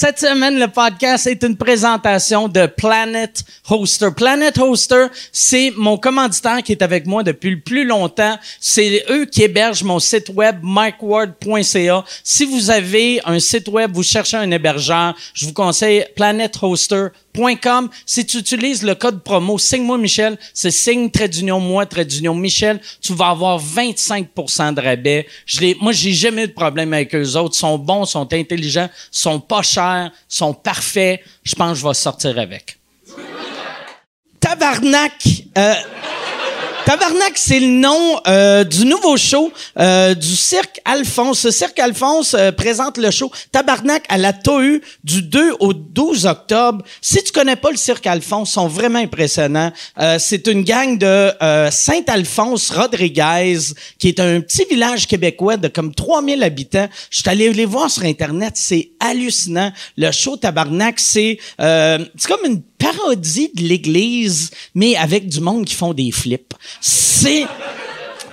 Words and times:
Cette 0.00 0.20
semaine, 0.20 0.60
le 0.60 0.68
podcast 0.68 1.26
est 1.26 1.42
une 1.42 1.56
présentation 1.56 2.46
de 2.46 2.66
Planet 2.66 3.42
Hoster. 3.68 4.10
Planet 4.16 4.56
Hoster, 4.56 5.06
c'est 5.32 5.72
mon 5.76 5.98
commanditaire 5.98 6.62
qui 6.62 6.70
est 6.70 6.82
avec 6.82 7.04
moi 7.04 7.24
depuis 7.24 7.50
le 7.50 7.58
plus 7.58 7.84
longtemps. 7.84 8.38
C'est 8.60 9.04
eux 9.10 9.24
qui 9.24 9.42
hébergent 9.42 9.82
mon 9.82 9.98
site 9.98 10.28
web 10.28 10.60
mikeward.ca. 10.62 12.04
Si 12.22 12.44
vous 12.44 12.70
avez 12.70 13.20
un 13.24 13.40
site 13.40 13.66
web, 13.66 13.90
vous 13.92 14.04
cherchez 14.04 14.36
un 14.36 14.48
hébergeur, 14.52 15.16
je 15.34 15.46
vous 15.46 15.52
conseille 15.52 16.04
Si 18.06 18.26
tu 18.26 18.38
utilises 18.38 18.82
le 18.82 18.94
code 18.94 19.22
promo 19.22 19.58
Signe-moi 19.58 19.98
Michel, 19.98 20.38
c'est 20.52 20.70
signe 20.70 21.10
trait 21.10 21.28
d'union 21.28 21.60
moi 21.60 21.86
trait 21.86 22.04
d'union 22.04 22.34
Michel, 22.34 22.80
tu 23.00 23.14
vas 23.14 23.28
avoir 23.28 23.60
25% 23.60 24.74
de 24.74 24.80
rabais. 24.80 25.26
Je 25.46 25.60
l'ai, 25.60 25.76
moi, 25.80 25.92
j'ai 25.92 26.12
jamais 26.12 26.44
eu 26.44 26.48
de 26.48 26.52
problème 26.52 26.92
avec 26.92 27.14
eux 27.14 27.36
autres. 27.36 27.54
Ils 27.54 27.58
sont 27.58 27.78
bons, 27.78 28.04
sont 28.04 28.32
intelligents, 28.32 28.88
sont 29.10 29.40
pas 29.40 29.62
chers 29.62 30.10
sont 30.28 30.54
parfaits. 30.54 31.20
Je 31.42 31.54
pense 31.54 31.72
que 31.72 31.78
je 31.78 31.88
vais 31.88 31.94
sortir 31.94 32.38
avec. 32.38 32.78
Tabarnak! 34.40 35.26
Euh, 35.56 35.74
Tabarnak, 36.88 37.36
c'est 37.36 37.60
le 37.60 37.66
nom 37.66 38.18
euh, 38.26 38.64
du 38.64 38.86
nouveau 38.86 39.18
show 39.18 39.52
euh, 39.78 40.14
du 40.14 40.34
Cirque 40.34 40.80
Alphonse. 40.86 41.44
Le 41.44 41.50
Cirque 41.50 41.78
Alphonse 41.78 42.32
euh, 42.32 42.50
présente 42.50 42.96
le 42.96 43.10
show 43.10 43.30
Tabarnak 43.52 44.04
à 44.08 44.16
la 44.16 44.32
TOU 44.32 44.80
du 45.04 45.20
2 45.20 45.56
au 45.60 45.74
12 45.74 46.24
octobre. 46.24 46.82
Si 47.02 47.22
tu 47.22 47.30
connais 47.30 47.56
pas 47.56 47.70
le 47.72 47.76
Cirque 47.76 48.06
Alphonse, 48.06 48.48
ils 48.48 48.52
sont 48.54 48.68
vraiment 48.68 49.00
impressionnants. 49.00 49.70
c'est 50.18 50.46
une 50.46 50.64
gang 50.64 50.96
de 50.96 51.30
Saint-Alphonse 51.70 52.70
Rodriguez, 52.70 53.58
qui 53.98 54.08
est 54.08 54.18
un 54.18 54.40
petit 54.40 54.64
village 54.70 55.06
québécois 55.06 55.58
de 55.58 55.68
comme 55.68 55.94
3000 55.94 56.42
habitants. 56.42 56.88
Je 57.10 57.18
suis 57.18 57.28
allé 57.28 57.52
les 57.52 57.66
voir 57.66 57.90
sur 57.90 58.04
Internet, 58.04 58.54
c'est 58.54 58.92
hallucinant. 58.98 59.72
Le 59.98 60.10
show 60.10 60.38
Tabarnak, 60.38 60.98
c'est 61.00 61.36
c'est 61.58 62.28
comme 62.28 62.46
une 62.46 62.62
parodie 62.78 63.50
de 63.54 63.62
l'Église, 63.62 64.50
mais 64.74 64.96
avec 64.96 65.28
du 65.28 65.40
monde 65.40 65.64
qui 65.64 65.74
font 65.74 65.92
des 65.92 66.10
flips. 66.10 66.54
C'est... 66.80 67.46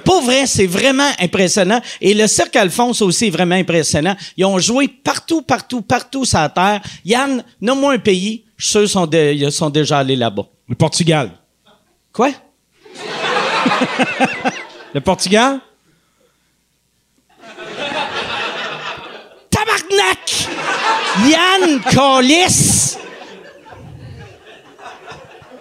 Pour 0.03 0.21
vrai, 0.21 0.45
c'est 0.45 0.67
vraiment 0.67 1.09
impressionnant. 1.19 1.81
Et 1.99 2.13
le 2.13 2.27
Cirque 2.27 2.55
Alphonse 2.55 3.01
aussi 3.01 3.25
est 3.25 3.31
vraiment 3.31 3.55
impressionnant. 3.55 4.15
Ils 4.37 4.45
ont 4.45 4.59
joué 4.59 4.87
partout, 4.87 5.41
partout, 5.41 5.81
partout 5.81 6.25
sur 6.25 6.37
la 6.37 6.49
Terre. 6.49 6.81
Yann, 7.03 7.43
nomme-moi 7.59 7.93
un 7.93 7.97
pays. 7.97 8.43
Je 8.55 8.67
suis 8.67 8.87
sûr 8.87 8.89
sont, 8.89 9.09
ils 9.09 9.51
sont 9.51 9.71
déjà 9.71 9.99
allés 9.99 10.15
là-bas. 10.15 10.45
Le 10.69 10.75
Portugal. 10.75 11.31
Quoi? 12.13 12.29
le 14.93 15.01
Portugal? 15.01 15.59
Tabarnak! 19.49 20.47
Yann 21.27 21.81
Collis! 21.93 22.97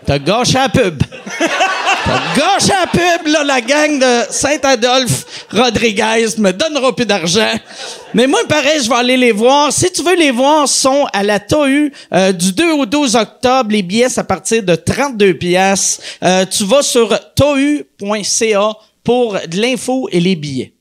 T'as 0.06 0.19
gâché 0.19 0.55
la 0.55 0.69
pub. 0.69 1.02
T'as 1.38 2.36
gâché 2.36 2.72
la 2.72 2.86
pub, 2.86 3.27
là, 3.28 3.44
la 3.44 3.60
gang 3.60 3.98
de 3.98 4.30
Saint-Adolphe 4.30 5.46
Rodriguez 5.50 6.27
me 6.38 6.52
donnera 6.52 6.94
plus 6.94 7.06
d'argent. 7.06 7.55
Mais 8.12 8.27
moi, 8.27 8.41
pareil, 8.48 8.83
je 8.83 8.88
vais 8.88 8.96
aller 8.96 9.16
les 9.16 9.33
voir. 9.33 9.72
Si 9.72 9.91
tu 9.91 10.02
veux 10.02 10.16
les 10.16 10.30
voir, 10.30 10.69
sont 10.69 11.06
à 11.12 11.22
la 11.22 11.41
TOU 11.41 11.91
euh, 12.12 12.33
du 12.33 12.52
2 12.52 12.72
au 12.72 12.86
12 12.86 13.16
octobre. 13.16 13.70
Les 13.70 13.83
billets, 13.83 14.19
à 14.19 14.24
partir 14.24 14.62
de 14.62 14.74
32 14.74 15.34
pièces. 15.34 16.00
Euh, 16.22 16.44
tu 16.44 16.64
vas 16.64 16.83
sur 16.83 17.18
tohu.ca 17.34 18.72
pour 19.02 19.39
de 19.48 19.61
l'info 19.61 20.08
et 20.12 20.20
les 20.20 20.36
billets. 20.36 20.73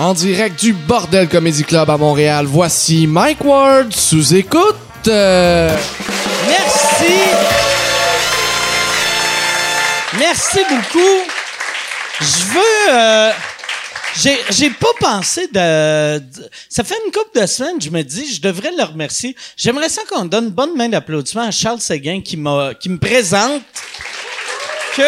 En 0.00 0.14
direct 0.14 0.58
du 0.58 0.72
Bordel 0.72 1.28
Comedy 1.28 1.62
Club 1.62 1.90
à 1.90 1.98
Montréal, 1.98 2.46
voici 2.46 3.06
Mike 3.06 3.44
Ward 3.44 3.92
sous 3.94 4.34
écoute. 4.34 4.74
Merci. 5.04 5.68
Merci 10.18 10.60
beaucoup. 10.70 11.20
Je 12.18 12.44
veux. 12.54 12.94
Euh, 12.94 13.30
j'ai, 14.16 14.70
pas 14.70 14.88
pensé 14.98 15.48
de, 15.48 16.22
Ça 16.70 16.82
fait 16.82 16.96
une 17.04 17.12
couple 17.12 17.38
de 17.38 17.44
semaines, 17.44 17.78
je 17.78 17.90
me 17.90 18.00
dis, 18.00 18.36
je 18.36 18.40
devrais 18.40 18.72
le 18.74 18.84
remercier. 18.84 19.36
J'aimerais 19.54 19.90
ça 19.90 20.00
qu'on 20.10 20.24
donne 20.24 20.44
une 20.46 20.50
bonne 20.50 20.74
main 20.78 20.88
d'applaudissement 20.88 21.42
à 21.42 21.50
Charles 21.50 21.82
Séguin 21.82 22.22
qui 22.22 22.42
qui 22.80 22.88
me 22.88 22.98
présente 22.98 23.62
que 24.96 25.02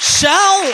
Charles 0.00 0.72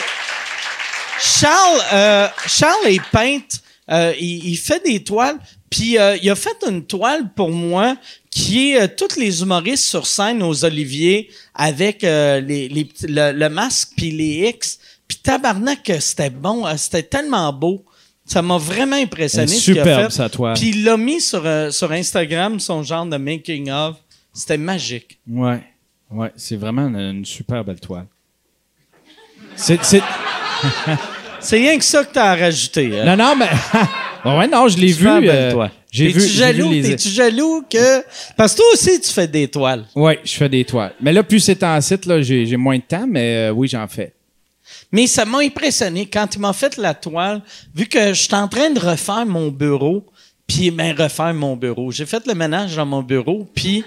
Charles, 1.19 1.81
euh, 1.93 2.27
Charles 2.47 2.87
est 2.87 3.01
peintre. 3.11 3.57
Euh, 3.91 4.13
il, 4.19 4.55
fait 4.57 4.83
des 4.85 5.03
toiles. 5.03 5.37
Puis 5.69 5.97
euh, 5.97 6.17
il 6.21 6.29
a 6.29 6.35
fait 6.35 6.63
une 6.67 6.85
toile 6.85 7.31
pour 7.35 7.51
moi 7.51 7.95
qui 8.29 8.71
est 8.71 8.95
tous 8.95 9.17
les 9.17 9.41
humoristes 9.41 9.85
sur 9.85 10.05
scène 10.05 10.41
aux 10.43 10.65
Oliviers 10.65 11.29
avec 11.55 12.03
les, 12.03 12.69
le, 13.03 13.47
masque 13.49 13.89
puis 13.97 14.11
les 14.11 14.49
X. 14.49 14.79
Puis 15.07 15.17
tabarnak, 15.17 15.91
c'était 15.99 16.29
bon. 16.29 16.65
C'était 16.77 17.03
tellement 17.03 17.51
beau. 17.51 17.83
Ça 18.25 18.43
m'a 18.43 18.59
vraiment 18.59 18.95
impressionné. 18.95 19.47
Superbe, 19.47 20.11
sa 20.11 20.29
toile. 20.29 20.53
Puis 20.53 20.69
il 20.69 20.83
l'a 20.83 20.97
mis 20.97 21.19
sur, 21.19 21.43
sur 21.71 21.91
Instagram, 21.91 22.59
son 22.59 22.83
genre 22.83 23.07
de 23.07 23.17
making 23.17 23.71
of. 23.71 23.97
C'était 24.33 24.57
magique. 24.57 25.19
Ouais. 25.27 25.63
Ouais, 26.11 26.31
c'est 26.35 26.55
vraiment 26.55 26.87
une, 26.87 26.95
une 26.95 27.25
super 27.25 27.63
belle 27.63 27.79
toile. 27.79 28.07
C'est... 29.55 30.01
C'est 31.39 31.57
rien 31.57 31.77
que 31.77 31.83
ça 31.83 32.03
que 32.03 32.13
t'as 32.13 32.35
rajouté. 32.35 32.99
Hein? 32.99 33.05
Non, 33.05 33.17
non, 33.17 33.35
mais. 33.35 33.49
ouais, 34.37 34.47
non, 34.47 34.67
je 34.67 34.77
l'ai 34.77 34.91
vu. 34.91 35.07
Euh, 35.07 35.51
toi. 35.51 35.71
J'ai 35.91 36.09
vu. 36.09 36.27
Jaloux, 36.27 36.71
les... 36.71 36.81
T'es-tu 36.81 37.09
jaloux 37.09 37.63
que. 37.69 38.03
Parce 38.35 38.53
que 38.53 38.57
toi 38.57 38.65
aussi, 38.73 38.99
tu 38.99 39.11
fais 39.11 39.27
des 39.27 39.47
toiles. 39.47 39.85
Oui, 39.95 40.13
je 40.23 40.33
fais 40.33 40.49
des 40.49 40.65
toiles. 40.65 40.93
Mais 41.01 41.13
là, 41.13 41.23
plus 41.23 41.39
c'est 41.39 41.63
en 41.63 41.79
site, 41.81 42.05
là, 42.05 42.21
j'ai, 42.21 42.57
moins 42.57 42.77
de 42.77 42.83
temps, 42.83 43.05
mais 43.07 43.49
euh, 43.49 43.51
oui, 43.51 43.67
j'en 43.67 43.87
fais. 43.87 44.13
Mais 44.91 45.07
ça 45.07 45.25
m'a 45.25 45.39
impressionné 45.39 46.05
quand 46.05 46.35
ils 46.35 46.39
m'ont 46.39 46.53
fait 46.53 46.77
la 46.77 46.93
toile, 46.93 47.41
vu 47.73 47.85
que 47.85 48.13
je 48.13 48.21
suis 48.23 48.35
en 48.35 48.47
train 48.47 48.69
de 48.69 48.79
refaire 48.79 49.25
mon 49.25 49.49
bureau, 49.49 50.05
puis 50.45 50.71
ben, 50.71 50.95
refaire 50.97 51.33
mon 51.33 51.55
bureau. 51.55 51.91
J'ai 51.91 52.05
fait 52.05 52.25
le 52.27 52.33
ménage 52.33 52.75
dans 52.75 52.85
mon 52.85 53.01
bureau, 53.01 53.47
puis 53.53 53.83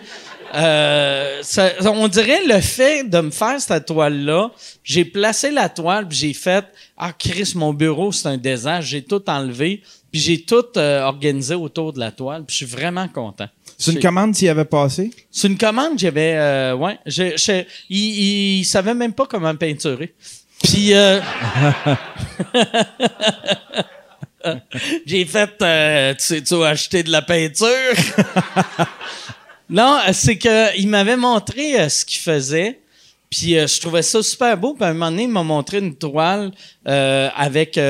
euh, 0.55 1.43
on 1.85 2.09
dirait 2.09 2.45
le 2.47 2.61
fait 2.61 3.05
de 3.05 3.21
me 3.21 3.31
faire 3.31 3.61
cette 3.61 3.87
toile-là, 3.87 4.51
j'ai 4.85 5.05
placé 5.05 5.51
la 5.51 5.69
toile, 5.69 6.09
puis 6.09 6.19
j'ai 6.19 6.35
fait 6.35 6.65
Ah, 6.97 7.13
Chris, 7.17 7.53
mon 7.55 7.73
bureau, 7.73 8.13
c'est 8.13 8.29
un 8.29 8.37
désastre, 8.37 8.91
j'ai 8.91 9.03
tout 9.03 9.23
enlevé, 9.31 9.83
puis 10.11 10.21
j'ai 10.21 10.43
tout 10.43 10.65
euh, 10.77 11.03
organisé 11.05 11.55
autour 11.55 11.93
de 11.95 12.01
la 12.01 12.11
toile, 12.11 12.45
puis 12.45 12.53
je 12.53 12.65
suis 12.65 12.77
vraiment 12.77 13.09
content. 13.09 13.49
C'est 13.79 13.93
une 13.93 14.01
commande 14.01 14.35
tu 14.35 14.45
y 14.45 14.49
avais 14.49 14.65
passé? 14.65 15.11
C'est 15.31 15.49
une 15.49 15.59
commande, 15.59 15.99
j'avais. 15.99 16.35
Euh, 16.37 16.75
ouais. 16.75 16.99
Je, 17.07 17.65
il, 17.89 18.59
il 18.61 18.65
savait 18.65 18.95
même 18.95 19.13
pas 19.13 19.27
comment 19.27 19.57
peinturer. 19.57 20.15
Puis. 20.63 20.95
Euh, 20.95 21.21
j'ai 25.05 25.25
fait. 25.25 25.49
tu 26.19 26.25
sais, 26.25 26.43
tu 26.43 26.55
as 26.63 26.67
acheté 26.67 27.03
de 27.03 27.11
la 27.11 27.23
peinture? 27.23 27.67
Non, 29.73 30.01
c'est 30.13 30.37
que 30.37 30.79
il 30.79 30.87
m'avait 30.87 31.17
montré 31.17 31.81
euh, 31.81 31.89
ce 31.89 32.05
qu'il 32.05 32.21
faisait. 32.21 32.79
Puis 33.31 33.57
euh, 33.57 33.67
je 33.67 33.81
trouvais 33.81 34.03
ça 34.03 34.23
super 34.23 34.55
beau. 34.59 34.75
Puis 34.75 34.85
à 34.85 34.89
un 34.89 34.93
moment 34.93 35.11
donné, 35.11 35.23
il 35.23 35.31
m'a 35.31 35.43
montré 35.43 35.79
une 35.79 35.97
toile 35.97 36.53
euh, 36.87 37.31
avec. 37.35 37.81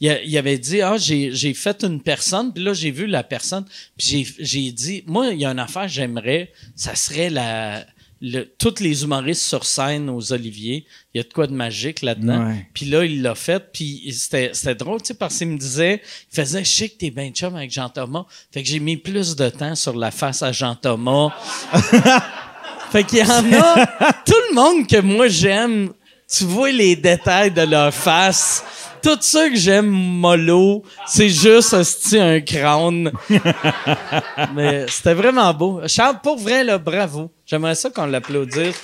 il, 0.00 0.38
avait 0.38 0.58
dit 0.58 0.82
ah 0.82 0.96
j'ai 0.98 1.32
j'ai 1.32 1.54
fait 1.54 1.84
une 1.84 2.02
personne. 2.02 2.52
Puis 2.52 2.64
là 2.64 2.72
j'ai 2.74 2.90
vu 2.90 3.06
la 3.06 3.22
personne. 3.22 3.64
Puis 3.96 4.08
j'ai 4.08 4.44
j'ai 4.44 4.72
dit 4.72 5.04
moi 5.06 5.28
il 5.28 5.38
y 5.38 5.44
a 5.44 5.50
une 5.50 5.60
affaire 5.60 5.86
j'aimerais. 5.86 6.50
Ça 6.74 6.96
serait 6.96 7.30
la 7.30 7.86
le, 8.20 8.44
toutes 8.58 8.80
les 8.80 9.04
humoristes 9.04 9.42
sur 9.42 9.64
scène 9.64 10.10
aux 10.10 10.32
Oliviers, 10.32 10.84
il 11.14 11.18
y 11.18 11.20
a 11.20 11.22
de 11.22 11.32
quoi 11.32 11.46
de 11.46 11.52
magique 11.52 12.02
là-dedans. 12.02 12.52
Puis 12.74 12.86
là, 12.86 13.04
il 13.04 13.22
l'a 13.22 13.34
fait, 13.34 13.62
puis 13.72 14.12
c'était, 14.12 14.50
c'était 14.52 14.74
drôle, 14.74 15.00
tu 15.00 15.08
sais, 15.08 15.14
parce 15.14 15.38
qu'il 15.38 15.48
me 15.48 15.58
disait, 15.58 16.02
il 16.32 16.34
faisait 16.34 16.64
«Je 16.64 16.70
sais 16.70 16.88
que 16.88 16.98
t'es 16.98 17.10
bien 17.10 17.30
chum 17.30 17.54
avec 17.54 17.70
Jean-Thomas.» 17.70 18.26
Fait 18.52 18.62
que 18.62 18.68
j'ai 18.68 18.80
mis 18.80 18.96
plus 18.96 19.36
de 19.36 19.48
temps 19.48 19.74
sur 19.74 19.96
la 19.96 20.10
face 20.10 20.42
à 20.42 20.52
Jean-Thomas. 20.52 21.30
fait 22.90 23.04
qu'il 23.04 23.18
y 23.18 23.22
en 23.22 23.52
a... 23.52 23.86
tout 24.26 24.40
le 24.50 24.54
monde 24.54 24.86
que 24.86 25.00
moi 25.00 25.28
j'aime, 25.28 25.92
tu 26.28 26.44
vois 26.44 26.72
les 26.72 26.96
détails 26.96 27.52
de 27.52 27.62
leur 27.62 27.94
face 27.94 28.64
tout 29.02 29.18
ça 29.20 29.48
que 29.48 29.56
j'aime 29.56 29.88
mollo, 29.88 30.82
c'est 31.06 31.28
juste 31.28 31.74
un 32.14 32.40
crâne. 32.40 33.12
Mais 34.54 34.86
c'était 34.88 35.14
vraiment 35.14 35.52
beau. 35.54 35.80
Charles, 35.86 36.20
pour 36.22 36.38
vrai, 36.38 36.64
là, 36.64 36.78
bravo. 36.78 37.30
J'aimerais 37.46 37.74
ça 37.74 37.90
qu'on 37.90 38.06
l'applaudisse. 38.06 38.80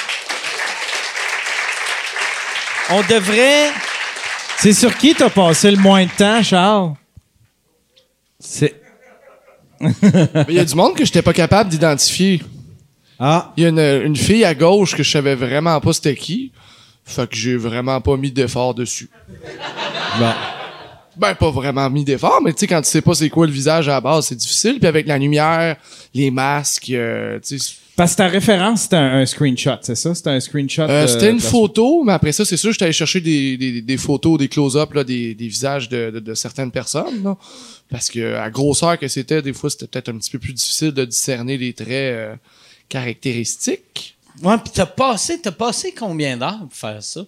On 2.91 3.01
devrait. 3.03 3.71
C'est 4.59 4.73
sur 4.73 4.97
qui 4.97 5.15
t'as 5.15 5.31
passé 5.31 5.71
le 5.71 5.79
moins 5.79 6.05
de 6.05 6.11
temps, 6.11 6.43
Charles? 6.43 6.95
C'est. 8.39 8.81
Il 9.81 10.55
y 10.55 10.59
a 10.59 10.65
du 10.65 10.75
monde 10.75 10.97
que 10.97 11.05
j'étais 11.05 11.23
pas 11.23 11.33
capable 11.33 11.71
d'identifier. 11.71 12.43
Ah. 13.19 13.53
Il 13.57 13.63
y 13.63 13.67
a 13.67 13.69
une, 13.69 13.79
une, 13.79 14.17
fille 14.17 14.45
à 14.45 14.55
gauche 14.55 14.97
que 14.97 15.03
je 15.03 15.11
savais 15.11 15.35
vraiment 15.35 15.81
pas 15.81 15.93
c'était 15.93 16.17
qui. 16.17 16.53
Fait 17.05 17.29
que 17.29 17.37
j'ai 17.37 17.56
vraiment 17.56 18.01
pas 18.01 18.17
mis 18.17 18.31
d'effort 18.33 18.75
dessus. 18.75 19.11
Bon. 20.19 20.33
Ben, 21.17 21.35
pas 21.37 21.51
vraiment 21.51 21.89
mis 21.91 22.03
d'effort, 22.03 22.41
mais 22.43 22.53
tu 22.53 22.61
sais, 22.61 22.67
quand 22.67 22.83
tu 22.83 22.89
sais 22.89 23.01
pas 23.01 23.15
c'est 23.15 23.29
quoi 23.31 23.47
le 23.47 23.53
visage 23.53 23.89
à 23.89 23.93
la 23.93 24.01
base, 24.01 24.27
c'est 24.27 24.35
difficile. 24.35 24.79
Puis 24.81 24.89
avec 24.89 25.06
la 25.06 25.17
lumière, 25.17 25.77
les 26.12 26.31
masques, 26.31 26.91
euh, 26.91 27.39
tu 27.47 27.59
sais... 27.59 27.75
Parce 27.95 28.12
que 28.12 28.17
ta 28.17 28.27
référence, 28.27 28.83
c'était 28.83 28.97
un, 28.97 29.19
un 29.21 29.27
screenshot, 29.27 29.77
c'est 29.83 29.95
ça? 29.95 30.12
C'était 30.17 30.31
un 30.31 30.41
screenshot. 30.41 30.83
Euh, 30.83 31.03
de- 31.03 31.06
c'était 31.06 31.31
une 31.31 31.37
de- 31.37 31.43
photo, 31.43 32.03
mais 32.03 32.15
après 32.15 32.33
ça, 32.33 32.45
c'est 32.45 32.56
sûr, 32.56 32.73
j'étais 32.73 32.87
allé 32.87 32.93
chercher 32.93 33.21
des, 33.21 33.56
des, 33.56 33.81
des 33.83 33.97
photos, 33.97 34.37
des 34.37 34.49
close-up, 34.49 34.93
là, 34.95 35.05
des, 35.05 35.37
des 35.37 35.47
visages 35.47 35.89
de, 35.89 36.11
de, 36.11 36.19
de 36.19 36.35
certaines 36.35 36.73
personnes, 36.73 37.23
là. 37.23 37.37
Parce 37.89 38.11
que, 38.11 38.35
à 38.35 38.51
grosseur 38.51 38.99
que 38.99 39.06
c'était, 39.06 39.41
des 39.43 39.53
fois, 39.53 39.71
c'était 39.71 39.87
peut-être 39.87 40.09
un 40.09 40.17
petit 40.19 40.31
peu 40.33 40.41
plus 40.41 40.53
difficile 40.55 40.91
de 40.91 41.05
discerner 41.05 41.56
les 41.56 41.73
traits 41.73 41.89
euh, 41.91 42.35
caractéristiques. 42.89 44.14
Ouais, 44.43 44.59
puis 44.59 44.73
t'as 44.75 44.87
passé, 44.87 45.41
t'as 45.41 45.53
passé 45.53 45.95
combien 45.95 46.37
d'heures 46.37 46.59
pour 46.59 46.75
faire 46.75 47.03
ça? 47.03 47.21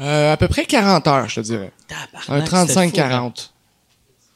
Euh, 0.00 0.32
à 0.32 0.36
peu 0.36 0.48
près 0.48 0.64
40 0.64 1.06
heures, 1.06 1.28
je 1.28 1.36
te 1.36 1.40
dirais. 1.40 1.72
Un 2.28 2.44
c'était 2.44 2.50
fou, 2.50 2.78
hein? 2.78 2.88
35-40. 2.88 3.50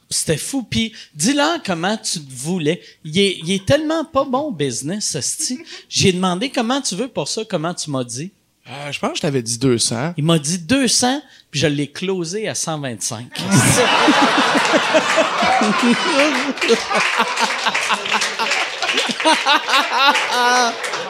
C'était 0.09 0.37
fou. 0.37 0.63
Puis 0.63 0.93
dis-leur 1.15 1.61
comment 1.63 1.97
tu 1.97 2.19
te 2.19 2.33
voulais. 2.33 2.81
Il 3.03 3.19
est, 3.19 3.39
il 3.43 3.51
est 3.51 3.65
tellement 3.65 4.05
pas 4.05 4.25
bon 4.25 4.51
business, 4.51 5.17
ce 5.19 5.55
J'ai 5.89 6.13
demandé 6.13 6.49
comment 6.49 6.81
tu 6.81 6.95
veux 6.95 7.07
pour 7.07 7.27
ça, 7.27 7.41
comment 7.49 7.73
tu 7.73 7.89
m'as 7.89 8.03
dit. 8.03 8.31
Euh, 8.69 8.91
je 8.91 8.99
pense 8.99 9.11
que 9.11 9.17
je 9.17 9.21
t'avais 9.21 9.41
dit 9.41 9.57
200. 9.57 10.13
Il 10.17 10.23
m'a 10.23 10.39
dit 10.39 10.59
200, 10.59 11.21
puis 11.51 11.59
je 11.59 11.67
l'ai 11.67 11.91
closé 11.91 12.47
à 12.47 12.55
125. 12.55 13.27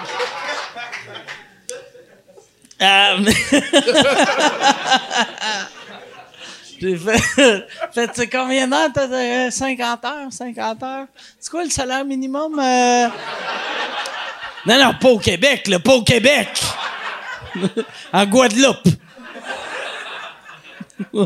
Euh, 2.82 3.18
J'ai 6.82 6.98
fait, 6.98 8.28
combien 8.30 8.68
d'heures? 8.68 8.90
T'as 8.94 9.08
euh, 9.08 9.50
50 9.50 10.04
heures, 10.06 10.32
50 10.32 10.84
heures? 10.84 11.06
C'est 11.40 11.50
quoi 11.50 11.64
le 11.64 11.70
salaire 11.70 12.04
minimum? 12.04 12.60
euh? 12.60 13.08
Non, 14.66 14.78
non, 14.78 14.94
pas 15.00 15.10
au 15.10 15.20
Québec, 15.20 15.68
là, 15.68 15.80
pas 15.80 15.94
au 15.94 16.04
Québec! 16.04 16.50
en 18.14 18.26
Guadeloupe. 18.26 18.88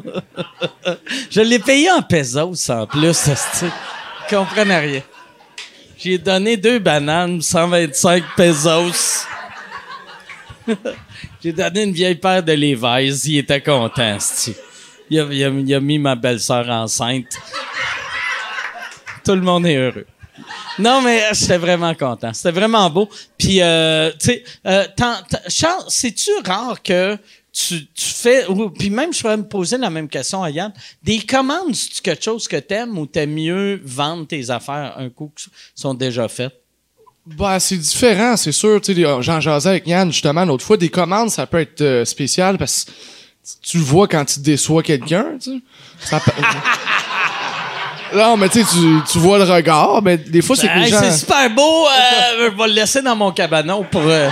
Je 1.32 1.42
l'ai 1.42 1.60
payé 1.60 1.92
en 1.92 2.02
pesos 2.02 2.70
en 2.70 2.86
plus. 2.86 3.30
Ils 3.62 3.72
comprennent 4.30 4.72
rien. 4.72 5.02
J'ai 5.98 6.18
donné 6.18 6.58
deux 6.58 6.80
bananes, 6.80 7.42
125 7.42 8.24
pesos. 8.36 9.26
J'ai 11.48 11.54
donné 11.54 11.84
une 11.84 11.94
vieille 11.94 12.16
paire 12.16 12.44
de 12.44 12.52
Levi's, 12.52 13.24
il 13.24 13.38
était 13.38 13.62
content, 13.62 14.18
hostie. 14.18 14.54
Il 15.10 15.18
a, 15.18 15.24
il 15.32 15.74
a- 15.74 15.80
mis 15.80 15.98
ma 15.98 16.14
belle-sœur 16.14 16.68
enceinte. 16.68 17.40
Tout 19.24 19.32
le 19.34 19.40
monde 19.40 19.66
est 19.66 19.78
heureux. 19.78 20.06
Non, 20.78 21.02
mais 21.02 21.24
euh, 21.24 21.30
j'étais 21.32 21.58
vraiment 21.58 21.96
content. 21.96 22.34
C'était 22.34 22.52
vraiment 22.52 22.90
beau. 22.90 23.08
Puis, 23.38 23.62
euh, 23.62 24.12
tu 24.20 24.26
sais, 24.26 24.44
euh, 24.66 24.88
Charles, 25.48 25.86
c'est-tu 25.88 26.32
rare 26.46 26.84
que 26.84 27.18
tu, 27.54 27.88
fais... 27.96 28.46
Puis 28.78 28.90
même, 28.90 29.14
je 29.14 29.22
pourrais 29.22 29.38
me 29.38 29.48
poser 29.48 29.78
la 29.78 29.90
même 29.90 30.10
question 30.10 30.44
à 30.44 30.50
Yann. 30.50 30.74
Des 31.02 31.20
commandes, 31.20 31.74
c'est 31.74 32.02
quelque 32.02 32.26
chose 32.26 32.46
que 32.50 32.58
t'aimes 32.58 32.98
ou 32.98 33.06
t'aimes 33.06 33.34
mieux 33.34 33.80
vendre 33.86 34.28
tes 34.28 34.50
affaires 34.50 34.96
un 34.98 35.10
coup 35.10 35.32
qui 35.34 35.46
sont 35.74 35.94
déjà 35.94 36.28
faites? 36.28 36.62
Bah, 37.36 37.60
c'est 37.60 37.78
différent, 37.78 38.38
c'est 38.38 38.52
sûr. 38.52 38.80
Tu 38.82 38.96
sais, 38.96 39.02
j'en 39.22 39.40
jasais 39.42 39.70
avec 39.70 39.88
Yann, 39.88 40.12
justement, 40.12 40.46
l'autre 40.46 40.64
fois, 40.64 40.78
des 40.78 40.90
commandes, 40.90 41.30
ça 41.30 41.46
peut 41.46 41.60
être 41.60 41.82
euh, 41.82 42.06
spécial 42.06 42.58
parce 42.58 42.86
que 42.86 42.92
tu 43.62 43.78
le 43.78 43.84
vois 43.84 44.08
quand 44.08 44.24
tu 44.26 44.40
déçois 44.40 44.82
quelqu'un, 44.84 45.26
tu 45.42 45.52
sais. 45.52 45.58
Ça 46.00 46.20
peut- 46.20 46.32
Non, 48.16 48.38
mais 48.38 48.48
tu 48.48 48.64
sais, 48.64 48.66
tu- 48.72 49.12
tu 49.12 49.18
vois 49.20 49.38
le 49.38 49.44
regard, 49.44 50.02
mais 50.02 50.18
des 50.18 50.42
fois, 50.42 50.56
c'est 50.56 50.68
que 50.70 50.80
les 50.80 50.88
gens... 50.88 51.02
C'est 51.02 51.12
super 51.18 51.50
beau. 51.54 51.86
euh, 51.88 52.50
je 52.52 52.58
vais 52.58 52.68
le 52.68 52.74
laisser 52.74 53.02
dans 53.02 53.18
mon 53.18 53.34
cabanon 53.34 53.86
pour... 53.92 54.02
euh, 54.06 54.30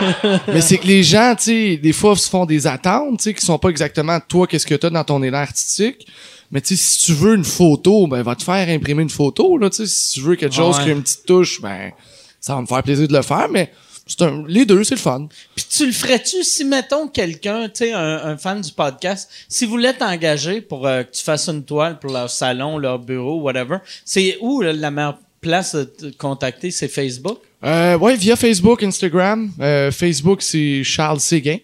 Mais 0.48 0.60
c'est 0.60 0.78
que 0.78 0.86
les 0.86 1.02
gens, 1.02 1.34
tu 1.36 1.42
sais, 1.44 1.76
des 1.78 1.92
fois, 1.92 2.14
se 2.14 2.28
font 2.30 2.46
des 2.46 2.68
attentes, 2.68 3.18
tu 3.18 3.24
sais, 3.24 3.34
qui 3.34 3.44
sont 3.44 3.58
pas 3.58 3.70
exactement 3.70 4.20
toi, 4.20 4.46
qu'est-ce 4.46 4.66
que 4.66 4.76
t'as 4.76 4.90
dans 4.90 5.02
ton 5.02 5.20
élan 5.24 5.38
artistique. 5.38 6.06
Mais 6.52 6.60
tu 6.60 6.76
sais, 6.76 6.82
si 6.82 7.06
tu 7.06 7.12
veux 7.12 7.34
une 7.34 7.44
photo, 7.44 8.06
ben, 8.06 8.22
va 8.22 8.36
te 8.36 8.44
faire 8.44 8.68
imprimer 8.68 9.02
une 9.02 9.10
photo, 9.10 9.58
là, 9.58 9.68
tu 9.68 9.78
sais. 9.78 9.86
Si 9.88 10.12
tu 10.14 10.20
veux 10.20 10.36
quelque 10.36 10.54
chose 10.54 10.78
Ouais. 10.78 10.84
qui 10.84 10.90
a 10.90 10.92
une 10.92 11.02
petite 11.02 11.26
touche, 11.26 11.60
ben, 11.60 11.90
ça 12.40 12.54
va 12.54 12.60
me 12.60 12.66
faire 12.66 12.82
plaisir 12.82 13.08
de 13.08 13.12
le 13.12 13.22
faire, 13.22 13.48
mais 13.50 13.72
un, 14.20 14.44
les 14.46 14.64
deux, 14.64 14.84
c'est 14.84 14.94
le 14.94 15.00
fun. 15.00 15.28
Puis 15.54 15.66
tu 15.70 15.86
le 15.86 15.92
ferais-tu 15.92 16.42
si, 16.42 16.64
mettons, 16.64 17.08
quelqu'un, 17.08 17.68
tu 17.68 17.84
sais, 17.84 17.92
un, 17.92 18.24
un 18.24 18.36
fan 18.36 18.60
du 18.60 18.72
podcast, 18.72 19.30
si 19.48 19.66
voulait 19.66 19.92
t'engager 19.92 20.60
pour 20.60 20.86
euh, 20.86 21.02
que 21.02 21.12
tu 21.12 21.22
fasses 21.22 21.48
une 21.48 21.64
toile 21.64 21.98
pour 21.98 22.12
leur 22.12 22.30
salon, 22.30 22.78
leur 22.78 22.98
bureau, 22.98 23.40
whatever, 23.40 23.78
c'est 24.04 24.38
où 24.40 24.60
là, 24.60 24.72
la 24.72 24.90
meilleure 24.90 25.18
place 25.40 25.74
de 25.74 25.84
te 25.84 26.16
contacter? 26.16 26.70
C'est 26.70 26.88
Facebook? 26.88 27.38
Euh, 27.64 27.98
ouais, 27.98 28.16
via 28.16 28.36
Facebook, 28.36 28.82
Instagram. 28.82 29.50
Euh, 29.60 29.90
Facebook, 29.90 30.42
c'est 30.42 30.82
Charles 30.84 31.20
Séguin. 31.20 31.58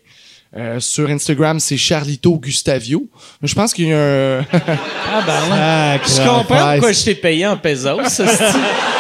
Euh, 0.56 0.78
sur 0.78 1.10
Instagram, 1.10 1.58
c'est 1.58 1.76
Charlito 1.76 2.36
Gustavio. 2.38 3.08
Je 3.42 3.54
pense 3.54 3.74
qu'il 3.74 3.88
y 3.88 3.92
a 3.92 3.98
un... 3.98 4.46
Ah 4.52 5.22
ben 5.26 5.48
là. 5.48 5.98
Je 5.98 6.18
comprends 6.18 6.72
pourquoi 6.72 6.92
je 6.92 7.04
t'ai 7.04 7.14
payé 7.16 7.46
en 7.46 7.56
pesos. 7.56 8.20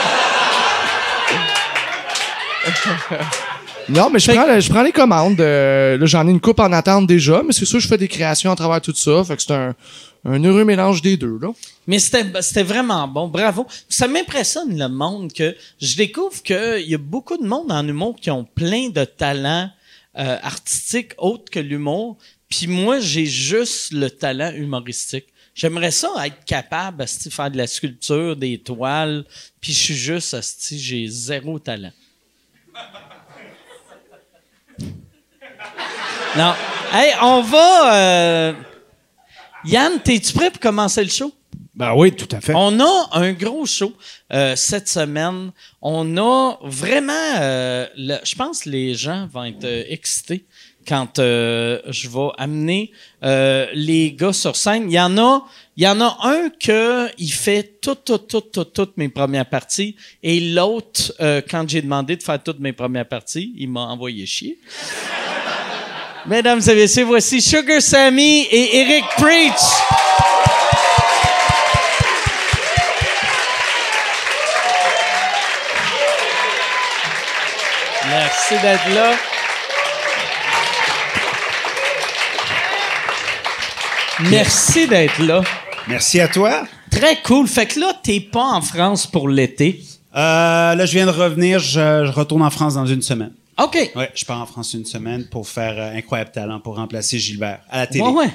non, 3.88 4.10
mais 4.10 4.18
je 4.18 4.30
prends, 4.32 4.46
le- 4.46 4.60
je 4.60 4.68
prends 4.70 4.82
les 4.82 4.92
commandes. 4.92 5.40
Euh, 5.40 5.96
là, 5.98 6.06
j'en 6.06 6.26
ai 6.26 6.30
une 6.30 6.40
coupe 6.40 6.60
en 6.60 6.72
attente 6.72 7.06
déjà, 7.06 7.42
mais 7.44 7.52
c'est 7.52 7.64
sûr, 7.64 7.80
je 7.80 7.88
fais 7.88 7.98
des 7.98 8.08
créations 8.08 8.50
à 8.50 8.56
travers 8.56 8.80
tout 8.80 8.94
ça. 8.94 9.22
Fait 9.24 9.36
que 9.36 9.42
c'est 9.42 9.52
un, 9.54 9.74
un 10.24 10.42
heureux 10.44 10.64
mélange 10.64 11.02
des 11.02 11.16
deux, 11.16 11.38
là. 11.40 11.48
Mais 11.86 11.98
c'était 11.98 12.24
c'était 12.40 12.62
vraiment 12.62 13.06
bon, 13.06 13.28
bravo. 13.28 13.66
Ça 13.88 14.08
m'impressionne 14.08 14.78
le 14.78 14.88
monde 14.88 15.32
que 15.32 15.54
je 15.80 15.96
découvre 15.96 16.42
qu'il 16.42 16.84
y 16.86 16.94
a 16.94 16.98
beaucoup 16.98 17.36
de 17.36 17.46
monde 17.46 17.70
en 17.70 17.86
humour 17.86 18.16
qui 18.20 18.30
ont 18.30 18.44
plein 18.44 18.88
de 18.88 19.04
talents 19.04 19.68
euh, 20.18 20.36
artistiques 20.42 21.12
autres 21.18 21.50
que 21.50 21.60
l'humour. 21.60 22.16
Puis 22.48 22.66
moi, 22.68 23.00
j'ai 23.00 23.26
juste 23.26 23.92
le 23.92 24.08
talent 24.10 24.52
humoristique. 24.54 25.26
J'aimerais 25.54 25.90
ça 25.90 26.08
être 26.24 26.44
capable 26.46 27.04
de 27.04 27.30
faire 27.30 27.50
de 27.50 27.56
la 27.56 27.66
sculpture, 27.66 28.34
des 28.34 28.58
toiles, 28.58 29.24
puis 29.60 29.72
je 29.72 29.78
suis 29.78 29.94
juste 29.94 30.34
asti, 30.34 30.78
j'ai 30.80 31.06
zéro 31.08 31.58
talent. 31.60 31.92
Non. 36.36 36.52
Hey, 36.92 37.12
on 37.22 37.42
va. 37.42 37.94
euh, 37.94 38.52
Yann, 39.64 40.00
t'es-tu 40.02 40.32
prêt 40.32 40.50
pour 40.50 40.60
commencer 40.60 41.02
le 41.02 41.10
show? 41.10 41.32
Ben 41.74 41.92
oui, 41.94 42.12
tout 42.12 42.28
à 42.34 42.40
fait. 42.40 42.52
On 42.54 42.78
a 42.80 43.08
un 43.12 43.32
gros 43.32 43.66
show 43.66 43.92
euh, 44.32 44.54
cette 44.56 44.88
semaine. 44.88 45.50
On 45.82 46.16
a 46.16 46.58
vraiment, 46.62 47.12
euh, 47.40 47.86
le- 47.96 48.18
je 48.24 48.34
pense 48.36 48.62
que 48.62 48.70
les 48.70 48.94
gens 48.94 49.28
vont 49.32 49.44
être 49.44 49.64
euh, 49.64 49.84
excités 49.88 50.44
quand 50.86 51.18
euh, 51.18 51.80
je 51.88 52.08
vais 52.08 52.28
amener 52.38 52.92
euh, 53.24 53.66
les 53.72 54.12
gars 54.12 54.32
sur 54.32 54.54
scène. 54.54 54.84
Il 54.90 54.94
y 54.94 55.00
en 55.00 55.16
a, 55.18 55.44
il 55.76 55.82
y 55.84 55.88
en 55.88 56.00
a 56.00 56.16
un 56.22 56.50
que 56.50 57.08
il 57.18 57.32
fait 57.32 57.80
tout, 57.80 57.94
tout, 57.96 58.18
tout, 58.18 58.42
tout, 58.42 58.64
toutes 58.64 58.96
mes 58.96 59.08
premières 59.08 59.46
parties, 59.48 59.96
et 60.22 60.38
l'autre, 60.40 61.12
euh, 61.20 61.40
quand 61.48 61.68
j'ai 61.68 61.80
demandé 61.82 62.16
de 62.16 62.22
faire 62.22 62.40
toutes 62.42 62.60
mes 62.60 62.72
premières 62.72 63.08
parties, 63.08 63.52
il 63.56 63.70
m'a 63.70 63.80
envoyé 63.86 64.26
chier. 64.26 64.58
Mesdames 66.26 66.60
et 66.66 66.74
messieurs, 66.74 67.04
voici 67.04 67.42
Sugar 67.42 67.82
Sammy 67.82 68.46
et 68.50 68.78
Eric 68.78 69.04
Preach. 69.18 69.52
Merci 78.08 78.54
d'être 78.62 78.94
là. 78.94 79.10
Merci 84.30 84.86
d'être 84.88 85.18
là. 85.18 85.42
Merci 85.88 86.20
à 86.20 86.28
toi. 86.28 86.64
Très 86.90 87.20
cool. 87.22 87.46
Fait 87.46 87.66
que 87.66 87.78
là, 87.80 87.92
t'es 88.02 88.20
pas 88.20 88.44
en 88.44 88.62
France 88.62 89.06
pour 89.06 89.28
l'été. 89.28 89.82
Euh, 90.16 90.74
là, 90.74 90.86
je 90.86 90.92
viens 90.92 91.06
de 91.06 91.10
revenir. 91.10 91.58
Je, 91.58 92.06
je 92.06 92.12
retourne 92.12 92.42
en 92.42 92.50
France 92.50 92.74
dans 92.74 92.86
une 92.86 93.02
semaine. 93.02 93.32
OK. 93.58 93.90
Ouais, 93.94 94.10
je 94.14 94.24
pars 94.24 94.40
en 94.40 94.46
France 94.46 94.74
une 94.74 94.84
semaine 94.84 95.24
pour 95.26 95.48
faire 95.48 95.74
euh, 95.76 95.96
Incroyable 95.96 96.30
Talent 96.32 96.60
pour 96.60 96.76
remplacer 96.76 97.18
Gilbert 97.18 97.60
à 97.70 97.78
la 97.80 97.86
télé. 97.86 98.02
Ouais, 98.04 98.10
ouais. 98.10 98.30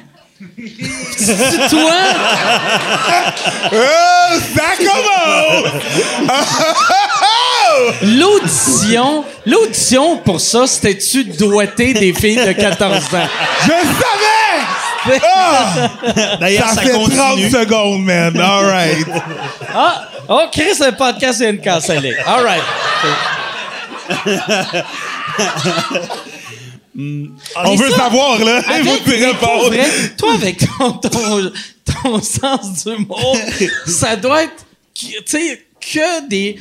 C'est 1.18 1.36
toi? 1.70 1.92
ça 4.56 4.70
commence! 4.78 5.74
L'audition, 8.02 9.24
l'audition 9.46 10.18
pour 10.18 10.40
ça, 10.42 10.66
c'était-tu 10.68 11.24
doigter 11.26 11.94
des 11.94 12.14
filles 12.14 12.36
de 12.46 12.52
14 12.54 13.14
ans? 13.16 13.28
Je 13.64 13.70
savais! 13.70 15.20
D'ailleurs, 16.40 16.68
Ça, 16.70 16.76
ça, 16.76 16.82
fait 16.82 16.92
30 16.92 17.04
continue. 17.16 17.50
secondes, 17.50 18.04
man. 18.04 18.38
All 18.40 18.66
right. 18.66 19.08
Ah! 19.74 20.04
Oh, 20.28 20.42
Chris, 20.52 20.74
le 20.80 20.92
podcast 20.96 21.40
vient 21.40 21.54
de 21.54 21.64
canceller. 21.64 22.16
All 22.26 22.44
right. 22.44 22.64
On 26.96 27.76
veut 27.76 27.90
ça, 27.92 27.98
savoir, 27.98 28.44
là. 28.44 28.58
Avec, 28.68 29.04
vrai, 29.06 29.32
toi, 30.18 30.34
avec 30.34 30.58
ton, 30.78 30.92
ton, 30.94 31.52
ton 32.04 32.22
sens 32.22 32.84
d'humour, 32.84 33.38
ça 33.86 34.16
doit 34.16 34.44
être, 34.44 34.66
tu 34.94 35.08
sais, 35.26 35.62
que 35.80 36.28
des, 36.28 36.58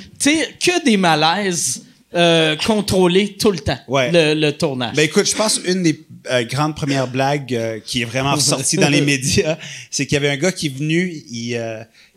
que 0.60 0.84
des 0.84 0.96
malaises 0.96 1.82
euh, 2.14 2.56
contrôlés 2.56 3.36
tout 3.36 3.50
le 3.50 3.58
temps, 3.58 3.78
Ouais. 3.88 4.10
le, 4.12 4.34
le 4.40 4.52
tournage. 4.52 4.94
Ben 4.94 5.02
écoute, 5.02 5.28
je 5.28 5.34
pense 5.34 5.60
une 5.66 5.82
des 5.82 6.00
euh, 6.30 6.44
grandes 6.44 6.74
premières 6.76 7.08
blagues 7.08 7.54
euh, 7.54 7.80
qui 7.84 8.02
est 8.02 8.04
vraiment 8.06 8.34
ressortie 8.34 8.76
dans 8.76 8.88
les 8.88 9.00
médias, 9.12 9.56
c'est 9.90 10.06
qu'il 10.06 10.14
y 10.14 10.16
avait 10.18 10.30
un 10.30 10.36
gars 10.36 10.52
qui 10.52 10.66
est 10.66 10.74
venu, 10.76 11.12
il, 11.30 11.60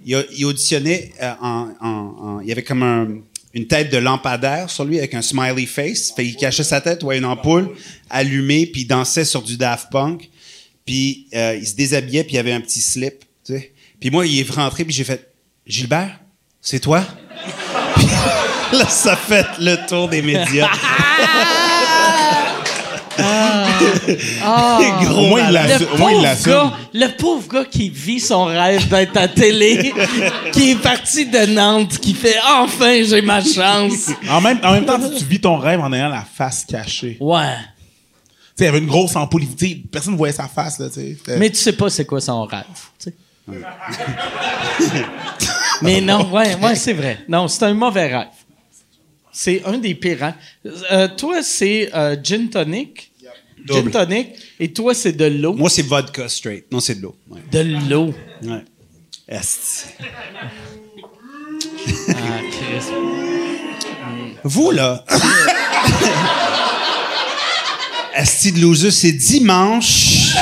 il, 0.05 0.45
auditionnait 0.45 1.11
en, 1.41 1.69
en, 1.81 1.87
en- 1.89 2.39
il 2.41 2.47
y 2.47 2.51
avait 2.51 2.63
comme 2.63 2.83
un, 2.83 3.07
une 3.53 3.67
tête 3.67 3.91
de 3.91 3.97
lampadaire 3.97 4.69
sur 4.69 4.85
lui 4.85 4.97
avec 4.97 5.13
un 5.13 5.21
smiley 5.21 5.65
face, 5.65 6.11
fait 6.15 6.25
il 6.25 6.35
cachait 6.35 6.63
sa 6.63 6.81
tête 6.81 7.03
ou 7.03 7.11
une 7.11 7.25
ampoule 7.25 7.69
allumée 8.09 8.65
puis 8.65 8.81
il 8.81 8.87
dansait 8.87 9.25
sur 9.25 9.41
du 9.41 9.57
Daft 9.57 9.89
Punk, 9.91 10.29
puis 10.85 11.27
euh, 11.33 11.57
il 11.59 11.67
se 11.67 11.75
déshabillait 11.75 12.23
puis 12.23 12.35
il 12.35 12.39
avait 12.39 12.53
un 12.53 12.61
petit 12.61 12.81
slip. 12.81 13.25
Puis 13.99 14.09
moi 14.09 14.25
il 14.25 14.39
est 14.39 14.49
rentré 14.49 14.85
puis 14.85 14.93
j'ai 14.93 15.03
fait 15.03 15.31
Gilbert, 15.65 16.19
c'est 16.61 16.79
toi? 16.79 17.05
Là, 18.73 18.87
ça 18.87 19.17
fait 19.17 19.47
le 19.59 19.75
tour 19.87 20.07
des 20.07 20.21
médias. 20.21 20.69
Gros 25.03 25.21
Au 25.21 25.27
moins, 25.27 25.41
il 25.49 25.53
le 25.53 25.93
au 25.93 25.97
moins, 25.97 26.11
il 26.11 26.15
pauvre 26.15 26.21
l'assume. 26.23 26.51
gars, 26.51 26.73
le 26.93 27.07
pauvre 27.17 27.47
gars 27.47 27.65
qui 27.65 27.89
vit 27.89 28.19
son 28.19 28.45
rêve 28.45 28.87
d'être 28.89 29.17
à 29.17 29.27
télé, 29.27 29.93
qui 30.53 30.71
est 30.71 30.75
parti 30.81 31.25
de 31.25 31.45
Nantes, 31.47 31.97
qui 31.99 32.13
fait 32.13 32.37
enfin 32.57 33.03
j'ai 33.03 33.21
ma 33.21 33.41
chance. 33.43 34.09
En 34.29 34.41
même, 34.41 34.59
en 34.63 34.73
même 34.73 34.85
temps, 34.85 34.99
tu 34.99 35.23
vis 35.25 35.39
ton 35.41 35.57
rêve 35.57 35.79
en 35.79 35.91
ayant 35.93 36.09
la 36.09 36.23
face 36.23 36.65
cachée. 36.65 37.15
Tu 37.17 37.23
Ouais. 37.23 37.55
sais, 38.55 38.63
il 38.63 38.65
y 38.65 38.67
avait 38.67 38.79
une 38.79 38.87
grosse 38.87 39.15
ampoule. 39.15 39.43
tu 39.57 39.67
sais, 39.67 39.77
Personne 39.91 40.13
ne 40.13 40.17
voyait 40.17 40.33
sa 40.33 40.47
face, 40.47 40.79
là, 40.79 40.87
tu 40.89 41.17
sais. 41.25 41.37
Mais 41.37 41.49
tu 41.49 41.57
sais 41.57 41.73
pas 41.73 41.89
c'est 41.89 42.05
quoi 42.05 42.19
son 42.21 42.43
rêve. 42.45 42.63
tu 42.99 43.09
sais. 43.09 43.13
Mais 45.81 45.99
non, 46.01 46.29
ouais, 46.31 46.55
ouais, 46.55 46.75
c'est 46.75 46.93
vrai. 46.93 47.19
Non, 47.27 47.47
c'est 47.47 47.63
un 47.65 47.73
mauvais 47.73 48.15
rêve. 48.15 48.27
C'est 49.31 49.63
un 49.65 49.77
des 49.77 49.95
pires 49.95 50.19
rêves. 50.19 50.33
Euh, 50.91 51.07
toi, 51.17 51.41
c'est 51.41 51.89
euh, 51.95 52.15
gin 52.21 52.49
tonic? 52.49 53.10
Gin 53.65 53.91
tonic. 53.91 54.29
Et 54.59 54.71
toi, 54.71 54.93
c'est 54.93 55.13
de 55.13 55.25
l'eau? 55.25 55.53
Moi, 55.53 55.69
c'est 55.69 55.81
vodka 55.83 56.27
straight. 56.29 56.65
Non, 56.71 56.79
c'est 56.79 56.95
de 56.95 57.01
l'eau. 57.01 57.15
Ouais. 57.29 57.41
De 57.51 57.89
l'eau. 57.89 58.13
Ouais. 58.43 58.63
Est. 59.27 59.87
Ah, 62.09 62.13
Christ. 62.51 62.91
Vous, 64.43 64.71
là. 64.71 65.05
Asti 68.13 68.51
de 68.51 68.59
loser, 68.59 68.91
c'est 68.91 69.11
dimanche. 69.13 70.35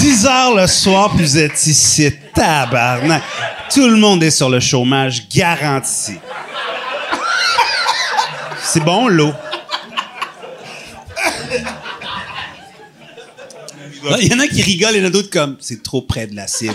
10 0.00 0.26
heures 0.26 0.54
le 0.56 0.66
soir, 0.66 1.12
puis 1.14 1.24
vous 1.24 1.38
êtes 1.38 1.66
ici. 1.66 2.10
Tabarnak. 2.34 3.22
Tout 3.72 3.88
le 3.88 3.96
monde 3.96 4.22
est 4.22 4.30
sur 4.30 4.48
le 4.48 4.60
chômage, 4.60 5.28
garanti. 5.28 6.14
C'est 8.62 8.80
bon, 8.80 9.08
l'eau? 9.08 9.32
Il 14.20 14.28
y 14.30 14.34
en 14.34 14.38
a 14.40 14.46
qui 14.48 14.62
rigolent, 14.62 14.94
il 14.94 15.00
y 15.02 15.04
en 15.04 15.08
a 15.08 15.10
d'autres 15.10 15.30
comme 15.30 15.56
c'est 15.60 15.82
trop 15.82 16.02
près 16.02 16.26
de 16.26 16.36
la 16.36 16.46
cible. 16.46 16.74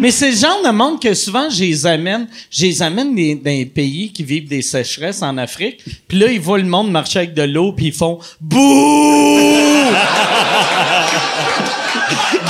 Mais 0.00 0.12
c'est 0.12 0.30
le 0.30 0.36
genre 0.36 0.62
de 0.64 0.70
monde 0.70 1.02
que 1.02 1.12
souvent, 1.12 1.50
je 1.50 1.64
les 1.64 1.84
amène, 1.86 2.28
je 2.52 2.66
les 2.66 2.82
amène 2.82 3.16
des- 3.16 3.34
dans 3.34 3.68
pays 3.74 4.12
qui 4.12 4.22
vivent 4.22 4.46
des 4.48 4.62
sécheresses 4.62 5.22
en 5.22 5.36
Afrique. 5.38 5.82
Puis 6.06 6.18
là, 6.18 6.28
ils 6.28 6.40
voient 6.40 6.58
le 6.58 6.64
monde 6.64 6.90
marcher 6.92 7.18
avec 7.20 7.34
de 7.34 7.42
l'eau, 7.42 7.72
puis 7.72 7.86
ils 7.86 7.92
font 7.92 8.18
«Bouh! 8.40 8.60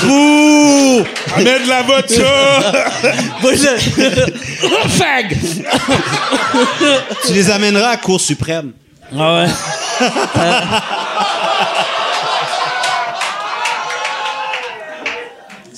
Bouh! 0.03 1.05
Amène 1.37 1.63
de 1.65 1.69
la! 1.69 1.83
Voilà. 3.41 3.79
Fag! 4.89 5.37
Tu 7.27 7.33
les 7.33 7.51
amèneras 7.51 7.91
à 7.91 7.97
Cour 7.97 8.21
suprême. 8.21 8.73
Ah 9.19 9.45
ouais. 9.45 9.49
Euh. 10.37 10.51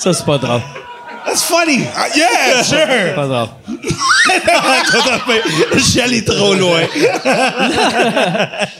Ça, 0.01 0.15
c'est 0.15 0.25
pas 0.25 0.39
drôle. 0.39 0.63
That's 1.27 1.43
funny! 1.43 1.85
Ah, 1.95 2.07
yeah, 2.17 2.65
sure! 2.65 3.15
Pas 3.15 3.29
suis 5.79 6.01
allé 6.01 6.25
trop 6.25 6.55
loin. 6.55 6.81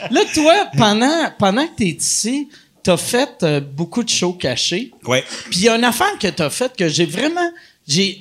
Là, 0.09 0.21
toi, 0.33 0.53
pendant, 0.75 1.31
pendant 1.37 1.67
que 1.67 1.75
t'es 1.75 1.89
ici, 1.89 2.49
t'as 2.81 2.97
fait 2.97 3.43
euh, 3.43 3.61
beaucoup 3.61 4.01
de 4.01 4.09
shows 4.09 4.33
cachés. 4.33 4.91
Ouais. 5.05 5.23
Puis 5.51 5.59
il 5.59 5.65
y 5.65 5.69
a 5.69 5.75
une 5.75 5.83
affaire 5.83 6.17
que 6.19 6.27
t'as 6.27 6.49
faite 6.49 6.75
que 6.75 6.89
j'ai 6.89 7.05
vraiment... 7.05 7.51
J'ai... 7.87 8.19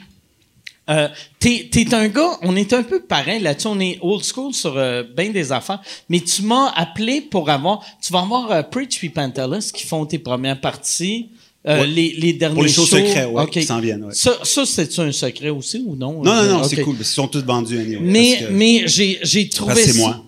Euh, 0.91 1.09
t'es, 1.39 1.71
t'es 1.73 1.95
un 1.95 2.09
gars, 2.09 2.37
on 2.43 2.55
est 2.55 2.75
un 2.75 2.83
peu 2.83 3.01
pareil 3.01 3.41
là-dessus, 3.41 3.69
on 3.69 3.81
est 3.81 3.99
old 4.03 4.25
school 4.25 4.53
sur 4.53 4.77
euh, 4.77 5.05
bien 5.05 5.31
des 5.31 5.53
affaires, 5.53 5.81
mais 6.11 6.21
tu 6.21 6.43
m'as 6.43 6.71
appelé 6.77 7.23
pour 7.23 7.49
avoir, 7.49 7.83
tu 8.03 8.13
vas 8.13 8.21
avoir 8.21 8.51
euh, 8.51 8.63
Preach 8.63 8.99
puis 8.99 9.09
Pantelis 9.09 9.71
qui 9.73 9.87
font 9.87 10.05
tes 10.05 10.19
premières 10.19 10.61
parties, 10.61 11.31
euh, 11.69 11.81
Ouais. 11.81 11.87
les, 11.87 12.15
les 12.19 12.33
derniers 12.33 12.55
Pour 12.55 12.63
les 12.65 12.71
shows 12.71 12.87
shows. 12.87 12.97
secrets, 12.97 13.27
ouais, 13.27 13.47
qui 13.51 13.63
s'en 13.63 13.81
viennent, 13.81 14.05
ouais. 14.05 14.15
Ça, 14.15 14.33
ça 14.43 14.65
c'est-tu 14.65 15.01
un 15.01 15.13
secret 15.13 15.51
aussi 15.51 15.83
ou 15.87 15.95
non? 15.97 16.23
Non, 16.23 16.35
non, 16.35 16.43
non, 16.45 16.61
Euh, 16.61 16.65
c'est 16.69 16.79
ok. 16.79 16.85
cool. 16.85 16.97
qu'ils 16.97 17.07
sont 17.07 17.29
tous 17.29 17.45
vendus 17.45 17.79
anyway, 17.79 17.99
Mais, 18.01 18.39
que- 18.39 18.53
mais 18.53 18.83
j'ai, 18.87 19.19
j'ai 19.23 19.49
trouvé 19.49 19.75
c'est 19.85 19.93
ça- 19.93 19.99
moi. 19.99 20.25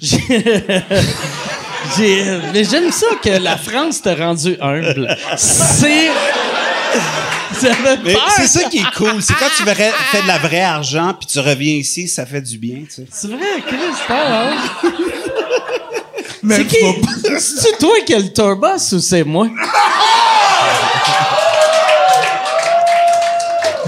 tu 0.00 0.06
sais. 0.06 0.18
mais 2.52 2.64
j'aime 2.64 2.90
ça 2.92 3.06
que 3.22 3.30
la 3.30 3.56
France 3.56 4.02
t'a 4.02 4.14
rendu 4.14 4.56
humble. 4.60 5.16
C'est. 5.36 6.10
C'est 7.58 8.46
ça 8.48 8.64
qui 8.68 8.78
est 8.78 8.94
cool. 8.96 9.22
C'est 9.22 9.34
quand 9.34 9.48
tu 9.56 9.62
verrais- 9.64 9.92
fais 10.10 10.20
de 10.22 10.26
la 10.26 10.38
vraie 10.38 10.62
argent 10.62 11.14
puis 11.18 11.26
tu 11.26 11.38
reviens 11.38 11.74
ici, 11.74 12.06
ça 12.08 12.26
fait 12.26 12.40
du 12.42 12.58
bien, 12.58 12.78
tu 12.86 12.96
sais. 12.96 13.06
C'est 13.10 13.28
vrai, 13.28 13.38
Chris, 13.66 13.76
hein? 14.10 14.56
C'est 16.48 16.66
qui? 16.66 16.76
C'est-tu 17.38 17.76
toi 17.78 17.94
qui 18.04 18.14
as 18.14 18.18
le 18.18 18.32
tourbus 18.32 18.92
ou 18.92 18.98
c'est 19.00 19.24
moi? 19.24 19.48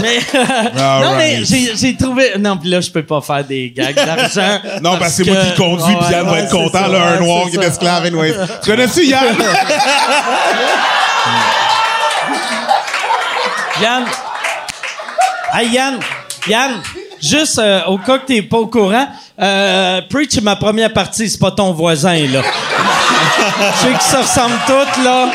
Mais, 0.01 0.19
non, 0.77 1.17
mais 1.17 1.45
j'ai, 1.45 1.77
j'ai 1.77 1.97
trouvé. 1.97 2.33
Non, 2.39 2.57
puis 2.57 2.69
là, 2.71 2.81
je 2.81 2.91
peux 2.91 3.03
pas 3.03 3.21
faire 3.21 3.45
des 3.45 3.73
gags 3.75 3.95
d'argent. 3.95 4.61
Non, 4.83 4.97
parce 4.99 5.17
que 5.17 5.25
c'est 5.25 5.31
moi 5.31 5.43
qui 5.45 5.55
conduis, 5.55 5.95
Ouais, 5.95 6.01
puis 6.05 6.13
Yann 6.13 6.27
va 6.27 6.39
être 6.41 6.51
content, 6.51 6.79
ça, 6.81 6.89
là, 6.89 7.07
un 7.17 7.21
noir 7.21 7.51
qui 7.51 7.57
est 7.57 7.65
esclave, 7.65 8.05
anyway. 8.05 8.35
Tu 8.63 8.71
connais-tu 8.71 9.07
Yann? 9.07 9.37
Yann. 13.83 14.05
Hey, 15.53 15.69
Yann. 15.71 15.99
Yann. 16.49 16.73
Juste 17.21 17.59
euh, 17.59 17.85
au 17.87 17.99
cas 17.99 18.19
que 18.19 18.27
t'es 18.27 18.43
pas 18.43 18.59
au 18.59 18.67
courant, 18.69 19.09
euh, 19.41 20.01
Preach, 20.09 20.41
ma 20.41 20.57
première 20.57 20.93
partie, 20.93 21.29
c'est 21.29 21.39
pas 21.39 21.51
ton 21.51 21.73
voisin, 21.73 22.27
là. 22.29 22.43
Je 23.59 23.87
sais 23.87 23.93
que 23.93 24.03
ça 24.03 24.19
ressemble 24.19 24.55
toutes, 24.67 25.05
là. 25.05 25.29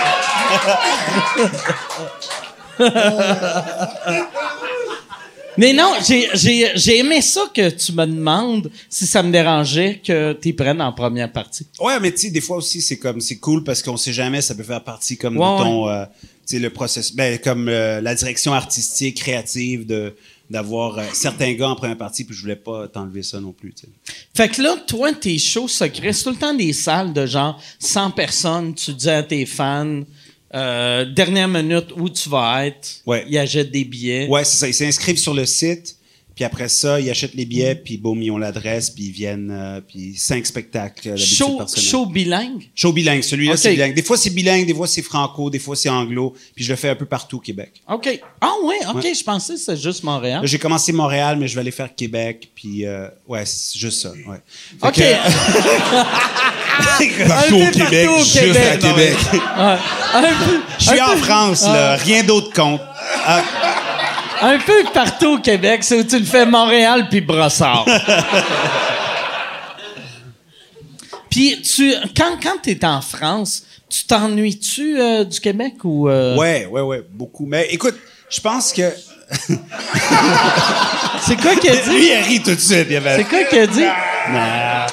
Mais 5.56 5.72
non, 5.72 5.94
j'ai- 6.04 6.98
aimé 6.98 7.22
ça 7.22 7.44
que 7.54 7.70
tu 7.70 7.92
me 7.92 8.06
demandes 8.08 8.72
si 8.90 9.06
ça 9.06 9.22
me 9.22 9.32
dérangeait 9.32 10.02
que 10.04 10.34
tu 10.34 10.52
prennes 10.54 10.82
en 10.82 10.92
première 10.92 11.32
partie. 11.32 11.68
Ouais, 11.80 12.00
mais 12.00 12.12
tu 12.12 12.18
sais, 12.22 12.30
des 12.32 12.42
fois 12.42 12.58
aussi, 12.58 12.82
c'est 12.82 12.98
comme, 12.98 13.22
c'est 13.22 13.38
cool 13.38 13.64
parce 13.64 13.84
qu'on 13.84 13.98
sait 13.98 14.14
jamais, 14.14 14.42
ça 14.42 14.56
peut 14.56 14.64
faire 14.64 14.84
partie 14.84 15.16
comme 15.16 15.38
Ouais, 15.38 15.58
de 15.60 15.64
ton, 15.64 15.88
euh, 15.90 16.06
tu 16.48 16.56
sais, 16.56 16.60
le 16.60 16.72
processus, 16.72 17.16
ben, 17.16 17.38
comme 17.38 17.70
euh, 17.70 18.02
la 18.02 18.16
direction 18.16 18.52
artistique, 18.54 19.18
créative 19.18 19.86
de, 19.86 20.16
d'avoir 20.50 20.98
euh, 20.98 21.04
certains 21.14 21.54
gars 21.54 21.70
en 21.70 21.76
première 21.76 21.98
partie, 22.00 22.24
puis 22.24 22.36
je 22.36 22.42
voulais 22.42 22.56
pas 22.56 22.88
t'enlever 22.88 23.22
ça 23.22 23.40
non 23.40 23.52
plus. 23.52 23.76
Fait 24.34 24.50
que 24.50 24.60
là, 24.60 24.76
toi, 24.88 25.14
tes 25.14 25.38
shows 25.38 25.68
secrets, 25.68 26.14
c'est 26.14 26.24
tout 26.24 26.32
le 26.32 26.36
temps 26.38 26.56
des 26.56 26.74
salles 26.74 27.14
de 27.14 27.28
genre 27.28 27.62
100 27.78 28.10
personnes. 28.12 28.74
Tu 28.74 28.92
dis 28.94 29.10
à 29.10 29.22
tes 29.22 29.46
fans, 29.46 30.02
euh, 30.54 31.06
dernière 31.06 31.48
minute 31.48 31.88
où 31.96 32.10
tu 32.10 32.30
vas 32.30 32.66
être. 32.66 33.02
Ouais. 33.06 33.26
Ils 33.28 33.38
achètent 33.38 33.72
des 33.72 33.86
billets. 33.86 34.28
Ouais, 34.28 34.44
c'est 34.44 34.58
ça. 34.58 34.68
Ils 34.68 34.74
s'inscrivent 34.74 35.18
sur 35.18 35.34
le 35.34 35.46
site, 35.46 35.96
puis 36.36 36.44
après 36.46 36.68
ça, 36.70 37.00
ils 37.00 37.10
achètent 37.10 37.36
les 37.36 37.46
billets, 37.46 37.76
puis 37.76 37.98
boum, 37.98 38.22
ils 38.22 38.32
ont 38.32 38.38
l'adresse, 38.38 38.90
puis 38.90 39.06
ils 39.06 39.12
viennent, 39.12 39.52
euh, 39.52 39.82
puis 39.82 40.16
cinq 40.18 40.46
spectacles 40.46 41.10
euh, 41.10 41.12
d'habitude 41.12 41.38
Show, 41.38 41.58
par 41.58 41.70
semaine. 41.70 41.86
show 41.86 42.06
bilingue? 42.08 42.70
Show 42.76 42.92
bilingue. 42.92 43.22
Celui-là, 43.22 43.56
c'est 43.58 43.72
bilingue. 43.74 43.94
Des 43.94 44.02
fois, 44.04 44.18
c'est 44.18 44.30
bilingue, 44.32 44.66
des 44.66 44.74
fois, 44.74 44.88
c'est 44.88 45.02
franco, 45.04 45.50
des 45.50 45.60
fois, 45.60 45.76
c'est 45.76 45.90
anglo, 45.90 46.34
puis 46.56 46.66
je 46.66 46.72
le 46.72 46.76
fais 46.76 46.90
un 46.90 46.96
peu 46.96 47.06
partout 47.06 47.38
au 47.38 47.40
Québec. 47.40 47.74
OK. 47.90 48.20
Ah 48.42 48.52
ouais, 48.64 48.76
OK. 48.90 49.04
Ouais. 49.04 49.14
Je 49.14 49.24
pensais 49.24 49.54
que 49.54 49.60
c'était 49.60 49.78
juste 49.78 50.04
Montréal. 50.04 50.42
J'ai 50.46 50.58
commencé 50.60 50.92
Montréal, 50.92 51.38
mais 51.40 51.48
je 51.48 51.56
vais 51.56 51.62
aller 51.62 51.72
faire 51.72 51.94
Québec, 51.96 52.50
puis 52.56 52.86
euh, 52.86 53.08
ouais, 53.28 53.46
c'est 53.46 53.78
juste 53.78 54.02
ça. 54.02 54.12
Ouais. 54.12 54.38
Fait 54.82 54.88
OK. 54.88 54.96
que- 54.96 55.04
Partout 57.28 57.56
Un 57.56 57.68
au 57.68 57.72
Québec, 57.72 58.06
partout 58.08 58.14
au 58.16 58.24
juste 58.24 58.40
Québec, 58.40 58.66
à 58.66 58.78
Québec. 58.78 59.18
Ouais. 59.32 60.30
Je 60.80 60.86
suis 60.86 61.02
en 61.02 61.18
France, 61.18 61.64
là. 61.66 61.96
Rien 61.98 62.24
d'autre 62.24 62.52
compte. 62.54 62.82
Ah, 63.26 63.44
Un 64.46 64.58
peu 64.60 64.84
partout 64.94 65.36
au 65.36 65.40
Québec, 65.40 65.84
c'est 65.84 65.98
où 66.00 66.04
tu 66.04 66.20
le 66.20 66.26
fais 66.26 66.46
Montréal 66.46 67.08
puis 67.10 67.22
Brossard. 67.22 67.86
Puis, 71.30 71.62
tu, 71.62 71.94
quand, 72.16 72.38
quand 72.42 72.62
t'es 72.62 72.84
en 72.86 73.02
France, 73.02 73.64
tu 73.90 74.04
t'ennuies-tu 74.06 75.00
euh, 75.00 75.24
du 75.24 75.40
Québec 75.40 75.76
ou... 75.84 76.08
euh, 76.10 76.36
Ouais, 76.38 76.66
ouais, 76.70 76.82
ouais, 76.82 77.04
beaucoup. 77.12 77.46
Mais 77.46 77.68
écoute, 77.72 77.96
je 78.30 78.40
pense 78.42 78.72
que. 78.74 78.92
C'est 81.22 81.40
quoi 81.42 81.56
qu'il 81.56 81.70
a 81.72 81.76
dit? 81.78 81.90
Lui, 81.90 82.08
il 82.12 82.22
rit 82.28 82.44
tout 82.44 82.54
de 82.54 82.60
suite. 82.60 82.88
C'est 82.90 83.24
quoi 83.24 83.44
qu'il 83.46 83.60
a 83.60 83.68
dit? 83.68 83.86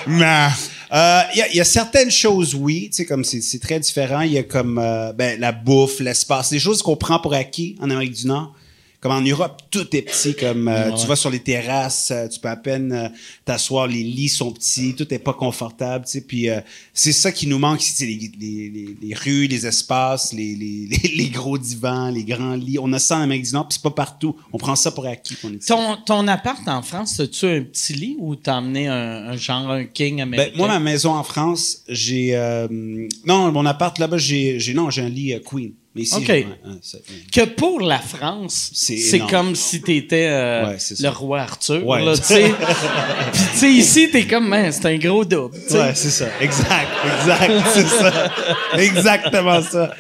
Non. 0.07 0.49
Euh, 0.93 1.21
Il 1.35 1.39
y, 1.39 1.43
a, 1.43 1.49
il 1.49 1.57
y 1.57 1.61
a 1.61 1.65
certaines 1.65 2.11
choses, 2.11 2.55
oui, 2.55 2.89
tu 2.91 2.97
sais, 2.99 3.05
comme 3.05 3.23
c'est 3.25 3.41
c'est 3.43 3.59
très 3.59 3.79
différent. 3.79 4.21
Il 4.23 4.33
y 4.33 4.39
a 4.39 4.43
comme 4.43 4.79
euh, 4.79 5.13
ben, 5.13 5.39
la 5.41 5.53
bouffe, 5.53 6.01
l'espace, 6.01 6.51
des 6.51 6.59
choses 6.59 6.83
qu'on 6.83 6.97
prend 6.97 7.19
pour 7.21 7.35
acquis 7.35 7.77
en 7.81 7.91
Amérique 7.91 8.13
du 8.15 8.27
Nord. 8.27 8.55
Comme 9.01 9.13
en 9.13 9.21
Europe, 9.23 9.63
tout 9.71 9.97
est 9.97 10.03
petit. 10.03 10.35
Comme 10.35 10.69
euh, 10.69 10.93
tu 10.93 11.07
vas 11.07 11.17
sur 11.17 11.31
les 11.31 11.39
terrasses, 11.39 12.11
euh, 12.11 12.29
tu 12.29 12.39
peux 12.39 12.49
à 12.49 12.57
peine 12.57 12.93
euh, 12.93 13.09
t'asseoir. 13.47 13.87
Les 13.87 14.03
lits 14.03 14.29
sont 14.29 14.53
petits, 14.53 14.95
tout 14.95 15.13
est 15.15 15.19
pas 15.19 15.33
confortable. 15.33 16.05
Tu 16.05 16.11
sais, 16.13 16.21
puis 16.21 16.51
euh, 16.51 16.61
c'est 16.93 17.13
ça 17.13 17.33
qui 17.33 17.47
nous 17.47 17.59
manque 17.59 17.83
ici, 17.83 17.93
c'est 17.97 18.05
les, 18.07 18.31
les, 18.39 18.69
les, 18.69 18.97
les 19.01 19.15
rues, 19.15 19.47
les 19.47 19.67
espaces, 19.67 20.33
les, 20.35 20.55
les, 20.55 21.29
gros 21.31 21.57
divans, 21.57 22.11
les 22.11 22.25
grands 22.25 22.55
lits. 22.55 22.79
On 22.79 22.93
a 22.93 22.99
ça 22.99 23.17
en 23.17 23.23
Amérique 23.23 23.45
du 23.47 23.53
Nord, 23.55 23.69
puis 23.69 23.77
c'est 23.77 23.83
pas 23.83 23.91
partout. 23.91 24.37
On 24.53 24.59
prend 24.59 24.77
ça 24.77 24.91
pour 24.91 25.07
acquis. 25.07 25.35
ici. 25.35 25.67
Ton, 25.67 25.97
ton 26.05 26.29
appart 26.29 26.67
en 26.69 26.83
France, 26.83 27.19
as-tu 27.21 27.47
un 27.47 27.63
petit 27.63 27.95
lit 27.95 28.17
ou 28.19 28.37
t'as 28.37 28.59
amené 28.59 28.89
un, 28.89 29.31
un 29.31 29.37
genre 29.37 29.71
un 29.71 29.85
king 29.87 30.17
Ben, 30.17 30.23
américain? 30.25 30.57
moi, 30.59 30.69
ma 30.69 30.79
maison 30.79 31.13
en 31.15 31.23
France, 31.25 31.79
j'ai 31.89 32.37
euh, 32.37 32.69
non 33.25 33.51
mon 33.51 33.65
appart 33.65 33.99
là-bas, 33.99 34.19
j'ai 34.19 34.61
j'ai 34.61 34.75
non 34.75 34.91
j'ai 34.91 35.03
un 35.03 35.09
lit 35.09 35.33
euh, 35.33 35.39
queen. 35.41 35.73
Mais 35.93 36.03
ici, 36.03 36.15
OK. 36.15 36.23
j'ai- 36.25 36.33
ouais, 36.33 36.47
ouais, 36.67 36.79
c'est- 36.83 37.03
que 37.33 37.45
pour 37.51 37.81
la 37.81 37.99
France, 37.99 38.71
C'est 38.75 39.19
comme 39.29 39.57
si 39.57 39.81
t'étais 39.83 40.29
euh, 40.29 40.69
Ouais, 40.69 40.77
c'est 40.79 41.01
le 41.01 41.09
roi 41.09 41.41
Arthur. 41.41 41.85
Ouais. 41.85 42.05
là, 42.05 42.17
tu 42.17 42.23
sais. 42.23 42.53
Puis 43.33 43.43
tu 43.59 43.67
ici, 43.73 44.09
t'es 44.11 44.25
comme, 44.25 44.47
man, 44.49 44.71
c'est 44.71 44.87
un 44.87 44.97
gros 44.99 45.25
double. 45.25 45.57
tu. 45.69 45.75
Ouais, 45.75 45.93
c'est 45.97 46.11
ça. 46.11 46.29
Exact, 46.41 46.89
exact, 47.21 47.53
c'est 47.75 47.87
ça. 47.89 48.33
Exactement 48.79 49.61
ça. 49.63 49.93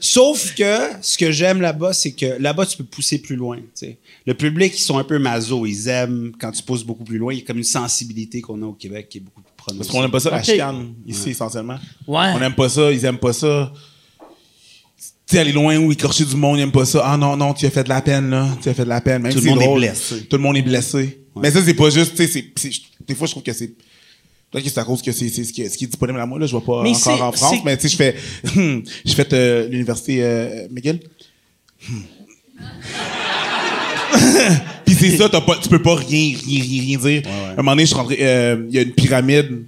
Sauf 0.00 0.54
que 0.54 0.78
ce 1.00 1.16
que 1.16 1.30
j'aime 1.32 1.60
là-bas, 1.62 1.92
c'est 1.94 2.12
que 2.12 2.36
là-bas, 2.38 2.66
tu 2.66 2.76
peux 2.76 2.84
pousser 2.84 3.18
plus 3.18 3.36
loin. 3.36 3.58
tu. 3.78 3.96
Le 4.26 4.34
public, 4.34 4.74
ils 4.76 4.82
sont 4.82 4.98
un 4.98 5.04
peu 5.04 5.18
maso. 5.18 5.64
Ils 5.64 5.88
aiment 5.88 6.32
quand 6.38 6.52
tu 6.52 6.62
pousses 6.62 6.84
beaucoup 6.84 7.04
plus 7.04 7.16
loin. 7.18 7.32
Il 7.32 7.38
y 7.40 7.42
a 7.42 7.46
comme 7.46 7.56
une 7.58 7.64
sensibilité 7.64 8.42
qu'on 8.42 8.60
a 8.62 8.66
au 8.66 8.72
Québec 8.74 9.08
qui 9.08 9.18
est 9.18 9.20
beaucoup 9.22 9.40
plus 9.40 9.52
prononcée. 9.56 9.78
Parce 9.78 9.90
qu'on 9.90 10.04
aime 10.04 10.10
pas 10.10 10.20
ça, 10.20 10.28
la 10.30 10.38
Ok. 10.38 10.44
chicane, 10.44 10.92
ici, 11.06 11.30
essentiellement. 11.30 11.78
Ouais. 12.06 12.26
On 12.36 12.42
aime 12.42 12.54
pas 12.54 12.68
ça, 12.68 12.92
ils 12.92 13.02
aiment 13.06 13.16
pas 13.18 13.32
ça. 13.32 13.72
Tu 15.28 15.34
sais, 15.34 15.40
aller 15.40 15.52
loin 15.52 15.76
ou 15.76 15.92
écorcher 15.92 16.24
du 16.24 16.36
monde, 16.36 16.56
ils 16.58 16.62
aiment 16.62 16.72
pas 16.72 16.86
ça. 16.86 17.02
Ah 17.04 17.16
non, 17.18 17.36
non, 17.36 17.52
tu 17.52 17.66
as 17.66 17.70
fait 17.70 17.84
de 17.84 17.90
la 17.90 18.00
peine, 18.00 18.30
là. 18.30 18.48
Tu 18.62 18.68
as 18.70 18.74
fait 18.74 18.84
de 18.84 18.88
la 18.88 19.00
peine. 19.02 19.20
Même 19.22 19.32
Tout 19.32 19.40
si 19.40 19.44
le 19.44 19.50
monde 19.50 19.62
est 19.62 19.74
blessé. 19.74 20.22
Tout 20.24 20.36
le 20.36 20.42
monde 20.42 20.56
est 20.56 20.62
blessé. 20.62 21.18
Mais 21.36 21.50
ça, 21.50 21.60
c'est 21.62 21.74
pas 21.74 21.90
juste, 21.90 22.12
tu 22.16 22.26
sais, 22.26 22.28
c'est- 22.32 22.46
c'est- 22.56 22.72
des 23.06 23.14
fois, 23.14 23.26
je 23.26 23.32
trouve 23.32 23.42
que 23.42 23.52
c'est. 23.52 23.68
Peut-être 24.50 24.64
que 24.64 24.70
c'est 24.70 24.80
à 24.80 24.84
cause 24.84 25.02
que 25.02 25.12
c'est 25.12 25.28
c'est 25.28 25.44
ce, 25.44 25.52
qui 25.52 25.60
est- 25.60 25.68
ce 25.68 25.76
qui 25.76 25.84
est 25.84 25.88
disponible 25.88 26.18
à 26.18 26.24
moi, 26.24 26.38
là. 26.38 26.46
Je 26.46 26.52
vois 26.56 26.64
pas 26.64 26.82
Mais 26.82 26.96
encore 26.96 27.22
en 27.22 27.32
France. 27.32 27.56
Mais 27.66 27.76
tu 27.76 27.88
sais, 27.88 27.88
je 27.90 27.96
fais. 27.96 28.16
je 29.04 29.12
fais 29.14 29.28
euh, 29.34 29.68
l'université 29.68 30.20
euh, 30.22 30.66
McGill. 30.70 31.00
Puis 34.86 34.94
c'est 34.94 35.16
ça, 35.18 35.28
t'as 35.28 35.42
pas, 35.42 35.56
tu 35.62 35.68
peux 35.68 35.82
pas 35.82 35.94
rien, 35.96 36.34
rien, 36.46 36.62
rien, 36.62 36.82
rien 36.82 36.98
dire. 36.98 37.22
Un 37.52 37.56
moment 37.56 37.72
donné, 37.72 37.82
je 37.82 37.86
suis 37.88 37.96
rentré, 37.96 38.16
euh, 38.20 38.64
il 38.68 38.74
y 38.74 38.78
a 38.78 38.82
une 38.82 38.92
pyramide. 38.92 39.64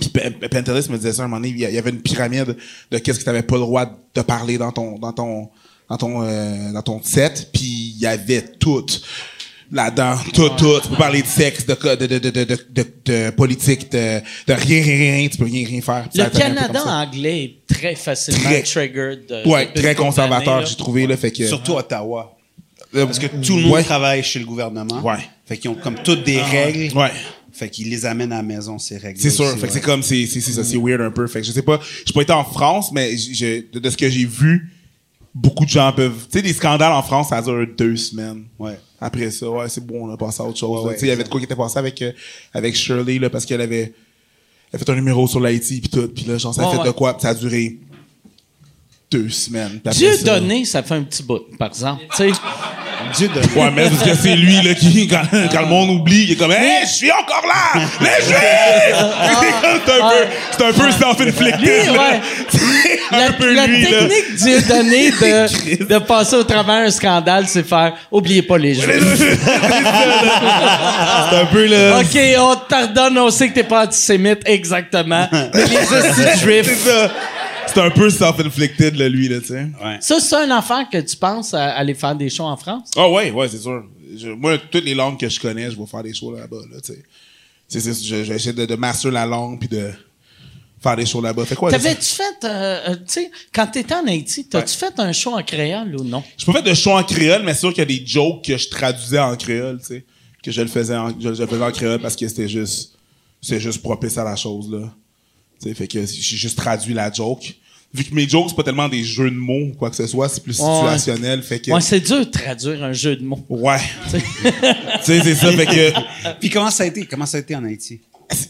Puis 0.00 0.10
Pinterest 0.50 0.90
me 0.90 0.96
disait 0.96 1.12
ça 1.12 1.22
un 1.22 1.28
moment 1.28 1.40
donné, 1.40 1.50
il 1.56 1.58
y 1.58 1.78
avait 1.78 1.90
une 1.90 2.00
pyramide 2.02 2.56
de 2.90 2.98
qu'est-ce 2.98 3.18
que 3.20 3.24
t'avais 3.24 3.42
pas 3.42 3.54
le 3.56 3.62
droit 3.62 3.86
de 4.14 4.22
parler 4.22 4.58
dans 4.58 4.72
ton, 4.72 4.98
dans 4.98 5.12
ton, 5.12 5.48
dans 5.88 5.96
ton, 5.96 6.22
euh, 6.22 6.72
dans 6.72 6.82
ton 6.82 7.02
set. 7.02 7.48
Puis 7.52 7.94
il 7.96 7.98
y 8.00 8.06
avait 8.06 8.42
tout 8.42 8.84
là-dedans, 9.72 10.16
tout, 10.32 10.48
tout. 10.50 10.80
Tu 10.82 10.88
peux 10.90 10.96
parler 10.96 11.22
de 11.22 11.26
sexe, 11.26 11.66
de, 11.66 11.74
de, 11.74 12.06
de, 12.06 12.18
de, 12.18 12.30
de, 12.30 12.44
de, 12.44 12.58
de- 12.70 12.86
de 13.04 13.30
politique, 13.30 13.90
de, 13.90 14.20
de 14.46 14.52
rien, 14.52 14.82
rien, 14.82 15.16
rien. 15.16 15.28
Tu 15.28 15.38
peux 15.38 15.44
rien, 15.44 15.66
rien 15.66 15.80
faire. 15.80 16.08
Le 16.14 16.28
Canada 16.30 16.82
anglais 16.86 17.44
est 17.44 17.74
très 17.74 17.94
facilement 17.94 18.40
Très- 18.44 18.62
triggered. 18.62 19.26
de- 19.26 19.48
Ouais, 19.48 19.72
très 19.72 19.94
conservateur, 19.94 20.64
j'ai 20.66 20.76
trouvé, 20.76 21.06
là, 21.06 21.16
fait 21.16 21.30
que. 21.32 21.46
Surtout 21.46 21.72
Ottawa. 21.74 22.32
Euh, 22.94 23.04
Parce 23.04 23.18
que 23.18 23.26
tout 23.26 23.56
le 23.56 23.62
monde 23.62 23.72
ouais. 23.72 23.82
travaille 23.82 24.22
chez 24.22 24.38
le 24.38 24.44
gouvernement. 24.46 25.00
Ouais. 25.02 25.16
Fait 25.44 25.56
qu'ils 25.58 25.70
ont 25.70 25.74
comme 25.74 25.96
toutes 26.04 26.22
des 26.24 26.40
règles. 26.40 26.96
Ouais. 26.96 27.10
Fait 27.56 27.70
qu'ils 27.70 27.88
les 27.88 28.04
amènent 28.04 28.32
à 28.32 28.36
la 28.36 28.42
maison, 28.42 28.78
ces 28.78 28.98
règles. 28.98 29.18
C'est 29.18 29.30
sûr. 29.30 29.48
Fait 29.58 29.66
que 29.66 29.72
c'est 29.72 29.80
comme, 29.80 30.02
c'est, 30.02 30.26
c'est, 30.26 30.42
c'est 30.42 30.52
ça, 30.52 30.62
c'est 30.62 30.76
weird 30.76 31.00
un 31.00 31.10
peu. 31.10 31.26
Fait 31.26 31.40
que 31.40 31.46
je 31.46 31.52
sais 31.52 31.62
pas, 31.62 31.80
j'ai 32.04 32.12
pas 32.12 32.20
été 32.20 32.32
en 32.32 32.44
France, 32.44 32.92
mais 32.92 33.14
de, 33.14 33.78
de 33.78 33.90
ce 33.90 33.96
que 33.96 34.10
j'ai 34.10 34.26
vu, 34.26 34.70
beaucoup 35.34 35.64
de 35.64 35.70
gens 35.70 35.90
peuvent, 35.92 36.26
tu 36.30 36.38
sais, 36.38 36.42
des 36.42 36.52
scandales 36.52 36.92
en 36.92 37.02
France, 37.02 37.30
ça 37.30 37.40
dure 37.40 37.66
deux 37.76 37.96
semaines. 37.96 38.44
Ouais. 38.58 38.78
Après 39.00 39.30
ça, 39.30 39.48
ouais, 39.48 39.68
c'est 39.70 39.84
bon, 39.86 40.06
on 40.06 40.12
a 40.12 40.18
passé 40.18 40.42
à 40.42 40.44
autre 40.44 40.58
chose. 40.58 40.84
Ouais, 40.84 40.94
tu 40.94 41.00
sais, 41.00 41.06
il 41.06 41.08
y 41.08 41.12
avait 41.12 41.24
de 41.24 41.28
quoi 41.30 41.40
qui 41.40 41.46
était 41.46 41.56
passé 41.56 41.78
avec, 41.78 42.00
euh, 42.02 42.12
avec 42.52 42.76
Shirley, 42.76 43.18
là, 43.18 43.30
parce 43.30 43.46
qu'elle 43.46 43.62
avait, 43.62 43.94
elle 44.72 44.74
a 44.74 44.78
fait 44.78 44.90
un 44.90 44.94
numéro 44.96 45.26
sur 45.26 45.40
l'Haïti 45.40 45.80
puis 45.80 45.88
tout, 45.88 46.08
puis 46.08 46.24
là, 46.24 46.36
genre, 46.36 46.54
ça 46.54 46.66
a 46.66 46.70
fait 46.70 46.78
ouais. 46.78 46.84
de 46.84 46.90
quoi, 46.90 47.14
puis 47.14 47.22
ça 47.22 47.30
a 47.30 47.34
duré 47.34 47.78
deux 49.10 49.28
semaines. 49.30 49.80
Dieu 49.92 50.14
ça- 50.14 50.24
donné, 50.24 50.64
ça 50.64 50.82
fait 50.82 50.94
un 50.94 51.02
petit 51.04 51.22
bout, 51.22 51.42
par 51.58 51.68
exemple. 51.68 52.02
Tu 52.10 52.16
sais. 52.16 52.30
Dieu 53.14 53.28
de 53.28 53.40
Ouais, 53.58 53.70
mais 53.74 53.88
parce 53.90 54.02
que 54.02 54.14
c'est 54.14 54.34
lui, 54.36 54.60
là, 54.62 54.74
qui, 54.74 55.06
quand, 55.08 55.22
quand 55.52 55.60
le 55.60 55.66
monde 55.66 55.90
oublie, 55.90 56.24
il 56.24 56.32
est 56.32 56.36
comme, 56.36 56.52
hey, 56.52 56.82
je 56.86 56.92
suis 56.92 57.10
encore 57.12 57.44
là! 57.46 57.80
Les 58.00 58.24
Juifs! 58.26 58.96
C'est 59.86 59.92
comme, 60.00 60.26
c'est 60.56 60.64
un 60.64 60.72
peu, 60.72 60.90
c'est 60.90 61.04
un 61.04 61.14
peu 61.14 61.26
self-inflicted, 61.30 61.60
Lui, 61.60 61.86
là. 61.86 61.92
ouais. 61.92 62.20
C'est 63.10 63.16
un 63.16 63.18
La, 63.18 63.32
peu 63.32 63.52
la 63.54 63.66
lui, 63.66 63.82
là. 63.82 63.88
technique 63.88 64.36
Dieu 64.36 64.60
donné 64.62 65.10
de, 65.20 65.84
de 65.84 65.98
passer 65.98 66.36
au 66.36 66.42
travers 66.44 66.86
un 66.86 66.90
scandale, 66.90 67.46
c'est 67.46 67.66
faire 67.66 67.92
oubliez 68.10 68.42
pas 68.42 68.58
les 68.58 68.74
Juifs. 68.74 68.86
C'est 71.30 71.36
un 71.36 71.46
peu, 71.46 71.66
là. 71.66 71.98
OK, 72.00 72.18
on 72.38 72.54
te 72.56 72.68
pardonne, 72.68 73.18
on 73.18 73.30
sait 73.30 73.48
que 73.48 73.54
t'es 73.54 73.64
pas 73.64 73.84
antisémite, 73.84 74.40
exactement. 74.46 75.28
Mais 75.32 75.64
les 75.64 75.76
hosties 75.78 76.10
C'est 76.16 76.38
juifs. 76.40 76.84
ça. 76.84 77.10
C'est 77.66 77.80
un 77.80 77.90
peu 77.90 78.08
self-inflicted, 78.10 78.96
là, 78.96 79.08
lui, 79.08 79.28
là, 79.28 79.40
tu 79.40 79.48
sais. 79.48 79.66
Ouais. 79.82 79.98
Ça, 80.00 80.20
c'est 80.20 80.36
un 80.36 80.50
affaire 80.50 80.88
que 80.90 80.98
tu 81.00 81.16
penses 81.16 81.52
à 81.54 81.70
aller 81.76 81.94
faire 81.94 82.14
des 82.14 82.30
shows 82.30 82.44
en 82.44 82.56
France? 82.56 82.90
Ah 82.96 83.08
ouais, 83.10 83.30
ouais, 83.30 83.48
c'est 83.48 83.58
sûr. 83.58 83.84
Je- 84.16 84.28
moi, 84.30 84.56
toutes 84.70 84.84
les 84.84 84.94
langues 84.94 85.18
que 85.18 85.28
je 85.28 85.38
connais, 85.40 85.70
je 85.70 85.76
vais 85.76 85.86
faire 85.86 86.02
des 86.02 86.14
shows 86.14 86.32
là-bas, 86.34 86.56
là, 86.72 86.80
tu 86.80 86.92
sais. 86.94 87.02
C'est- 87.68 87.80
c'est- 87.80 88.04
je- 88.04 88.22
je 88.24 88.30
vais 88.30 88.36
essayer 88.36 88.52
de, 88.52 88.64
de 88.64 88.74
master 88.76 89.10
la 89.10 89.26
langue 89.26 89.58
puis 89.58 89.68
de 89.68 89.90
faire 90.80 90.96
des 90.96 91.04
shows 91.04 91.20
là-bas. 91.20 91.44
Fait 91.44 91.56
quoi? 91.56 91.70
T'avais-tu 91.70 92.04
fait, 92.04 92.44
euh, 92.44 92.90
euh, 92.90 92.94
tu 92.96 93.02
sais, 93.06 93.30
quand 93.52 93.66
t'étais 93.66 93.94
en 93.94 94.06
Haïti, 94.06 94.46
t'as-tu 94.48 94.74
fait 94.76 94.98
un 94.98 95.12
show 95.12 95.34
en 95.36 95.42
créole 95.42 95.96
ou 95.96 96.04
non? 96.04 96.22
Je 96.38 96.44
peux 96.46 96.52
faire 96.52 96.62
de 96.62 96.74
shows 96.74 96.92
en 96.92 97.02
créole, 97.02 97.42
mais 97.44 97.52
c'est 97.54 97.60
sûr 97.60 97.70
qu'il 97.70 97.78
y 97.78 97.94
a 97.94 97.98
des 97.98 98.06
jokes 98.06 98.44
que 98.44 98.56
je 98.56 98.68
traduisais 98.68 99.18
en 99.18 99.36
créole, 99.36 99.78
tu 99.80 99.86
sais. 99.86 100.04
Que 100.42 100.52
je 100.52 100.62
le 100.62 100.68
faisais 100.68 100.96
en, 100.96 101.08
je, 101.10 101.34
je 101.34 101.42
le 101.42 101.46
faisais 101.48 101.64
en 101.64 101.72
créole 101.72 101.98
parce 102.00 102.14
que 102.14 102.28
c'était 102.28 102.48
juste, 102.48 102.92
c'était 103.42 103.60
juste 103.60 103.82
propice 103.82 104.16
à 104.16 104.22
la 104.24 104.36
chose, 104.36 104.70
là. 104.70 104.92
Tu 105.62 105.68
sais, 105.68 105.74
fait 105.74 105.86
que 105.88 106.04
j'ai 106.04 106.36
juste 106.36 106.56
traduit 106.58 106.94
la 106.94 107.10
joke. 107.12 107.54
Vu 107.94 108.04
que 108.04 108.14
mes 108.14 108.28
jokes, 108.28 108.46
c'est 108.50 108.56
pas 108.56 108.62
tellement 108.64 108.88
des 108.88 109.02
jeux 109.04 109.30
de 109.30 109.36
mots 109.36 109.68
ou 109.70 109.72
quoi 109.78 109.88
que 109.88 109.96
ce 109.96 110.06
soit, 110.06 110.28
c'est 110.28 110.42
plus 110.42 110.58
Ouais. 110.60 110.74
situationnel, 110.98 111.42
fait 111.42 111.60
que. 111.60 111.70
Ouais, 111.70 111.80
c'est 111.80 112.00
dur 112.00 112.18
de 112.18 112.24
traduire 112.30 112.82
un 112.84 112.92
jeu 112.92 113.16
de 113.16 113.24
mots. 113.24 113.42
Ouais. 113.48 113.78
tu 114.10 114.18
sais, 115.02 115.20
c'est 115.22 115.34
ça, 115.34 115.50
fait 115.52 115.66
que. 115.66 115.92
Puis 116.40 116.50
comment 116.50 116.70
ça 116.70 116.82
a 116.82 116.86
été? 116.86 117.06
Comment 117.06 117.24
ça 117.26 117.38
a 117.38 117.40
été 117.40 117.56
en 117.56 117.64
Haïti? 117.64 118.00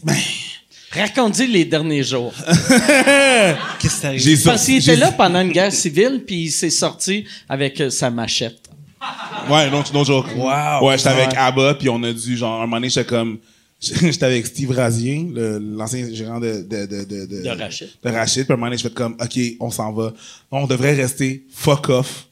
Ben, 0.03 0.15
Raconte 0.91 1.37
les 1.39 1.65
derniers 1.65 2.03
jours. 2.03 2.33
Qu'est-ce 3.79 4.17
qui 4.17 4.37
sorti- 4.37 4.43
Parce 4.45 4.65
qu'il 4.65 4.77
était 4.77 4.95
là 4.95 5.11
pendant 5.11 5.41
une 5.41 5.51
guerre 5.51 5.71
civile, 5.71 6.23
puis 6.25 6.45
il 6.45 6.51
s'est 6.51 6.69
sorti 6.69 7.25
avec 7.47 7.79
euh, 7.81 7.89
sa 7.89 8.09
machette. 8.09 8.59
Ouais, 9.49 9.69
non, 9.69 9.83
no 9.93 10.03
joke. 10.03 10.27
Wow. 10.35 10.85
Ouais, 10.87 10.97
j'étais 10.97 11.09
avec. 11.09 11.29
Abba, 11.35 11.75
puis 11.75 11.89
on 11.89 12.01
a 12.03 12.11
dû, 12.11 12.35
genre, 12.37 12.55
un 12.61 12.65
moment 12.65 12.77
donné, 12.77 12.89
j'étais 12.89 13.07
comme. 13.07 13.37
J'étais 13.81 14.25
avec 14.25 14.45
Steve 14.47 14.71
Razier, 14.71 15.27
l'ancien 15.33 16.07
gérant 16.11 16.39
de, 16.39 16.65
de, 16.67 16.85
de, 16.87 17.03
de, 17.03 17.25
de, 17.27 17.43
De 17.43 17.49
Rachid. 17.49 17.89
De 18.03 18.09
Rachid, 18.09 18.45
puis 18.45 18.53
un 18.53 18.57
moment 18.57 18.67
donné, 18.67 18.77
je 18.77 18.83
fais 18.83 18.89
comme, 18.93 19.15
OK, 19.21 19.39
on 19.59 19.69
s'en 19.69 19.91
va. 19.93 20.13
On 20.51 20.65
devrait 20.65 20.93
rester 20.95 21.43
fuck 21.53 21.89
off. 21.89 22.25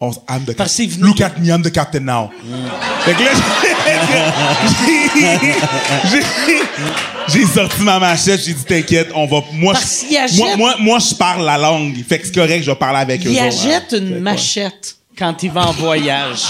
On 0.00 0.10
I'm 0.28 0.44
the 0.46 0.54
Parce 0.54 0.76
cap- 0.76 0.86
qu'il 0.86 0.90
venait- 0.90 1.06
Look 1.06 1.20
at 1.22 1.38
me, 1.38 1.46
I'm 1.48 1.62
the 1.62 1.72
captain 1.72 2.00
now. 2.00 2.30
Fait 3.00 3.14
que 3.14 3.22
là, 3.22 3.30
j'ai- 7.28 7.46
sorti 7.46 7.82
ma 7.82 7.98
machette, 7.98 8.42
j'ai 8.44 8.52
dit, 8.54 8.64
t'inquiète, 8.64 9.08
on 9.14 9.26
va. 9.26 9.42
Moi, 9.52 9.72
Parce 9.72 10.04
je, 10.10 10.16
achète- 10.16 10.36
moi, 10.36 10.56
moi, 10.56 10.74
moi, 10.80 10.98
je 10.98 11.14
parle 11.14 11.44
la 11.44 11.58
langue. 11.58 11.96
Fait 12.06 12.18
que 12.18 12.26
c'est 12.26 12.34
correct, 12.34 12.62
je 12.62 12.70
vais 12.70 12.76
parler 12.76 12.98
avec 13.00 13.26
eux. 13.26 13.30
Il 13.30 13.36
autres, 13.36 13.44
achète 13.46 13.92
hein. 13.94 13.98
une 13.98 14.14
Fait 14.14 14.20
machette 14.20 14.96
quand 15.18 15.42
il 15.42 15.50
va 15.50 15.68
en 15.68 15.72
voyage. 15.72 16.42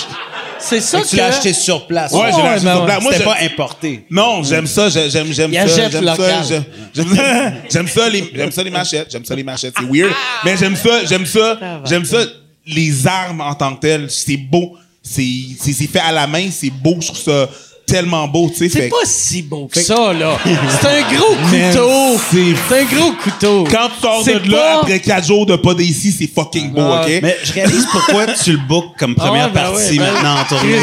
C'est 0.68 0.81
ça 0.81 1.00
que... 1.00 1.07
tu 1.09 1.16
l'as 1.16 1.26
acheté 1.26 1.52
sur 1.52 1.87
place. 1.87 2.12
Ouais, 2.12 2.31
j'ai 2.35 2.42
Ouais, 2.42 2.48
acheté 2.48 2.61
sur 2.68 2.85
place. 2.85 3.02
Moi, 3.02 3.12
C'était 3.12 3.24
je- 3.24 3.29
pas 3.31 3.37
importé. 3.44 4.07
Non, 4.11 4.42
j'aime 4.42 4.66
ça, 4.66 4.88
j'ai- 4.88 5.09
j'aime 5.11 5.33
j'aime 5.33 5.52
ça, 5.52 5.66
j'aime 5.66 5.90
ça, 6.16 6.42
j'aime- 6.42 6.64
j'aime 6.94 7.16
j'aime 7.70 7.88
ça 7.88 8.09
les 8.09 8.31
j'aime 8.35 8.50
ça 8.52 8.62
les 8.62 8.70
machettes, 8.70 9.09
j'aime 9.11 9.24
ça 9.24 9.35
les 9.35 9.44
machettes, 9.44 9.74
c'est 9.79 9.85
weird, 9.87 10.12
mais 10.44 10.57
j'aime 10.57 10.76
ça, 10.76 11.05
j'aime 11.05 11.26
ça, 11.26 11.59
j'aime 11.85 12.05
ça 12.05 12.18
les 12.66 13.07
armes 13.07 13.40
en 13.40 13.55
tant 13.55 13.74
que 13.76 13.81
telles, 13.81 14.11
c'est 14.11 14.37
beau, 14.37 14.76
c'est 15.02 15.24
c'est 15.61 15.72
c'est 15.72 15.87
fait 15.87 16.00
à 16.00 16.12
la 16.12 16.26
main, 16.26 16.48
c'est 16.50 16.70
beau, 16.70 16.96
je 17.00 17.07
trouve 17.09 17.20
ça 17.22 17.48
tellement 17.87 18.27
beau, 18.29 18.49
tu 18.51 18.57
sais, 18.57 18.68
C'est 18.68 18.88
pas 18.88 18.96
si 19.05 19.42
beau 19.42 19.68
que 19.72 19.81
ça, 19.81 20.12
là. 20.12 20.37
C'est 20.81 20.88
un 20.88 21.03
gros 21.16 21.35
couteau. 21.37 22.20
c'est- 22.31 22.81
un 22.81 22.85
gros 22.85 23.12
couteau. 23.12 23.64
quand 23.70 23.88
tu 23.94 24.01
sors 24.03 24.22
C'est 24.25 24.42
de 24.44 24.51
là 24.51 24.59
pas- 24.59 24.81
après 24.81 25.01
quatre 25.01 25.27
jours 25.27 25.46
de 25.46 25.57
pas 25.57 25.72
d'ici, 25.75 26.12
c'est 26.12 26.27
fucking 26.27 26.72
beau, 26.72 26.81
Ah, 26.83 27.03
OK? 27.07 27.20
Mais 27.22 27.37
je 27.44 27.53
réalise 27.53 27.87
pourquoi 27.92 28.27
tu 28.27 28.53
le 28.53 28.59
bookes 28.59 28.96
comme 28.99 29.14
première 29.14 29.44
Ah 29.44 29.46
ouais, 29.46 29.53
ben 29.55 29.62
partie 29.62 29.90
ouais, 29.92 29.99
ben- 29.99 30.12
maintenant 30.12 30.35
en 30.40 30.44
tournée. 30.44 30.77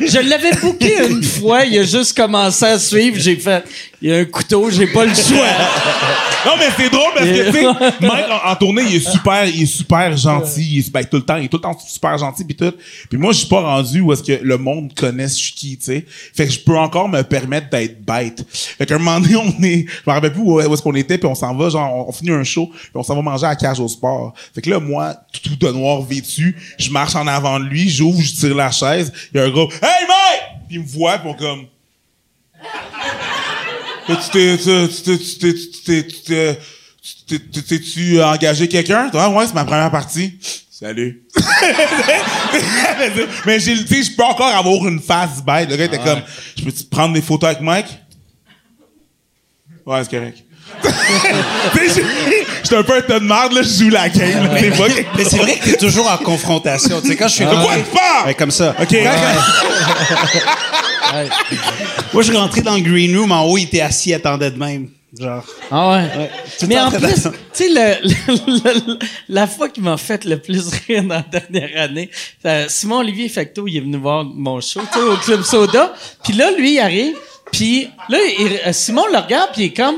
Je 0.00 0.18
l'avais 0.28 0.52
booké 0.52 1.08
une 1.08 1.22
fois, 1.22 1.64
il 1.64 1.78
a 1.78 1.82
juste 1.84 2.16
commencé 2.16 2.64
à 2.64 2.78
suivre, 2.78 3.18
j'ai 3.18 3.36
fait, 3.36 3.64
il 4.02 4.10
y 4.10 4.12
a 4.12 4.18
un 4.18 4.24
couteau, 4.24 4.70
j'ai 4.70 4.86
pas 4.86 5.04
le 5.04 5.14
choix. 5.14 5.46
Non, 6.46 6.52
mais 6.58 6.68
c'est 6.74 6.88
drôle 6.88 7.12
parce 7.14 7.26
que, 7.26 7.46
tu 7.50 7.52
sais, 7.52 7.64
Mike, 8.06 8.24
en, 8.30 8.50
en 8.50 8.56
tournée, 8.56 8.82
il 8.88 8.96
est 8.96 9.10
super, 9.10 9.44
il 9.44 9.62
est 9.62 9.66
super 9.66 10.16
gentil. 10.16 10.66
Il 10.72 10.78
est, 10.78 10.90
ben, 10.90 11.04
tout 11.04 11.18
le 11.18 11.22
temps, 11.22 11.36
il 11.36 11.44
est 11.44 11.48
tout 11.48 11.58
le 11.58 11.62
temps 11.62 11.78
super 11.78 12.16
gentil 12.16 12.44
pis 12.44 12.54
tout. 12.54 12.72
Puis 13.10 13.18
moi, 13.18 13.32
je 13.32 13.38
suis 13.40 13.48
pas 13.48 13.60
rendu 13.60 14.00
où 14.00 14.12
est-ce 14.12 14.22
que 14.22 14.42
le 14.42 14.56
monde 14.56 14.94
connaît 14.94 15.28
je 15.28 15.34
suis 15.34 15.52
qui, 15.52 15.76
tu 15.76 15.84
sais. 15.84 16.06
Fait 16.08 16.46
que 16.46 16.52
je 16.52 16.60
peux 16.60 16.76
encore 16.78 17.10
me 17.10 17.22
permettre 17.22 17.68
d'être 17.68 18.02
bête. 18.02 18.42
Fait 18.50 18.86
qu'à 18.86 18.94
un 18.94 18.98
moment 18.98 19.20
donné, 19.20 19.36
on 19.36 19.62
est, 19.62 19.84
je 19.86 20.10
me 20.10 20.12
rappelle 20.14 20.32
plus 20.32 20.40
où, 20.40 20.54
où 20.54 20.74
est-ce 20.74 20.82
qu'on 20.82 20.94
était 20.94 21.18
puis 21.18 21.28
on 21.28 21.34
s'en 21.34 21.54
va, 21.54 21.68
genre, 21.68 21.94
on, 21.94 22.08
on 22.08 22.12
finit 22.12 22.30
un 22.30 22.44
show 22.44 22.70
puis 22.72 22.90
on 22.94 23.02
s'en 23.02 23.14
va 23.14 23.22
manger 23.22 23.44
à 23.44 23.50
la 23.50 23.56
cage 23.56 23.80
au 23.80 23.88
sport. 23.88 24.32
Fait 24.54 24.62
que 24.62 24.70
là, 24.70 24.80
moi, 24.80 25.14
tout 25.42 25.56
de 25.56 25.72
noir 25.72 26.00
vêtu, 26.00 26.56
je 26.78 26.90
marche 26.90 27.16
en 27.16 27.26
avant 27.26 27.60
de 27.60 27.64
lui, 27.64 27.90
j'ouvre, 27.90 28.20
je 28.22 28.32
tire 28.32 28.54
la 28.54 28.70
chaise, 28.70 29.12
il 29.34 29.38
y 29.38 29.40
a 29.40 29.44
un 29.44 29.49
gros, 29.50 29.70
hey 29.70 30.06
Mike! 30.06 30.66
Puis 30.68 30.76
il 30.76 30.80
me 30.82 30.86
voit 30.86 31.20
on 31.24 31.34
comme, 31.34 31.66
tu 34.06 34.14
t'es, 34.32 34.56
tu 34.58 34.64
t'es, 34.64 34.88
tu 34.88 35.02
t'es, 35.02 35.18
tu 35.18 35.38
t'es, 35.38 35.54
tu 35.54 35.82
t'es, 35.82 36.06
tu 36.06 36.20
t'es, 36.22 36.58
tu 37.38 37.50
t'es- 37.52 37.62
t'es-tu 37.62 38.22
engagé 38.22 38.68
quelqu'un? 38.68 39.10
Ah 39.14 39.30
ouais, 39.30 39.46
c'est 39.46 39.54
ma 39.54 39.64
première 39.64 39.90
partie. 39.90 40.38
Salut. 40.70 41.24
mais 43.46 43.60
j'ai, 43.60 43.76
tu 43.84 43.86
sais, 43.86 44.02
je 44.02 44.16
peux 44.16 44.24
encore 44.24 44.46
avoir 44.48 44.86
une 44.88 45.00
face 45.00 45.42
bête. 45.44 45.68
Le 45.68 45.76
gars 45.76 45.84
était 45.84 45.98
comme, 45.98 46.22
je 46.56 46.64
peux-tu 46.64 46.84
prendre 46.84 47.14
des 47.14 47.22
photos 47.22 47.50
avec 47.50 47.60
Mike? 47.60 47.86
Ouais, 49.84 50.02
c'est 50.04 50.10
correct. 50.10 50.44
J'étais 52.62 52.76
un 52.76 52.82
peu 52.82 52.96
un 52.96 53.00
tas 53.02 53.18
de 53.20 53.24
merde, 53.24 53.52
là, 53.52 53.62
je 53.62 53.84
joue 53.84 53.90
la 53.90 54.08
game, 54.08 54.44
là, 54.44 54.58
quelque 54.60 55.06
Mais 55.16 55.24
c'est 55.24 55.38
vrai 55.38 55.56
que 55.58 55.64
t'es 55.70 55.76
toujours 55.76 56.10
en 56.10 56.16
confrontation. 56.18 57.00
Tu 57.00 57.08
sais, 57.08 57.16
quand 57.16 57.28
je 57.28 57.34
suis 57.34 57.44
De 57.44 57.50
quoi 57.50 57.74
tu 57.76 57.82
parles? 57.96 58.26
Ouais, 58.28 58.34
comme 58.34 58.50
ça. 58.50 58.74
Ok. 58.80 58.96
Moi, 62.12 62.22
je 62.22 62.28
suis 62.28 62.36
rentré 62.36 62.60
dans 62.62 62.74
le 62.74 62.80
green 62.82 63.16
room, 63.16 63.32
en 63.32 63.44
haut, 63.44 63.58
il 63.58 63.64
était 63.64 63.80
assis, 63.80 64.10
il 64.10 64.14
attendait 64.14 64.50
de 64.50 64.58
même. 64.58 64.88
Genre. 65.18 65.44
Ah 65.72 65.90
ouais. 65.90 66.30
Tout 66.60 66.66
Mais 66.68 66.78
en 66.78 66.88
plus, 66.88 67.00
tu 67.14 67.30
sais, 67.52 67.68
le, 67.68 67.96
le- 68.06 68.92
le- 68.92 68.98
la 69.28 69.48
fois 69.48 69.68
qui 69.68 69.80
m'a 69.80 69.96
fait 69.96 70.24
le 70.24 70.38
plus 70.38 70.68
rire 70.86 71.02
dans 71.02 71.16
la 71.16 71.40
dernière 71.40 71.82
année, 71.82 72.08
Simon 72.68 72.98
Olivier 72.98 73.28
Facto, 73.28 73.66
il 73.66 73.76
est 73.76 73.80
venu 73.80 73.96
voir 73.96 74.24
mon 74.24 74.60
show, 74.60 74.80
tu 74.92 74.98
sais, 75.00 75.04
au 75.04 75.16
Club 75.16 75.42
Soda. 75.42 75.92
Puis 76.22 76.34
là, 76.34 76.52
lui, 76.56 76.74
il 76.74 76.78
arrive, 76.80 77.16
puis 77.50 77.88
là, 78.08 78.18
il- 78.38 78.72
Simon 78.72 79.02
le 79.12 79.18
regarde, 79.18 79.50
puis 79.52 79.62
il 79.62 79.66
est 79.66 79.74
comme, 79.76 79.96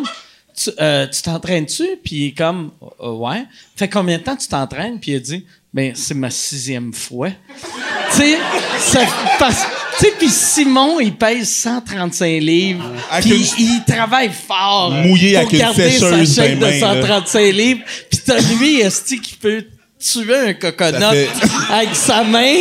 tu 0.55 0.71
euh, 0.81 1.07
tu 1.07 1.23
t'entraînes-tu? 1.23 1.85
Puis 2.05 2.17
il 2.17 2.27
est 2.29 2.33
comme, 2.33 2.71
Euh, 3.01 3.13
ouais. 3.13 3.45
Fait 3.77 3.89
combien 3.89 4.19
de 4.19 4.23
temps 4.23 4.37
tu 4.37 4.49
t'entraînes? 4.49 4.99
Puis 5.01 5.13
il 5.13 5.17
a 5.17 5.21
dit, 5.21 5.45
ben, 5.73 5.93
c'est 5.95 6.15
ma 6.15 6.31
sixième 6.31 6.93
fois. 6.93 7.31
tu 8.15 8.23
sais, 9.99 10.13
puis 10.19 10.29
Simon, 10.29 11.01
il 11.01 11.15
pèse 11.15 11.49
135 11.51 12.27
livres. 12.41 12.85
Puis 13.21 13.53
il 13.59 13.83
travaille 13.87 14.31
fort. 14.31 14.91
Mouillé 14.91 15.33
pour 15.33 15.41
avec 15.41 15.53
une 15.53 15.59
garder 15.59 15.91
sécheuse 15.91 16.35
sa 16.35 16.43
chaîne 16.43 16.59
de 16.59 16.67
les 16.67 16.81
mains, 16.81 16.95
là. 16.95 17.01
135 17.03 17.53
livres. 17.53 17.81
Puis 18.11 18.21
t'as 18.25 18.41
lui, 18.41 18.81
esti, 18.81 19.21
qui 19.21 19.37
peut 19.37 19.65
tuer 20.03 20.37
un 20.37 20.55
coconut 20.55 20.99
fait- 21.13 21.29
avec 21.73 21.95
sa 21.95 22.25
main, 22.25 22.57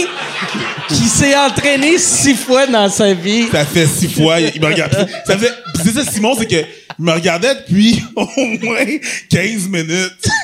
qui 0.87 1.07
s'est 1.07 1.35
entraîné 1.35 1.97
six 1.97 2.35
fois 2.35 2.67
dans 2.67 2.89
sa 2.89 3.13
vie. 3.13 3.47
Ça 3.51 3.65
fait 3.65 3.87
six 3.87 4.07
fois, 4.07 4.39
il 4.39 4.61
me 4.61 4.67
regarde. 4.67 5.07
Ça 5.25 5.37
fait, 5.37 5.51
c'est 5.83 5.91
ça, 5.91 6.05
Simon, 6.05 6.35
c'est 6.37 6.45
que, 6.45 6.55
il 6.99 7.05
me 7.05 7.11
regardait 7.11 7.55
depuis 7.55 8.03
au 8.15 8.25
moins 8.61 8.85
15 9.29 9.67
minutes. 9.67 10.29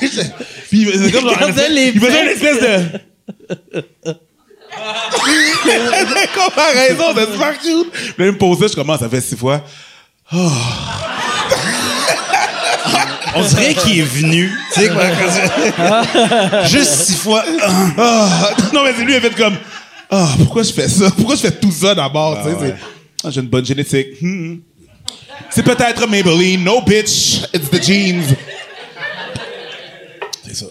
Puis, 0.68 0.80
il 0.80 0.86
faisait 0.88 1.12
comme 1.12 1.28
genre, 1.28 1.50
les 1.70 1.92
il 1.94 2.00
faisait 2.00 2.22
une 2.22 2.28
espèce 2.28 2.60
de, 2.60 2.80
comparaison, 6.34 7.04
c'est 7.14 7.32
super 7.32 7.58
cute. 7.58 7.90
Puis 7.90 8.14
là, 8.18 8.26
il 8.26 8.32
me 8.32 8.38
posait, 8.38 8.68
je 8.68 8.74
commence, 8.74 9.00
ça 9.00 9.08
fait 9.08 9.20
six 9.20 9.36
fois. 9.36 9.64
On 13.38 13.48
dirait 13.48 13.74
qu'il 13.74 13.98
est 14.00 14.02
venu. 14.02 14.50
Tu 14.74 14.80
sais, 14.80 14.88
quoi. 14.88 16.62
Juste 16.66 16.92
six 16.94 17.14
fois. 17.16 17.44
Ah, 17.96 18.50
non, 18.72 18.84
mais 18.84 18.92
c'est 18.96 19.04
lui, 19.04 19.12
il 19.12 19.16
a 19.16 19.20
fait 19.20 19.34
comme, 19.34 19.56
ah, 20.10 20.28
pourquoi 20.38 20.62
je 20.62 20.72
fais 20.72 20.88
ça? 20.88 21.10
Pourquoi 21.16 21.36
je 21.36 21.42
fais 21.42 21.50
tout 21.52 21.72
ça 21.72 21.94
d'abord? 21.94 22.38
tu 22.42 22.50
sais, 22.50 22.56
c'est- 22.60 22.74
Ah, 23.24 23.30
j'ai 23.30 23.40
une 23.40 23.48
bonne 23.48 23.64
génétique. 23.64 24.20
Hmm. 24.20 24.56
C'est 25.50 25.62
peut-être 25.62 26.06
Maybelline. 26.06 26.62
No, 26.64 26.82
bitch. 26.82 27.40
It's 27.54 27.70
the 27.70 27.82
jeans. 27.82 28.22
C'est 30.46 30.54
ça. 30.54 30.66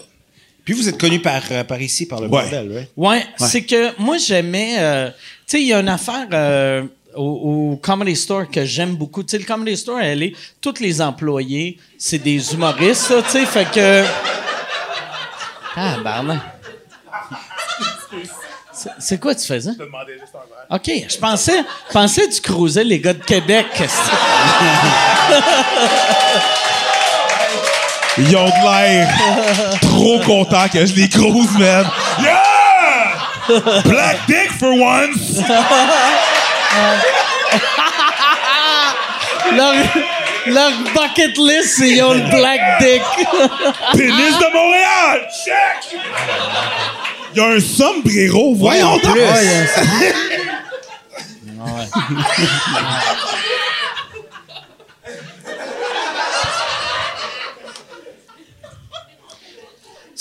Puis 0.64 0.74
vous 0.74 0.88
êtes 0.88 0.98
connu 0.98 1.18
par, 1.20 1.42
euh, 1.50 1.64
par 1.64 1.80
ici, 1.80 2.06
par 2.06 2.20
le 2.20 2.26
Ouais. 2.26 2.42
bordel, 2.42 2.70
ouais. 2.70 2.88
Ouais, 2.96 3.24
c'est 3.38 3.62
que 3.62 3.98
moi 4.00 4.18
j'aimais. 4.18 4.76
euh, 4.78 5.08
tu 5.08 5.14
sais, 5.46 5.60
il 5.62 5.68
y 5.68 5.72
a 5.72 5.80
une 5.80 5.88
affaire 5.88 6.26
euh, 6.32 6.82
au, 7.18 7.72
au 7.72 7.76
Comedy 7.76 8.16
Store 8.16 8.48
que 8.50 8.64
j'aime 8.64 8.94
beaucoup. 8.96 9.22
Tu 9.22 9.30
sais, 9.32 9.38
le 9.38 9.44
Comedy 9.44 9.76
Store, 9.76 10.00
elle 10.00 10.22
est. 10.22 10.32
Tous 10.60 10.78
les 10.80 11.00
employés, 11.02 11.78
c'est 11.98 12.18
des 12.18 12.54
humoristes, 12.54 13.02
ça, 13.02 13.22
tu 13.22 13.30
sais, 13.30 13.46
fait 13.46 13.66
que. 13.70 14.04
Ah, 15.76 15.96
barman. 16.02 16.40
C'est- 18.72 18.90
C'est 19.00 19.20
quoi 19.20 19.34
tu 19.34 19.44
faisais? 19.46 19.72
OK, 20.70 20.90
je 21.10 21.18
pensais, 21.18 21.64
je 21.88 21.92
pensais 21.92 22.28
que 22.28 22.34
tu 22.34 22.40
cruisais 22.40 22.84
les 22.84 23.00
gars 23.00 23.12
de 23.14 23.22
Québec. 23.24 23.66
Ils 28.18 28.36
ont 28.36 28.46
de 28.46 28.64
l'air 28.64 29.08
trop 29.80 30.18
contents 30.20 30.68
que 30.72 30.84
je 30.84 30.94
les 30.94 31.08
crouse, 31.08 31.56
man. 31.58 31.86
Yeah! 32.20 33.82
Black 33.84 34.18
dick 34.26 34.50
for 34.58 34.72
once! 34.72 35.38
Leur, 39.56 39.74
leur 40.46 40.70
bucket 40.94 41.36
list, 41.36 41.78
ils 41.80 42.02
ont 42.02 42.14
le 42.14 42.20
black 42.30 42.60
dick. 42.80 43.02
Pénis 43.92 44.38
de 44.38 44.52
Montréal! 44.52 45.28
Check! 45.44 45.98
Il 47.34 47.38
y 47.38 47.40
a 47.40 47.46
un 47.48 47.60
sombrero, 47.60 48.54
voyons 48.54 48.96
donc! 48.98 49.16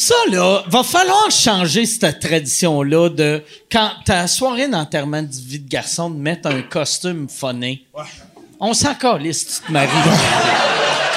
Ça, 0.08 0.16
là, 0.32 0.64
va 0.68 0.84
falloir 0.84 1.30
changer 1.30 1.86
cette 1.86 2.20
tradition-là 2.22 3.10
de, 3.10 3.44
quand 3.70 3.90
ta 4.06 4.26
soirée 4.28 4.70
d'enterrement 4.70 5.22
de 5.22 5.28
vie 5.28 5.60
de 5.60 5.68
garçon, 5.68 6.10
de 6.10 6.16
mettre 6.18 6.48
un 6.48 6.62
costume 6.62 7.28
phoné. 7.28 7.84
On 8.58 8.74
s'en 8.74 8.94
calisse, 8.94 9.46
tu 9.46 9.68
te 9.68 9.72
maries. 9.74 9.90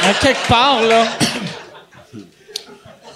à 0.09 0.13
quelque 0.15 0.49
part, 0.49 0.83
là. 0.83 1.05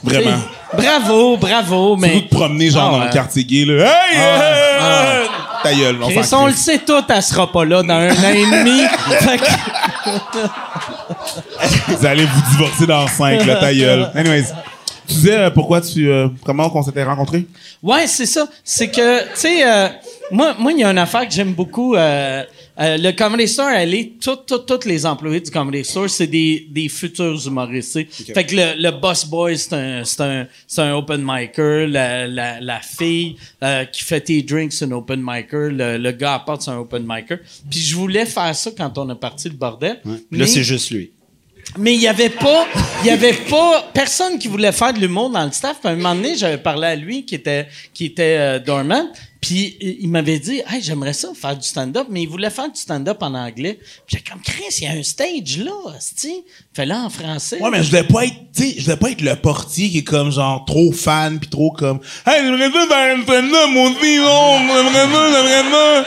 Vraiment. 0.05 0.39
Bravo, 0.77 1.37
bravo, 1.39 1.97
mais. 1.97 2.21
te 2.23 2.29
promener 2.37 2.71
genre 2.71 2.85
Ah 2.87 2.91
dans 2.93 2.99
ouais. 3.01 3.07
le 3.07 3.13
quartier 3.13 3.45
gay, 3.45 3.65
là. 3.65 3.85
Hey! 3.85 4.17
Ah 4.17 5.23
hey! 5.23 5.29
Ta 5.65 5.75
gueule, 5.75 5.99
on 6.05 6.09
Chris, 6.09 6.29
on 6.35 6.47
le 6.47 6.53
sait 6.53 6.79
tout, 6.79 7.03
elle 7.09 7.23
sera 7.23 7.51
pas 7.51 7.65
là 7.65 7.83
dans 7.83 7.95
un 7.95 8.11
an 8.11 8.33
et 8.33 8.47
demi. 8.47 8.83
Que- 10.05 11.93
Vous 11.97 12.07
allez 12.07 12.27
vous 12.27 12.43
divorcer 12.53 12.87
dans 12.87 13.09
cinq, 13.09 13.45
là, 13.45 13.57
ta 13.57 13.75
gueule. 13.75 14.09
Anyways. 14.15 14.53
Tu 15.07 15.15
disais 15.15 15.37
euh, 15.37 15.51
pourquoi 15.51 15.81
tu. 15.81 16.09
euh, 16.09 16.29
comment 16.45 16.71
qu'on 16.71 16.83
s'était 16.83 17.05
rencontrés? 17.05 17.47
Ouais, 17.83 18.07
c'est 18.07 18.27
ça. 18.27 18.49
C'est 18.63 18.89
que, 18.91 19.23
tu 19.25 19.29
sais, 19.35 19.69
euh, 19.69 19.89
moi, 20.31 20.55
moi, 20.59 20.73
il 20.73 20.79
y 20.79 20.85
a 20.85 20.91
une 20.91 20.99
affaire 20.99 21.27
que 21.29 21.35
j'aime 21.35 21.53
beaucoup. 21.53 21.95
euh, 21.95 22.43
euh, 22.81 22.97
le 22.97 23.13
Comedy 23.13 23.47
Store, 23.47 23.69
elle 23.69 23.95
est, 23.95 24.15
toutes 24.21 24.85
les 24.87 25.07
employés 25.07 25.39
du 25.41 25.51
Comedy 25.51 25.85
Store, 25.85 26.11
c'est 26.11 26.27
des, 26.27 26.67
des 26.71 26.89
futurs 26.89 27.39
humoristes. 27.47 28.01
Fait 28.35 28.45
que 28.45 28.57
le, 28.57 28.83
le 28.83 28.91
boss 28.91 29.25
boy, 29.27 29.57
c'est 29.57 29.75
un, 29.75 30.05
c'est 30.05 30.21
un, 30.23 30.47
c'est 30.67 30.81
un 30.81 30.95
open 30.95 31.23
micer. 31.25 31.87
La, 31.87 32.27
la, 32.27 32.61
la 32.61 32.81
fille 32.81 33.37
euh, 33.63 33.85
qui 33.85 34.03
fait 34.03 34.23
tes 34.23 34.43
drinks, 34.43 34.73
c'est 34.73 34.87
un 34.87 34.93
open 34.93 35.21
micer. 35.23 35.71
Le, 35.71 35.99
le 35.99 36.13
gars 36.13 36.35
à 36.35 36.39
part, 36.41 36.61
c'est 36.61 36.71
un 36.73 36.79
open 36.79 37.05
micer. 37.07 37.39
Puis 37.71 37.79
je 37.81 37.95
voulais 37.95 38.27
faire 38.27 38.55
ça 38.57 38.71
quand 38.77 38.97
on 38.99 39.09
a 39.11 39.15
parti 39.15 39.49
le 39.49 39.55
bordel. 39.57 40.01
Là, 40.33 40.47
c'est 40.47 40.65
juste 40.65 40.91
lui. 40.91 41.13
Mais 41.79 41.95
il 41.95 42.01
y 42.01 42.09
avait 42.09 42.31
pas, 42.31 42.67
il 43.03 43.09
y 43.09 43.11
avait 43.11 43.33
pas 43.33 43.91
personne 43.93 44.39
qui 44.39 44.49
voulait 44.49 44.73
faire 44.73 44.93
de 44.93 45.01
l'humour 45.01 45.31
dans 45.31 45.45
le 45.45 45.53
staff. 45.53 45.79
Puis 45.81 45.89
à 45.89 45.93
un 45.93 45.97
moment 45.97 46.15
donné, 46.15 46.37
j'avais 46.37 46.59
parlé 46.59 46.87
à 46.87 46.97
lui 46.97 47.25
qui 47.25 47.35
était 47.35 47.69
qui 47.93 48.07
était 48.07 48.37
euh, 48.39 48.59
dormant. 48.59 49.09
Puis 49.41 49.77
il 49.81 50.09
m'avait 50.09 50.39
dit, 50.39 50.63
hey, 50.71 50.81
j'aimerais 50.81 51.13
ça 51.13 51.29
faire 51.39 51.55
du 51.55 51.69
stand-up, 51.69 52.07
mais 52.09 52.23
il 52.23 52.29
voulait 52.31 52.49
faire 52.49 52.73
du 52.73 52.81
stand-up 52.81 53.19
en 53.21 53.35
anglais. 53.35 53.79
Puis 54.07 54.17
j'ai 54.17 54.21
comme 54.21 54.41
Chris, 54.41 54.79
il 54.79 54.85
y 54.85 54.87
a 54.87 54.93
un 54.93 55.03
stage 55.03 55.59
là, 55.59 55.73
tu 56.19 56.29
fais 56.73 56.87
là 56.87 57.03
en 57.03 57.11
français. 57.11 57.61
Ouais, 57.61 57.69
mais 57.71 57.83
je 57.83 57.91
voulais 57.91 58.05
pas 58.05 58.25
être, 58.25 58.37
tu 58.57 58.73
je 58.79 58.85
voulais 58.85 58.97
pas 58.97 59.11
être 59.11 59.21
le 59.21 59.37
portier 59.37 59.91
qui 59.91 59.99
est 59.99 60.03
comme 60.03 60.33
genre 60.33 60.65
trop 60.65 60.93
fan 60.93 61.39
pis 61.39 61.49
trop 61.49 61.71
comme, 61.73 62.01
hey, 62.27 62.43
j'aimerais 62.43 62.71
ça 62.73 62.87
faire 62.89 63.17
une 63.17 63.23
stand-up, 63.25 63.71
mon 63.71 63.91
oh, 63.91 63.97
j'aimerais 64.01 65.13
ça, 65.13 65.31
j'aimerais 65.31 65.71
ça. 65.71 66.07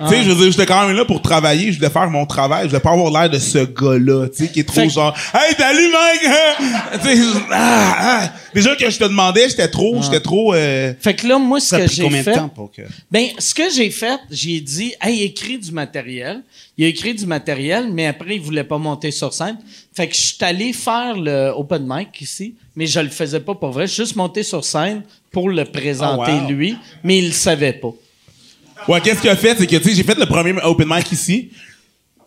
Tu 0.00 0.08
sais, 0.08 0.22
je 0.22 0.30
veux 0.30 0.42
dire, 0.42 0.52
j'étais 0.52 0.66
quand 0.66 0.86
même 0.86 0.96
là 0.96 1.04
pour 1.04 1.20
travailler, 1.20 1.72
je 1.72 1.78
voulais 1.78 1.90
faire 1.90 2.08
mon 2.10 2.26
travail, 2.26 2.64
je 2.64 2.68
voulais 2.68 2.80
pas 2.80 2.92
avoir 2.92 3.10
l'air 3.10 3.30
de 3.30 3.38
ce 3.38 3.58
gars-là, 3.58 4.28
tu 4.28 4.44
sais, 4.44 4.52
qui 4.52 4.60
est 4.60 4.64
trop 4.68 4.88
genre, 4.88 5.16
hey, 5.34 5.54
salut, 5.56 5.88
mec! 5.88 7.02
tu 7.02 7.08
sais, 7.08 7.22
ah, 7.50 7.96
ah. 8.00 8.32
Déjà 8.54 8.76
que 8.76 8.88
je 8.88 8.98
te 8.98 9.04
demandais, 9.04 9.48
j'étais 9.48 9.68
trop, 9.68 10.00
j'étais 10.02 10.20
trop, 10.20 10.54
euh, 10.54 10.94
Fait 11.00 11.14
que 11.14 11.26
là, 11.26 11.38
moi, 11.38 11.60
ce 11.60 11.76
que 11.76 11.88
j'ai 11.88 12.02
combien 12.02 12.22
fait... 12.22 12.32
de 12.32 12.36
temps 12.36 12.48
pour 12.48 12.70
que. 12.70 12.82
Ben, 13.10 13.26
ce 13.38 13.54
que 13.54 13.70
j'ai 13.74 13.90
fait, 13.90 14.18
j'ai 14.30 14.60
dit, 14.60 14.94
hey, 15.02 15.22
écris 15.22 15.58
du 15.58 15.72
matériel. 15.72 16.42
Il 16.76 16.84
a 16.84 16.88
écrit 16.88 17.12
du 17.12 17.26
matériel, 17.26 17.88
mais 17.92 18.06
après, 18.06 18.36
il 18.36 18.40
voulait 18.40 18.62
pas 18.62 18.78
monter 18.78 19.10
sur 19.10 19.34
scène. 19.34 19.58
Fait 19.94 20.06
que 20.06 20.14
je 20.14 20.20
suis 20.20 20.36
allé 20.42 20.72
faire 20.72 21.16
le 21.16 21.52
open 21.56 21.84
mic 21.84 22.20
ici, 22.20 22.54
mais 22.76 22.86
je 22.86 23.00
le 23.00 23.08
faisais 23.08 23.40
pas 23.40 23.56
pour 23.56 23.70
vrai. 23.70 23.88
Je 23.88 23.94
suis 23.94 24.04
juste 24.04 24.14
monté 24.14 24.44
sur 24.44 24.64
scène 24.64 25.02
pour 25.32 25.50
le 25.50 25.64
présenter 25.64 26.32
Oh, 26.36 26.42
wow. 26.42 26.50
lui, 26.50 26.76
mais 27.02 27.18
il 27.18 27.26
le 27.26 27.32
savait 27.32 27.72
pas. 27.72 27.92
Ouais, 28.86 29.00
qu'est-ce 29.00 29.20
qu'il 29.20 29.30
a 29.30 29.36
fait, 29.36 29.56
c'est 29.58 29.66
que, 29.66 29.76
tu 29.76 29.88
sais, 29.88 29.94
j'ai 29.94 30.04
fait 30.04 30.18
le 30.18 30.26
premier 30.26 30.54
open 30.62 30.88
mic 30.88 31.10
ici. 31.10 31.50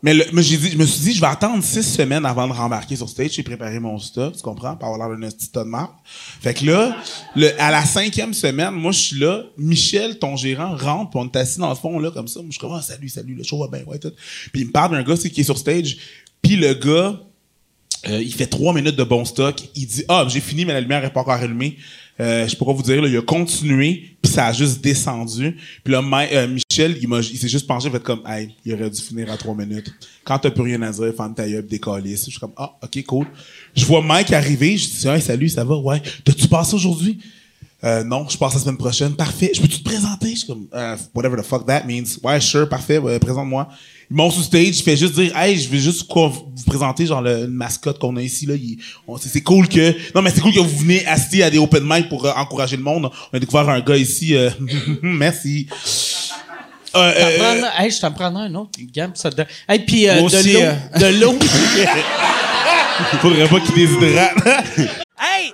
Mais 0.04 0.16
dit, 0.16 0.72
je 0.72 0.78
me 0.78 0.86
suis 0.86 1.02
dit, 1.02 1.14
je 1.14 1.22
vais 1.22 1.28
attendre 1.28 1.64
six 1.64 1.84
semaines 1.84 2.26
avant 2.26 2.48
de 2.48 2.54
rembarquer 2.54 2.96
sur 2.96 3.08
stage. 3.08 3.34
J'ai 3.34 3.44
préparé 3.44 3.80
mon 3.80 4.00
stock, 4.00 4.36
tu 4.36 4.42
comprends? 4.42 4.76
Pour 4.76 4.88
avoir 4.90 5.10
l'air 5.10 5.18
d'un 5.18 5.30
petit 5.30 5.52
tas 5.52 5.64
de. 5.64 5.70
Fait 6.42 6.56
que 6.56 6.66
là, 6.66 6.98
à 7.60 7.70
la 7.70 7.86
cinquième 7.86 8.34
semaine, 8.34 8.72
moi, 8.72 8.92
je 8.92 9.00
suis 9.00 9.20
là. 9.20 9.44
Michel, 9.58 10.18
ton 10.18 10.36
gérant, 10.36 10.76
rentre, 10.76 11.16
on 11.18 11.26
est 11.26 11.36
assis 11.36 11.60
dans 11.60 11.70
le 11.70 11.76
fond, 11.76 12.00
là, 12.00 12.10
comme 12.10 12.28
ça. 12.28 12.40
Je 12.44 12.52
suis 12.52 12.60
comme, 12.60 12.74
ah, 12.74 12.82
salut, 12.82 13.10
salut, 13.10 13.36
le 13.36 13.44
show 13.44 13.60
va 13.60 13.68
bien, 13.68 13.86
ouais, 13.86 14.00
tout. 14.00 14.12
Puis 14.52 14.62
il 14.62 14.68
me 14.68 14.72
parle 14.72 14.92
d'un 14.92 15.04
gars, 15.04 15.16
qui 15.16 15.42
est 15.42 15.44
sur 15.44 15.58
stage. 15.58 15.98
Puis 16.42 16.56
le 16.56 16.74
gars, 16.74 17.22
euh, 18.10 18.22
il 18.22 18.34
fait 18.34 18.48
trois 18.48 18.74
minutes 18.74 18.96
de 18.96 19.04
bon 19.04 19.24
stock. 19.24 19.62
Il 19.76 19.86
dit 19.86 20.04
Ah, 20.08 20.26
j'ai 20.28 20.42
fini, 20.42 20.66
mais 20.66 20.74
la 20.74 20.82
lumière 20.82 21.04
n'est 21.04 21.12
pas 21.12 21.22
encore 21.22 21.36
allumée. 21.36 21.78
Euh, 22.22 22.48
je 22.48 22.56
pourrais 22.56 22.76
vous 22.76 22.84
dire, 22.84 23.04
il 23.04 23.18
a 23.18 23.22
continué, 23.22 24.16
puis 24.22 24.32
ça 24.32 24.46
a 24.48 24.54
juste 24.54 24.80
descendu. 24.80 25.58
Puis 25.84 25.92
là, 25.92 26.02
euh, 26.32 26.48
Michel, 26.48 26.96
il, 27.02 27.38
s'est 27.38 27.48
juste 27.50 27.66
penché, 27.66 27.88
il 27.88 27.92
fait 27.92 28.04
comme 28.04 28.22
Hey, 28.28 28.52
il 28.64 28.74
aurait 28.76 28.92
dû 28.92 29.02
finir 29.02 29.32
à 29.32 29.38
trois 29.38 29.56
minutes. 29.56 29.92
Quand 30.24 30.38
t'as 30.38 30.52
plus 30.52 30.62
rien 30.62 30.80
à 30.84 30.92
dire, 30.92 31.12
femme 31.18 31.34
ta 31.34 31.50
gueule. 31.50 31.66
Je 31.72 32.16
suis 32.16 32.40
comme 32.40 32.54
Ah, 32.56 32.74
ok, 32.84 33.04
cool. 33.06 33.26
Je 33.76 33.86
vois 33.86 34.04
Mike 34.04 34.32
arriver, 34.34 34.78
je 34.78 34.88
dis 34.88 35.08
Hey, 35.08 35.20
salut, 35.20 35.50
ça 35.50 35.64
va? 35.64 35.76
Ouais. 35.78 36.00
T'as-tu 36.24 36.48
passé 36.48 36.76
aujourd'hui? 36.76 37.18
Euh, 37.84 38.04
non, 38.04 38.28
je 38.30 38.38
passe 38.38 38.54
la 38.54 38.60
semaine 38.60 38.78
prochaine. 38.78 39.16
Parfait. 39.16 39.52
Je 39.56 39.60
peux-tu 39.62 39.80
te 39.82 39.84
présenter? 39.90 40.32
Je 40.32 40.36
suis 40.38 40.48
comme, 40.48 40.68
euh, 40.74 40.96
whatever 41.16 41.36
the 41.42 41.46
fuck 41.46 41.66
that 41.66 41.84
means. 41.86 42.04
Ouais, 42.24 42.40
sure, 42.40 42.70
parfait, 42.70 43.00
ouais, 43.00 43.18
présente-moi. 43.18 43.68
Il 44.10 44.18
monte 44.18 44.34
sur 44.34 44.44
stage, 44.44 44.68
il 44.78 44.84
fait 44.84 44.98
juste 44.98 45.14
dire, 45.16 45.36
hey, 45.38 45.58
je 45.58 45.68
vais 45.70 45.80
juste 45.80 46.04
quoi, 46.08 46.28
vous 46.28 46.64
présenter, 46.68 47.06
genre, 47.08 47.22
le, 47.22 47.46
une 47.46 47.48
mascotte 47.48 47.98
qu'on 47.98 48.16
a 48.18 48.22
ici, 48.22 48.46
là. 48.46 48.54
Il- 48.56 48.78
c'est, 49.20 49.42
cool 49.42 49.68
que, 49.68 49.96
non, 50.14 50.22
mais 50.22 50.30
c'est 50.30 50.42
cool 50.42 50.54
que 50.54 50.60
vous 50.60 50.78
venez 50.78 51.06
assister 51.08 51.44
à 51.44 51.50
des 51.50 51.58
open 51.58 51.82
mic 51.84 52.08
pour 52.10 52.26
euh, 52.26 52.32
encourager 52.36 52.78
le 52.78 52.84
monde. 52.84 53.10
On 53.34 53.38
a 53.38 53.40
découvert 53.40 53.68
un 53.70 53.80
gars 53.80 53.98
ici, 53.98 54.36
euh, 54.36 54.50
merci. 55.02 55.68
Euh, 56.94 57.14
euh, 57.18 57.62
hey, 57.80 57.90
je 57.90 58.02
t'en 58.02 58.12
prends 58.12 58.36
un 58.36 58.54
autre. 58.54 58.72
Gab, 58.94 59.12
ça 59.16 59.32
te... 59.32 59.42
Hey, 59.68 59.80
puis 59.80 60.08
euh, 60.10 60.22
aussi, 60.22 60.36
de 60.44 60.54
l'eau. 60.54 60.60
euh. 60.62 61.00
De 61.00 61.20
l'eau. 61.22 61.40
faudrait 63.22 63.48
pas 63.48 63.60
qu'il 63.62 63.76
déshydrate. 63.76 64.34
Hey, 65.24 65.54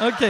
OK. 0.00 0.28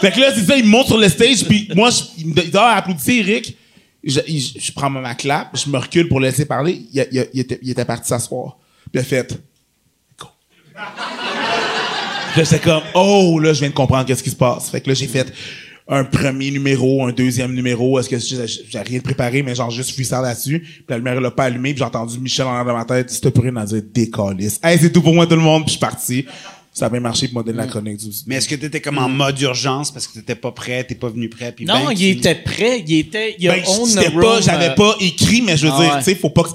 Fait 0.00 0.10
que 0.10 0.20
là, 0.20 0.32
c'est 0.34 0.44
ça, 0.44 0.56
il 0.56 0.64
monte 0.64 0.86
sur 0.86 0.98
le 0.98 1.08
stage, 1.08 1.44
puis 1.44 1.68
moi, 1.74 1.90
il 2.18 2.28
me 2.28 2.34
dit, 2.34 2.50
ah, 2.54 2.84
Eric. 3.08 3.56
Je, 4.04 4.72
prends 4.72 4.90
ma 4.90 5.14
clap, 5.14 5.56
je 5.56 5.70
me 5.70 5.78
recule 5.78 6.08
pour 6.08 6.18
le 6.18 6.26
laisser 6.26 6.44
parler. 6.44 6.82
Il, 6.92 7.38
était, 7.38 7.84
parti 7.84 8.08
s'asseoir. 8.08 8.56
Puis 8.90 8.94
il 8.94 8.98
a 8.98 9.04
fait, 9.04 9.40
go. 10.18 10.26
Là, 10.74 12.44
j'étais 12.44 12.58
comme, 12.58 12.82
oh, 12.94 13.38
là, 13.38 13.52
je 13.52 13.60
viens 13.60 13.68
de 13.68 13.74
comprendre 13.74 14.06
qu'est-ce 14.06 14.24
qui 14.24 14.30
se 14.30 14.36
passe. 14.36 14.70
Fait 14.70 14.80
que 14.80 14.88
là, 14.88 14.94
j'ai 14.94 15.06
fait 15.06 15.32
un 15.86 16.04
premier 16.04 16.50
numéro, 16.50 17.06
un 17.06 17.12
deuxième 17.12 17.52
numéro. 17.52 17.98
Est-ce 18.00 18.08
que 18.08 18.18
j'ai 18.18 18.78
rien 18.80 19.00
préparé, 19.00 19.42
mais 19.42 19.54
genre 19.54 19.70
juste 19.70 19.92
freestyle 19.92 20.20
là-dessus. 20.22 20.60
Puis 20.60 20.84
la 20.88 20.98
lumière, 20.98 21.18
elle 21.18 21.26
a 21.26 21.30
pas 21.30 21.44
allumé, 21.44 21.72
puis 21.72 21.78
j'ai 21.78 21.84
entendu 21.84 22.18
Michel 22.18 22.46
en 22.46 22.50
arrière 22.50 22.64
de 22.64 22.72
ma 22.72 22.84
tête. 22.84 23.16
T'as 23.20 23.30
plus 23.30 23.42
rien 23.42 23.56
à 23.56 23.66
dire, 23.66 23.82
décalisse. 23.92 24.58
Hey, 24.62 24.78
c'est 24.80 24.90
tout 24.90 25.02
pour 25.02 25.14
moi, 25.14 25.26
tout 25.26 25.36
le 25.36 25.42
monde, 25.42 25.64
puis 25.64 25.74
je 25.74 25.78
suis 25.78 25.80
parti. 25.80 26.26
Ça 26.74 26.86
a 26.86 26.88
bien 26.88 27.00
marché 27.00 27.28
pour 27.28 27.38
modèle 27.40 27.56
la 27.56 27.66
chronique 27.66 27.98
du 27.98 28.08
Mais 28.26 28.36
est-ce 28.36 28.48
que 28.48 28.54
t'étais 28.54 28.80
comme 28.80 28.96
en 28.96 29.08
mode 29.08 29.38
urgence 29.42 29.90
parce 29.90 30.06
que 30.06 30.14
t'étais 30.14 30.34
pas 30.34 30.52
prêt, 30.52 30.82
t'es 30.84 30.94
pas 30.94 31.10
venu 31.10 31.28
prêt? 31.28 31.52
Puis 31.52 31.66
Non, 31.66 31.84
ben, 31.84 31.92
il 31.92 31.98
tu- 31.98 32.06
était 32.18 32.34
prêt. 32.34 32.82
Il 32.86 32.94
était. 32.98 33.36
Il 33.38 33.46
Ben, 33.48 33.62
pas, 34.20 34.40
j'avais 34.40 34.70
euh, 34.70 34.74
pas 34.74 34.96
écrit, 35.00 35.42
mais 35.42 35.56
je 35.58 35.66
veux 35.66 35.72
Ah 35.74 35.80
dire, 35.82 35.92
ouais. 35.92 35.98
tu 35.98 36.04
sais, 36.04 36.14
faut 36.14 36.30
pas 36.30 36.44
que. 36.44 36.48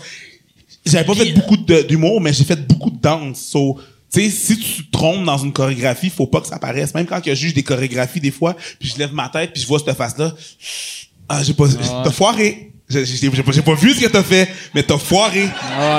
J'avais 0.86 1.06
pas 1.06 1.14
Puis- 1.14 1.26
fait 1.28 1.34
beaucoup 1.34 1.58
de- 1.58 1.82
d'humour, 1.84 2.20
mais 2.20 2.34
j'ai 2.34 2.46
fait 2.46 2.68
beaucoup 2.68 2.90
de 2.90 3.00
danse. 3.00 3.40
So, 3.42 3.78
tu 4.12 4.22
sais, 4.24 4.30
si 4.32 4.58
tu 4.58 4.86
te 4.88 4.92
trompes 4.92 5.24
dans 5.24 5.38
une 5.38 5.54
chorégraphie, 5.54 6.10
faut 6.10 6.26
pas 6.28 6.42
que 6.42 6.48
ça 6.48 6.58
paraisse. 6.58 6.96
Même 6.96 7.06
quand 7.06 7.22
je 7.24 7.36
juge 7.36 7.54
des 7.54 7.62
chorégraphies, 7.64 8.20
des 8.22 8.32
fois, 8.32 8.56
puis 8.80 8.90
je 8.90 8.98
lève 8.98 9.14
ma 9.14 9.30
tête, 9.30 9.52
puis 9.54 9.62
je 9.62 9.68
vois 9.68 9.78
cette 9.80 9.96
face-là. 9.96 10.34
Ah, 11.30 11.44
j'ai 11.44 11.54
pas. 11.54 11.66
T'as 12.04 12.12
foiré. 12.12 12.72
J'ai 12.89 13.30
pas, 13.30 13.73
vu 13.76 13.93
ce 13.93 14.00
que 14.00 14.08
t'as 14.08 14.23
fait, 14.23 14.50
mais 14.73 14.82
t'as 14.82 14.97
foiré. 14.97 15.43
ouais. 15.43 15.50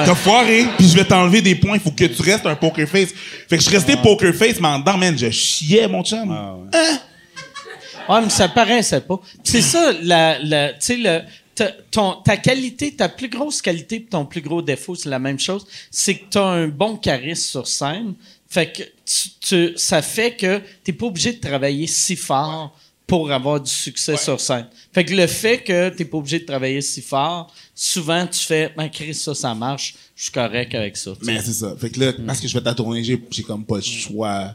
T'as 0.07 0.15
foiré, 0.15 0.65
puis 0.79 0.89
je 0.89 0.95
vais 0.97 1.05
t'enlever 1.05 1.43
des 1.43 1.55
points. 1.55 1.75
Il 1.75 1.81
faut 1.81 1.91
que 1.91 2.05
tu 2.05 2.23
restes 2.23 2.47
un 2.47 2.57
poker 2.57 2.89
face. 2.89 3.11
Fait 3.49 3.59
que 3.59 3.63
je 3.63 3.69
restais 3.71 3.97
poker 3.97 4.35
face, 4.35 4.59
mais 4.61 4.69
en 4.69 4.79
dedans, 4.79 4.97
man, 4.97 5.17
je 5.19 5.29
chiais, 5.29 5.87
mon 5.87 6.03
chum. 6.03 6.31
Ah, 6.31 6.55
ouais. 6.79 8.15
Ouais, 8.15 8.23
mais 8.23 8.31
ça 8.31 8.49
paraissait 8.49 9.03
pas. 9.03 9.21
C'est 9.45 9.61
ça, 9.61 9.93
la, 10.03 10.39
la, 10.43 10.71
tu 10.71 10.77
sais, 10.81 10.97
le, 10.97 11.21
ta, 11.55 11.67
ton, 11.91 12.13
ta 12.25 12.39
qualité, 12.39 12.95
ta 12.95 13.11
plus 13.11 13.29
grosse 13.29 13.61
qualité 13.61 13.97
et 13.97 14.05
ton 14.05 14.25
plus 14.25 14.41
gros 14.41 14.63
défaut, 14.63 14.95
c'est 14.95 15.11
la 15.11 15.19
même 15.19 15.39
chose. 15.39 15.67
C'est 15.91 16.15
que 16.15 16.25
tu 16.31 16.39
as 16.39 16.43
un 16.47 16.69
bon 16.69 16.97
charisme 16.97 17.51
sur 17.51 17.69
scène. 17.69 18.15
Fait 18.49 18.73
que 18.73 18.83
tu, 19.05 19.29
tu- 19.41 19.73
ça 19.77 20.01
fait 20.01 20.35
que 20.35 20.63
tu 20.83 20.95
pas 20.95 21.05
obligé 21.05 21.35
de 21.35 21.41
travailler 21.47 21.87
si 21.87 22.17
fort 22.17 22.75
pour 23.09 23.33
avoir 23.33 23.59
du 23.59 23.71
succès 23.71 24.19
sur 24.19 24.39
scène. 24.39 24.67
Fait 24.93 25.03
que 25.03 25.15
le 25.15 25.27
fait 25.27 25.65
que 25.65 25.89
tu 25.89 26.05
pas 26.05 26.19
obligé 26.19 26.41
de 26.41 26.45
travailler 26.45 26.83
si 26.83 27.01
fort, 27.01 27.53
souvent 27.75 28.27
tu 28.27 28.41
fais, 28.41 28.71
ben 28.77 28.89
Chris, 28.91 29.15
ça, 29.15 29.35
ça 29.35 29.55
marche, 29.55 29.95
je 30.15 30.25
suis 30.25 30.33
correct 30.33 30.75
avec 30.75 30.95
ça. 30.95 31.13
tu 31.19 31.25
sais. 31.25 31.33
Mais 31.33 31.41
c'est 31.41 31.55
ça. 31.55 31.75
Fait 31.79 31.89
que 31.89 31.99
là, 31.99 32.13
parce 32.27 32.39
que 32.39 32.47
je 32.47 32.53
fais 32.53 32.61
ta 32.61 32.75
tournée, 32.75 33.03
j'ai, 33.03 33.43
comme 33.43 33.65
pas 33.65 33.77
le 33.77 33.83
choix. 33.83 34.55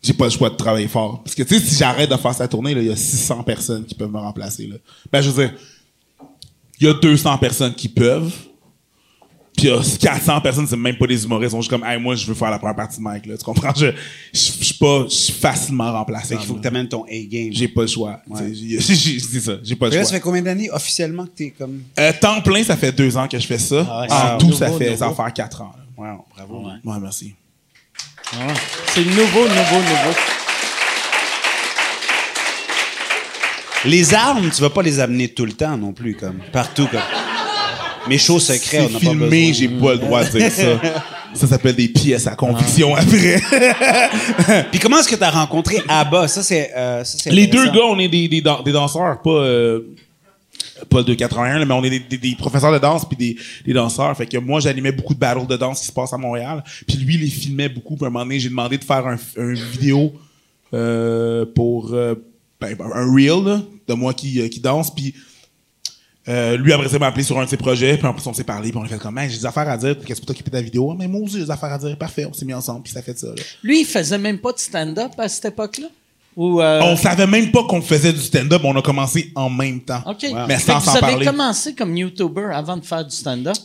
J'ai 0.00 0.12
pas 0.12 0.26
le 0.26 0.30
choix 0.30 0.48
de 0.48 0.54
travailler 0.54 0.86
fort. 0.86 1.24
Parce 1.24 1.34
que, 1.34 1.42
tu 1.42 1.58
sais, 1.58 1.66
si 1.66 1.74
j'arrête 1.74 2.08
de 2.08 2.16
faire 2.16 2.34
sa 2.34 2.46
tournée, 2.46 2.70
il 2.70 2.84
y 2.84 2.90
a 2.90 2.94
600 2.94 3.42
personnes 3.42 3.84
qui 3.84 3.96
peuvent 3.96 4.12
me 4.12 4.20
remplacer, 4.20 4.68
là. 4.68 4.76
Ben, 5.10 5.20
je 5.20 5.30
veux 5.30 5.46
dire, 5.48 5.58
il 6.78 6.86
y 6.86 6.88
a 6.88 6.94
200 6.94 7.36
personnes 7.38 7.74
qui 7.74 7.88
peuvent. 7.88 8.32
Puis 9.56 9.68
il 9.68 9.70
y 9.70 9.72
a 9.72 9.80
400 10.00 10.40
personnes, 10.42 10.66
c'est 10.66 10.76
même 10.76 10.98
pas 10.98 11.06
des 11.06 11.24
humoristes. 11.24 11.48
Ils 11.52 11.56
sont 11.56 11.60
juste 11.62 11.70
comme, 11.70 11.82
hey, 11.84 11.98
moi, 11.98 12.14
je 12.14 12.26
veux 12.26 12.34
faire 12.34 12.50
la 12.50 12.58
première 12.58 12.76
partie 12.76 12.98
de 12.98 13.02
Mike, 13.02 13.24
là. 13.24 13.38
Tu 13.38 13.44
comprends? 13.44 13.72
Je, 13.74 13.86
je, 13.86 13.92
je 14.32 14.38
suis 14.64 14.74
pas, 14.74 15.04
je 15.08 15.14
suis 15.14 15.32
facilement 15.32 15.90
remplacé. 15.92 16.28
Fait 16.34 16.36
qu'il 16.36 16.46
faut 16.46 16.54
que 16.56 16.60
t'amènes 16.60 16.88
ton 16.88 17.04
A-game. 17.04 17.48
J'ai 17.52 17.68
pas 17.68 17.80
le 17.82 17.86
choix. 17.86 18.20
Ouais. 18.28 18.52
J'ai- 18.52 18.80
C'est 18.80 19.40
ça. 19.40 19.52
J'ai 19.62 19.74
pas 19.76 19.86
le 19.86 19.92
Là, 19.92 19.96
choix. 19.98 20.04
ça 20.10 20.14
fait 20.16 20.20
combien 20.20 20.42
d'années 20.42 20.70
officiellement 20.70 21.24
que 21.24 21.30
t'es 21.30 21.54
comme. 21.56 21.80
Euh, 21.98 22.12
temps 22.20 22.40
plein, 22.42 22.62
ça 22.64 22.76
fait 22.76 22.92
deux 22.92 23.16
ans 23.16 23.26
que 23.28 23.38
je 23.38 23.46
fais 23.46 23.58
ça. 23.58 23.86
Ah 23.88 24.00
ouais, 24.02 24.06
en 24.12 24.16
c'est 24.32 24.38
tout, 24.38 24.46
nouveau, 24.46 24.58
ça 24.58 24.66
fait, 24.72 24.84
nouveau. 24.90 24.96
ça 24.98 25.08
va 25.08 25.14
faire 25.14 25.32
quatre 25.32 25.62
ans. 25.62 25.72
là. 25.74 25.82
Wow, 26.12 26.24
bravo. 26.36 26.66
Ouais, 26.84 26.98
merci. 27.00 27.34
Ouais. 28.34 28.54
C'est 28.88 29.04
nouveau, 29.06 29.40
nouveau, 29.48 29.76
nouveau. 29.78 30.16
Les 33.86 34.12
armes, 34.14 34.50
tu 34.50 34.60
vas 34.60 34.70
pas 34.70 34.82
les 34.82 35.00
amener 35.00 35.28
tout 35.28 35.46
le 35.46 35.52
temps 35.52 35.76
non 35.78 35.92
plus, 35.92 36.14
comme 36.16 36.40
partout. 36.52 36.88
Comme. 36.90 37.00
Mes 38.08 38.18
shows 38.18 38.38
secrets, 38.40 38.80
on 38.80 38.82
n'a 38.84 38.88
pas 38.88 38.98
besoin. 38.98 39.10
filmé, 39.28 39.52
j'ai 39.52 39.68
pas 39.68 39.92
le 39.92 39.98
droit 39.98 40.24
de 40.24 40.30
dire 40.38 40.50
ça. 40.50 40.80
Ça 41.34 41.46
s'appelle 41.46 41.74
des 41.74 41.88
pièces 41.88 42.26
à 42.26 42.34
conviction 42.34 42.94
Ah. 42.96 43.00
après. 43.00 43.40
Puis 44.70 44.80
comment 44.80 44.98
est-ce 44.98 45.08
que 45.08 45.16
t'as 45.16 45.30
rencontré 45.30 45.78
Abba? 45.88 46.28
Ça, 46.28 46.42
c'est. 46.42 46.70
euh, 46.76 47.04
Les 47.26 47.46
deux 47.46 47.66
gars, 47.70 47.84
on 47.88 47.98
est 47.98 48.08
des, 48.08 48.28
des, 48.28 48.40
dan- 48.40 48.62
des 48.64 48.72
danseurs, 48.72 49.20
pas, 49.20 49.30
euh, 49.30 49.80
pas 50.88 51.02
de 51.02 51.12
81, 51.14 51.58
là, 51.58 51.64
mais 51.66 51.74
on 51.74 51.84
est 51.84 51.90
des, 51.90 51.98
des- 52.00 52.16
des 52.18 52.34
professeurs 52.36 52.72
de 52.72 52.78
danse 52.78 53.06
puis 53.06 53.16
des, 53.18 53.36
des 53.66 53.72
danseurs. 53.74 54.16
Fait 54.16 54.26
que 54.26 54.38
moi, 54.38 54.60
j'animais 54.60 54.92
beaucoup 54.92 55.12
de 55.14 55.18
battles 55.18 55.46
de 55.46 55.56
danse 55.56 55.80
qui 55.80 55.86
se 55.86 55.92
passent 55.92 56.12
à 56.12 56.18
Montréal. 56.18 56.62
Puis 56.86 56.96
lui, 56.96 57.14
il 57.16 57.20
les 57.20 57.26
filmait 57.28 57.68
beaucoup. 57.68 57.96
Puis 57.96 58.04
à 58.04 58.08
un 58.08 58.10
moment 58.10 58.24
donné, 58.24 58.38
j'ai 58.40 58.48
demandé 58.48 58.78
de 58.78 58.84
faire 58.84 59.06
un, 59.06 59.16
un 59.38 59.52
vidéo 59.52 60.14
euh, 60.72 61.44
pour 61.54 61.92
euh, 61.92 62.14
ben, 62.60 62.74
un 62.94 63.12
reel 63.14 63.44
là, 63.44 63.60
de 63.88 63.94
moi 63.94 64.14
qui, 64.14 64.48
qui 64.48 64.60
danse. 64.60 64.94
Puis 64.94 65.14
euh, 66.28 66.56
lui, 66.56 66.72
après 66.72 66.88
ça, 66.88 66.98
m'a 66.98 67.06
appelé 67.06 67.22
sur 67.22 67.38
un 67.38 67.44
de 67.44 67.48
ses 67.50 67.56
projets. 67.56 67.96
Puis 67.96 68.06
en 68.06 68.12
plus, 68.12 68.26
on 68.26 68.32
s'est 68.34 68.44
parlé. 68.44 68.70
Puis 68.70 68.78
on 68.78 68.84
a 68.84 68.88
fait 68.88 68.98
comme, 68.98 69.16
Hey, 69.18 69.30
j'ai 69.30 69.38
des 69.38 69.46
affaires 69.46 69.68
à 69.68 69.76
dire. 69.76 69.96
Qu'est-ce 70.04 70.20
que 70.20 70.26
tu 70.26 70.26
t'occuper 70.26 70.50
de 70.50 70.56
la 70.56 70.62
vidéo? 70.62 70.90
Ah, 70.92 70.96
mais 70.98 71.06
moi 71.06 71.20
aussi, 71.22 71.34
j'ai 71.38 71.44
des 71.44 71.50
affaires 71.50 71.72
à 71.72 71.78
dire. 71.78 71.96
Parfait, 71.96 72.26
on 72.26 72.32
s'est 72.32 72.44
mis 72.44 72.54
ensemble. 72.54 72.82
Puis 72.82 72.92
ça 72.92 73.02
fait 73.02 73.16
ça. 73.18 73.28
Là. 73.28 73.34
Lui, 73.62 73.80
il 73.80 73.86
faisait 73.86 74.18
même 74.18 74.38
pas 74.38 74.52
de 74.52 74.58
stand-up 74.58 75.12
à 75.18 75.28
cette 75.28 75.44
époque-là? 75.46 75.86
Ou, 76.36 76.60
euh, 76.60 76.80
On 76.84 76.96
savait 76.96 77.26
même 77.26 77.50
pas 77.50 77.64
qu'on 77.64 77.80
faisait 77.80 78.12
du 78.12 78.20
stand-up, 78.20 78.60
on 78.64 78.76
a 78.76 78.82
commencé 78.82 79.30
en 79.34 79.48
même 79.48 79.80
temps. 79.80 80.02
OK. 80.06 80.26
Mais 80.48 80.58
sans 80.58 80.80
s'en 80.80 80.90
vous 80.90 80.96
avez 80.98 81.00
parler. 81.12 81.26
commencé 81.26 81.74
comme 81.74 81.96
YouTuber 81.96 82.50
avant 82.52 82.76
de 82.76 82.84
faire 82.84 83.04
du 83.04 83.14
stand-up? 83.16 83.56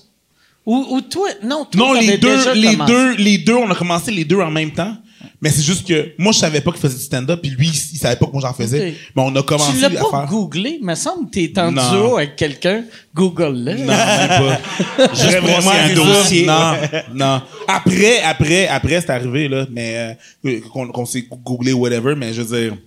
Ou, 0.65 0.86
ou 0.91 1.02
toi, 1.02 1.28
non, 1.43 1.65
toi, 1.65 1.88
Non, 1.88 1.93
les 2.00 2.06
t'avais 2.06 2.17
déjà 2.19 2.54
deux, 2.54 2.62
les 2.62 2.71
commencé. 2.71 2.93
deux, 2.93 3.15
les 3.15 3.38
deux, 3.39 3.56
on 3.56 3.69
a 3.71 3.76
commencé 3.76 4.12
les 4.12 4.24
deux 4.24 4.39
en 4.39 4.52
même 4.52 4.71
temps. 4.71 4.95
Mais 5.41 5.49
c'est 5.49 5.63
juste 5.63 5.88
que 5.88 6.12
moi, 6.19 6.32
je 6.34 6.38
savais 6.38 6.62
pas 6.62 6.71
qu'il 6.71 6.80
faisait 6.82 6.97
du 6.97 7.04
stand-up, 7.04 7.41
puis 7.41 7.49
lui, 7.49 7.67
il 7.67 7.97
savait 7.97 8.15
pas 8.15 8.27
que 8.27 8.32
moi 8.32 8.41
j'en 8.41 8.54
faisais. 8.54 8.89
Ok. 8.89 8.95
Mais 9.15 9.21
on 9.23 9.36
a 9.36 9.41
commencé 9.41 9.73
Tu 9.73 9.80
l'as 9.82 9.88
à 9.88 9.89
pas 9.89 10.10
faire. 10.19 10.25
googlé? 10.30 10.77
me 10.82 10.93
semble 10.93 11.30
que 11.32 11.39
t'es 11.39 11.60
en 11.60 11.71
Non. 11.71 11.91
duo 11.91 12.17
avec 12.17 12.36
quelqu'un. 12.36 12.84
Google-le. 13.15 13.73
Non, 13.73 13.86
même 13.88 13.88
pas. 13.88 14.60
Juste 15.15 15.39
pour 15.39 15.62
c'est 15.62 15.80
un 15.80 15.93
dossier. 15.95 16.45
Non, 16.45 16.73
non. 17.15 17.41
Après, 17.67 18.21
après, 18.21 18.67
après, 18.67 19.01
c'est 19.01 19.10
arrivé, 19.10 19.47
là. 19.47 19.65
Mais, 19.71 20.17
euh, 20.45 20.60
qu'on 20.71 20.88
qu'on 20.89 21.06
s'est 21.08 21.25
googlé, 21.43 21.73
whatever, 21.73 22.13
mais 22.15 22.34
je 22.34 22.43
veux 22.43 22.62
dire, 22.62 22.77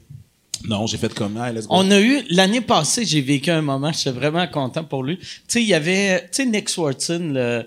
non, 0.68 0.86
j'ai 0.86 0.96
fait 0.96 1.12
comme, 1.12 1.36
ah, 1.38 1.52
let's 1.52 1.66
go. 1.66 1.74
On 1.76 1.90
a 1.90 2.00
eu, 2.00 2.22
l'année 2.30 2.60
passée, 2.60 3.04
j'ai 3.04 3.20
vécu 3.20 3.50
un 3.50 3.60
moment, 3.62 3.90
j'étais 3.92 4.12
vraiment 4.12 4.46
content 4.46 4.82
pour 4.84 5.02
lui. 5.02 5.18
Tu 5.18 5.26
sais, 5.48 5.60
il 5.62 5.68
y 5.68 5.74
avait, 5.74 6.20
tu 6.22 6.28
sais, 6.30 6.46
Nick 6.46 6.68
Swartzen, 6.70 7.34
le, 7.34 7.66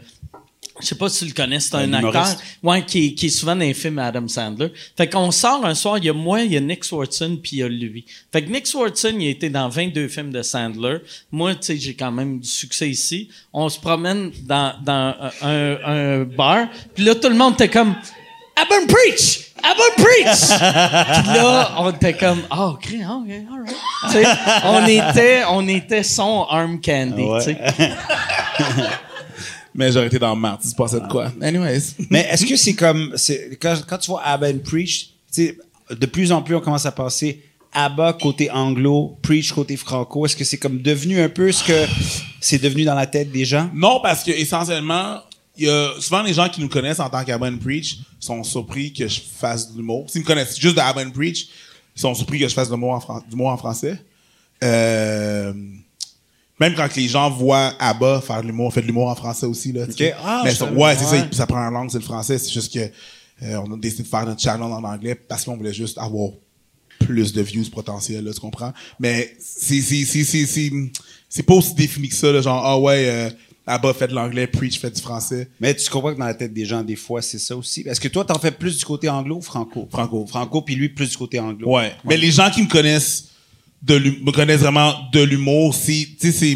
je 0.79 0.85
sais 0.87 0.95
pas 0.95 1.09
si 1.09 1.19
tu 1.19 1.25
le 1.25 1.33
connais, 1.33 1.59
c'est 1.59 1.75
un, 1.75 1.91
Un 1.91 2.05
acteur, 2.05 2.27
ouais, 2.63 2.83
qui, 2.85 3.15
qui 3.15 3.27
est 3.27 3.29
souvent 3.29 3.55
dans 3.55 3.61
les 3.61 3.73
films 3.73 3.99
Adam 3.99 4.27
Sandler. 4.27 4.71
Fait 4.95 5.07
qu'on 5.09 5.31
sort 5.31 5.65
un 5.65 5.73
soir, 5.75 5.97
il 5.97 6.05
y 6.05 6.09
a 6.09 6.13
moi, 6.13 6.41
il 6.41 6.53
y 6.53 6.57
a 6.57 6.59
Nick 6.59 6.83
Swartzen, 6.83 7.37
puis 7.37 7.51
il 7.53 7.59
y 7.59 7.63
a 7.63 7.67
lui. 7.67 8.05
Fait 8.31 8.43
que 8.43 8.51
Nick 8.51 8.67
Swartzen, 8.67 9.19
il 9.19 9.27
a 9.27 9.31
été 9.31 9.49
dans 9.49 9.69
22 9.69 10.07
films 10.07 10.31
de 10.31 10.41
Sandler. 10.41 10.97
Moi, 11.31 11.55
tu 11.55 11.63
sais, 11.63 11.77
j'ai 11.77 11.93
quand 11.95 12.11
même 12.11 12.39
du 12.39 12.47
succès 12.47 12.89
ici. 12.89 13.29
On 13.53 13.69
se 13.69 13.79
promène 13.79 14.31
dans, 14.43 14.73
dans 14.83 15.15
un, 15.41 15.77
un 15.85 16.23
bar, 16.23 16.67
puis 16.93 17.03
là, 17.03 17.15
tout 17.15 17.29
le 17.29 17.35
monde 17.35 17.53
était 17.53 17.69
comme, 17.69 17.95
Abon 18.55 18.87
Preach! 18.87 19.51
Abon 19.63 20.03
Preach! 20.03 20.47
Puis 20.47 21.33
là, 21.37 21.75
on 21.77 21.91
était 21.91 22.13
comme, 22.13 22.41
ah, 22.49 22.67
ok, 22.69 22.87
ah, 23.03 23.19
ok, 23.21 23.31
alright. 23.51 24.37
On 24.63 24.85
était, 24.87 25.43
on 25.49 25.67
était 25.67 26.03
son 26.03 26.45
arm 26.49 26.79
candy, 26.81 27.23
Ouais. 27.23 27.57
Mais 29.77 29.91
j'aurais 29.91 30.07
été 30.07 30.19
dans 30.19 30.33
le 30.35 30.41
mardi, 30.41 30.67
c'est 30.67 30.75
pas 30.75 30.87
ça 30.89 30.99
de 30.99 31.07
quoi? 31.07 31.31
Anyways. 31.41 31.81
Mais 32.09 32.27
est-ce 32.31 32.45
que 32.45 32.55
c'est 32.57 32.73
comme. 32.73 33.13
c'est- 33.15 33.57
Quand, 33.61 33.75
quand 33.87 33.97
tu 33.99 34.11
vois 34.11 34.23
Abba 34.23 34.49
and 34.49 34.59
Preach, 34.65 35.11
de 35.37 36.05
plus 36.07 36.31
en 36.31 36.41
plus, 36.41 36.55
on 36.55 36.59
commence 36.61 36.85
à 36.85 36.91
passer 36.91 37.43
Abba 37.73 38.13
côté 38.13 38.49
anglo, 38.49 39.17
Preach 39.21 39.51
côté 39.53 39.77
franco. 39.77 40.25
Est-ce 40.25 40.35
que 40.35 40.43
c'est 40.43 40.57
comme 40.57 40.81
devenu 40.81 41.21
un 41.21 41.29
peu 41.29 41.51
ce 41.51 41.63
que 41.63 41.85
c'est 42.41 42.61
devenu 42.61 42.83
dans 42.85 42.95
la 42.95 43.05
tête 43.05 43.31
des 43.31 43.45
gens? 43.45 43.69
Non, 43.73 43.99
parce 44.01 44.23
que 44.23 44.31
essentiellement, 44.31 45.19
il 45.55 45.65
y 45.65 45.69
a 45.69 45.91
souvent 45.99 46.23
les 46.23 46.33
gens 46.33 46.49
qui 46.49 46.59
nous 46.61 46.69
connaissent 46.69 46.99
en 46.99 47.09
tant 47.09 47.23
qu'Abon 47.23 47.55
Preach 47.57 47.97
sont 48.19 48.43
surpris 48.43 48.91
que 48.93 49.07
je 49.07 49.19
fasse 49.39 49.71
de 49.71 49.77
l'humour. 49.77 50.09
S'ils 50.09 50.21
me 50.21 50.25
connaissent 50.25 50.59
juste 50.59 50.75
d'Abon 50.75 51.09
Preach, 51.11 51.47
ils 51.95 51.99
sont 52.01 52.15
surpris 52.15 52.39
que 52.39 52.47
je 52.47 52.53
fasse 52.53 52.67
de 52.69 52.73
l'humour 52.73 52.93
en, 52.93 52.99
fran- 52.99 53.23
en 53.39 53.57
français. 53.57 53.99
Euh, 54.63 55.53
même 56.59 56.73
quand 56.75 56.93
les 56.95 57.07
gens 57.07 57.29
voient 57.29 57.73
Abba 57.79 58.21
faire 58.21 58.41
de 58.41 58.47
l'humour, 58.47 58.67
on 58.67 58.71
fait 58.71 58.81
de 58.81 58.87
l'humour 58.87 59.07
en 59.09 59.15
français 59.15 59.45
aussi. 59.45 59.71
Là, 59.71 59.85
sais. 59.91 60.13
Ah, 60.23 60.41
Mais 60.43 60.53
ça- 60.53 60.71
ouais, 60.71 60.95
c'est 60.95 61.05
ça. 61.05 61.21
Puis 61.23 61.35
sa 61.35 61.45
première 61.47 61.71
langue, 61.71 61.89
c'est 61.91 61.99
le 61.99 62.03
français. 62.03 62.37
C'est 62.37 62.51
juste 62.51 62.73
que 62.73 62.79
euh, 62.79 63.61
on 63.65 63.73
a 63.73 63.77
décidé 63.77 64.03
de 64.03 64.07
faire 64.07 64.25
notre 64.25 64.41
channel 64.41 64.63
en 64.63 64.83
anglais 64.83 65.13
parce 65.15 65.45
qu'on 65.45 65.55
voulait 65.57 65.73
juste 65.73 65.97
avoir 65.99 66.31
plus 66.99 67.31
de 67.31 67.41
views 67.43 67.69
potentiels, 67.71 68.23
là, 68.23 68.33
tu 68.33 68.39
comprends? 68.39 68.73
Mais 68.99 69.35
c'est, 69.39 69.81
c'est, 69.81 70.03
c'est, 70.05 70.23
c'est, 70.23 70.45
c'est, 70.47 70.71
c'est 71.29 71.43
pas 71.43 71.53
aussi 71.53 71.75
défini 71.75 72.09
que 72.09 72.15
ça, 72.15 72.31
là, 72.31 72.41
genre, 72.41 72.59
ah 72.65 72.79
ouais, 72.79 73.05
euh, 73.07 73.29
Abba 73.67 73.93
fait 73.93 74.07
de 74.07 74.13
l'anglais, 74.15 74.47
Preach 74.47 74.79
fait 74.79 74.89
du 74.89 74.99
français. 75.01 75.47
Mais 75.59 75.75
tu 75.75 75.87
comprends 75.91 76.13
que 76.13 76.19
dans 76.19 76.25
la 76.25 76.33
tête 76.33 76.53
des 76.53 76.65
gens, 76.65 76.81
des 76.81 76.95
fois, 76.95 77.21
c'est 77.21 77.37
ça 77.37 77.55
aussi? 77.55 77.81
Est-ce 77.81 77.99
que 77.99 78.07
toi, 78.07 78.25
t'en 78.25 78.39
fais 78.39 78.49
plus 78.51 78.77
du 78.79 78.83
côté 78.85 79.07
anglo 79.09 79.35
ou 79.37 79.41
franco? 79.41 79.87
Franco. 79.91 80.25
Franco, 80.25 80.61
puis 80.63 80.73
lui, 80.73 80.89
plus 80.89 81.09
du 81.11 81.17
côté 81.17 81.39
anglo. 81.39 81.69
Ouais. 81.75 81.91
Mais 82.03 82.17
les 82.17 82.31
gens 82.31 82.49
qui 82.49 82.63
me 82.63 82.67
connaissent 82.67 83.25
de 83.81 83.97
me 83.99 84.31
connaissent 84.31 84.61
vraiment 84.61 84.93
de 85.13 85.21
l'humour, 85.21 85.73
c'est, 85.73 86.07
tu 86.19 86.31
sais, 86.31 86.31
c'est 86.31 86.55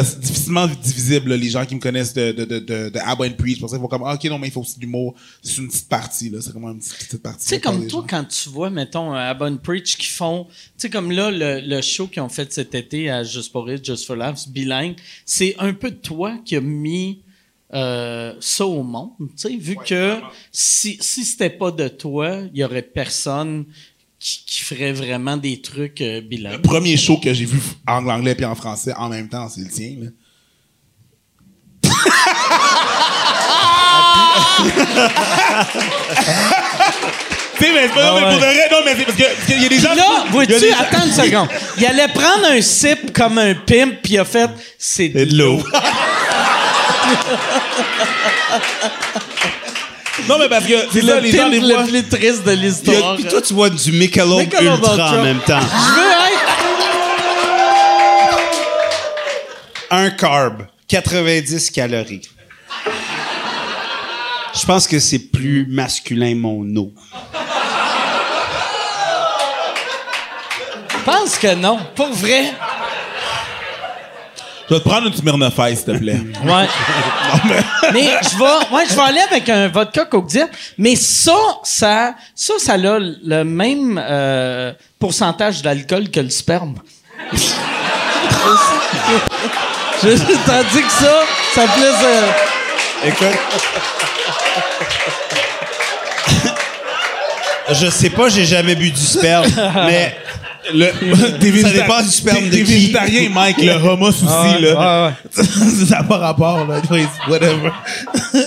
diffi- 0.00 0.18
difficilement 0.18 0.66
divisible, 0.66 1.30
là, 1.30 1.36
les 1.36 1.50
gens 1.50 1.64
qui 1.64 1.74
me 1.74 1.80
connaissent 1.80 2.12
de, 2.14 2.32
de, 2.32 2.44
de, 2.44 2.58
de, 2.58 2.88
de 2.88 2.98
Abba 2.98 3.26
and 3.26 3.34
Preach. 3.38 3.58
Pour 3.60 3.70
ça, 3.70 3.76
ils 3.76 3.80
vont 3.80 3.88
comme, 3.88 4.02
ah, 4.04 4.14
ok, 4.14 4.24
non, 4.24 4.38
mais 4.38 4.48
il 4.48 4.50
faut 4.50 4.60
aussi 4.60 4.76
de 4.76 4.82
l'humour. 4.82 5.14
C'est 5.42 5.58
une 5.58 5.68
petite 5.68 5.88
partie, 5.88 6.30
là. 6.30 6.38
C'est 6.40 6.50
vraiment 6.50 6.70
une 6.70 6.78
petite, 6.78 6.96
petite 6.96 7.22
partie. 7.22 7.44
Tu 7.44 7.48
sais, 7.48 7.60
comme 7.60 7.86
toi, 7.86 8.00
gens. 8.02 8.06
quand 8.08 8.24
tu 8.24 8.48
vois, 8.48 8.70
mettons, 8.70 9.12
à 9.12 9.32
Bonne 9.34 9.58
Preach 9.58 9.96
qui 9.96 10.06
font, 10.06 10.46
tu 10.50 10.54
sais, 10.78 10.90
comme 10.90 11.10
là, 11.10 11.30
le, 11.30 11.60
le 11.60 11.80
show 11.80 12.06
qu'ils 12.06 12.22
ont 12.22 12.28
fait 12.28 12.52
cet 12.52 12.74
été 12.74 13.10
à 13.10 13.22
Just 13.24 13.52
for 13.52 13.70
It, 13.70 13.84
Just 13.84 14.06
for 14.06 14.16
Laughs, 14.16 14.48
bilingue, 14.48 14.96
c'est 15.24 15.54
un 15.58 15.72
peu 15.72 15.90
de 15.90 15.96
toi 15.96 16.38
qui 16.44 16.56
a 16.56 16.60
mis 16.60 17.20
euh, 17.74 18.34
ça 18.38 18.66
au 18.66 18.82
monde, 18.82 19.12
tu 19.18 19.26
sais, 19.36 19.56
vu 19.56 19.76
que 19.76 20.18
si, 20.50 20.98
si 21.00 21.24
c'était 21.24 21.48
pas 21.48 21.70
de 21.70 21.88
toi, 21.88 22.42
il 22.52 22.60
y 22.60 22.64
aurait 22.64 22.82
personne 22.82 23.64
qui, 24.22 24.44
qui 24.46 24.60
ferait 24.60 24.92
vraiment 24.92 25.36
des 25.36 25.60
trucs 25.60 26.00
euh, 26.00 26.20
Le 26.30 26.62
premier 26.62 26.96
show 26.96 27.16
que 27.16 27.34
j'ai 27.34 27.44
vu 27.44 27.58
en 27.88 28.06
anglais 28.06 28.36
puis 28.36 28.44
en 28.44 28.54
français 28.54 28.94
en 28.96 29.08
même 29.08 29.28
temps, 29.28 29.48
c'est 29.48 29.62
le 29.62 29.68
tien, 29.68 29.96
là. 30.00 30.08
Tu 37.58 37.68
sais, 37.68 37.74
mais 37.74 37.82
c'est 37.82 37.94
pas 37.94 38.06
non, 38.06 38.14
mais 38.14 38.20
pour 38.22 38.30
de 38.30 38.36
vrai, 38.38 38.68
non, 38.70 38.78
mais 38.84 38.94
c'est 38.96 39.04
parce 39.04 39.18
qu'il 39.46 39.62
y 39.62 39.66
a 39.66 39.68
des 39.68 39.78
gens. 39.78 39.94
Là, 39.94 40.24
vois-tu, 40.30 40.58
des- 40.58 40.72
attends 40.72 41.04
une 41.04 41.12
seconde. 41.12 41.48
Il 41.78 41.86
allait 41.86 42.08
prendre 42.08 42.46
un 42.50 42.60
sip 42.60 43.12
comme 43.12 43.38
un 43.38 43.54
pimp, 43.54 44.02
puis 44.02 44.14
il 44.14 44.18
a 44.18 44.24
fait, 44.24 44.50
c'est 44.78 45.08
de 45.08 45.36
l'eau. 45.36 45.62
Non, 50.28 50.38
mais 50.38 50.48
parce 50.48 50.66
que 50.66 50.74
c'est 50.92 51.00
le 51.00 51.20
les 51.20 51.32
gens, 51.32 51.48
le 51.48 51.58
voient. 51.58 51.84
plus 51.84 52.06
triste 52.06 52.44
de 52.44 52.52
l'histoire. 52.52 53.16
Puis 53.16 53.24
toi, 53.24 53.40
tu 53.40 53.54
vois 53.54 53.70
du 53.70 53.92
Michelob, 53.92 54.40
Michelob 54.40 54.78
Ultra, 54.78 55.18
en 55.18 55.22
même 55.22 55.40
temps. 55.40 55.60
Je 55.60 55.94
veux 55.94 56.10
être 56.10 56.32
Un 59.90 60.10
carb, 60.10 60.66
90 60.88 61.70
calories. 61.70 62.22
Je 64.54 64.66
pense 64.66 64.86
que 64.86 64.98
c'est 64.98 65.18
plus 65.18 65.66
masculin, 65.68 66.34
mon 66.34 66.64
eau. 66.76 66.92
Je 70.90 70.96
pense 71.04 71.38
que 71.38 71.54
non. 71.54 71.78
Pour 71.94 72.12
vrai. 72.12 72.52
Je 74.68 74.74
vais 74.74 74.80
te 74.80 74.88
prendre 74.88 75.06
une 75.08 75.14
Smirnoff 75.14 75.54
Ice, 75.70 75.78
s'il 75.84 75.92
te 75.92 75.98
plaît. 75.98 76.20
Ouais. 76.44 76.68
mais 77.92 78.10
je 78.22 78.38
vais, 78.38 78.74
ouais, 78.76 78.84
je 78.88 78.94
vais 78.94 79.02
aller 79.02 79.20
avec 79.20 79.48
un 79.48 79.68
vodka 79.68 80.04
Coke 80.04 80.28
Diet. 80.28 80.48
Mais 80.78 80.96
ça, 80.96 81.34
ça, 81.64 82.14
ça, 82.34 82.54
ça 82.58 82.74
a 82.74 82.76
le 82.78 83.42
même 83.44 84.00
euh, 84.02 84.72
pourcentage 84.98 85.62
d'alcool 85.62 86.10
que 86.10 86.20
le 86.20 86.30
sperme. 86.30 86.76
je 90.02 90.08
tandis 90.46 90.82
que 90.82 90.92
ça, 90.92 91.22
ça 91.54 91.62
plus. 91.62 91.82
euh, 91.84 92.26
Écoute. 93.04 93.38
Je 97.70 97.86
sais 97.88 98.10
pas, 98.10 98.28
j'ai 98.28 98.44
jamais 98.44 98.74
bu 98.74 98.90
du 98.90 99.00
sperme, 99.00 99.46
mais 99.86 100.16
Le, 100.72 100.86
t'es 101.40 101.46
Ça 101.46 101.68
végéta- 101.68 101.72
dépend 101.72 102.02
du 102.02 102.08
sperme 102.10 102.48
de 102.48 102.56
végétarien, 102.56 103.28
Mike. 103.30 103.58
Le 103.58 103.72
hummus 103.74 104.08
aussi, 104.08 104.24
Ah 104.28 104.52
ouais, 104.52 104.60
là. 104.60 105.16
ouais. 105.36 105.44
ça 105.86 105.96
n'a 105.96 106.02
pas 106.04 106.18
rapport, 106.18 106.66
là. 106.66 106.80
Whatever. 107.28 107.70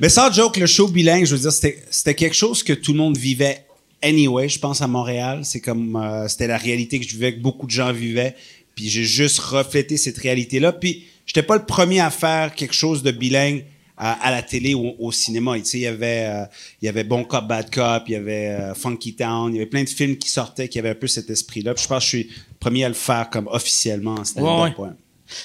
Mais 0.00 0.08
sans 0.08 0.32
joke, 0.32 0.56
le 0.56 0.66
show 0.66 0.88
bilingue, 0.88 1.24
je 1.26 1.34
veux 1.34 1.40
dire, 1.40 1.52
c'était 1.52 1.82
c'était 1.90 2.14
quelque 2.14 2.36
chose 2.36 2.62
que 2.62 2.72
tout 2.72 2.92
le 2.92 2.98
monde 2.98 3.16
vivait 3.16 3.64
anyway, 4.02 4.48
je 4.48 4.58
pense, 4.58 4.80
à 4.80 4.86
Montréal. 4.86 5.40
C'est 5.42 5.60
comme, 5.60 5.96
euh, 5.96 6.28
c'était 6.28 6.46
la 6.46 6.56
réalité 6.58 7.00
que 7.00 7.04
je 7.06 7.10
vivais, 7.14 7.34
que 7.34 7.40
beaucoup 7.40 7.66
de 7.66 7.72
gens 7.72 7.92
vivaient. 7.92 8.34
Puis 8.76 8.88
j'ai 8.88 9.04
juste 9.04 9.40
reflété 9.40 9.96
cette 9.96 10.18
réalité-là. 10.18 10.72
Puis 10.72 11.04
j'étais 11.26 11.42
pas 11.42 11.56
le 11.56 11.64
premier 11.64 12.00
à 12.00 12.10
faire 12.10 12.54
quelque 12.54 12.74
chose 12.74 13.02
de 13.02 13.10
bilingue 13.10 13.64
à, 13.98 14.12
à 14.26 14.30
la 14.30 14.42
télé 14.42 14.74
ou 14.74 14.94
au 14.98 15.12
cinéma. 15.12 15.58
Tu 15.58 15.64
sais, 15.64 15.78
il 15.78 15.82
y 15.82 15.86
avait, 15.86 16.26
euh, 16.26 16.44
il 16.80 16.86
y 16.86 16.88
avait 16.88 17.04
Bon 17.04 17.24
Cop, 17.24 17.46
Bad 17.46 17.70
Cop, 17.70 18.04
il 18.06 18.12
y 18.12 18.16
avait 18.16 18.48
euh, 18.48 18.74
Funky 18.74 19.14
Town, 19.14 19.52
il 19.52 19.56
y 19.56 19.60
avait 19.60 19.68
plein 19.68 19.84
de 19.84 19.88
films 19.88 20.16
qui 20.16 20.30
sortaient 20.30 20.68
qui 20.68 20.78
avaient 20.78 20.90
un 20.90 20.94
peu 20.94 21.08
cet 21.08 21.28
esprit-là. 21.28 21.74
Puis 21.74 21.82
je 21.82 21.88
pense 21.88 21.98
que 21.98 22.04
je 22.04 22.08
suis 22.08 22.24
le 22.24 22.58
premier 22.60 22.84
à 22.84 22.88
le 22.88 22.94
faire 22.94 23.28
comme 23.30 23.48
officiellement 23.48 24.14
en 24.14 24.24
stand-up. 24.24 24.78
Ouais, 24.78 24.86
ouais. 24.86 24.92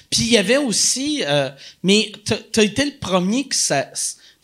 Puis 0.09 0.21
il 0.21 0.31
y 0.31 0.37
avait 0.37 0.57
aussi, 0.57 1.23
euh, 1.25 1.49
mais 1.81 2.11
t'as 2.25 2.63
été 2.63 2.85
le 2.85 2.97
premier 2.99 3.47
que 3.47 3.55
ça, 3.55 3.91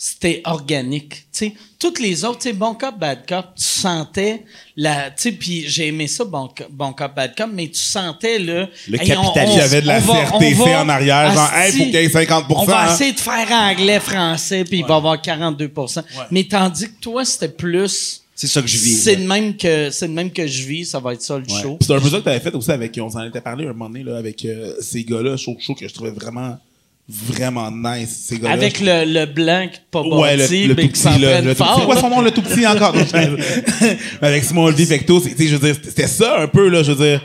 c'était 0.02 0.42
organique. 0.46 1.10
Tu 1.10 1.24
sais, 1.34 1.54
toutes 1.78 2.00
les 2.00 2.24
autres, 2.24 2.40
tu 2.40 2.48
sais, 2.48 2.54
bon 2.54 2.74
cop, 2.74 2.98
bad 2.98 3.26
cop, 3.28 3.48
tu 3.58 3.64
sentais 3.66 4.46
la, 4.78 5.12
tu 5.12 5.24
sais, 5.24 5.32
puis 5.34 5.66
j'ai 5.68 5.88
aimé 5.88 6.08
ça, 6.08 6.24
bon, 6.24 6.48
Cop- 6.48 6.70
bon 6.72 6.94
cop, 6.94 7.14
bad 7.14 7.36
cop, 7.36 7.50
mais 7.54 7.68
tu 7.68 7.82
sentais 7.82 8.40
le, 8.40 8.68
Le 8.88 9.02
hey, 9.02 9.08
capitalisme. 9.10 9.52
on- 9.52 9.54
Il 9.54 9.58
y 9.58 9.62
avait 9.62 9.82
de 9.82 9.88
la 9.88 10.00
CRTC 10.00 10.76
en 10.78 10.88
arrière, 10.88 11.34
genre, 11.34 11.54
hey, 11.54 11.72
faut 11.74 11.78
qu'il 11.84 11.94
y 11.94 11.98
ait 11.98 12.10
50 12.10 12.46
On 12.50 12.64
va 12.64 12.84
hein. 12.90 12.94
essayer 12.94 13.12
de 13.12 13.20
faire 13.20 13.52
anglais, 13.52 14.00
français, 14.00 14.64
puis 14.64 14.80
il 14.80 14.86
va 14.86 14.94
y 14.94 14.98
avoir 14.98 15.22
42 15.22 15.70
Mais 16.32 16.46
tandis 16.46 16.86
que 16.86 17.00
toi, 17.02 17.26
c'était 17.26 17.50
plus. 17.50 18.22
C'est 18.34 18.48
ça 18.48 18.62
que 18.62 18.68
je 18.70 18.78
vis. 18.78 19.04
C'est 19.04 19.16
ouais. 19.16 19.16
le 19.18 19.28
même 19.28 19.58
que 19.58 19.90
c'est 19.92 20.08
le 20.08 20.14
même 20.14 20.32
que 20.32 20.48
je 20.48 20.64
vis, 20.64 20.86
ça 20.86 21.02
va 21.02 21.12
être 21.12 21.22
ça 21.22 21.38
le 21.38 21.44
show. 21.50 21.78
C'est 21.82 21.94
un 21.94 22.00
peu 22.00 22.10
ça 22.10 22.20
que 22.20 22.24
t'avais 22.24 22.40
fait 22.40 22.56
aussi 22.56 22.72
avec, 22.72 22.98
on 23.02 23.10
s'en 23.10 23.26
était 23.26 23.42
parlé 23.42 23.66
un 23.66 23.74
moment 23.74 23.90
donné, 23.90 24.06
là, 24.06 24.16
avec 24.18 24.46
euh, 24.46 24.76
ces 24.80 25.04
gars-là, 25.04 25.36
show, 25.36 25.58
show 25.60 25.76
que 25.76 25.86
je 25.86 25.94
trouvais 25.94 26.12
vraiment, 26.12 26.58
vraiment 27.12 27.72
nice, 27.72 28.26
ces 28.28 28.38
gars-là. 28.38 28.54
Avec 28.54 28.80
le, 28.80 29.04
le 29.04 29.26
blanc 29.26 29.68
pas 29.90 30.02
Ouais, 30.04 30.36
le, 30.38 30.44
bâti, 30.44 30.66
le 30.68 30.76
mais 30.76 30.84
tout 30.84 30.90
petit, 30.90 31.20
là. 31.20 31.42
Le 31.42 31.56
tout 31.56 31.64
petit. 31.64 31.70
fort. 31.70 31.86
Quoi 31.86 32.00
son 32.00 32.10
nom, 32.10 32.22
le 32.22 32.30
tout 32.32 32.42
petit 32.44 32.68
encore? 32.68 32.96
Avec 34.22 34.44
Simon 34.44 34.66
Olivier 34.66 34.86
Vecto, 34.86 35.20
c'est- 35.20 35.32
tu 35.32 35.38
sais, 35.38 35.48
je 35.48 35.56
veux 35.56 35.74
dire, 35.74 35.82
c'était 35.84 36.08
ça 36.08 36.40
un 36.40 36.48
peu, 36.48 36.70
là, 36.70 36.84
je 36.84 36.92
veux 36.92 37.04
dire. 37.10 37.22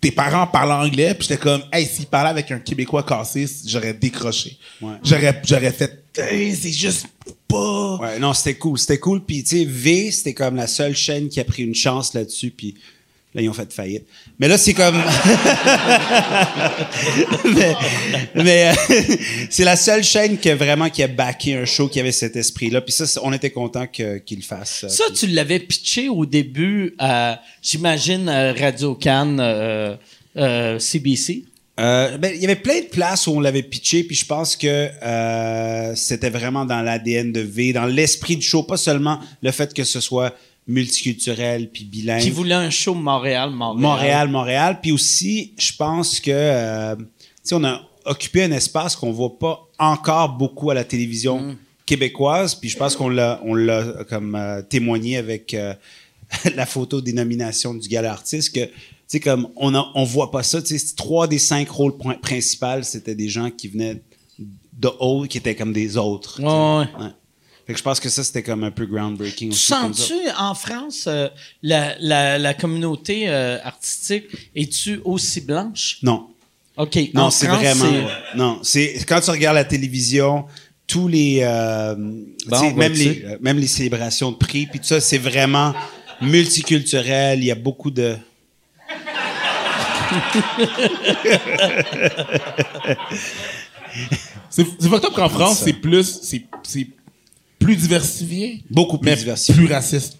Tes 0.00 0.10
parents 0.10 0.48
parlaient 0.48 0.72
anglais, 0.88 1.14
puis 1.14 1.28
j'étais 1.28 1.40
comme, 1.40 1.62
hey, 1.72 1.86
s'ils 1.86 2.06
parlaient 2.06 2.30
avec 2.30 2.50
un 2.50 2.58
Québécois 2.58 3.04
cassé, 3.04 3.46
j'aurais 3.64 3.94
décroché. 3.94 4.56
Ouais. 4.80 4.94
J'aurais, 5.04 5.40
j'aurais 5.46 5.70
fait, 5.70 6.02
hey, 6.18 6.52
c'est 6.56 6.72
juste 6.72 7.06
pas. 7.46 7.98
Ouais, 8.00 8.18
non, 8.18 8.32
c'était 8.34 8.54
cool, 8.54 8.76
c'était 8.80 8.98
cool. 8.98 9.20
Puis, 9.24 9.44
tu 9.44 9.58
sais, 9.58 9.64
V, 9.64 10.10
c'était 10.10 10.34
comme 10.34 10.56
la 10.56 10.66
seule 10.66 10.96
chaîne 10.96 11.28
qui 11.28 11.38
a 11.38 11.44
pris 11.44 11.62
une 11.62 11.76
chance 11.76 12.14
là-dessus, 12.14 12.50
puis 12.50 12.74
là, 13.34 13.42
ils 13.42 13.48
ont 13.48 13.52
fait 13.54 13.72
faillite. 13.72 14.04
Mais 14.38 14.48
là, 14.48 14.58
c'est 14.58 14.74
comme... 14.74 14.96
mais 17.54 17.74
mais, 18.34 18.70
euh, 18.70 19.14
c'est 19.50 19.64
la 19.64 19.76
seule 19.76 20.04
chaîne 20.04 20.38
qui 20.38 20.50
a 20.50 20.56
vraiment 20.56 20.90
qui 20.90 21.02
a 21.02 21.08
backé 21.08 21.54
un 21.56 21.64
show 21.64 21.88
qui 21.88 22.00
avait 22.00 22.12
cet 22.12 22.36
esprit-là. 22.36 22.80
Puis 22.80 22.92
ça, 22.92 23.04
on 23.22 23.32
était 23.32 23.50
content 23.50 23.86
qu'il 23.86 24.38
le 24.38 24.42
fasse. 24.42 24.84
euh, 24.84 24.88
Ça, 24.88 25.04
puis- 25.08 25.14
tu 25.18 25.26
l'avais 25.28 25.58
pitché 25.60 26.08
au 26.08 26.26
début 26.26 26.94
à, 26.98 27.40
j'imagine, 27.62 28.28
Radio 28.28 28.94
Cannes, 28.94 29.38
euh, 29.40 29.96
euh, 30.36 30.78
CBC. 30.78 31.44
Euh, 31.80 32.18
ben, 32.18 32.32
il 32.34 32.40
y 32.42 32.44
avait 32.44 32.56
plein 32.56 32.80
de 32.80 32.86
places 32.86 33.26
où 33.26 33.32
on 33.32 33.40
l'avait 33.40 33.62
pitché, 33.62 34.04
puis 34.04 34.14
je 34.14 34.26
pense 34.26 34.56
que 34.56 34.90
c'était 35.96 36.28
vraiment 36.30 36.64
dans 36.66 36.82
l'ADN 36.82 37.32
de 37.32 37.40
V, 37.40 37.72
dans 37.72 37.86
l'esprit 37.86 38.36
du 38.36 38.42
show, 38.42 38.62
pas 38.62 38.76
seulement 38.76 39.18
le 39.42 39.50
fait 39.52 39.72
que 39.72 39.82
ce 39.84 39.98
soit 40.00 40.34
multiculturel 40.68 41.70
puis 41.70 41.84
bilingue. 41.84 42.22
Qui 42.22 42.30
voulait 42.30 42.54
un 42.54 42.70
show 42.70 42.94
Montréal, 42.94 43.50
Montréal. 43.50 43.80
Montréal, 43.82 44.28
Montréal. 44.28 44.78
Puis 44.82 44.92
aussi, 44.92 45.52
je 45.58 45.72
pense 45.76 46.20
que 46.20 46.30
euh, 46.32 46.96
tu 46.96 47.04
sais, 47.42 47.54
on 47.54 47.64
a 47.64 47.82
occupé 48.04 48.44
un 48.44 48.52
espace 48.52 48.96
qu'on 48.96 49.12
voit 49.12 49.38
pas 49.38 49.60
encore 49.78 50.30
beaucoup 50.36 50.70
à 50.70 50.74
la 50.74 50.84
télévision 50.84 51.40
Mm. 51.40 51.56
québécoise. 51.86 52.54
Puis 52.54 52.68
je 52.70 52.76
pense 52.76 52.96
qu'on 52.96 53.08
l'a, 53.08 53.40
on 53.44 53.54
l'a 53.54 54.04
comme 54.08 54.34
euh, 54.34 54.62
témoigné 54.62 55.16
avec 55.16 55.54
euh, 55.54 55.74
la 56.56 56.66
photo 56.66 57.00
des 57.00 57.12
nominations 57.12 57.74
du 57.74 57.88
gala 57.88 58.12
artiste 58.12 58.54
que 58.54 58.64
tu 58.64 59.18
sais 59.18 59.20
comme 59.20 59.48
on 59.56 59.74
a, 59.74 59.90
on 59.94 60.04
voit 60.04 60.30
pas 60.30 60.42
ça. 60.42 60.62
Tu 60.62 60.78
sais, 60.78 60.94
trois 60.96 61.26
des 61.26 61.38
cinq 61.38 61.68
rôles 61.68 61.96
prin- 61.98 62.14
principaux, 62.14 62.82
c'était 62.82 63.14
des 63.14 63.28
gens 63.28 63.50
qui 63.50 63.68
venaient 63.68 64.00
de 64.38 64.88
haut, 65.00 65.24
qui 65.28 65.38
étaient 65.38 65.54
comme 65.54 65.72
des 65.72 65.96
autres. 65.96 66.40
ouais. 66.40 66.86
Ouais. 67.04 67.10
Fait 67.66 67.74
que 67.74 67.78
je 67.78 67.82
pense 67.84 68.00
que 68.00 68.08
ça 68.08 68.24
c'était 68.24 68.42
comme 68.42 68.64
un 68.64 68.70
peu 68.70 68.86
groundbreaking. 68.86 69.50
Tu 69.52 69.58
sens-tu 69.58 70.14
en 70.36 70.54
France 70.54 71.04
euh, 71.06 71.28
la, 71.62 71.94
la, 72.00 72.38
la 72.38 72.54
communauté 72.54 73.28
euh, 73.28 73.58
artistique 73.62 74.24
es-tu 74.54 75.00
aussi 75.04 75.40
blanche? 75.42 75.98
Non. 76.02 76.28
Ok. 76.76 76.98
Non, 77.14 77.30
c'est 77.30 77.46
vraiment. 77.46 78.08
Non, 78.34 78.60
c'est 78.62 79.04
quand 79.06 79.20
tu 79.20 79.30
regardes 79.30 79.56
la 79.56 79.64
télévision, 79.64 80.46
tous 80.86 81.08
les, 81.08 81.40
euh, 81.42 81.94
même 81.96 82.92
les, 82.92 83.24
euh, 83.24 83.38
même 83.40 83.58
les 83.58 83.66
célébrations 83.66 84.30
de 84.32 84.36
prix, 84.36 84.66
puis 84.66 84.78
tout 84.80 84.86
ça, 84.86 85.00
c'est 85.00 85.18
vraiment 85.18 85.74
multiculturel. 86.20 87.38
Il 87.40 87.46
y 87.46 87.50
a 87.50 87.54
beaucoup 87.54 87.90
de. 87.90 88.16
C'est, 94.48 94.64
fucked 94.64 95.04
up 95.04 95.14
qu'en 95.14 95.28
France, 95.28 95.62
c'est 95.64 95.72
plus, 95.72 96.20
c'est 96.22 96.86
plus 97.62 97.76
diversifié. 97.76 98.62
Beaucoup 98.70 98.98
plus 98.98 99.10
mais 99.10 99.16
diversifié. 99.16 99.54
plus 99.64 99.72
raciste. 99.72 100.18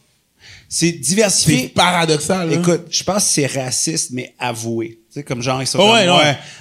C'est 0.68 0.86
C'est 0.86 0.92
diversifié. 0.92 1.68
paradoxal, 1.68 2.48
là. 2.48 2.56
Écoute, 2.56 2.86
je 2.90 3.02
pense 3.04 3.24
que 3.24 3.30
c'est 3.30 3.46
raciste, 3.46 4.10
mais 4.12 4.34
avoué. 4.38 4.98
Tu 5.12 5.18
sais, 5.20 5.22
comme 5.22 5.42
genre, 5.42 5.60
ils 5.60 5.66
sont 5.66 5.78
Oh, 5.78 5.82
comme, 5.82 5.92
ouais, 5.92 6.06
non. 6.06 6.18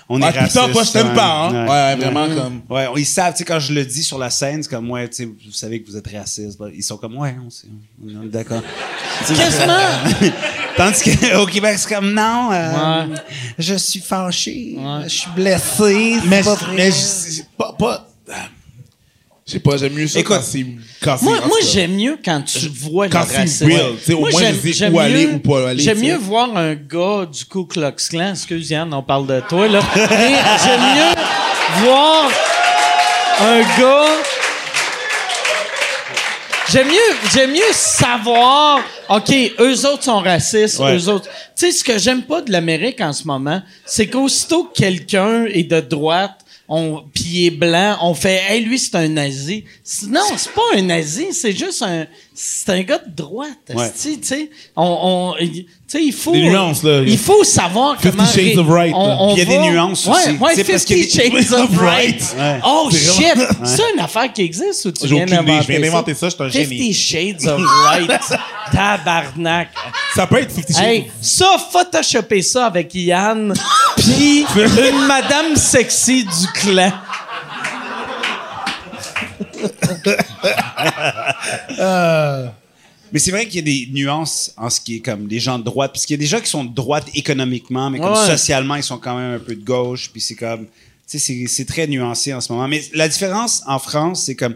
on 0.10 0.22
est 0.22 0.26
Ah, 0.26 0.32
raciste. 0.32 0.48
putain, 0.60 0.68
moi, 0.68 0.84
je 0.84 0.92
t'aime 0.92 1.08
ouais, 1.08 1.16
pas, 1.16 1.48
hein? 1.48 1.68
Ouais, 1.68 1.96
vraiment, 1.96 2.28
comme- 2.28 2.62
Ouais, 2.70 2.88
ils 2.98 3.06
savent, 3.06 3.32
tu 3.34 3.38
sais, 3.40 3.44
quand 3.46 3.60
je 3.62 3.72
le 3.72 3.86
dis 3.86 4.04
sur 4.04 4.18
la 4.18 4.30
scène, 4.30 4.62
c'est 4.64 4.70
comme, 4.70 4.92
ouais, 4.92 5.08
tu 5.08 5.16
sais, 5.16 5.26
vous 5.26 5.54
savez 5.54 5.82
que 5.82 5.90
vous 5.90 5.96
êtes 5.96 6.08
raciste. 6.12 6.60
Ils 6.76 6.84
sont 6.84 6.98
comme, 6.98 7.18
ouais, 7.18 7.34
on, 7.46 7.50
sait, 7.50 7.68
on 8.04 8.24
est 8.24 8.28
d'accord. 8.28 8.62
Quasiment. 9.28 9.78
Tandis 10.78 11.04
qu'au 11.18 11.46
Québec, 11.46 11.76
c'est 11.78 11.96
comme, 11.96 12.14
non, 12.14 12.50
euh, 12.52 13.06
Ouais. 13.08 13.16
je 13.60 13.76
suis 13.76 14.00
fâché, 14.02 14.76
Ouais. 14.78 15.04
je 15.04 15.10
suis 15.10 15.30
blessé. 15.34 16.18
c'est 16.22 16.28
Mais, 16.28 16.42
pas 16.44 16.56
je- 16.60 16.66
vrai. 16.66 16.76
mais 16.76 16.88
je- 16.92 16.96
c'est 16.96 17.46
pas, 17.58 17.74
pas, 17.80 18.08
je 19.52 19.58
sais 19.58 19.60
pas, 19.60 19.76
j'aime 19.78 19.94
mieux 19.94 20.08
ça 20.08 20.20
Écoute, 20.20 20.38
quand 20.38 20.42
c'est, 20.44 20.66
quand 21.02 21.22
Moi, 21.24 21.40
moi 21.46 21.58
j'aime 21.74 21.96
mieux 21.96 22.18
quand 22.24 22.42
tu 22.42 22.70
vois 22.70 23.10
quand 23.10 23.20
le 23.22 23.26
c'est 23.28 23.38
racisme. 23.38 23.70
sais, 24.02 24.14
au 24.14 24.20
Moi, 24.22 24.32
moins, 24.32 24.42
je 24.64 24.72
sais 24.72 24.90
où 24.90 25.00
aller 25.00 25.28
mieux- 25.28 25.34
ou 25.34 25.40
pas 25.40 25.70
aller, 25.70 25.84
J'aime 25.84 26.00
mieux 26.00 26.16
voir 26.18 26.56
un 26.56 26.76
gars 26.76 27.26
du 27.26 27.44
Ku 27.46 27.66
Klux 27.68 27.92
Klan. 28.10 28.32
Excuse 28.32 28.70
Yann, 28.70 28.94
on 28.94 29.04
parle 29.04 29.28
de 29.28 29.42
toi, 29.50 29.68
là. 29.68 29.82
Mais 29.96 30.06
j'aime 30.64 30.82
mieux 30.82 31.84
voir 31.84 32.30
un 33.42 33.60
gars... 33.80 34.06
J'aime 36.72 36.88
mieux, 36.88 37.16
j'aime 37.34 37.52
mieux 37.52 37.74
savoir, 37.74 38.80
OK, 39.10 39.30
eux 39.60 39.86
autres 39.88 40.04
sont 40.06 40.20
racistes, 40.20 40.80
Ouais. 40.80 40.96
eux 40.98 41.10
autres... 41.10 41.28
Tu 41.58 41.66
sais, 41.66 41.72
ce 41.74 41.84
que 41.84 41.98
j'aime 41.98 42.22
pas 42.22 42.40
de 42.42 42.50
l'Amérique 42.50 43.02
en 43.02 43.12
ce 43.12 43.26
moment, 43.28 43.62
c'est 43.86 44.08
qu'aussitôt 44.08 44.64
que 44.64 44.78
quelqu'un 44.80 45.46
est 45.48 45.64
de 45.70 45.82
droite, 45.82 46.40
on, 46.74 47.04
pis 47.14 47.24
il 47.26 47.46
est 47.48 47.52
blanc, 47.52 47.98
on 48.02 48.14
fait, 48.14 48.42
hey, 48.48 48.64
lui, 48.64 48.80
c'est 48.80 48.96
un 48.96 49.10
nazi. 49.10 49.66
Non, 50.08 50.22
c'est 50.38 50.54
pas 50.54 50.62
un 50.74 50.82
nazi, 50.82 51.34
c'est 51.34 51.52
juste 51.52 51.82
un, 51.82 52.08
c'est 52.44 52.70
un 52.72 52.82
gars 52.82 52.98
de 52.98 53.12
droite. 53.16 53.50
Ouais. 53.72 53.92
Tu 54.02 54.18
sais, 54.24 54.50
on, 54.76 55.36
on, 55.36 55.36
il- 55.40 56.12
faut, 56.14 56.32
Des 56.32 56.44
nuances, 56.50 56.82
là. 56.84 57.02
il 57.06 57.18
faut 57.18 57.44
savoir 57.44 58.00
Fifty 58.00 58.18
comment. 58.18 58.26
Shades 58.30 58.58
of 58.58 58.68
Right, 58.68 58.96
il 58.98 59.38
y 59.38 59.42
a 59.42 59.46
des 59.46 59.60
nuances 59.60 60.06
ouais, 60.08 60.12
aussi. 60.14 60.38
Ouais, 60.38 60.64
Fifty 60.64 61.10
Shades 61.10 61.52
of 61.60 61.78
Right. 61.78 62.36
Oh 62.66 62.90
shit, 62.90 63.36
c'est 63.66 63.84
une 63.94 64.00
affaire 64.00 64.32
qui 64.34 64.42
existe 64.42 64.86
ou 64.86 64.92
tu 64.92 65.06
viens 65.08 65.26
d'inventer 65.26 65.62
je 65.62 65.68
viens 65.68 65.80
d'inventer 65.82 66.14
ça, 66.16 66.30
je 66.30 66.34
suis 66.36 66.44
un 66.44 66.50
Fifty 66.50 66.94
génie. 66.94 66.94
Shades 66.94 67.48
of 67.48 67.62
Right. 67.86 68.10
Tabarnak. 68.72 69.70
Ça 70.16 70.26
peut 70.26 70.38
être 70.40 70.52
Fifty 70.52 70.74
Shades. 70.74 70.84
Hey, 70.84 71.12
ça, 71.22 71.58
photoshopper 71.72 72.42
ça 72.42 72.66
avec 72.68 72.96
Yann, 72.96 73.54
puis 73.98 74.46
une 74.56 75.06
madame 75.08 75.56
sexy 75.58 76.24
du 76.24 76.48
clan. 76.56 76.92
Mais 83.14 83.20
c'est 83.20 83.32
vrai 83.32 83.46
qu'il 83.46 83.56
y 83.56 83.60
a 83.60 83.62
des 83.62 83.90
nuances 83.92 84.54
en 84.56 84.70
ce 84.70 84.80
qui 84.80 84.98
est 84.98 85.00
comme 85.02 85.28
des 85.28 85.40
gens 85.42 85.60
de 85.60 85.66
droite, 85.66 85.92
puisqu'il 85.92 86.14
y 86.14 86.16
a 86.16 86.20
des 86.20 86.26
gens 86.28 86.40
qui 86.40 86.50
sont 86.50 86.64
de 86.64 86.74
droite 86.74 87.08
économiquement, 87.14 87.90
mais 87.90 88.00
comme 88.00 88.14
Ouais. 88.14 88.26
socialement, 88.26 88.76
ils 88.76 88.84
sont 88.84 88.98
quand 89.00 89.18
même 89.18 89.34
un 89.34 89.40
peu 89.40 89.54
de 89.56 89.64
gauche, 89.66 90.10
puis 90.12 90.22
c'est 90.22 90.36
comme, 90.36 90.66
tu 91.10 91.20
sais, 91.20 91.46
c'est- 91.48 91.66
très 91.66 91.88
nuancé 91.88 92.34
en 92.34 92.40
ce 92.40 92.54
moment. 92.54 92.70
Mais 92.70 92.82
la 92.94 93.10
différence 93.10 93.64
en 93.68 93.80
France, 93.80 94.24
c'est 94.24 94.36
comme, 94.36 94.56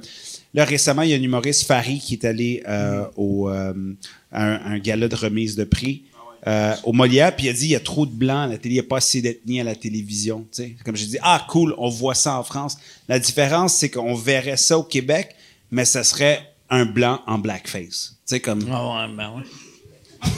là, 0.54 0.64
récemment, 0.64 1.02
il 1.02 1.10
y 1.10 1.14
a 1.14 1.18
un 1.18 1.22
humoriste, 1.22 1.66
Farid, 1.68 2.02
qui 2.02 2.14
est 2.14 2.24
allé 2.24 2.64
euh, 2.66 3.04
au, 3.18 3.50
euh, 3.50 3.74
à 4.32 4.46
un, 4.46 4.66
un 4.76 4.80
gala 4.80 5.10
de 5.10 5.16
remise 5.16 5.58
de 5.58 5.66
prix. 5.66 6.04
euh, 6.48 6.76
au 6.84 6.94
Molière, 6.94 7.36
puis 7.36 7.48
il 7.48 7.50
a 7.50 7.54
dit 7.54 7.66
il 7.66 7.72
y 7.72 7.76
a 7.76 7.80
trop 7.80 8.06
de 8.06 8.12
blancs 8.12 8.44
à 8.44 8.48
la 8.48 8.58
télé, 8.60 8.76
il 8.76 8.78
n'y 8.78 8.86
a 8.86 8.88
pas 8.88 8.98
assez 8.98 9.20
d'ethnie 9.20 9.60
à 9.60 9.64
la 9.64 9.74
télévision. 9.76 10.46
tu 10.54 10.62
sais. 10.62 10.76
Comme 10.86 10.96
j'ai 10.96 11.08
dit, 11.08 11.18
ah 11.24 11.44
cool, 11.50 11.74
on 11.80 11.90
voit 11.90 12.14
ça 12.14 12.38
en 12.38 12.44
France. 12.44 12.78
La 13.10 13.18
différence, 13.18 13.74
c'est 13.74 13.90
qu'on 13.90 14.14
verrait 14.14 14.56
ça 14.56 14.78
au 14.78 14.84
Québec, 14.84 15.35
mais 15.72 15.86
ça 15.86 16.04
serait 16.04 16.42
un 16.70 16.86
blanc 16.86 17.22
en 17.28 17.38
blackface. 17.38 18.12
Tu 18.28 18.36
sais, 18.36 18.40
comme. 18.40 18.66
Ah 18.72 19.06
ouais, 19.08 19.14
ben 19.16 19.30
ouais. 19.38 19.44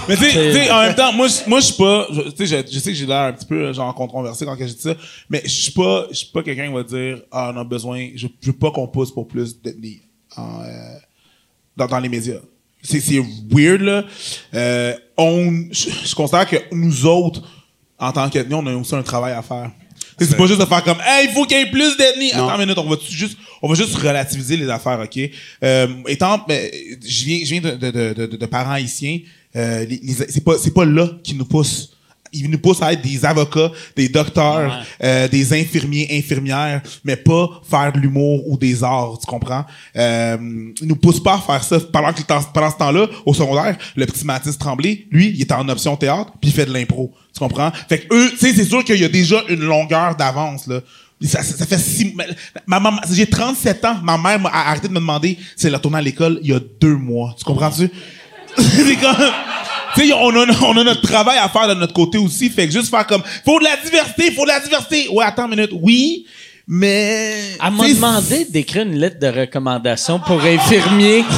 Mais 0.09 0.17
tu 0.17 0.23
sais- 0.25 0.51
C'est- 0.53 0.69
en 0.71 0.81
même 0.81 0.95
temps, 0.95 1.13
moi, 1.13 1.27
je- 1.29 1.49
moi, 1.49 1.59
je 1.61 1.65
suis 1.67 1.75
pas, 1.75 2.07
je- 2.11 2.21
tu 2.31 2.45
sais, 2.45 2.63
je, 2.67 2.73
je 2.73 2.79
sais 2.79 2.89
que 2.91 2.95
j'ai 2.97 3.05
l'air 3.05 3.21
un 3.21 3.33
petit 3.33 3.45
peu, 3.45 3.71
genre, 3.71 3.93
controversé 3.95 4.43
quand 4.45 4.57
que 4.57 4.67
je 4.67 4.73
dis 4.73 4.81
ça, 4.81 4.95
mais 5.29 5.41
je 5.45 5.49
suis 5.49 5.71
pas, 5.71 6.07
je 6.09 6.15
suis 6.15 6.27
pas 6.27 6.43
quelqu'un 6.43 6.67
qui 6.67 6.73
va 6.73 6.83
dire, 6.83 7.21
ah, 7.31 7.51
on 7.55 7.57
a 7.59 7.63
besoin, 7.63 8.09
je, 8.15 8.27
je 8.41 8.47
veux 8.47 8.57
pas 8.57 8.71
qu'on 8.71 8.87
pousse 8.87 9.11
pour 9.13 9.27
plus 9.27 9.61
d'ethnie, 9.61 10.01
euh, 10.37 10.41
dans, 11.77 11.85
dans 11.87 11.99
les 11.99 12.09
médias. 12.09 12.39
C'est, 12.81 12.99
c'est 12.99 13.19
weird, 13.49 13.81
là. 13.81 14.03
Euh, 14.53 14.93
on, 15.17 15.67
je, 15.71 15.89
je 16.05 16.15
considère 16.15 16.47
que 16.47 16.57
nous 16.73 17.05
autres, 17.05 17.41
en 17.97 18.11
tant 18.11 18.29
qu'ethnie, 18.29 18.53
on 18.55 18.65
a 18.67 18.75
aussi 18.75 18.93
un 18.95 19.03
travail 19.03 19.33
à 19.33 19.41
faire. 19.41 19.71
Tu 20.19 20.25
sais, 20.25 20.31
C'est 20.31 20.37
pas 20.37 20.47
juste 20.47 20.59
de 20.59 20.65
faire 20.65 20.83
comme, 20.83 20.99
hey, 21.05 21.27
il 21.29 21.33
faut 21.33 21.45
qu'il 21.45 21.57
y 21.57 21.61
ait 21.61 21.71
plus 21.71 21.95
d'ethnie. 21.97 22.31
Attends 22.33 22.55
une 22.55 22.61
minute, 22.61 22.77
on 22.77 22.89
va 22.89 22.97
juste, 23.09 23.37
on 23.61 23.69
va 23.69 23.75
juste 23.75 23.95
relativiser 23.95 24.57
les 24.57 24.69
affaires, 24.69 24.99
ok? 24.99 25.19
Euh, 25.63 25.87
étant, 26.07 26.39
ben, 26.47 26.69
je 27.05 27.25
viens, 27.25 27.39
je 27.43 27.49
viens 27.51 27.61
de, 27.61 27.71
de, 27.71 27.91
de, 27.91 28.25
de, 28.25 28.35
de 28.37 28.45
parents 28.45 28.71
haïtiens, 28.71 29.19
euh, 29.55 29.85
c'est 30.29 30.43
pas, 30.43 30.57
c'est 30.57 30.73
pas 30.73 30.85
là 30.85 31.09
qui 31.23 31.33
nous 31.35 31.45
pousse. 31.45 31.93
Ils 32.33 32.49
nous 32.49 32.59
poussent 32.59 32.81
à 32.81 32.91
être 32.91 33.01
des 33.01 33.23
avocats, 33.23 33.71
des 33.95 34.09
docteurs, 34.09 34.85
euh, 35.01 35.29
des 35.29 35.53
infirmiers, 35.53 36.09
infirmières, 36.11 36.81
mais 37.05 37.15
pas 37.15 37.61
faire 37.67 37.93
de 37.93 37.99
l'humour 37.99 38.43
ou 38.49 38.57
des 38.57 38.83
arts, 38.83 39.17
tu 39.17 39.25
comprends? 39.25 39.63
Euh, 39.95 40.37
ils 40.81 40.87
nous 40.87 40.97
poussent 40.97 41.23
pas 41.23 41.35
à 41.35 41.39
faire 41.39 41.63
ça. 41.63 41.79
Pendant, 41.79 42.11
que, 42.11 42.21
pendant 42.53 42.69
ce 42.69 42.77
temps-là, 42.77 43.07
au 43.25 43.33
secondaire, 43.33 43.77
le 43.95 44.05
petit 44.05 44.25
Mathis 44.25 44.57
Tremblay, 44.57 45.07
lui, 45.09 45.29
il 45.29 45.41
est 45.41 45.51
en 45.53 45.67
option 45.69 45.95
théâtre, 45.95 46.33
puis 46.41 46.49
il 46.49 46.53
fait 46.53 46.65
de 46.65 46.73
l'impro. 46.73 47.13
Tu 47.33 47.39
comprends? 47.39 47.71
Fait 47.87 47.99
que 47.99 48.13
eux, 48.13 48.29
tu 48.31 48.37
sais, 48.39 48.53
c'est 48.53 48.65
sûr 48.65 48.83
qu'il 48.83 48.99
y 48.99 49.05
a 49.05 49.09
déjà 49.09 49.41
une 49.47 49.61
longueur 49.63 50.17
d'avance, 50.17 50.67
là. 50.67 50.81
Ça, 51.23 51.41
fait 51.41 51.79
six, 51.79 52.13
ma, 52.67 52.79
maman, 52.79 52.99
j'ai 53.11 53.25
37 53.25 53.85
ans, 53.85 53.95
ma 54.03 54.17
mère 54.19 54.39
m'a 54.39 54.49
arrêté 54.49 54.87
de 54.87 54.93
me 54.93 54.99
demander 54.99 55.37
si 55.55 55.65
elle 55.65 55.73
a 55.73 55.79
tourné 55.79 55.97
à 55.97 56.01
l'école 56.01 56.39
il 56.43 56.49
y 56.49 56.53
a 56.53 56.59
deux 56.59 56.95
mois. 56.95 57.33
Tu 57.37 57.43
comprends-tu? 57.43 57.89
c'est 58.57 58.95
comme, 58.97 59.15
tu 59.95 60.07
sais, 60.07 60.13
on 60.13 60.29
a, 60.29 60.45
on 60.63 60.77
a 60.77 60.83
notre 60.83 61.01
travail 61.01 61.39
à 61.39 61.49
faire 61.49 61.67
de 61.67 61.73
notre 61.73 61.93
côté 61.93 62.19
aussi. 62.19 62.49
Fait 62.49 62.67
que 62.67 62.73
juste 62.73 62.89
faire 62.89 63.05
comme, 63.07 63.23
faut 63.43 63.57
de 63.59 63.63
la 63.63 63.77
diversité, 63.77 64.31
faut 64.31 64.43
de 64.43 64.49
la 64.49 64.59
diversité. 64.59 65.07
Ouais, 65.09 65.25
attends 65.25 65.45
une 65.45 65.55
minute. 65.55 65.71
Oui, 65.73 66.27
Mais. 66.67 67.55
Elle 67.63 67.73
m'a 67.73 67.87
demandé 67.87 68.45
d'écrire 68.45 68.83
une 68.83 68.97
lettre 68.97 69.19
de 69.19 69.27
recommandation 69.27 70.19
pour 70.19 70.41
infirmier. 70.43 71.23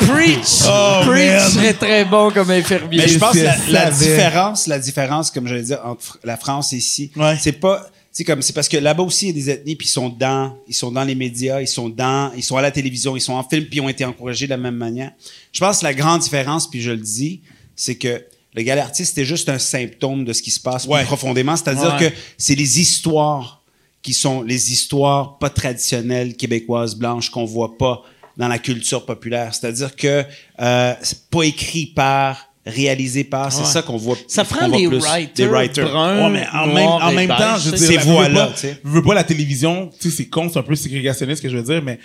preach! 0.00 0.64
Oh, 0.66 1.02
preach 1.04 1.40
man. 1.40 1.50
serait 1.50 1.74
très 1.74 2.04
bon 2.04 2.30
comme 2.30 2.50
infirmier. 2.50 2.98
Mais 2.98 3.08
je 3.08 3.18
pense 3.18 3.32
que 3.32 3.72
la, 3.72 3.90
différence, 3.90 4.66
la 4.66 4.78
différence, 4.78 5.30
comme 5.30 5.46
je 5.46 5.54
l'ai 5.54 5.62
dit, 5.62 5.74
entre 5.84 6.18
la 6.24 6.36
France 6.36 6.72
et 6.72 6.76
ici, 6.78 7.12
Ouais. 7.16 7.36
c'est 7.40 7.52
pas, 7.52 7.86
c'est 8.10 8.24
comme, 8.24 8.42
c'est 8.42 8.52
parce 8.52 8.68
que 8.68 8.76
là-bas 8.76 9.02
aussi, 9.04 9.28
il 9.28 9.38
y 9.38 9.40
a 9.40 9.44
des 9.44 9.50
ethnies, 9.50 9.76
puis 9.76 9.86
ils 9.86 9.90
sont 9.90 10.08
dans, 10.08 10.56
ils 10.66 10.74
sont 10.74 10.90
dans 10.90 11.04
les 11.04 11.14
médias, 11.14 11.60
ils 11.60 11.68
sont 11.68 11.88
dans, 11.88 12.32
ils 12.36 12.42
sont 12.42 12.56
à 12.56 12.62
la 12.62 12.70
télévision, 12.72 13.16
ils 13.16 13.20
sont 13.20 13.34
en 13.34 13.44
film, 13.44 13.66
puis 13.66 13.76
ils 13.78 13.80
ont 13.80 13.88
été 13.88 14.04
encouragés 14.04 14.46
de 14.46 14.50
la 14.50 14.56
même 14.56 14.76
manière. 14.76 15.12
Je 15.52 15.60
pense 15.60 15.78
que 15.78 15.84
la 15.84 15.94
grande 15.94 16.20
différence, 16.22 16.68
puis 16.68 16.82
je 16.82 16.90
le 16.90 16.96
dis, 16.96 17.40
c'est 17.76 17.94
que 17.94 18.22
le 18.54 18.62
gars 18.62 18.82
artiste, 18.82 19.10
c'était 19.10 19.24
juste 19.26 19.48
un 19.48 19.58
symptôme 19.58 20.24
de 20.24 20.32
ce 20.32 20.42
qui 20.42 20.50
se 20.50 20.60
passe 20.60 20.86
plus 20.86 21.04
profondément. 21.04 21.56
C'est-à-dire 21.56 21.96
Ouais. 22.00 22.10
que 22.10 22.14
c'est 22.38 22.54
les 22.54 22.80
histoires 22.80 23.62
qui 24.02 24.12
sont 24.14 24.42
les 24.42 24.72
histoires 24.72 25.38
pas 25.38 25.50
traditionnelles 25.50 26.36
québécoises 26.36 26.94
blanches 26.96 27.30
qu'on 27.30 27.44
voit 27.44 27.76
pas 27.76 28.02
dans 28.36 28.48
la 28.48 28.58
culture 28.58 29.04
populaire. 29.04 29.54
C'est-à-dire 29.54 29.94
que 29.94 30.24
euh, 30.60 30.94
c'est 31.02 31.28
pas 31.28 31.42
écrit 31.42 31.86
par, 31.86 32.46
réalisé 32.64 33.24
par, 33.24 33.52
c'est 33.52 33.60
Ouais. 33.60 33.66
ça 33.66 33.82
qu'on 33.82 33.96
voit. 33.98 34.16
Ça 34.26 34.44
prend 34.44 34.68
voit 34.68 34.78
des 34.78 34.86
plus. 34.88 34.98
writers, 34.98 35.34
Des 35.34 35.46
writers. 35.46 35.88
bruns, 35.90 36.24
Ouais, 36.24 36.30
mais 36.30 36.46
en 36.52 36.66
même, 37.12 37.30
en 37.30 37.36
temps, 37.36 37.56
je 37.58 37.70
veux 37.70 37.76
dire, 37.76 37.86
Ces 37.86 37.96
voix-là, 37.98 38.46
pas- 38.46 38.52
tu 38.54 38.60
sais. 38.60 38.80
veux 38.84 39.02
pas 39.02 39.14
la 39.14 39.24
télévision, 39.24 39.90
tu 40.00 40.10
sais, 40.10 40.16
c'est 40.16 40.28
con, 40.28 40.48
c'est 40.50 40.58
un 40.58 40.62
peu 40.62 40.74
ségrégationniste 40.74 41.38
ce 41.38 41.42
que 41.42 41.48
je 41.50 41.56
veux 41.58 41.62
dire, 41.62 41.82
mais 41.82 41.98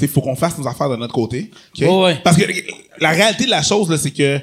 il 0.00 0.08
faut 0.08 0.20
qu'on 0.22 0.36
fasse 0.36 0.56
nos 0.58 0.66
affaires 0.66 0.88
de 0.88 0.96
notre 0.96 1.12
côté. 1.14 1.50
ok? 1.78 1.82
Ouais, 1.86 2.02
ouais. 2.04 2.20
Parce 2.24 2.36
que 2.38 2.44
la 2.98 3.10
réalité 3.10 3.44
de 3.44 3.50
la 3.50 3.62
chose, 3.62 3.90
là, 3.90 3.98
c'est 3.98 4.10
que 4.10 4.40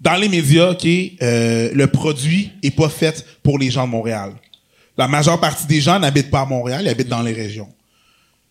dans 0.00 0.14
les 0.14 0.28
médias, 0.28 0.70
ok, 0.70 0.86
euh, 0.86 1.70
le 1.72 1.86
produit 1.86 2.52
est 2.62 2.70
pas 2.70 2.88
fait 2.88 3.24
pour 3.42 3.58
les 3.58 3.70
gens 3.70 3.86
de 3.86 3.90
Montréal. 3.90 4.32
La 4.96 5.08
majeure 5.08 5.40
partie 5.40 5.66
des 5.66 5.80
gens 5.80 5.98
n'habitent 5.98 6.30
pas 6.30 6.40
à 6.40 6.46
Montréal, 6.46 6.82
ils 6.84 6.88
habitent 6.88 7.08
dans 7.08 7.22
les 7.22 7.32
régions. 7.32 7.68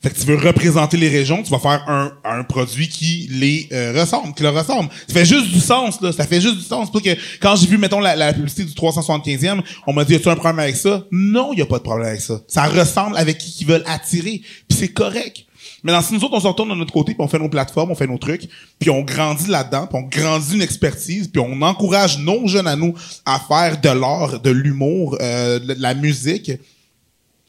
Fait 0.02 0.12
que 0.12 0.20
tu 0.20 0.26
veux 0.28 0.36
représenter 0.36 0.96
les 0.96 1.10
régions, 1.10 1.42
tu 1.42 1.50
vas 1.50 1.58
faire 1.58 1.84
un, 2.24 2.44
produit 2.44 2.88
qui 2.88 3.28
les 3.32 3.68
euh, 3.72 4.00
ressemble, 4.00 4.34
qui 4.36 4.44
leur 4.44 4.54
ressemble. 4.54 4.90
Ça 5.08 5.14
fait 5.14 5.26
juste 5.26 5.50
du 5.50 5.60
sens, 5.60 6.00
là. 6.02 6.12
Ça 6.12 6.28
fait 6.28 6.40
juste 6.40 6.58
du 6.58 6.64
sens. 6.64 6.92
Pour 6.92 7.02
que 7.02 7.10
quand 7.42 7.56
j'ai 7.56 7.66
vu, 7.66 7.80
mettons, 7.80 8.00
la, 8.00 8.16
la 8.16 8.32
publicité 8.32 8.64
du 8.64 8.74
375e, 8.74 9.62
on 9.88 9.94
m'a 9.94 10.06
dit, 10.06 10.14
as-tu 10.14 10.30
un 10.30 10.36
problème 10.36 10.60
avec 10.60 10.76
ça? 10.76 11.04
Non, 11.12 11.52
y 11.54 11.62
a 11.62 11.66
pas 11.66 11.80
de 11.80 11.84
problème 11.84 12.10
avec 12.10 12.22
ça. 12.22 12.40
Ça 12.48 12.66
ressemble 12.66 13.18
avec 13.18 13.40
qui 13.40 13.52
qu'ils 13.52 13.68
veulent 13.68 13.84
attirer. 13.88 14.42
Puis 14.70 14.78
c'est 14.78 14.90
correct. 14.90 15.48
Maintenant, 15.84 16.02
si 16.02 16.14
nous 16.14 16.24
autres, 16.24 16.34
on 16.34 16.40
se 16.40 16.48
retourne 16.48 16.70
de 16.70 16.76
notre 16.76 16.94
côté, 16.94 17.14
puis 17.14 17.24
on 17.24 17.28
fait 17.28 17.40
nos 17.40 17.50
plateformes, 17.50 17.92
on 17.92 17.96
fait 17.96 18.08
nos 18.08 18.18
trucs, 18.18 18.50
puis 18.80 18.90
on 18.90 19.02
grandit 19.02 19.48
là-dedans, 19.48 19.88
puis 19.88 20.00
on 20.04 20.08
grandit 20.08 20.56
une 20.56 20.62
expertise, 20.62 21.28
puis 21.28 21.42
on 21.46 21.62
encourage 21.62 22.18
nos 22.20 22.48
jeunes 22.48 22.68
à 22.68 22.76
nous 22.76 22.94
à 23.26 23.40
faire 23.40 23.80
de 23.80 23.90
l'art, 23.90 24.40
de 24.40 24.50
l'humour, 24.50 25.18
euh, 25.22 25.60
de 25.60 25.76
la 25.80 25.94
musique, 25.94 26.52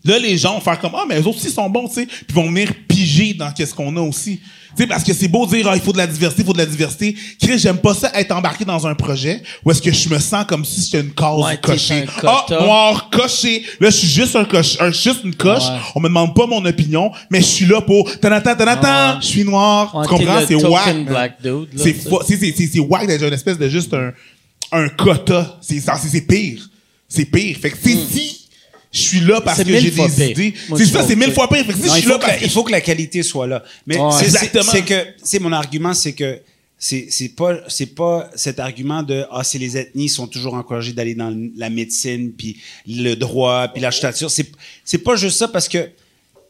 Là, 0.08 0.18
les 0.18 0.38
gens 0.38 0.54
vont 0.54 0.60
faire 0.60 0.80
comme, 0.80 0.92
ah, 0.94 1.04
mais 1.06 1.20
eux 1.20 1.26
autres 1.26 1.36
aussi 1.38 1.50
sont 1.50 1.68
bons, 1.68 1.86
tu 1.86 1.94
sais. 1.96 2.06
Puis 2.06 2.24
ils 2.30 2.34
vont 2.34 2.46
venir 2.46 2.72
piger 2.88 3.34
dans 3.34 3.52
qu'est-ce 3.52 3.74
qu'on 3.74 3.94
a 3.96 4.00
aussi. 4.00 4.40
Tu 4.76 4.82
sais, 4.82 4.86
parce 4.86 5.04
que 5.04 5.12
c'est 5.12 5.28
beau 5.28 5.44
de 5.44 5.50
dire, 5.56 5.68
ah, 5.68 5.76
il 5.76 5.82
faut 5.82 5.92
de 5.92 5.98
la 5.98 6.06
diversité, 6.06 6.42
il 6.42 6.46
faut 6.46 6.52
de 6.54 6.58
la 6.58 6.66
diversité. 6.66 7.14
Chris, 7.40 7.58
j'aime 7.58 7.76
pas 7.78 7.92
ça 7.94 8.10
être 8.14 8.32
embarqué 8.32 8.64
dans 8.64 8.86
un 8.86 8.94
projet 8.94 9.42
où 9.64 9.70
est-ce 9.70 9.82
que 9.82 9.92
je 9.92 10.08
me 10.08 10.18
sens 10.18 10.46
comme 10.46 10.64
si 10.64 10.80
j'étais 10.82 11.00
une 11.00 11.12
case 11.12 11.38
Ouais, 11.40 11.58
cochée. 11.58 12.04
Ah, 12.24 12.46
noir, 12.50 13.10
coché. 13.10 13.64
Là, 13.80 13.90
je 13.90 13.96
suis 13.96 14.08
juste 14.08 14.34
un 14.36 14.44
coche, 14.44 14.76
un, 14.80 14.90
juste 14.90 15.24
une 15.24 15.34
coche. 15.34 15.64
Ouais. 15.64 15.78
On 15.94 16.00
me 16.00 16.08
demande 16.08 16.34
pas 16.34 16.46
mon 16.46 16.64
opinion, 16.64 17.10
mais 17.30 17.40
je 17.40 17.46
suis 17.46 17.66
là 17.66 17.80
pour, 17.82 18.10
tanatan, 18.20 18.54
tanatan, 18.56 19.14
Ouais. 19.16 19.20
je 19.20 19.26
suis 19.26 19.44
noir. 19.44 19.90
Tu 20.02 20.08
comprends? 20.08 20.40
C'est 20.46 20.54
là, 20.54 21.28
C'est 21.76 21.94
c'est, 22.38 22.66
c'est, 22.66 22.78
whack 22.78 23.06
d'être 23.06 23.24
une 23.24 23.34
espèce 23.34 23.58
de 23.58 23.68
juste 23.68 23.92
un, 23.92 24.12
un 24.72 24.88
quota. 24.88 25.58
C'est, 25.60 25.80
c'est, 25.80 26.20
pire. 26.22 26.68
C'est 27.08 27.24
pire. 27.24 27.56
Fait 27.60 27.70
que, 27.70 27.76
c'est 27.82 27.96
si 27.96 28.37
je 28.98 29.02
suis 29.08 29.20
là 29.20 29.40
parce 29.40 29.62
que 29.62 29.78
j'ai 29.78 29.90
des 29.90 30.30
idées. 30.30 30.54
C'est 30.76 30.86
ça, 30.86 31.02
c'est 31.06 31.16
mille 31.16 31.32
fois 31.32 31.48
pire. 31.48 31.64
Si 31.64 31.72
je 31.72 31.86
il, 31.86 31.90
suis 31.92 32.02
faut 32.02 32.08
là 32.10 32.16
que 32.18 32.22
la, 32.22 32.26
parce 32.28 32.38
que 32.40 32.44
il 32.44 32.50
faut 32.50 32.64
que 32.64 32.72
la 32.72 32.80
qualité 32.80 33.22
soit 33.22 33.46
là. 33.46 33.62
Mais 33.86 33.96
c'est- 33.96 34.18
c'est 34.18 34.24
Exactement. 34.26 34.72
c'est 34.72 34.82
que, 34.82 35.06
c'est 35.22 35.38
mon 35.38 35.52
argument, 35.52 35.94
c'est 35.94 36.12
que 36.12 36.40
c'est 36.78 37.08
c'est 37.10 37.30
pas 37.30 37.58
c'est 37.68 37.94
pas 37.94 38.30
cet 38.36 38.60
argument 38.60 39.02
de 39.02 39.24
ah 39.32 39.42
c'est 39.42 39.58
les 39.58 39.76
ethnies 39.76 40.08
sont 40.08 40.28
toujours 40.28 40.54
encouragées 40.54 40.92
d'aller 40.92 41.14
dans 41.16 41.36
la 41.56 41.70
médecine 41.70 42.32
puis 42.32 42.56
le 42.86 43.14
droit 43.16 43.66
puis 43.66 43.82
l'architecture 43.82 44.30
c'est 44.30 44.48
c'est 44.84 44.98
pas 44.98 45.16
juste 45.16 45.38
ça 45.38 45.48
parce 45.48 45.66
que 45.68 45.88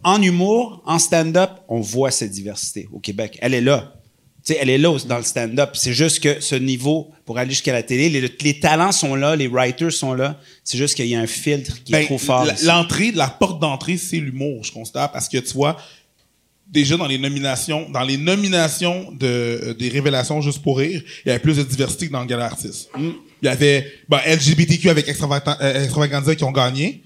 en 0.05 0.20
humour 0.20 0.82
en 0.84 0.99
stand-up 0.99 1.53
on 1.68 1.80
voit 1.80 2.11
cette 2.11 2.30
diversité 2.30 2.88
au 2.92 2.99
Québec 2.99 3.38
elle 3.40 3.55
est 3.55 3.62
là 3.62 3.94
sais 4.49 4.59
elle 4.61 4.70
est 4.70 4.78
là 4.78 4.96
dans 5.07 5.16
le 5.18 5.22
stand-up 5.22 5.70
c'est 5.74 5.92
juste 5.92 6.20
que 6.20 6.40
ce 6.40 6.55
niveau 6.55 7.11
pour 7.24 7.38
aller 7.38 7.51
jusqu'à 7.51 7.72
la 7.72 7.82
télé 7.82 8.09
les, 8.09 8.20
les 8.40 8.61
talents 8.61 8.92
sont 8.92 9.14
là 9.14 9.36
les 9.36 9.46
writers 9.49 9.92
sont 9.92 10.14
là 10.14 10.38
c'est 10.64 10.76
juste 10.78 10.94
qu'il 10.94 11.07
y 11.07 11.14
a 11.14 11.20
un 11.20 11.26
filtre 11.26 11.82
qui 11.84 11.92
est 11.94 11.99
Ben, 12.01 12.07
trop 12.07 12.18
fort. 12.18 12.46
L'entrée, 12.64 13.11
la 13.12 13.28
porte 13.28 13.61
d'entrée, 13.61 13.96
c'est 13.96 14.18
l'humour, 14.18 14.64
je 14.64 14.72
constate, 14.72 15.12
parce 15.12 15.28
que 15.28 15.38
tu 15.38 15.55
vois, 15.55 15.78
déjà 16.70 16.96
dans 16.99 17.07
les 17.07 17.16
nominations, 17.18 17.88
dans 17.88 18.03
les 18.03 18.18
nominations 18.18 19.11
de, 19.12 19.26
euh, 19.26 19.74
des 19.74 19.88
révélations 19.88 20.40
juste 20.42 20.61
pour 20.62 20.78
rire, 20.78 21.03
il 21.24 21.28
y 21.28 21.30
avait 21.30 21.38
plus 21.40 21.57
de 21.57 21.62
diversité 21.62 22.09
que 22.09 22.12
dans 22.12 22.20
le 22.20 22.26
gala 22.26 22.44
artiste. 22.44 22.90
Mm. 22.96 23.11
Il 23.42 23.46
y 23.46 23.49
avait 23.49 23.90
ben, 24.09 24.20
LGBTQ 24.26 24.90
avec 24.90 25.09
euh, 25.09 25.82
Extravaganza 25.84 26.34
qui 26.34 26.44
ont 26.44 26.53
gagné. 26.53 27.03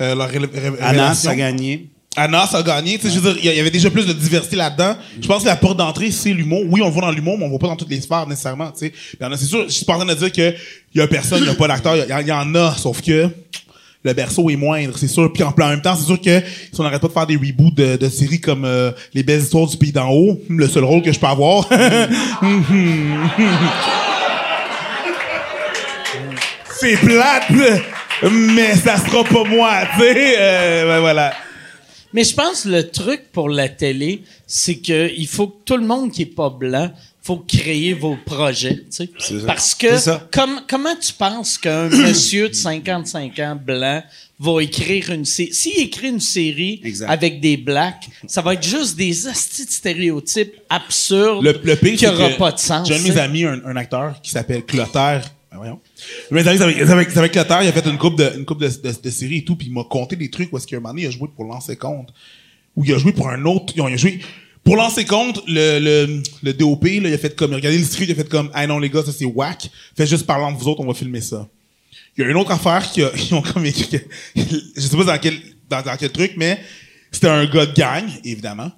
Euh, 0.00 0.14
leur 0.16 0.28
ré- 0.28 0.38
ré- 0.38 0.48
Anas 0.80 0.88
révélation. 0.88 1.30
a 1.30 1.36
gagné 1.36 1.86
Anas 2.16 2.54
a 2.54 2.62
gagné. 2.62 2.98
Tu 2.98 3.08
sais, 3.08 3.14
je 3.14 3.20
veux 3.20 3.34
dire, 3.34 3.52
il 3.52 3.56
y 3.56 3.60
avait 3.60 3.70
déjà 3.70 3.90
plus 3.90 4.06
de 4.06 4.12
diversité 4.12 4.56
là-dedans. 4.56 4.96
Je 5.20 5.26
pense 5.26 5.42
que 5.42 5.48
la 5.48 5.56
porte 5.56 5.76
d'entrée, 5.78 6.10
c'est 6.10 6.32
l'humour. 6.32 6.62
Oui, 6.68 6.80
on 6.82 6.90
voit 6.90 7.02
dans 7.02 7.10
l'humour, 7.10 7.36
mais 7.38 7.44
on 7.44 7.48
voit 7.48 7.58
pas 7.58 7.68
dans 7.68 7.76
toutes 7.76 7.90
les 7.90 8.00
sphères 8.00 8.26
nécessairement. 8.26 8.70
Tu 8.70 8.86
sais, 8.86 8.92
c'est 9.18 9.44
sûr. 9.44 9.64
Je 9.66 9.72
suis 9.72 9.84
pas 9.84 9.94
en 9.94 9.98
train 9.98 10.06
de 10.06 10.14
dire 10.14 10.32
que 10.32 10.54
il 10.94 11.00
y 11.00 11.00
a 11.00 11.08
personne, 11.08 11.40
il 11.42 11.46
y 11.46 11.50
a 11.50 11.54
pas 11.54 11.68
d'acteur. 11.68 11.96
Il 11.96 12.28
y 12.28 12.32
en 12.32 12.54
a, 12.54 12.74
sauf 12.76 13.02
que 13.02 13.28
le 14.04 14.12
berceau 14.12 14.50
est 14.50 14.56
moindre, 14.56 14.98
c'est 14.98 15.08
sûr. 15.08 15.32
Puis 15.32 15.42
en, 15.42 15.48
en 15.48 15.68
même 15.68 15.80
temps, 15.80 15.96
c'est 15.96 16.04
sûr 16.04 16.20
que 16.20 16.40
si 16.40 16.78
on 16.78 16.82
n'arrête 16.82 17.00
pas 17.00 17.08
de 17.08 17.12
faire 17.12 17.26
des 17.26 17.36
reboots 17.36 17.74
de, 17.74 17.96
de 17.96 18.08
séries 18.10 18.40
comme 18.40 18.66
euh, 18.66 18.92
Les 19.14 19.22
belles 19.22 19.40
histoires 19.40 19.66
du 19.66 19.78
pays 19.78 19.92
d'en 19.92 20.10
haut, 20.10 20.38
le 20.48 20.68
seul 20.68 20.84
rôle 20.84 21.00
que 21.02 21.10
je 21.10 21.18
peux 21.18 21.26
avoir. 21.26 21.66
c'est 26.78 26.96
plate, 26.98 27.50
mais 28.30 28.74
ça 28.76 28.98
sera 28.98 29.24
pas 29.24 29.44
moi, 29.44 29.72
tu 29.96 30.02
sais. 30.02 30.34
Euh, 30.38 30.86
ben 30.86 31.00
voilà. 31.00 31.32
Mais 32.14 32.22
je 32.24 32.34
pense 32.34 32.62
que 32.62 32.68
le 32.68 32.88
truc 32.88 33.32
pour 33.32 33.48
la 33.48 33.68
télé, 33.68 34.22
c'est 34.46 34.76
que 34.76 35.10
il 35.16 35.26
faut 35.26 35.48
que 35.48 35.56
tout 35.64 35.76
le 35.76 35.84
monde 35.86 36.12
qui 36.12 36.22
est 36.22 36.26
pas 36.26 36.48
blanc, 36.48 36.90
faut 37.20 37.38
créer 37.38 37.94
vos 37.94 38.16
projets, 38.24 38.76
tu 38.76 38.84
sais. 38.90 39.10
ça. 39.18 39.46
Parce 39.46 39.74
que 39.74 40.20
comme, 40.30 40.60
comment 40.68 40.94
tu 40.94 41.12
penses 41.14 41.58
qu'un 41.58 41.88
monsieur 41.88 42.50
de 42.50 42.54
55 42.54 43.38
ans 43.40 43.56
blanc 43.56 44.02
va 44.38 44.62
écrire 44.62 45.10
une 45.10 45.24
série 45.24 45.52
s'il 45.54 45.78
écrit 45.80 46.08
une 46.08 46.20
série 46.20 46.80
Exact. 46.84 47.08
avec 47.10 47.40
des 47.40 47.56
blacks, 47.56 48.08
ça 48.28 48.42
va 48.42 48.54
être 48.54 48.62
juste 48.62 48.96
des 48.96 49.26
hosties 49.26 49.64
de 49.64 49.70
stéréotypes 49.70 50.54
absurdes 50.68 51.42
Le, 51.42 51.58
le 51.64 51.76
pire, 51.76 51.92
qui 51.92 51.98
c'est 51.98 52.08
aura 52.08 52.30
que 52.30 52.38
pas 52.38 52.52
de 52.52 52.58
sens. 52.58 52.86
J'ai 52.86 52.94
un 52.94 52.98
de 52.98 53.04
tu 53.04 53.12
mes 53.12 53.18
amis, 53.18 53.44
un, 53.44 53.60
un 53.64 53.76
acteur 53.76 54.20
qui 54.22 54.30
s'appelle 54.30 54.62
Clotaire. 54.64 55.24
Ah, 55.54 55.58
voyons. 55.58 55.80
Amis, 56.32 56.42
c'est 56.42 56.62
avec, 56.62 56.80
avec, 56.80 57.16
avec 57.16 57.32
Clotaire, 57.32 57.62
il 57.62 57.68
a 57.68 57.72
fait 57.72 57.86
une 57.88 57.96
coupe 57.98 58.18
de, 58.18 58.32
une 58.36 58.44
coupe 58.44 58.60
de, 58.60 58.66
de, 58.68 58.94
de 59.02 59.10
séries 59.10 59.38
et 59.38 59.44
tout, 59.44 59.54
puis 59.54 59.68
il 59.68 59.72
m'a 59.72 59.84
conté 59.84 60.16
des 60.16 60.28
trucs 60.28 60.52
où 60.52 60.56
est-ce 60.56 60.66
qu'un 60.66 60.76
moment 60.78 60.88
donné, 60.90 61.02
il 61.02 61.06
a 61.06 61.10
joué 61.10 61.28
pour 61.34 61.44
lancer 61.44 61.76
compte. 61.76 62.12
Ou 62.76 62.84
il 62.84 62.92
a 62.92 62.98
joué 62.98 63.12
pour 63.12 63.28
un 63.28 63.44
autre, 63.44 63.72
il 63.76 63.80
a 63.82 63.96
joué, 63.96 64.18
pour 64.64 64.74
lancer 64.74 65.04
compte, 65.04 65.40
le, 65.46 65.78
le, 65.78 66.22
le 66.42 66.52
DOP, 66.54 66.82
là, 66.84 66.90
il 67.08 67.14
a 67.14 67.18
fait 67.18 67.36
comme, 67.36 67.52
il 67.52 67.54
a 67.54 67.56
regardé 67.58 67.78
le 67.78 67.84
script, 67.84 68.08
il 68.08 68.12
a 68.12 68.16
fait 68.16 68.28
comme, 68.28 68.50
ah 68.52 68.66
non, 68.66 68.80
les 68.80 68.90
gars, 68.90 69.04
ça 69.04 69.12
c'est 69.12 69.24
whack. 69.26 69.70
Fait 69.96 70.06
juste 70.06 70.26
parlant 70.26 70.50
de 70.50 70.58
vous 70.58 70.66
autres, 70.66 70.80
on 70.80 70.86
va 70.86 70.94
filmer 70.94 71.20
ça. 71.20 71.46
Il 72.16 72.24
y 72.24 72.26
a 72.26 72.30
une 72.30 72.36
autre 72.36 72.50
affaire 72.50 72.90
qui 72.90 73.02
a, 73.04 73.10
ils 73.16 73.32
ont 73.34 73.42
comme 73.42 73.64
écrit, 73.64 73.88
que- 73.88 74.04
je 74.76 74.80
sais 74.80 74.96
pas 74.96 75.04
dans 75.04 75.18
quel, 75.18 75.34
dans, 75.70 75.82
dans 75.82 75.96
quel 75.96 76.10
truc, 76.10 76.32
mais 76.36 76.58
c'était 77.12 77.28
un 77.28 77.44
gars 77.46 77.66
de 77.66 77.74
gang, 77.74 78.04
évidemment. 78.24 78.72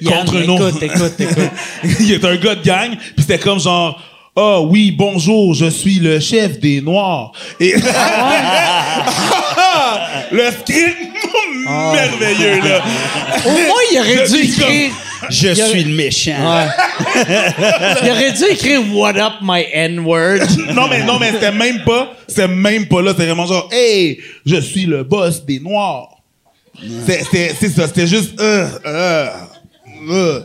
Yann, 0.00 0.20
contre 0.20 0.36
un 0.36 0.48
autre. 0.48 0.82
écoute, 0.82 1.12
écoute, 1.18 1.20
écoute. 1.20 1.50
il 2.00 2.12
est 2.12 2.24
un 2.24 2.36
gars 2.36 2.54
de 2.54 2.64
gang, 2.64 2.96
puis 2.96 3.14
c'était 3.22 3.38
comme 3.38 3.58
genre 3.60 4.00
Ah 4.42 4.62
oui, 4.62 4.90
bonjour, 4.90 5.52
je 5.52 5.66
suis 5.66 5.98
le 5.98 6.18
chef 6.18 6.58
des 6.60 6.80
Noirs. 6.80 7.32
Et 7.60 7.74
le 10.32 10.50
script 10.50 10.96
merveilleux 11.66 12.62
là. 12.62 12.82
Au 13.44 13.50
moins, 13.50 13.82
il 13.92 13.98
aurait 13.98 14.26
dû 14.26 14.36
écrire. 14.36 14.92
je 15.28 15.48
Il 15.48 15.56
suis 15.56 15.84
le 15.84 15.94
méchant 15.94 16.30
Ouais. 16.40 16.68
il 18.02 18.10
aurait 18.10 18.32
dû 18.32 18.44
écrire 18.50 18.80
What 18.94 19.18
up 19.18 19.34
my 19.42 19.62
N-word? 19.74 20.38
non 20.74 20.88
mais 20.88 21.04
non 21.04 21.18
mais 21.18 21.32
c'était 21.32 21.52
même 21.52 21.84
pas, 21.84 22.14
c'était 22.26 22.48
même 22.48 22.86
pas 22.86 23.02
là, 23.02 23.10
c'était 23.10 23.26
vraiment 23.26 23.44
genre 23.46 23.68
Hey, 23.70 24.20
je 24.46 24.56
suis 24.56 24.86
le 24.86 25.04
boss 25.04 25.44
des 25.44 25.60
Noirs. 25.60 26.08
C'est 27.06 27.68
ça, 27.68 27.86
c'était 27.88 28.06
juste 28.06 28.40
euh, 28.40 28.66
euh, 28.86 29.28
euh. 30.08 30.40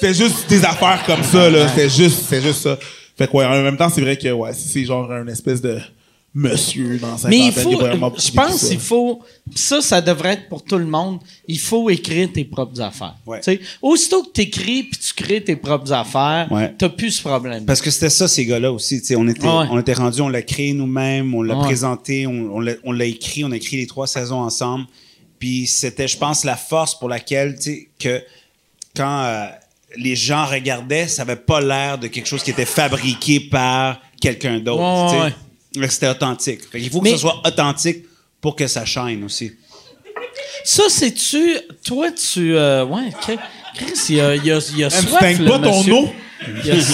C'était 0.00 0.14
juste 0.14 0.48
des 0.48 0.64
affaires 0.64 1.02
comme 1.06 1.22
ça 1.22 1.50
là, 1.50 1.68
c'était 1.68 1.88
juste 1.88 2.22
c'était 2.24 2.42
juste 2.42 2.62
ça. 2.62 2.78
Fait 3.16 3.26
que 3.26 3.36
ouais, 3.36 3.44
en 3.44 3.62
même 3.62 3.76
temps, 3.76 3.88
c'est 3.90 4.00
vrai 4.00 4.16
que 4.16 4.30
ouais, 4.30 4.52
si 4.54 4.68
c'est 4.68 4.84
genre 4.84 5.10
une 5.12 5.28
espèce 5.28 5.60
de 5.60 5.78
monsieur 6.32 6.96
dans 6.98 7.18
sa 7.18 7.28
Mais 7.28 7.38
il 7.46 7.52
faut, 7.52 7.72
je 8.16 8.30
pense 8.30 8.68
qu'il 8.68 8.78
faut, 8.78 9.20
pis 9.52 9.60
ça, 9.60 9.80
ça 9.82 10.00
devrait 10.00 10.34
être 10.34 10.48
pour 10.48 10.62
tout 10.62 10.78
le 10.78 10.86
monde. 10.86 11.18
Il 11.48 11.58
faut 11.58 11.90
écrire 11.90 12.30
tes 12.32 12.44
propres 12.44 12.80
affaires. 12.80 13.16
Ouais. 13.26 13.40
Tu 13.40 13.44
sais, 13.56 13.60
aussitôt 13.82 14.22
que 14.22 14.30
tu 14.32 14.42
écris 14.42 14.84
puis 14.84 14.98
tu 15.00 15.12
crées 15.12 15.42
tes 15.42 15.56
propres 15.56 15.92
affaires, 15.92 16.46
Ouais. 16.52 16.72
t'as 16.78 16.88
plus 16.88 17.10
ce 17.10 17.22
problème. 17.22 17.64
Parce 17.64 17.82
que 17.82 17.90
c'était 17.90 18.10
ça, 18.10 18.28
ces 18.28 18.46
gars-là 18.46 18.70
aussi. 18.72 19.00
tu 19.00 19.08
sais, 19.08 19.16
on 19.16 19.26
était, 19.26 19.42
ouais. 19.46 19.66
on 19.70 19.78
était 19.80 19.92
rendus, 19.94 20.20
on 20.20 20.28
l'a 20.28 20.42
créé 20.42 20.72
nous-mêmes, 20.72 21.34
on 21.34 21.42
l'a 21.42 21.56
ouais. 21.56 21.64
présenté, 21.64 22.26
on, 22.28 22.54
on 22.54 22.60
l'a- 22.60 22.76
on 22.84 22.92
l'a 22.92 23.06
écrit, 23.06 23.44
on 23.44 23.50
a 23.50 23.56
écrit 23.56 23.78
les 23.78 23.86
trois 23.88 24.06
saisons 24.06 24.38
ensemble. 24.40 24.86
Puis 25.40 25.66
c'était, 25.66 26.06
je 26.06 26.16
pense, 26.16 26.44
la 26.44 26.56
force 26.56 26.96
pour 26.96 27.08
laquelle, 27.08 27.56
tu 27.56 27.62
sais, 27.62 27.88
que 27.98 28.22
quand 28.96 29.24
euh, 29.24 29.46
les 29.96 30.14
gens 30.16 30.44
regardaient, 30.46 31.08
ça 31.08 31.22
avait 31.22 31.36
pas 31.36 31.60
l'air 31.60 31.98
de 31.98 32.06
quelque 32.08 32.26
chose 32.26 32.42
qui 32.42 32.50
était 32.50 32.64
fabriqué 32.64 33.40
par 33.40 34.00
quelqu'un 34.20 34.58
d'autre. 34.58 35.14
Ouais, 35.16 35.32
ouais. 35.80 35.88
C'était 35.88 36.08
authentique. 36.08 36.60
Fait 36.70 36.80
Il 36.80 36.90
faut 36.90 37.00
Mais- 37.00 37.10
que 37.10 37.16
ce 37.16 37.22
soit 37.22 37.40
authentique 37.46 38.04
pour 38.40 38.54
que 38.56 38.66
ça 38.66 38.84
shine 38.84 39.24
aussi. 39.24 39.52
Ça, 40.64 40.84
c'est-tu. 40.88 41.56
Toi, 41.84 42.08
tu. 42.12 42.56
euh, 42.56 42.84
ouais, 42.84 43.08
OK. 43.08 43.36
Chris, 43.76 43.92
il 44.10 44.16
y 44.16 44.20
a, 44.20 44.34
il 44.36 44.44
y 44.46 44.52
a, 44.52 44.58
il 44.72 44.78
y 44.78 44.84
a 44.84 44.90
tu 44.90 44.96
soif, 45.06 45.20
pas 45.20 45.34
ton 45.58 45.78
monsieur. 45.78 45.94
eau? 45.94 46.12
Il 46.64 46.70
a- 46.70 46.74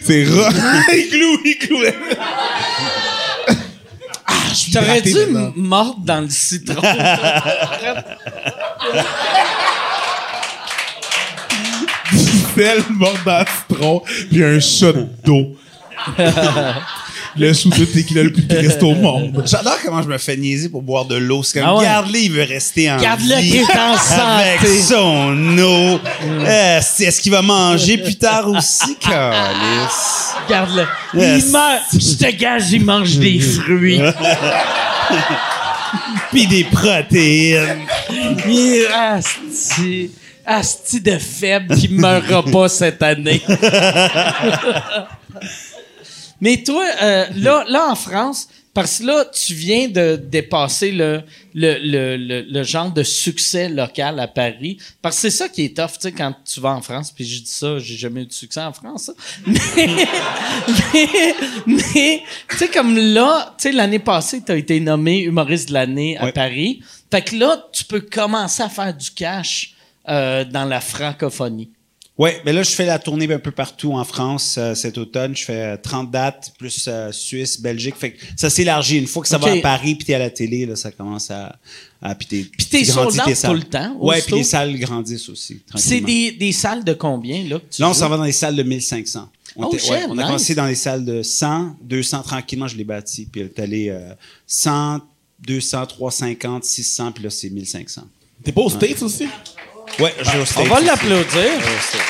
C'est 0.00 0.24
rare. 0.24 0.52
igloo, 0.92 1.38
igloo. 1.44 1.78
ah, 4.26 4.32
je 4.50 4.54
suis 4.54 4.72
T'aurais 4.72 5.00
dû 5.00 5.14
mordre 5.56 6.00
dans 6.04 6.20
le 6.20 6.28
citron. 6.28 6.82
sel, 12.54 12.82
citron, 13.68 14.02
puis 14.30 14.44
un 14.44 14.60
shot 14.60 14.92
d'eau. 15.24 15.56
le 17.36 17.52
shoot 17.52 17.76
de 17.78 17.84
tequila 17.84 18.22
le 18.24 18.32
plus 18.32 18.46
triste 18.46 18.82
au 18.82 18.94
monde. 18.94 19.42
J'adore 19.46 19.78
comment 19.84 20.02
je 20.02 20.08
me 20.08 20.18
fais 20.18 20.36
niaiser 20.36 20.68
pour 20.68 20.82
boire 20.82 21.04
de 21.04 21.16
l'eau. 21.16 21.42
C'est 21.42 21.58
comme, 21.60 21.68
Ah 21.68 21.76
ouais. 21.76 21.84
garde-le, 21.84 22.18
il 22.18 22.30
veut 22.32 22.42
rester 22.44 22.90
en 22.92 22.96
Garde-le 22.98 23.36
vie 23.36 23.50
qu'il 23.50 23.60
est 23.60 23.76
en 23.76 23.94
Avec 24.38 24.60
santé. 24.60 24.80
son 24.82 25.58
eau. 25.58 26.00
Euh, 26.46 26.78
Est-ce 26.78 27.20
qu'il 27.20 27.32
va 27.32 27.42
manger 27.42 27.98
plus 27.98 28.16
tard 28.16 28.48
aussi, 28.48 28.96
Calice? 29.00 30.34
Regarde-le. 30.46 31.20
Yes. 31.20 31.44
Il 31.46 31.52
meurt. 31.52 31.82
Je 31.92 32.16
te 32.16 32.30
gage, 32.36 32.72
il 32.72 32.84
mange 32.84 33.16
des 33.18 33.40
fruits. 33.40 34.00
Puis 36.32 36.46
des 36.46 36.64
protéines. 36.64 37.78
Il 38.48 38.82
est 38.82 38.88
asti. 40.46 41.00
De 41.00 41.18
faible 41.18 41.76
qui 41.76 41.88
meurra 41.88 42.42
pas 42.44 42.68
cette 42.68 43.02
année. 43.02 43.42
Mais 46.40 46.62
toi, 46.62 46.84
euh, 47.02 47.26
là, 47.36 47.64
là, 47.68 47.88
en 47.90 47.94
France, 47.94 48.48
parce 48.74 48.98
que 48.98 49.04
là, 49.04 49.24
tu 49.26 49.54
viens 49.54 49.88
de 49.88 50.16
dépasser 50.16 50.90
le, 50.90 51.22
le, 51.54 51.78
le, 51.78 52.16
le, 52.16 52.42
le 52.42 52.62
genre 52.64 52.90
de 52.90 53.02
succès 53.04 53.68
local 53.68 54.18
à 54.18 54.26
Paris. 54.26 54.78
Parce 55.00 55.14
que 55.16 55.22
c'est 55.22 55.30
ça 55.30 55.48
qui 55.48 55.64
est 55.64 55.76
tough, 55.76 55.92
tu 55.92 56.00
sais, 56.00 56.12
quand 56.12 56.34
tu 56.44 56.60
vas 56.60 56.70
en 56.74 56.82
France, 56.82 57.12
puis 57.12 57.24
je 57.24 57.38
dis 57.40 57.50
ça, 57.50 57.78
j'ai 57.78 57.96
jamais 57.96 58.22
eu 58.22 58.26
de 58.26 58.32
succès 58.32 58.60
en 58.60 58.72
France. 58.72 59.10
hein. 59.10 59.14
Mais, 59.46 60.06
mais, 60.92 61.34
mais 61.66 62.22
tu 62.50 62.56
sais, 62.56 62.68
comme 62.68 62.96
là, 62.98 63.54
tu 63.56 63.62
sais, 63.68 63.72
l'année 63.72 64.00
passée, 64.00 64.42
tu 64.44 64.50
as 64.52 64.56
été 64.56 64.80
nommé 64.80 65.20
humoriste 65.20 65.68
de 65.68 65.74
l'année 65.74 66.18
à 66.18 66.24
Ouais. 66.26 66.32
Paris. 66.32 66.82
Fait 67.10 67.22
que 67.22 67.36
là, 67.36 67.64
tu 67.72 67.84
peux 67.84 68.00
commencer 68.00 68.62
à 68.62 68.68
faire 68.68 68.92
du 68.92 69.10
cash 69.12 69.73
euh, 70.08 70.44
dans 70.44 70.64
la 70.64 70.80
francophonie. 70.80 71.70
Ouais, 72.16 72.40
mais 72.44 72.52
là, 72.52 72.62
je 72.62 72.70
fais 72.70 72.86
la 72.86 73.00
tournée 73.00 73.32
un 73.32 73.40
peu 73.40 73.50
partout 73.50 73.92
en 73.94 74.04
France 74.04 74.54
euh, 74.56 74.76
cet 74.76 74.98
automne. 74.98 75.34
Je 75.36 75.42
fais 75.44 75.74
euh, 75.74 75.76
30 75.76 76.12
dates, 76.12 76.52
plus 76.56 76.84
euh, 76.86 77.10
Suisse, 77.10 77.60
Belgique. 77.60 77.96
Fait 77.96 78.12
que 78.12 78.22
ça 78.36 78.50
s'élargit. 78.50 78.98
Une 78.98 79.08
fois 79.08 79.22
que 79.22 79.28
ça 79.28 79.36
va 79.36 79.50
à 79.50 79.56
Paris, 79.56 79.96
puis 79.96 80.04
t'es 80.06 80.14
à 80.14 80.20
la 80.20 80.30
télé, 80.30 80.64
là, 80.64 80.76
ça 80.76 80.92
commence 80.92 81.32
à... 81.32 81.56
à 82.00 82.14
puis 82.14 82.28
t'es, 82.28 82.44
Puis 82.56 82.66
t'es 82.66 82.82
tu 82.82 82.92
grandis 82.92 83.18
tes 83.24 83.34
salles. 83.34 83.50
tout 83.50 83.56
le 83.56 83.62
temps, 83.64 83.96
Ouais, 83.98 84.18
aussitôt. 84.18 84.26
puis 84.28 84.36
les 84.36 84.44
salles 84.44 84.78
grandissent 84.78 85.28
aussi. 85.28 85.60
C'est 85.74 86.00
des, 86.02 86.30
des 86.30 86.52
salles 86.52 86.84
de 86.84 86.92
combien, 86.92 87.42
là? 87.48 87.58
que 87.58 87.64
tu 87.74 87.82
Là, 87.82 87.90
on 87.90 87.94
s'en 87.94 88.08
va 88.08 88.16
dans 88.16 88.22
les 88.22 88.30
salles 88.30 88.54
de 88.54 88.62
1500. 88.62 89.28
On, 89.56 89.64
Oh, 89.66 89.74
était- 89.74 89.90
ouais, 89.90 90.04
on 90.08 90.12
a 90.12 90.14
nice. 90.14 90.24
commencé 90.26 90.54
dans 90.54 90.66
les 90.66 90.74
salles 90.76 91.04
de 91.04 91.20
100, 91.22 91.78
200, 91.82 92.22
tranquillement, 92.22 92.68
je 92.68 92.76
l'ai 92.76 92.84
bâti. 92.84 93.26
Puis 93.30 93.48
t'es 93.48 93.62
allé 93.62 93.88
euh, 93.88 94.12
100, 94.46 95.00
200, 95.44 95.86
350, 95.86 96.62
600, 96.64 97.10
puis 97.10 97.24
là, 97.24 97.30
c'est 97.30 97.50
1500. 97.50 98.02
T'es 98.44 98.52
pas 98.52 98.60
aux 98.60 98.70
States 98.70 99.02
aussi? 99.02 99.26
Ouais, 100.00 100.14
je 100.20 100.30
vais 100.30 100.38
au 100.38 100.60
On 100.60 100.64
va 100.64 100.80
l'applaudir. 100.80 101.24
Ouais, 101.34 101.54
au 101.54 101.80
States. 101.80 102.00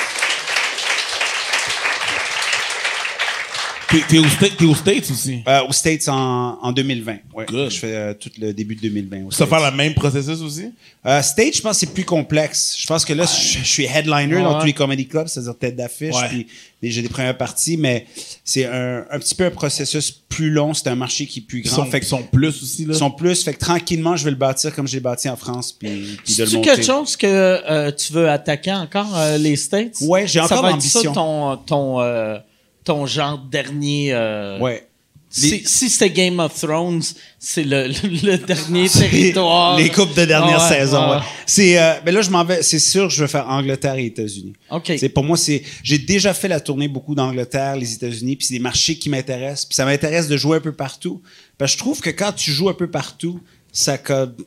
T'es, 3.95 4.01
t'es 4.09 4.19
aux 4.19 4.27
States, 4.27 4.57
t'es 4.57 4.65
aux 4.65 4.75
States 4.75 5.09
aussi? 5.11 5.41
Euh, 5.47 5.61
aux 5.69 5.71
States 5.71 6.07
en, 6.09 6.59
en 6.61 6.71
2020. 6.73 7.17
Ouais. 7.33 7.45
Good. 7.47 7.71
Je 7.71 7.77
fais 7.79 7.95
euh, 7.95 8.13
tout 8.13 8.29
le 8.39 8.51
début 8.53 8.75
de 8.75 8.81
2020. 8.81 9.17
aux 9.17 9.19
Tu 9.19 9.25
vas 9.25 9.31
States. 9.31 9.49
faire 9.49 9.71
le 9.71 9.77
même 9.77 9.93
processus 9.93 10.41
aussi? 10.41 10.71
Euh, 11.05 11.21
stage, 11.21 11.55
je 11.55 11.61
pense 11.61 11.73
que 11.73 11.77
c'est 11.85 11.93
plus 11.93 12.03
complexe. 12.03 12.75
Je 12.77 12.87
pense 12.87 13.05
que 13.05 13.13
là, 13.13 13.25
je, 13.25 13.59
je 13.59 13.63
suis 13.63 13.85
headliner 13.85 14.41
dans 14.41 14.59
tous 14.59 14.65
les 14.65 14.73
comedy 14.73 15.07
clubs, 15.07 15.27
c'est-à-dire 15.27 15.57
tête 15.57 15.75
d'affiche, 15.77 16.13
Ouais. 16.15 16.27
puis 16.29 16.47
j'ai 16.83 17.01
des 17.01 17.09
premières 17.09 17.37
parties, 17.37 17.77
mais 17.77 18.05
c'est 18.43 18.65
un, 18.65 19.05
un 19.09 19.17
petit 19.19 19.33
peu 19.33 19.45
un 19.45 19.49
processus 19.51 20.11
plus 20.11 20.49
long. 20.51 20.73
C'est 20.73 20.87
un 20.89 20.95
marché 20.95 21.25
qui 21.25 21.39
est 21.39 21.43
plus 21.43 21.59
Ils 21.59 21.63
grand. 21.69 21.77
sont, 21.77 21.85
fait 21.85 21.99
que 22.01 22.05
sont 22.05 22.21
plus 22.23 22.49
aussi, 22.61 22.85
là? 22.85 22.93
ils 22.93 22.97
sont 22.97 23.11
plus. 23.11 23.43
Fait 23.43 23.53
que 23.53 23.59
tranquillement, 23.59 24.15
je 24.17 24.25
vais 24.25 24.31
le 24.31 24.35
bâtir 24.37 24.75
comme 24.75 24.87
je 24.87 24.93
l'ai 24.93 24.99
bâti 24.99 25.29
en 25.29 25.35
France, 25.37 25.71
puis, 25.71 26.17
puis 26.23 26.35
de 26.35 26.43
le 26.43 26.51
monter. 26.51 26.69
quelque 26.69 26.85
chose 26.85 27.15
que 27.15 27.25
euh, 27.27 27.91
tu 27.91 28.11
veux 28.13 28.29
attaquer 28.29 28.73
encore, 28.73 29.15
euh, 29.15 29.37
les 29.37 29.55
States? 29.55 29.95
Ouais, 30.01 30.27
j'ai 30.27 30.39
Ça 30.39 30.45
encore 30.45 30.61
va 30.63 30.67
être 30.69 30.75
l'ambition. 30.75 31.01
ça 31.01 31.09
ton, 31.11 31.57
ton, 31.57 32.01
euh, 32.01 32.37
ton 32.85 33.05
genre 33.05 33.37
dernier... 33.39 34.13
euh, 34.13 34.59
Ouais. 34.59 34.87
Si, 35.27 35.63
si 35.65 35.89
c'était 35.89 36.11
Game 36.11 36.39
of 36.39 36.57
Thrones, 36.57 37.01
c'est 37.37 37.65
le, 37.65 37.87
le, 37.87 38.31
le 38.31 38.37
dernier 38.45 38.87
territoire. 38.87 39.75
Les 39.77 39.89
coupes 39.89 40.15
de 40.15 40.23
dernière 40.23 40.59
Ah 40.61 40.69
ouais, 40.69 40.77
saison. 40.79 40.97
ah 41.01 41.09
ouais. 41.09 41.15
ouais. 41.17 41.23
C'est, 41.45 41.77
euh, 41.77 41.93
ben 42.05 42.13
là, 42.15 42.21
je 42.21 42.29
m'en 42.29 42.45
vais. 42.45 42.63
C'est 42.63 42.79
sûr, 42.79 43.09
que 43.09 43.13
je 43.13 43.19
veux 43.19 43.27
faire 43.27 43.49
Angleterre 43.49 43.95
et 43.95 44.05
États-Unis. 44.05 44.53
OK. 44.71 44.93
C'est 44.97 45.09
pour 45.09 45.25
moi, 45.25 45.35
c'est. 45.35 45.61
J'ai 45.83 45.97
déjà 45.97 46.33
fait 46.33 46.47
la 46.47 46.61
tournée 46.61 46.87
beaucoup 46.87 47.15
d'Angleterre, 47.15 47.75
les 47.75 47.91
États-Unis, 47.95 48.37
puis 48.37 48.47
c'est 48.47 48.53
des 48.53 48.61
marchés 48.61 48.97
qui 48.97 49.09
m'intéressent. 49.09 49.65
Puis 49.65 49.75
ça 49.75 49.83
m'intéresse 49.83 50.29
de 50.29 50.37
jouer 50.37 50.55
un 50.57 50.61
peu 50.61 50.71
partout. 50.71 51.21
Parce 51.57 51.73
que 51.73 51.79
je 51.79 51.83
trouve 51.83 51.99
que 51.99 52.11
quand 52.11 52.31
tu 52.31 52.51
joues 52.51 52.69
un 52.69 52.73
peu 52.73 52.89
partout, 52.89 53.41
ça, 53.73 53.97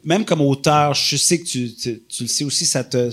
même 0.04 0.24
comme 0.24 0.40
auteur, 0.40 0.94
je 0.94 1.16
sais 1.16 1.38
que 1.38 1.44
tu, 1.44 1.74
tu, 1.74 2.00
tu 2.08 2.22
le 2.22 2.28
sais 2.30 2.44
aussi, 2.44 2.64
ça 2.64 2.82
te. 2.82 3.10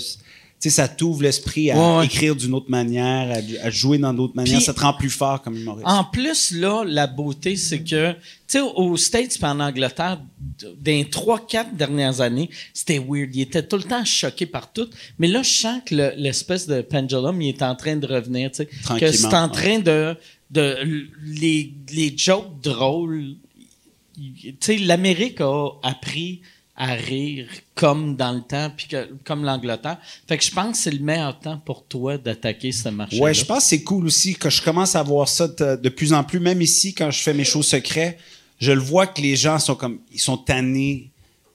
Ça 0.70 0.88
t'ouvre 0.88 1.24
l'esprit 1.24 1.72
à 1.72 1.98
Ouais, 1.98 2.06
écrire 2.06 2.36
d'une 2.36 2.54
autre 2.54 2.70
manière, 2.70 3.32
à, 3.32 3.66
à 3.66 3.70
jouer 3.70 3.98
dans 3.98 4.14
d'autres 4.14 4.36
manières. 4.36 4.62
Ça 4.62 4.74
te 4.74 4.80
rend 4.80 4.94
plus 4.94 5.10
fort 5.10 5.42
comme 5.42 5.56
humoriste. 5.58 5.88
En 5.88 6.04
plus, 6.04 6.52
là, 6.52 6.84
la 6.86 7.08
beauté, 7.08 7.56
c'est 7.56 7.80
que, 7.84 8.12
tu 8.14 8.18
sais, 8.48 8.60
aux 8.62 8.98
States 8.98 9.38
et 9.42 9.46
en 9.46 9.60
Angleterre, 9.60 10.20
dans 10.62 10.70
les 10.86 11.06
trois, 11.10 11.46
quatre 11.46 11.76
dernières 11.76 12.22
années, 12.22 12.50
c'était 12.74 13.00
weird. 13.00 13.36
Ils 13.36 13.42
étaient 13.42 13.64
tout 13.68 13.78
le 13.78 13.84
temps 13.84 14.04
choqués 14.06 14.46
par 14.46 14.72
tout. 14.72 14.88
Mais 15.20 15.28
là, 15.28 15.44
je 15.44 15.50
sens 15.50 15.82
que 15.86 15.96
le- 15.96 16.14
l'espèce 16.18 16.68
de 16.68 16.82
pendulum, 16.82 17.42
il 17.42 17.50
est 17.50 17.62
en 17.62 17.76
train 17.76 17.96
de 17.96 18.08
revenir, 18.08 18.52
tu 18.52 18.58
sais. 18.58 18.70
Que 19.00 19.12
c'est 19.12 19.34
en 19.34 19.48
ouais. 19.48 19.52
train 19.52 19.80
de, 19.80 20.16
de, 20.52 21.08
les, 21.26 21.74
les 21.92 22.14
jokes 22.18 22.62
drôles. 22.62 23.36
Tu 24.16 24.56
sais, 24.62 24.78
l'Amérique 24.78 25.42
a 25.42 25.68
appris 25.84 26.42
à 26.78 26.94
rire 26.94 27.48
comme 27.74 28.16
dans 28.16 28.34
le 28.34 28.42
temps, 28.42 28.70
puis 28.76 28.88
comme 29.24 29.44
l'Angleterre. 29.44 29.98
Fait 30.28 30.38
que 30.38 30.44
je 30.44 30.52
pense 30.52 30.78
que 30.78 30.84
c'est 30.84 30.92
le 30.92 31.00
meilleur 31.00 31.40
temps 31.40 31.58
pour 31.58 31.86
toi 31.86 32.18
d'attaquer 32.18 32.72
ce 32.72 32.90
marché. 32.90 33.20
Ouais, 33.20 33.34
je 33.34 33.46
pense 33.46 33.64
que 33.64 33.70
c'est 33.70 33.84
cool 33.84 34.06
aussi 34.06 34.36
que 34.36 34.50
je 34.50 34.62
commence 34.62 34.96
à 34.96 35.04
voir 35.04 35.28
ça 35.30 35.48
de, 35.48 35.78
de 35.78 35.90
plus 35.90 36.12
en 36.14 36.24
plus. 36.24 36.40
Même 36.40 36.62
ici, 36.62 36.94
quand 36.94 37.12
je 37.12 37.22
fais 37.22 37.34
mes 37.34 37.46
shows 37.46 37.64
secrets, 37.64 38.18
je 38.60 38.72
le 38.72 38.82
vois 38.82 39.08
que 39.08 39.22
les 39.22 39.36
gens 39.36 39.58
sont 39.60 39.76
comme 39.76 40.00
ils 40.12 40.20
sont 40.20 40.38
tannés 40.38 41.12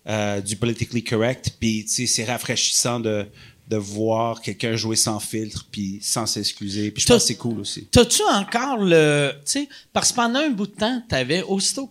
euh, 0.06 0.40
du 0.40 0.56
politically 0.56 1.04
correct. 1.04 1.56
Puis 1.60 1.84
tu 1.84 1.90
sais, 1.90 2.06
c'est 2.06 2.24
rafraîchissant 2.24 3.00
de 3.00 3.26
de 3.70 3.76
voir 3.76 4.42
quelqu'un 4.42 4.74
jouer 4.74 4.96
sans 4.96 5.20
filtre 5.20 5.64
puis 5.70 6.00
sans 6.02 6.26
s'excuser. 6.26 6.90
Puis 6.90 7.02
je 7.02 7.06
pense 7.06 7.22
que 7.22 7.28
c'est 7.28 7.36
cool 7.36 7.60
aussi. 7.60 7.86
T'as-tu 7.90 8.22
encore 8.22 8.78
le. 8.78 9.32
Tu 9.44 9.52
sais, 9.52 9.68
parce 9.92 10.10
que 10.10 10.16
pendant 10.16 10.40
un 10.40 10.50
bout 10.50 10.66
de 10.66 10.74
temps, 10.74 11.02
t'avais 11.08 11.42
aussitôt. 11.42 11.88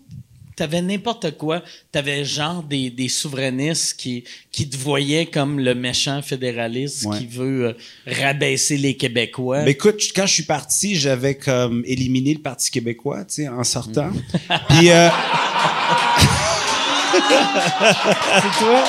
T'avais 0.59 0.81
n'importe 0.81 1.37
quoi. 1.37 1.63
T'avais 1.91 2.25
genre 2.25 2.61
des, 2.63 2.89
des 2.89 3.07
souverainistes 3.07 3.95
qui, 3.97 4.25
qui 4.51 4.67
te 4.69 4.75
voyaient 4.75 5.25
comme 5.25 5.57
le 5.59 5.73
méchant 5.73 6.21
fédéraliste 6.21 7.05
Ouais. 7.05 7.17
qui 7.17 7.25
veut 7.27 7.67
euh, 7.67 7.73
rabaisser 8.21 8.75
les 8.77 8.97
Québécois. 8.97 9.61
Mais 9.63 9.71
écoute, 9.71 10.01
quand 10.13 10.25
je 10.25 10.33
suis 10.33 10.43
parti, 10.43 10.97
j'avais 10.97 11.35
comme 11.35 11.81
éliminé 11.85 12.33
le 12.33 12.41
Parti 12.41 12.69
québécois, 12.71 13.23
tu 13.23 13.35
sais, 13.35 13.47
en 13.47 13.63
sortant. 13.63 14.09
puis 14.69 14.89
euh, 14.91 15.07
c'est 18.41 18.59
toi? 18.59 18.83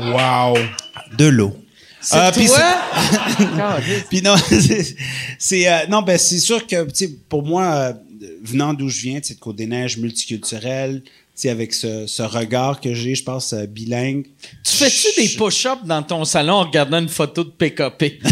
Wow. 0.00 0.58
de 1.16 1.26
l'eau. 1.26 1.56
C'est 2.00 2.16
Euh, 2.18 2.30
puis 2.32 2.46
toi? 2.46 2.58
Caliste. 3.56 4.06
Puis 4.10 4.20
non, 4.22 4.34
c'est- 5.38 5.68
euh, 5.68 5.86
non, 5.88 6.02
ben 6.02 6.18
c'est 6.18 6.38
sûr 6.38 6.66
que 6.66 6.84
tu 6.90 7.06
sais, 7.06 7.10
pour 7.28 7.42
moi, 7.44 7.64
euh, 7.64 7.92
venant 8.42 8.74
d'où 8.74 8.88
je 8.88 9.00
viens, 9.02 9.18
de 9.18 9.34
Côte-des-Neiges, 9.38 9.98
multiculturel, 9.98 11.02
tu 11.04 11.10
sais, 11.34 11.50
avec 11.50 11.74
ce, 11.74 12.06
ce 12.06 12.22
regard 12.22 12.80
que 12.80 12.94
j'ai, 12.94 13.14
je 13.14 13.24
pense 13.24 13.52
euh, 13.52 13.66
bilingue. 13.66 14.26
tu 14.64 14.72
fais-tu 14.72 15.20
des 15.20 15.28
push-ups 15.36 15.84
dans 15.84 16.02
ton 16.02 16.24
salon 16.24 16.54
en 16.54 16.64
regardant 16.64 16.98
une 16.98 17.08
photo 17.08 17.42
de 17.44 17.50
PKP? 17.50 18.20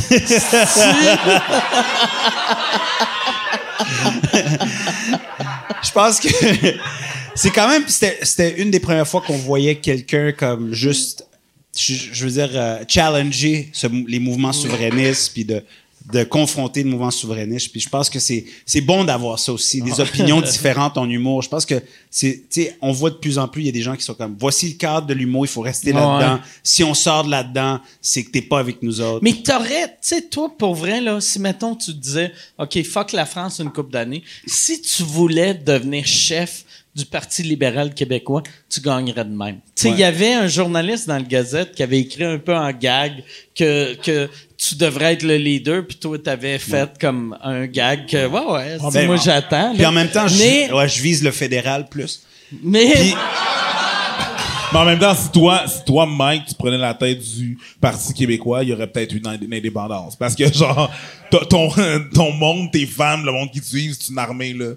je 5.82 5.90
pense 5.92 6.20
que 6.20 6.28
c'est 7.34 7.50
quand 7.50 7.68
même 7.68 7.84
c'était 7.88 8.60
une 8.60 8.70
des 8.70 8.80
premières 8.80 9.08
fois 9.08 9.20
qu'on 9.20 9.36
voyait 9.36 9.76
quelqu'un 9.76 10.32
comme 10.32 10.72
juste 10.72 11.26
je, 11.76 11.94
je 12.12 12.24
veux 12.24 12.32
dire 12.32 12.50
euh, 12.54 12.84
challenger 12.86 13.70
ce 13.72 13.86
les 14.06 14.18
mouvements 14.18 14.52
souverainistes 14.52 15.32
puis 15.32 15.44
de 15.44 15.62
de 16.12 16.24
confronter 16.24 16.82
le 16.82 16.90
mouvement 16.90 17.10
souverainiste. 17.10 17.70
Puis 17.70 17.80
je 17.80 17.88
pense 17.88 18.10
que 18.10 18.18
c'est 18.18 18.44
c'est 18.66 18.80
bon 18.80 19.04
d'avoir 19.04 19.38
ça 19.38 19.52
aussi 19.52 19.82
des 19.82 20.00
opinions 20.00 20.40
différentes 20.42 20.98
en 20.98 21.08
humour. 21.08 21.42
Je 21.42 21.48
pense 21.48 21.66
que 21.66 21.80
c'est 22.10 22.42
tu 22.50 22.62
sais 22.62 22.76
on 22.80 22.92
voit 22.92 23.10
de 23.10 23.16
plus 23.16 23.38
en 23.38 23.46
plus 23.48 23.62
il 23.62 23.66
y 23.66 23.68
a 23.68 23.72
des 23.72 23.82
gens 23.82 23.94
qui 23.96 24.02
sont 24.02 24.14
comme 24.14 24.36
voici 24.38 24.68
le 24.68 24.74
cadre 24.74 25.06
de 25.06 25.14
l'humour 25.14 25.44
il 25.44 25.48
faut 25.48 25.60
rester 25.60 25.92
Ouais. 25.92 26.00
là-dedans. 26.00 26.40
Si 26.62 26.82
on 26.84 26.94
sort 26.94 27.24
de 27.24 27.30
là-dedans 27.30 27.80
c'est 28.00 28.24
que 28.24 28.30
t'es 28.30 28.42
pas 28.42 28.58
avec 28.58 28.82
nous 28.82 29.00
autres. 29.00 29.20
Mais 29.22 29.34
t'aurais, 29.34 29.86
tu 29.88 29.92
sais, 30.02 30.22
toi, 30.22 30.52
pour 30.56 30.74
vrai, 30.74 31.00
là, 31.00 31.20
si, 31.20 31.38
mettons, 31.38 31.74
tu 31.76 31.92
te 31.92 31.98
disais, 31.98 32.32
OK, 32.58 32.82
fuck 32.84 33.12
la 33.12 33.26
France 33.26 33.58
une 33.60 33.70
couple 33.70 33.92
d'années, 33.92 34.22
si 34.46 34.80
tu 34.80 35.02
voulais 35.02 35.54
devenir 35.54 36.06
chef 36.06 36.64
du 36.94 37.06
Parti 37.06 37.42
libéral 37.42 37.94
québécois, 37.94 38.42
tu 38.68 38.80
gagnerais 38.80 39.24
de 39.24 39.34
même. 39.34 39.56
Tu 39.74 39.82
sais, 39.84 39.90
il 39.90 39.98
y 39.98 40.04
avait 40.04 40.34
un 40.34 40.46
journaliste 40.46 41.08
dans 41.08 41.16
le 41.16 41.24
Gazette 41.24 41.74
qui 41.74 41.82
avait 41.82 42.00
écrit 42.00 42.24
un 42.24 42.38
peu 42.38 42.54
en 42.54 42.70
gag 42.72 43.24
que, 43.54 43.94
que 43.94 44.28
tu 44.58 44.74
devrais 44.76 45.14
être 45.14 45.22
le 45.22 45.36
leader, 45.36 45.86
puis 45.86 45.96
toi, 45.96 46.18
t'avais 46.18 46.58
fait 46.58 46.90
comme 47.00 47.36
un 47.42 47.66
gag 47.66 48.06
que, 48.06 48.26
ouais, 48.26 48.52
ouais, 48.52 48.76
c'est- 48.78 48.92
Ben, 48.92 49.06
moi, 49.06 49.16
j'attends. 49.16 49.74
puis 49.74 49.86
en 49.86 49.92
même 49.92 50.08
temps 50.10 50.28
je, 50.28 50.74
ouais, 50.74 50.88
je 50.88 51.00
vise 51.02 51.22
le 51.24 51.30
fédéral 51.30 51.88
plus 51.88 52.22
mais, 52.62 52.90
Puis- 52.92 53.14
Mais 54.72 54.78
en 54.78 54.84
même 54.86 54.98
temps, 54.98 55.14
si 55.14 55.30
toi, 55.30 55.64
si 55.68 55.84
toi, 55.84 56.06
Mike, 56.06 56.46
tu 56.46 56.54
prenais 56.54 56.78
la 56.78 56.94
tête 56.94 57.20
du 57.20 57.58
Parti 57.78 58.14
québécois, 58.14 58.62
il 58.62 58.70
y 58.70 58.72
aurait 58.72 58.86
peut-être 58.86 59.12
une, 59.14 59.26
une 59.42 59.52
indépendance. 59.52 60.16
Parce 60.16 60.34
que, 60.34 60.50
genre, 60.50 60.90
ton, 61.30 61.68
ton 62.14 62.32
monde, 62.32 62.70
tes 62.72 62.86
femmes, 62.86 63.26
le 63.26 63.32
monde 63.32 63.50
qui 63.50 63.60
te 63.60 63.66
suit, 63.66 63.94
c'est 63.98 64.10
une 64.10 64.18
armée, 64.18 64.54
là. 64.54 64.72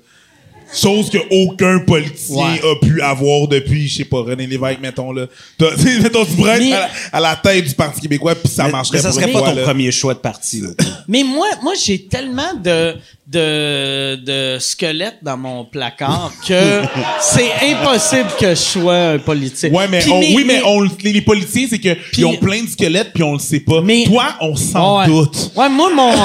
Chose 0.75 1.09
que 1.09 1.17
aucun 1.31 1.79
politicien 1.79 2.35
Ouais. 2.35 2.61
a 2.71 2.75
pu 2.85 3.01
avoir 3.01 3.47
depuis, 3.47 3.87
je 3.87 3.97
sais 3.97 4.05
pas, 4.05 4.21
René 4.21 4.45
Lévesque, 4.47 4.79
mettons, 4.81 5.11
là. 5.11 5.27
T'as- 5.57 5.75
tu 5.75 5.81
sais, 5.81 5.99
mettons, 5.99 6.25
tu 6.25 6.31
pourrais 6.33 6.55
à 6.73 6.79
la, 6.79 6.89
à 7.13 7.19
la 7.19 7.35
tête 7.35 7.65
du 7.67 7.73
Parti 7.73 8.01
québécois, 8.01 8.35
puis 8.35 8.47
ça 8.51 8.65
mais, 8.65 8.71
marcherait 8.71 8.97
mais 8.97 9.01
ça 9.03 9.09
pour 9.09 9.19
serait 9.19 9.31
toi, 9.31 9.41
pas 9.41 9.49
ton 9.51 9.55
là. 9.55 9.63
premier 9.63 9.91
choix 9.91 10.13
de 10.13 10.19
parti 10.19 10.61
là. 10.61 10.69
Mais 11.07 11.23
moi, 11.23 11.47
moi 11.63 11.73
j'ai 11.81 12.03
tellement 12.05 12.53
de, 12.61 12.95
de, 13.27 14.15
de 14.23 14.57
squelettes 14.59 15.17
dans 15.23 15.37
mon 15.37 15.65
placard 15.65 16.31
que 16.47 16.81
c'est 17.21 17.51
impossible 17.71 18.29
que 18.39 18.49
je 18.49 18.53
sois 18.55 18.95
un 18.95 19.17
politique. 19.17 19.73
Ouais, 19.73 19.87
mais 19.87 19.99
Puis 19.99 20.11
on- 20.11 20.19
mes- 20.19 20.35
oui, 20.35 20.43
mais 20.45 20.57
mes- 20.57 20.63
on, 20.63 20.81
les, 20.81 21.13
les 21.13 21.21
politiciens, 21.21 21.65
c'est 21.69 21.79
que 21.79 21.97
ils 22.17 22.25
ont 22.25 22.35
plein 22.37 22.63
de 22.63 22.69
squelettes 22.69 23.11
puis 23.13 23.23
on 23.23 23.33
le 23.33 23.39
sait 23.39 23.59
pas. 23.61 23.81
Mais- 23.81 24.03
Toi, 24.05 24.27
on 24.41 24.55
s'en 24.55 24.99
Ouais. 24.99 25.07
doute. 25.07 25.51
Ouais, 25.55 25.69
moi, 25.69 25.89
mon. 25.93 26.11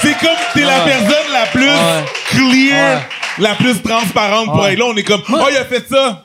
C'est 0.00 0.18
comme 0.18 0.30
t'es 0.54 0.62
la 0.62 0.80
personne 0.80 1.32
la 1.32 1.46
plus 1.46 1.68
Ouais. 1.68 2.04
clear, 2.30 2.98
Ouais. 2.98 3.02
la 3.38 3.54
plus 3.54 3.80
transparente 3.82 4.46
pour 4.46 4.62
Ouais. 4.62 4.72
être 4.72 4.78
là. 4.78 4.84
On 4.88 4.96
est 4.96 5.02
comme, 5.02 5.22
oh, 5.32 5.46
il 5.50 5.56
a 5.56 5.64
fait 5.64 5.84
ça. 5.88 6.24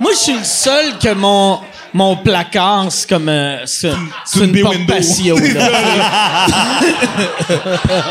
moi, 0.00 0.10
je 0.12 0.18
suis 0.18 0.32
le 0.38 0.44
seul 0.44 0.98
que 0.98 1.12
mon, 1.12 1.58
mon 1.94 2.16
placard, 2.16 2.90
c'est 2.92 3.08
comme. 3.08 3.28
euh, 3.28 3.64
c'est 3.66 3.90
c'est 4.24 4.44
une 4.44 4.60
porte 4.60 4.76
window. 4.76 4.92
patio. 4.94 5.36
C'est 5.38 5.54
là. 5.54 6.78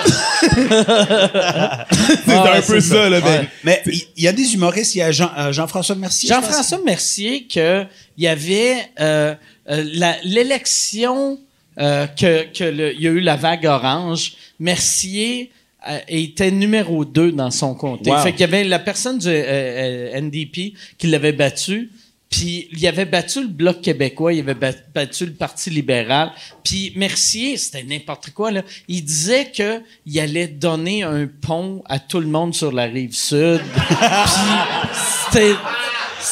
C'est 2.25 2.33
Ah, 2.33 2.41
un 2.41 2.43
ouais, 2.43 2.61
peu 2.61 2.61
c'est 2.61 2.81
ça, 2.81 2.95
ça. 2.95 3.09
là. 3.09 3.21
ben, 3.21 3.27
Ouais. 3.41 3.47
Mais 3.63 3.81
il 3.87 4.01
il 4.17 4.23
y, 4.23 4.27
a 4.27 4.33
des 4.33 4.53
humoristes, 4.53 4.95
il 4.95 4.99
y 4.99 5.01
a 5.01 5.11
Jean, 5.11 5.29
euh, 5.37 5.51
Jean-François 5.51 5.95
Mercier. 5.95 6.29
je 6.29 6.33
pense. 6.33 6.43
Jean-François 6.45 6.79
Mercier, 6.85 7.47
que 7.47 7.85
il 8.17 8.23
y 8.23 8.27
avait 8.27 8.75
euh, 8.99 9.35
euh, 9.69 9.83
la- 9.93 10.17
l'élection 10.23 11.39
euh, 11.79 12.07
que, 12.07 12.45
que 12.53 12.63
le- 12.63 12.93
il 12.93 13.01
y 13.01 13.07
a 13.07 13.11
eu 13.11 13.19
la 13.19 13.35
vague 13.35 13.65
orange. 13.65 14.33
Mercier 14.59 15.51
euh, 15.89 15.99
était 16.07 16.51
numéro 16.51 17.05
2 17.05 17.31
dans 17.31 17.51
son 17.51 17.73
comté. 17.75 18.09
Wow. 18.11 18.19
Fait 18.19 18.31
qu'il 18.31 18.41
y 18.41 18.43
avait 18.45 18.63
la 18.63 18.79
personne 18.79 19.17
du 19.19 19.27
euh, 19.27 20.11
euh, 20.13 20.21
NDP 20.21 20.73
qui 20.97 21.07
l'avait 21.07 21.31
battu. 21.33 21.91
Puis 22.29 22.67
il 22.73 22.85
avait 22.87 23.05
battu 23.05 23.41
le 23.41 23.47
Bloc 23.47 23.81
québécois, 23.81 24.33
il 24.33 24.41
avait 24.41 24.53
ba- 24.53 24.71
battu 24.93 25.25
le 25.25 25.31
Parti 25.31 25.69
libéral. 25.69 26.31
Puis 26.63 26.91
Mercier, 26.97 27.55
c'était 27.57 27.83
n'importe 27.83 28.31
quoi 28.31 28.51
là. 28.51 28.63
Il 28.89 29.03
disait 29.03 29.49
que 29.55 29.81
il 30.05 30.19
allait 30.19 30.47
donner 30.47 31.03
un 31.03 31.25
pont 31.27 31.81
à 31.87 31.99
tout 31.99 32.19
le 32.19 32.27
monde 32.27 32.53
sur 32.53 32.71
la 32.73 32.83
rive 32.83 33.13
sud. 33.15 33.61
Puis 33.87 34.99
c'était 35.31 35.53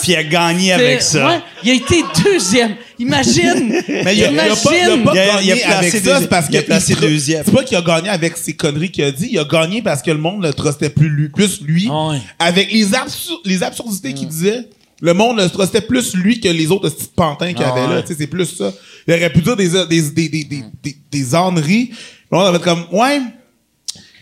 Puis 0.01 0.11
il 0.11 0.15
a 0.17 0.23
gagné 0.23 0.73
avec 0.73 1.01
ça. 1.01 1.27
ouais, 1.27 1.39
il 1.63 1.71
a 1.71 1.73
été 1.75 2.03
deuxième. 2.23 2.75
Imagine. 2.99 3.81
Mais 3.87 4.15
il 4.17 4.23
a, 4.25 4.31
il 4.31 4.39
a 4.39 4.55
pas, 4.55 4.75
il 4.75 4.75
a 4.75 4.95
Imagine. 4.95 5.03
pas 5.03 5.11
Il 5.13 5.19
a- 5.19 5.25
gagné 5.27 5.45
il 5.45 5.51
a 5.51 5.55
placé 5.55 5.73
avec 5.97 6.03
ça, 6.03 6.27
parce 6.27 6.47
il 6.49 6.57
a 6.57 6.61
que 6.61 6.65
placé 6.67 6.95
deuxième. 6.95 7.43
C'est 7.45 7.51
pas 7.53 7.63
qu'il 7.63 7.77
a 7.77 7.81
gagné 7.81 8.09
avec 8.09 8.35
ces 8.37 8.53
conneries 8.53 8.91
qu'il 8.91 9.03
a 9.05 9.11
dit, 9.11 9.29
il 9.31 9.39
a 9.39 9.45
gagné 9.45 9.81
parce 9.81 10.01
que 10.01 10.11
le 10.11 10.17
monde 10.17 10.43
le 10.43 10.53
trustait 10.53 10.89
plus 10.89 11.09
lui, 11.09 11.29
plus 11.29 11.61
lui. 11.61 11.87
Ah 11.89 12.09
ouais. 12.09 12.17
Avec 12.39 12.71
les, 12.71 12.93
absur- 12.93 13.39
les 13.45 13.63
absurdités 13.63 14.13
qu'il 14.13 14.27
disait, 14.27 14.67
le 15.05 15.13
monde 15.13 15.39
le 15.39 15.49
trustait 15.49 15.81
plus 15.81 16.15
lui 16.15 16.39
que 16.39 16.47
les 16.49 16.71
autres 16.71 16.89
petits 16.89 17.09
pantins 17.15 17.53
qu'il 17.53 17.61
y 17.61 17.63
Ah 17.63 17.73
avait 17.73 17.95
là. 17.95 18.03
c'est 18.05 18.27
plus 18.27 18.45
ça. 18.45 18.73
Il 19.07 19.13
aurait 19.13 19.29
pu 19.31 19.41
dire 19.41 19.55
des, 19.55 19.69
des, 19.69 19.85
des, 19.85 20.29
des, 20.29 20.43
des, 20.43 20.63
des, 20.83 20.97
des 21.11 21.35
âneries. 21.35 21.91
Le 22.31 22.37
monde 22.37 22.47
avait 22.47 22.59
comme, 22.59 22.85
ouais, 22.91 23.21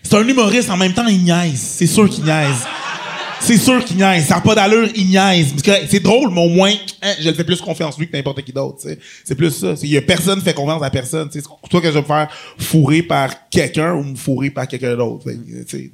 c'est 0.03 0.15
un 0.15 0.27
humoriste, 0.27 0.69
en 0.69 0.77
même 0.77 0.93
temps, 0.93 1.07
il 1.07 1.23
niaise. 1.23 1.57
C'est 1.77 1.87
sûr 1.87 2.09
qu'il 2.09 2.25
niaise. 2.25 2.65
C'est 3.39 3.57
sûr 3.57 3.83
qu'il 3.83 3.97
niaise. 3.97 4.25
Ça 4.25 4.35
n'a 4.35 4.41
pas 4.41 4.55
d'allure, 4.55 4.89
il 4.95 5.07
niaise. 5.07 5.53
C'est 5.89 5.99
drôle, 6.01 6.31
mais 6.31 6.45
au 6.45 6.49
moins, 6.49 6.73
hein, 7.01 7.13
je 7.19 7.29
le 7.29 7.33
fais 7.35 7.43
plus 7.43 7.59
confiance 7.61 7.97
lui 7.97 8.09
que 8.09 8.15
n'importe 8.15 8.41
qui 8.41 8.51
d'autre. 8.53 8.79
C'est 9.23 9.35
plus 9.35 9.51
ça. 9.51 9.73
Il 9.81 9.89
y 9.89 9.97
a 9.97 10.01
personne 10.01 10.39
qui 10.39 10.45
fait 10.45 10.53
confiance 10.53 10.81
à 10.83 10.89
personne. 10.89 11.29
C'est 11.31 11.41
toi 11.69 11.81
que 11.81 11.87
je 11.87 11.93
vais 11.93 12.01
me 12.01 12.05
faire 12.05 12.27
fourrer 12.57 13.03
par 13.03 13.49
quelqu'un 13.49 13.93
ou 13.93 14.03
me 14.03 14.15
fourrer 14.15 14.49
par 14.49 14.67
quelqu'un 14.67 14.95
d'autre. 14.95 15.25
Fait 15.67 15.91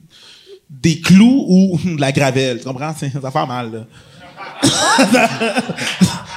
Des 0.69 0.99
clous 0.99 1.45
ou 1.47 1.79
de 1.95 2.01
la 2.01 2.11
gravelle. 2.11 2.57
Tu 2.59 2.65
comprends? 2.65 2.93
Ça 2.95 3.07
va 3.19 3.31
faire 3.31 3.47
mal, 3.47 3.71
là. 3.71 3.87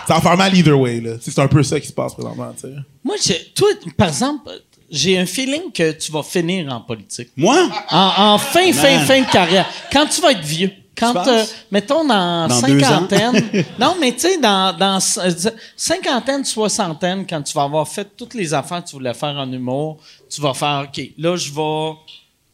ça 0.07 0.15
va 0.15 0.21
faire 0.21 0.37
mal 0.37 0.57
either 0.57 0.79
way, 0.79 1.01
là. 1.01 1.13
C'est 1.21 1.39
un 1.39 1.49
peu 1.49 1.63
ça 1.63 1.79
qui 1.81 1.87
se 1.89 1.93
passe 1.93 2.15
présentement, 2.15 2.53
tu 2.55 2.63
sais. 2.69 2.75
Moi, 3.05 3.17
j'ai- 3.23 3.53
toi, 3.55 3.69
par 3.97 4.09
exemple, 4.09 4.51
j'ai 4.91 5.19
un 5.19 5.27
feeling 5.27 5.73
que 5.73 5.93
tu 5.93 6.13
vas 6.13 6.23
finir 6.23 6.73
en 6.73 6.81
politique. 6.81 7.31
Moi? 7.37 7.69
En, 7.91 8.13
en 8.35 8.39
fin, 8.39 8.73
fin, 8.73 8.97
Man. 8.99 9.07
fin 9.07 9.21
de 9.23 9.31
carrière. 9.31 9.67
Quand 9.93 10.07
tu 10.07 10.21
vas 10.21 10.33
être 10.33 10.45
vieux. 10.45 10.71
Quand, 10.95 11.27
euh, 11.27 11.43
mettons, 11.71 12.05
dans, 12.05 12.49
cinquantaine. 12.51 13.65
non, 13.81 13.97
mais 13.99 14.13
tu 14.13 14.21
sais, 14.21 14.39
dans, 14.39 14.77
dans 14.77 14.99
euh, 15.19 15.31
cinquantaine, 15.75 16.45
soixantaine, 16.45 17.27
quand 17.27 17.41
tu 17.43 17.55
vas 17.55 17.63
avoir 17.63 17.89
fait 17.89 18.07
toutes 18.15 18.35
les 18.35 18.53
affaires 18.53 18.85
que 18.85 18.91
tu 18.91 18.97
voulais 18.97 19.15
faire 19.15 19.35
en 19.37 19.51
humour, 19.51 19.97
tu 20.29 20.43
vas 20.43 20.53
faire, 20.53 20.87
OK, 20.87 21.03
là, 21.17 21.35
je 21.35 21.51
vais. 21.51 21.97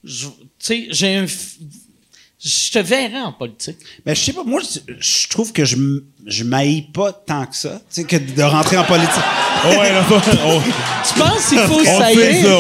je- 0.05 0.27
Tu 0.29 0.35
sais, 0.61 0.87
j'ai 0.91 1.17
un. 1.17 1.27
Je 2.41 2.71
te 2.71 2.79
verrai 2.79 3.21
en 3.21 3.33
politique. 3.33 3.79
Ben, 4.07 4.15
je 4.15 4.21
sais 4.21 4.33
pas, 4.33 4.45
moi, 4.45 4.61
je, 4.63 4.93
je 5.01 5.29
trouve 5.29 5.53
que 5.53 5.65
je, 5.65 5.77
je 6.25 6.45
m'haïs 6.45 6.83
pas 6.83 7.11
tant 7.13 7.45
que 7.47 7.57
ça, 7.57 7.81
tu 7.93 8.03
sais, 8.03 8.05
que 8.05 8.15
de 8.17 8.43
rentrer 8.45 8.77
en 8.77 8.85
politique. 8.85 9.11
ouais, 9.65 9.93
là, 9.93 10.05
on, 10.45 10.61
Tu 11.09 11.19
penses 11.19 11.49
qu'il 11.49 11.59
faut 11.59 11.85
saillir? 11.85 12.45
ça. 12.45 12.59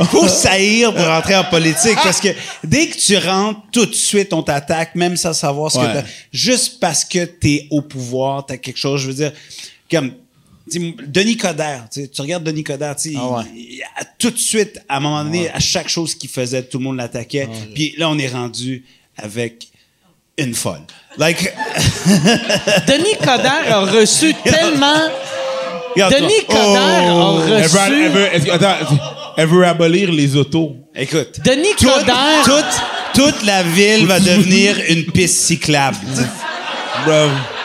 on- 0.00 0.04
faut 0.04 0.28
saillir 0.28 0.94
pour 0.94 1.06
rentrer 1.06 1.36
en 1.36 1.44
politique 1.44 1.96
parce 2.02 2.20
que 2.20 2.28
dès 2.64 2.88
que 2.88 2.98
tu 2.98 3.16
rentres, 3.16 3.60
tout 3.72 3.86
de 3.86 3.94
suite, 3.94 4.34
on 4.34 4.42
t'attaque, 4.42 4.94
même 4.94 5.16
sans 5.16 5.32
savoir 5.32 5.72
ce 5.72 5.78
Ouais. 5.78 5.86
que 5.86 5.92
t'as. 6.00 6.04
Juste 6.30 6.78
parce 6.78 7.04
que 7.06 7.24
t'es 7.24 7.68
au 7.70 7.80
pouvoir, 7.80 8.44
t'as 8.44 8.58
quelque 8.58 8.78
chose, 8.78 9.00
je 9.00 9.06
veux 9.06 9.14
dire, 9.14 9.32
comme, 9.90 10.12
Denis 11.06 11.36
Coderre, 11.36 11.84
tu 11.92 12.08
regardes 12.20 12.44
Denis 12.44 12.64
Coderre, 12.64 12.96
tu 12.96 13.10
sais, 13.10 13.16
Ah 13.18 13.28
ouais. 13.38 13.42
il- 13.54 13.60
il- 13.74 13.82
à- 13.96 14.04
tout 14.18 14.30
de 14.30 14.38
suite, 14.38 14.80
à 14.88 14.96
un 14.96 15.00
moment 15.00 15.22
donné, 15.24 15.50
à 15.50 15.58
chaque 15.60 15.88
chose 15.88 16.14
qu'il 16.14 16.30
faisait, 16.30 16.62
tout 16.62 16.78
le 16.78 16.84
monde 16.84 16.96
l'attaquait. 16.96 17.48
Puis 17.74 17.94
là, 17.98 18.08
on 18.08 18.18
est 18.18 18.28
rendu 18.28 18.84
avec 19.16 19.68
une 20.38 20.54
folle. 20.54 20.80
Like, 21.18 21.38
Denis 22.86 23.16
Coderre 23.18 23.66
a 23.70 23.80
reçu 23.80 24.34
tellement. 24.44 25.08
Denis 25.96 26.44
Coderre 26.48 26.80
a 26.80 27.40
Elle 27.46 27.68
veut, 27.68 28.28
elle 28.32 28.32
reçu. 28.42 28.46
veut- 28.48 28.52
attends, 28.52 28.96
elle 29.36 29.46
veut 29.48 29.66
abolir 29.66 30.10
les 30.10 30.36
autos. 30.36 30.76
Écoute. 30.94 31.40
Denis 31.44 31.68
Toute, 31.78 31.88
Coderre. 31.90 32.42
toute, 32.44 33.22
toute 33.24 33.42
la 33.44 33.62
ville 33.62 34.06
va 34.06 34.20
devenir 34.20 34.76
une 34.88 35.04
piste 35.06 35.38
cyclable. 35.38 35.96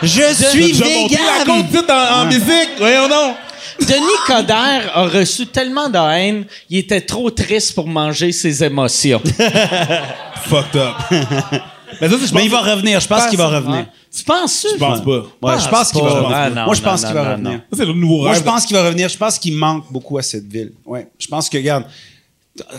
Je 0.02 0.08
suis 0.34 0.72
la 0.72 0.86
vegan! 0.86 1.18
côte 1.46 1.66
petite 1.70 1.90
en, 1.90 2.20
en 2.22 2.26
bicycle? 2.26 2.72
Voyons 2.78 3.08
donc. 3.08 3.36
Denis 3.80 4.18
Coderre 4.26 4.90
a 4.92 5.04
reçu 5.04 5.46
tellement 5.46 5.88
de 5.88 5.98
haine, 5.98 6.44
il 6.68 6.78
était 6.78 7.00
trop 7.00 7.30
triste 7.30 7.74
pour 7.74 7.86
manger 7.86 8.32
ses 8.32 8.64
émotions. 8.64 9.22
Fucked 10.46 10.76
up. 10.76 10.94
Mais 12.00 12.08
ça, 12.08 12.16
c'est, 12.20 12.26
je 12.26 12.34
Mais 12.34 12.44
il 12.44 12.50
va 12.50 12.60
revenir, 12.60 13.00
je 13.00 13.08
pense 13.08 13.26
qu'il 13.28 13.38
va 13.38 13.48
revenir. 13.48 13.86
Tu 14.14 14.24
penses-tu? 14.24 14.68
Je 14.74 14.78
pense 14.78 15.00
pas. 15.00 15.22
Ouais, 15.42 15.60
je 15.60 15.68
pense 15.68 15.92
qu'il 15.92 16.02
va 16.02 16.10
revenir. 16.10 16.36
Ah, 16.56 16.64
Moi, 16.64 16.74
je 16.74 16.82
pense 16.82 17.04
qu'il 17.04 17.14
va 17.14 17.30
revenir. 17.30 17.52
non. 17.52 17.58
Ça, 17.70 17.76
c'est 17.78 17.86
le 17.86 17.92
nouveau 17.92 18.22
Moi, 18.22 18.34
je 18.34 18.40
pense 18.40 18.66
qu'il 18.66 18.76
va 18.76 18.84
revenir. 18.84 19.08
Je 19.08 19.16
pense 19.16 19.38
qu'il 19.38 19.54
manque 19.54 19.84
beaucoup 19.90 20.18
à 20.18 20.22
cette 20.22 20.46
ville. 20.50 20.72
Ouais. 20.84 21.08
Je 21.18 21.26
pense 21.26 21.48
que, 21.48 21.56
regarde, 21.56 21.84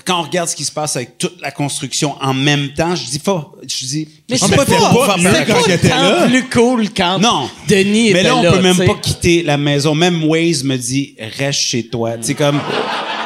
quand 0.05 0.19
on 0.19 0.23
regarde 0.23 0.49
ce 0.49 0.55
qui 0.55 0.65
se 0.65 0.71
passe 0.71 0.95
avec 0.95 1.17
toute 1.17 1.41
la 1.41 1.51
construction 1.51 2.15
en 2.21 2.34
même 2.34 2.69
temps, 2.73 2.95
je 2.95 3.05
dis 3.05 3.19
pas, 3.19 3.51
je 3.61 3.86
dis, 3.86 4.07
Mais 4.30 4.36
je 4.36 4.41
c'est 4.41 4.49
dis 4.49 4.55
pas, 4.55 4.65
pas 4.65 5.15
c'est 5.17 5.89
pas 5.89 6.27
plus 6.27 6.49
cool 6.49 6.89
quand 6.95 7.19
Non. 7.19 7.49
Denis 7.67 8.13
Mais 8.13 8.23
là, 8.23 8.36
on 8.36 8.41
peut 8.41 8.61
même 8.61 8.75
sais. 8.75 8.86
pas 8.86 8.95
quitter 8.95 9.43
la 9.43 9.57
maison. 9.57 9.95
Même 9.95 10.23
Waze 10.25 10.63
me 10.63 10.77
dit, 10.77 11.15
reste 11.38 11.59
chez 11.59 11.88
toi. 11.88 12.17
Tu 12.17 12.27
sais, 12.27 12.34
comme, 12.34 12.59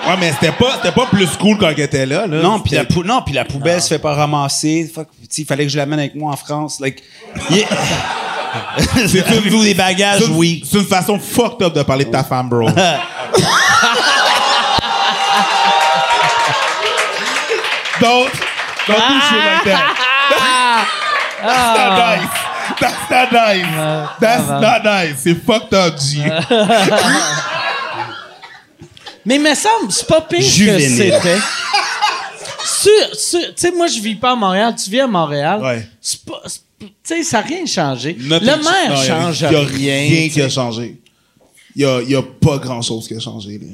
Ouais, 0.06 0.18
mais 0.20 0.34
c'était 0.34 0.52
pas, 0.52 0.76
c'était 0.76 0.92
pas 0.92 1.06
plus 1.06 1.30
cool 1.38 1.58
quand 1.58 1.70
elle 1.70 1.80
était 1.80 2.06
là, 2.06 2.28
là. 2.28 2.42
Non, 2.42 2.60
puis 2.60 2.76
la, 2.76 2.84
non, 3.06 3.22
puis 3.26 3.34
la 3.34 3.46
poubelle 3.46 3.82
se 3.82 3.88
fait 3.88 4.00
pas 4.00 4.14
ramasser. 4.14 4.92
Sais, 4.94 5.42
il 5.44 5.46
fallait 5.46 5.64
que 5.64 5.72
je 5.72 5.78
l'amène 5.78 6.00
avec 6.00 6.14
moi 6.14 6.34
en 6.34 6.36
France. 6.36 6.80
Like, 6.82 7.02
yeah. 7.50 7.68
C'est 9.08 9.44
niveau 9.44 9.64
des 9.64 9.74
bagages, 9.74 10.22
c'est 10.22 10.30
oui. 10.30 10.64
C'est 10.70 10.78
une 10.78 10.86
façon 10.86 11.18
fucked 11.18 11.66
up 11.66 11.74
de 11.74 11.82
parler 11.82 12.06
de 12.06 12.12
ta 12.12 12.24
femme, 12.24 12.50
bro. 12.50 12.70
don't, 18.00 18.32
don't 18.88 19.08
do 19.08 19.20
shit 19.30 19.44
like 19.44 19.64
that. 19.66 19.86
That's 21.44 21.78
not 21.78 21.92
nice. 21.98 22.30
That's 22.80 23.10
not 23.10 23.32
nice. 23.32 24.20
That's 24.20 24.48
not 24.50 24.84
nice. 24.84 25.16
C'est 25.20 25.36
fucked 25.36 25.74
up, 25.74 25.96
G. 26.00 26.24
Mais 29.26 29.36
il 29.36 29.42
me 29.42 29.56
semble, 29.56 29.90
c'est 29.92 30.08
pas 30.08 30.20
pire 30.22 30.40
que 30.40 30.46
Juvénile. 30.46 31.14
c'était. 31.14 31.38
Sur- 32.66 33.16
sur- 33.16 33.40
Tu 33.40 33.54
sais, 33.56 33.72
moi, 33.72 33.88
je 33.88 34.00
vis 34.02 34.16
pas 34.16 34.32
à 34.32 34.36
Montréal. 34.36 34.76
Tu 34.82 34.90
vis 34.90 35.00
à 35.00 35.08
Montréal. 35.08 35.62
Ouais. 35.62 35.88
Tu 36.02 36.18
sais, 37.04 37.24
ça 37.24 37.40
n'a 37.42 37.48
rien 37.48 37.66
changé. 37.66 38.18
Nothing- 38.20 38.48
le 38.48 38.56
maire 38.58 38.90
Non, 38.90 38.96
y 38.96 39.00
a- 39.00 39.08
change 39.08 39.42
y 39.42 39.46
a 39.46 39.50
rien. 39.50 40.10
rien 40.10 40.30
qui 40.30 40.42
a 40.42 40.50
changé. 40.50 41.00
Il 41.76 41.82
y 41.84 41.86
a, 41.86 41.98
a 42.20 42.22
pas 42.42 42.58
grand 42.58 42.82
chose 42.82 43.08
qui 43.08 43.16
a 43.16 43.20
changé. 43.20 43.58
Là. 43.60 43.68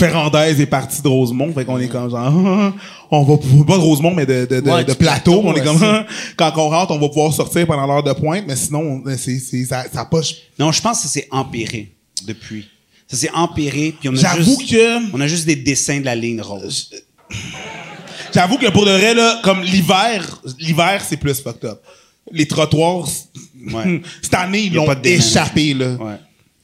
Ferrandez 0.00 0.60
est 0.60 0.66
parti 0.66 1.02
de 1.02 1.08
Rosemont, 1.08 1.52
fait 1.52 1.64
qu'on 1.64 1.78
est 1.78 1.88
comme 1.88 2.10
genre, 2.10 2.72
on 3.10 3.22
va 3.22 3.36
pouvoir, 3.36 3.66
pas 3.66 3.76
de 3.76 3.82
Rosemont, 3.82 4.14
mais 4.14 4.26
de, 4.26 4.46
de, 4.46 4.60
de, 4.60 4.70
Ouais, 4.70 4.82
de 4.84 4.90
du 4.92 4.96
plateau, 4.98 5.42
plateau, 5.42 5.48
on 5.48 5.54
est 5.54 5.62
comme, 5.64 6.04
quand 6.36 6.52
on 6.56 6.68
rentre, 6.70 6.92
on 6.92 6.98
va 6.98 7.08
pouvoir 7.08 7.32
sortir 7.32 7.66
pendant 7.66 7.86
l'heure 7.86 8.02
de 8.02 8.12
pointe, 8.12 8.44
mais 8.46 8.56
sinon, 8.56 9.02
c'est, 9.16 9.38
c'est, 9.38 9.64
ça, 9.64 9.84
pas, 10.10 10.20
Non, 10.58 10.72
je 10.72 10.80
pense 10.80 10.98
que 10.98 11.02
ça 11.04 11.08
s'est 11.08 11.28
empiré 11.30 11.92
depuis. 12.26 12.66
Ça 13.06 13.16
s'est 13.16 13.30
empiré, 13.34 13.94
puis 13.98 14.08
on 14.08 14.12
a 14.12 14.16
J'avoue 14.16 14.58
juste... 14.60 14.70
que- 14.70 15.14
On 15.16 15.20
a 15.20 15.26
juste 15.26 15.44
des 15.46 15.56
dessins 15.56 16.00
de 16.00 16.04
la 16.04 16.14
ligne 16.14 16.40
rose. 16.40 16.90
J'avoue 18.34 18.58
que 18.58 18.70
pour 18.70 18.84
de 18.86 18.92
vrai, 18.92 19.14
là, 19.14 19.40
comme 19.42 19.60
l'hiver, 19.62 20.40
l'hiver, 20.58 21.02
c'est 21.06 21.16
plus 21.16 21.40
fucked 21.40 21.64
up. 21.68 21.80
Les 22.32 22.46
trottoirs, 22.46 23.08
Ouais. 23.72 24.00
cette 24.22 24.34
année, 24.34 24.60
ils 24.60 24.72
l'ont 24.72 24.90
échappé, 25.02 25.74
là. 25.74 25.94
Ouais. 25.94 26.14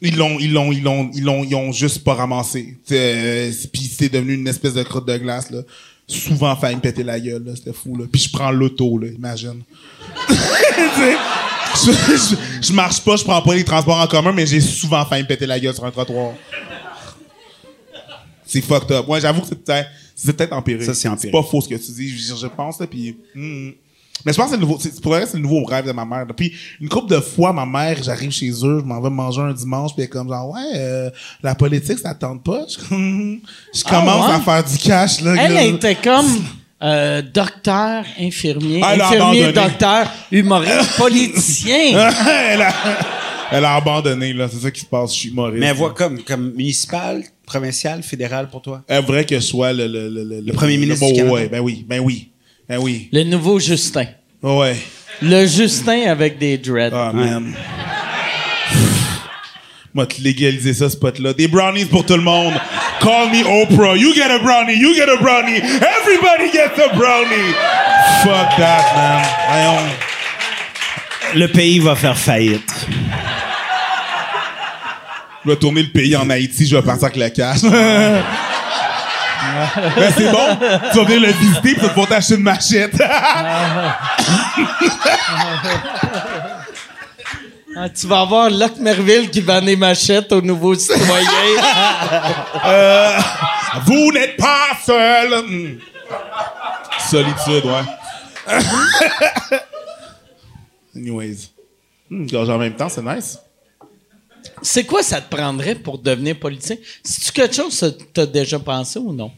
Ils 0.02 0.16
l'ont, 0.16 0.38
ils 0.38 0.52
l'ont, 0.52 0.72
ils 0.72 0.82
l'ont, 0.82 1.10
ils 1.14 1.22
l'ont, 1.24 1.44
ils 1.44 1.54
ont 1.54 1.72
juste 1.72 2.04
pas 2.04 2.14
ramassé. 2.14 2.76
Euh, 2.92 3.50
Puis 3.72 3.90
c'est 3.96 4.10
devenu 4.10 4.34
une 4.34 4.46
espèce 4.46 4.74
de 4.74 4.82
crotte 4.82 5.06
de 5.06 5.16
glace, 5.16 5.50
là. 5.50 5.60
Souvent, 6.06 6.54
failli 6.54 6.76
me 6.76 6.80
péter 6.80 7.02
la 7.02 7.18
gueule, 7.18 7.42
là. 7.44 7.56
C'était 7.56 7.72
fou, 7.72 7.96
là. 7.96 8.04
Puis 8.10 8.22
je 8.22 8.30
prends 8.30 8.50
l'auto, 8.50 8.98
là. 8.98 9.08
Imagine. 9.08 9.62
Je, 11.84 11.92
je, 11.92 12.66
je 12.68 12.72
marche 12.72 13.02
pas, 13.02 13.16
je 13.16 13.24
prends 13.24 13.42
pas 13.42 13.54
les 13.54 13.62
transports 13.64 13.98
en 14.00 14.06
commun, 14.06 14.32
mais 14.32 14.46
j'ai 14.46 14.62
souvent 14.62 15.04
failli 15.04 15.24
me 15.24 15.28
péter 15.28 15.44
la 15.44 15.60
gueule 15.60 15.74
sur 15.74 15.84
un 15.84 15.90
trottoir. 15.90 16.32
C'est 18.46 18.62
fucked 18.62 18.90
up. 18.92 19.06
Ouais, 19.08 19.20
j'avoue 19.20 19.42
que 19.42 19.48
c'est 19.48 19.62
peut-être, 19.62 19.88
c'est 20.14 20.34
peut-être 20.34 20.52
empiré. 20.54 20.84
Ça, 20.86 20.94
c'est 20.94 21.08
empiré. 21.08 21.30
pas 21.30 21.42
faux 21.42 21.60
ce 21.60 21.68
que 21.68 21.74
tu 21.74 21.92
dis. 21.92 22.08
Je, 22.16 22.34
je 22.34 22.46
pense, 22.46 22.80
là, 22.80 22.86
puis... 22.86 23.18
hmm. 23.34 23.70
Mais 24.24 24.32
je 24.32 24.36
pense 24.38 24.46
que 24.46 24.50
c'est 24.52 24.56
le 24.56 24.62
nouveau, 24.66 24.78
c'est, 24.80 25.00
pour 25.00 25.14
le 25.14 25.24
c'est 25.26 25.34
le 25.36 25.42
nouveau 25.42 25.64
rêve 25.64 25.86
de 25.86 25.92
ma 25.92 26.04
mère. 26.04 26.26
Depuis 26.26 26.52
une 26.80 26.88
couple 26.88 27.14
de 27.14 27.20
fois, 27.20 27.52
ma 27.52 27.66
mère, 27.66 28.02
j'arrive 28.02 28.30
chez 28.30 28.50
eux, 28.50 28.80
je 28.80 28.84
m'en 28.84 29.00
vais 29.00 29.10
manger 29.10 29.40
un 29.42 29.52
dimanche, 29.52 29.92
puis 29.94 30.02
elle 30.02 30.04
est 30.06 30.08
comme 30.08 30.28
genre, 30.28 30.50
ouais, 30.50 30.60
euh, 30.76 31.10
la 31.42 31.54
politique, 31.54 31.98
ça 31.98 32.14
tente 32.14 32.42
pas? 32.42 32.64
Je, 32.68 32.78
je 33.74 33.84
commence 33.84 34.24
Ah 34.24 34.28
ouais? 34.28 34.34
à 34.34 34.40
faire 34.40 34.64
du 34.64 34.78
cash, 34.78 35.20
là. 35.20 35.34
Elle 35.38 35.54
là. 35.54 35.64
était 35.64 35.94
comme 35.96 36.26
euh, 36.82 37.22
docteur, 37.22 38.04
infirmier, 38.18 38.82
elle 38.86 39.00
infirmier, 39.00 39.52
docteur, 39.52 40.08
humoriste, 40.32 40.96
politicien. 40.96 41.76
elle, 42.50 42.62
a, 42.62 42.72
elle 43.52 43.64
a 43.64 43.74
abandonné, 43.76 44.32
là. 44.32 44.48
C'est 44.50 44.58
ça 44.60 44.70
qui 44.70 44.80
se 44.80 44.86
passe. 44.86 45.12
Je 45.14 45.18
suis 45.20 45.28
humoriste. 45.28 45.60
Mais 45.60 45.66
elle 45.66 45.76
voit 45.76 45.94
comme, 45.94 46.22
comme 46.22 46.52
municipal, 46.52 47.22
provincial, 47.46 48.02
fédéral 48.02 48.48
pour 48.50 48.60
toi? 48.60 48.82
Elle 48.88 49.04
voudrait 49.04 49.24
que 49.24 49.36
je 49.36 49.40
sois 49.40 49.72
le... 49.72 49.86
Le, 49.86 50.08
le, 50.08 50.40
le, 50.40 50.52
premier 50.52 50.76
ministre 50.78 51.00
bon, 51.06 51.12
du 51.12 51.16
Canada. 51.16 51.32
Ouais, 51.34 51.48
ben 51.48 51.60
oui, 51.60 51.84
ben 51.88 52.00
oui. 52.00 52.30
Ben 52.68 52.78
oui. 52.78 53.08
Le 53.12 53.22
nouveau 53.24 53.60
Justin. 53.60 54.06
Ouais. 54.42 54.76
Le 55.22 55.46
Justin 55.46 56.08
avec 56.08 56.38
des 56.38 56.58
dreads. 56.58 56.92
Ah, 56.92 57.12
man. 57.12 57.54
Moi, 59.94 60.06
te 60.06 60.20
légaliser 60.20 60.74
ça, 60.74 60.90
ce 60.90 60.96
pote-là. 60.96 61.32
Des 61.32 61.48
brownies 61.48 61.86
pour 61.86 62.04
tout 62.04 62.16
le 62.16 62.22
monde. 62.22 62.54
Call 63.00 63.30
me 63.30 63.62
Oprah. 63.62 63.96
You 63.96 64.12
get 64.14 64.30
a 64.30 64.38
brownie. 64.40 64.74
You 64.74 64.94
get 64.94 65.08
a 65.08 65.16
brownie. 65.16 65.56
Everybody 65.56 66.50
gets 66.52 66.78
a 66.78 66.94
brownie. 66.94 67.54
Fuck 68.22 68.56
that, 68.58 68.84
man. 68.94 69.24
Voyons. 69.48 69.90
Le 71.34 71.46
pays 71.48 71.78
va 71.78 71.94
faire 71.94 72.18
faillite. 72.18 72.86
Je 75.44 75.50
vais 75.50 75.56
tourner 75.56 75.82
le 75.82 75.90
pays 75.90 76.16
en 76.16 76.28
Haïti, 76.28 76.66
je 76.66 76.76
vais 76.76 76.82
partir 76.82 77.04
avec 77.04 77.16
le 77.16 77.28
cash. 77.28 77.60
ben, 79.96 80.12
c'est 80.16 80.30
bon. 80.30 80.56
Tu 80.92 80.98
vas 80.98 81.04
venir 81.04 81.20
le 81.20 81.32
visiter 81.32 81.74
vas 81.74 81.88
pouvoir 81.88 82.08
t'acheter 82.08 82.34
une 82.34 82.42
machette. 82.42 82.94
Ah, 87.78 87.90
tu 87.90 88.06
vas 88.06 88.20
avoir 88.20 88.48
Locke 88.48 88.78
Merville 88.78 89.28
qui 89.28 89.42
vend 89.42 89.60
des 89.60 89.76
machettes 89.76 90.32
aux 90.32 90.40
nouveaux 90.40 90.74
citoyens. 90.74 91.28
Vous 93.84 94.12
n'êtes 94.12 94.38
pas 94.38 94.68
seul. 94.82 95.44
Hmm. 95.46 95.78
Solitude, 96.98 97.66
ouais. 97.66 97.82
Anyways. 100.96 101.50
Hmm, 102.08 102.26
gorge 102.26 102.48
en 102.48 102.56
même 102.56 102.74
temps, 102.74 102.88
c'est 102.88 103.02
nice. 103.02 103.38
C'est 104.62 104.84
quoi 104.84 105.02
ça 105.02 105.20
te 105.20 105.34
prendrait 105.34 105.74
pour 105.74 105.98
devenir 105.98 106.38
politicien? 106.38 106.76
C'est-tu 107.04 107.32
quelque 107.32 107.54
chose 107.54 107.78
que 107.80 107.86
tu 108.14 108.20
as 108.20 108.26
déjà 108.26 108.58
pensé 108.58 108.98
ou 108.98 109.12
non? 109.12 109.30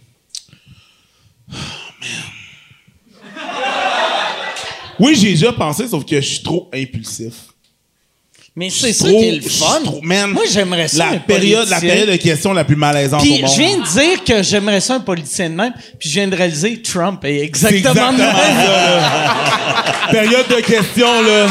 Oui, 5.01 5.15
j'ai 5.15 5.31
déjà 5.31 5.53
pensé, 5.53 5.87
sauf 5.87 6.05
que 6.05 6.21
je 6.21 6.27
suis 6.27 6.43
trop 6.43 6.69
impulsif. 6.75 7.35
Mais 8.57 8.69
c'est 8.71 8.93
ça 8.93 9.09
qui 9.09 9.15
est 9.15 9.31
le 9.37 9.43
fun. 9.43 9.81
trop- 9.85 10.01
man, 10.03 10.33
Moi, 10.33 10.43
j'aimerais 10.51 10.89
ça. 10.89 10.99
La 10.99 11.11
un 11.13 11.19
période, 11.19 11.69
la 11.69 11.81
période 11.81 12.11
de 12.11 12.17
questions 12.17 12.53
la 12.53 12.65
plus 12.65 12.75
malaisante 12.75 13.21
Puis 13.23 13.39
au 13.39 13.43
monde. 13.43 13.51
je 13.53 13.57
viens 13.59 13.79
de 13.79 13.85
dire 13.85 14.25
que 14.25 14.43
j'aimerais 14.43 14.81
ça 14.81 14.97
un 14.97 15.01
politicien 15.01 15.51
de 15.51 15.55
même, 15.55 15.73
puis 16.01 16.09
je 16.09 16.15
viens 16.15 16.27
de 16.27 16.35
réaliser 16.35 16.83
Trump 16.83 17.25
est 17.25 17.39
exactement, 17.39 17.79
exactement 17.91 18.13
de 18.15 18.19
même. 18.19 18.27
ça, 18.33 18.97
là. 18.97 20.09
Période 20.11 20.49
de 20.49 20.61
questions, 20.63 21.23
là. 21.23 21.47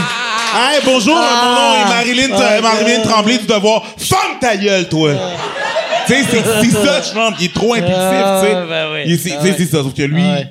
Hey, 0.53 0.79
bonjour, 0.85 1.15
mon 1.15 1.21
nom 1.21 1.75
est 1.75 1.89
Marilyn, 1.89 2.29
Ah, 2.33 2.61
Marilyn 2.61 2.99
ouais. 2.99 3.03
Tremblay, 3.03 3.37
tu 3.39 3.45
dois 3.45 3.59
voir. 3.59 3.83
Ferme 3.97 4.39
ta 4.39 4.55
gueule, 4.57 4.87
toi! 4.89 5.11
tu 6.07 6.13
sais, 6.13 6.23
c'est 6.31 6.71
ça, 6.71 7.01
Trump. 7.01 7.35
Il 7.39 7.45
est 7.47 7.53
trop 7.53 7.73
impulsif, 7.73 7.95
Ah, 7.97 8.41
tu 8.43 8.47
sais. 8.47 8.53
ben 8.67 8.87
oui. 8.93 9.17
C'est 9.21 9.31
Ah 9.33 9.37
tu 9.39 9.43
sais, 9.45 9.49
ouais. 9.51 9.55
c'est 9.57 9.65
ça, 9.65 9.83
sauf 9.83 9.93
que 9.93 10.01
lui, 10.03 10.23
Ah 10.23 10.33
ouais. 10.35 10.47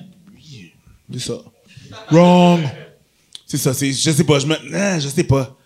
c'est 1.15 1.21
ça. 1.21 1.35
Wrong. 2.11 2.61
C'est 3.47 3.57
ça, 3.57 3.73
c'est, 3.75 3.93
je 3.93 4.11
sais 4.11 4.25
pas, 4.25 4.39
je 4.39 4.47
me, 4.47 4.57
ah, 4.75 4.99
je 4.99 5.09
sais 5.09 5.25
pas. 5.25 5.57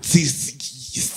C'est, 0.00 0.22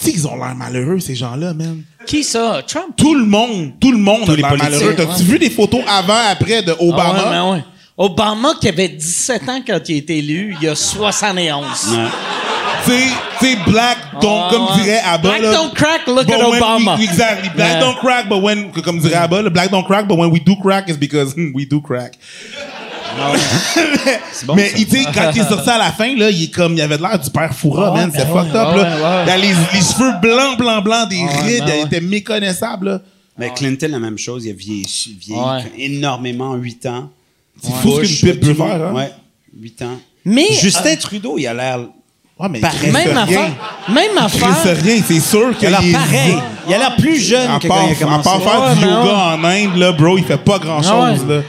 qu'ils 0.03 0.27
ont 0.27 0.35
l'air 0.35 0.55
malheureux, 0.55 0.99
ces 0.99 1.15
gens-là, 1.15 1.53
man. 1.53 1.83
Qui 2.05 2.23
ça? 2.23 2.61
Trump? 2.67 2.95
Tout 2.97 3.13
le 3.15 3.25
monde, 3.25 3.73
tout 3.79 3.91
le 3.91 3.97
monde 3.97 4.29
a 4.29 4.35
l'air 4.35 4.55
malheureux. 4.57 4.95
T'as-tu 4.95 5.23
vu 5.23 5.37
des 5.39 5.49
photos 5.49 5.81
avant, 5.87 6.17
après 6.29 6.63
de 6.63 6.71
Obama? 6.79 7.13
Ah 7.15 7.23
ouais, 7.23 7.29
ben 7.31 7.51
ouais. 7.53 7.63
Obama, 8.03 8.53
qui 8.59 8.67
avait 8.67 8.87
17 8.89 9.47
ans 9.49 9.61
quand 9.65 9.79
il 9.89 9.95
a 9.95 9.97
été 9.97 10.17
élu, 10.17 10.55
il 10.59 10.65
y 10.65 10.69
a 10.69 10.75
71. 10.75 11.65
Tu 12.83 12.91
sais, 12.91 12.97
tu 13.39 13.45
sais, 13.45 13.57
black 13.67 13.97
don't, 14.21 14.41
Ah, 14.43 14.47
comme 14.51 14.65
ouais. 14.65 14.83
dirait 14.83 15.01
Abba. 15.05 15.29
Black 15.29 15.41
là, 15.43 15.53
don't 15.53 15.71
crack, 15.73 16.07
look 16.07 16.29
at 16.31 16.37
Obama. 16.43 16.95
we- 16.97 17.03
exactly. 17.07 17.49
Black 17.55 17.69
Yeah. 17.73 17.79
don't 17.79 17.97
crack, 17.99 18.27
but 18.27 18.41
when, 18.41 18.71
comme 18.71 18.99
dirait 18.99 19.15
Abba, 19.15 19.41
là, 19.43 19.49
black 19.51 19.69
don't 19.69 19.85
crack, 19.85 20.07
but 20.07 20.17
when 20.17 20.31
we 20.31 20.39
do 20.43 20.55
crack, 20.55 20.89
it's 20.89 20.97
because 20.97 21.35
we 21.53 21.67
do 21.67 21.79
crack. 21.79 22.13
bon, 24.45 24.55
mais 24.55 24.69
ça. 24.69 24.77
il- 24.77 24.87
tu 24.87 24.97
sais, 24.97 25.05
quand 25.13 25.31
il 25.35 25.41
est 25.41 25.47
sorti 25.47 25.69
à 25.69 25.77
la 25.77 25.91
fin, 25.91 26.15
là, 26.15 26.29
il 26.31 26.43
est 26.45 26.53
comme, 26.53 26.73
il 26.73 26.81
avait 26.81 26.97
l'air 26.97 27.19
du 27.19 27.29
père 27.29 27.53
Foura, 27.53 27.91
Ouais, 27.91 27.99
man. 27.99 28.09
ben 28.11 28.19
C'est 28.19 28.31
ouais, 28.31 28.39
fucked 28.41 28.55
up, 28.55 28.75
ouais, 28.75 28.81
là. 28.83 28.95
ouais. 28.95 29.23
Il 29.25 29.29
a 29.29 29.37
les, 29.37 29.47
les 29.49 29.81
cheveux 29.81 30.13
blancs, 30.21 30.57
blancs, 30.57 30.83
blancs, 30.83 31.09
des 31.09 31.17
Ouais, 31.17 31.41
rides, 31.43 31.59
ben 31.65 31.67
il 31.67 31.79
ouais. 31.81 31.81
était 31.85 32.01
méconnaissable, 32.01 32.89
là. 32.89 33.01
Mais 33.37 33.51
Clinton, 33.55 33.87
la 33.91 33.99
même 33.99 34.17
chose. 34.17 34.45
Il 34.45 34.51
a 34.51 34.53
vieilli, 34.53 35.17
vieilli 35.19 35.39
Ouais. 35.41 35.71
énormément 35.77 36.49
en 36.51 36.55
8 36.55 36.85
ans. 36.85 37.09
C'est 37.61 37.73
fou 37.81 38.03
ce 38.03 38.19
qu'une 38.19 38.31
pipe 38.31 38.41
peut 38.41 38.53
faire, 38.53 38.87
hein. 38.87 38.93
Ouais, 38.93 39.11
8 39.59 39.81
ans. 39.83 39.99
Mais, 40.25 40.47
Justin 40.51 40.95
Trudeau, 40.95 41.35
il 41.37 41.47
a 41.47 41.53
l'air... 41.53 41.79
Ouais, 42.39 42.49
mais 42.49 42.59
Pareil. 42.59 42.79
il 42.85 42.91
Même 42.91 43.17
affaire. 43.17 43.51
Même 43.89 44.11
Il 44.13 44.19
affaire. 44.23 44.63
reste 44.63 44.81
rien, 44.83 45.01
c'est 45.07 45.19
sûr 45.19 45.49
Il 45.51 45.57
qu'il 45.57 45.67
a 45.67 45.79
l'air 45.79 45.91
pareil. 45.99 46.37
Il 46.67 46.73
a 46.73 46.77
l'air 46.79 46.95
plus 46.95 47.19
jeune 47.21 47.51
À 47.51 47.59
que 47.59 47.67
part, 47.67 47.77
quand 47.77 47.87
il 47.87 47.91
a 47.91 47.93
à 47.93 47.95
commencé. 47.99 48.23
part 48.23 48.41
faire 48.41 48.61
Ouais, 48.61 48.75
du 48.75 48.81
yoga 48.81 49.03
ouais. 49.03 49.11
en 49.11 49.43
Inde, 49.43 49.77
là, 49.77 49.91
bro, 49.91 50.17
il 50.17 50.23
fait 50.23 50.37
pas 50.43 50.57
grand-chose, 50.57 50.91
Ah 50.91 51.11
ouais. 51.27 51.35
là. 51.37 51.41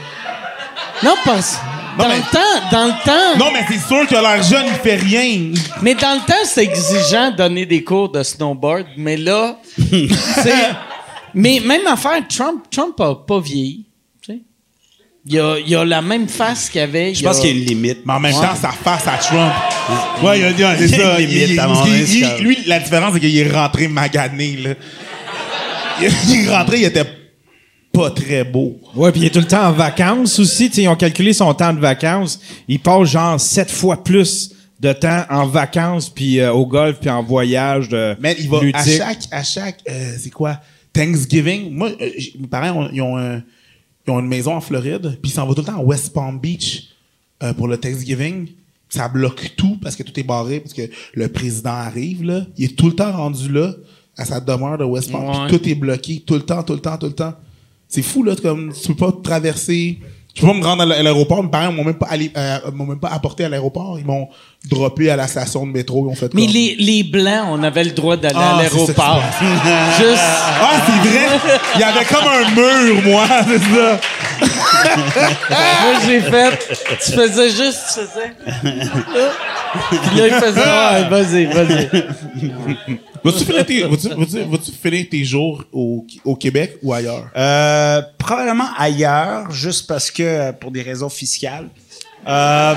Non, 1.03 1.15
parce 1.25 1.57
dans 1.97 2.07
mais- 2.07 2.15
le 2.17 2.21
temps, 2.21 2.67
dans 2.71 2.85
le 2.85 3.05
temps, 3.05 3.37
Non, 3.39 3.51
mais 3.51 3.65
c'est 3.67 3.87
sûr 3.87 4.05
qu'il 4.07 4.17
a 4.17 4.21
l'air 4.21 4.43
jeune, 4.43 4.65
il 4.67 4.73
fait 4.73 4.95
rien. 4.95 5.51
mais 5.81 5.95
dans 5.95 6.13
le 6.13 6.25
temps, 6.27 6.33
c'est 6.45 6.63
exigeant 6.63 7.31
de 7.31 7.37
donner 7.37 7.65
des 7.65 7.83
cours 7.83 8.09
de 8.09 8.21
snowboard, 8.21 8.85
mais 8.97 9.17
là, 9.17 9.57
c'est, 9.77 10.53
mais 11.33 11.59
même 11.65 11.87
affaire, 11.87 12.21
Trump, 12.29 12.63
Trump 12.69 12.99
a 13.01 13.15
pas 13.15 13.39
vieilli, 13.39 13.85
Il 15.25 15.39
a, 15.39 15.55
il 15.57 15.73
a 15.75 15.85
la 15.85 16.01
même 16.01 16.27
face 16.27 16.69
qu'il 16.69 16.81
avait. 16.81 17.13
Je 17.15 17.23
pense 17.23 17.39
qu'il 17.39 17.49
y 17.49 17.53
a 17.53 17.61
une 17.61 17.65
limite. 17.65 17.99
Mais 18.05 18.13
en 18.13 18.19
même 18.19 18.33
temps, 18.33 18.55
sa 18.59 18.71
face 18.71 19.07
à 19.07 19.17
Trump. 19.17 19.53
Ouais, 20.21 20.39
il 20.39 20.45
a 20.45 20.51
dit, 20.53 20.63
c'est 20.79 20.85
Il 20.85 20.91
y 20.91 20.95
a 20.95 20.97
ça. 21.13 21.19
une 21.21 21.29
il- 21.29 21.33
limite 21.35 21.49
il- 21.51 21.59
à 21.59 21.67
moment 21.67 21.85
lui, 22.41 22.57
la 22.65 22.79
différence, 22.79 23.13
c'est 23.13 23.19
qu'il 23.21 23.37
est 23.37 23.49
rentré 23.51 23.87
magané, 23.87 24.57
là. 24.57 24.69
Il 26.01 26.45
est 26.45 26.49
rentré, 26.49 26.79
il 26.79 26.83
était 26.85 27.05
pas 27.93 28.09
très 28.09 28.43
beau. 28.43 28.77
Ouais, 28.95 29.11
puis 29.11 29.21
il 29.21 29.27
est 29.27 29.29
tout 29.29 29.39
le 29.39 29.45
temps 29.47 29.65
en 29.67 29.71
vacances 29.71 30.39
aussi. 30.39 30.69
Tu 30.69 30.75
sais, 30.77 30.81
ils 30.83 30.87
ont 30.89 30.95
calculé 30.95 31.31
son 31.31 31.53
temps 31.53 31.71
de 31.73 31.79
vacances. 31.79 32.39
Il 32.67 32.79
passe 32.79 33.09
genre 33.09 33.39
sept 33.39 33.71
fois 33.71 34.03
plus 34.03 34.51
de 34.81 34.91
temps 34.91 35.23
en 35.29 35.45
vacances, 35.45 36.09
puis 36.09 36.39
euh, 36.41 36.51
au 36.51 36.65
golf, 36.65 36.97
puis 36.99 37.09
en 37.09 37.23
voyage 37.23 37.87
de 37.87 38.17
Mais 38.19 38.35
il 38.39 38.49
va 38.49 38.57
à 38.73 38.85
chaque, 38.85 39.19
à 39.31 39.43
chaque, 39.43 39.77
euh, 39.89 40.15
c'est 40.19 40.31
quoi, 40.31 40.59
Thanksgiving? 40.91 41.71
Moi, 41.71 41.91
euh, 42.01 42.09
j- 42.17 42.33
mes 42.39 42.47
parents, 42.47 42.81
ont- 42.81 42.89
ils 42.91 43.01
ont, 43.01 43.17
un- 43.17 43.41
ils 44.07 44.11
ont 44.11 44.19
une 44.19 44.27
maison 44.27 44.55
en 44.55 44.61
Floride, 44.61 45.17
puis 45.21 45.31
ils 45.31 45.33
s'en 45.33 45.45
vont 45.45 45.53
tout 45.53 45.61
le 45.61 45.67
temps 45.67 45.79
à 45.79 45.83
West 45.83 46.13
Palm 46.13 46.39
Beach 46.39 46.89
euh, 47.41 47.53
pour 47.53 47.67
le 47.67 47.77
Thanksgiving. 47.77 48.47
Ça 48.89 49.07
bloque 49.07 49.53
tout 49.57 49.77
parce 49.81 49.95
que 49.95 50.03
tout 50.03 50.17
est 50.19 50.23
barré, 50.23 50.59
parce 50.59 50.73
que 50.73 50.83
le 51.13 51.27
président 51.29 51.71
arrive, 51.71 52.23
là. 52.23 52.45
Il 52.57 52.65
est 52.65 52.75
tout 52.75 52.87
le 52.87 52.95
temps 52.95 53.11
rendu 53.11 53.49
là, 53.51 53.73
à 54.17 54.25
sa 54.25 54.39
demeure 54.39 54.77
de 54.77 54.83
West 54.83 55.11
Palm. 55.11 55.25
Ouais. 55.25 55.47
puis 55.47 55.57
tout 55.57 55.69
est 55.69 55.75
bloqué, 55.75 56.23
tout 56.25 56.35
le 56.35 56.41
temps, 56.41 56.63
tout 56.63 56.73
le 56.73 56.79
temps, 56.79 56.97
tout 56.97 57.07
le 57.07 57.13
temps. 57.13 57.33
C'est 57.87 58.01
fou, 58.01 58.23
là, 58.23 58.35
comme, 58.35 58.73
tu 58.73 58.87
peux 58.89 58.95
pas 58.95 59.11
traverser. 59.23 59.99
Je 60.35 60.41
peux 60.41 60.47
pas 60.47 60.53
me 60.53 60.63
rendre 60.65 60.81
à 60.81 60.85
l'aéroport. 60.85 61.43
Mes 61.43 61.49
parents 61.49 61.71
m'ont 61.71 61.83
même 61.83 61.93
pas 61.93 62.07
allé, 62.09 62.31
euh, 62.35 62.57
m'ont 62.73 62.85
même 62.87 62.99
pas 62.99 63.09
apporté 63.09 63.45
à 63.45 63.49
l'aéroport. 63.49 63.97
Ils 63.99 64.05
m'ont 64.05 64.27
droppé 64.67 65.11
à 65.11 65.15
la 65.15 65.27
station 65.27 65.65
de 65.67 65.71
métro. 65.71 66.07
Ils 66.07 66.11
ont 66.11 66.15
fait 66.15 66.33
Mais 66.33 66.45
comme- 66.45 66.53
les, 66.55 66.75
les 66.79 67.03
Blancs, 67.03 67.45
on 67.51 67.61
avait 67.61 67.83
le 67.83 67.91
droit 67.91 68.17
d'aller 68.17 68.35
Ah, 68.39 68.57
à 68.57 68.63
c'est 68.63 68.69
ça 68.69 68.77
l'aéroport. 68.79 69.21
Juste. 69.99 70.21
Ah, 70.65 70.81
c'est 70.85 71.09
vrai! 71.09 71.59
Il 71.75 71.81
y 71.81 71.83
avait 71.83 72.05
comme 72.05 72.27
un 72.27 72.49
mur, 72.55 73.01
moi, 73.03 73.25
c'est 73.47 73.59
ça. 73.59 73.99
Moi, 75.49 75.93
j'ai 76.05 76.21
fait. 76.21 76.75
Tu 77.05 77.11
faisais 77.11 77.49
juste, 77.49 77.81
tu 77.93 77.99
faisais. 77.99 78.33
Ouais, 80.15 80.29
vas-y, 81.09 81.45
vas-y. 81.45 81.89
Vas-tu 83.23 83.45
finir 83.45 83.65
tes, 83.65 83.83
vas-tu, 83.83 84.09
vas-tu, 84.09 84.39
vas-tu 84.43 84.71
finir 84.71 85.05
tes 85.09 85.23
jours 85.23 85.63
au, 85.71 86.05
au 86.25 86.35
Québec 86.35 86.77
ou 86.83 86.93
ailleurs? 86.93 87.27
Euh, 87.35 88.01
probablement 88.17 88.67
ailleurs, 88.77 89.49
juste 89.51 89.87
parce 89.87 90.11
que 90.11 90.23
euh, 90.23 90.51
pour 90.51 90.71
des 90.71 90.81
raisons 90.81 91.09
fiscales. 91.09 91.67
Euh, 92.27 92.73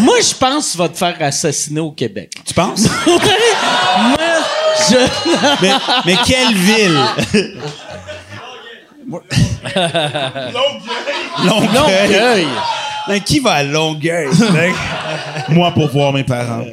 Moi, 0.00 0.16
je 0.20 0.34
pense 0.34 0.66
que 0.68 0.72
tu 0.72 0.78
vas 0.78 0.88
te 0.88 0.96
faire 0.96 1.16
assassiner 1.20 1.80
au 1.80 1.90
Québec. 1.92 2.32
tu 2.44 2.54
penses? 2.54 2.86
Moi, 3.06 3.18
je. 4.88 4.96
mais, 5.62 5.72
mais 6.06 6.16
quelle 6.26 6.54
ville? 6.54 6.98
Longueuil. 11.44 12.08
Longueuil. 12.08 12.46
Mais 13.08 13.20
qui 13.20 13.38
va 13.40 13.52
à 13.52 13.62
Longueuil? 13.62 14.28
Moi, 15.48 15.70
pour 15.72 15.88
voir 15.88 16.12
mes 16.12 16.24
parents. 16.24 16.64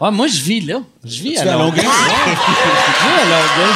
Ouais, 0.00 0.10
moi, 0.10 0.26
je 0.26 0.40
vis 0.42 0.60
là. 0.60 0.80
Je 1.04 1.22
vis 1.22 1.38
à 1.38 1.44
Longueuil. 1.44 1.84
Longueuil? 1.84 1.86
Ouais. 1.86 1.92
Je 2.26 3.06
vis 3.06 3.14
à 3.20 3.24
Longueuil. 3.24 3.74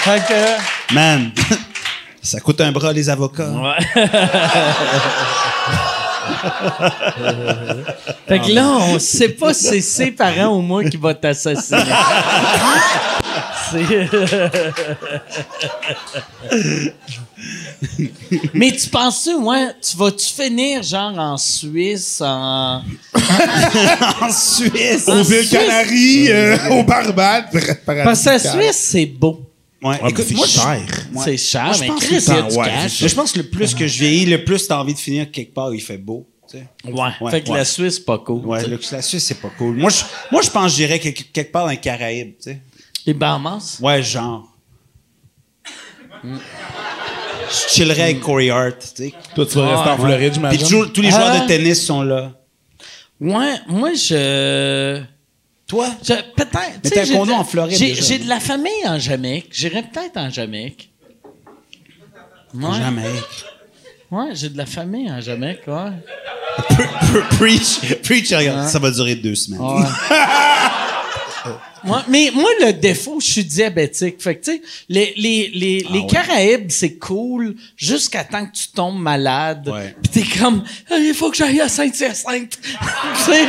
Fait 0.00 0.22
que. 0.26 0.94
Man, 0.94 1.30
ça 2.22 2.40
coûte 2.40 2.60
un 2.62 2.72
bras 2.72 2.92
les 2.94 3.10
avocats. 3.10 3.52
Fait 8.26 8.38
que 8.38 8.50
là, 8.52 8.68
on 8.68 8.98
sait 8.98 9.28
pas 9.30 9.52
si 9.52 9.64
c'est 9.64 9.80
ses 9.80 10.10
parents 10.12 10.56
ou 10.56 10.62
moi 10.62 10.84
qui 10.84 10.96
va 10.96 11.12
t'assassiner. 11.12 11.82
C'est- 13.70 14.08
Mais 18.54 18.72
tu 18.72 18.88
penses-tu, 18.88 19.34
ouais, 19.36 19.68
tu 19.80 19.96
vas-tu 19.96 20.26
finir 20.26 20.82
genre 20.82 21.16
en 21.18 21.36
Suisse, 21.36 22.20
en. 22.24 22.82
En 24.20 24.30
Suisse. 24.32 25.08
Aux 25.08 25.22
îles. 25.22 25.48
Canaries, 25.48 26.30
euh, 26.30 26.56
aux 26.70 26.82
Barbades. 26.84 27.46
Parce 27.86 28.24
que 28.24 28.30
la 28.30 28.38
Suisse, 28.38 28.76
c'est 28.90 29.06
beau. 29.06 29.40
Ouais, 29.82 29.96
Ah, 30.02 30.08
écoute, 30.08 30.28
moi, 30.32 30.46
cher. 30.46 30.80
C'est 31.24 31.36
cher, 31.36 31.64
Moi, 31.66 31.72
je 31.74 31.80
mais 31.82 31.86
pense 31.86 32.00
Chris, 32.04 32.24
que 32.24 32.50
du 32.50 32.56
ouais, 32.58 32.66
cash. 32.66 32.98
Je 33.06 33.14
pense 33.14 33.30
que 33.32 33.38
le 33.38 33.44
plus 33.48 33.74
que 33.74 33.86
je 33.86 33.98
vieillis, 34.00 34.26
le 34.26 34.44
plus 34.44 34.66
t'as 34.66 34.78
envie 34.80 34.94
de 34.94 34.98
finir 34.98 35.30
quelque 35.30 35.54
part 35.54 35.68
où 35.68 35.72
il 35.72 35.80
fait 35.80 35.98
beau. 35.98 36.26
tu 36.50 36.58
sais. 36.58 36.66
Ouais. 36.90 37.10
Ouais, 37.20 37.30
fait 37.30 37.42
que 37.42 37.50
ouais. 37.50 37.58
la 37.58 37.64
Suisse, 37.64 38.00
pas 38.00 38.18
cool. 38.18 38.44
Ouais, 38.44 38.66
le- 38.66 38.80
la 38.90 39.02
Suisse, 39.02 39.24
c'est 39.24 39.40
pas 39.40 39.52
cool. 39.56 39.76
Moi, 39.76 39.90
je, 39.90 40.02
moi, 40.32 40.42
je 40.42 40.50
pense 40.50 40.72
que 40.72 40.76
j'irais 40.78 40.98
quelque, 40.98 41.22
quelque 41.32 41.52
part 41.52 41.64
dans 41.66 41.70
les 41.70 41.76
Caraïbes, 41.76 42.32
tu 42.42 42.50
sais. 42.50 42.58
Les 43.08 43.14
Bahamas? 43.14 43.78
Ouais, 43.80 44.02
genre. 44.02 44.46
Je 46.22 47.68
chillerais 47.70 48.02
avec 48.02 48.20
Corey 48.20 48.50
Hart, 48.50 48.78
tu 48.94 49.04
sais. 49.04 49.14
Toi, 49.34 49.46
tu 49.46 49.56
vas 49.56 49.68
rester 49.76 49.90
en 49.90 49.96
Floride, 49.96 50.18
Puis 50.26 50.34
j'imagine. 50.34 50.60
toujours- 50.60 50.92
tous 50.92 51.00
les 51.00 51.10
joueurs 51.10 51.32
Ah. 51.32 51.38
de 51.40 51.46
tennis 51.46 51.86
sont 51.86 52.02
là. 52.02 52.32
Ouais, 53.18 53.54
moi, 53.66 53.94
je. 53.94 55.00
Toi? 55.66 55.86
Je- 56.02 56.12
Peut-être. 56.36 56.82
tu 56.82 56.88
sais, 56.90 56.94
t'as 56.96 57.02
un 57.10 57.16
condo 57.16 57.32
de- 57.32 57.38
en 57.38 57.44
Floride, 57.44 57.78
J'ai 57.78 57.86
déjà. 57.94 58.02
j'ai 58.02 58.18
de 58.18 58.28
la 58.28 58.40
famille 58.40 58.86
en 58.86 58.98
Jamaïque. 58.98 59.48
J'irais 59.52 59.82
peut-être 59.90 60.18
en 60.18 60.28
Jamaïque. 60.28 60.90
Ouais. 62.54 62.78
Jamais. 62.78 63.04
Ouais, 64.10 64.34
j'ai 64.34 64.50
de 64.50 64.58
la 64.58 64.66
famille 64.66 65.10
en 65.10 65.20
Jamaïque, 65.22 65.66
ouais. 65.66 65.92
Preach, 67.38 67.80
preach, 68.02 68.32
regarde, 68.34 68.68
ça 68.68 68.78
va 68.78 68.90
durer 68.90 69.14
deux 69.14 69.34
semaines. 69.34 69.60
Ouais. 69.62 69.82
Ouais, 71.84 71.98
mais 72.08 72.30
moi, 72.34 72.50
le 72.60 72.72
défaut, 72.72 73.20
je 73.20 73.26
suis 73.30 73.44
diabétique. 73.44 74.20
Fait 74.20 74.34
que, 74.36 74.44
tu 74.44 74.52
sais, 74.52 74.62
les, 74.88 75.14
les, 75.16 75.50
les, 75.54 75.84
Ah 75.88 75.92
les 75.92 76.06
Caraïbes, 76.06 76.70
c'est 76.70 76.94
cool 76.98 77.54
jusqu'à 77.76 78.24
temps 78.24 78.44
que 78.46 78.52
tu 78.52 78.68
tombes 78.68 79.00
malade. 79.00 79.68
Ouais. 79.68 79.94
Puis 80.02 80.10
t'es 80.24 80.38
comme, 80.38 80.64
Ah, 80.90 80.96
il 80.98 81.14
faut 81.14 81.30
que 81.30 81.36
j'aille 81.36 81.60
à 81.60 81.68
Saint-Hyacinthe. 81.68 82.58
Tu 82.68 83.32
sais? 83.32 83.46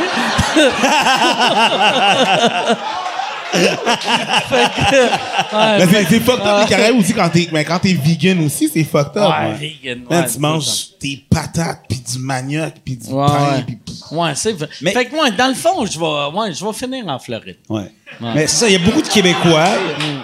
ouais, 5.52 5.78
Mais 5.78 6.04
c'est- 6.08 6.20
fucked 6.20 6.46
up, 6.46 6.60
les 6.62 6.66
Caraïbes 6.68 6.98
aussi, 6.98 7.12
quand 7.12 7.28
t'es, 7.30 7.48
mais 7.52 7.64
quand 7.64 7.78
t'es 7.78 7.94
vegan 7.94 8.44
aussi, 8.44 8.68
c'est 8.72 8.84
fucked 8.84 9.16
up. 9.16 9.30
Ouais, 9.30 9.54
vegan, 9.54 10.04
Man, 10.08 10.26
tu 10.32 10.38
manges 10.38 10.90
tes 10.98 11.24
patates, 11.28 11.82
puis 11.88 11.98
du 12.00 12.18
manioc, 12.18 12.74
puis 12.84 12.96
du 12.96 13.08
pain, 13.08 13.62
puis... 13.66 13.78
Ouais, 14.12 14.34
c'est 14.34 14.52
vrai. 14.52 14.68
Mais- 14.80 14.92
Fait 14.92 15.06
que 15.06 15.14
moi, 15.14 15.30
dans 15.30 15.48
le 15.48 15.54
fond, 15.54 15.84
je 15.86 15.98
vais, 15.98 16.38
ouais, 16.38 16.52
je 16.54 16.64
vais 16.64 16.72
finir 16.72 17.06
en 17.08 17.18
Floride. 17.18 17.56
Ouais. 17.68 17.90
Mais 18.20 18.46
c'est 18.46 18.56
ça, 18.56 18.68
il 18.68 18.72
y 18.72 18.76
a 18.76 18.78
beaucoup 18.84 19.02
de 19.02 19.08
Québécois. 19.08 19.68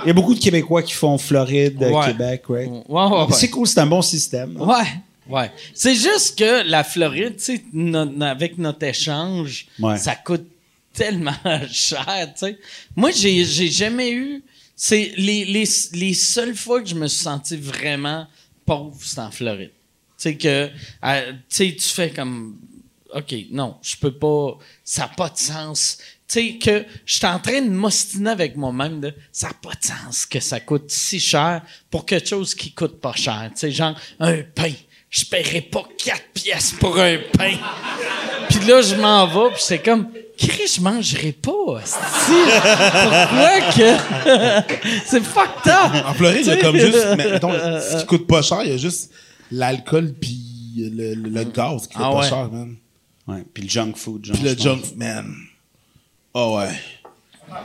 Il 0.05 0.09
y 0.09 0.11
a 0.11 0.12
beaucoup 0.12 0.34
de 0.34 0.41
Québécois 0.41 0.82
qui 0.82 0.93
font 0.93 1.16
Floride, 1.18 1.78
Ouais. 1.82 2.07
Québec, 2.07 2.43
right? 2.49 2.68
Ouais, 2.68 2.82
ouais, 2.89 3.11
ouais. 3.26 3.26
C'est 3.32 3.49
cool, 3.51 3.66
c'est 3.66 3.80
un 3.80 3.87
bon 3.87 4.03
système. 4.03 4.57
Ouais, 4.61 4.84
ouais. 5.28 5.51
C'est 5.74 5.95
juste 5.95 6.39
que 6.39 6.68
la 6.68 6.84
Floride, 6.84 7.37
tu 7.37 7.45
sais, 7.45 7.64
no- 7.72 8.11
avec 8.22 8.59
notre 8.59 8.82
échange, 8.84 9.66
Ouais. 9.78 9.97
ça 9.99 10.14
coûte 10.14 10.47
tellement 10.93 11.32
cher, 11.70 12.32
tu 12.39 12.47
sais. 12.47 12.59
Moi, 12.95 13.11
j'ai, 13.12 13.45
j'ai 13.45 13.68
jamais 13.70 14.11
eu. 14.12 14.43
C'est 14.78 15.12
les, 15.16 15.45
les, 15.47 15.64
les 15.95 16.12
seules 16.14 16.55
fois 16.55 16.82
que 16.82 16.89
je 16.89 16.95
me 16.95 17.07
suis 17.07 17.22
senti 17.22 17.57
vraiment 17.57 18.26
pauvre, 18.66 18.95
c'est 19.01 19.18
en 19.20 19.30
Floride. 19.30 19.70
Tu 20.18 20.22
sais, 20.30 20.34
que, 20.37 20.68
euh, 21.05 21.32
tu 21.32 21.37
sais, 21.49 21.72
tu 21.78 21.89
fais 21.89 22.11
comme. 22.11 22.57
OK, 23.14 23.34
non, 23.50 23.76
je 23.82 23.96
peux 23.96 24.12
pas. 24.12 24.59
Ça 24.84 25.02
n'a 25.02 25.09
pas 25.09 25.28
de 25.28 25.38
sens. 25.38 25.98
Tu 26.28 26.40
sais, 26.40 26.59
que 26.59 26.84
je 27.04 27.14
suis 27.16 27.26
en 27.26 27.38
train 27.38 27.61
de 27.62 27.68
m'ostiner 27.70 28.30
avec 28.30 28.57
moi-même 28.57 29.00
de 29.00 29.14
ça 29.30 29.46
n'a 29.48 29.54
pas 29.54 29.74
de 29.80 29.84
sens 29.84 30.26
que 30.26 30.40
ça 30.40 30.59
coûte 30.59 30.90
si 30.90 31.20
cher 31.20 31.62
pour 31.90 32.04
quelque 32.04 32.28
chose 32.28 32.54
qui 32.54 32.72
coûte 32.72 33.00
pas 33.00 33.12
cher. 33.14 33.48
Tu 33.54 33.61
sais, 33.61 33.70
genre 33.70 33.94
un 34.18 34.38
pain. 34.54 34.72
Je 35.09 35.24
paierais 35.24 35.61
pas 35.61 35.84
4 36.04 36.20
pièces 36.34 36.72
pour 36.72 36.98
un 36.98 37.18
pain. 37.38 37.54
Puis 38.50 38.59
là, 38.66 38.82
je 38.82 38.96
m'en 38.96 39.26
vais, 39.28 39.54
puis 39.54 39.62
c'est 39.62 39.78
comme, 39.78 40.09
Chris, 40.36 40.74
je 40.76 40.80
mangerai 40.80 41.30
pas, 41.32 41.78
asti. 41.80 41.98
Pourquoi 42.26 43.61
que? 43.72 44.74
c'est 45.07 45.22
fucked 45.22 45.66
up. 45.72 46.04
En 46.07 46.12
Floride, 46.14 46.40
il 46.42 46.46
y 46.48 46.50
a 46.50 46.57
comme 46.61 46.76
juste... 46.76 47.07
mais, 47.16 47.30
mettons, 47.30 47.52
ce 47.52 47.98
qui 48.00 48.07
coûte 48.07 48.26
pas 48.26 48.42
cher, 48.42 48.62
il 48.64 48.70
y 48.72 48.74
a 48.74 48.76
juste 48.76 49.11
l'alcool 49.50 50.12
puis 50.20 50.40
le, 50.76 51.14
le- 51.14 51.28
le 51.30 51.44
gaz 51.44 51.82
qui 51.86 51.94
coûte 51.94 52.02
Ah 52.04 52.11
pas 52.12 52.20
ouais. 52.20 52.28
cher, 52.28 52.50
man. 52.50 52.76
Ouais. 53.29 53.45
Puis 53.53 53.64
le 53.64 53.68
junk 53.68 53.93
food, 53.97 54.24
genre. 54.24 54.37
Puis 54.37 54.45
le 54.45 54.57
junk, 54.57 54.83
man. 54.97 55.35
Oh 56.35 56.59
ouais. 56.59 56.70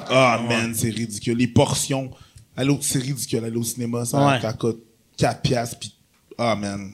Ah, 0.09 0.39
man, 0.47 0.73
c'est 0.75 0.89
ridicule. 0.89 1.37
Les 1.37 1.47
portions. 1.47 2.11
Allô, 2.55 2.77
c'est 2.81 2.99
ridicule. 2.99 3.43
Aller 3.43 3.57
au 3.57 3.63
cinéma, 3.63 4.05
ça, 4.05 4.25
Ouais. 4.25 4.39
ça 4.41 4.53
coûte 4.53 4.81
4 5.17 5.41
piastres. 5.41 5.77
Puis, 5.79 5.93
ah, 6.37 6.55
man. 6.55 6.93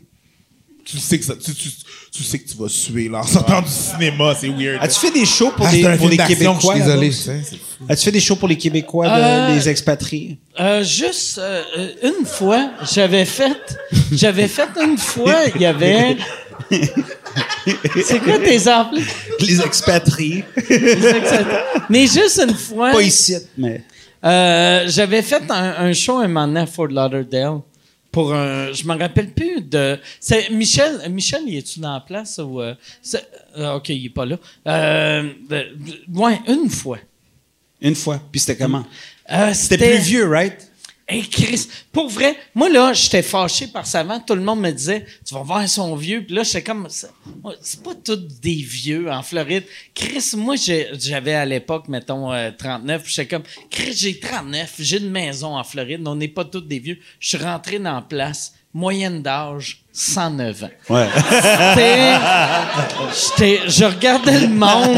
Tu 0.86 0.98
sais, 1.00 1.20
que 1.20 1.26
ça, 1.26 1.36
tu, 1.36 1.54
tu, 1.54 1.70
tu 2.14 2.24
sais 2.24 2.40
que 2.40 2.50
tu 2.50 2.56
vas 2.58 2.70
suer 2.70 3.10
là, 3.10 3.20
en 3.20 3.24
sortant 3.24 3.62
du 3.62 3.68
cinéma. 3.70 4.34
C'est 4.40 4.48
weird. 4.48 4.82
As-tu 4.82 5.00
fait 5.02 5.12
des 5.12 5.26
shows 5.26 5.52
pour, 5.52 5.66
Ah, 5.68 5.72
des, 5.72 5.86
un 5.86 5.98
pour 5.98 6.08
les 6.08 6.16
Québécois? 6.16 6.58
Je 6.76 6.80
suis 6.80 6.80
désolé. 6.80 7.12
As-tu 7.90 8.04
fait 8.06 8.12
des 8.14 8.20
shows 8.22 8.38
pour 8.38 8.48
les 8.48 8.58
Québécois, 8.58 9.08
de- 9.10 9.14
Euh, 9.22 9.56
les 9.56 9.68
expatriés? 9.68 10.38
Euh, 10.58 10.84
juste 10.86 11.40
euh, 11.40 11.62
une 12.04 12.26
fois, 12.26 12.72
j'avais 12.90 13.26
fait, 13.26 13.78
j'avais 14.14 14.48
fait 14.48 14.70
une 14.82 14.98
fois, 14.98 15.36
il 15.54 15.62
y 15.62 15.66
avait. 15.66 16.16
C'est 18.04 18.20
quoi 18.20 18.40
tes 18.40 18.68
appelés? 18.68 19.04
Les 19.40 19.62
expatriés. 19.62 20.44
Mais 21.90 22.08
juste 22.08 22.42
une 22.48 22.56
fois. 22.56 22.92
Pas 22.92 23.02
ici, 23.02 23.36
mais. 23.58 23.84
Euh, 24.24 24.86
j'avais 24.88 25.22
fait 25.22 25.44
un, 25.50 25.76
un 25.86 25.94
show 25.94 26.18
un 26.18 26.28
moment 26.28 26.48
donné 26.48 26.62
à 26.62 26.66
Fort 26.66 26.88
Lauderdale 26.88 27.60
pour 28.12 28.34
un. 28.34 28.74
Je 28.74 28.84
me 28.86 28.98
rappelle 28.98 29.32
plus 29.32 29.62
de. 29.62 30.00
C'est 30.20 30.50
Michel. 30.50 31.00
Michel, 31.10 31.42
il 31.46 31.58
est-tu 31.58 31.80
dans 31.80 31.94
la 31.94 32.00
place 32.00 32.40
ou. 32.44 32.60
euh, 32.62 32.74
euh, 33.58 33.74
ok, 33.76 33.90
il 33.90 34.06
est 34.08 34.10
pas 34.10 34.26
là. 34.26 34.38
Euh, 34.68 35.30
ouais, 36.14 36.40
une 36.48 36.70
fois. 36.70 36.98
Une 37.80 37.96
fois. 37.96 38.20
Puis 38.32 38.40
c'était 38.42 38.58
comment? 38.58 38.86
Euh, 39.32 39.52
C'était 39.54 39.78
plus 39.78 40.00
vieux, 40.04 40.28
right? 40.28 40.67
Hey 41.10 41.26
Chris, 41.26 41.70
pour 41.94 42.10
vrai, 42.10 42.36
moi 42.54 42.68
là, 42.68 42.92
j'étais 42.92 43.22
fâché 43.22 43.68
par 43.68 43.88
savant. 43.88 44.20
Tout 44.20 44.36
le 44.36 44.42
monde 44.42 44.60
me 44.60 44.72
disait, 44.72 45.06
tu 45.26 45.34
vas 45.34 45.42
voir 45.42 45.66
son 45.70 45.96
vieux. 45.96 46.22
Puis 46.26 46.36
là, 46.36 46.44
j'étais 46.44 46.64
comme, 46.64 46.90
c'est 46.90 47.82
pas 47.82 47.96
tous 48.04 48.18
des 48.42 48.56
vieux 48.56 49.10
en 49.10 49.24
Floride. 49.24 49.64
Chris, 49.96 50.32
moi, 50.36 50.56
j'avais 50.58 51.34
à 51.34 51.46
l'époque, 51.46 51.88
mettons, 51.88 52.34
euh, 52.34 52.52
39. 52.52 53.04
Puis 53.04 53.14
j'étais 53.14 53.36
comme, 53.36 53.44
Chris, 53.70 53.94
j'ai 53.94 54.20
39, 54.20 54.76
j'ai 54.80 54.98
une 54.98 55.10
maison 55.10 55.56
en 55.56 55.64
Floride. 55.64 56.06
On 56.06 56.16
n'est 56.16 56.28
pas 56.28 56.44
tous 56.44 56.60
des 56.60 56.80
vieux. 56.80 57.00
Je 57.22 57.30
suis 57.30 57.38
rentré 57.38 57.80
dans 57.80 57.96
la 57.96 58.02
place, 58.02 58.56
moyenne 58.74 59.22
d'âge, 59.22 59.86
109 59.94 60.64
ans. 60.66 60.70
Ouais. 60.90 61.08
Je 63.66 63.86
regardais 63.86 64.42
le 64.42 64.50
monde, 64.50 64.98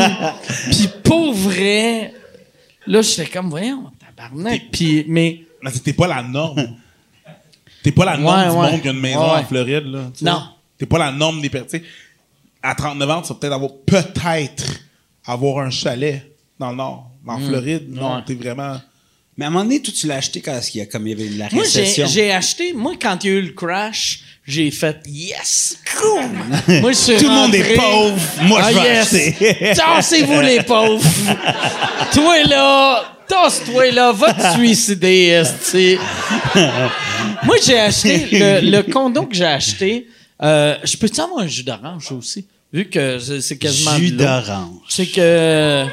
puis 0.71 0.89
pour 1.03 1.33
vrai, 1.33 2.15
là, 2.87 3.03
j'étais 3.03 3.27
comme, 3.27 3.51
voyons, 3.51 3.91
tabarnak. 3.99 4.71
Puis, 4.71 5.05
mais, 5.07 5.43
Mais 5.61 5.71
t'es 5.71 5.93
pas 5.93 6.07
la 6.07 6.21
norme. 6.23 6.75
T'es 7.83 7.91
pas 7.91 8.05
la 8.05 8.17
norme 8.17 8.37
Ouais, 8.39 8.49
du 8.49 8.55
ouais. 8.57 8.71
monde 8.71 8.81
qui 8.81 8.87
a 8.87 8.91
une 8.91 8.99
maison 8.99 9.19
Ouais, 9.21 9.25
ouais. 9.33 9.39
en 9.39 9.45
Floride, 9.45 9.85
là. 9.85 9.99
tu. 10.17 10.23
Non. 10.25 10.41
T'es 10.77 10.85
pas 10.85 10.97
la 10.99 11.11
norme 11.11 11.41
des 11.41 11.49
personnes. 11.49 11.81
À 12.61 12.75
39 12.75 13.09
ans, 13.09 13.21
tu 13.21 13.29
vas 13.29 13.35
peut-être 13.35 13.53
avoir, 13.53 13.71
peut-être, 13.85 14.65
avoir 15.25 15.65
un 15.65 15.69
chalet 15.69 16.35
dans 16.59 16.71
le 16.71 16.75
Nord. 16.77 17.09
En 17.27 17.37
Floride, 17.39 17.85
non, 17.93 18.09
Hmm. 18.13 18.15
Ouais. 18.17 18.23
t'es 18.25 18.33
vraiment... 18.35 18.77
Mais 19.37 19.45
à 19.45 19.47
un 19.47 19.51
moment 19.51 19.63
donné, 19.63 19.81
toi, 19.81 19.93
tu 19.97 20.07
l'as 20.07 20.15
acheté 20.15 20.41
quand 20.41 20.59
il 20.73 20.77
y 20.79 20.81
a, 20.81 20.85
comme 20.87 21.07
il 21.07 21.11
y 21.11 21.13
avait 21.21 21.29
la 21.37 21.47
Moi, 21.53 21.63
j'ai, 21.71 21.81
récession? 21.81 22.07
j'ai 22.07 22.31
acheté, 22.33 22.73
moi, 22.73 22.93
quand 23.01 23.23
il 23.23 23.29
y 23.29 23.33
a 23.33 23.37
eu 23.37 23.41
le 23.43 23.53
crash, 23.53 24.21
j'ai 24.45 24.69
fait 24.71 24.97
yes, 25.07 25.77
cool. 25.97 26.79
Moi, 26.81 26.91
je 26.91 26.97
suis 26.97 27.15
Tout 27.17 27.25
le 27.29 27.29
monde 27.35 27.55
est 27.55 27.75
pauvre. 27.75 28.17
Moi, 28.41 28.61
je 28.61 28.65
Ah, 28.77 28.81
vais 28.81 28.89
yes. 28.89 29.13
acheter. 29.13 29.73
Tassez-vous, 29.75 30.41
les 30.41 30.63
pauvres. 30.63 31.01
toi, 32.13 32.43
là, 32.43 33.18
tasse-toi, 33.29 33.91
là, 33.91 34.11
va 34.11 34.33
te 34.33 34.53
suicider, 34.57 35.43
moi, 37.43 37.55
j'ai 37.65 37.79
acheté, 37.79 38.27
le, 38.31 38.71
le 38.71 38.81
condo 38.83 39.23
que 39.23 39.35
j'ai 39.35 39.45
acheté, 39.45 40.07
euh, 40.41 40.75
je 40.83 40.97
peux-tu 40.97 41.21
avoir 41.21 41.39
un 41.43 41.47
jus 41.47 41.63
d'orange 41.63 42.11
aussi? 42.11 42.45
Vu 42.71 42.85
que 42.85 43.17
c'est 43.19 43.57
quasiment 43.57 43.95
Jus 43.95 44.11
d'orange. 44.11 44.81
C'est 44.89 45.07
que 45.07 45.85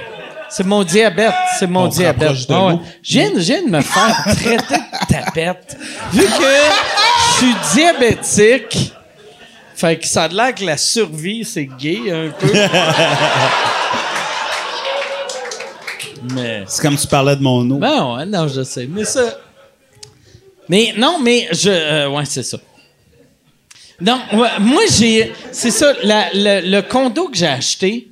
c'est 0.50 0.64
mon 0.66 0.84
diabète, 0.84 1.32
c'est 1.58 1.66
mon 1.66 1.84
On 1.84 1.88
diabète. 1.88 2.36
Ah 2.50 2.66
ouais. 2.66 2.74
je 3.02 3.18
viens 3.18 3.62
de 3.62 3.70
me 3.70 3.80
faire 3.80 4.24
traiter 4.24 4.74
de 4.76 5.06
tapette. 5.14 5.76
Vu 6.12 6.22
que 6.22 6.28
je 6.28 7.36
suis 7.38 7.54
diabétique, 7.74 8.92
fait 9.74 9.98
que 9.98 10.06
ça 10.06 10.24
a 10.24 10.28
l'air 10.28 10.54
que 10.54 10.64
la 10.64 10.76
survie, 10.76 11.44
c'est 11.44 11.68
gay 11.78 12.10
un 12.10 12.30
peu. 12.30 12.52
Mais. 16.34 16.64
C'est 16.66 16.82
comme 16.82 16.96
tu 16.96 17.06
parlais 17.06 17.36
de 17.36 17.42
mon 17.42 17.68
eau. 17.70 17.78
Ben 17.78 18.14
ouais, 18.16 18.26
non, 18.26 18.48
je 18.48 18.62
sais. 18.62 18.86
Mais 18.86 19.04
ça. 19.04 19.38
Mais 20.68 20.94
non, 20.96 21.18
mais 21.22 21.48
je. 21.52 21.70
euh, 21.70 22.08
ouais, 22.10 22.24
c'est 22.24 22.42
ça. 22.42 22.58
Non, 24.00 24.20
ouais, 24.34 24.48
moi, 24.60 24.82
j'ai. 24.98 25.32
C'est 25.52 25.70
ça, 25.70 25.92
la- 26.02 26.30
le, 26.34 26.68
le 26.70 26.82
condo 26.82 27.28
que 27.28 27.36
j'ai 27.36 27.46
acheté, 27.46 28.08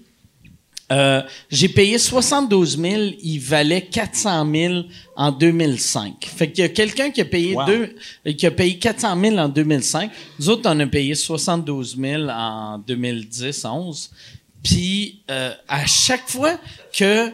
euh, 0.93 1.21
j'ai 1.51 1.69
payé 1.69 1.99
72 1.99 2.79
000, 2.79 3.03
il 3.23 3.39
valait 3.39 3.83
400 3.83 4.47
000 4.51 4.75
en 5.17 5.31
2005. 5.33 6.27
Fait 6.37 6.51
qu'il 6.51 6.63
y 6.63 6.67
a 6.67 6.69
quelqu'un 6.71 7.11
qui 7.11 7.21
a 7.21 7.25
payé 7.25 7.57
deux, 7.67 7.95
qui 8.35 8.47
a 8.47 8.51
payé 8.51 8.79
400 8.79 9.21
000 9.21 9.37
en 9.37 9.49
2005. 9.49 10.11
Nous 10.39 10.49
autres, 10.49 10.63
on 10.73 10.79
a 10.81 10.87
payé 10.87 11.15
72 11.15 11.97
000 12.01 12.29
en 12.31 12.79
2010-11. 12.87 14.11
Puis, 14.63 15.21
euh, 15.31 15.53
à 15.69 15.85
chaque 15.87 16.29
fois 16.31 16.57
que 16.97 17.31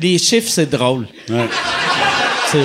les 0.00 0.18
chiffres, 0.18 0.50
c'est 0.50 0.70
drôle. 0.70 1.06
Ouais. 1.28 1.48
C'est- 2.50 2.58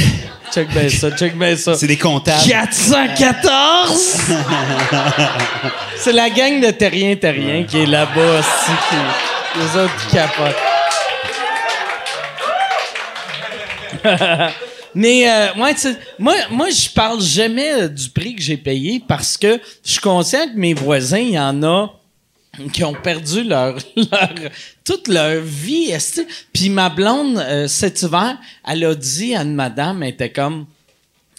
check 0.52 0.68
bien 0.70 0.88
ça, 0.88 1.10
check 1.12 1.38
bien 1.38 1.56
ça. 1.56 1.74
C'est 1.76 1.86
des 1.86 1.96
comptables. 1.96 2.42
414! 2.48 4.20
c'est 5.96 6.12
la 6.12 6.30
gang 6.30 6.60
de 6.60 6.70
Terrien 6.72 7.14
Terrien 7.16 7.64
qui 7.64 7.78
est 7.78 7.86
là-bas 7.86 8.40
aussi, 8.40 8.72
qui, 8.88 8.96
les 9.60 9.80
autres 9.80 9.96
qui 10.08 10.16
capotent. 10.16 10.56
Mais 14.94 15.28
euh, 15.30 15.52
ouais, 15.54 15.74
moi, 16.18 16.34
moi, 16.50 16.70
je 16.70 16.88
parle 16.90 17.20
jamais 17.20 17.88
du 17.88 18.08
prix 18.10 18.34
que 18.34 18.42
j'ai 18.42 18.56
payé 18.56 19.02
parce 19.06 19.36
que 19.36 19.60
je 19.84 19.92
suis 19.92 20.00
conscient 20.00 20.46
que 20.48 20.58
mes 20.58 20.74
voisins, 20.74 21.18
il 21.18 21.30
y 21.32 21.38
en 21.38 21.62
a 21.62 21.92
qui 22.72 22.84
ont 22.84 22.94
perdu 22.94 23.44
leur, 23.44 23.78
leur 23.96 24.34
toute 24.84 25.08
leur 25.08 25.42
vie. 25.42 25.92
Puis 26.52 26.68
ma 26.68 26.88
blonde, 26.88 27.38
euh, 27.38 27.68
cet 27.68 28.02
hiver, 28.02 28.38
elle 28.66 28.84
a 28.84 28.94
dit 28.94 29.34
à 29.34 29.42
une 29.42 29.54
madame, 29.54 30.02
elle 30.02 30.10
était 30.10 30.32
comme 30.32 30.66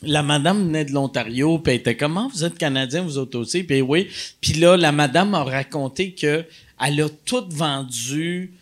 la 0.01 0.24
madame 0.24 0.65
venait 0.65 0.86
de 0.86 0.93
l'Ontario, 0.93 1.59
puis 1.59 1.74
elle 1.74 1.80
était 1.80 1.97
comme 1.97 2.17
Ah, 2.17 2.28
vous 2.34 2.43
êtes 2.43 2.57
canadien, 2.57 3.01
vous 3.01 3.17
autres 3.17 3.38
aussi, 3.38 3.63
puis 3.63 3.82
oui. 3.82 4.07
Puis 4.39 4.53
là, 4.53 4.78
la 4.78 4.91
madame 4.91 5.34
a 5.36 5.43
raconté 5.43 6.13
que 6.13 6.45
elle 6.82 7.01
a 7.01 7.09
tout 7.26 7.45
vendu 7.49 8.53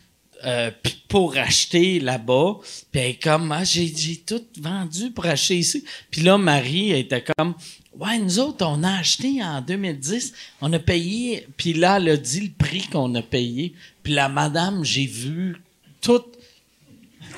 euh, 0.45 0.71
pour 1.07 1.37
acheter 1.37 1.99
là-bas. 1.99 2.57
Puis 2.91 3.01
elle 3.01 3.09
est 3.11 3.23
comme 3.23 3.51
ah, 3.51 3.63
j'ai, 3.63 3.91
j'ai 3.95 4.17
tout 4.17 4.43
vendu 4.59 5.11
pour 5.11 5.25
acheter 5.25 5.57
ici. 5.57 5.83
Puis 6.11 6.21
là, 6.21 6.37
Marie 6.37 6.91
elle 6.91 6.99
était 6.99 7.23
comme 7.37 7.55
Ouais, 7.99 8.19
nous 8.19 8.37
autres, 8.37 8.63
on 8.63 8.83
a 8.83 8.99
acheté 8.99 9.43
en 9.43 9.59
2010, 9.59 10.31
on 10.61 10.71
a 10.71 10.77
payé, 10.77 11.47
puis 11.57 11.73
là, 11.73 11.97
elle 11.97 12.09
a 12.09 12.17
dit 12.17 12.41
le 12.41 12.51
prix 12.55 12.81
qu'on 12.91 13.13
a 13.15 13.23
payé. 13.23 13.73
Puis 14.03 14.13
la 14.13 14.29
madame, 14.29 14.85
j'ai 14.85 15.07
vu 15.07 15.55
tout. 15.99 16.21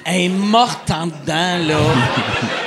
Elle 0.04 0.22
est 0.22 0.30
morte 0.30 0.92
en 0.92 1.08
dedans, 1.08 1.58
là. 1.66 2.56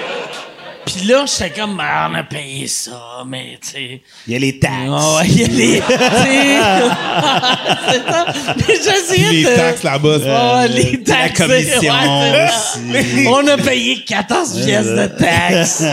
Puis 0.85 1.07
là, 1.07 1.25
j'étais 1.27 1.51
comme, 1.61 1.81
Ah, 1.81 2.09
on 2.11 2.15
a 2.17 2.23
payé 2.25 2.67
ça, 2.67 3.23
mais 3.27 3.59
tu 3.63 3.69
sais. 3.71 4.01
Il 4.27 4.33
y 4.33 4.37
a 4.37 4.39
les 4.41 4.59
taxes. 4.59 4.75
Ouais, 4.89 5.27
il 5.29 5.41
y 5.41 5.45
a 5.45 5.49
les. 5.49 5.81
tu 5.81 5.87
sais. 5.87 6.59
c'est 7.89 8.05
ça. 8.11 8.27
Mais 8.57 8.75
j'essayais 8.77 9.33
Les 9.33 9.45
de- 9.45 9.55
taxes 9.57 9.83
là-bas, 9.85 10.19
c'est- 10.19 10.27
ouais, 10.27 10.69
les 10.69 10.93
La 11.07 11.15
taxes. 11.15 11.39
commission 11.41 11.93
ouais, 11.93 12.49
c'est 12.93 13.25
ça. 13.25 13.31
On 13.31 13.47
a 13.47 13.57
payé 13.59 14.05
14 14.05 14.65
pièces 14.65 14.87
de 14.87 15.07
taxes. 15.07 15.85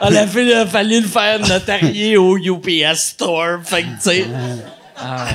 On 0.00 0.14
a, 0.14 0.26
fait, 0.26 0.42
il 0.44 0.52
a 0.52 0.66
fallu 0.66 1.00
le 1.00 1.06
faire 1.08 1.38
notarier 1.40 2.16
au 2.16 2.36
UPS 2.38 2.94
Store. 2.98 3.58
Fait 3.64 3.82
que, 3.82 3.86
tu 3.88 3.94
sais. 4.00 4.26
Ah. 4.98 5.26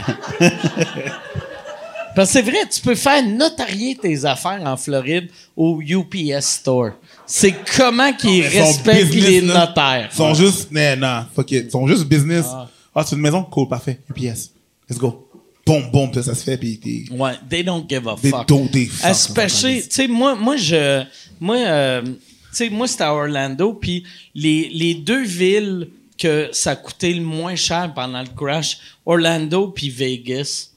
Parce 2.16 2.28
que 2.28 2.34
c'est 2.34 2.42
vrai, 2.42 2.58
tu 2.70 2.82
peux 2.82 2.96
faire 2.96 3.24
notarier 3.24 3.96
tes 3.96 4.26
affaires 4.26 4.60
en 4.66 4.76
Floride 4.76 5.30
au 5.56 5.80
UPS 5.82 6.42
Store. 6.42 6.92
C'est 7.34 7.56
comment 7.78 8.12
qu'ils 8.12 8.46
respectent 8.46 9.06
business, 9.10 9.30
les 9.30 9.42
notaires. 9.42 10.10
Ils 10.12 10.16
sont 10.18 10.34
juste... 10.34 10.70
Non, 10.70 10.98
non, 10.98 11.26
fuck 11.34 11.50
it. 11.52 11.64
Ils 11.68 11.72
sont 11.72 11.88
juste 11.88 12.04
business. 12.04 12.46
Ah, 12.94 13.06
c'est 13.06 13.16
une 13.16 13.22
maison? 13.22 13.42
Cool, 13.44 13.70
parfait. 13.70 14.02
UPS. 14.10 14.52
Let's 14.90 14.98
go. 15.00 15.30
Boum, 15.66 15.90
boum, 15.92 16.14
ça 16.14 16.36
se 16.36 16.44
fait, 16.44 16.58
puis 16.58 16.78
t'es... 16.78 17.06
Ouais, 17.14 17.32
they 17.50 17.64
don't 17.64 17.86
give 17.88 18.06
a 18.06 18.16
Des 18.22 18.32
fuck. 18.32 18.48
dos, 18.50 18.68
des 18.70 18.88
fuck, 18.88 19.10
Especially, 19.12 19.82
tu 19.84 19.88
sais, 19.92 20.08
moi, 20.10 20.36
moi, 20.36 20.58
je, 20.58 21.04
moi, 21.40 21.56
euh, 21.56 22.02
tu 22.02 22.14
sais, 22.52 22.70
moi, 22.70 22.86
c'était 22.88 23.04
à 23.06 23.14
Orlando, 23.14 23.74
puis 23.76 24.04
les, 24.36 24.70
les 24.74 24.96
deux 24.96 25.24
villes 25.24 25.88
que 26.18 26.50
ça 26.52 26.76
coûtait 26.76 27.14
le 27.14 27.22
moins 27.22 27.56
cher 27.56 27.94
pendant 27.96 28.22
le 28.22 28.28
crash, 28.36 28.80
Orlando 29.06 29.68
puis 29.70 29.90
Vegas, 29.90 30.72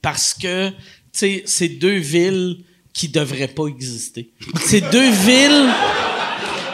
parce 0.00 0.32
que, 0.32 0.68
tu 0.68 0.74
sais, 1.12 1.42
c'est 1.46 1.68
deux 1.70 1.96
villes 1.96 2.58
qui 2.96 3.08
devraient 3.08 3.48
pas 3.48 3.66
exister. 3.66 4.30
C'est 4.64 4.80
deux 4.90 5.10
villes, 5.10 5.66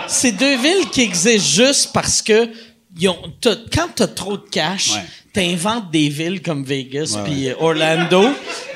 c'est 0.06 0.32
deux 0.32 0.56
villes 0.56 0.88
qui 0.92 1.00
existent 1.02 1.62
juste 1.64 1.90
parce 1.92 2.22
que 2.22 2.48
ils 2.98 3.08
ont, 3.08 3.18
t'as- 3.40 3.56
quand 3.74 3.88
t'as 3.94 4.06
trop 4.06 4.36
de 4.36 4.44
cash, 4.50 4.92
Ouais. 4.94 5.00
t'inventes 5.32 5.90
des 5.90 6.08
villes 6.10 6.42
comme 6.42 6.62
Vegas 6.62 7.18
puis 7.24 7.48
Orlando, 7.58 8.22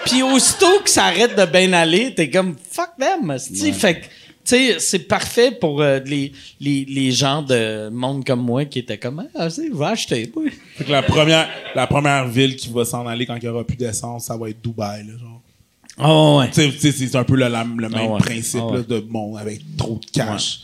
puis 0.06 0.22
aussitôt 0.22 0.80
que 0.82 0.88
ça 0.90 1.04
arrête 1.04 1.36
de 1.38 1.44
bien 1.44 1.72
aller, 1.74 2.14
t'es 2.14 2.30
comme 2.30 2.56
fuck 2.70 2.90
them, 2.98 3.30
esti. 3.30 3.72
fait 3.72 4.00
que 4.00 4.04
tu 4.06 4.54
sais, 4.56 4.76
c'est 4.78 5.00
parfait 5.00 5.50
pour 5.50 5.82
euh, 5.82 5.98
les, 6.06 6.32
les, 6.60 6.84
les 6.88 7.10
gens 7.10 7.42
de 7.42 7.88
monde 7.90 8.24
comme 8.24 8.40
moi 8.42 8.64
qui 8.64 8.78
étaient 8.78 8.96
comme 8.96 9.26
ah, 9.34 9.50
c'est 9.50 9.68
va 9.70 9.88
acheter. 9.88 10.30
oui. 10.36 10.50
Fait 10.76 10.84
que 10.84 10.92
la 10.92 11.02
première, 11.02 11.48
la 11.74 11.86
première 11.86 12.26
ville 12.28 12.54
qui 12.56 12.68
va 12.72 12.84
s'en 12.84 13.06
aller 13.06 13.26
quand 13.26 13.34
il 13.36 13.42
n'y 13.42 13.48
aura 13.48 13.64
plus 13.64 13.76
d'essence, 13.76 14.26
ça 14.26 14.36
va 14.36 14.48
être 14.50 14.62
Dubaï, 14.62 15.04
là, 15.04 15.12
genre. 15.20 15.35
Oh 15.98 16.38
ouais. 16.40 16.48
Tu 16.50 16.54
sais, 16.62 16.70
tu 16.72 16.92
sais, 16.92 17.06
c'est 17.06 17.16
un 17.16 17.24
peu 17.24 17.36
le, 17.36 17.48
la- 17.48 17.64
le 17.64 17.88
même 17.88 17.94
Ah 17.96 18.04
ouais. 18.12 18.18
principe 18.20 18.60
Ah 18.62 18.66
ouais. 18.66 18.76
là, 18.78 18.82
de 18.86 19.00
bon 19.00 19.36
avec 19.36 19.60
trop 19.78 19.98
de 19.98 20.06
cash. 20.12 20.60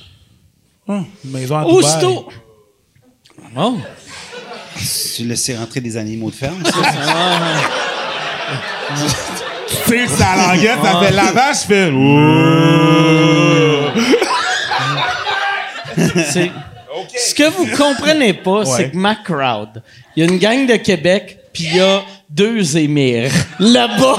Hum, 0.86 1.06
maison 1.24 1.56
à 1.56 1.64
Dubaï. 1.64 1.76
Aussitôt. 1.78 2.28
Oh. 3.56 3.76
Tu 5.16 5.24
laisses 5.24 5.50
rentrer 5.58 5.80
des 5.80 5.96
animaux 5.96 6.30
de 6.30 6.34
ferme, 6.34 6.62
ça? 6.64 6.72
Tu 9.86 9.98
sais, 9.98 10.06
sa 10.06 10.36
languette, 10.36 10.78
ça 10.82 11.00
fait 11.00 11.12
lavage, 11.12 11.56
je 11.62 11.66
fais. 11.66 11.90
C'est- 16.30 16.50
Ce 17.16 17.34
que 17.34 17.48
vous 17.50 17.66
comprenez 17.76 18.34
pas, 18.34 18.64
c'est 18.64 18.90
que 18.90 18.96
ma 18.96 19.14
crowd, 19.14 19.82
il 20.16 20.24
y 20.24 20.26
a 20.26 20.30
une 20.30 20.38
gang 20.38 20.66
de 20.66 20.76
Québec, 20.76 21.38
puis 21.52 21.64
il 21.64 21.76
y 21.76 21.80
a 21.80 22.02
deux 22.28 22.76
émirs. 22.76 23.30
Là-bas, 23.58 24.16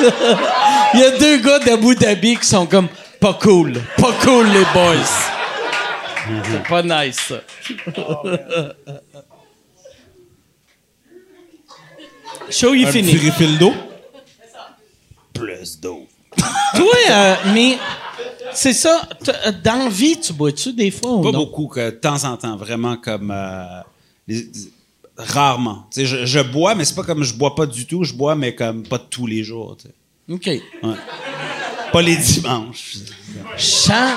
il 0.94 1.00
y 1.00 1.04
a 1.04 1.10
deux 1.18 1.38
gars 1.38 1.58
d'Abu 1.60 1.94
Dhabi 1.94 2.36
qui 2.36 2.46
sont 2.46 2.66
comme 2.66 2.88
pas 3.20 3.34
cool. 3.34 3.80
Pas 3.96 4.12
cool, 4.22 4.46
les 4.48 4.64
boys. 4.74 4.96
C'est 6.50 6.68
pas 6.68 6.82
nice, 6.82 7.16
ça. 7.28 7.40
Show, 12.50 12.74
il 12.74 12.86
Un 12.86 12.92
fini. 12.92 13.12
petit 13.14 13.56
d'eau? 13.58 13.72
Plus 15.32 15.80
d'eau. 15.80 16.06
Toi, 16.74 16.94
euh, 17.10 17.34
mais 17.54 17.78
c'est 18.52 18.72
ça. 18.72 19.02
euh, 19.28 19.52
Dans 19.62 19.84
la 19.84 19.88
vie, 19.88 20.18
tu 20.20 20.32
bois-tu 20.32 20.72
des 20.72 20.90
fois 20.90 21.12
ou 21.12 21.22
Pas 21.22 21.30
non? 21.32 21.38
beaucoup, 21.40 21.66
que 21.68 21.86
de 21.86 21.90
temps 21.90 22.24
en 22.24 22.36
temps, 22.36 22.56
vraiment 22.56 22.96
comme 22.96 23.30
euh, 23.30 23.80
les- 24.28 24.48
rarement. 25.26 25.86
Je, 25.96 26.26
je 26.26 26.40
bois, 26.40 26.74
mais 26.74 26.84
c'est 26.84 26.94
pas 26.94 27.04
comme 27.04 27.22
je 27.22 27.34
bois 27.34 27.54
pas 27.54 27.66
du 27.66 27.86
tout. 27.86 28.04
Je 28.04 28.12
bois, 28.14 28.34
mais 28.34 28.54
comme 28.54 28.82
pas 28.82 28.98
tous 28.98 29.26
les 29.26 29.44
jours. 29.44 29.76
OK. 30.30 30.50
Pas 31.92 32.02
les 32.02 32.16
dimanches. 32.16 32.96
Chant. 33.56 34.16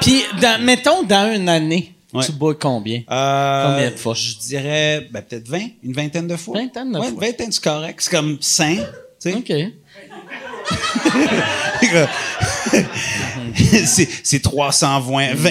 Puis, 0.00 0.22
dans- 0.40 0.62
mettons, 0.62 1.02
dans 1.02 1.34
une 1.34 1.48
année, 1.48 1.92
Ouais. 2.12 2.24
tu 2.24 2.32
bois 2.32 2.54
combien? 2.54 3.02
Euh, 3.10 3.66
Combien 3.72 3.90
de 3.90 3.96
fois? 3.96 4.14
Je 4.14 4.34
dirais 4.38 5.08
ben, 5.10 5.22
peut-être 5.22 5.48
20, 5.48 5.60
une 5.82 5.92
vingtaine 5.92 6.26
de 6.28 6.36
fois. 6.36 6.58
Vingtaine 6.58 6.92
de 6.92 6.98
ouais, 6.98 7.10
fois. 7.10 7.20
Vingtaine, 7.20 7.52
c'est 7.52 7.62
correct. 7.62 7.98
C'est 8.00 8.10
comme 8.10 8.38
sain. 8.40 8.76
tu 9.20 9.32
sais. 9.32 9.34
OK. 9.34 9.52
c'est, 13.86 14.08
c'est 14.22 14.40
300 14.40 15.00
20, 15.00 15.34
20 15.34 15.50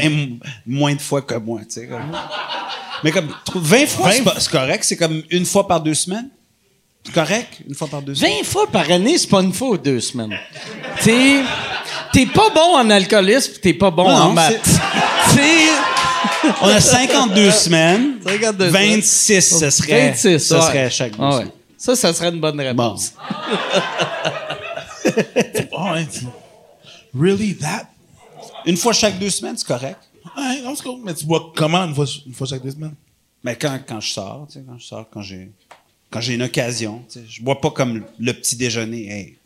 moins 0.66 0.96
de 0.96 1.02
fois 1.02 1.22
que 1.22 1.36
moi. 1.36 1.62
comme. 1.76 2.18
Mais 3.04 3.12
comme 3.12 3.30
20 3.54 3.86
fois, 3.88 4.12
c'est, 4.12 4.50
correct. 4.50 4.84
C'est 4.84 4.98
comme 4.98 5.24
une 5.30 5.46
fois 5.46 5.68
par 5.68 5.82
deux 5.82 5.94
semaines? 5.94 6.30
C'est 7.06 7.14
correct, 7.14 7.60
une 7.68 7.76
fois 7.76 7.88
par 7.88 8.02
deux 8.02 8.16
semaines? 8.16 8.38
20 8.40 8.44
fois 8.46 8.68
par 8.72 8.90
année, 8.90 9.18
c'est 9.18 9.28
pas 9.30 9.42
une 9.42 9.54
fois 9.54 9.70
ou 9.70 9.78
deux 9.78 10.00
semaines. 10.00 10.36
T'es, 11.04 11.42
t'es 12.12 12.26
pas 12.26 12.50
bon 12.50 12.76
en 12.78 12.90
alcoolisme, 12.90 13.54
pis 13.54 13.60
t'es 13.60 13.74
pas 13.74 13.92
bon 13.92 14.10
Non, 14.10 14.16
en 14.16 14.34
maths. 14.34 14.60
T'sais, 15.28 15.68
On 16.62 16.68
a 16.68 16.82
52 16.82 17.52
semaines. 17.52 18.14
52 18.26 18.68
26, 18.70 19.60
ce 19.60 19.70
serait, 19.70 20.10
26, 20.10 20.40
ce 20.40 20.54
ouais. 20.56 20.62
serait 20.62 20.90
chaque 20.90 21.12
deux 21.12 21.18
Ah 21.22 21.30
ouais. 21.30 21.34
semaines. 21.36 21.52
Ça, 21.78 21.96
ça 21.96 22.14
serait 22.14 22.30
une 22.30 22.40
bonne 22.40 22.60
réponse. 22.60 23.14
Oh, 25.78 25.94
really 27.14 27.56
that? 27.58 27.84
Une 28.66 28.76
fois 28.78 28.92
chaque 28.94 29.20
deux 29.20 29.30
semaines, 29.30 29.56
c'est 29.58 29.68
correct? 29.68 30.00
Ouais, 30.38 30.62
cool. 30.84 31.00
Mais 31.04 31.14
tu 31.14 31.26
bois 31.26 31.52
comment 31.56 31.84
une 31.86 31.96
fois, 31.96 32.06
une 32.26 32.34
fois 32.34 32.48
chaque 32.48 32.64
deux 32.64 32.72
semaines? 32.72 32.96
Mais 33.44 33.56
quand, 33.56 33.80
quand 33.88 34.00
je 34.00 34.12
sors, 34.12 34.48
tu 34.48 34.54
sais, 34.60 34.66
quand 34.68 34.78
je 34.78 34.86
sors, 34.86 35.10
quand 35.10 35.22
j'ai, 35.22 35.52
quand 36.10 36.22
j'ai 36.22 36.34
une 36.36 36.44
occasion, 36.44 37.04
tu 37.12 37.20
sais, 37.20 37.26
je 37.30 37.42
bois 37.42 37.60
pas 37.62 37.72
comme 37.72 38.04
le 38.20 38.34
petit 38.34 38.56
déjeuner. 38.56 39.10
Hey. 39.12 39.38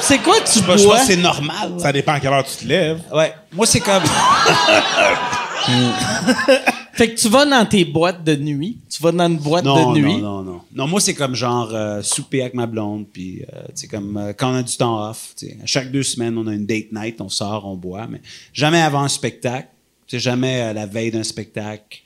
C'est 0.00 0.18
quoi 0.18 0.40
tu 0.40 0.60
Je 0.60 0.64
pense 0.64 0.82
bois? 0.84 1.00
que 1.00 1.06
c'est 1.06 1.16
normal. 1.16 1.72
Ça 1.78 1.92
dépend 1.92 2.12
à 2.12 2.20
quelle 2.20 2.32
heure 2.32 2.44
tu 2.44 2.56
te 2.56 2.64
lèves. 2.68 3.02
Ouais. 3.12 3.34
Moi, 3.52 3.66
c'est 3.66 3.80
comme. 3.80 4.02
Fait 6.98 7.14
que 7.14 7.20
tu 7.20 7.28
vas 7.28 7.46
dans 7.46 7.64
tes 7.64 7.84
boîtes 7.84 8.24
de 8.24 8.34
nuit. 8.34 8.76
Tu 8.90 9.00
vas 9.00 9.12
dans 9.12 9.28
une 9.28 9.38
boîte 9.38 9.64
Non, 9.64 9.92
de 9.92 10.00
nuit. 10.00 10.16
non, 10.16 10.42
non, 10.42 10.42
non. 10.42 10.60
Non, 10.74 10.88
moi, 10.88 11.00
c'est 11.00 11.14
comme 11.14 11.36
genre 11.36 11.70
euh, 11.72 12.02
souper 12.02 12.40
avec 12.40 12.54
ma 12.54 12.66
blonde, 12.66 13.06
puis, 13.12 13.44
euh, 13.54 13.62
tu 13.68 13.72
sais, 13.82 13.86
comme 13.86 14.16
euh, 14.16 14.32
quand 14.36 14.50
on 14.50 14.56
a 14.56 14.64
du 14.64 14.76
temps 14.76 15.08
off, 15.08 15.32
tu 15.38 15.46
sais, 15.46 15.56
à 15.62 15.66
chaque 15.66 15.92
deux 15.92 16.02
semaines, 16.02 16.36
on 16.36 16.48
a 16.48 16.52
une 16.52 16.66
date 16.66 16.86
night, 16.90 17.20
on 17.20 17.28
sort, 17.28 17.66
on 17.68 17.76
boit, 17.76 18.08
mais 18.08 18.20
jamais 18.52 18.80
avant 18.80 19.02
un 19.02 19.08
spectacle, 19.08 19.68
tu 20.08 20.16
sais, 20.16 20.20
jamais 20.20 20.60
euh, 20.60 20.72
la 20.72 20.86
veille 20.86 21.12
d'un 21.12 21.22
spectacle, 21.22 22.00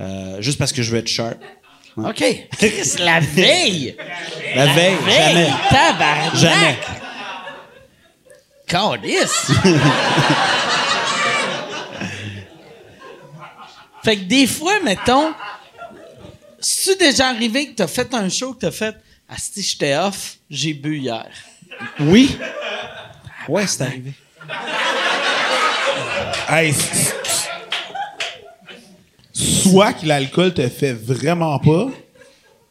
euh, 0.00 0.40
juste 0.40 0.58
parce 0.58 0.72
que 0.72 0.82
je 0.82 0.92
veux 0.92 0.98
être 0.98 1.08
sharp. 1.08 1.36
OK. 1.98 2.48
Chris, 2.52 2.92
la 3.00 3.20
veille. 3.20 3.96
La 4.56 4.72
veille, 4.72 4.96
jamais. 5.10 5.48
Tabarnak. 5.68 6.36
Jamais. 6.36 6.78
Calice. 8.66 9.52
fait 14.02 14.16
que 14.16 14.24
des 14.24 14.46
fois, 14.46 14.80
mettons, 14.84 15.32
c'est-tu 16.60 16.98
déjà 16.98 17.28
arrivé 17.28 17.68
que 17.70 17.74
t'as 17.76 17.86
fait 17.86 18.12
un 18.14 18.28
show 18.28 18.52
que 18.54 18.60
t'as 18.60 18.70
fait 18.70 18.96
«Asti, 19.28 19.62
j'étais 19.62 19.96
off, 19.96 20.36
j'ai 20.50 20.72
bu 20.72 20.98
hier? 20.98 21.26
Oui. 22.00 22.36
Ouais, 23.48 23.66
c'est 23.66 23.82
arrivé. 23.82 24.12
Hey, 26.48 26.74
soit 29.32 29.92
que 29.92 30.06
l'alcool 30.06 30.54
te 30.54 30.66
fait 30.68 30.94
vraiment 30.94 31.58
pas, 31.58 31.88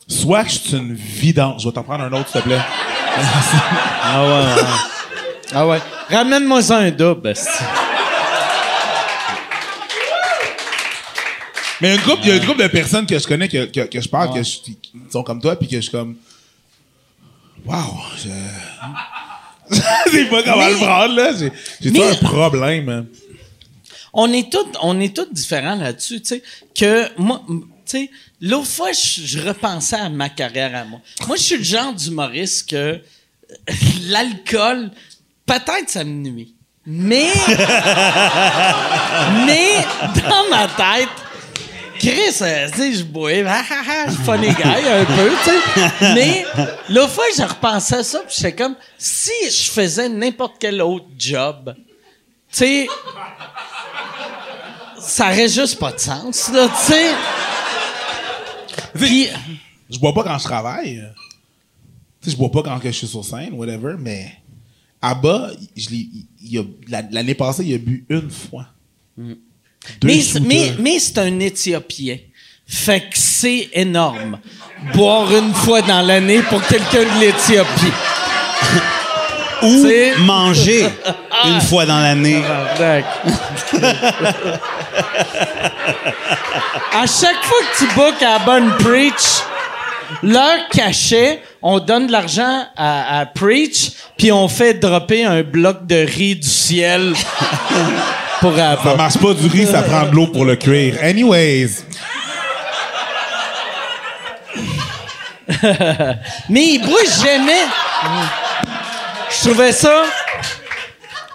soit 0.07 0.43
que 0.43 0.49
je 0.49 0.57
suis 0.57 0.77
une 0.77 0.93
vidange. 0.95 1.61
Je 1.61 1.67
vais 1.69 1.73
t'en 1.73 1.83
prendre 1.83 2.03
un 2.05 2.13
autre, 2.13 2.29
s'il 2.29 2.41
te 2.41 2.47
plaît. 2.47 2.61
Ah 4.03 4.23
ouais, 4.23 4.63
Ah 5.53 5.67
ouais. 5.67 5.79
Ramène-moi 6.09 6.61
ça 6.61 6.77
un 6.77 6.91
double, 6.91 7.33
Mais 11.81 11.89
il 11.89 11.91
y 11.91 11.93
a 11.93 11.95
une 11.95 12.01
couple, 12.01 12.21
il 12.23 12.27
y 12.29 12.31
a 12.31 12.35
une 12.37 12.45
couple 12.45 12.63
de 12.63 12.67
personnes 12.67 13.05
que 13.05 13.17
je 13.19 13.27
connais, 13.27 13.47
que, 13.47 13.65
que, 13.65 13.81
que 13.81 14.01
je 14.01 14.09
parle, 14.09 14.33
que 14.33 14.41
je- 14.43 14.57
qui 14.61 14.77
sont 15.11 15.23
comme 15.23 15.41
toi, 15.41 15.55
puis 15.57 15.67
que 15.67 15.75
je 15.75 15.81
suis 15.81 15.91
comme. 15.91 16.15
Waouh! 17.65 17.99
Je... 18.17 18.29
sais 20.11 20.25
pas 20.25 20.43
comment 20.43 20.67
le 20.67 20.75
prendre, 20.77 21.15
là. 21.15 21.31
J'ai, 21.81 21.91
tout 21.91 22.01
un 22.01 22.15
problème. 22.15 22.89
hein. 22.89 23.05
on 24.13 24.31
est 24.31 24.49
tous 24.51 24.65
on 24.81 24.99
est 24.99 25.15
tous 25.15 25.27
différents 25.31 25.75
là-dessus, 25.75 26.21
tu 26.21 26.27
sais 26.27 26.43
que 26.73 27.09
moi 27.19 27.41
tu 27.47 27.55
sais 27.85 28.09
l'autre 28.41 28.67
fois 28.67 28.91
je, 28.93 29.21
je 29.25 29.39
repensais 29.39 29.97
à 29.97 30.09
ma 30.09 30.29
carrière 30.29 30.73
à 30.75 30.85
moi. 30.85 30.99
Moi 31.27 31.35
je 31.35 31.41
suis 31.43 31.57
le 31.57 31.63
genre 31.63 31.93
d'humoriste 31.93 32.69
que 32.69 32.75
euh, 32.75 32.99
l'alcool 34.07 34.91
peut-être 35.45 35.89
ça 35.89 36.03
me 36.05 36.29
nuit. 36.29 36.53
Mais 36.85 37.27
mais 39.45 39.85
dans 40.21 40.49
ma 40.49 40.67
tête 40.67 41.09
Chris, 41.99 42.37
euh, 42.41 42.69
tu 42.71 42.77
sais, 42.77 42.93
je 42.93 43.03
bois, 43.03 43.31
ah, 43.45 43.63
ah, 43.69 43.83
ah, 43.87 44.05
je 44.07 44.13
suis 44.13 44.23
funny 44.23 44.47
guy 44.47 44.87
un 44.87 45.05
peu, 45.05 45.31
tu 45.43 45.49
sais. 45.49 46.13
Mais 46.13 46.45
l'autre 46.89 47.11
fois, 47.11 47.25
je 47.35 47.43
repensais 47.43 47.95
à 47.97 48.03
ça, 48.03 48.19
puis 48.19 48.35
j'étais 48.37 48.55
comme, 48.55 48.75
si 48.97 49.31
je 49.45 49.69
faisais 49.71 50.09
n'importe 50.09 50.55
quel 50.59 50.81
autre 50.81 51.07
job, 51.17 51.73
tu 51.75 52.57
sais, 52.57 52.87
ça 54.99 55.27
aurait 55.31 55.49
juste 55.49 55.79
pas 55.79 55.91
de 55.91 55.99
sens, 55.99 56.49
là, 56.51 56.67
tu 56.67 56.93
sais. 56.93 57.11
Puis, 58.93 59.27
Je 59.89 59.99
bois 59.99 60.13
pas 60.13 60.23
quand 60.23 60.37
je 60.37 60.43
travaille. 60.43 61.03
Tu 62.21 62.29
sais, 62.29 62.31
je 62.31 62.37
bois 62.37 62.51
pas 62.51 62.63
quand 62.63 62.79
je 62.83 62.89
suis 62.91 63.07
sur 63.07 63.23
scène, 63.23 63.53
whatever, 63.53 63.95
mais 63.97 64.31
à 65.01 65.15
bas, 65.15 65.51
l'année 67.11 67.35
passée, 67.35 67.63
il 67.65 67.75
a 67.75 67.77
bu 67.77 68.05
une 68.09 68.29
fois. 68.29 68.67
Deux 69.17 69.39
mais, 70.03 70.21
shooters. 70.21 70.41
mais, 70.47 70.73
mais 70.79 70.99
c'est 70.99 71.17
un 71.19 71.39
Éthiopien. 71.39 72.17
Fait 72.67 73.01
que 73.01 73.17
c'est 73.17 73.69
énorme. 73.73 74.39
Boire 74.93 75.33
une 75.33 75.53
fois 75.53 75.81
dans 75.81 76.01
l'année 76.01 76.41
pour 76.43 76.61
quelqu'un 76.67 77.03
de 77.03 77.19
l'Éthiopie. 77.19 77.93
Ou 79.63 79.87
manger 80.19 80.87
une 81.45 81.61
fois 81.61 81.85
dans 81.85 81.99
l'année. 81.99 82.43
à 86.93 87.05
chaque 87.07 87.43
fois 87.43 87.57
que 87.59 87.77
tu 87.77 87.85
bookes 87.95 88.21
à 88.21 88.39
Bonne 88.39 88.71
Preach, 88.77 89.41
leur 90.23 90.67
cachet, 90.69 91.41
on 91.61 91.79
donne 91.79 92.07
de 92.07 92.11
l'argent 92.11 92.65
à, 92.75 93.19
à 93.19 93.25
Preach, 93.25 93.91
puis 94.17 94.31
on 94.31 94.47
fait 94.47 94.73
dropper 94.75 95.25
un 95.25 95.43
bloc 95.43 95.85
de 95.87 95.95
riz 96.05 96.35
du 96.35 96.47
ciel 96.47 97.13
pour 98.39 98.55
Ça 98.55 98.71
Abba. 98.71 98.95
marche 98.95 99.17
pas 99.17 99.33
du 99.33 99.47
riz, 99.47 99.65
ça 99.67 99.81
prend 99.81 100.05
de 100.05 100.11
l'eau 100.15 100.27
pour 100.27 100.45
le 100.45 100.55
cuire. 100.55 100.97
Anyways. 101.01 101.69
Mais 106.49 106.65
il 106.73 106.81
boit 106.85 107.03
jamais. 107.23 107.61
Je 109.29 109.47
trouvais 109.49 109.71
ça. 109.71 110.03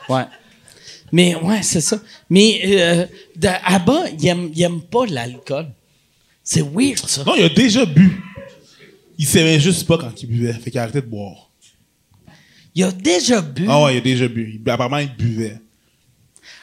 Ouais. 0.09 0.25
Mais 1.11 1.35
ouais, 1.37 1.61
c'est 1.63 1.81
ça. 1.81 1.97
Mais 2.29 2.61
euh, 2.65 3.07
de- 3.37 3.49
Abba, 3.65 4.05
il 4.19 4.27
aime, 4.27 4.51
il 4.55 4.63
aime 4.63 4.81
pas 4.83 5.05
l'alcool. 5.09 5.67
C'est 6.43 6.63
weird, 6.63 6.99
ça. 7.07 7.23
Non, 7.25 7.35
il 7.37 7.45
a 7.45 7.49
déjà 7.49 7.85
bu. 7.85 8.21
Il 9.19 9.27
savait 9.27 9.61
juste 9.61 9.87
pas 9.87 9.99
quand 9.99 10.23
il 10.23 10.27
buvait. 10.27 10.53
Fait 10.55 10.71
qu'il 10.71 10.79
a 10.81 10.83
arrêté 10.85 11.01
de 11.01 11.07
boire. 11.07 11.51
Il 12.75 12.85
a 12.85 12.91
déjà 12.93 13.41
bu. 13.41 13.67
Ah 13.69 13.83
ouais, 13.85 13.95
il 13.95 13.99
a 13.99 14.01
déjà 14.01 14.29
bu. 14.29 14.61
Il- 14.65 14.71
apparemment, 14.71 14.99
il 14.99 15.15
buvait. 15.15 15.59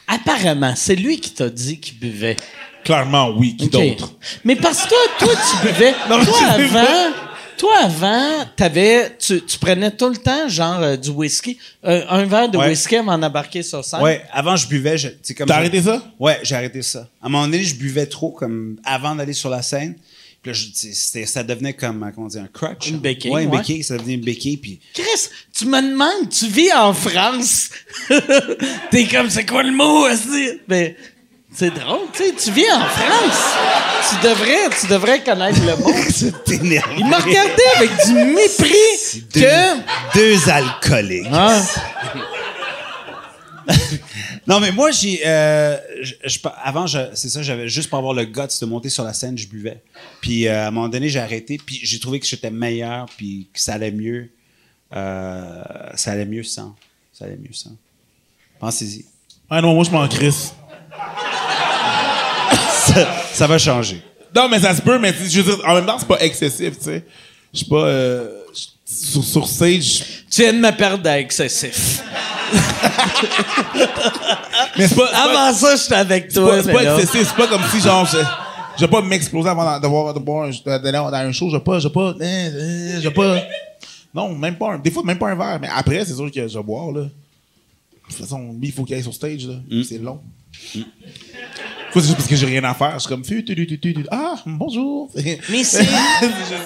Apparemment, 0.07 0.73
c'est 0.75 0.95
lui 0.95 1.19
qui 1.19 1.31
t'a 1.31 1.49
dit 1.49 1.79
qu'il 1.79 1.99
buvait. 1.99 2.35
Clairement, 2.83 3.29
oui. 3.37 3.55
Qui 3.55 3.65
OK. 3.65 3.71
d'autre? 3.71 4.13
Mais 4.43 4.55
parce 4.55 4.83
que 4.83 4.89
toi, 4.89 4.97
toi, 5.19 5.33
tu 5.35 5.67
buvais. 5.67 5.93
Non, 6.09 6.17
mais 6.17 6.25
toi, 6.25 6.47
avant, 6.47 7.13
toi, 7.57 7.71
avant, 7.83 8.45
t'avais, 8.55 9.15
tu, 9.19 9.41
tu 9.45 9.59
prenais 9.59 9.91
tout 9.91 10.09
le 10.09 10.17
temps, 10.17 10.47
genre, 10.49 10.79
euh, 10.81 10.97
du 10.97 11.09
whisky. 11.09 11.59
Euh, 11.85 12.03
un 12.09 12.25
verre 12.25 12.49
de 12.49 12.57
Ouais. 12.57 12.69
whisky 12.69 12.95
avant 12.95 13.17
d'embarquer 13.17 13.61
sur 13.61 13.85
scène. 13.85 14.01
Ouais, 14.01 14.23
avant, 14.31 14.55
je 14.55 14.67
buvais. 14.67 14.97
je- 14.97 15.09
tu 15.09 15.15
sais, 15.21 15.35
comme 15.35 15.47
T'as 15.47 15.55
je- 15.55 15.59
arrêté 15.59 15.81
ça? 15.83 16.01
Ouais, 16.19 16.39
j'ai 16.41 16.55
arrêté 16.55 16.81
ça. 16.81 17.07
À 17.21 17.27
un 17.27 17.29
moment 17.29 17.45
donné, 17.45 17.61
je 17.63 17.75
buvais 17.75 18.07
trop, 18.07 18.31
comme 18.31 18.77
avant 18.83 19.13
d'aller 19.13 19.33
sur 19.33 19.49
la 19.51 19.61
scène. 19.61 19.95
Puis 20.41 20.51
là, 20.51 21.25
ça 21.25 21.43
devenait 21.43 21.73
comme, 21.73 22.09
comment 22.15 22.27
dire, 22.27 22.43
un 22.43 22.47
crutch. 22.47 22.87
Une 22.87 22.99
béquille, 22.99 23.29
Ouais, 23.31 23.43
une 23.43 23.49
ouais. 23.49 23.57
béquille. 23.57 23.83
Ça 23.83 23.97
devenait 23.97 24.13
une 24.15 24.23
béquille. 24.23 24.57
Puis 24.57 24.79
Chris, 24.93 25.29
tu 25.53 25.65
me 25.65 25.81
demandes, 25.81 26.29
tu 26.29 26.47
vis 26.47 26.71
en 26.73 26.93
France? 26.93 27.69
T'es 28.91 29.05
comme, 29.07 29.29
c'est 29.29 29.45
quoi 29.45 29.63
le 29.63 29.71
mot, 29.73 30.07
aussi? 30.07 30.59
Mais 30.69 30.95
c'est 31.53 31.73
drôle, 31.73 32.07
tu 32.13 32.23
sais, 32.23 32.33
tu 32.37 32.51
vis 32.51 32.71
en 32.71 32.85
France. 32.85 33.41
Tu 34.09 34.27
devrais, 34.27 34.69
tu 34.79 34.87
devrais 34.87 35.23
connaître 35.23 35.59
le 35.65 35.75
mot. 35.75 35.93
Il 36.97 37.05
m'a 37.05 37.17
regardé 37.19 37.63
avec 37.75 37.89
du 38.05 38.13
mépris 38.13 39.23
Deux, 39.33 39.41
que... 39.41 40.17
deux 40.17 40.49
alcooliques. 40.49 41.27
Ah. 41.33 41.61
Non, 44.47 44.59
mais 44.59 44.71
moi, 44.71 44.91
j'ai. 44.91 45.21
euh, 45.25 45.77
je- 46.01 46.13
je- 46.25 46.39
avant, 46.63 46.87
je- 46.87 47.13
c'est 47.13 47.29
ça, 47.29 47.41
j'avais 47.43 47.67
juste 47.67 47.89
pour 47.89 47.97
avoir 47.99 48.13
le 48.13 48.25
guts 48.25 48.41
de 48.61 48.65
monter 48.65 48.89
sur 48.89 49.03
la 49.03 49.13
scène, 49.13 49.37
je 49.37 49.47
buvais. 49.47 49.81
Puis 50.21 50.47
euh, 50.47 50.65
à 50.65 50.67
un 50.67 50.71
moment 50.71 50.89
donné, 50.89 51.09
j'ai 51.09 51.19
arrêté. 51.19 51.57
Puis 51.63 51.79
j'ai 51.83 51.99
trouvé 51.99 52.19
que 52.19 52.25
j'étais 52.25 52.49
meilleur, 52.51 53.05
puis 53.17 53.47
que 53.53 53.59
ça 53.59 53.73
allait 53.73 53.91
mieux. 53.91 54.29
Euh, 54.95 55.63
ça 55.95 56.11
allait 56.13 56.25
mieux 56.25 56.43
sans. 56.43 56.75
Ça 57.13 57.25
allait 57.25 57.37
mieux 57.37 57.53
sans. 57.53 57.75
Pensez-y. 58.59 59.05
Ah 59.49 59.61
non, 59.61 59.73
moi, 59.75 59.83
je 59.83 59.91
m'en 59.91 60.07
crisse. 60.07 60.53
Ça, 62.87 63.07
ça 63.33 63.47
va 63.47 63.57
changer. 63.57 64.01
Non, 64.35 64.47
mais 64.49 64.59
ça 64.59 64.75
se 64.75 64.81
peut, 64.81 64.97
mais 64.99 65.11
tu 65.13 65.19
sais, 65.23 65.29
je 65.29 65.41
veux 65.41 65.55
dire, 65.55 65.63
en 65.67 65.75
même 65.75 65.85
temps, 65.85 65.97
c'est 65.99 66.07
pas 66.07 66.19
excessif, 66.21 66.77
tu 66.77 66.85
sais. 66.85 67.05
Je 67.53 67.57
suis 67.59 67.67
pas. 67.67 67.85
euh, 67.85 68.29
je- 68.53 68.67
sur, 69.11 69.23
sur 69.23 69.47
stage. 69.47 70.03
Tu 70.31 70.41
viens 70.41 70.53
de 70.53 70.57
me 70.59 70.71
perdre 70.71 71.03
d'excessif. 71.03 72.01
Mais 74.77 74.87
c'est 74.87 74.95
pas. 74.95 75.07
Avant 75.07 75.53
ça, 75.53 75.75
j'étais 75.75 75.95
avec 75.95 76.31
toi. 76.33 76.61
c'est 76.63 76.71
pas 76.71 76.83
là- 76.83 76.97
excessif, 76.97 77.27
c'est 77.29 77.35
pas 77.35 77.47
comme 77.47 77.61
si 77.71 77.79
genre 77.81 78.05
je, 78.05 78.17
je 78.77 78.81
vais 78.81 78.87
pas 78.91 79.01
m'exploser 79.01 79.49
avant 79.49 79.79
d'avoir 79.79 80.13
de 80.13 80.19
boire 80.19 80.47
un- 80.49 80.79
d'aller 80.79 80.91
dans 80.97 81.13
un 81.13 81.31
show, 81.31 81.49
je 81.49 81.57
vais 81.57 81.63
pas, 81.63 81.79
je 81.79 81.87
vais 81.87 81.93
pas, 81.93 82.13
je 82.19 82.99
vais 83.07 83.11
pas. 83.11 83.37
Non, 84.13 84.33
même 84.35 84.55
pas 84.57 84.73
un, 84.73 84.79
des 84.79 84.89
fois 84.91 85.03
même 85.03 85.17
pas 85.19 85.29
un 85.29 85.35
verre, 85.35 85.59
mais 85.61 85.69
après 85.75 86.03
c'est 86.05 86.15
sûr 86.15 86.31
que 86.31 86.47
je 86.47 86.57
vais 86.57 86.63
boire 86.63 86.91
là. 86.91 87.01
De 87.01 87.09
toute 88.07 88.15
façon, 88.25 88.39
lui 88.59 88.69
il 88.69 88.71
faut 88.71 88.83
qu'il 88.83 88.95
aille 88.95 89.03
sur 89.03 89.13
stage 89.13 89.45
là, 89.45 89.55
c'est 89.87 89.99
long. 89.99 90.19
Faut 90.51 90.79
c'est 91.93 92.01
juste 92.01 92.15
parce 92.15 92.27
que 92.27 92.35
j'ai 92.35 92.45
rien 92.45 92.63
à 92.63 92.73
faire, 92.73 92.93
je 92.95 92.99
suis 92.99 93.09
comme 93.09 93.21
tu, 93.23 93.45
ah 94.11 94.35
bonjour. 94.45 95.11
Mais 95.49 95.63
c'est. 95.63 95.87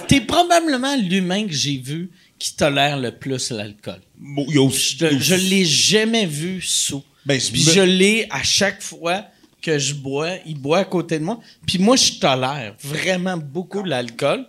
T'es 0.07 0.21
probablement 0.21 0.95
l'humain 0.97 1.45
que 1.47 1.53
j'ai 1.53 1.77
vu 1.77 2.11
qui 2.39 2.55
tolère 2.55 2.97
le 2.99 3.11
plus 3.11 3.51
l'alcool. 3.51 4.01
Bon, 4.17 4.45
Je, 4.49 5.17
je 5.19 5.35
l'ai 5.35 5.65
jamais 5.65 6.25
vu 6.25 6.61
sous. 6.61 7.03
Ben, 7.25 7.39
je 7.39 7.51
Puis 7.51 7.63
me- 7.65 7.71
je 7.71 7.81
l'ai 7.81 8.27
à 8.29 8.43
chaque 8.43 8.81
fois 8.81 9.25
que 9.61 9.79
je 9.79 9.93
bois, 9.93 10.31
il 10.45 10.57
boit 10.59 10.79
à 10.79 10.85
côté 10.85 11.19
de 11.19 11.23
moi. 11.23 11.39
Puis 11.65 11.77
moi, 11.79 11.95
je 11.95 12.13
tolère 12.19 12.75
vraiment 12.83 13.37
beaucoup 13.37 13.81
l'alcool. 13.83 14.45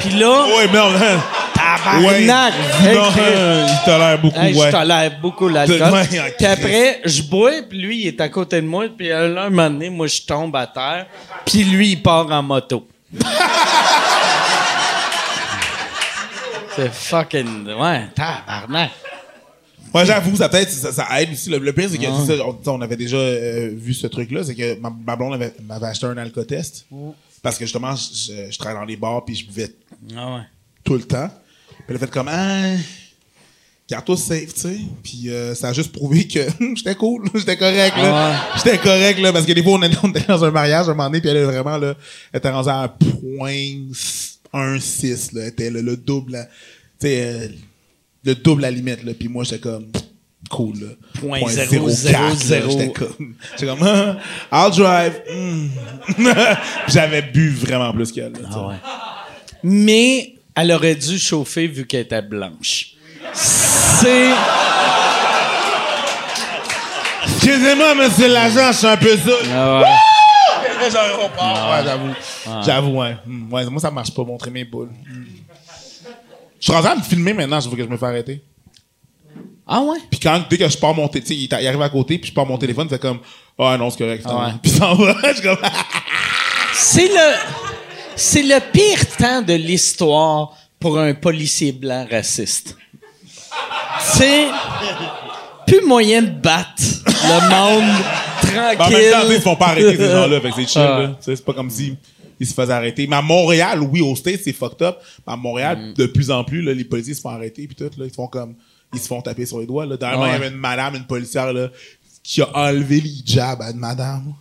Puis 0.00 0.10
là, 0.10 0.46
Ouais, 0.46 0.66
mais 0.66 0.78
tabarnak! 1.54 2.04
Ouais, 2.04 2.94
non, 2.94 3.10
euh, 3.18 3.66
il 3.68 3.84
tolère 3.84 4.18
beaucoup, 4.20 4.38
Hey, 4.38 4.54
ouais. 4.56 4.66
Je 4.66 4.70
tolère 4.76 5.20
beaucoup 5.20 5.48
l'alcool. 5.48 5.76
Puis 6.36 6.46
après, 6.46 7.00
je 7.04 7.22
bois, 7.22 7.50
puis 7.68 7.78
lui, 7.80 8.00
il 8.02 8.06
est 8.08 8.20
à 8.20 8.28
côté 8.28 8.60
de 8.60 8.66
moi. 8.66 8.86
Puis 8.96 9.08
là, 9.08 9.22
un 9.24 9.50
moment 9.50 9.68
donné, 9.70 9.90
moi, 9.90 10.06
je 10.06 10.22
tombe 10.22 10.54
à 10.56 10.66
terre. 10.66 11.06
Puis 11.44 11.64
lui, 11.64 11.90
il 11.92 12.02
part 12.02 12.30
en 12.30 12.42
moto. 12.42 12.86
C'est 16.76 16.92
fucking... 16.92 17.66
Ouais, 17.74 18.06
tabarnak. 18.14 18.90
Ouais, 19.92 20.04
j'avoue, 20.04 20.36
ça 20.36 20.48
peut-être, 20.48 20.70
ça, 20.70 20.92
ça 20.92 21.06
aide 21.20 21.32
aussi. 21.32 21.48
Le, 21.50 21.58
le 21.58 21.72
pire, 21.72 21.88
c'est 21.90 21.96
que 21.98 22.04
ça, 22.04 22.34
on, 22.44 22.58
on 22.70 22.80
avait 22.82 22.96
déjà 22.96 23.16
euh, 23.16 23.70
vu 23.74 23.94
ce 23.94 24.06
truc-là, 24.06 24.44
c'est 24.44 24.54
que 24.54 24.78
ma, 24.78 24.90
ma 25.06 25.16
blonde 25.16 25.34
avait- 25.34 25.54
m'avait 25.66 25.86
acheté 25.86 26.06
un 26.06 26.16
alcotest. 26.18 26.86
Parce 27.42 27.58
que 27.58 27.64
justement, 27.64 27.94
je, 27.94 28.50
je, 28.50 28.58
travaillais 28.58 28.80
dans 28.80 28.86
les 28.86 28.96
bars 28.96 29.24
puis 29.24 29.34
je 29.34 29.46
buvais 29.46 29.74
Ah 30.16 30.34
ouais. 30.34 30.42
tout 30.84 30.94
le 30.94 31.02
temps. 31.02 31.30
Puis 31.68 31.84
elle 31.88 31.96
a 31.96 31.98
fait 31.98 32.10
comme, 32.10 32.28
ah, 32.28 32.76
garde-toi 33.88 34.16
safe, 34.16 34.54
tu 34.54 34.60
sais. 34.60 34.78
Puis 35.02 35.30
euh, 35.30 35.54
ça 35.54 35.68
a 35.68 35.72
juste 35.72 35.92
prouvé 35.92 36.26
que 36.26 36.40
j'étais 36.74 36.94
cool, 36.94 37.28
j'étais 37.34 37.56
correct, 37.56 37.96
là. 37.96 38.48
J'étais 38.56 38.78
correct, 38.78 39.18
là, 39.20 39.32
parce 39.32 39.46
que 39.46 39.52
des 39.52 39.62
fois, 39.62 39.72
on 39.74 39.82
était, 39.82 40.20
dans 40.28 40.44
un 40.44 40.50
mariage 40.50 40.88
à 40.88 40.92
un 40.92 40.94
moment 40.94 41.08
donné, 41.08 41.20
puis 41.20 41.30
elle 41.30 41.38
est 41.38 41.44
vraiment, 41.44 41.78
là, 41.78 41.94
elle 42.32 42.38
était 42.38 42.50
rendue 42.50 42.68
à 42.68 42.82
un 42.82 42.88
point 42.88 43.52
1,6, 44.52 45.34
là. 45.34 45.42
Elle 45.42 45.48
était 45.48 45.70
le, 45.70 45.80
le 45.80 45.96
double, 45.96 46.32
là. 46.32 46.44
tu 47.00 47.06
sais, 47.06 47.22
euh, 47.22 47.48
le 48.24 48.34
double 48.34 48.64
à 48.64 48.70
la 48.70 48.76
limite, 48.76 49.04
là. 49.04 49.12
Puis 49.14 49.28
moi, 49.28 49.44
j'étais 49.44 49.60
comme, 49.60 49.90
cool. 50.48 50.96
Point 51.20 51.40
Point 51.40 51.50
zéro, 51.50 51.88
0,4, 51.88 51.92
zéro, 51.92 52.34
zéro. 52.34 52.70
J'étais 52.70 52.92
comme, 52.92 53.34
comme, 53.60 54.18
ah, 54.50 54.68
I'll 54.68 54.76
drive. 54.76 55.22
Mm. 55.32 55.68
Puis 56.14 56.26
J'avais 56.88 57.22
bu 57.22 57.50
vraiment 57.50 57.92
plus 57.92 58.12
qu'elle. 58.12 58.32
Ah 58.52 58.68
ouais. 58.68 58.74
Mais 59.62 60.34
elle 60.54 60.72
aurait 60.72 60.94
dû 60.94 61.18
chauffer 61.18 61.66
vu 61.66 61.86
qu'elle 61.86 62.02
était 62.02 62.22
blanche. 62.22 62.94
C'est... 63.32 64.30
Excusez-moi, 67.24 67.94
monsieur 67.94 68.28
l'agent, 68.28 68.72
je 68.72 68.76
suis 68.78 68.86
un 68.86 68.96
peu 68.96 69.16
ça. 69.16 69.32
Ah 69.52 69.80
ouais. 69.80 69.86
Part. 71.36 71.70
Ouais, 71.70 71.84
j'avoue. 71.84 72.62
J'avoue, 72.64 73.00
ouais. 73.00 73.16
Hmm, 73.26 73.52
ouais. 73.52 73.64
Moi, 73.66 73.80
ça 73.80 73.90
marche 73.90 74.14
pas, 74.14 74.24
montrer 74.24 74.50
mes 74.50 74.64
boules. 74.64 74.88
Hmm. 74.88 75.24
Je 76.60 76.64
suis 76.64 76.72
rendu 76.72 76.88
à 76.88 76.96
me 76.96 77.02
filmer 77.02 77.32
maintenant, 77.32 77.60
je 77.60 77.68
veux 77.68 77.76
que 77.76 77.84
je 77.84 77.88
me 77.88 77.96
fais 77.96 78.06
arrêter. 78.06 78.42
Ah 79.68 79.82
ouais? 79.82 79.98
Puis 80.10 80.18
quand, 80.20 80.42
dès 80.48 80.56
que 80.56 80.68
je 80.68 80.78
pars 80.78 80.94
mon 80.94 81.06
téléphone, 81.08 81.36
il, 81.36 81.42
il 81.60 81.66
arrive 81.66 81.82
à 81.82 81.88
côté, 81.90 82.18
puis 82.18 82.30
je 82.30 82.34
pars 82.34 82.46
mon 82.46 82.56
téléphone, 82.56 82.88
fait 82.88 82.98
comme, 82.98 83.18
ah 83.58 83.76
non, 83.76 83.90
c'est 83.90 83.98
correct. 83.98 84.24
Ah 84.26 84.46
ouais. 84.46 84.52
Puis 84.62 84.72
s'en 84.72 84.94
va. 84.94 85.14
Je 85.28 85.32
suis 85.34 85.42
comme, 85.42 85.58
C'est 86.74 87.08
le... 87.08 87.34
C'est 88.16 88.42
le 88.42 88.58
pire 88.72 89.16
temps 89.16 89.42
de 89.42 89.52
l'histoire 89.54 90.52
pour 90.80 90.98
un 90.98 91.14
policier 91.14 91.70
blanc 91.70 92.04
raciste. 92.10 92.76
C'est 94.00 94.46
plus 95.66 95.82
moyen 95.86 96.22
de 96.22 96.30
battre 96.30 96.82
le 97.06 97.50
monde 97.50 97.90
Ben, 98.42 98.64
en 98.64 98.64
même 98.64 98.78
temps, 98.78 98.86
tu 98.88 98.94
sais, 98.94 99.10
tranquille. 99.10 99.30
ils 99.30 99.36
se 99.36 99.40
font 99.40 99.56
pas 99.56 99.66
arrêter, 99.66 99.96
ces 99.96 100.10
gens-là. 100.10 100.40
Fait 100.40 100.48
que 100.50 100.54
c'est 100.56 100.66
chill, 100.68 100.80
Ah. 100.82 100.98
là. 101.00 101.06
Tu 101.08 101.14
sais, 101.20 101.36
C'est 101.36 101.44
pas 101.44 101.52
comme 101.52 101.68
si 101.70 101.94
ils 102.40 102.46
se 102.46 102.54
faisaient 102.54 102.72
arrêter. 102.72 103.06
Mais 103.06 103.16
à 103.16 103.22
Montréal, 103.22 103.80
oui, 103.82 104.00
au 104.00 104.16
States, 104.16 104.40
c'est 104.42 104.52
fucked 104.54 104.80
up. 104.82 104.96
Mais 105.26 105.32
à 105.34 105.36
Montréal, 105.36 105.76
Mm. 105.78 105.94
de 105.94 106.06
plus 106.06 106.30
en 106.30 106.42
plus, 106.44 106.62
là, 106.62 106.72
les 106.72 106.84
policiers 106.84 107.14
se 107.14 107.20
font 107.20 107.28
arrêter, 107.28 107.66
puis 107.66 107.76
tout, 107.76 107.90
là. 107.98 108.06
Ils 108.06 108.12
font 108.14 108.26
comme, 108.26 108.54
ils 108.94 109.00
se 109.00 109.06
font 109.08 109.20
taper 109.20 109.46
sur 109.46 109.60
les 109.60 109.66
doigts, 109.66 109.86
là. 109.86 109.96
Dernièrement, 109.96 110.26
il 110.26 110.32
y 110.32 110.34
avait 110.36 110.48
une 110.48 110.54
madame, 110.54 110.94
une 110.96 111.06
policière, 111.06 111.52
là, 111.52 111.68
qui 112.22 112.42
a 112.42 112.48
enlevé 112.54 113.00
l'hijab 113.00 113.60
à 113.62 113.70
une 113.70 113.78
madame. 113.78 114.32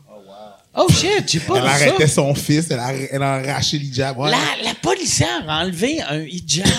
Oh 0.80 0.88
shit, 0.92 1.24
j'ai 1.28 1.40
pas 1.40 1.56
Elle 1.56 1.62
vu 1.64 1.68
ça. 1.70 1.74
arrêtait 1.74 2.08
son 2.08 2.36
fils, 2.36 2.68
elle 2.70 2.80
a, 2.80 2.94
elle 2.94 3.24
a 3.24 3.34
arraché 3.36 3.80
l'hijab. 3.80 4.18
Ouais. 4.20 4.30
La, 4.30 4.38
la 4.64 4.76
policière 4.76 5.44
a 5.48 5.62
enlevé 5.64 6.02
un 6.08 6.20
hijab. 6.22 6.66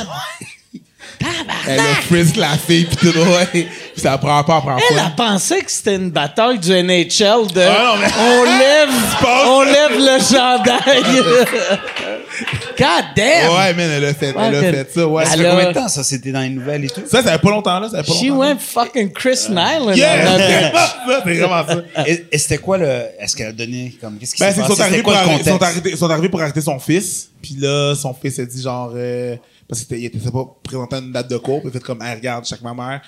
Elle 1.21 1.81
a 1.81 1.83
Tabarnak! 1.83 2.03
frisk 2.05 2.37
la 2.37 2.57
fille, 2.57 2.85
puis 2.85 3.11
tout, 3.11 3.19
ouais. 3.19 3.67
Ça 3.97 4.17
prend 4.19 4.45
pas, 4.45 4.61
prend 4.61 4.77
Elle 4.91 4.99
a 5.01 5.11
pas. 5.11 5.31
pensé 5.33 5.61
que 5.63 5.71
c'était 5.71 5.97
une 5.97 6.11
bataille 6.13 6.61
du 6.61 6.71
NHL 6.71 7.49
de 7.53 7.61
Ah 7.61 7.95
non, 7.97 8.01
mais- 8.01 8.13
on 8.21 8.45
lève 8.45 8.89
on 9.49 9.63
lève 9.63 9.99
le 9.99 10.23
chandail. 10.23 11.25
God 12.79 13.05
damn! 13.17 13.51
Ouais, 13.53 13.75
man, 13.75 13.91
elle 13.91 14.05
a 14.05 14.15
fait, 14.15 14.35
elle 14.39 14.55
a 14.55 14.61
fait 14.61 14.91
ça, 14.93 15.07
ouais. 15.07 15.25
Ça 15.25 15.33
Elle 15.35 15.41
fait 15.41 15.47
a- 15.47 15.51
combien 15.51 15.69
de 15.69 15.75
temps, 15.75 15.89
ça? 15.89 16.05
C'était 16.05 16.31
dans 16.33 16.41
les 16.41 16.49
nouvelles 16.51 16.85
et 16.85 16.89
tout? 16.89 17.03
Ça, 17.07 17.23
ça 17.23 17.33
fait 17.33 17.39
pas 17.39 17.51
longtemps, 17.51 17.81
là, 17.81 17.89
ça 17.89 18.03
fait 18.03 18.13
pas 18.13 18.19
She 18.19 18.27
longtemps. 18.29 18.39
went 18.41 18.59
fucking 18.59 19.13
Chris 19.13 19.39
Nyland. 19.51 19.95
Yeah! 19.95 20.73
C'est 21.25 21.35
vraiment 21.35 21.67
ça. 21.67 22.07
Et, 22.07 22.27
et 22.33 22.39
c'était 22.39 22.59
quoi 22.59 22.79
le. 22.79 22.87
Est-ce 23.19 23.35
qu'elle 23.37 23.49
a 23.49 23.53
donné 23.53 23.97
comme. 24.01 24.19
Qu'est-ce 24.19 24.35
qui 24.35 24.41
Ben, 24.43 24.51
s'est 24.53 24.61
c'est 24.63 24.67
qu'ils 24.67 24.77
passé? 24.77 24.83
sont 24.83 24.83
arrivés, 24.89 25.03
pour 25.03 25.13
sont, 25.15 25.81
ils 25.87 25.97
sont 25.97 26.11
arrivés 26.11 26.29
pour 26.29 26.41
arrêter 26.43 26.61
son 26.61 26.79
fils. 26.79 27.31
Puis 27.43 27.57
là, 27.59 27.95
son 27.95 28.15
fils 28.15 28.39
a 28.39 28.45
dit 28.45 28.63
genre... 28.63 28.93
euh, 28.95 29.37
parce 29.69 29.83
qu'il 29.85 29.97
était, 29.97 30.17
il 30.17 30.19
était 30.21 30.31
pas 30.31 30.45
présenté 30.63 30.97
à 30.97 30.99
une 31.01 31.13
date 31.13 31.29
de 31.29 31.37
cours. 31.37 31.61
Puis 31.61 31.71
il 31.73 31.77
a 31.77 31.81
fait 31.81 31.85
comme, 31.85 32.03
hey, 32.03 32.15
regarde, 32.15 32.45
chaque 32.47 32.63
ma 32.63 32.75
mère, 32.75 33.01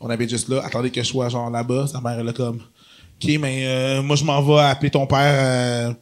on 0.00 0.08
habite 0.10 0.30
juste 0.30 0.48
là. 0.48 0.62
Attendez 0.64 0.90
que 0.90 1.02
je 1.02 1.06
sois 1.08 1.28
genre 1.28 1.50
là-bas. 1.50 1.86
Sa 1.92 2.00
mère, 2.00 2.18
elle 2.20 2.28
a 2.28 2.32
comme... 2.32 2.56
OK, 3.22 3.30
mais 3.40 3.64
euh, 3.66 4.02
moi, 4.02 4.16
je 4.16 4.24
m'en 4.24 4.42
vais 4.42 4.62
appeler 4.62 4.90
ton 4.90 5.06
père 5.06 5.18
euh, 5.20 5.92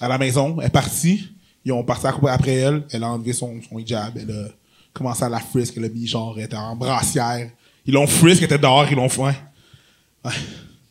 à 0.00 0.08
la 0.08 0.18
maison. 0.18 0.56
Elle 0.60 0.66
est 0.66 0.70
partie. 0.70 1.28
Ils 1.68 1.72
ont 1.72 1.84
parti 1.84 2.06
à 2.06 2.12
couper 2.12 2.30
après 2.30 2.54
elle. 2.54 2.82
Elle 2.92 3.04
a 3.04 3.08
enlevé 3.08 3.34
son, 3.34 3.60
son 3.68 3.78
hijab. 3.78 4.16
Elle 4.16 4.30
a 4.30 4.48
commencé 4.94 5.22
à 5.22 5.28
la 5.28 5.38
frisk. 5.38 5.74
Elle 5.76 5.84
a 5.84 5.88
mis 5.90 6.06
genre... 6.06 6.34
Elle 6.38 6.44
était 6.46 6.56
en 6.56 6.74
brassière. 6.74 7.50
Ils 7.84 7.92
l'ont 7.92 8.06
frisk. 8.06 8.38
Elle 8.40 8.46
était 8.46 8.58
dehors. 8.58 8.86
Ils 8.90 8.96
l'ont 8.96 9.08
fait. 9.10 9.36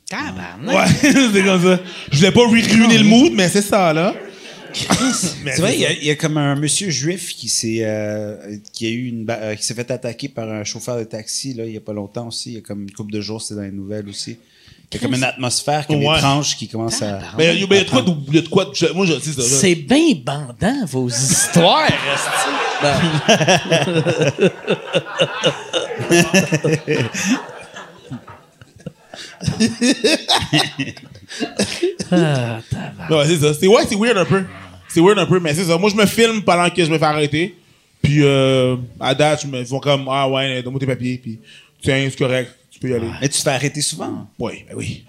Tabarnak. 0.07 0.75
Ouais, 0.75 1.11
c'est 1.33 1.43
comme 1.43 1.61
ça. 1.63 1.79
Je 2.11 2.17
voulais 2.17 2.31
pas 2.31 2.47
ru- 2.47 2.61
ruiner 2.61 2.97
le 2.99 3.03
mood, 3.03 3.33
mais 3.33 3.49
c'est 3.49 3.61
ça, 3.61 3.91
là. 3.91 4.13
Mais 5.43 5.51
C'est 5.51 5.61
vrai, 5.61 5.71
c'est 5.71 5.75
il 5.77 5.81
y, 5.81 5.85
a, 5.85 5.91
il 5.93 6.03
y 6.05 6.09
a 6.11 6.15
comme 6.15 6.37
un 6.37 6.55
monsieur 6.55 6.89
juif 6.91 7.33
qui 7.33 7.49
s'est 7.49 7.79
euh, 7.81 8.57
qui 8.73 8.85
a 8.85 8.89
eu 8.89 9.07
une 9.07 9.25
euh, 9.29 9.55
qui 9.55 9.63
s'est 9.65 9.73
fait 9.73 9.89
attaquer 9.89 10.29
par 10.29 10.47
un 10.51 10.63
chauffeur 10.63 10.97
de 10.99 11.03
taxi 11.03 11.53
là 11.55 11.65
il 11.65 11.71
y 11.73 11.77
a 11.77 11.81
pas 11.81 11.93
longtemps 11.93 12.27
aussi, 12.27 12.51
il 12.51 12.55
y 12.55 12.57
a 12.57 12.61
comme 12.61 12.83
une 12.83 12.91
couple 12.91 13.11
de 13.11 13.19
jours, 13.21 13.41
c'était 13.41 13.55
dans 13.55 13.61
les 13.63 13.71
nouvelles 13.71 14.07
aussi. 14.07 14.37
Il 14.91 14.95
y 14.95 14.97
a 14.97 14.99
comme 15.05 15.15
une 15.15 15.23
atmosphère 15.23 15.85
comme 15.85 15.97
Ouais. 16.03 16.15
étrange 16.17 16.55
qui 16.55 16.67
commence 16.69 17.01
à 17.01 17.19
Mais 17.37 17.53
il 17.55 17.61
y 17.61 17.63
a- 17.63 17.67
mais 17.69 17.75
il 17.75 17.79
y 17.79 17.81
a 17.81 17.83
de 17.83 17.89
quoi, 17.89 18.01
de- 18.03 18.11
il 18.29 18.35
y 18.35 18.37
a 18.37 18.41
de 18.41 18.47
quoi, 18.47 18.71
moi, 18.95 19.05
je 19.05 19.19
sais 19.19 19.33
ça. 19.33 19.41
C'est 19.41 19.75
bien 19.75 20.13
bandant, 20.23 20.85
vos 20.85 21.09
histoires. 21.09 21.89
Ben, 22.81 22.95
Ouais, 32.11 33.25
c'est 33.25 33.37
ça. 33.37 33.53
C'est, 33.53 33.67
ouais, 33.67 33.83
c'est 33.87 33.95
weird 33.95 34.17
un 34.17 34.25
peu. 34.25 34.43
C'est 34.87 35.01
weird 35.01 35.19
un 35.19 35.25
peu, 35.25 35.39
mais 35.39 35.53
c'est 35.53 35.65
ça. 35.65 35.77
Moi, 35.77 35.89
je 35.89 35.95
me 35.95 36.05
filme 36.05 36.41
pendant 36.41 36.69
que 36.69 36.83
je 36.83 36.89
me 36.91 36.97
fais 36.97 37.05
arrêter. 37.05 37.55
Puis, 38.01 38.19
euh, 38.23 38.75
à 38.99 39.13
date, 39.13 39.41
je 39.43 39.47
me 39.47 39.59
ils 39.59 39.65
font 39.65 39.79
comme, 39.79 40.07
ah 40.09 40.29
ouais, 40.29 40.61
donne-moi 40.61 40.79
tes 40.79 40.85
papiers. 40.85 41.19
Puis, 41.21 41.39
tiens, 41.81 42.07
c'est 42.09 42.17
correct, 42.17 42.51
tu 42.79 42.81
peux 42.87 42.89
y 42.89 42.95
aller. 42.95 43.09
Mais 43.19 43.27
tu 43.29 43.37
te 43.39 43.43
fais 43.43 43.49
arrêter 43.49 43.81
souvent? 43.81 44.27
Oui, 44.37 44.63
ben 44.69 44.75
oui. 44.77 45.03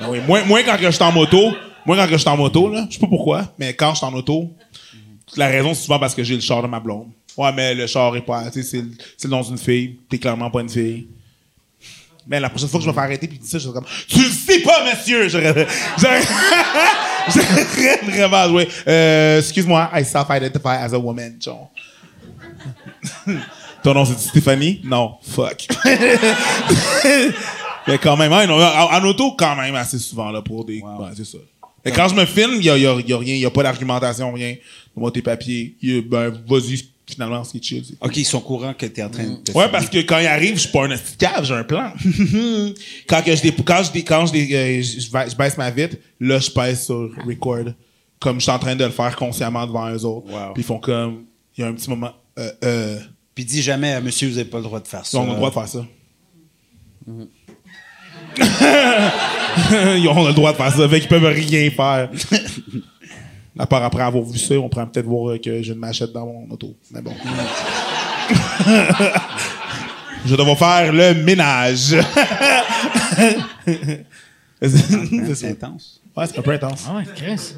Ben 0.00 0.06
oui. 0.10 0.20
Moins 0.26 0.62
quand 0.62 0.76
je 0.78 0.90
suis 0.90 1.02
en 1.02 1.12
moto. 1.12 1.54
Moins 1.86 1.96
quand 1.96 2.12
je 2.12 2.16
suis 2.18 2.28
en 2.28 2.36
moto, 2.36 2.70
là. 2.70 2.86
Je 2.90 2.94
sais 2.94 3.00
pas 3.00 3.06
pourquoi, 3.06 3.54
mais 3.58 3.72
quand 3.72 3.92
je 3.92 3.96
suis 3.98 4.06
en 4.06 4.12
auto, 4.12 4.50
la 5.36 5.46
raison, 5.46 5.72
c'est 5.72 5.82
souvent 5.84 5.98
parce 5.98 6.14
que 6.14 6.22
j'ai 6.22 6.34
le 6.34 6.40
char 6.42 6.62
de 6.62 6.66
ma 6.68 6.78
blonde. 6.80 7.08
Ouais, 7.36 7.50
mais 7.52 7.74
le 7.74 7.86
char 7.86 8.14
est 8.16 8.20
pas, 8.20 8.50
tu 8.50 8.62
sais, 8.62 8.84
c'est 9.16 9.28
nom 9.28 9.40
d'une 9.40 9.56
fille. 9.56 9.98
T'es 10.10 10.18
clairement 10.18 10.50
pas 10.50 10.60
une 10.60 10.68
fille. 10.68 11.08
Mais 12.26 12.38
la 12.40 12.50
prochaine 12.50 12.68
fois 12.68 12.78
que 12.80 12.84
je 12.84 12.90
me 12.90 12.94
fais 12.94 13.00
arrêter 13.00 13.26
puis 13.26 13.38
dit 13.38 13.48
ça, 13.48 13.56
je 13.58 13.62
serais 13.64 13.72
comme 13.72 13.86
Tu 14.06 14.18
le 14.22 14.30
sais 14.30 14.60
pas, 14.60 14.84
monsieur! 14.84 15.28
J'aurais 15.30 15.66
j'aurais- 15.98 16.20
vraiment 18.10 18.48
joué. 18.48 18.68
Euh, 18.86 19.38
excuse-moi, 19.38 19.88
I 19.94 20.04
self-identify 20.04 20.76
as 20.84 20.92
a 20.92 20.98
woman, 20.98 21.38
genre. 21.40 21.70
Ton 23.82 23.94
nom, 23.94 24.04
c'est 24.04 24.18
Stéphanie? 24.18 24.80
Non. 24.84 25.14
Fuck. 25.22 25.66
Mais 27.86 27.98
quand 27.98 28.16
même, 28.16 28.32
hein, 28.32 28.46
en, 28.50 28.96
en 28.96 29.04
auto, 29.04 29.32
quand 29.32 29.56
même, 29.56 29.74
assez 29.74 29.98
souvent, 29.98 30.30
là, 30.30 30.42
pour 30.42 30.64
des. 30.64 30.80
Ouais, 30.80 30.90
c'est 31.16 31.24
ça. 31.24 31.38
Et 31.84 31.90
quand 31.92 32.08
je 32.08 32.14
me 32.14 32.26
filme, 32.26 32.54
il 32.56 32.64
y 32.64 32.70
a, 32.70 32.76
y 32.76 32.86
a- 32.86 33.00
y 33.00 33.12
a 33.12 33.18
rien, 33.18 33.34
il 33.34 33.40
y 33.40 33.46
a 33.46 33.50
pas 33.50 33.62
d'argumentation, 33.62 34.32
rien. 34.32 34.56
Moi, 34.94 35.10
tes 35.10 35.22
papiers, 35.22 35.74
a- 35.82 36.00
ben, 36.02 36.30
vas-y, 36.46 36.84
finalement, 37.06 37.44
c'est 37.44 37.62
chill. 37.62 37.82
c'est- 37.86 37.94
OK, 38.04 38.16
ils 38.16 38.24
sont 38.26 38.40
courants 38.40 38.74
que 38.74 38.84
t'es 38.84 39.02
en 39.02 39.08
train 39.08 39.24
de. 39.24 39.36
te 39.36 39.52
Ouais, 39.56 39.68
parce 39.70 39.88
que 39.88 39.98
quand 39.98 40.18
il 40.18 40.26
arrive, 40.26 40.56
je 40.56 40.62
suis 40.62 40.70
pas 40.72 40.84
un 40.84 40.90
esti 40.90 41.12
de 41.12 41.18
cave, 41.18 41.44
j'ai 41.44 41.54
un 41.54 41.64
plan. 41.64 41.92
quand 43.08 43.22
que 43.22 43.34
je 43.36 43.42
dé- 43.42 43.54
quand 43.64 43.82
je 43.84 43.92
dé- 43.92 44.04
quand 44.04 44.26
je, 44.26 44.32
dé- 44.32 44.48
euh, 44.54 44.82
je, 44.82 45.00
je 45.00 45.10
ba- 45.10 45.28
je 45.28 45.36
baisse 45.36 45.56
ma 45.56 45.70
vitre, 45.70 45.96
là, 46.20 46.38
je 46.40 46.50
pèse 46.50 46.84
sur 46.84 47.08
record. 47.26 47.72
Comme 48.20 48.36
je 48.38 48.42
suis 48.42 48.50
en 48.52 48.58
train 48.58 48.74
de 48.76 48.84
le 48.84 48.90
faire 48.90 49.14
consciemment 49.16 49.64
devant 49.66 49.88
eux 49.90 50.04
autres. 50.04 50.26
Wow. 50.30 50.52
Puis 50.52 50.62
ils 50.62 50.66
font 50.66 50.80
comme, 50.80 51.24
il 51.56 51.60
y 51.60 51.64
a 51.64 51.68
un 51.68 51.72
petit 51.72 51.88
moment, 51.88 52.10
euh, 52.38 52.50
euh, 52.64 52.98
Puis 53.38 53.44
dis 53.44 53.62
jamais 53.62 53.92
à 53.92 54.00
monsieur, 54.00 54.28
vous 54.28 54.36
avez 54.36 54.48
pas 54.50 54.56
le 54.56 54.64
droit 54.64 54.80
de 54.80 54.88
faire 54.88 55.02
ils 55.04 55.10
ça. 55.10 55.18
ont 55.18 55.26
le 55.28 55.34
droit 55.36 55.50
de 55.50 55.54
faire 55.54 55.68
ça. 55.68 55.86
ils 59.96 60.08
ont 60.08 60.26
le 60.26 60.32
droit 60.32 60.50
de 60.50 60.56
faire 60.56 60.72
ça, 60.72 60.88
fait 60.88 60.98
qu'ils 60.98 61.08
peuvent 61.08 61.24
rien 61.24 61.70
faire. 61.70 62.10
À 63.56 63.64
part 63.64 63.84
après 63.84 64.02
avoir 64.02 64.24
vu 64.24 64.36
ça, 64.40 64.56
on 64.56 64.68
pourrait 64.68 64.88
peut-être 64.90 65.06
voir 65.06 65.40
que 65.40 65.62
j'ai 65.62 65.72
une 65.72 65.78
machette 65.78 66.10
dans 66.10 66.26
mon 66.26 66.50
auto. 66.50 66.74
Mais 66.90 67.00
bon. 67.00 67.14
Je 70.26 70.34
dois 70.34 70.56
faire 70.56 70.92
le 70.92 71.14
ménage. 71.22 71.94
c'est 74.60 75.50
intense. 75.50 76.00
Ouais, 76.16 76.26
c'est 76.26 76.40
un 76.40 76.42
peu 76.42 76.50
intense. 76.50 76.86
Ah 76.88 76.96
ouais, 76.96 77.04
Chris. 77.14 77.54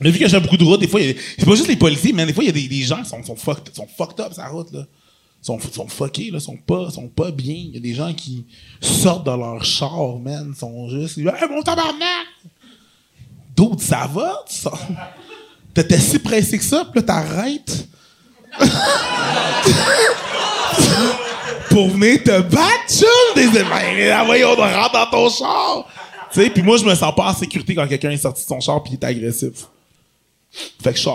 Mais 0.00 0.10
vu 0.10 0.18
que 0.18 0.24
je 0.26 0.30
fais 0.30 0.40
beaucoup 0.40 0.56
de 0.58 0.64
routes, 0.64 0.80
des 0.80 0.88
fois, 0.88 1.00
a- 1.00 1.14
c'est 1.38 1.46
pas 1.46 1.54
juste 1.54 1.68
les 1.68 1.76
policiers, 1.76 2.12
mais 2.12 2.26
des 2.26 2.32
fois, 2.34 2.42
il 2.44 2.48
y 2.48 2.50
a 2.50 2.52
des, 2.52 2.68
des 2.68 2.82
gens 2.82 3.02
qui 3.02 3.08
sont, 3.08 3.22
sont, 3.24 3.34
fucked, 3.36 3.74
sont 3.74 3.86
fucked 3.96 4.20
up 4.20 4.32
sur 4.34 4.42
la 4.42 4.48
route, 4.48 4.70
là. 4.72 4.84
Sont, 5.46 5.60
sont 5.60 5.86
fuckés, 5.86 6.32
là, 6.32 6.40
sont 6.40 6.56
pas, 6.56 6.90
sont 6.90 7.06
pas 7.06 7.30
bien. 7.30 7.54
Il 7.54 7.74
y 7.74 7.76
a 7.76 7.80
des 7.80 7.94
gens 7.94 8.12
qui 8.12 8.44
sortent 8.80 9.24
de 9.24 9.30
leur 9.30 9.64
char, 9.64 10.18
man, 10.20 10.52
sont 10.58 10.88
juste, 10.88 11.18
hey, 11.18 11.24
mon 11.48 11.62
tabarnak! 11.62 12.26
D'autres, 13.54 13.84
ça 13.84 14.10
va? 14.12 14.44
T'étais 15.72 16.00
si 16.00 16.18
pressé 16.18 16.58
que 16.58 16.64
ça, 16.64 16.84
puis 16.86 16.98
là, 17.00 17.02
t'arrêtes. 17.02 17.86
Pour 21.70 21.90
venir 21.90 22.24
te 22.24 22.40
battre, 22.40 22.88
chum! 22.88 23.06
Des 23.36 23.46
ben, 23.46 24.24
voyons, 24.24 24.48
on 24.50 24.56
rentre 24.56 24.94
dans 24.94 25.06
ton 25.06 25.30
char! 25.30 25.86
Tu 26.32 26.42
sais, 26.42 26.50
puis 26.50 26.64
moi, 26.64 26.76
je 26.76 26.84
me 26.84 26.94
sens 26.96 27.14
pas 27.14 27.30
en 27.30 27.34
sécurité 27.34 27.76
quand 27.76 27.86
quelqu'un 27.86 28.10
est 28.10 28.16
sorti 28.16 28.42
de 28.42 28.48
son 28.48 28.58
char 28.58 28.82
puis 28.82 28.94
il 28.94 28.96
est 28.96 29.04
agressif. 29.04 29.68
Fait 30.82 30.92
que 30.92 30.98
je. 30.98 31.08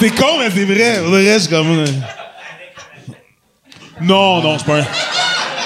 C'est 0.00 0.10
con, 0.14 0.38
mais 0.38 0.50
c'est 0.50 0.64
vrai. 0.64 1.00
Le 1.02 1.10
reste, 1.16 1.34
je 1.34 1.38
suis 1.40 1.48
comme... 1.48 1.78
euh, 1.78 1.86
Non, 4.00 4.40
non, 4.42 4.52
je 4.54 4.58
suis 4.58 4.66
pas 4.66 4.78
un... 4.80 4.86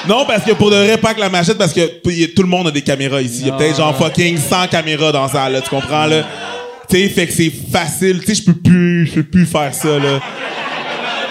Non, 0.09 0.25
parce 0.27 0.43
que 0.45 0.53
pour 0.53 0.71
de 0.71 0.77
vrai, 0.77 0.97
pas 0.99 1.15
que 1.15 1.21
la 1.21 1.29
machette, 1.29 1.59
parce 1.59 1.73
que 1.73 2.01
tout 2.35 2.43
le 2.43 2.49
monde 2.49 2.67
a 2.67 2.71
des 2.73 2.83
caméras 2.83 3.21
ici. 3.23 3.43
Il 3.43 3.47
y 3.47 3.51
a 3.51 3.53
peut-être 3.55 3.77
genre 3.77 3.97
fucking 3.97 4.37
100 4.37 4.67
caméras 4.69 5.13
dans 5.13 5.29
ça, 5.29 5.49
là, 5.49 5.61
tu 5.61 5.71
comprends, 5.71 6.07
là? 6.07 6.25
Tu 6.91 6.97
sais, 6.97 7.09
fait 7.09 7.27
que 7.29 7.33
c'est 7.33 7.53
facile. 7.73 8.19
Tu 8.21 8.35
sais, 8.35 8.43
je 8.43 8.45
peux 8.45 8.59
plus, 8.61 9.07
je 9.07 9.15
peux 9.21 9.23
plus 9.23 9.47
faire 9.47 9.73
ça, 9.73 9.99
là. 9.99 10.19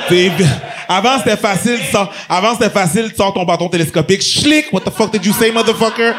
T'sais, 0.07 0.31
avant 0.87 1.17
c'était 1.17 1.35
facile, 1.35 1.79
tu 1.85 1.91
sors- 1.91 2.13
avant 2.29 2.53
c'était 2.53 2.69
facile, 2.69 3.09
tu 3.09 3.15
sors 3.17 3.33
ton 3.33 3.43
bâton 3.43 3.67
télescopique, 3.67 4.21
schlick, 4.21 4.71
what 4.71 4.81
the 4.81 4.89
fuck 4.89 5.11
did 5.11 5.25
you 5.25 5.33
say, 5.33 5.51
motherfucker? 5.51 6.13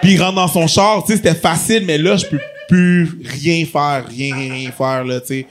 Puis 0.00 0.12
il 0.14 0.22
rentre 0.22 0.36
dans 0.36 0.48
son 0.48 0.66
char, 0.66 1.04
tu 1.04 1.12
sais, 1.12 1.16
c'était 1.18 1.34
facile, 1.38 1.84
mais 1.86 1.98
là, 1.98 2.16
je 2.16 2.24
peux 2.26 2.40
plus 2.68 3.18
rien 3.42 3.66
faire, 3.66 4.04
rien, 4.08 4.34
rien, 4.34 4.52
rien 4.54 4.70
faire, 4.76 5.04
là, 5.04 5.20
tu 5.20 5.26
sais. 5.26 5.46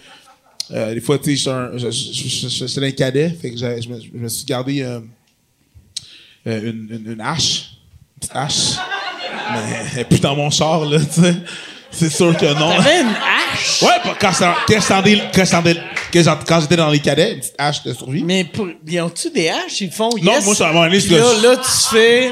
Euh, 0.73 0.93
des 0.93 1.01
fois, 1.01 1.17
tu 1.17 1.35
sais, 1.35 1.51
j'étais 1.77 2.85
un- 2.85 2.91
cadet, 2.91 3.29
fait 3.41 3.51
que 3.51 3.57
je 3.57 3.89
me, 3.89 3.99
je 3.99 4.07
me 4.17 4.27
suis 4.29 4.45
gardé 4.45 4.81
euh, 4.81 4.99
euh, 6.47 6.61
une, 6.71 6.87
une, 7.05 7.11
une 7.13 7.21
hache, 7.21 7.71
une 8.15 8.19
petite 8.19 8.35
hache, 8.35 8.77
mais 9.53 9.59
elle 9.93 9.99
est 9.99 10.03
plus 10.05 10.19
dans 10.21 10.35
mon 10.35 10.49
char, 10.49 10.85
là, 10.85 10.99
tu 10.99 11.21
sais. 11.21 11.35
C'est 11.91 12.09
sûr 12.09 12.35
que 12.37 12.45
non. 12.57 12.71
T'avais 12.77 13.01
une 13.01 13.07
hache? 13.07 13.81
Ouais, 13.81 13.89
quand 14.19 14.31
quand 16.17 16.37
quand 16.47 16.61
j'étais 16.61 16.77
dans 16.77 16.89
les 16.89 16.99
cadets, 16.99 17.33
une 17.33 17.39
petite 17.39 17.55
hache 17.57 17.83
de 17.83 17.93
survie. 17.93 18.23
Mais 18.23 18.45
pour, 18.45 18.67
ils 18.87 19.01
ont-tu 19.01 19.29
des 19.29 19.49
haches? 19.49 19.81
Ils 19.81 19.91
font 19.91 20.09
Non, 20.21 20.41
moi, 20.41 20.55
Puis 20.99 21.09
c'est 21.09 21.17
là, 21.19 21.33
là, 21.43 21.57
tu 21.57 21.95
fais. 21.95 22.31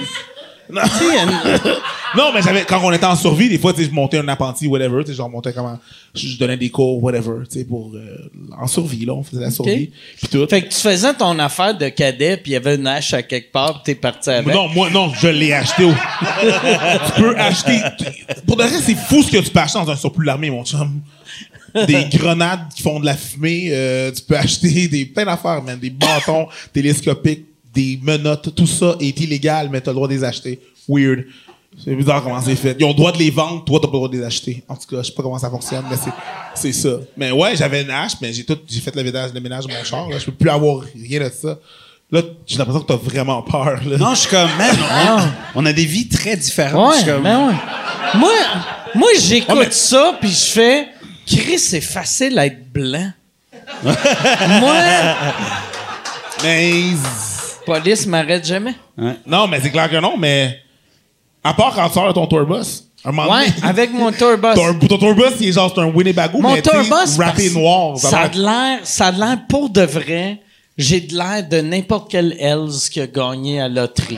Non. 0.70 0.82
Non, 2.18 2.32
mais 2.34 2.42
j'avais, 2.42 2.64
quand 2.64 2.82
on 2.84 2.92
était 2.92 3.06
en 3.06 3.16
survie, 3.16 3.50
des 3.50 3.60
fois, 3.60 3.72
tu 3.72 3.84
sais, 3.84 3.90
je 3.90 3.94
montais 3.94 4.18
un 4.18 4.28
apprenti, 4.28 4.66
whatever, 4.66 5.04
tu 5.04 5.12
sais, 5.12 5.14
genre, 5.18 5.28
je 5.28 5.32
montais 5.32 5.54
comment, 5.54 5.78
je, 6.16 6.38
donnais 6.38 6.58
des 6.58 6.70
cours, 6.72 7.04
whatever, 7.04 7.44
tu 7.48 7.60
sais, 7.60 7.66
pour, 7.66 7.92
euh, 7.94 8.32
en 8.60 8.66
survie, 8.66 9.06
là, 9.06 9.14
on 9.14 9.22
faisait 9.22 9.44
la 9.44 9.52
survie. 9.52 9.92
Puis 10.18 10.28
tout. 10.28 10.48
Fait 10.48 10.64
que 10.64 10.70
tu 10.70 10.80
faisais 10.80 11.14
ton 11.14 11.38
affaire 11.38 11.78
de 11.78 11.88
cadet, 11.90 12.38
puis 12.38 12.52
il 12.52 12.54
y 12.54 12.58
avait 12.58 12.76
une 12.76 12.88
hache 12.88 13.14
à 13.14 13.22
quelque 13.22 13.52
part, 13.52 13.74
puis 13.74 13.94
t'es 13.94 13.96
parti 13.96 14.32
avec. 14.32 14.54
Non, 14.54 14.68
moi, 14.70 14.90
non, 14.90 15.14
je 15.14 15.28
l'ai 15.28 15.54
acheté 15.54 15.84
au... 15.84 15.92
tu 16.42 17.22
peux 17.22 17.38
acheter... 17.38 17.80
Pour 18.48 18.58
de 18.58 18.64
vrai, 18.64 18.72
c'est 18.82 18.96
fou 18.96 19.22
ce 19.22 19.32
que 19.32 19.38
tu 19.38 19.52
peux 19.52 19.60
acheter 19.60 19.78
dans 19.78 19.92
un 19.92 19.96
surplus 19.96 20.24
de 20.24 20.28
l'armée, 20.28 20.50
mon 20.50 20.66
chum. 20.66 21.02
Des 21.86 22.06
grenades 22.12 22.62
qui 22.76 22.82
font 22.82 23.00
de 23.00 23.06
la 23.06 23.16
fumée, 23.16 23.70
euh, 23.72 24.12
tu 24.12 24.24
peux 24.24 24.36
acheter 24.36 24.88
des 24.88 25.06
plein 25.06 25.26
d'affaires, 25.26 25.62
man. 25.62 25.78
Des 25.78 25.92
bâtons 25.92 26.48
télescopiques, 26.74 27.46
des 27.74 28.00
menottes, 28.02 28.54
tout 28.56 28.68
ça 28.68 28.96
est 29.00 29.20
illégal, 29.20 29.70
mais 29.72 29.82
t'as 29.82 29.92
le 29.92 29.96
droit 29.96 30.08
de 30.08 30.14
les 30.14 30.24
acheter. 30.24 30.60
Weird. 30.88 31.26
C'est 31.84 31.96
bizarre 31.96 32.24
comment 32.24 32.42
c'est 32.42 32.56
fait. 32.56 32.76
Ils 32.80 32.84
ont 32.84 32.90
le 32.90 32.94
droit 32.96 33.12
de 33.12 33.18
les 33.20 33.30
vendre, 33.30 33.64
toi, 33.64 33.80
t'as 33.80 33.88
pas 33.88 33.94
le 33.94 33.98
droit 34.00 34.10
de 34.10 34.18
les 34.18 34.24
acheter. 34.24 34.64
En 34.68 34.76
tout 34.76 34.88
cas, 34.90 35.02
je 35.02 35.08
sais 35.08 35.14
pas 35.14 35.22
comment 35.24 35.38
ça 35.38 35.50
fonctionne, 35.50 35.86
mais 35.90 35.96
c'est, 35.96 36.12
c'est 36.56 36.74
ça. 36.74 36.98
Mais 37.16 37.32
ouais, 37.32 37.56
j'avais 37.56 37.84
une 37.84 37.92
hache, 37.92 38.14
mais 38.22 38.34
j'ai 38.34 38.44
tout, 38.44 38.58
j'ai 38.68 38.80
fait 38.82 38.94
le 38.96 39.04
ménage, 39.04 39.32
le 39.34 39.40
ménage 39.40 39.66
de 39.68 39.72
mon 39.74 39.84
char, 39.84 40.10
là. 40.10 40.18
Je 40.18 40.26
peux 40.26 40.32
plus 40.32 40.50
avoir 40.50 40.84
rien 40.96 41.20
de 41.20 41.30
ça. 41.30 41.58
Là, 42.12 42.22
j'ai 42.48 42.58
l'impression 42.58 42.82
que 42.82 42.88
t'as 42.88 42.96
vraiment 42.98 43.42
peur, 43.44 43.80
là. 43.86 43.98
Non, 43.98 44.16
je 44.16 44.22
suis 44.22 44.30
comme, 44.30 44.50
man, 44.58 44.76
on, 45.56 45.62
on 45.62 45.66
a 45.68 45.72
des 45.72 45.86
vies 45.86 46.08
très 46.10 46.36
différentes. 46.36 46.94
Je 46.96 46.98
Ouais, 46.98 47.04
suis 47.04 47.12
comme, 47.12 47.24
ben 47.24 47.48
ouais. 47.50 47.54
Moi, 48.16 48.32
moi 48.96 49.10
j'écoute 49.22 49.56
Ouais, 49.56 49.66
mais- 49.66 49.72
ça, 49.72 50.18
puis 50.20 50.32
je 50.32 50.52
fais. 50.52 50.88
Chris, 51.28 51.60
c'est 51.60 51.82
facile 51.82 52.34
d'être 52.34 52.74
blanc. 52.74 53.12
moi, 53.84 53.94
Mais 56.44 56.82
police 57.74 58.06
m'arrête 58.06 58.46
jamais. 58.46 58.74
non, 59.26 59.48
mais 59.48 59.60
c'est 59.62 59.72
clair 59.72 59.90
que 59.90 59.98
non, 59.98 60.16
mais 60.18 60.60
à 61.44 61.54
part 61.54 61.74
quand 61.76 61.88
tu 61.88 61.94
sors 61.94 62.08
de 62.08 62.14
ton 62.14 62.28
tourbus, 62.28 62.84
un 63.06 63.12
moment 63.12 63.32
Ouais, 63.32 63.50
donné, 63.50 63.68
avec 63.68 63.94
mon 63.94 64.12
tourbus. 64.12 64.54
ton, 64.56 64.80
ton 64.88 64.98
tourbus, 64.98 65.36
il 65.40 65.50
est 65.50 65.52
genre 65.54 65.72
c'est 65.74 65.82
un 65.82 65.86
Winnebago, 65.88 66.40
Mon 66.40 66.54
mais 66.54 66.62
tourbus, 66.62 66.90
parce- 66.90 67.52
noir. 67.54 67.98
Ça 67.98 68.20
a 68.22 68.28
l'air, 68.30 68.80
ça 68.84 69.08
a 69.08 69.12
l'air 69.12 69.38
pour 69.48 69.70
de 69.70 69.82
vrai. 69.82 70.42
J'ai 70.78 71.02
de 71.02 71.14
l'air 71.14 71.46
de 71.48 71.60
n'importe 71.60 72.10
quel 72.10 72.38
Hells 72.40 72.90
qui 72.90 73.02
a 73.02 73.08
gagné 73.08 73.60
à 73.60 73.68
la 73.68 73.82
loterie. 73.82 74.18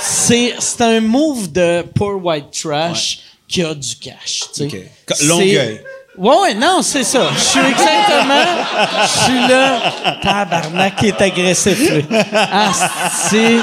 C'est, 0.00 0.54
c'est 0.60 0.80
un 0.82 1.00
move 1.00 1.50
de 1.50 1.82
poor 1.82 2.24
white 2.24 2.50
trash 2.52 3.18
qui 3.48 3.60
a 3.62 3.74
du 3.74 3.96
cash, 3.96 4.40
tu 4.54 4.60
sais. 4.60 4.64
Ok. 4.66 4.76
Ca- 5.08 5.14
C'est- 5.16 5.24
Longueuil. 5.26 5.80
Ouais, 6.16 6.36
ouais, 6.42 6.54
non, 6.54 6.80
c'est 6.82 7.02
ça. 7.02 7.28
Je 7.34 7.40
suis 7.40 7.60
exactement. 7.60 8.44
Je 9.02 9.24
suis 9.24 9.48
là. 9.48 9.92
Tabarnak, 10.22 10.96
qui 10.96 11.08
est 11.08 11.20
agressif, 11.20 11.90
lui. 11.90 12.04
Ah, 12.32 12.70
c'est. 13.10 13.56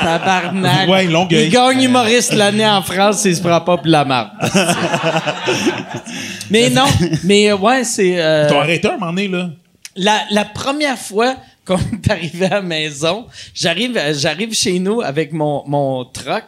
Tabarnak. 0.00 0.88
Ouais, 0.88 1.04
Longueuil. 1.04 1.44
Il 1.46 1.50
gagne 1.50 1.82
humoriste 1.82 2.32
l'année 2.32 2.66
en 2.66 2.80
France, 2.82 3.24
il 3.26 3.36
se 3.36 3.42
prend 3.42 3.60
pas 3.60 3.76
pour 3.76 3.86
la 3.86 4.04
marde. 4.06 4.30
mais 6.50 6.70
non, 6.70 6.86
mais 7.24 7.50
euh, 7.50 7.56
ouais, 7.56 7.84
c'est. 7.84 8.20
euh, 8.20 8.48
T'as 8.48 8.60
arrêté 8.60 8.88
un 8.88 8.92
moment 8.96 9.12
donné, 9.12 9.28
là? 9.28 9.50
la, 9.96 10.20
la 10.30 10.44
première 10.44 10.98
fois 10.98 11.36
qu'on 11.66 11.78
est 11.78 12.10
arrivé 12.10 12.46
à 12.46 12.50
la 12.50 12.62
maison, 12.62 13.26
j'arrive, 13.54 14.00
j'arrive 14.14 14.54
chez 14.54 14.78
nous 14.78 15.00
avec 15.02 15.32
mon, 15.32 15.64
mon 15.66 16.04
truck, 16.04 16.44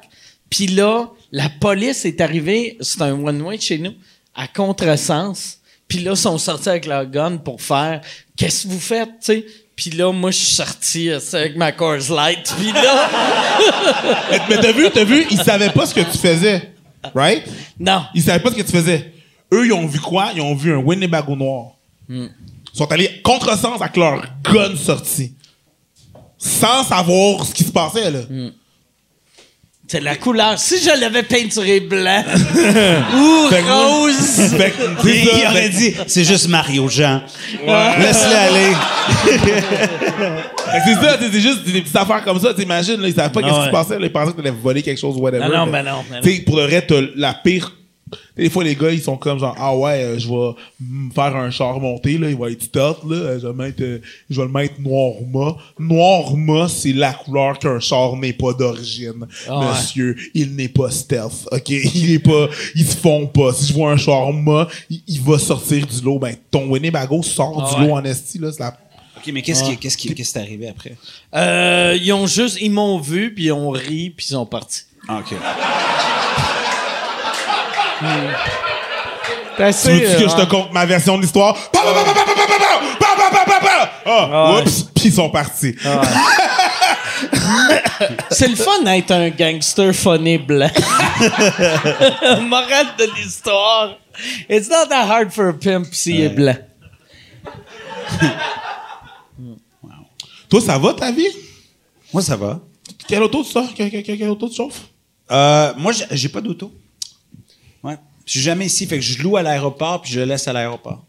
puis 0.48 0.66
là, 0.68 1.06
la 1.32 1.48
police 1.60 2.04
est 2.04 2.20
arrivée, 2.20 2.76
c'est 2.80 3.02
un 3.02 3.12
one-way 3.12 3.58
chez 3.60 3.78
nous, 3.78 3.92
à 4.34 4.46
contresens, 4.46 5.58
puis 5.88 5.98
là, 5.98 6.12
ils 6.12 6.16
sont 6.16 6.38
sortis 6.38 6.68
avec 6.68 6.86
leur 6.86 7.06
gun 7.06 7.36
pour 7.36 7.60
faire 7.60 8.00
«Qu'est-ce 8.36 8.64
que 8.64 8.72
vous 8.72 8.80
faites?» 8.80 9.08
tu 9.24 9.32
sais? 9.32 9.46
Puis 9.74 9.90
là, 9.90 10.12
moi, 10.12 10.30
je 10.30 10.36
suis 10.36 10.54
sorti 10.54 11.08
euh, 11.10 11.18
avec 11.32 11.56
ma 11.56 11.72
Coors 11.72 12.10
Light, 12.10 12.54
puis 12.58 12.70
là... 12.72 13.10
Mais, 14.48 14.58
t'as 14.58 14.72
vu, 14.72 14.88
t'as 14.92 15.04
vu, 15.04 15.26
ils 15.30 15.42
savaient 15.42 15.70
pas 15.70 15.86
ce 15.86 15.94
que 15.94 16.00
tu 16.00 16.18
faisais. 16.18 16.72
Right? 17.14 17.44
non. 17.78 18.04
Ils 18.14 18.22
savaient 18.22 18.40
pas 18.40 18.50
ce 18.50 18.56
que 18.56 18.62
tu 18.62 18.72
faisais. 18.72 19.12
Eux, 19.52 19.66
ils 19.66 19.72
ont 19.72 19.86
vu 19.86 19.98
quoi? 19.98 20.30
Ils 20.34 20.42
ont 20.42 20.54
vu 20.54 20.72
un 20.72 20.78
Winnebago 20.78 21.34
noir. 21.34 21.72
Ils 22.08 22.28
sont 22.74 22.90
allés 22.92 23.20
contresens 23.22 23.80
avec 23.80 23.96
leur 23.96 24.22
gun 24.44 24.76
sorti. 24.76 25.32
Sans 26.38 26.84
savoir 26.84 27.44
ce 27.44 27.52
qui 27.52 27.64
se 27.64 27.72
passait, 27.72 28.10
là. 28.10 28.20
C'est 29.90 29.98
la 29.98 30.14
couleur. 30.14 30.56
Si 30.56 30.80
je 30.80 31.00
l'avais 31.00 31.24
peinturé 31.24 31.80
blanc 31.80 32.22
ou 33.12 33.48
Fait 33.48 33.62
rose. 33.68 34.54
Fait 34.56 34.72
Il, 35.02 35.24
ça, 35.24 35.30
il 35.36 35.46
aurait 35.48 35.68
dit, 35.68 35.92
c'est 36.06 36.22
juste 36.22 36.46
Mario 36.46 36.88
Jean. 36.88 37.22
Laisse-le 37.98 38.36
aller. 38.36 38.76
C'est 40.84 40.94
ça, 40.94 41.18
c'est 41.20 41.40
juste 41.40 41.64
des 41.64 41.80
petites 41.80 41.96
affaires 41.96 42.22
comme 42.22 42.38
ça. 42.38 42.54
T'imagines, 42.54 43.00
là, 43.00 43.08
ils 43.08 43.14
savaient 43.14 43.30
pas 43.30 43.42
qu'est-ce 43.42 43.52
qui 43.52 43.58
ouais. 43.58 43.66
se 43.66 43.70
passait. 43.72 43.98
là, 43.98 44.06
ils 44.06 44.12
pensaient 44.12 44.30
que 44.30 44.36
t'allais 44.36 44.52
voler 44.52 44.82
quelque 44.82 45.00
chose, 45.00 45.16
whatever. 45.16 45.48
Non, 45.48 45.50
non, 45.50 45.66
mais- 45.66 45.72
ben 45.72 45.90
non, 45.90 46.04
ben 46.08 46.20
non. 46.24 46.42
Pour 46.46 46.56
le 46.58 46.64
reste, 46.66 46.86
t'as 46.86 47.00
la 47.16 47.34
pire. 47.34 47.72
Des 48.36 48.50
fois, 48.50 48.64
les 48.64 48.74
gars, 48.74 48.90
ils 48.90 49.02
sont 49.02 49.16
comme 49.16 49.38
genre, 49.38 49.54
ah 49.58 49.76
ouais, 49.76 50.02
euh, 50.02 50.18
je 50.18 50.28
vais 50.28 50.54
me 50.80 51.10
faire 51.12 51.36
un 51.36 51.50
char 51.50 51.78
monté, 51.80 52.18
là, 52.18 52.30
il 52.30 52.36
va 52.36 52.50
être 52.50 52.62
stealth, 52.62 52.98
là, 53.08 53.16
euh, 53.16 53.40
je 53.40 53.46
vais, 53.46 53.52
mettre, 53.52 53.82
euh, 53.82 53.98
je 54.28 54.40
vais 54.40 54.46
le 54.46 54.52
mettre 54.52 54.80
noir 54.80 55.14
mat. 55.32 55.56
Noir 55.78 56.36
mat, 56.36 56.68
c'est 56.68 56.92
la 56.92 57.12
couleur 57.12 57.58
qu'un 57.58 57.80
char 57.80 58.16
n'est 58.16 58.32
pas 58.32 58.52
d'origine. 58.52 59.26
Ah 59.48 59.58
ouais. 59.60 59.66
Monsieur, 59.70 60.16
il 60.34 60.54
n'est 60.56 60.68
pas 60.68 60.90
stealth, 60.90 61.48
ok? 61.50 61.68
Il 61.94 62.12
est 62.12 62.18
pas, 62.18 62.48
il 62.74 62.86
se 62.86 62.96
fond 62.96 63.26
pas. 63.26 63.52
Si 63.52 63.66
je 63.66 63.74
vois 63.74 63.92
un 63.92 63.96
char 63.96 64.32
mat, 64.32 64.68
il, 64.88 65.02
il 65.06 65.20
va 65.20 65.38
sortir 65.38 65.86
du 65.86 66.00
lot. 66.02 66.18
Ben, 66.18 66.34
ton 66.50 66.68
Winnebago 66.70 67.22
sort 67.22 67.62
Ah 67.66 67.74
du 67.74 67.82
ouais. 67.82 67.88
lot 67.88 67.94
en 67.94 68.04
esti, 68.04 68.38
là, 68.38 68.50
c'est 68.52 68.60
la 68.60 68.76
OK, 69.16 69.30
mais 69.34 69.42
qu'est-ce 69.42 69.64
qui, 69.64 69.76
qu'est-ce 69.76 69.98
qui, 69.98 70.14
qu'est-ce 70.14 70.32
qui 70.32 70.38
est 70.38 70.42
arrivé 70.42 70.68
après? 70.68 70.96
Euh, 71.34 71.98
ils 72.00 72.10
ont 72.12 72.26
juste, 72.26 72.58
ils 72.60 72.70
m'ont 72.70 72.98
vu, 72.98 73.34
puis 73.34 73.44
ils 73.46 73.52
ont 73.52 73.68
ri, 73.70 74.10
puis 74.16 74.26
ils 74.26 74.32
sont 74.32 74.46
partis. 74.46 74.84
Tu 78.00 79.90
veux 79.90 80.00
que 80.00 80.28
je 80.28 80.36
te 80.36 80.48
compte 80.48 80.72
ma 80.72 80.86
version 80.86 81.16
de 81.16 81.22
l'histoire? 81.22 81.56
Oups, 84.06 84.82
pis 84.94 85.08
ils 85.08 85.12
sont 85.12 85.30
partis. 85.30 85.74
C'est 88.30 88.48
le 88.48 88.56
fun 88.56 88.82
d'être 88.82 89.10
un 89.10 89.28
gangster 89.28 89.94
funny 89.94 90.38
blanc. 90.38 90.70
Morale 92.40 92.88
de 92.98 93.04
l'histoire. 93.16 93.98
It's 94.48 94.68
not 94.68 94.86
that 94.88 95.06
hard 95.06 95.30
for 95.30 95.48
a 95.48 95.52
pimp 95.52 95.94
s'il 95.94 96.58
Toi, 100.48 100.60
ça 100.60 100.78
va 100.78 100.94
ta 100.94 101.12
vie? 101.12 101.28
Moi, 102.12 102.22
ça 102.22 102.36
va. 102.36 102.58
Quelle 103.06 103.22
auto 103.22 103.44
tu 103.44 103.50
sors? 103.50 103.72
Quelle, 103.74 104.28
auto 104.28 104.48
tu 104.48 104.56
chauffes? 104.56 104.88
Euh, 105.30 105.72
moi, 105.76 105.92
j'ai 106.10 106.28
pas 106.28 106.40
d'auto. 106.40 106.72
Je 108.30 108.38
suis 108.38 108.44
jamais 108.44 108.66
ici, 108.66 108.86
fait 108.86 108.94
que 108.94 109.04
je 109.04 109.20
loue 109.24 109.36
à 109.36 109.42
l'aéroport 109.42 110.02
puis 110.02 110.12
je 110.12 110.20
laisse 110.20 110.46
à 110.46 110.52
l'aéroport. 110.52 111.04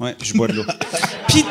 Ouais, 0.00 0.16
je 0.20 0.32
bois 0.34 0.48
de 0.48 0.54
l'eau. 0.54 0.64
Puis 1.28 1.44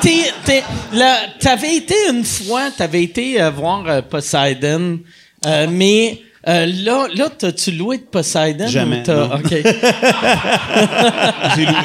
t'avais 1.40 1.78
été 1.78 1.96
une 2.10 2.26
fois, 2.26 2.70
t'avais 2.70 3.04
été 3.04 3.42
euh, 3.42 3.50
voir 3.50 3.88
euh, 3.88 4.02
Poseidon, 4.02 5.00
euh, 5.46 5.68
mais 5.72 6.20
euh, 6.48 6.66
là, 6.66 7.08
là, 7.16 7.30
t'as-tu 7.30 7.72
loué 7.72 7.98
de 8.00 8.04
Poseidon? 8.04 8.68
Jamais, 8.68 9.00
ou 9.02 9.04
t'as- 9.04 9.28
non. 9.28 9.36
OK. 9.36 9.50
J'ai 11.56 11.66
loué, 11.66 11.76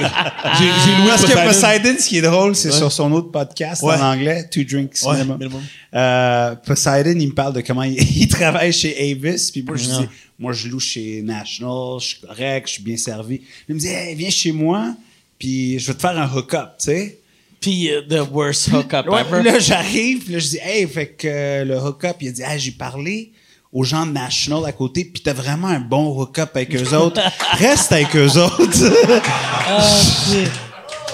j'ai, 0.59 0.65
j'ai 0.85 0.97
loué 0.99 1.09
Parce 1.09 1.23
que 1.23 1.27
Poseidon. 1.33 1.47
Poseidon, 1.49 1.97
ce 1.99 2.09
qui 2.09 2.19
est 2.19 2.23
drôle, 2.23 2.57
c'est 2.57 2.73
sur 2.73 2.91
son 2.93 3.13
autre 3.13 3.31
podcast 3.31 3.83
Ouais. 3.83 3.95
en 3.95 4.13
anglais, 4.13 4.49
Two 4.51 4.65
Drink 4.65 4.91
Ouais, 5.05 5.15
Cinema. 5.17 5.37
minimum. 5.39 5.63
Euh, 5.95 6.55
Poseidon, 6.57 7.19
il 7.19 7.29
me 7.29 7.35
parle 7.35 7.55
de 7.55 7.61
comment 7.61 7.83
il, 7.83 7.95
il 8.17 8.29
travaille 8.29 8.73
chez 8.73 8.97
Avis. 8.99 9.51
Puis 9.53 9.63
moi, 9.63 9.77
je 9.77 9.85
dis, 9.85 10.09
moi, 10.39 10.53
je 10.53 10.69
loue 10.69 10.81
chez 10.81 11.23
National, 11.23 12.01
je 12.01 12.07
suis 12.07 12.21
correct, 12.21 12.67
je 12.69 12.73
suis 12.75 12.83
bien 12.83 12.97
servi. 12.97 13.41
Il 13.69 13.75
me 13.75 13.81
dit, 13.81 13.89
hey, 13.89 14.15
viens 14.15 14.31
chez 14.31 14.53
moi, 14.53 14.95
puis 15.39 15.79
je 15.79 15.87
vais 15.89 15.95
te 15.95 16.01
faire 16.01 16.19
un 16.19 16.29
hook-up, 16.33 16.71
tu 16.79 16.87
sais. 16.87 17.19
Puis 17.61 17.91
euh, 17.91 18.03
the 18.09 18.21
worst 18.31 18.69
hookup 18.73 19.09
Ouais, 19.09 19.21
ever. 19.23 19.41
puis 19.43 19.51
là, 19.53 19.59
j'arrive, 19.59 20.25
puis 20.25 20.33
là, 20.35 20.39
je 20.39 20.49
dis, 20.49 20.59
hey, 20.63 20.87
fait 20.87 21.09
que 21.09 21.27
euh, 21.29 21.65
le 21.65 21.77
hook-up, 21.79 22.17
il 22.21 22.29
a 22.29 22.33
dit, 22.33 22.43
hey, 22.43 22.59
j'ai 22.59 22.71
parlé 22.71 23.33
aux 23.73 23.85
gens 23.85 24.07
de 24.07 24.13
National 24.13 24.65
à 24.67 24.73
côté, 24.73 25.05
puis 25.05 25.23
t'as 25.23 25.33
vraiment 25.35 25.69
un 25.69 25.81
bon 25.81 26.19
hook-up 26.19 26.51
avec 26.55 26.75
eux 26.75 26.95
autres. 26.97 27.21
Reste 27.53 27.93
avec 27.93 28.15
eux 28.17 28.39
autres. 28.39 28.63
Ah, 29.71 29.87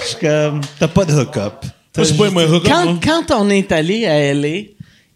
Je 0.01 0.07
suis 0.07 0.15
comme, 0.19 0.61
t'as 0.79 0.87
pas 0.87 1.03
de 1.05 1.13
hook-up. 1.13 1.65
Quand, 2.69 2.85
moi. 2.85 2.99
quand 3.03 3.31
on 3.31 3.49
est 3.49 3.71
allé 3.71 4.05
à 4.05 4.33
LA, 4.33 4.67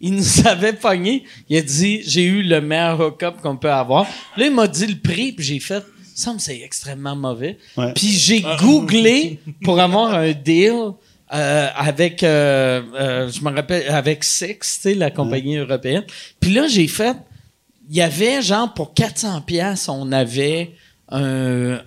il 0.02 0.14
nous 0.16 0.26
avait 0.48 0.74
pogné. 0.74 1.24
Il 1.50 1.58
a 1.58 1.62
dit 1.62 2.02
J'ai 2.06 2.24
eu 2.24 2.44
le 2.44 2.60
meilleur 2.62 3.00
hook-up 3.00 3.36
qu'on 3.42 3.56
peut 3.58 3.72
avoir. 3.72 4.06
Là, 4.38 4.46
il 4.46 4.54
m'a 4.54 4.68
dit 4.68 4.88
le 4.88 4.98
prix, 4.98 5.32
puis 5.32 5.46
j'ai 5.46 5.60
fait 5.60 5.84
Ça 6.16 6.34
me 6.34 6.40
c'est 6.40 6.60
extrêmement 6.62 7.16
mauvais. 7.16 7.58
Ouais. 7.78 7.94
Puis 7.94 8.10
j'ai 8.12 8.44
googlé 8.60 9.40
pour 9.64 9.80
avoir 9.80 10.14
un 10.14 10.32
deal. 10.34 10.74
euh, 11.34 11.68
avec, 11.76 12.24
euh, 12.24 12.82
euh, 13.00 13.30
je 13.32 13.42
me 13.44 13.54
rappelle, 13.54 13.88
avec 13.90 14.24
Six, 14.24 14.58
tu 14.60 14.66
sais, 14.70 14.94
la 14.96 15.12
compagnie 15.12 15.58
européenne. 15.58 16.04
Puis 16.40 16.52
là, 16.52 16.68
j'ai 16.68 16.88
fait, 16.88 17.16
il 17.90 17.96
y 17.96 18.02
avait, 18.02 18.42
genre, 18.42 18.74
pour 18.74 18.94
400 18.94 19.42
pièces 19.42 19.90
on 19.90 20.12
avait 20.12 20.76
un, 21.12 21.80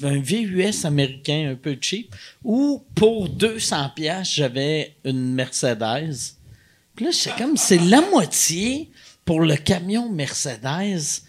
VUS 0.00 0.84
américain 0.84 1.50
un 1.52 1.54
peu 1.54 1.76
cheap, 1.80 2.14
ou 2.42 2.82
pour 2.94 3.28
200 3.28 3.90
pièces 3.94 4.32
j'avais 4.34 4.96
une 5.04 5.34
Mercedes. 5.34 6.34
Puis 6.96 7.04
là, 7.04 7.10
j'étais 7.10 7.36
comme, 7.36 7.56
c'est 7.56 7.78
la 7.78 8.00
moitié 8.00 8.90
pour 9.24 9.40
le 9.40 9.56
camion 9.56 10.08
Mercedes 10.10 11.22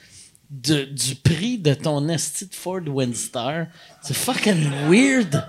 de- 0.49 0.85
du 0.85 1.15
prix 1.15 1.57
de 1.57 1.73
ton 1.73 2.07
esti 2.09 2.47
Ford 2.51 2.81
Windstar. 2.87 3.67
C'est 4.01 4.15
fucking 4.15 4.69
weird. 4.89 5.43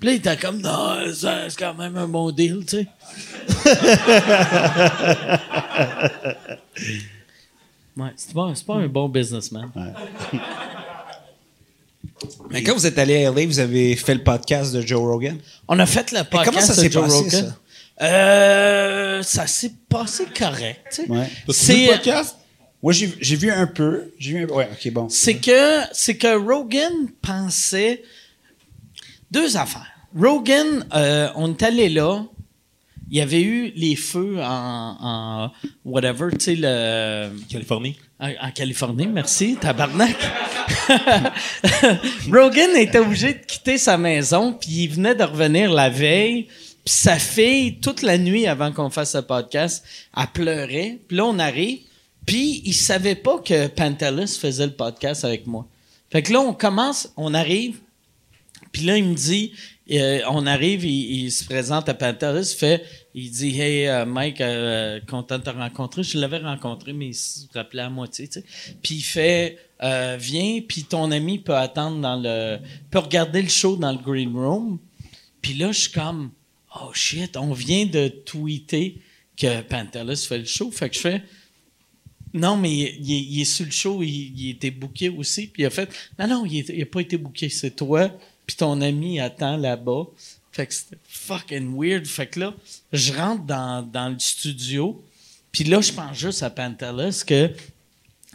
Puis 0.00 0.06
là, 0.08 0.12
il 0.14 0.18
était 0.18 0.36
comme, 0.36 0.60
non, 0.60 1.00
c'est 1.12 1.56
quand 1.58 1.74
même 1.74 1.96
un 1.96 2.08
bon 2.08 2.30
deal, 2.30 2.64
tu 2.66 2.78
sais. 2.78 2.86
ouais, 7.98 8.10
c'est 8.16 8.32
pas, 8.34 8.52
c'est 8.54 8.66
pas 8.66 8.74
un 8.74 8.88
bon 8.88 9.08
businessman. 9.08 9.70
Mais 12.50 12.62
quand 12.62 12.74
vous 12.74 12.86
êtes 12.86 12.98
allé 12.98 13.24
à 13.24 13.30
LA, 13.30 13.46
vous 13.46 13.58
avez 13.60 13.94
fait 13.96 14.14
le 14.14 14.22
podcast 14.24 14.72
de 14.74 14.80
Joe 14.80 15.00
Rogan? 15.00 15.38
On 15.68 15.78
a 15.78 15.86
fait 15.86 16.10
le 16.12 16.24
podcast 16.24 16.44
comment 16.46 16.60
ça 16.60 16.74
de 16.74 16.80
s'est 16.80 16.90
Joe 16.90 17.04
passé, 17.04 17.16
Rogan? 17.16 17.54
Euh, 18.00 19.22
ça 19.22 19.46
s'est 19.46 19.72
passé 19.88 20.24
correct. 20.36 21.02
Ouais. 21.08 21.24
Vu 21.24 21.30
le 21.48 21.52
C'est, 21.52 21.86
podcast? 21.88 22.36
Moi, 22.82 22.92
j'ai 22.92 23.12
j'ai 23.20 23.36
vu 23.36 23.50
un 23.50 23.66
peu. 23.66 24.12
J'ai 24.18 24.32
vu 24.32 24.44
un 24.44 24.54
Ouais, 24.54 24.68
OK, 24.72 24.92
bon. 24.92 25.08
c'est 25.08 25.36
que, 25.36 25.80
c'est 25.92 26.16
que 26.16 26.36
Rogan 26.36 26.92
pensait 27.20 28.02
deux 29.30 29.56
affaires. 29.56 29.90
Rogan, 30.16 30.86
euh, 30.94 31.28
on 31.34 31.50
est 31.50 31.62
allé 31.62 31.88
là. 31.88 32.24
Il 33.10 33.16
y 33.16 33.20
avait 33.20 33.42
eu 33.42 33.72
les 33.74 33.96
feux 33.96 34.36
en, 34.40 34.96
en 35.00 35.52
whatever, 35.84 36.30
tu 36.32 36.44
sais, 36.44 36.54
le. 36.56 37.30
Californie. 37.48 37.96
En, 38.20 38.28
en 38.28 38.50
Californie, 38.50 39.06
merci, 39.06 39.56
tabarnak. 39.60 40.16
Rogan 42.30 42.76
était 42.76 42.98
obligé 42.98 43.34
de 43.34 43.38
quitter 43.46 43.78
sa 43.78 43.96
maison, 43.96 44.52
puis 44.52 44.70
il 44.70 44.88
venait 44.88 45.14
de 45.14 45.24
revenir 45.24 45.72
la 45.72 45.88
veille. 45.88 46.44
Puis 46.84 46.94
sa 46.94 47.16
fille, 47.16 47.80
toute 47.80 48.02
la 48.02 48.18
nuit 48.18 48.46
avant 48.46 48.72
qu'on 48.72 48.90
fasse 48.90 49.12
ce 49.12 49.18
podcast, 49.18 49.84
elle 50.16 50.26
pleurait. 50.28 50.98
Puis 51.08 51.16
là, 51.16 51.26
on 51.26 51.38
arrive, 51.38 51.80
puis 52.26 52.62
il 52.64 52.74
savait 52.74 53.14
pas 53.14 53.38
que 53.38 53.68
Pantelis 53.68 54.38
faisait 54.38 54.66
le 54.66 54.72
podcast 54.72 55.24
avec 55.24 55.46
moi. 55.46 55.66
Fait 56.10 56.22
que 56.22 56.32
là, 56.32 56.40
on 56.40 56.52
commence, 56.52 57.12
on 57.16 57.34
arrive, 57.34 57.78
puis 58.72 58.82
là, 58.82 58.96
il 58.96 59.04
me 59.04 59.14
dit, 59.14 59.52
euh, 59.90 60.20
on 60.28 60.46
arrive, 60.46 60.84
il, 60.84 61.30
se 61.30 61.44
présente 61.44 61.88
à 61.88 61.94
Pantelis, 61.94 62.54
fait, 62.58 62.84
il 63.14 63.30
dit, 63.30 63.60
hey 63.60 63.86
euh, 63.86 64.04
Mike, 64.04 64.40
euh, 64.40 65.00
content 65.08 65.38
de 65.38 65.44
te 65.44 65.50
rencontrer. 65.50 66.02
Je 66.02 66.18
l'avais 66.18 66.38
rencontré, 66.38 66.92
mais 66.92 67.08
il 67.08 67.14
se 67.14 67.46
rappelait 67.54 67.82
à 67.82 67.90
moitié. 67.90 68.28
Puis 68.82 68.96
il 68.96 69.02
fait, 69.02 69.58
viens, 70.18 70.60
puis 70.66 70.84
ton 70.84 71.10
ami 71.10 71.38
peut 71.38 71.56
attendre 71.56 72.00
dans 72.00 72.16
le, 72.16 72.58
peut 72.90 72.98
regarder 72.98 73.42
le 73.42 73.48
show 73.48 73.76
dans 73.76 73.92
le 73.92 73.98
green 73.98 74.34
room. 74.36 74.78
Puis 75.40 75.54
là, 75.54 75.72
je 75.72 75.80
suis 75.80 75.92
comme, 75.92 76.32
oh 76.80 76.90
shit, 76.92 77.36
on 77.36 77.52
vient 77.52 77.86
de 77.86 78.08
tweeter 78.08 79.00
que 79.36 79.62
Pantelis 79.62 80.26
fait 80.28 80.38
le 80.38 80.44
show. 80.44 80.70
Fait 80.70 80.90
que 80.90 80.96
je 80.96 81.00
fais, 81.00 81.22
non, 82.34 82.56
mais 82.56 82.70
il, 82.72 83.10
il 83.10 83.40
est- 83.40 83.44
sur 83.44 83.64
le 83.64 83.70
show, 83.70 84.02
il, 84.02 84.32
il 84.36 84.50
était 84.50 84.70
booké 84.70 85.08
aussi. 85.08 85.46
Puis 85.46 85.62
il 85.62 85.66
a 85.66 85.70
fait 85.70 85.88
Non, 86.18 86.26
non, 86.26 86.44
il 86.46 86.78
n'a 86.78 86.86
pas 86.86 87.00
été 87.00 87.16
booké, 87.16 87.48
c'est 87.48 87.70
toi. 87.70 88.10
Puis 88.48 88.56
ton 88.56 88.80
ami 88.80 89.20
attend 89.20 89.56
là-bas. 89.58 90.06
Fait 90.50 90.66
que 90.66 90.74
c'était 90.74 90.96
fucking 91.06 91.76
weird. 91.78 92.06
Fait 92.06 92.26
que 92.26 92.40
là, 92.40 92.54
je 92.92 93.12
rentre 93.12 93.44
dans, 93.44 93.82
dans 93.86 94.08
le 94.08 94.18
studio. 94.18 95.04
Puis 95.52 95.64
là, 95.64 95.80
je 95.82 95.92
pense 95.92 96.16
juste 96.16 96.42
à 96.42 96.48
Pantelis 96.50 97.22
que 97.26 97.50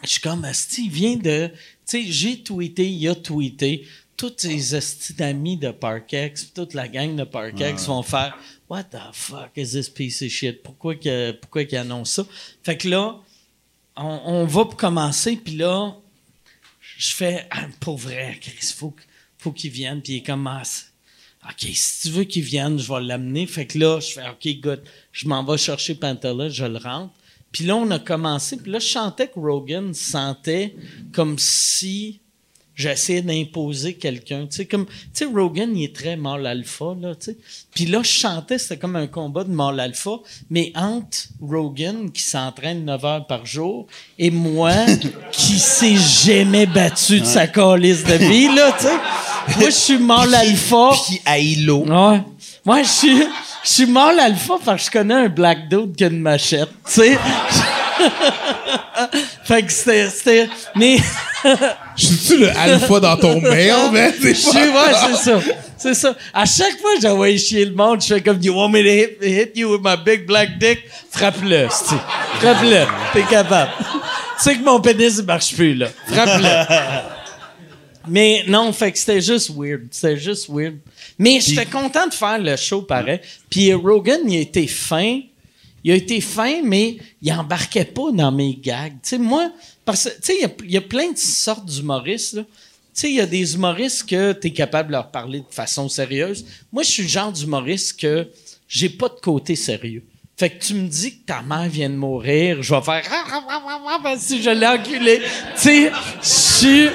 je 0.04 0.10
suis 0.10 0.22
comme 0.22 0.46
Asti, 0.46 0.86
il 0.86 0.92
vient 0.92 1.16
de. 1.18 1.48
Tu 1.48 1.54
sais, 1.86 2.04
j'ai 2.06 2.44
tweeté, 2.44 2.88
il 2.90 3.08
a 3.10 3.16
tweeté. 3.16 3.88
Tous 4.16 4.32
ses 4.38 4.76
esti 4.76 5.14
d'amis 5.14 5.58
de 5.58 5.72
Parkex, 5.72 6.54
toute 6.54 6.76
la 6.76 6.88
gang 6.88 7.16
de 7.16 7.24
Parkex 7.24 7.88
vont 7.88 8.04
faire 8.04 8.38
What 8.70 8.84
the 8.86 8.98
fuck 9.12 9.50
is 9.58 9.72
this 9.72 9.90
piece 9.90 10.22
of 10.22 10.30
shit? 10.30 10.62
Pourquoi 10.62 10.96
que, 10.96 11.32
pourquoi 11.32 11.66
qu'il 11.66 11.80
annonce 11.80 12.12
ça? 12.12 12.26
Fait 12.62 12.78
que 12.78 12.88
là, 12.88 13.20
on, 13.96 14.22
on 14.26 14.46
va 14.46 14.66
pour 14.66 14.78
commencer, 14.78 15.36
puis 15.36 15.56
là, 15.56 15.96
je 16.98 17.08
fais, 17.12 17.48
ah, 17.50 17.66
pour 17.80 17.98
vrai, 17.98 18.38
Chris, 18.40 18.72
faut, 18.76 18.92
que- 18.92 19.02
faut 19.44 19.52
qu'il 19.52 19.72
vienne. 19.72 20.02
Puis 20.02 20.14
il 20.14 20.18
est 20.18 20.26
comme, 20.26 20.48
ah, 20.48 20.64
OK, 21.46 21.68
si 21.74 22.02
tu 22.02 22.14
veux 22.14 22.24
qu'il 22.24 22.44
vienne, 22.44 22.80
je 22.80 22.92
vais 22.92 23.02
l'amener. 23.02 23.46
Fait 23.46 23.66
que 23.66 23.78
là, 23.78 24.00
je 24.00 24.14
fais, 24.14 24.24
OK, 24.30 24.62
good. 24.62 24.82
Je 25.12 25.28
m'en 25.28 25.44
vais 25.44 25.58
chercher 25.58 25.96
Pantala, 25.96 26.50
je 26.50 26.66
le 26.66 26.78
rentre. 26.78 27.14
Puis 27.52 27.66
là, 27.66 27.76
on 27.76 27.90
a 27.92 28.00
commencé. 28.00 28.58
Puis 28.58 28.72
là, 28.72 28.80
je 28.80 28.88
sentais 28.88 29.28
que 29.28 29.40
Rogan 29.40 29.94
sentait 29.94 30.76
comme 31.12 31.38
si 31.38 32.22
j'essayais 32.76 33.22
d'imposer 33.22 33.94
quelqu'un. 33.94 34.48
Tu 34.48 34.58
sais, 34.58 34.66
comme, 34.66 34.86
tu 34.86 34.94
sais, 35.14 35.26
Rogan, 35.26 35.76
il 35.76 35.84
est 35.84 35.96
très 35.96 36.16
mâle 36.16 36.46
alpha, 36.46 36.96
là, 37.00 37.16
tu 37.16 37.32
sais. 37.32 37.38
Puis 37.74 37.86
là, 37.86 38.02
je 38.04 38.10
chantais, 38.10 38.58
c'était 38.58 38.78
comme 38.78 38.96
un 38.96 39.08
combat 39.08 39.44
de 39.44 39.52
mâle 39.52 39.80
alpha, 39.80 40.12
mais 40.50 40.72
entre 40.76 41.18
Rogan, 41.42 42.12
qui 42.12 42.22
s'entraîne 42.22 42.86
9 42.86 43.06
heures 43.06 43.28
par 43.28 43.46
jour, 43.46 43.88
et 44.18 44.32
moi, 44.32 44.74
qui 45.32 45.60
s'est 45.60 45.96
jamais 45.96 46.66
battu 46.66 47.20
de 47.20 47.26
sa 47.26 47.48
calice 47.48 48.04
de 48.04 48.16
vie, 48.16 48.54
là, 48.54 48.72
tu 48.78 48.86
sais. 48.86 49.60
Moi, 49.60 49.70
je 49.70 49.76
suis 49.76 49.98
mâle 49.98 50.34
alpha. 50.34 50.92
Puis 51.06 51.22
à 51.26 51.38
l'eau. 51.38 51.86
Ouais. 51.86 52.22
Moi, 52.66 52.84
je 52.84 52.88
suis, 52.88 53.18
je 53.64 53.70
suis 53.70 53.86
mâle 53.86 54.20
alpha 54.20 54.56
parce 54.64 54.90
que 54.90 54.98
je 54.98 55.00
connais 55.00 55.26
un 55.26 55.30
black 55.30 55.70
dude 55.70 55.96
qui 55.96 56.06
a 56.06 56.08
une 56.08 56.22
machette, 56.22 56.70
tu 56.86 57.02
sais. 57.02 57.18
fait 59.44 59.64
que 59.64 59.72
c'était, 59.72 60.50
mais, 60.76 60.98
Je 61.96 62.06
suis-tu 62.06 62.38
le 62.38 62.50
alpha 62.58 63.00
dans 63.00 63.18
ton 63.18 63.42
mail, 63.42 63.92
man? 63.92 64.12
je 64.22 64.34
suis, 64.34 64.58
ouais, 64.58 64.94
c'est 65.08 65.32
ça. 65.32 65.40
C'est 65.78 65.94
ça. 65.94 66.16
À 66.34 66.46
chaque 66.46 66.80
fois 66.80 66.96
que 66.96 67.02
j'envoie 67.02 67.36
chier 67.38 67.66
le 67.66 67.74
monde, 67.74 68.02
je 68.02 68.08
fais 68.08 68.22
comme, 68.22 68.42
you 68.42 68.54
want 68.54 68.70
me 68.70 68.82
to 68.82 68.90
hit, 68.90 69.18
hit 69.22 69.52
you 69.58 69.72
with 69.72 69.82
my 69.84 69.98
big 69.98 70.26
black 70.26 70.58
dick? 70.58 70.80
Frappe-le. 71.12 71.68
Frappe-le. 71.68 72.86
T'es 73.14 73.24
capable. 73.24 73.72
tu 73.78 74.44
sais 74.44 74.56
que 74.56 74.64
mon 74.64 74.80
pénis, 74.80 75.18
il 75.20 75.26
marche 75.26 75.54
plus, 75.54 75.76
là. 75.76 75.88
Frappe-le. 76.08 77.10
Mais 78.08 78.44
non, 78.48 78.72
fait 78.74 78.92
que 78.92 78.98
c'était 78.98 79.22
juste 79.22 79.52
weird. 79.56 79.88
C'était 79.92 80.18
juste 80.18 80.50
weird. 80.50 80.76
Mais 81.18 81.40
j'étais 81.40 81.66
content 81.66 82.08
de 82.08 82.14
faire 82.14 82.38
le 82.38 82.56
show 82.58 82.82
pareil. 82.82 83.20
Puis 83.50 83.74
Rogan, 83.74 84.20
il 84.28 84.42
été 84.42 84.68
fin. 84.68 85.20
Il 85.84 85.92
a 85.92 85.96
été 85.96 86.22
fin, 86.22 86.62
mais 86.64 86.98
il 87.22 87.32
embarquait 87.34 87.86
pas 87.86 88.12
dans 88.12 88.32
mes 88.32 88.56
gags. 88.56 88.94
Tu 89.04 89.10
sais, 89.10 89.18
moi, 89.18 89.52
parce 89.86 90.06
que, 90.06 90.10
tu 90.10 90.16
sais, 90.22 90.36
il 90.38 90.42
y 90.42 90.46
a- 90.46 90.52
il 90.66 90.72
y, 90.72 90.78
a 90.78 90.82
plein 90.82 91.12
de 91.12 91.18
sortes 91.18 91.66
d'humoristes, 91.66 92.34
là. 92.34 92.44
Tu 92.44 93.02
sais, 93.02 93.10
il 93.10 93.16
y 93.16 93.22
a 93.22 93.26
des 93.26 93.56
humoristes 93.56 94.08
que 94.08 94.34
tu 94.34 94.48
es 94.48 94.52
capable 94.52 94.90
de 94.90 94.94
leur 94.94 95.10
parler 95.12 95.40
de 95.40 95.46
façon 95.54 95.90
sérieuse. 95.90 96.46
Moi, 96.72 96.84
je 96.84 96.90
suis 96.90 97.04
le 97.04 97.10
genre 97.10 97.32
d'humoriste 97.32 98.00
que 98.00 98.28
j'ai 98.68 98.90
pas 98.90 99.10
de 99.10 99.20
côté 99.22 99.56
sérieux. 99.56 100.04
Fait 100.38 100.50
que 100.50 100.64
tu 100.64 100.74
me 100.76 100.88
dis 100.88 101.18
que 101.20 101.26
ta 101.26 101.42
mère 101.42 101.68
vient 101.70 101.90
de 101.90 101.96
mourir, 101.96 102.62
je 102.64 102.74
vais 102.74 102.82
faire 102.82 103.04
ah, 103.12 103.24
ah, 103.32 103.44
ah, 103.50 103.62
ah, 103.68 103.82
ah, 103.88 104.00
parce 104.02 104.28
que 104.30 104.42
je 104.42 104.50
l'ai 104.50 104.66
enculé. 104.68 105.20
Tu 105.56 105.62
sais, 105.62 105.92
je 106.22 106.28
suis. 106.28 106.90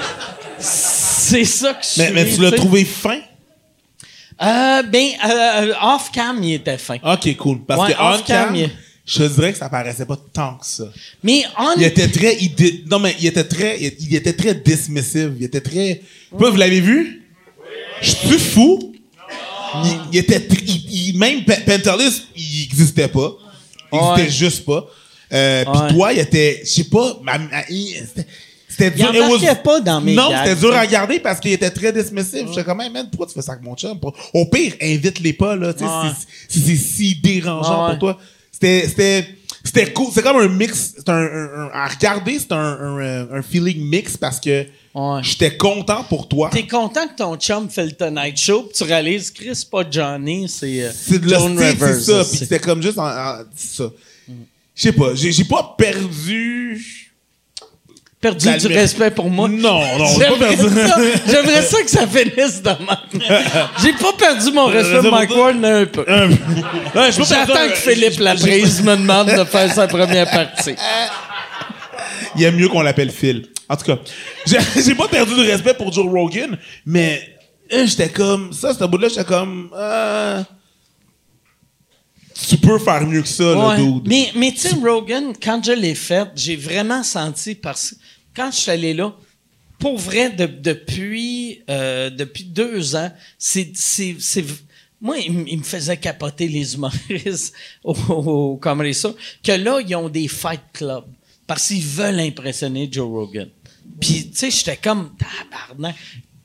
C'est 0.57 1.45
ça 1.45 1.73
que 1.73 1.83
je 1.83 1.87
suis. 1.89 2.01
Mais, 2.01 2.11
mais 2.11 2.33
tu 2.33 2.41
l'as 2.41 2.51
trouvé 2.51 2.83
fin? 2.85 3.19
Euh, 4.41 4.83
ben, 4.83 5.07
euh, 5.27 5.73
off-cam, 5.81 6.41
il 6.43 6.53
était 6.55 6.77
fin. 6.77 6.97
Ok, 7.03 7.35
cool. 7.37 7.65
Parce 7.65 7.81
Ouais, 7.81 7.93
que 7.93 7.99
on 8.01 8.09
off-cam, 8.13 8.45
cam, 8.47 8.55
il- 8.55 8.69
je 9.05 9.17
te 9.23 9.27
dirais 9.35 9.51
que 9.51 9.57
ça 9.57 9.67
paraissait 9.69 10.05
pas 10.05 10.17
tant 10.31 10.55
que 10.55 10.65
ça. 10.65 10.85
Mais 11.23 11.43
on. 11.57 11.73
Il 11.77 11.83
était 11.83 12.07
très, 12.07 12.37
il 12.39 12.53
dé- 12.55 12.83
non 12.89 12.99
mais 12.99 13.15
il 13.19 13.25
était 13.25 13.43
très, 13.43 13.77
il, 13.79 14.15
était 14.15 14.33
très 14.33 14.53
dismissive. 14.55 15.33
Il 15.37 15.43
était 15.45 15.61
très. 15.61 16.01
Vous 16.31 16.55
l'avez 16.55 16.79
vu? 16.79 17.23
Je 18.01 18.11
suis 18.11 18.39
fou. 18.39 18.93
Il, 19.83 19.97
il 20.13 20.17
était, 20.19 20.39
tr- 20.39 20.63
il, 20.65 21.09
il- 21.09 21.17
même 21.17 21.43
Pe- 21.43 21.61
Pentelis, 21.65 22.23
il 22.35 22.63
existait 22.63 23.07
pas. 23.07 23.33
Il 23.91 23.97
Ouais. 23.99 24.11
existait 24.23 24.45
juste 24.45 24.65
pas. 24.65 24.87
Euh, 25.31 25.63
Puis 25.65 25.95
toi, 25.95 26.13
il 26.13 26.19
était, 26.19 26.61
je 26.63 26.69
sais 26.69 26.83
pas, 26.85 27.19
ma- 27.23 27.37
ma- 27.37 27.67
il- 27.69 28.03
c'était- 28.85 28.97
Il 28.99 29.05
dur. 29.05 29.13
It 29.15 29.21
embarquait 29.23 29.61
pas 29.63 29.79
dans 29.81 30.01
mes 30.01 30.13
Non, 30.15 30.29
c'était 30.43 30.55
dur 30.55 30.73
à 30.75 30.81
regarder 30.81 31.19
parce 31.19 31.39
qu'il 31.39 31.51
était 31.51 31.69
très 31.71 31.91
dismissif. 31.93 32.47
J'étais 32.49 32.63
comme, 32.63 32.81
hey, 32.81 32.89
man, 32.89 33.07
pourquoi 33.09 33.27
tu 33.27 33.33
fais 33.33 33.41
ça 33.41 33.51
avec 33.53 33.63
mon 33.63 33.75
chum? 33.75 33.99
Au 34.33 34.45
pire, 34.45 34.73
invite-les 34.81 35.33
pas, 35.33 35.55
là, 35.55 35.73
si- 36.49 36.59
c'est 36.61 36.75
si 36.75 37.15
dérangeant 37.21 37.89
pour 37.89 37.99
toi. 37.99 38.17
C'était, 38.51 38.87
c'était, 38.89 39.27
c'était 39.63 39.93
cool. 39.93 40.07
C'est 40.13 40.21
comme 40.21 40.37
un 40.37 40.47
mix. 40.49 40.95
Un, 41.07 41.13
un- 41.13 41.49
un- 41.65 41.69
à 41.73 41.87
regarder, 41.87 42.37
c'est 42.39 42.51
un, 42.51 42.57
un, 42.57 42.99
euh, 42.99 43.41
feeling 43.41 43.79
mix 43.87 44.17
parce 44.17 44.39
que 44.39 44.65
Ouais. 44.93 45.19
j'étais 45.23 45.55
content 45.55 46.03
pour 46.09 46.27
toi. 46.27 46.49
T'es 46.51 46.67
content 46.67 47.07
que 47.07 47.15
ton 47.15 47.37
chum 47.37 47.69
fait 47.69 47.85
le 47.85 47.91
Tonight 47.93 48.37
Show, 48.37 48.63
puis 48.63 48.73
tu 48.75 48.83
réalises, 48.83 49.31
Chris, 49.31 49.51
c'est 49.53 49.69
pas 49.69 49.83
Johnny, 49.89 50.49
c'est 50.49 50.83
euh, 50.83 50.91
C'est 50.93 51.19
de 51.19 51.29
l'hostie, 51.29 51.47
Rivers. 51.57 51.95
c'est 51.95 52.01
ça. 52.01 52.23
Puis 52.25 52.37
c'était 52.39 52.59
comme 52.59 52.81
juste 52.81 52.97
en, 52.97 53.07
en-. 53.07 53.43
Je 54.75 54.81
sais 54.81 54.91
pas, 54.93 55.13
j'ai 55.15 55.43
pas 55.45 55.75
perdu. 55.77 57.08
Perdu 58.21 58.57
du 58.57 58.67
respect 58.67 59.11
pour 59.11 59.29
moi. 59.29 59.47
Non, 59.47 59.81
non, 59.97 60.05
j'ai 60.17 60.25
pas 60.25 60.33
J'aimerais 60.39 60.55
perdu. 60.57 60.87
ça, 60.87 60.95
j'aimerais 61.27 61.61
ça 61.61 61.81
que 61.83 61.89
ça 61.89 62.07
finisse 62.07 62.61
de 62.61 62.69
même. 62.69 63.23
J'ai 63.81 63.93
pas 63.93 64.13
perdu 64.17 64.51
mon 64.51 64.65
respect 64.65 64.99
pour 64.99 65.11
Mike. 65.11 65.35
Ward, 65.35 65.63
un 65.65 65.85
peu. 65.85 66.01
Ouais, 66.01 67.11
J'attends 67.11 67.69
que 67.69 67.75
Philippe 67.75 68.19
Laprise 68.19 68.81
me 68.83 68.95
demande 68.97 69.27
de 69.29 69.43
faire 69.45 69.71
sa 69.73 69.87
première 69.87 70.29
partie. 70.29 70.75
Il 72.35 72.43
aime 72.43 72.55
mieux 72.57 72.67
qu'on 72.69 72.81
l'appelle 72.81 73.11
Phil. 73.11 73.47
En 73.67 73.75
tout 73.75 73.85
cas, 73.85 73.97
j'ai, 74.45 74.57
j'ai 74.83 74.95
pas 74.95 75.07
perdu 75.07 75.35
de 75.35 75.49
respect 75.49 75.73
pour 75.73 75.91
Joe 75.91 76.05
Rogan, 76.07 76.57
mais 76.85 77.21
euh, 77.73 77.85
j'étais 77.85 78.09
comme. 78.09 78.51
Ça, 78.53 78.73
ce 78.73 78.83
bout-là, 78.83 79.07
j'étais 79.09 79.23
comme. 79.23 79.69
euh, 79.75 80.41
tu 82.47 82.57
peux 82.57 82.79
faire 82.79 83.05
mieux 83.05 83.21
que 83.21 83.27
ça, 83.27 83.69
Ouais. 83.69 83.77
dude. 83.77 84.07
Mais, 84.07 84.31
mais 84.35 84.51
tu 84.51 84.59
sais, 84.59 84.73
Rogan, 84.75 85.33
quand 85.41 85.63
je 85.63 85.71
l'ai 85.71 85.95
fait, 85.95 86.27
j'ai 86.35 86.55
vraiment 86.55 87.03
senti 87.03 87.55
parce 87.55 87.95
quand 88.35 88.51
je 88.51 88.57
suis 88.57 88.71
allé 88.71 88.93
là, 88.93 89.15
pour 89.79 89.97
vrai, 89.97 90.29
de- 90.29 90.45
depuis, 90.45 91.61
euh, 91.69 92.09
depuis 92.09 92.43
deux 92.43 92.95
ans, 92.95 93.11
c'est, 93.37 93.71
c'est, 93.75 94.15
c'est- 94.19 94.43
moi, 95.01 95.17
il, 95.17 95.57
me 95.57 95.63
faisait 95.63 95.95
capoter 95.97 96.47
les 96.49 96.73
humoristes 96.75 97.53
au, 97.83 97.93
au 97.93 98.57
Comedy 98.57 98.93
Store, 98.93 99.15
que 99.43 99.53
là, 99.53 99.79
ils 99.85 99.95
ont 99.95 100.09
des 100.09 100.27
fight 100.27 100.59
clubs 100.73 101.05
parce 101.47 101.67
qu'ils 101.69 101.81
veulent 101.83 102.19
impressionner 102.19 102.89
Joe 102.91 103.07
Rogan. 103.09 103.49
Puis, 103.99 104.29
tu 104.29 104.37
sais, 104.37 104.51
j'étais 104.51 104.77
comme, 104.77 105.11
tabarnak. 105.17 105.95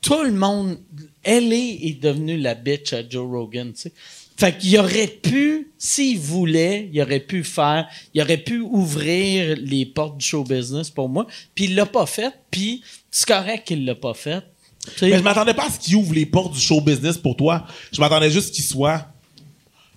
Tout 0.01 0.23
le 0.23 0.31
monde, 0.33 0.77
LA 1.25 1.55
est 1.87 1.99
devenue 2.01 2.37
la 2.37 2.53
bitch 2.55 2.93
à 2.93 3.07
Joe 3.07 3.27
Rogan, 3.29 3.73
tu 3.73 3.81
sais. 3.81 3.93
Fait 4.37 4.57
qu'il 4.57 4.77
aurait 4.77 5.07
pu, 5.07 5.69
s'il 5.77 6.19
voulait, 6.19 6.89
il 6.91 7.01
aurait 7.01 7.21
pu 7.21 7.43
faire, 7.43 7.87
il 8.13 8.21
aurait 8.21 8.37
pu 8.37 8.59
ouvrir 8.59 9.55
les 9.61 9.85
portes 9.85 10.17
du 10.17 10.25
show 10.25 10.43
business 10.43 10.89
pour 10.89 11.07
moi. 11.07 11.25
Puis 11.53 11.65
il 11.65 11.75
l'a 11.75 11.85
pas 11.85 12.05
fait, 12.05 12.33
puis 12.51 12.81
c'est 13.09 13.27
correct 13.27 13.65
qu'il 13.67 13.85
l'a 13.85 13.95
pas 13.95 14.13
fait. 14.13 14.43
Mais 15.01 15.17
je 15.17 15.23
m'attendais 15.23 15.53
pas 15.53 15.67
à 15.67 15.69
ce 15.69 15.79
qu'il 15.79 15.95
ouvre 15.95 16.13
les 16.13 16.25
portes 16.25 16.53
du 16.53 16.59
show 16.59 16.81
business 16.81 17.17
pour 17.17 17.35
toi. 17.37 17.65
Je 17.93 17.99
m'attendais 18.01 18.29
juste 18.29 18.53
qu'il 18.53 18.63
soit 18.63 19.07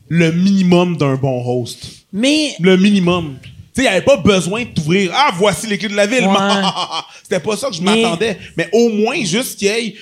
le 0.09 0.31
minimum 0.33 0.97
d'un 0.97 1.17
bon 1.17 1.43
host. 1.45 1.85
Mais 2.13 2.55
Le 2.61 2.77
minimum. 2.77 3.37
Tu 3.43 3.49
sais, 3.49 3.81
il 3.81 3.83
n'y 3.83 3.89
avait 3.89 4.05
pas 4.05 4.17
besoin 4.17 4.65
de 4.65 4.69
t'ouvrir. 4.71 5.13
Ah, 5.15 5.31
voici 5.37 5.67
les 5.67 5.79
clés 5.79 5.89
de 5.89 5.95
la 5.95 6.07
ville. 6.07 6.27
Ouais. 6.27 6.35
C'était 7.23 7.41
pas 7.41 7.57
ça 7.57 7.69
que 7.69 7.75
je 7.77 7.83
Mais- 7.83 8.03
m'attendais. 8.03 8.39
Mais 8.57 8.69
au 8.73 8.89
moins, 8.89 9.23
juste 9.25 9.59
qu'il 9.59 9.69
y 9.69 9.71
ait 9.71 9.95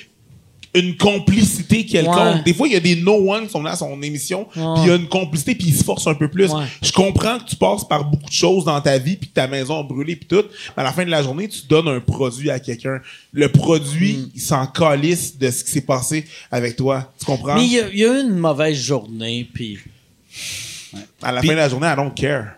une 0.79 0.97
complicité 0.97 1.85
quelconque. 1.87 2.17
Ouais. 2.37 2.43
Des 2.45 2.55
fois, 2.55 2.69
il 2.69 2.75
y 2.75 2.77
a 2.77 2.81
des 2.81 2.97
no-one 2.97 3.47
qui 3.47 3.51
sont 3.53 3.63
là 3.63 3.73
à 3.73 3.77
son 3.77 4.01
émission, 4.03 4.47
puis 4.53 4.63
il 4.83 4.89
y 4.89 4.91
a 4.91 4.97
une 4.97 5.09
complicité, 5.09 5.55
puis 5.55 5.69
ils 5.69 5.75
se 5.77 5.85
forcent 5.85 6.07
un 6.07 6.15
peu 6.15 6.29
plus. 6.29 6.51
Ouais. 6.51 6.65
Je 6.83 6.93
comprends 6.93 7.39
que 7.39 7.45
tu 7.45 7.57
passes 7.57 7.85
par 7.87 8.05
beaucoup 8.05 8.29
de 8.29 8.33
choses 8.35 8.65
dans 8.65 8.81
ta 8.81 8.99
vie, 8.99 9.17
puis 9.17 9.29
que 9.29 9.35
ta 9.35 9.47
maison 9.47 9.81
a 9.81 9.83
brûlé, 9.83 10.17
puis 10.17 10.27
tout. 10.29 10.45
Mais 10.77 10.83
à 10.83 10.85
la 10.85 10.93
fin 10.93 11.05
de 11.05 11.11
la 11.11 11.23
journée, 11.23 11.49
tu 11.49 11.67
donnes 11.69 11.89
un 11.89 12.01
produit 12.01 12.51
à 12.51 12.59
quelqu'un. 12.61 13.01
Le 13.33 13.49
produit, 13.51 14.15
Mm. 14.15 14.31
il 14.35 14.41
s'en 14.41 14.67
calisse 14.67 15.37
de 15.39 15.51
ce 15.51 15.65
qui 15.65 15.71
s'est 15.71 15.81
passé 15.81 16.25
avec 16.51 16.77
toi. 16.77 17.13
Tu 17.19 17.25
comprends? 17.27 17.55
mais 17.57 17.65
il 17.67 17.73
y, 17.73 17.81
a- 17.81 17.89
y 17.89 18.03
une 18.23 18.37
mauvaise 18.39 18.77
journée, 18.79 19.49
puis 19.53 19.79
À 21.23 21.33
la 21.33 21.43
fin 21.43 21.49
de 21.49 21.53
la 21.55 21.69
journée, 21.69 21.87
I 21.89 21.97
don't 21.97 22.13
care. 22.15 22.55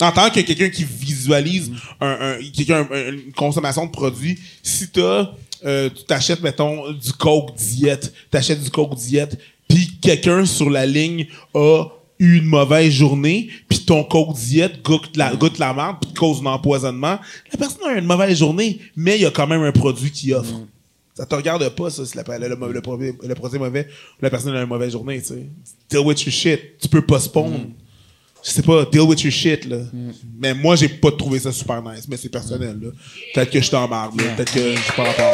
En 0.00 0.10
tant 0.10 0.30
que 0.30 0.40
quelqu'un 0.40 0.68
qui 0.68 0.84
visualise 0.84 1.70
un, 2.00 2.08
un- 2.20 2.38
quelqu'un, 2.54 2.86
un- 2.90 3.12
une 3.12 3.32
consommation 3.32 3.86
de 3.86 3.90
produits, 3.92 4.36
si 4.62 4.88
t'as, 4.88 5.30
euh, 5.64 5.88
tu 5.94 6.04
t'achètes, 6.04 6.42
mettons, 6.42 6.90
du 6.92 7.12
Coke 7.12 7.54
diète, 7.56 8.12
t'achètes 8.30 8.62
du 8.62 8.70
Coke 8.70 8.94
diète, 8.96 9.38
puis 9.68 9.88
quelqu'un 10.00 10.44
sur 10.44 10.68
la 10.70 10.86
ligne 10.86 11.26
a 11.54 11.84
eu 12.18 12.36
une 12.38 12.44
mauvaise 12.44 12.92
journée, 12.92 13.48
puis 13.68 13.80
ton 13.80 14.04
Coke 14.04 14.34
diète 14.36 14.82
goûte 14.82 15.16
la, 15.16 15.34
goûte 15.34 15.58
la 15.58 15.72
merde, 15.74 15.96
puis 16.00 16.12
cause 16.14 16.40
un 16.42 16.46
empoisonnement, 16.46 17.18
la 17.52 17.58
personne 17.58 17.82
a 17.88 17.94
eu 17.94 17.98
une 17.98 18.06
mauvaise 18.06 18.38
journée, 18.38 18.78
mais 18.96 19.16
il 19.16 19.22
y 19.22 19.26
a 19.26 19.30
quand 19.30 19.46
même 19.46 19.62
un 19.62 19.72
produit 19.72 20.10
qui 20.10 20.32
offre. 20.32 20.52
Ça 21.14 21.26
te 21.26 21.34
regarde 21.34 21.68
pas, 21.70 21.90
ça, 21.90 22.06
si 22.06 22.16
la- 22.16 22.38
le, 22.38 22.48
le, 22.48 22.54
le 22.72 22.72
le 22.72 22.80
produit 23.34 23.56
est 23.56 23.58
mauvais 23.60 23.86
ou 23.86 24.22
la 24.22 24.30
personne 24.30 24.54
a 24.56 24.62
une 24.62 24.68
mauvaise 24.68 24.92
journée, 24.92 25.20
tu 25.20 25.28
sais. 25.28 25.46
Deal 25.90 26.00
with 26.00 26.22
your 26.24 26.32
shit. 26.32 26.78
Tu 26.80 26.88
peux 26.88 27.02
postpone. 27.04 27.72
Je 28.44 28.50
sais 28.50 28.62
pas, 28.62 28.84
deal 28.86 29.02
with 29.02 29.22
your 29.22 29.32
shit, 29.32 29.64
là. 29.66 29.78
Mais 30.38 30.52
moi, 30.52 30.74
j'ai 30.74 30.88
pas 30.88 31.12
trouvé 31.12 31.38
ça 31.38 31.52
super 31.52 31.80
nice, 31.82 32.06
mais 32.08 32.16
c'est 32.16 32.28
personnel, 32.28 32.76
là. 32.82 32.90
Peut-être 33.34 33.50
que 33.50 33.60
je 33.60 33.70
t'embarque, 33.70 34.20
là. 34.20 34.34
Peut-être 34.36 34.52
que 34.52 34.74
j'ai 34.74 34.92
pas 34.96 35.04
rapport. 35.04 35.32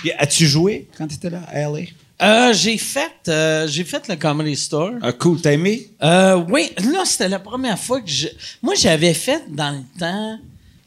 Puis, 0.00 0.12
As-tu 0.18 0.46
joué? 0.46 0.88
Quand 0.96 1.06
tu 1.06 1.14
étais 1.16 1.30
là 1.30 1.42
à 1.48 1.60
LA? 1.68 1.80
euh, 2.22 2.52
j'ai 2.54 2.78
fait, 2.78 3.12
euh, 3.28 3.66
j'ai 3.68 3.84
fait 3.84 4.08
le 4.08 4.16
Comedy 4.16 4.56
Store. 4.56 4.92
Ah, 5.02 5.12
cool, 5.12 5.40
t'as 5.40 5.52
aimé? 5.52 5.88
Euh, 6.02 6.42
oui, 6.48 6.70
là, 6.78 7.02
c'était 7.04 7.28
la 7.28 7.38
première 7.38 7.78
fois 7.78 8.00
que 8.00 8.08
je. 8.08 8.28
Moi, 8.62 8.74
j'avais 8.74 9.14
fait 9.14 9.42
dans 9.50 9.70
le 9.70 9.98
temps. 9.98 10.38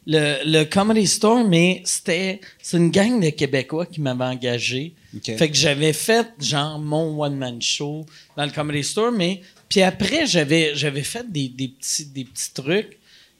le, 0.07 0.37
le 0.45 0.63
Comedy 0.65 1.05
Store, 1.07 1.43
mais 1.47 1.81
c'était 1.85 2.39
c'est 2.61 2.77
une 2.77 2.89
gang 2.89 3.19
de 3.19 3.29
Québécois 3.29 3.85
qui 3.85 4.01
m'avait 4.01 4.23
engagé. 4.25 4.93
Fait 5.23 5.49
que 5.49 5.55
j'avais 5.55 5.93
fait 5.93 6.27
genre 6.39 6.77
mon 6.79 7.19
one 7.23 7.35
man 7.35 7.61
show 7.61 8.05
dans 8.37 8.45
le 8.45 8.51
Comedy 8.51 8.83
Store, 8.83 9.11
mais 9.11 9.41
puis 9.67 9.81
après 9.81 10.25
j'avais 10.27 10.71
j'avais 10.75 11.03
fait 11.03 11.29
des, 11.31 11.49
des 11.49 11.69
petits 11.69 12.05
des 12.05 12.25
petits 12.25 12.53
trucs. 12.53 12.97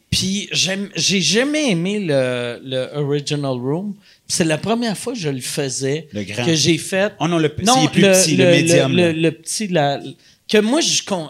Puis 0.09 0.49
j'ai 0.51 1.21
jamais 1.21 1.69
aimé 1.69 1.99
le, 1.99 2.59
le 2.63 2.89
original 2.97 3.51
room. 3.51 3.93
C'est 4.27 4.43
la 4.43 4.57
première 4.57 4.97
fois 4.97 5.13
que 5.13 5.19
je 5.19 5.29
le 5.29 5.39
faisais 5.41 6.07
Le 6.13 6.23
grand. 6.23 6.45
que 6.45 6.55
j'ai 6.55 6.79
fait. 6.79 7.13
Oh 7.19 7.27
non, 7.27 7.37
le 7.37 7.49
petit 7.49 8.35
le 8.35 8.45
médium, 8.45 8.95
le 8.95 9.29
petit, 9.29 9.67
la, 9.67 9.99
que 10.49 10.57
moi, 10.57 10.80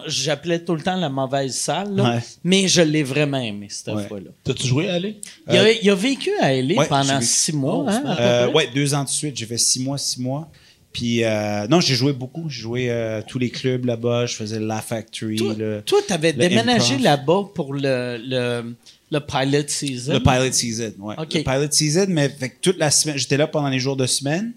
j'appelais 0.06 0.64
tout 0.64 0.74
le 0.74 0.80
temps 0.82 0.96
la 0.96 1.10
mauvaise 1.10 1.54
salle, 1.54 1.94
là, 1.94 2.14
Ouais. 2.14 2.18
mais 2.42 2.66
je 2.68 2.80
l'ai 2.80 3.02
vraiment 3.02 3.38
aimé 3.38 3.66
cette 3.68 3.94
Ouais. 3.94 4.06
fois-là. 4.08 4.30
T'as-tu 4.42 4.66
joué 4.66 4.88
à 4.88 4.94
aller? 4.94 5.20
Il, 5.48 5.56
a, 5.56 5.70
il 5.72 5.90
a 5.90 5.94
vécu 5.94 6.30
à 6.40 6.52
LA 6.54 6.74
Ouais, 6.80 6.86
pendant 6.88 7.20
six 7.20 7.52
mois. 7.52 7.84
Oh, 7.84 7.88
hein, 7.88 8.16
Euh, 8.18 8.50
ouais, 8.52 8.68
deux 8.74 8.94
ans 8.94 9.04
de 9.04 9.08
suite. 9.10 9.36
J'ai 9.36 9.46
fait 9.46 9.58
six 9.58 9.80
mois, 9.82 9.98
six 9.98 10.20
mois. 10.20 10.50
Puis, 10.92 11.22
euh, 11.22 11.68
non, 11.68 11.80
j'ai 11.80 11.94
joué 11.94 12.12
beaucoup. 12.12 12.48
J'ai 12.48 12.62
joué 12.62 12.86
euh, 12.90 13.20
tous 13.26 13.38
les 13.38 13.50
clubs 13.50 13.84
là-bas. 13.84 14.26
Je 14.26 14.34
faisais 14.34 14.58
La 14.58 14.80
Factory, 14.80 15.36
Toi, 15.36 15.54
le, 15.56 15.82
toi, 15.82 16.00
tu 16.04 16.12
avais 16.12 16.32
le 16.32 16.38
déménagé 16.38 16.98
là-bas 16.98 17.50
pour 17.54 17.74
le, 17.74 18.18
le, 18.24 18.74
le 19.12 19.20
pilot 19.20 19.68
season? 19.68 20.14
le 20.14 20.20
pilot 20.20 20.50
season. 20.52 20.92
Ouais. 20.98 21.14
Ok. 21.18 21.34
Le 21.34 21.42
pilot 21.44 21.70
season, 21.70 22.06
mais 22.08 22.28
fait 22.28 22.48
que 22.48 22.56
toute 22.60 22.78
la 22.78 22.90
semaine, 22.90 23.16
j'étais 23.18 23.36
là 23.36 23.46
pendant 23.46 23.68
les 23.68 23.78
jours 23.78 23.96
de 23.96 24.06
semaine. 24.06 24.52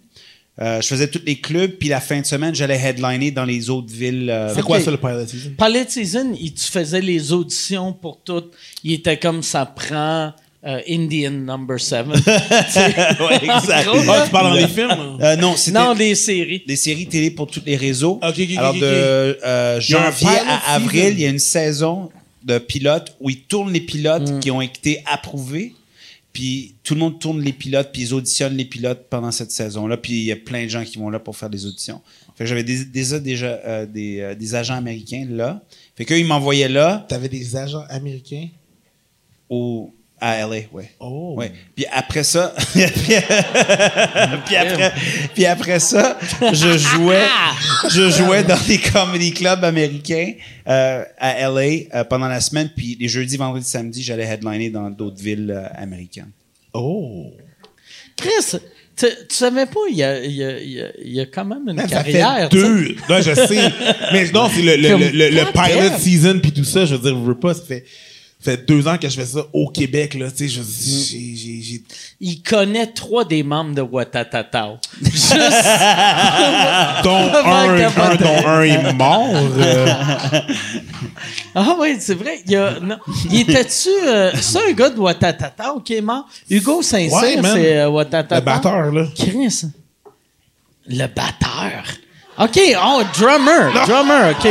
Euh, 0.62 0.82
je 0.82 0.88
faisais 0.88 1.08
tous 1.10 1.22
les 1.26 1.38
clubs, 1.40 1.72
puis 1.72 1.90
la 1.90 2.00
fin 2.00 2.20
de 2.20 2.26
semaine, 2.26 2.54
j'allais 2.54 2.78
headliner 2.80 3.32
dans 3.32 3.44
les 3.46 3.70
autres 3.72 3.92
villes. 3.92 4.30
euh, 4.30 4.54
C'est 4.54 4.62
quoi 4.62 4.80
ça, 4.80 4.92
le 4.92 4.98
pilot 4.98 5.26
season? 5.26 5.52
Pilot 5.58 5.86
season, 5.90 6.34
il, 6.40 6.54
tu 6.54 6.66
faisais 6.72 7.02
les 7.02 7.34
auditions 7.34 7.92
pour 7.92 8.20
tout. 8.24 8.44
Il 8.84 8.92
était 8.94 9.18
comme 9.18 9.42
ça 9.42 9.66
prend 9.66 10.32
euh, 10.66 10.80
Indian 10.88 11.32
number 11.32 11.80
7. 11.80 12.06
ouais, 12.08 12.16
exact. 13.42 13.86
Gros, 13.88 13.98
Ah, 14.10 14.22
tu 14.26 14.32
parles 14.32 14.50
dans 14.50 14.54
les 14.54 14.68
films? 14.68 14.92
hein? 14.92 15.18
Euh, 15.22 15.36
non, 15.38 15.56
c'était 15.58 15.80
non, 15.80 15.96
des 15.96 16.14
séries. 16.16 16.62
des 16.68 16.76
séries 16.76 17.08
télé 17.08 17.32
pour 17.32 17.48
tous 17.48 17.62
les 17.66 17.76
réseaux. 17.76 18.20
Ok, 18.22 18.36
ok, 18.38 18.40
ok, 18.40 18.58
Alors, 18.58 18.74
de 18.76 18.80
euh, 18.84 19.82
janvier 19.82 20.28
à 20.48 20.74
avril, 20.76 21.02
season. 21.02 21.14
il 21.16 21.20
y 21.20 21.26
a 21.26 21.30
une 21.30 21.40
saison 21.40 22.10
de 22.44 22.58
pilotes 22.60 23.16
où 23.20 23.30
ils 23.32 23.42
tournent 23.42 23.74
les 23.74 23.82
pilotes 23.82 24.30
Mm. 24.30 24.40
qui 24.40 24.52
ont 24.52 24.62
été 24.62 25.02
approuvés. 25.12 25.74
Puis 26.34 26.76
tout 26.84 26.96
le 26.96 27.00
monde 27.00 27.20
tourne 27.20 27.42
les 27.42 27.54
pilotes, 27.54 27.92
puis 27.94 28.02
ils 28.02 28.14
auditionnent 28.14 28.58
les 28.58 28.66
pilotes 28.66 29.08
pendant 29.10 29.32
cette 29.32 29.52
saison-là. 29.52 29.98
Puis 29.98 30.14
il 30.14 30.24
y 30.24 30.32
a 30.32 30.36
plein 30.36 30.64
de 30.64 30.70
gens 30.70 30.84
qui 30.84 30.98
vont 30.98 31.10
là 31.10 31.20
pour 31.20 31.38
faire 31.38 31.50
des 31.50 31.66
auditions. 31.66 32.02
Fait 32.36 32.44
que 32.44 32.48
j'avais 32.48 32.64
des, 32.64 32.86
déjà, 32.86 33.20
déjà 33.20 33.60
euh, 33.66 33.86
des, 33.86 34.20
euh, 34.20 34.36
des 34.36 34.56
agents 34.56 34.76
américains 34.76 35.28
là. 35.30 35.62
Fait 35.96 36.06
qu'eux, 36.06 36.18
ils 36.18 36.26
m'envoyaient 36.26 36.70
là 36.70 37.06
T'avais 37.08 37.30
des 37.30 37.56
agents 37.56 37.86
américains? 37.90 38.48
au, 39.50 39.94
à 40.26 40.38
LA, 40.48 40.62
ouais. 40.72 40.90
Oh. 41.02 41.34
Ouais. 41.38 41.52
Puis 41.76 41.86
après 41.92 42.24
ça, 42.24 42.54
puis, 42.74 44.56
après, 44.56 44.94
puis 45.34 45.46
après 45.46 45.80
ça, 45.80 46.18
je 46.54 46.78
jouais, 46.78 47.26
je 47.90 48.10
jouais 48.10 48.44
dans 48.44 48.60
des 48.66 48.78
comedy 48.78 49.34
clubs 49.34 49.64
américains 49.64 50.34
euh, 50.68 51.04
à 51.20 51.50
LA 51.50 51.62
euh, 51.62 52.04
pendant 52.06 52.28
la 52.28 52.40
semaine. 52.40 52.70
Puis 52.76 52.98
les 53.00 53.08
jeudis, 53.10 53.36
vendredis, 53.38 53.68
samedis, 53.68 54.02
j'allais 54.04 54.26
headliner 54.26 54.70
dans 54.70 54.90
d'autres 54.90 55.22
villes 55.22 55.52
euh, 55.56 55.68
américaines. 55.76 56.32
Oh. 56.74 57.26
Chris, 58.16 58.60
tu, 58.96 59.06
tu 59.28 59.36
savais 59.36 59.66
pas, 59.66 59.80
il 59.90 59.98
y 59.98 60.04
a, 60.04 60.24
il 60.24 60.32
y 60.32 60.44
a- 60.44 60.60
il 60.60 60.72
y 60.72 60.82
a- 60.82 60.92
il 61.04 61.14
y 61.14 61.20
a 61.20 61.26
quand 61.26 61.46
même 61.46 61.68
une 61.68 61.78
ça 61.80 61.88
carrière. 61.88 62.50
fait 62.50 62.50
tu 62.50 62.62
sais. 62.62 62.68
deux. 62.68 62.96
Non, 63.10 63.22
je 63.22 63.34
sais. 63.34 63.72
Mais 64.14 64.30
non, 64.32 64.50
c'est 64.54 64.62
le, 64.62 64.76
le, 64.78 65.30
le, 65.30 65.52
pilot 65.52 65.98
season 66.00 66.40
puis 66.40 66.52
tout 66.52 66.64
ça. 66.64 66.86
Je 66.86 66.96
veux 66.96 67.02
dire, 67.02 67.20
je 67.20 67.28
veux 67.28 67.40
pas, 67.40 67.54
ça 67.56 67.64
fait, 67.64 67.84
ça 67.86 68.13
fait 68.44 68.66
deux 68.68 68.88
ans 68.88 68.98
que 68.98 69.08
je 69.10 69.16
fais 69.16 69.26
ça 69.26 69.40
au 69.54 69.70
Québec, 69.70 70.14
là. 70.16 70.30
Tu 70.30 70.50
sais, 70.50 70.50
je, 70.50 70.62
j'ai, 70.62 71.84
Il 72.20 72.42
connaît 72.44 72.88
trois 72.88 73.24
des 73.26 73.42
membres 73.44 73.74
de 73.76 73.82
Watatatao. 73.82 74.78
Juste, 75.02 75.34
dont 77.04 77.32
un, 77.46 77.78
un, 77.86 78.16
dont 78.16 78.48
un 78.48 78.62
est 78.64 78.94
mort. 78.94 79.30
euh, 79.58 79.88
ah 81.56 81.76
oui, 81.80 81.96
c'est 82.00 82.16
vrai. 82.16 82.42
Il, 82.46 82.56
a, 82.58 82.80
non. 82.82 82.98
il 83.32 83.42
était-tu. 83.42 83.90
euh, 84.08 84.32
c'est 84.40 84.70
un 84.70 84.74
gars 84.74 84.90
de 84.90 85.00
Watatatao 85.00 85.80
qui 85.80 85.96
est 85.96 86.02
mort? 86.02 86.26
Hugo 86.50 86.82
Saint-Cyr, 86.82 87.14
Ouais, 87.14 87.40
c'est 87.42 87.78
euh, 87.78 87.90
Watatatao. 87.90 88.40
le 88.40 88.46
batteur, 88.46 88.92
là. 88.92 89.06
Chris. 89.16 89.62
Le 90.88 91.08
batteur. 91.08 91.84
OK, 92.40 92.60
oh, 92.84 93.02
drummer. 93.20 93.72
Drummer, 93.88 94.32
OK. 94.32 94.50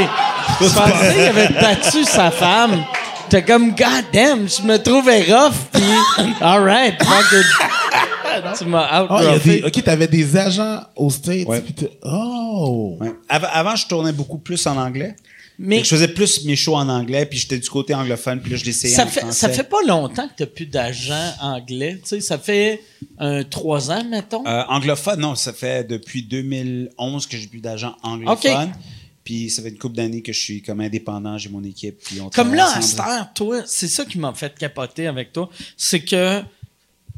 Je 0.61 0.67
pensais 0.69 1.13
qu'il 1.15 1.23
avait 1.23 1.49
battu 1.49 2.05
sa 2.05 2.31
femme. 2.31 2.85
T'es 3.33 3.43
comme, 3.43 3.71
God 3.71 4.05
damn, 4.13 4.47
je 4.47 4.61
me 4.61 4.77
trouvais 4.77 5.23
rough, 5.23 5.55
puis 5.73 5.83
all 6.43 6.63
right, 6.63 7.03
fuck 7.03 7.25
it. 7.33 8.59
Tu 8.59 8.67
m'as 8.67 8.87
Ah, 9.09 9.39
des, 9.43 9.63
ok, 9.63 9.83
t'avais 9.83 10.07
des 10.07 10.37
agents 10.37 10.83
aux 10.95 11.09
States. 11.09 11.49
Ouais. 11.49 11.63
puis 11.63 11.73
t'as- 11.73 11.87
oh. 12.05 12.99
Ouais. 13.01 13.11
Avant, 13.31 13.75
je 13.75 13.87
tournais 13.87 14.13
beaucoup 14.13 14.37
plus 14.37 14.67
en 14.67 14.77
anglais. 14.77 15.17
Mais 15.59 15.83
je 15.83 15.89
faisais 15.89 16.09
plus 16.09 16.45
mes 16.45 16.57
shows 16.57 16.77
en 16.77 16.91
anglais, 16.91 17.25
puis 17.25 17.39
j'étais 17.39 17.59
du 17.59 17.71
côté 17.71 17.95
anglophone, 17.95 18.39
puis 18.43 18.51
là, 18.51 18.59
je 18.59 18.67
l'essayais 18.67 18.95
ça 18.95 19.05
en 19.05 19.07
fait, 19.07 19.21
français. 19.21 19.39
ça 19.39 19.49
fait 19.49 19.63
pas 19.69 19.81
longtemps 19.87 20.29
que 20.29 20.35
t'as 20.37 20.47
plus 20.47 20.67
d'agent 20.67 21.33
anglais. 21.41 22.01
Tu 22.03 22.09
sais, 22.11 22.21
ça 22.21 22.37
fait 22.37 22.83
un 23.19 23.45
trois 23.45 23.91
ans, 23.91 24.05
mettons? 24.11 24.47
Euh, 24.47 24.63
anglophone, 24.69 25.21
non, 25.21 25.37
ça 25.37 25.55
fait 25.55 25.89
depuis 25.89 26.23
2011 26.23 27.27
que 27.27 27.39
j'ai 27.39 27.47
plus 27.47 27.61
d'agent 27.61 27.95
anglophone. 28.03 28.73
Puis 29.25 29.51
ça 29.51 29.63
fait 29.63 29.69
une 29.71 29.79
couple 29.79 29.97
d'années 29.97 30.23
que 30.23 30.33
je 30.33 30.41
suis 30.41 30.63
comme 30.63 30.81
indépendant, 30.81 31.39
j'ai 31.39 31.49
mon 31.49 31.63
équipe. 31.63 31.99
Puis 32.05 32.21
on 32.21 32.29
Comme 32.31 32.55
là, 32.55 32.77
à 32.77 32.81
cette 32.81 32.99
heure, 32.99 33.33
toi, 33.35 33.63
c'est 33.67 33.89
ça 33.89 34.05
qui 34.05 34.19
m'a 34.19 34.33
fait 34.35 34.57
capoter 34.59 35.07
avec 35.07 35.33
toi. 35.33 35.49
C'est 35.77 36.01
que 36.01 36.43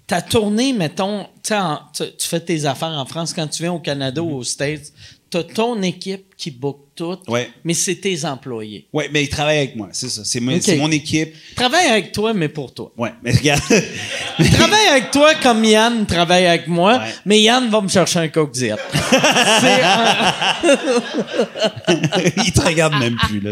ta 0.07 0.21
tournée, 0.21 0.73
mettons, 0.75 1.27
en- 1.51 1.79
tu 1.95 2.05
tu 2.19 2.29
fais 2.29 2.41
tes 2.41 2.67
affaires 2.67 2.89
en 2.89 3.07
France, 3.07 3.33
quand 3.33 3.47
tu 3.49 3.63
viens 3.63 3.73
au 3.73 3.79
Canada 3.81 4.23
ou 4.23 4.35
aux 4.35 4.45
States, 4.45 4.93
tu 5.35 5.39
as 5.51 5.55
ton 5.55 5.83
équipe 5.83 6.25
qui 6.37 6.51
book 6.51 6.79
tout, 6.97 7.17
Ouais. 7.27 7.51
mais 7.65 7.75
c'est 7.75 7.97
tes 7.97 8.25
employés. 8.25 8.87
Ouais, 8.93 9.09
mais 9.13 9.25
ils 9.25 9.29
travaillent 9.29 9.59
avec 9.59 9.75
moi, 9.75 9.89
c'est 9.93 10.09
ça. 10.09 10.23
C'est 10.25 10.39
mon, 10.39 10.55
Ok. 10.55 10.61
c'est 10.63 10.77
mon 10.77 10.91
équipe. 10.93 11.35
Travaille 11.57 11.87
avec 11.87 12.13
toi, 12.13 12.33
mais 12.35 12.49
pour 12.49 12.73
toi. 12.73 12.93
Ouais, 12.97 13.13
mais 13.23 13.33
regarde. 13.33 13.61
travaille 14.53 14.87
avec 14.91 15.11
toi 15.11 15.35
comme 15.43 15.65
Yann 15.65 16.07
travaille 16.07 16.47
avec 16.47 16.69
moi, 16.69 16.99
Ouais. 16.99 17.05
mais 17.27 17.41
Yann 17.41 17.69
va 17.69 17.81
me 17.81 17.89
chercher 17.89 18.21
un 18.21 18.29
coke 18.29 18.53
diète. 18.53 18.79
ils 22.45 22.53
te 22.53 22.61
regardent 22.61 22.99
même 23.01 23.17
plus, 23.29 23.41
là. 23.41 23.51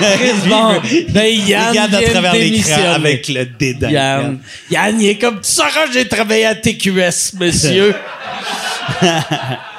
C'est 0.00 0.06
Chris, 0.18 0.48
bon, 0.48 0.80
ben. 1.10 1.24
Yann 1.24 1.64
Ils 1.64 1.68
regardent 1.70 1.94
à 1.94 2.02
travers 2.02 2.34
l'écran 2.34 2.92
avec 2.94 3.28
le 3.28 3.44
dédain. 3.46 3.90
Yann. 3.90 4.38
Yann, 4.70 5.00
il 5.00 5.08
est 5.10 5.18
comme, 5.18 5.40
tu 5.40 5.48
sauras, 5.50 5.86
j'ai 5.92 6.08
travaillé 6.08 6.46
à 6.46 6.54
TQS, 6.56 7.34
monsieur. 7.38 7.94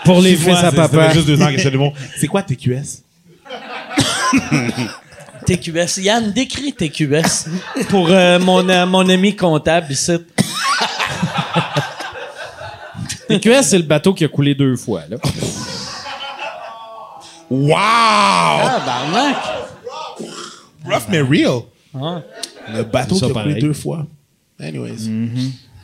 Pour 0.06 0.22
les 0.22 0.36
fils 0.36 0.58
à 0.58 0.70
c'est- 0.70 0.76
papa. 0.76 1.12
juste 1.14 1.28
deux 1.28 1.42
ans 1.42 1.48
que 1.48 1.78
bon. 1.78 1.94
C'est 2.18 2.28
quoi 2.28 2.44
TQS? 2.44 3.02
TQS. 5.46 5.98
Yann, 6.02 6.32
décris 6.32 6.74
TQS 6.74 7.50
pour 7.90 8.08
euh, 8.10 8.40
mon, 8.40 8.68
euh, 8.70 8.86
mon 8.86 9.08
ami 9.10 9.36
comptable 9.36 9.92
ici. 9.92 10.14
TQS, 13.28 13.64
c'est 13.64 13.78
le 13.78 13.84
bateau 13.84 14.14
qui 14.14 14.24
a 14.24 14.28
coulé 14.28 14.56
deux 14.56 14.76
fois. 14.76 15.02
Là. 15.10 15.18
Wow! 17.50 17.76
Ah, 17.78 18.82
barnac. 18.86 19.36
Rough 20.86 21.04
mais 21.10 21.22
real. 21.22 21.62
Ah. 21.96 22.22
Le 22.74 22.84
bateau 22.84 23.16
Ça, 23.16 23.28
qui 23.28 23.32
a 23.32 23.34
coulé 23.34 23.46
pareil. 23.46 23.62
deux 23.62 23.74
fois. 23.74 24.06
Anyways. 24.60 25.10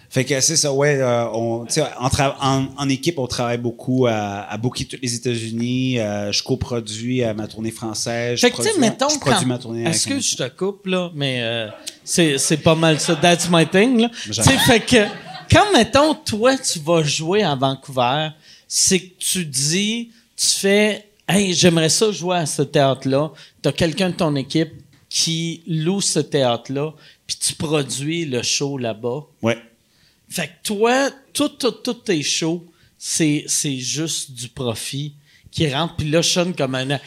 Fait 0.10 0.26
que 0.26 0.40
c'est 0.42 0.56
ça, 0.56 0.74
ouais. 0.74 1.00
euh, 1.00 1.28
on, 1.34 1.66
tu 1.66 1.74
sais, 1.74 1.84
en, 2.00 2.10
en, 2.42 2.68
en 2.76 2.90
équipe, 2.90 3.20
on 3.20 3.28
travaille 3.28 3.60
beaucoup 3.60 4.08
à, 4.08 4.42
à 4.50 4.58
booker 4.58 4.86
tous 4.86 4.98
les 5.02 5.14
États-Unis. 5.14 6.00
euh, 6.00 6.32
je 6.32 6.42
coproduis 6.42 7.24
à 7.24 7.36
ma 7.36 7.48
tournée 7.48 7.70
française. 7.70 8.40
Fait 8.40 8.50
que, 8.50 8.58
tu 8.58 8.64
sais, 8.64 8.80
mettons, 8.80 9.10
je 9.10 9.20
produis 9.20 9.42
quand... 9.42 9.46
ma 9.46 9.58
tournée 9.60 9.84
Est-ce 9.84 10.08
que 10.08 10.20
je 10.20 10.36
te 10.36 10.48
coupe, 10.50 10.88
là? 10.88 11.12
Mais 11.14 11.44
euh, 11.44 11.68
c'est 12.04 12.40
c'est 12.40 12.58
pas 12.58 12.74
mal 12.76 13.00
ça. 13.00 13.16
That's 13.16 13.50
my 13.52 13.68
thing, 13.68 14.00
là. 14.02 14.10
Tu 14.24 14.34
sais, 14.34 14.58
fait 14.58 14.80
que... 14.80 15.06
Quand, 15.52 15.72
mettons, 15.74 16.16
toi, 16.16 16.58
tu 16.58 16.80
vas 16.80 17.04
jouer 17.04 17.44
à 17.44 17.56
Vancouver, 17.56 18.30
c'est 18.68 19.00
que 19.00 19.14
tu 19.20 19.46
dis... 19.46 20.12
Tu 20.36 20.46
fais... 20.46 21.06
Hey, 21.28 21.54
j'aimerais 21.54 21.90
ça 21.90 22.12
jouer 22.12 22.38
à 22.38 22.46
ce 22.48 22.64
théâtre-là. 22.64 23.32
T'as 23.62 23.72
quelqu'un 23.72 24.10
de 24.10 24.16
ton 24.16 24.36
équipe 24.36 24.72
qui 25.10 25.62
loue 25.68 26.02
ce 26.02 26.20
théâtre-là, 26.20 26.94
puis 27.28 27.38
tu 27.40 27.54
produis 27.54 28.26
le 28.26 28.42
show 28.44 28.78
là-bas. 28.78 29.22
Ouais. 29.42 29.58
Fait 30.30 30.48
que 30.48 30.54
toi, 30.64 31.10
tout, 31.34 31.50
tout, 31.50 31.72
tous 31.72 31.94
tes 31.96 32.22
shows, 32.24 32.66
c'est, 32.98 33.44
c'est 33.48 33.78
juste 33.78 34.32
du 34.32 34.48
profit 34.50 35.16
qui 35.52 35.68
rentre. 35.74 35.96
Puis 35.96 36.10
là, 36.10 36.22
je 36.22 36.52
comme 36.52 36.76
un... 36.76 36.88
T'as- 36.88 37.00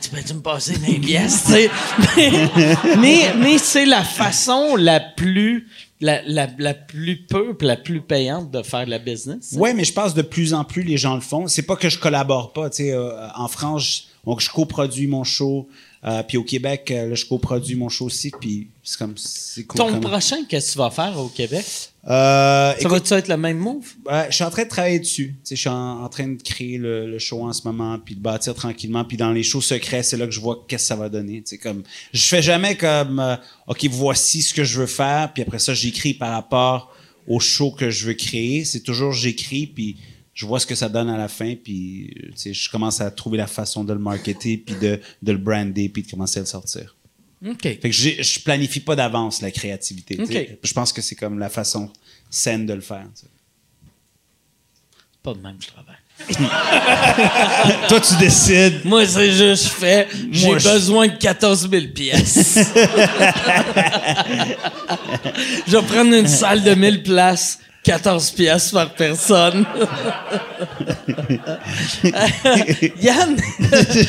Tu 0.00 0.10
peux-tu 0.10 0.34
me 0.34 0.40
passer 0.42 0.74
une 0.74 1.00
pièce, 1.00 1.44
tu 1.46 1.52
sais? 1.52 1.70
Mais, 2.98 3.32
mais, 3.38 3.58
c'est 3.58 3.86
la 3.86 4.02
façon 4.02 4.76
la 4.76 5.00
plus... 5.00 5.68
La, 6.00 6.20
la, 6.26 6.48
la 6.58 6.74
plus 6.74 7.16
peu 7.24 7.56
la 7.62 7.76
plus 7.76 8.02
payante 8.02 8.50
de 8.50 8.62
faire 8.62 8.84
la 8.86 8.98
business. 8.98 9.54
Ouais, 9.56 9.72
mais 9.72 9.84
je 9.84 9.92
pense 9.92 10.12
de 10.12 10.20
plus 10.20 10.52
en 10.52 10.62
plus 10.64 10.82
les 10.82 10.98
gens 10.98 11.14
le 11.14 11.22
font. 11.22 11.46
C'est 11.46 11.62
pas 11.62 11.76
que 11.76 11.88
je 11.88 11.98
collabore 11.98 12.52
pas, 12.52 12.68
tu 12.68 12.78
sais. 12.78 12.92
euh, 12.92 13.26
en 13.34 13.48
France, 13.48 14.08
Donc, 14.26 14.40
je 14.42 14.50
coproduis 14.50 15.06
mon 15.06 15.24
show. 15.24 15.66
Euh, 16.06 16.22
puis 16.22 16.36
au 16.36 16.44
Québec, 16.44 16.90
euh, 16.90 17.08
là, 17.08 17.14
je 17.14 17.24
coproduis 17.24 17.76
mon 17.76 17.88
show 17.88 18.04
aussi. 18.06 18.30
Puis 18.40 18.68
c'est 18.82 18.98
comme, 18.98 19.14
c'est 19.16 19.64
cool. 19.64 19.78
Ton 19.78 19.90
comme- 19.90 20.00
prochain, 20.00 20.36
qu'est-ce 20.48 20.68
que 20.68 20.72
tu 20.72 20.78
vas 20.78 20.90
faire 20.90 21.18
au 21.18 21.28
Québec? 21.28 21.64
Euh, 22.06 22.72
Ça 22.72 22.76
écoute, 22.78 22.90
va-tu 22.90 23.14
être 23.14 23.28
le 23.28 23.38
même 23.38 23.56
move? 23.56 23.94
Je 24.28 24.34
suis 24.34 24.44
en 24.44 24.50
train 24.50 24.64
de 24.64 24.68
travailler 24.68 24.98
dessus. 24.98 25.34
Tu 25.42 25.56
je 25.56 25.60
suis 25.60 25.70
en, 25.70 26.02
en 26.04 26.08
train 26.10 26.28
de 26.28 26.42
créer 26.42 26.76
le, 26.76 27.10
le 27.10 27.18
show 27.18 27.42
en 27.42 27.52
ce 27.54 27.62
moment, 27.66 27.98
puis 27.98 28.14
de 28.14 28.20
bâtir 28.20 28.54
tranquillement. 28.54 29.04
Puis 29.06 29.16
dans 29.16 29.32
les 29.32 29.42
shows 29.42 29.62
secrets, 29.62 30.02
c'est 30.02 30.18
là 30.18 30.26
que 30.26 30.32
je 30.32 30.40
vois 30.40 30.62
qu'est-ce 30.68 30.82
que 30.84 30.88
ça 30.88 30.96
va 30.96 31.08
donner. 31.08 31.38
Tu 31.38 31.42
sais, 31.56 31.58
comme, 31.58 31.82
je 32.12 32.22
fais 32.26 32.42
jamais 32.42 32.76
comme, 32.76 33.18
euh, 33.20 33.36
ok, 33.66 33.86
voici 33.90 34.42
ce 34.42 34.52
que 34.52 34.64
je 34.64 34.80
veux 34.80 34.86
faire, 34.86 35.32
puis 35.32 35.42
après 35.42 35.58
ça, 35.58 35.72
j'écris 35.72 36.12
par 36.12 36.32
rapport 36.32 36.94
au 37.26 37.40
show 37.40 37.70
que 37.70 37.88
je 37.88 38.04
veux 38.06 38.12
créer. 38.14 38.66
C'est 38.66 38.80
toujours 38.80 39.12
j'écris, 39.12 39.66
puis 39.66 39.96
je 40.34 40.46
vois 40.46 40.60
ce 40.60 40.66
que 40.66 40.74
ça 40.74 40.88
donne 40.88 41.08
à 41.08 41.16
la 41.16 41.28
fin, 41.28 41.54
puis 41.54 42.12
euh, 42.24 42.52
je 42.52 42.70
commence 42.70 43.00
à 43.00 43.10
trouver 43.10 43.38
la 43.38 43.46
façon 43.46 43.84
de 43.84 43.92
le 43.92 43.98
marketer, 43.98 44.56
puis 44.58 44.74
de, 44.74 45.00
de 45.22 45.32
le 45.32 45.38
brander, 45.38 45.88
puis 45.88 46.02
de 46.02 46.10
commencer 46.10 46.38
à 46.38 46.42
le 46.42 46.46
sortir. 46.46 46.96
OK. 47.46 47.62
Fait 47.62 47.78
que 47.78 47.90
je 47.90 48.40
planifie 48.40 48.80
pas 48.80 48.96
d'avance 48.96 49.42
la 49.42 49.50
créativité. 49.50 50.16
tu 50.16 50.26
sais. 50.26 50.48
Ok. 50.52 50.58
Je 50.62 50.72
pense 50.72 50.92
que 50.92 51.02
c'est 51.02 51.14
comme 51.14 51.38
la 51.38 51.50
façon 51.50 51.90
saine 52.30 52.66
de 52.66 52.72
le 52.72 52.80
faire. 52.80 53.06
Pas 55.22 55.34
de 55.34 55.40
même, 55.40 55.56
je 55.60 55.68
travaille. 55.68 55.96
Toi, 57.88 58.00
tu 58.00 58.16
décides. 58.18 58.84
Moi, 58.84 59.04
c'est 59.06 59.32
juste, 59.32 59.64
je 59.64 59.68
fais, 59.68 60.08
j'ai 60.30 60.54
besoin 60.54 61.08
de 61.08 61.16
14 61.16 61.68
000 61.68 61.86
pièces. 61.92 62.58
je 65.66 65.76
vais 65.76 65.82
prendre 65.82 66.14
une 66.14 66.28
salle 66.28 66.62
de 66.62 66.72
1000 66.74 67.02
places, 67.02 67.58
14 67.84 68.30
pièces 68.32 68.70
par 68.72 68.90
personne. 68.94 69.64
Yann, 73.02 73.36
je 73.60 74.02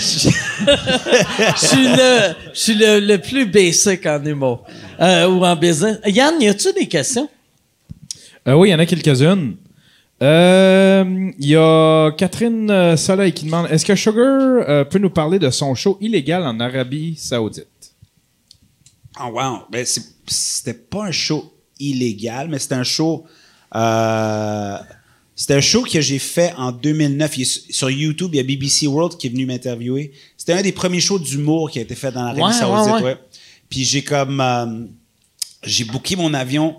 suis 1.57 1.87
le, 1.87 2.33
je 2.53 2.59
suis 2.59 2.75
le, 2.75 2.99
le 2.99 3.17
plus 3.19 3.45
basic 3.45 4.05
en 4.05 4.23
humour 4.25 4.63
euh, 4.99 5.27
ou 5.27 5.43
en 5.45 5.55
business. 5.55 5.99
Yann, 6.05 6.41
y 6.41 6.47
a-tu 6.47 6.71
des 6.73 6.87
questions? 6.87 7.29
Euh, 8.47 8.53
oui, 8.53 8.69
il 8.69 8.71
y 8.71 8.75
en 8.75 8.79
a 8.79 8.85
quelques-unes. 8.85 9.55
Euh, 10.23 11.03
Il 11.37 11.45
y 11.47 11.55
a 11.57 12.11
Catherine 12.17 12.95
Soleil 12.95 13.33
qui 13.33 13.45
demande 13.45 13.67
Est-ce 13.69 13.85
que 13.85 13.95
Sugar 13.95 14.23
euh, 14.69 14.85
peut 14.85 14.99
nous 14.99 15.09
parler 15.09 15.39
de 15.39 15.49
son 15.49 15.75
show 15.75 15.97
illégal 15.99 16.43
en 16.43 16.57
Arabie 16.61 17.15
Saoudite? 17.17 17.67
Oh, 19.19 19.27
wow. 19.33 19.63
Ben, 19.69 19.85
c'est- 19.85 20.15
c'était 20.27 20.73
pas 20.73 21.05
un 21.07 21.11
show 21.11 21.53
illégal, 21.79 22.47
mais 22.49 22.59
c'était 22.59 22.75
un 22.75 22.83
show. 22.83 23.25
Euh, 23.75 24.77
c'était 25.35 25.55
un 25.55 25.61
show 25.61 25.81
que 25.83 25.99
j'ai 25.99 26.19
fait 26.19 26.53
en 26.57 26.71
2009. 26.71 27.37
Il 27.37 27.41
est 27.41 27.45
su- 27.45 27.61
sur 27.73 27.89
YouTube, 27.89 28.29
il 28.33 28.37
y 28.37 28.39
a 28.39 28.43
BBC 28.43 28.87
World 28.87 29.17
qui 29.17 29.27
est 29.27 29.29
venu 29.29 29.45
m'interviewer. 29.45 30.11
C'était 30.37 30.53
un 30.53 30.61
des 30.61 30.71
premiers 30.71 31.01
shows 31.01 31.19
d'humour 31.19 31.69
qui 31.69 31.79
a 31.79 31.81
été 31.81 31.93
fait 31.95 32.11
dans 32.11 32.21
l'Arabie 32.23 32.41
Ouais, 32.41 32.53
Saoudite. 32.53 32.93
ouais, 32.95 32.99
ouais. 33.01 33.03
ouais. 33.03 33.17
Puis 33.69 33.83
j'ai 33.83 34.01
comme. 34.03 34.39
euh, 34.39 34.65
j'ai 35.63 35.83
booké 35.83 36.15
mon 36.15 36.33
avion 36.33 36.75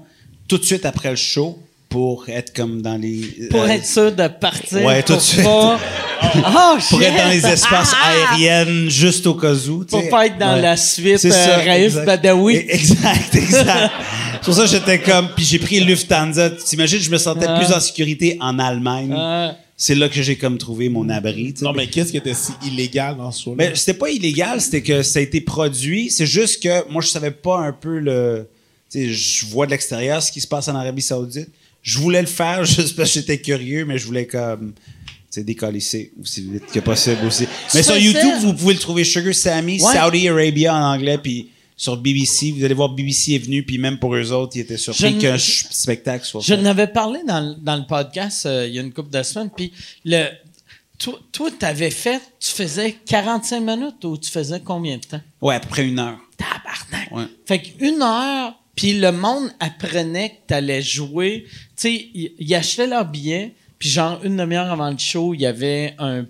tout 0.48 0.59
de 0.59 0.64
suite 0.64 0.86
après 0.86 1.10
le 1.10 1.16
show 1.16 1.59
pour 1.89 2.28
être 2.28 2.55
comme 2.55 2.81
dans 2.82 2.97
les. 2.97 3.20
Pour 3.51 3.62
euh, 3.62 3.66
être 3.68 3.85
sûr 3.85 4.10
de 4.12 4.28
partir. 4.28 4.82
Ouais, 4.85 5.02
tout 5.02 5.14
de 5.16 5.20
suite. 5.20 5.43
pas- 5.44 5.78
Oh, 6.35 6.77
pour 6.89 7.02
être 7.02 7.16
dans 7.16 7.28
les 7.31 7.44
espaces 7.47 7.93
aériennes 8.05 8.89
juste 8.89 9.27
au 9.27 9.35
cas 9.35 9.52
où. 9.68 9.85
Pour 9.85 10.09
pas 10.09 10.27
être 10.27 10.39
dans 10.39 10.56
la 10.56 10.77
suite 10.77 11.23
euh, 11.27 11.56
Raif. 11.59 11.94
Badawi. 12.06 12.56
E- 12.56 12.64
Exact, 12.70 13.35
exact. 13.35 13.93
C'est 14.47 14.52
pour 14.52 14.55
ça 14.55 14.62
que 14.62 14.70
j'étais 14.78 15.01
comme. 15.01 15.28
Puis 15.35 15.44
j'ai 15.44 15.59
pris 15.59 15.81
Lufthansa. 15.81 16.51
T'imagines, 16.51 17.01
je 17.01 17.10
me 17.10 17.18
sentais 17.18 17.47
Ah. 17.48 17.59
plus 17.59 17.73
en 17.74 17.81
sécurité 17.81 18.36
en 18.40 18.60
Allemagne. 18.60 19.12
Euh, 19.12 19.51
C'est 19.77 19.97
là 19.97 20.09
que 20.09 20.23
j'ai 20.23 20.36
comme 20.36 20.56
trouvé 20.56 20.89
mon 20.89 21.09
abri. 21.09 21.52
Non, 21.62 21.73
mais 21.73 21.89
qu'est-ce 21.89 22.12
qui 22.12 22.16
était 22.16 22.32
si 22.32 22.52
illégal 22.64 23.16
dans 23.16 23.32
ce 23.32 23.43
show 23.43 23.55
Mais 23.59 23.73
c'était 23.74 23.98
pas 23.98 24.09
illégal, 24.09 24.60
c'était 24.60 24.82
que 24.82 25.02
ça 25.02 25.18
a 25.18 25.23
été 25.23 25.40
produit. 25.40 26.10
C'est 26.10 26.27
juste 26.27 26.62
que 26.62 26.89
moi, 26.93 27.02
je 27.02 27.09
savais 27.09 27.32
pas 27.32 27.59
un 27.59 27.73
peu 27.73 27.98
le. 27.98 28.47
Tu 28.89 29.01
sais, 29.01 29.12
je 29.12 29.47
vois 29.47 29.66
de 29.66 29.73
l'extérieur 29.73 30.23
ce 30.23 30.31
qui 30.31 30.40
se 30.40 30.47
passe 30.47 30.68
en 30.68 30.77
Arabie 30.77 31.02
Saoudite. 31.02 31.48
Je 31.82 31.98
voulais 31.98 32.20
le 32.20 32.28
faire 32.28 32.64
juste 32.64 32.94
parce 32.94 33.09
que 33.12 33.18
j'étais 33.18 33.39
curieux, 33.39 33.85
mais 33.85 33.98
je 33.98 34.06
voulais 34.06 34.27
comme. 34.27 34.74
Tu 34.77 35.40
sais, 35.40 35.43
décalisser 35.43 36.12
aussi 36.23 36.43
vite 36.52 36.66
que 36.73 36.78
possible 36.78 37.27
aussi. 37.27 37.48
Mais 37.74 37.82
sur 37.82 37.97
YouTube, 37.98 38.35
vous 38.43 38.55
pouvez 38.55 38.74
le 38.74 38.81
trouver 38.81 39.02
Sugar 39.02 39.35
Sammy, 39.35 39.82
Ouais. 39.82 39.93
Saudi 39.93 40.28
Arabia 40.28 40.73
en 40.73 40.94
anglais, 40.94 41.18
puis 41.18 41.48
sur 41.76 41.96
BBC. 41.98 42.52
Vous 42.52 42.64
allez 42.64 42.74
voir, 42.74 42.88
BBC 42.90 43.34
est 43.34 43.38
venu, 43.38 43.62
puis 43.62 43.78
même 43.78 43.98
pour 43.98 44.14
eux 44.14 44.32
autres, 44.32 44.56
ils 44.56 44.60
étaient 44.60 44.76
surpris 44.78 45.14
Je 45.14 45.18
qu'un 45.20 45.36
spectacle 45.38 46.24
soit 46.24 46.40
je 46.40 46.54
fait. 46.54 46.62
n'avais 46.62 46.86
parlé 46.86 47.20
dans, 47.26 47.40
le- 47.40 47.54
dans 47.56 47.76
le 47.76 47.86
podcast 47.86 48.46
euh, 48.46 48.66
il 48.66 48.74
y 48.74 48.78
a 48.78 48.82
une 48.82 48.92
couple 48.92 49.10
de 49.10 49.22
semaines, 49.22 49.50
puis 49.54 49.72
le, 50.04 50.26
toi, 50.98 51.18
toi 51.32 51.50
t'avais 51.58 51.90
fait, 51.90 52.20
tu 52.40 52.50
faisais 52.50 52.92
45 53.06 53.60
minutes 53.60 54.04
ou 54.04 54.16
tu 54.16 54.30
faisais 54.30 54.60
combien 54.64 54.96
de 54.96 55.04
temps? 55.04 55.20
Ouais, 55.42 55.56
à 55.56 55.60
peu 55.60 55.68
près 55.68 55.86
une 55.86 55.98
heure. 55.98 56.18
Tabarnak! 56.38 57.10
Ouais. 57.12 57.24
Fait 57.44 57.60
qu'une 57.60 58.00
heure, 58.02 58.54
puis 58.74 58.94
le 58.98 59.12
monde 59.12 59.50
apprenait 59.60 60.30
que 60.30 60.34
t'allais 60.48 60.82
jouer. 60.82 61.44
Tu 61.48 61.52
sais, 61.76 61.92
ils 62.14 62.32
ils 62.38 62.54
achetaient 62.54 62.86
leurs 62.86 63.04
billets, 63.06 63.54
puis 63.78 63.88
genre 63.90 64.20
une 64.24 64.36
demi-heure 64.38 64.70
avant 64.72 64.90
le 64.90 64.98
show, 64.98 65.34
il 65.34 65.40
y 65.42 65.46
avait 65.46 65.94
un, 65.98 66.24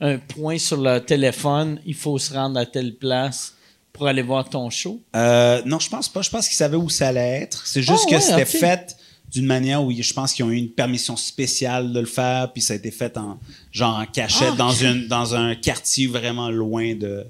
un 0.00 0.18
point 0.18 0.58
sur 0.58 0.76
le 0.80 1.00
téléphone, 1.00 1.80
il 1.86 1.94
faut 1.94 2.18
se 2.18 2.32
rendre 2.32 2.58
à 2.60 2.66
telle 2.66 2.94
place 2.94 3.54
pour 3.92 4.06
aller 4.08 4.22
voir 4.22 4.48
ton 4.48 4.70
show? 4.70 5.00
Euh, 5.16 5.60
non, 5.66 5.78
je 5.78 5.88
pense 5.88 6.08
pas. 6.08 6.22
Je 6.22 6.30
pense 6.30 6.48
qu'ils 6.48 6.56
savaient 6.56 6.76
où 6.76 6.88
ça 6.88 7.08
allait 7.08 7.40
être. 7.42 7.66
C'est 7.66 7.82
juste 7.82 8.04
Ah, 8.06 8.10
que 8.10 8.14
ouais, 8.16 8.20
c'était 8.20 8.44
fait 8.44 8.96
d'une 9.32 9.46
manière 9.46 9.82
où 9.82 9.90
je 9.92 10.12
pense 10.12 10.32
qu'ils 10.34 10.44
ont 10.44 10.50
eu 10.50 10.56
une 10.56 10.70
permission 10.70 11.16
spéciale 11.16 11.92
de 11.92 12.00
le 12.00 12.06
faire, 12.06 12.52
puis 12.52 12.60
ça 12.62 12.74
a 12.74 12.76
été 12.76 12.90
fait 12.90 13.16
en 13.16 13.38
genre 13.70 13.96
en 13.98 14.04
cachette 14.06 14.48
Ah, 14.52 14.56
dans 14.56 14.70
ok. 14.72 14.80
une 14.82 15.08
dans 15.08 15.34
un 15.34 15.54
quartier 15.54 16.06
vraiment 16.06 16.50
loin 16.50 16.94
de 16.94 17.24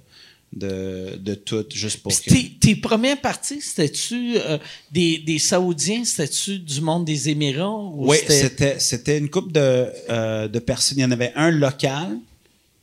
de, 0.54 1.16
de 1.18 1.34
tout, 1.34 1.64
juste 1.72 2.02
pour 2.02 2.12
que. 2.12 2.28
tes, 2.28 2.50
tes 2.60 2.76
premières 2.76 3.18
parties, 3.18 3.62
c'était-tu 3.62 4.36
euh, 4.36 4.58
des, 4.90 5.16
des 5.16 5.38
Saoudiens, 5.38 6.04
c'était-tu 6.04 6.58
du 6.58 6.82
monde 6.82 7.06
des 7.06 7.30
Émirats? 7.30 7.70
ou 7.70 8.08
Oui, 8.10 8.18
c'était 8.28 8.78
c'était 8.78 9.16
une 9.16 9.30
couple 9.30 9.52
de 9.52 9.86
euh, 10.10 10.48
de 10.48 10.58
personnes. 10.58 10.98
Il 10.98 11.02
y 11.02 11.04
en 11.06 11.10
avait 11.10 11.32
un 11.36 11.50
local 11.50 12.18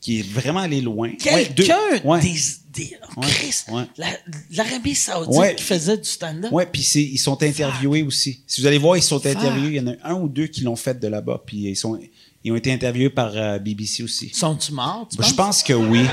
qui 0.01 0.19
est 0.19 0.27
vraiment 0.29 0.61
allé 0.61 0.81
loin. 0.81 1.11
Quelqu'un 1.21 1.77
Ouais. 2.05 2.21
des... 2.21 2.33
des 2.73 2.97
oh, 3.17 3.19
Ouais, 3.21 3.27
Christ, 3.27 3.67
ouais. 3.71 3.83
la- 3.97 4.07
l'Arabie 4.51 4.95
Saoudite 4.95 5.35
Ouais. 5.37 5.55
qui 5.55 5.63
faisait 5.63 5.97
du 5.97 6.05
stand-up. 6.07 6.51
Ouais, 6.51 6.65
puis 6.65 6.81
c'est- 6.83 7.03
ils 7.03 7.17
sont 7.17 7.41
interviewés 7.43 8.03
aussi. 8.03 8.41
Si 8.47 8.61
vous 8.61 8.67
allez 8.67 8.77
voir, 8.77 8.95
ils 8.97 9.03
sont 9.03 9.25
interviewés. 9.25 9.67
Il 9.69 9.75
y 9.75 9.79
en 9.81 9.87
a 9.87 9.95
un 10.03 10.13
ou 10.13 10.29
deux 10.29 10.47
qui 10.47 10.61
l'ont 10.61 10.75
fait 10.77 10.97
de 10.99 11.07
là-bas, 11.07 11.41
puis 11.45 11.57
ils 11.69 11.75
sont 11.75 11.99
ils 12.41 12.53
ont 12.53 12.55
été 12.55 12.71
interviewés 12.71 13.09
par 13.09 13.31
euh, 13.35 13.59
BBC 13.59 14.01
aussi. 14.01 14.29
Sont-tu 14.33 14.71
morts, 14.71 15.09
tu 15.11 15.21
Je 15.21 15.33
pense 15.33 15.61
que 15.61 15.73
oui. 15.73 16.05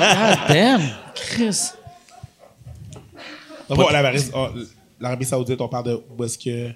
Ah, 0.00 0.46
damn! 0.48 0.80
Chris. 1.14 1.58
Bon, 3.68 3.88
l'Arabie 3.90 4.22
oh, 4.34 4.48
l'Arabie 4.98 5.24
Saoudite, 5.26 5.60
on 5.60 5.68
parle 5.68 5.84
de 5.86 6.00
où 6.18 6.24
est-ce 6.24 6.38
que 6.38 6.70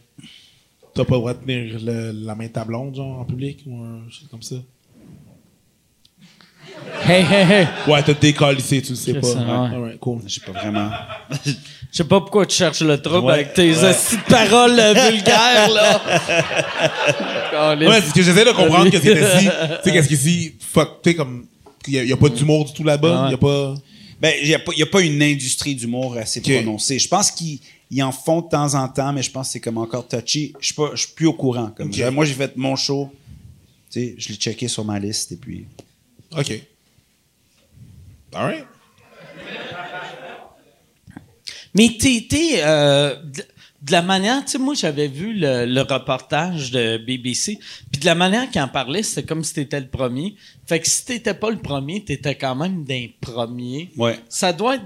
t'as 0.94 1.04
pas 1.04 1.14
le 1.14 1.18
droit 1.20 1.34
de 1.34 1.38
tenir 1.40 1.80
le- 1.82 2.12
la 2.12 2.34
main 2.34 2.46
de 2.46 2.52
ta 2.52 2.64
blonde, 2.64 2.94
genre, 2.94 3.20
en 3.20 3.24
public, 3.24 3.62
ou 3.66 3.82
un 3.82 4.02
chose 4.10 4.28
comme 4.30 4.42
ça? 4.42 4.56
Hey, 7.06 7.22
hey, 7.22 7.44
hey! 7.52 7.66
Ouais, 7.86 8.02
t'as 8.02 8.14
décalissé, 8.14 8.80
tu 8.80 8.90
le 8.90 8.96
sais 8.96 9.12
C'est 9.12 9.20
pas. 9.20 9.26
ça, 9.26 9.38
ouais. 9.38 9.50
Alright, 9.76 10.00
cool. 10.00 10.20
J'ai 10.26 10.40
pas 10.40 10.52
vraiment. 10.52 10.90
Je 11.44 11.98
sais 11.98 12.04
pas 12.04 12.20
pourquoi 12.20 12.46
tu 12.46 12.56
cherches 12.56 12.80
le 12.80 13.00
trouble 13.00 13.26
Ouais, 13.26 13.34
avec 13.34 13.54
tes 13.54 13.70
ouais. 13.70 13.84
hosties 13.84 14.16
de 14.16 14.22
paroles 14.22 14.78
euh, 14.78 14.94
vulgaires, 15.10 15.70
là. 15.70 16.00
Ouais, 17.76 18.00
c'est 18.04 18.12
que 18.12 18.22
j'essaie 18.22 18.44
de 18.44 18.50
comprendre 18.52 18.90
qu'est-ce 18.90 19.02
qui 19.02 19.08
était 19.10 19.38
si. 19.38 19.46
Tu 19.48 19.50
sais, 19.84 19.92
qu'est-ce 19.92 20.08
qui 20.08 20.14
est 20.14 20.16
si. 20.16 20.54
Fuck, 20.60 21.02
tu 21.02 21.10
sais, 21.10 21.16
comme. 21.16 21.46
Il 21.86 21.92
y, 21.94 21.98
a- 21.98 22.04
y 22.04 22.12
a 22.12 22.16
pas 22.16 22.28
d'humour 22.30 22.64
du 22.64 22.72
tout 22.72 22.82
là-bas. 22.84 23.22
Ouais. 23.24 23.28
Il 23.28 23.30
y 23.32 23.34
a 23.34 23.38
pas. 23.38 23.74
Ben, 24.20 24.32
il 24.42 24.48
n'y 24.48 24.54
a, 24.54 24.58
pas- 24.58 24.72
y 24.76 24.82
a 24.82 24.86
pas 24.86 25.02
une 25.02 25.22
industrie 25.22 25.74
d'humour 25.74 26.16
assez 26.16 26.40
prononcée. 26.40 26.98
Je 26.98 27.08
pense 27.08 27.30
qu'ils 27.30 27.60
ils 27.90 28.02
en 28.02 28.10
font 28.12 28.40
de 28.40 28.48
temps 28.48 28.74
en 28.74 28.88
temps, 28.88 29.12
mais 29.12 29.22
je 29.22 29.30
pense 29.30 29.48
que 29.48 29.52
c'est 29.52 29.60
comme 29.60 29.78
encore 29.78 30.08
touchy. 30.08 30.52
Je 30.60 30.66
suis 30.66 30.74
pas- 30.74 30.90
je 30.94 31.00
suis 31.02 31.12
plus 31.14 31.26
au 31.26 31.34
courant. 31.34 31.70
Comme 31.76 31.90
Moi, 32.12 32.24
j'ai 32.24 32.34
fait 32.34 32.56
mon 32.56 32.74
show. 32.76 33.10
Tu 33.90 34.00
sais, 34.00 34.14
je 34.18 34.28
l'ai 34.30 34.34
checké 34.36 34.66
sur 34.66 34.84
ma 34.84 34.98
liste 34.98 35.30
et 35.32 35.36
puis. 35.36 35.66
OK. 36.36 36.60
Alright. 38.32 38.66
Mais 41.74 41.88
t'es, 41.98 42.60
euh, 42.62 43.16
de, 43.16 43.42
de 43.82 43.92
la 43.92 44.02
manière, 44.02 44.44
tu 44.44 44.52
sais, 44.52 44.58
moi 44.58 44.74
j'avais 44.74 45.08
vu 45.08 45.34
le, 45.34 45.66
le 45.66 45.80
reportage 45.82 46.70
de 46.70 46.96
BBC, 46.98 47.58
puis 47.90 48.00
de 48.00 48.06
la 48.06 48.14
manière 48.14 48.48
qu'il 48.50 48.60
en 48.62 48.68
parlait, 48.68 49.02
c'était 49.02 49.26
comme 49.26 49.42
si 49.42 49.54
t'étais 49.54 49.80
le 49.80 49.88
premier. 49.88 50.36
Fait 50.66 50.80
que 50.80 50.88
si 50.88 51.04
t'étais 51.04 51.34
pas 51.34 51.50
le 51.50 51.58
premier, 51.58 52.04
t'étais 52.04 52.36
quand 52.36 52.54
même 52.54 52.84
d'un 52.84 53.06
premier. 53.20 53.90
Ouais. 53.96 54.18
Ça 54.28 54.52
doit 54.52 54.76
être, 54.76 54.84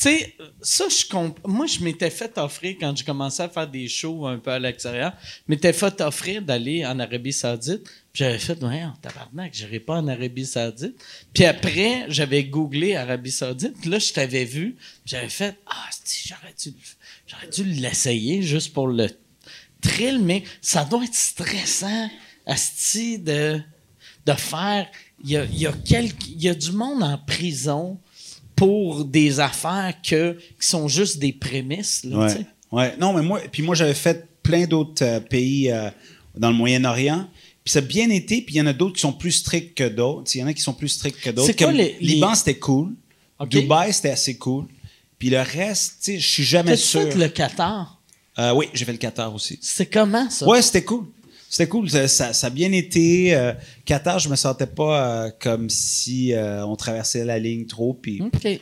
tu 0.00 0.08
sais, 0.08 0.34
ça 0.62 0.86
je 0.88 1.04
comp- 1.04 1.38
moi 1.46 1.66
je 1.66 1.80
m'étais 1.80 2.08
fait 2.08 2.38
offrir 2.38 2.76
quand 2.80 2.96
j'ai 2.96 3.04
commencé 3.04 3.42
à 3.42 3.50
faire 3.50 3.68
des 3.68 3.86
shows 3.86 4.26
un 4.26 4.38
peu 4.38 4.50
à 4.50 4.58
l'extérieur, 4.58 5.12
je 5.22 5.42
m'étais 5.48 5.74
fait 5.74 6.00
offrir 6.00 6.40
d'aller 6.40 6.86
en 6.86 6.98
Arabie 6.98 7.34
Saoudite. 7.34 7.84
Puis 8.12 8.24
j'avais 8.24 8.38
fait, 8.38 8.60
ouais, 8.64 8.82
tabarnak, 9.02 9.52
j'irai 9.52 9.78
pas 9.78 9.96
en 9.98 10.08
Arabie 10.08 10.46
Saoudite. 10.46 10.96
Puis 11.34 11.44
après, 11.44 12.06
j'avais 12.08 12.44
googlé 12.44 12.96
Arabie 12.96 13.30
Saoudite. 13.30 13.74
Puis 13.80 13.90
là, 13.90 13.98
je 13.98 14.12
t'avais 14.12 14.44
vu. 14.46 14.76
J'avais 15.04 15.28
fait, 15.28 15.56
ah, 15.66 15.90
j'aurais 16.26 16.54
dû, 16.58 16.74
j'aurais 17.26 17.48
dû 17.48 17.64
l'essayer 17.64 18.42
juste 18.42 18.72
pour 18.72 18.88
le 18.88 19.08
thrill, 19.82 20.18
mais 20.20 20.44
ça 20.62 20.84
doit 20.84 21.04
être 21.04 21.14
stressant, 21.14 22.10
asti, 22.46 23.18
de, 23.18 23.60
de 24.26 24.32
faire 24.32 24.88
il 25.22 25.30
y 25.30 25.36
a, 25.36 25.44
y, 25.44 25.66
a 25.66 25.72
y 25.86 26.48
a 26.48 26.54
du 26.54 26.72
monde 26.72 27.02
en 27.02 27.18
prison 27.18 28.00
pour 28.60 29.04
des 29.06 29.40
affaires 29.40 29.94
que, 30.06 30.32
qui 30.60 30.66
sont 30.66 30.86
juste 30.86 31.18
des 31.18 31.32
prémices. 31.32 32.04
Là, 32.04 32.28
tu 32.30 32.38
Ouais. 32.38 32.46
ouais. 32.72 32.96
Non, 32.98 33.12
mais 33.14 33.22
moi, 33.22 33.40
puis 33.50 33.62
moi, 33.62 33.74
j'avais 33.74 33.94
fait 33.94 34.28
plein 34.42 34.66
d'autres 34.66 35.02
euh, 35.04 35.18
pays 35.20 35.70
euh, 35.70 35.88
dans 36.36 36.50
le 36.50 36.56
Moyen-Orient. 36.56 37.26
Puis 37.64 37.72
ça 37.72 37.78
a 37.78 37.82
bien 37.82 38.10
été, 38.10 38.42
puis 38.42 38.54
il 38.54 38.58
y 38.58 38.60
en 38.60 38.66
a 38.66 38.72
d'autres 38.74 38.94
qui 38.96 39.00
sont 39.00 39.12
plus 39.14 39.32
stricts 39.32 39.74
que 39.76 39.88
d'autres. 39.88 40.30
Il 40.34 40.40
y 40.40 40.44
en 40.44 40.46
a 40.46 40.52
qui 40.52 40.60
sont 40.62 40.74
plus 40.74 40.88
stricts 40.88 41.20
que 41.20 41.30
d'autres. 41.30 41.46
C'est 41.46 41.56
quoi 41.56 41.68
Comme 41.68 41.76
les- 41.76 41.96
les- 42.00 42.14
Liban, 42.14 42.34
c'était 42.34 42.58
cool. 42.58 42.92
Dubaï, 43.48 43.92
c'était 43.94 44.10
assez 44.10 44.36
cool. 44.36 44.66
Puis 45.18 45.30
le 45.30 45.40
reste, 45.40 45.96
tu 46.02 46.12
sais, 46.12 46.18
je 46.18 46.28
suis 46.28 46.44
jamais 46.44 46.76
sûr. 46.76 47.02
fait 47.02 47.14
le 47.14 47.28
Qatar? 47.28 47.98
Euh, 48.38 48.52
oui, 48.52 48.66
j'ai 48.74 48.84
fait 48.84 48.92
le 48.92 48.98
Qatar 48.98 49.34
aussi. 49.34 49.58
C'est 49.62 49.86
comment, 49.86 50.28
ça? 50.30 50.46
Ouais, 50.46 50.60
c'était 50.62 50.84
cool. 50.84 51.06
C'était 51.52 51.68
cool. 51.68 51.90
Ça, 51.90 52.06
ça- 52.08 52.32
ça 52.32 52.46
a 52.46 52.50
bien 52.50 52.70
été. 52.72 53.34
Euh, 53.34 53.52
Qatar, 53.84 54.20
je 54.20 54.28
me 54.28 54.36
sentais 54.36 54.68
pas 54.68 55.24
euh, 55.26 55.30
comme 55.40 55.68
si 55.68 56.32
euh, 56.32 56.64
on 56.64 56.76
traversait 56.76 57.24
la 57.24 57.38
ligne 57.40 57.66
trop. 57.66 57.92
Puis, 57.92 58.22
OK. 58.22 58.60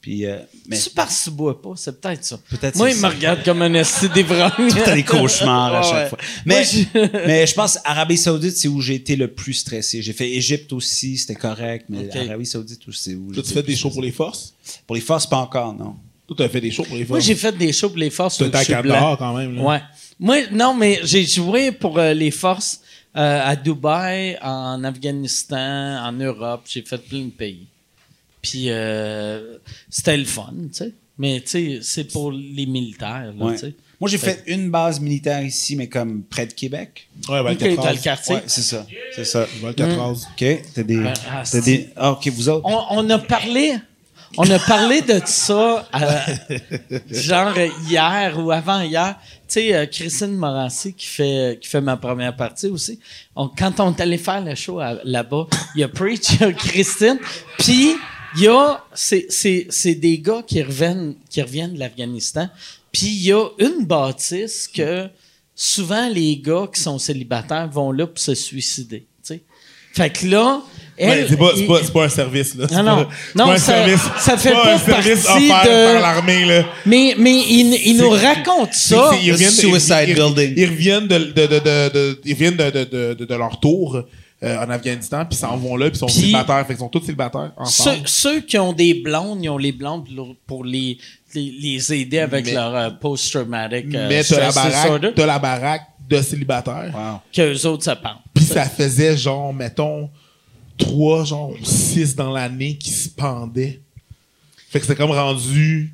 puis 0.00 0.24
euh, 0.24 0.38
mais 0.66 0.76
C'est 0.76 0.94
parce 0.94 1.18
que 1.20 1.24
tu 1.24 1.30
bois 1.36 1.60
pas, 1.60 1.74
c'est 1.76 2.00
peut-être 2.00 2.24
ça. 2.24 2.38
Peut-être 2.48 2.76
Moi, 2.76 2.90
il 2.90 2.96
me 2.96 3.06
regarde 3.06 3.44
comme 3.44 3.60
un 3.60 3.74
esti 3.74 4.08
d'ivrogne. 4.08 4.50
t'as 4.74 4.94
des 4.94 5.02
cauchemars 5.04 5.74
à 5.74 5.82
chaque 5.82 6.08
fois. 6.08 6.18
Moi, 6.46 6.56
Mais, 6.56 6.64
je- 6.64 7.08
mais 7.26 7.46
je 7.46 7.52
pense 7.54 7.78
Arabie 7.84 8.16
Saoudite, 8.16 8.56
c'est 8.56 8.68
où 8.68 8.80
j'ai 8.80 8.94
été 8.94 9.14
le 9.14 9.28
plus 9.28 9.52
stressé. 9.52 10.00
J'ai 10.00 10.14
fait 10.14 10.30
Égypte 10.30 10.72
aussi, 10.72 11.18
c'était 11.18 11.34
correct, 11.34 11.84
mais. 11.90 12.08
Arabie 12.16 12.46
Saoudite, 12.46 12.80
c'est 12.92 13.14
où 13.14 13.26
Toi, 13.26 13.34
j'ai 13.36 13.42
tu 13.42 13.52
fais 13.52 13.62
des 13.62 13.76
shows 13.76 13.90
pour 13.90 14.02
les 14.02 14.10
forces? 14.10 14.54
Pour 14.86 14.96
les 14.96 15.02
forces, 15.02 15.26
pas 15.26 15.36
encore, 15.36 15.74
non. 15.74 15.96
Toi, 16.26 16.36
tu 16.38 16.42
as 16.44 16.48
fait 16.48 16.60
des 16.62 16.70
shows 16.70 16.84
pour 16.84 16.96
les 16.96 17.04
Moi, 17.04 17.18
forces. 17.18 17.26
j'ai 17.26 17.34
fait 17.34 17.52
des 17.56 17.72
shows 17.74 17.90
pour 17.90 17.98
les 17.98 18.08
forces. 18.08 18.38
Tu 18.38 18.44
étais 18.44 18.72
à 18.72 18.80
blanc. 18.80 19.16
quand 19.18 19.36
même. 19.36 19.54
Là. 19.56 19.62
Ouais. 19.62 19.80
Moi, 20.22 20.46
non, 20.52 20.72
mais 20.74 21.00
j'ai 21.02 21.26
joué 21.26 21.72
pour 21.72 21.98
euh, 21.98 22.14
les 22.14 22.30
forces 22.30 22.80
euh, 23.16 23.40
à 23.44 23.56
Dubaï, 23.56 24.38
en 24.40 24.82
Afghanistan, 24.84 25.98
en 26.06 26.12
Europe. 26.12 26.62
J'ai 26.66 26.82
fait 26.82 26.98
plein 26.98 27.24
de 27.24 27.30
pays. 27.30 27.66
Puis 28.40 28.66
euh, 28.68 29.58
c'était 29.90 30.16
le 30.16 30.24
fun, 30.24 30.52
tu 30.68 30.74
sais. 30.74 30.92
Mais 31.18 31.40
tu 31.40 31.48
sais, 31.48 31.78
c'est 31.82 32.04
pour 32.04 32.32
les 32.32 32.66
militaires, 32.66 33.32
là, 33.36 33.44
Ouais. 33.44 33.52
tu 33.54 33.58
sais. 33.60 33.74
Moi, 34.00 34.08
j'ai 34.10 34.18
fait 34.18 34.42
une 34.48 34.68
base 34.70 34.98
militaire 34.98 35.42
ici, 35.44 35.76
mais 35.76 35.88
comme 35.88 36.22
près 36.24 36.46
de 36.46 36.52
Québec. 36.52 37.06
Ouais, 37.28 37.38
Ok, 37.38 37.44
Valcatraz. 37.44 37.92
le 37.92 37.98
quartier. 38.00 38.34
Ouais, 38.36 38.42
c'est 38.46 38.62
ça. 38.62 38.84
C'est 39.14 39.24
ça. 39.24 39.46
Valcatraz. 39.60 40.26
OK. 40.32 40.62
T'as 40.74 40.82
des. 40.82 40.96
Ben, 40.96 41.12
ah, 41.30 41.42
t'as 41.42 41.44
c'est- 41.44 41.60
des... 41.62 41.88
Ah, 41.94 42.12
OK, 42.12 42.26
vous 42.28 42.48
autres. 42.48 42.64
On, 42.64 42.98
on 42.98 43.10
a 43.10 43.18
parlé, 43.18 43.74
on 44.38 44.50
a 44.50 44.58
parlé 44.58 45.02
de 45.02 45.20
ça, 45.26 45.88
euh, 45.94 46.58
genre 47.10 47.54
hier 47.88 48.38
ou 48.38 48.50
avant-hier. 48.50 49.18
Tu 49.20 49.54
sais, 49.54 49.74
euh, 49.74 49.86
Christine 49.86 50.36
Morancy 50.36 50.94
qui 50.94 51.06
fait, 51.06 51.58
qui 51.60 51.68
fait 51.68 51.80
ma 51.80 51.96
première 51.96 52.34
partie 52.34 52.68
aussi. 52.68 52.98
Quand 53.34 53.80
on 53.80 53.94
est 53.94 54.00
allé 54.00 54.18
faire 54.18 54.42
le 54.42 54.54
show 54.54 54.80
là-bas, 55.04 55.46
il 55.74 55.80
y 55.80 55.84
a 55.84 55.88
Preach, 55.88 56.32
il 56.34 56.40
y 56.40 56.44
a 56.44 56.52
Christine, 56.52 57.18
puis 57.58 57.96
il 58.36 58.42
y 58.42 58.48
a, 58.48 58.82
c'est, 58.94 59.26
c'est, 59.28 59.66
c'est 59.70 59.94
des 59.94 60.18
gars 60.18 60.42
qui 60.46 60.62
reviennent, 60.62 61.14
qui 61.28 61.42
reviennent 61.42 61.74
de 61.74 61.78
l'Afghanistan, 61.78 62.48
puis 62.90 63.06
il 63.06 63.24
y 63.24 63.32
a 63.32 63.46
une 63.58 63.84
bâtisse 63.84 64.68
que 64.68 65.08
souvent 65.54 66.08
les 66.08 66.38
gars 66.38 66.68
qui 66.72 66.80
sont 66.80 66.98
célibataires 66.98 67.68
vont 67.68 67.92
là 67.92 68.06
pour 68.06 68.18
se 68.18 68.34
suicider. 68.34 69.00
tu 69.00 69.34
sais. 69.34 69.42
Fait 69.92 70.10
que 70.10 70.26
là, 70.26 70.62
elle, 70.96 71.08
Ouais, 71.08 71.26
c'est 71.28 71.36
pas, 71.36 71.50
c'est 71.54 71.60
il- 71.60 71.66
pas, 71.66 71.78
c'est 71.82 71.92
pas 71.92 72.04
un 72.04 72.08
service, 72.08 72.54
là. 72.54 72.66
C'est 72.68 72.76
Non, 72.76 72.82
non. 72.82 73.04
pas- 73.04 73.08
Non, 73.34 73.44
pas 73.46 73.52
un 73.52 73.56
ça- 73.56 73.72
service. 73.84 74.00
ça 74.18 74.36
fait 74.36 74.48
c'est 74.50 74.54
pas, 74.54 74.62
pas 74.62 74.74
un 74.74 74.78
service 74.78 75.24
partie 75.24 75.50
offert 75.50 75.62
de- 75.64 75.92
par 75.94 76.02
l'armée, 76.02 76.44
là. 76.44 76.64
Mais, 76.86 77.14
mais 77.18 77.32
il, 77.48 77.74
il 77.86 77.96
nous 77.96 78.16
C'est- 78.16 78.26
raconte 78.26 78.72
ça. 78.74 79.10
C'est- 79.12 79.24
ils 79.24 79.32
reviennent 79.32 79.50
Suicide 79.50 80.04
ils- 80.08 80.14
building. 80.14 80.54
Ils 80.56 80.68
reviennent 80.68 81.06
de, 81.08 81.18
de, 81.18 81.46
de, 81.46 81.58
de, 81.58 81.92
de- 81.92 82.20
ils 82.24 82.32
reviennent 82.34 82.56
de, 82.56 82.70
de, 82.70 82.84
de, 82.84 83.14
de, 83.14 83.24
de 83.24 83.34
leur 83.34 83.58
tour 83.60 84.02
euh, 84.44 84.58
en 84.58 84.70
Afghanistan, 84.70 85.24
puis 85.24 85.36
ils 85.36 85.40
s'en 85.40 85.56
vont 85.56 85.76
là, 85.76 85.86
puis 85.86 85.96
ils 85.96 86.00
sont 86.00 86.08
célibataires. 86.08 86.66
Fait 86.66 86.74
qu'ils 86.74 86.80
sont 86.80 86.88
tous 86.88 87.00
célibataires 87.04 87.52
Ceux, 87.58 87.62
ensemble. 87.90 88.08
ceux 88.08 88.40
qui 88.40 88.58
ont 88.58 88.72
des 88.72 88.94
blondes, 88.94 89.38
ils 89.42 89.48
ont 89.48 89.56
les 89.58 89.70
blondes 89.72 90.04
pour- 90.46 90.64
les, 90.64 90.98
les, 91.34 91.54
les 91.60 91.92
aider 91.94 92.18
avec 92.18 92.46
Mais- 92.46 92.52
leur 92.52 92.74
euh, 92.74 92.90
post-traumatic 92.90 93.94
euh, 93.94 94.08
Mais 94.08 94.22
t'as 94.24 94.40
la 94.40 94.50
baraque, 94.52 95.14
t'as 95.14 95.26
la 95.26 95.38
baraque 95.38 95.82
de 96.10 96.20
célibataires. 96.20 96.90
Wow. 96.92 97.20
qu'eux 97.32 97.66
autres 97.66 97.84
se 97.84 97.90
parlent. 97.92 98.16
Puis 98.34 98.44
ça 98.44 98.64
faisait 98.64 99.16
genre, 99.16 99.54
mettons, 99.54 100.10
trois, 100.78 101.24
genre, 101.24 101.54
six 101.62 102.14
dans 102.14 102.32
l'année 102.32 102.76
qui 102.76 102.90
se 102.90 103.08
pendaient. 103.08 103.80
Fait 104.68 104.80
que 104.80 104.86
c'est 104.86 104.96
comme 104.96 105.10
rendu 105.10 105.91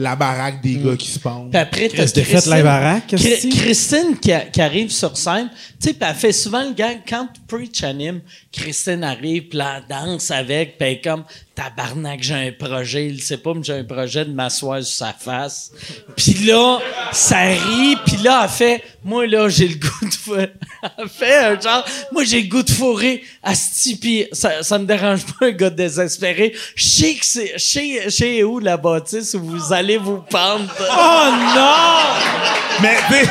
la 0.00 0.16
baraque 0.16 0.62
des 0.62 0.76
gars 0.76 0.96
qui 0.96 1.08
se 1.10 1.18
pendent. 1.18 1.50
Puis 1.50 1.60
après, 1.60 1.88
t'as 1.88 1.96
Chris, 2.04 2.12
t'as 2.14 2.22
fait 2.22 2.32
Christine- 2.32 2.50
la 2.52 2.62
baraque, 2.62 3.12
esti? 3.12 3.48
Christine 3.50 4.18
qui, 4.20 4.32
a- 4.32 4.40
qui 4.46 4.60
arrive 4.62 4.90
sur 4.90 5.16
scène, 5.16 5.50
tu 5.80 5.88
sais, 5.88 5.94
puis 5.94 6.08
elle 6.08 6.14
fait 6.16 6.32
souvent 6.32 6.62
le 6.62 6.72
gag, 6.72 7.00
quand 7.08 7.28
Preach 7.46 7.82
anime, 7.84 8.20
Christine 8.52 9.04
arrive, 9.04 9.48
puis 9.48 9.58
elle 9.58 9.84
danse 9.88 10.30
avec, 10.30 10.78
puis 10.78 10.88
elle 10.88 10.94
est 10.94 11.00
comme, 11.02 11.24
tabarnak, 11.54 12.22
j'ai 12.22 12.34
un 12.34 12.52
projet, 12.52 13.06
il 13.08 13.20
sait 13.20 13.36
pas, 13.36 13.52
mais 13.54 13.60
j'ai 13.62 13.74
un 13.74 13.84
projet 13.84 14.24
de 14.24 14.32
m'asseoir 14.32 14.82
sur 14.82 15.06
sa 15.06 15.12
face. 15.12 15.72
Puis 16.16 16.34
là, 16.46 16.78
ça 17.12 17.40
rit, 17.42 17.96
puis 18.06 18.16
là, 18.18 18.40
elle 18.44 18.48
fait, 18.50 18.82
moi, 19.04 19.26
là, 19.26 19.48
j'ai 19.48 19.68
le 19.68 19.74
goût 19.74 20.06
de 20.08 20.14
fourrer. 20.14 20.52
Elle 20.98 21.08
fait 21.10 21.36
un 21.36 21.60
genre, 21.60 21.84
moi, 22.12 22.24
j'ai 22.24 22.40
le 22.42 22.48
goût 22.48 22.62
de 22.62 22.70
fourrer, 22.70 23.22
asti, 23.42 23.96
puis 23.96 24.26
ça, 24.32 24.62
ça 24.62 24.78
me 24.78 24.86
dérange 24.86 25.26
pas, 25.26 25.46
un 25.48 25.50
gars 25.50 25.68
désespéré. 25.70 26.54
Je 26.74 26.84
sais 26.86 27.14
que 27.14 27.26
c'est, 27.26 27.52
je 27.54 27.62
sais, 27.62 28.00
je 28.06 28.08
sais 28.10 28.42
où 28.42 28.58
la 28.58 28.76
bâtisse 28.78 29.34
où 29.34 29.40
vous 29.42 29.72
allez 29.74 29.89
vous 29.98 30.18
pendre. 30.30 30.64
Oh 30.80 31.30
non! 31.54 32.82
Mais 32.82 32.96
tu 33.08 33.14
sais, 33.14 33.30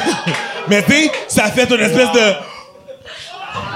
mais 0.67 0.83
ça 1.27 1.45
fait 1.51 1.69
une 1.69 1.81
espèce 1.81 2.11
de. 2.11 2.33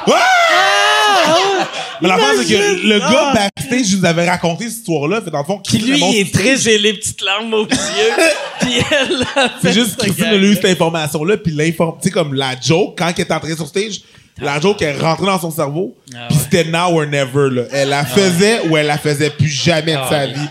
Ah! 0.07 1.67
Mais 2.01 2.09
la 2.09 2.17
c'est 2.37 2.45
que 2.53 2.87
le 2.87 2.99
gars 2.99 3.33
backstage, 3.33 3.85
je 3.91 3.95
vous 3.97 4.05
avais 4.05 4.29
raconté 4.29 4.65
cette 4.67 4.79
histoire-là. 4.79 5.21
Fait 5.21 5.31
dans 5.31 5.39
le 5.39 5.45
fond, 5.45 5.61
Puis 5.65 5.77
lui, 5.77 5.97
il 5.97 6.19
est 6.19 6.33
très, 6.33 6.57
j'ai 6.57 6.77
les 6.77 6.93
petites 6.93 7.21
larmes 7.21 7.53
aux 7.53 7.63
yeux. 7.65 8.13
Puis 8.59 8.73
elle 8.91 9.25
C'est 9.61 9.73
juste 9.73 9.97
Christine 9.97 10.25
a 10.25 10.35
eu 10.35 10.55
cette 10.55 10.65
information-là, 10.65 11.37
puis 11.37 11.53
l'inform... 11.53 11.95
Tu 12.01 12.07
sais, 12.07 12.11
comme 12.13 12.33
la 12.33 12.55
joke, 12.59 12.95
quand 12.97 13.07
elle 13.15 13.21
est 13.21 13.31
entrée 13.31 13.55
sur 13.55 13.67
stage, 13.67 14.01
la 14.37 14.59
joke 14.59 14.81
est 14.81 14.97
rentrée 14.97 15.25
dans 15.27 15.39
son 15.39 15.51
cerveau, 15.51 15.95
Ah 16.13 16.27
puis 16.27 16.37
ouais. 16.37 16.43
c'était 16.43 16.69
now 16.69 16.87
or 16.97 17.05
never, 17.05 17.49
là. 17.49 17.61
Elle 17.71 17.89
la 17.89 18.05
faisait 18.05 18.67
ou 18.67 18.77
elle 18.77 18.87
la 18.87 18.97
faisait 18.97 19.29
plus 19.29 19.49
jamais 19.49 19.93
de 19.93 19.99
Ah 20.01 20.07
sa 20.09 20.17
ouais. 20.19 20.33
vie. 20.33 20.47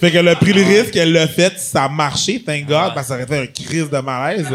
Fait 0.00 0.10
qu'elle 0.10 0.28
a 0.28 0.36
pris 0.36 0.52
le 0.52 0.62
risque, 0.62 0.94
elle 0.96 1.12
l'a 1.12 1.26
fait, 1.28 1.58
ça 1.58 1.84
a 1.84 1.88
marché, 1.88 2.42
thank 2.42 2.66
God, 2.66 2.94
parce 2.94 3.02
que 3.02 3.08
ça 3.08 3.14
aurait 3.14 3.26
fait 3.26 3.38
un 3.42 3.46
crise 3.46 3.90
de 3.90 3.98
malaise. 3.98 4.48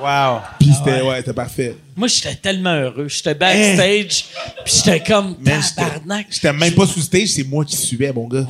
Wow. 0.00 0.40
Puis 0.58 0.70
c'était, 0.76 1.00
ouais, 1.02 1.16
c'était 1.18 1.32
parfait. 1.32 1.76
Moi, 1.96 2.08
j'étais 2.08 2.34
tellement 2.36 2.74
heureux. 2.74 3.08
J'étais 3.08 3.34
backstage, 3.34 4.26
puis 4.64 4.74
j'étais 4.76 5.00
comme 5.00 5.36
j'étais- 5.44 5.60
tabarnak. 5.76 6.26
J'étais 6.30 6.52
même 6.52 6.74
pas 6.74 6.86
sous 6.86 7.00
stage, 7.00 7.28
c'est 7.28 7.44
moi 7.44 7.64
qui 7.64 7.76
suivais, 7.76 8.12
mon 8.12 8.26
gars. 8.28 8.46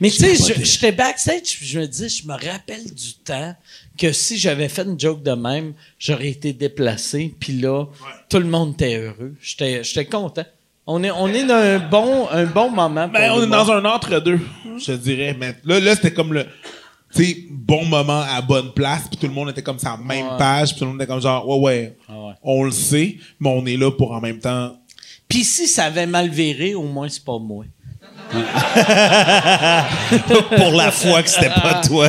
Mais 0.00 0.10
tu 0.10 0.16
sais, 0.16 0.34
je- 0.34 0.64
j'étais 0.64 0.90
backstage, 0.92 1.56
puis 1.58 1.66
je 1.66 1.78
me 1.78 1.86
dis, 1.86 2.08
je 2.08 2.26
me 2.26 2.32
rappelle 2.32 2.84
du 2.92 3.14
temps 3.24 3.54
que 3.96 4.10
si 4.12 4.36
j'avais 4.38 4.68
fait 4.68 4.82
une 4.82 4.98
joke 4.98 5.22
de 5.22 5.32
même, 5.32 5.74
j'aurais 5.98 6.28
été 6.30 6.52
déplacé, 6.52 7.32
puis 7.38 7.52
là, 7.60 7.84
tout 8.28 8.38
le 8.38 8.46
monde 8.46 8.72
était 8.74 8.96
heureux. 8.96 9.34
J'étais 9.40 9.84
j'étais 9.84 10.06
content. 10.06 10.44
On 10.86 11.02
est, 11.04 11.10
on 11.12 11.28
est 11.28 11.44
dans 11.44 11.54
un 11.54 11.78
bon, 11.78 12.28
un 12.30 12.44
bon 12.44 12.70
moment. 12.70 13.06
Ben, 13.08 13.30
on 13.32 13.42
est 13.42 13.46
dans 13.46 13.70
un 13.70 13.84
entre-deux, 13.84 14.40
je 14.84 14.92
dirais. 14.92 15.36
Mais 15.38 15.54
là, 15.64 15.78
là 15.78 15.94
c'était 15.94 16.12
comme 16.12 16.32
le 16.32 16.46
sais, 17.10 17.36
bon 17.50 17.84
moment 17.84 18.22
à 18.22 18.40
bonne 18.42 18.72
place, 18.72 19.02
puis 19.08 19.16
tout 19.18 19.26
le 19.28 19.32
monde 19.32 19.50
était 19.50 19.62
comme 19.62 19.78
ça, 19.78 19.96
même 20.02 20.26
Ouais. 20.26 20.38
page, 20.38 20.70
puis 20.70 20.78
tout 20.78 20.84
le 20.84 20.90
monde 20.92 21.00
était 21.00 21.06
comme 21.10 21.20
genre, 21.20 21.46
ouais, 21.48 21.58
ouais, 21.58 21.96
Ah 22.08 22.12
ouais. 22.14 22.32
on 22.42 22.64
le 22.64 22.70
sait, 22.72 23.16
mais 23.38 23.50
on 23.50 23.64
est 23.66 23.76
là 23.76 23.90
pour 23.92 24.12
en 24.12 24.20
même 24.20 24.38
temps. 24.38 24.76
Puis 25.28 25.44
si 25.44 25.68
ça 25.68 25.84
avait 25.84 26.06
mal 26.06 26.28
viré, 26.28 26.74
au 26.74 26.82
moins, 26.84 27.08
c'est 27.08 27.24
pas 27.24 27.38
moi. 27.38 27.64
Pour 30.56 30.72
la 30.72 30.90
fois 30.90 31.22
que 31.22 31.28
c'était 31.28 31.50
pas 31.50 31.82
toi. 31.86 32.08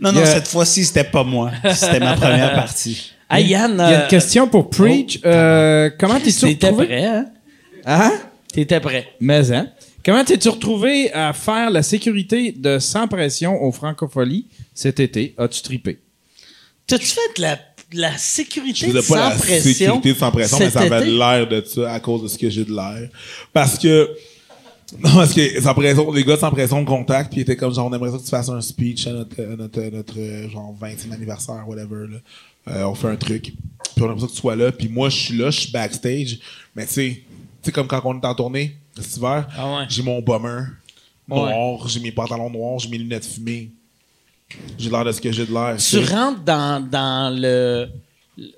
non, 0.00 0.12
non, 0.12 0.24
cette 0.24 0.48
fois-ci, 0.48 0.84
c'était 0.84 1.04
pas 1.04 1.22
moi. 1.24 1.50
C'était 1.72 2.00
ma 2.00 2.14
première 2.14 2.52
partie. 2.54 3.12
Yann, 3.30 3.40
Il 3.40 3.48
y 3.48 3.54
a 3.54 3.88
euh, 4.00 4.02
une 4.02 4.08
question 4.08 4.46
pour 4.48 4.70
Preach. 4.70 5.20
Euh, 5.24 5.90
comment 5.98 6.18
t'es-tu 6.20 6.40
t'étais 6.40 6.66
retrouvé? 6.68 6.86
prêt, 6.86 7.04
hein? 7.04 7.26
Hein? 7.84 8.12
T'étais 8.52 8.80
prêt. 8.80 9.08
Mais 9.20 9.52
hein? 9.52 9.68
Comment 10.04 10.24
t'es-tu 10.24 10.48
retrouvé 10.48 11.12
à 11.12 11.32
faire 11.32 11.70
la 11.70 11.82
sécurité 11.82 12.52
de 12.52 12.78
Sans 12.78 13.08
Pression 13.08 13.60
au 13.62 13.72
Francofolie 13.72 14.46
cet 14.72 15.00
été? 15.00 15.34
As-tu 15.36 15.62
tripé? 15.62 15.98
T'as-tu 16.86 17.06
fait 17.06 17.20
de 17.36 17.42
la, 17.42 17.56
de 17.56 18.00
la 18.00 18.12
Je 18.12 18.18
sécurité 18.18 18.86
faisais 18.86 18.92
de 18.92 19.00
pas 19.00 19.02
sans 19.02 19.28
la 19.30 19.34
pression? 19.34 19.72
sécurité 19.72 20.14
sans 20.14 20.30
pression, 20.30 20.58
mais 20.60 20.70
ça 20.70 20.80
avait 20.82 21.04
l'air 21.06 21.48
de 21.48 21.64
ça 21.66 21.92
à 21.92 21.98
cause 21.98 22.22
de 22.22 22.28
ce 22.28 22.38
que 22.38 22.48
j'ai 22.48 22.64
de 22.64 22.72
l'air. 22.72 23.08
Parce 23.52 23.76
que, 23.76 24.08
non, 25.02 25.10
parce 25.16 25.34
que 25.34 25.60
sans 25.60 25.74
pression, 25.74 26.12
les 26.12 26.22
gars 26.22 26.36
sans 26.36 26.52
pression 26.52 26.80
me 26.80 26.86
contactent, 26.86 27.32
puis 27.32 27.40
ils 27.40 27.42
étaient 27.42 27.56
comme 27.56 27.74
genre, 27.74 27.86
on 27.90 27.92
aimerait 27.92 28.12
ça 28.12 28.18
que 28.18 28.22
tu 28.22 28.30
fasses 28.30 28.48
un 28.48 28.60
speech 28.60 29.08
à 29.08 29.12
notre, 29.12 29.42
à 29.42 29.56
notre, 29.56 29.82
à 29.82 29.90
notre, 29.90 30.14
euh, 30.20 30.48
genre 30.48 30.72
20e 30.80 31.12
anniversaire, 31.12 31.64
whatever, 31.66 32.06
là. 32.08 32.18
Euh, 32.68 32.84
on 32.84 32.94
fait 32.94 33.08
un 33.08 33.16
truc. 33.16 33.52
Puis 33.94 34.04
on 34.04 34.06
aimerait 34.06 34.20
ça 34.20 34.26
que 34.26 34.32
tu 34.32 34.38
sois 34.38 34.56
là, 34.56 34.72
puis 34.72 34.88
moi, 34.88 35.08
je 35.08 35.16
suis 35.16 35.36
là, 35.36 35.50
je 35.50 35.60
suis 35.60 35.70
backstage. 35.70 36.38
Mais 36.74 36.86
tu 36.86 36.92
sais, 36.92 37.10
tu 37.14 37.22
sais, 37.62 37.72
comme 37.72 37.86
quand 37.86 38.00
on 38.04 38.20
est 38.20 38.24
en 38.26 38.34
tournée, 38.34 38.76
cet 38.98 39.16
hiver, 39.16 39.46
Ah 39.56 39.76
ouais. 39.78 39.84
j'ai 39.88 40.02
mon 40.02 40.20
bomber 40.20 40.62
noir, 41.28 41.88
j'ai 41.88 42.00
mes 42.00 42.12
pantalons 42.12 42.50
noirs, 42.50 42.78
j'ai 42.78 42.88
mes 42.88 42.98
lunettes 42.98 43.24
fumées. 43.26 43.70
J'ai 44.78 44.90
l'air 44.90 45.04
de 45.04 45.12
ce 45.12 45.20
que 45.20 45.32
j'ai 45.32 45.44
de 45.44 45.52
l'air. 45.52 45.76
Tu 45.76 45.98
rentres 45.98 46.40
dans, 46.44 46.80
dans 46.88 47.34
le 47.36 47.88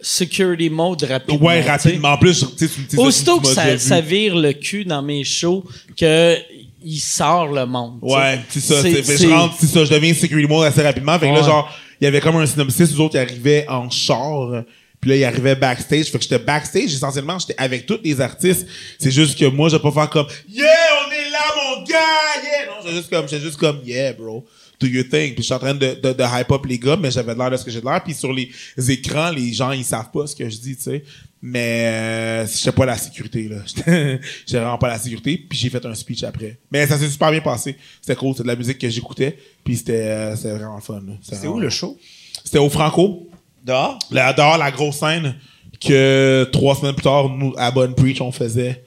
security 0.00 0.68
mode 0.68 1.02
rapidement. 1.04 1.46
Ouais, 1.46 1.62
rapidement. 1.62 2.12
En 2.12 2.18
plus, 2.18 2.44
tu 2.56 2.68
sais, 2.68 2.98
Aussitôt 2.98 3.40
que 3.40 3.48
ça, 3.48 3.78
ça 3.78 4.00
vire 4.00 4.36
le 4.36 4.52
cul 4.52 4.84
dans 4.84 5.02
mes 5.02 5.24
shows, 5.24 5.64
que 5.96 6.36
il 6.82 6.98
sort 6.98 7.48
le 7.48 7.64
monde. 7.66 7.98
tu 8.02 8.08
sais. 8.08 8.14
Ouais, 8.14 8.40
c'est 8.48 8.60
ça. 8.60 8.82
Je 8.82 9.32
rentre, 9.32 9.58
ça. 9.60 9.84
Je 9.84 9.90
deviens 9.92 10.14
security 10.14 10.46
mode 10.48 10.66
assez 10.66 10.82
rapidement. 10.82 11.18
Fait 11.18 11.28
que 11.30 11.34
là, 11.34 11.42
genre, 11.42 11.72
il 12.00 12.04
y 12.04 12.06
avait 12.06 12.20
comme 12.20 12.36
un 12.36 12.46
synopsis, 12.46 12.92
nous 12.92 13.00
autres, 13.00 13.12
qui 13.12 13.18
arrivaient 13.18 13.66
en 13.68 13.90
char. 13.90 14.64
Puis 15.00 15.10
là, 15.10 15.16
il 15.16 15.24
arrivait 15.24 15.54
backstage. 15.54 16.06
Fait 16.06 16.18
que 16.18 16.24
j'étais 16.24 16.38
backstage, 16.38 16.92
essentiellement, 16.92 17.38
j'étais 17.38 17.54
avec 17.56 17.86
tous 17.86 18.00
les 18.02 18.20
artistes. 18.20 18.66
C'est 18.98 19.10
juste 19.10 19.38
que 19.38 19.44
moi, 19.46 19.68
je 19.68 19.76
vais 19.76 19.82
pas 19.82 19.92
faire 19.92 20.10
comme, 20.10 20.26
yeah, 20.48 20.66
on 21.06 21.12
est 21.12 21.30
là, 21.30 21.38
mon 21.56 21.82
gars, 21.84 21.94
yeah. 22.42 22.66
Non, 22.66 22.82
j'étais 22.82 22.96
juste 22.96 23.10
comme, 23.10 23.28
j'étais 23.28 23.42
juste 23.42 23.56
comme, 23.56 23.80
yeah, 23.84 24.12
bro. 24.12 24.44
Do 24.80 24.86
your 24.86 25.04
thing. 25.04 25.34
Puis 25.34 25.38
je 25.38 25.42
suis 25.42 25.54
en 25.54 25.58
train 25.58 25.74
de, 25.74 25.94
de, 25.94 26.12
de 26.12 26.22
hype 26.22 26.52
up 26.52 26.64
les 26.66 26.78
gars, 26.78 26.96
mais 26.96 27.10
j'avais 27.10 27.34
l'air 27.34 27.50
de 27.50 27.56
ce 27.56 27.64
que 27.64 27.70
j'ai 27.70 27.80
de 27.80 27.84
l'air. 27.84 28.02
Puis 28.02 28.14
sur 28.14 28.32
les 28.32 28.50
écrans, 28.88 29.30
les 29.30 29.52
gens, 29.52 29.72
ils 29.72 29.84
savent 29.84 30.10
pas 30.12 30.26
ce 30.26 30.36
que 30.36 30.48
je 30.48 30.56
dis, 30.56 30.76
tu 30.76 30.82
sais. 30.82 31.04
Mais 31.40 32.42
euh, 32.42 32.46
j'étais 32.48 32.72
pas 32.72 32.84
la 32.86 32.96
sécurité, 32.96 33.48
là. 33.48 33.58
J'étais 33.66 34.58
vraiment 34.58 34.76
pas 34.78 34.88
la 34.88 34.98
sécurité. 34.98 35.36
Puis 35.48 35.56
j'ai 35.58 35.70
fait 35.70 35.84
un 35.86 35.94
speech 35.94 36.24
après. 36.24 36.58
Mais 36.72 36.84
ça 36.86 36.98
s'est 36.98 37.08
super 37.08 37.30
bien 37.30 37.40
passé. 37.40 37.76
C'était 38.00 38.16
cool. 38.16 38.32
C'était 38.32 38.42
de 38.42 38.48
la 38.48 38.56
musique 38.56 38.78
que 38.78 38.88
j'écoutais. 38.88 39.38
Puis 39.62 39.76
c'était 39.76 39.92
euh, 40.02 40.34
c'était 40.36 40.54
vraiment 40.54 40.80
fun. 40.80 41.00
C'était 41.22 41.36
vraiment- 41.36 41.54
où 41.54 41.60
le 41.60 41.70
show? 41.70 41.96
C'était 42.44 42.58
au 42.58 42.68
Franco. 42.68 43.28
Dehors? 43.64 43.98
Là, 44.10 44.32
dehors, 44.32 44.58
la 44.58 44.70
grosse 44.72 44.96
scène 44.96 45.36
que 45.80 46.48
trois 46.52 46.74
semaines 46.74 46.94
plus 46.94 47.02
tard, 47.04 47.28
nous, 47.28 47.54
à 47.56 47.70
Bonne 47.70 47.94
Preach, 47.94 48.20
on 48.20 48.32
faisait. 48.32 48.84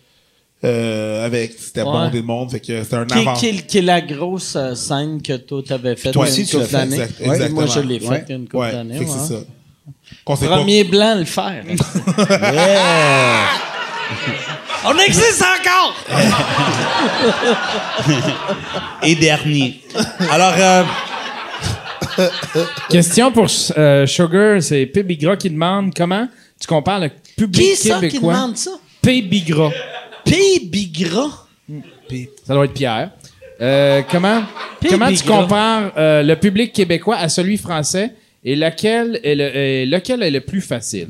Euh, 0.63 1.25
avec, 1.25 1.53
c'était 1.57 1.81
Ouais. 1.81 1.87
bon 1.87 2.09
des 2.11 2.21
monde. 2.21 2.51
Fait 2.51 2.59
que 2.59 2.83
c'était 2.83 2.95
un 2.97 3.05
Qui, 3.05 3.17
avant. 3.17 3.33
qui- 3.33 3.63
qui 3.63 3.77
est 3.79 3.81
la 3.81 3.99
grosse 4.01 4.55
euh, 4.55 4.75
scène 4.75 5.19
que 5.21 5.37
toi 5.37 5.63
t'avais 5.65 5.95
faite 5.95 6.13
Toi 6.13 6.25
aussi, 6.25 6.45
tu 6.45 6.57
l'as 6.57 6.65
fait, 6.65 6.83
exact- 6.83 7.19
Ouais, 7.21 7.49
Moi, 7.49 7.65
je 7.65 7.79
l'ai 7.79 7.99
fait 7.99 8.07
Ouais. 8.09 8.23
il 8.27 8.29
y 8.29 8.33
a 8.33 8.35
une 8.35 8.43
couple 8.43 8.57
Ouais, 8.57 8.71
d'années. 8.71 8.99
c'est 8.99 9.33
ça. 9.33 9.39
S'est 10.37 10.47
pas- 10.47 10.57
Premier 10.57 10.83
blanc 10.83 11.11
à 11.11 11.15
le 11.15 11.25
faire. 11.25 11.63
On 14.85 14.97
existe 14.97 15.43
encore! 15.43 15.95
Et 19.03 19.15
dernier. 19.15 19.81
Alors, 20.31 20.53
euh, 20.57 20.83
Question 22.89 23.31
pour 23.31 23.47
euh, 23.77 24.05
Sugar, 24.05 24.61
c'est 24.61 24.85
P. 24.87 25.03
Bigra 25.03 25.35
qui 25.37 25.49
demande 25.49 25.93
comment 25.95 26.27
tu 26.59 26.67
compares 26.67 26.99
le 26.99 27.09
public 27.37 27.69
Qui 27.69 27.75
ça 27.75 27.95
qui 27.95 28.01
québécois? 28.09 28.33
demande 28.33 28.57
ça? 28.57 28.71
P. 29.01 29.21
Bigra. 29.21 29.69
P. 30.25 30.59
Bigra. 30.65 31.47
Ça 32.45 32.53
doit 32.53 32.65
être 32.65 32.73
Pierre. 32.73 33.11
Euh, 33.61 34.01
comment 34.09 34.43
P. 34.79 34.89
comment 34.89 35.09
tu 35.11 35.23
compares 35.23 35.91
euh, 35.97 36.23
le 36.23 36.35
public 36.35 36.73
québécois 36.73 37.17
à 37.17 37.29
celui 37.29 37.57
français 37.57 38.13
et 38.43 38.55
lequel 38.55 39.19
est 39.23 39.35
le, 39.35 40.23
est 40.23 40.31
le 40.31 40.41
plus 40.41 40.61
facile? 40.61 41.09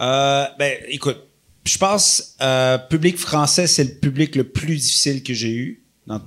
Euh, 0.00 0.46
ben, 0.58 0.76
écoute, 0.88 1.18
je 1.64 1.78
pense 1.78 2.36
euh, 2.42 2.78
public 2.78 3.16
français, 3.16 3.66
c'est 3.66 3.84
le 3.84 3.94
public 3.94 4.36
le 4.36 4.44
plus 4.44 4.76
difficile 4.76 5.22
que 5.22 5.32
j'ai 5.32 5.52
eu 5.52 5.82
dans 6.06 6.20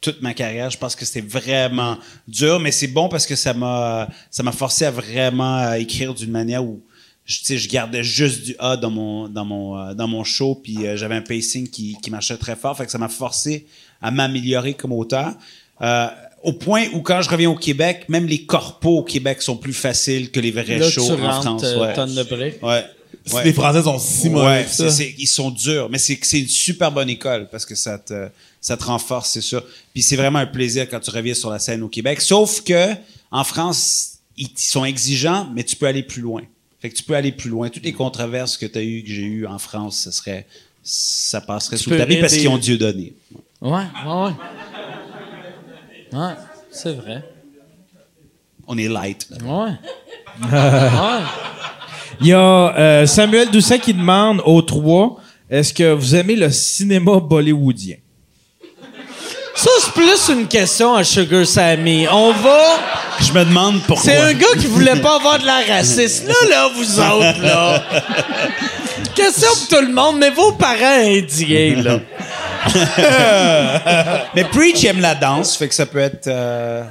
toute 0.00 0.22
ma 0.22 0.34
carrière. 0.34 0.70
Je 0.70 0.78
pense 0.78 0.94
que 0.94 1.04
c'était 1.04 1.26
vraiment 1.26 1.98
dur, 2.28 2.60
mais 2.60 2.70
c'est 2.70 2.86
bon 2.86 3.08
parce 3.08 3.26
que 3.26 3.34
ça 3.34 3.52
m'a 3.54 4.08
ça 4.30 4.42
m'a 4.42 4.52
forcé 4.52 4.84
à 4.84 4.90
vraiment 4.90 5.58
euh, 5.58 5.72
écrire 5.74 6.14
d'une 6.14 6.30
manière 6.30 6.64
où 6.64 6.80
je, 7.24 7.56
je 7.56 7.68
gardais 7.68 8.04
juste 8.04 8.44
du 8.44 8.54
A 8.60 8.76
dans 8.76 8.90
mon 8.90 9.28
dans 9.28 9.44
mon 9.44 9.76
euh, 9.76 9.94
dans 9.94 10.06
mon 10.06 10.22
show, 10.22 10.54
puis 10.54 10.78
j'avais 10.94 11.16
un 11.16 11.22
pacing 11.22 11.68
qui, 11.68 11.96
qui 12.00 12.10
marchait 12.10 12.36
très 12.36 12.54
fort, 12.54 12.76
fait 12.76 12.84
que 12.84 12.92
ça 12.92 12.98
m'a 12.98 13.08
forcé 13.08 13.66
à 14.00 14.12
m'améliorer 14.12 14.74
comme 14.74 14.92
auteur. 14.92 15.34
Au 16.46 16.52
point 16.52 16.86
où 16.94 17.00
quand 17.00 17.20
je 17.22 17.28
reviens 17.28 17.50
au 17.50 17.56
Québec, 17.56 18.04
même 18.08 18.26
les 18.26 18.44
corpos 18.46 18.98
au 18.98 19.02
Québec 19.02 19.42
sont 19.42 19.56
plus 19.56 19.72
faciles 19.74 20.30
que 20.30 20.40
les 20.40 20.52
vrais 20.52 20.78
Là, 20.78 20.88
shows 20.88 21.04
tu 21.16 21.22
en 21.24 21.40
France. 21.42 21.64
euh, 21.64 21.80
ouais. 21.80 21.92
tonne 21.92 22.14
de 22.14 22.22
briques. 22.22 22.62
Ouais. 22.62 22.84
Les 23.44 23.52
Français 23.52 23.82
sont 23.82 23.98
si 23.98 24.30
mauvais 24.30 24.64
Ouais, 24.78 25.14
ils 25.18 25.26
sont 25.26 25.50
durs, 25.50 25.88
mais 25.90 25.98
c'est 25.98 26.16
c'est 26.22 26.38
une 26.38 26.48
super 26.48 26.92
bonne 26.92 27.10
école 27.10 27.48
parce 27.50 27.66
que 27.66 27.74
ça 27.74 27.98
te, 27.98 28.28
ça 28.60 28.76
te 28.76 28.84
renforce, 28.84 29.30
c'est 29.30 29.40
sûr. 29.40 29.64
Puis 29.92 30.02
c'est 30.02 30.14
vraiment 30.14 30.38
un 30.38 30.46
plaisir 30.46 30.88
quand 30.88 31.00
tu 31.00 31.10
reviens 31.10 31.34
sur 31.34 31.50
la 31.50 31.58
scène 31.58 31.82
au 31.82 31.88
Québec. 31.88 32.20
Sauf 32.20 32.60
que 32.62 32.92
en 33.32 33.42
France, 33.42 34.18
ils, 34.36 34.46
ils 34.46 34.58
sont 34.60 34.84
exigeants, 34.84 35.48
mais 35.54 35.64
tu 35.64 35.74
peux 35.74 35.86
aller 35.86 36.04
plus 36.04 36.22
loin. 36.22 36.42
Fait 36.80 36.90
que 36.90 36.94
tu 36.94 37.02
peux 37.02 37.16
aller 37.16 37.32
plus 37.32 37.50
loin. 37.50 37.68
Toutes 37.70 37.84
les 37.84 37.92
controverses 37.92 38.56
que 38.56 38.66
tu 38.66 38.78
as 38.78 38.82
eues, 38.82 39.02
que 39.02 39.10
j'ai 39.10 39.22
eues 39.22 39.46
en 39.46 39.58
France, 39.58 39.96
ça 40.04 40.12
serait, 40.12 40.46
ça 40.84 41.40
passerait 41.40 41.78
sous 41.78 41.90
le 41.90 41.98
tapis 41.98 42.18
parce 42.18 42.34
qu'ils 42.34 42.48
ont 42.48 42.58
Dieu 42.58 42.78
donné. 42.78 43.14
Ouais, 43.60 43.70
ouais, 43.72 43.80
ouais. 44.24 44.30
Ouais, 46.12 46.34
c'est 46.70 46.94
vrai. 46.94 47.22
On 48.66 48.76
est 48.78 48.88
light. 48.88 49.28
Ouais. 49.42 49.72
ouais. 50.52 51.22
Il 52.20 52.28
y 52.28 52.32
a 52.32 52.38
euh, 52.78 53.06
Samuel 53.06 53.50
Doucet 53.50 53.78
qui 53.78 53.94
demande 53.94 54.40
aux 54.44 54.62
trois 54.62 55.18
est-ce 55.48 55.72
que 55.72 55.92
vous 55.92 56.14
aimez 56.16 56.34
le 56.34 56.50
cinéma 56.50 57.20
bollywoodien? 57.20 57.96
Ça, 59.54 59.70
c'est 59.80 59.92
plus 59.92 60.28
une 60.28 60.48
question 60.48 60.94
à 60.94 61.04
Sugar 61.04 61.46
Sammy. 61.46 62.06
On 62.10 62.32
va. 62.32 62.78
Je 63.20 63.32
me 63.32 63.44
demande 63.44 63.80
pourquoi. 63.86 64.04
C'est 64.12 64.16
un 64.16 64.32
gars 64.34 64.54
qui 64.58 64.66
voulait 64.66 65.00
pas 65.00 65.16
avoir 65.16 65.38
de 65.38 65.46
la 65.46 65.60
raciste. 65.68 66.26
Là, 66.26 66.34
là, 66.50 66.68
vous 66.74 67.00
autres, 67.00 67.42
là. 67.42 67.82
Question 69.14 69.48
pour 69.48 69.78
tout 69.78 69.86
le 69.86 69.92
monde, 69.92 70.18
mais 70.18 70.30
vos 70.30 70.52
parents 70.52 71.00
indiens, 71.00 71.80
là. 71.82 72.00
Mais 74.34 74.44
Preach 74.44 74.84
aime 74.84 75.00
la 75.00 75.14
danse, 75.14 75.56
fait 75.56 75.68
que 75.68 75.74
ça 75.74 75.86
peut 75.86 75.98
être 75.98 76.26
euh, 76.26 76.84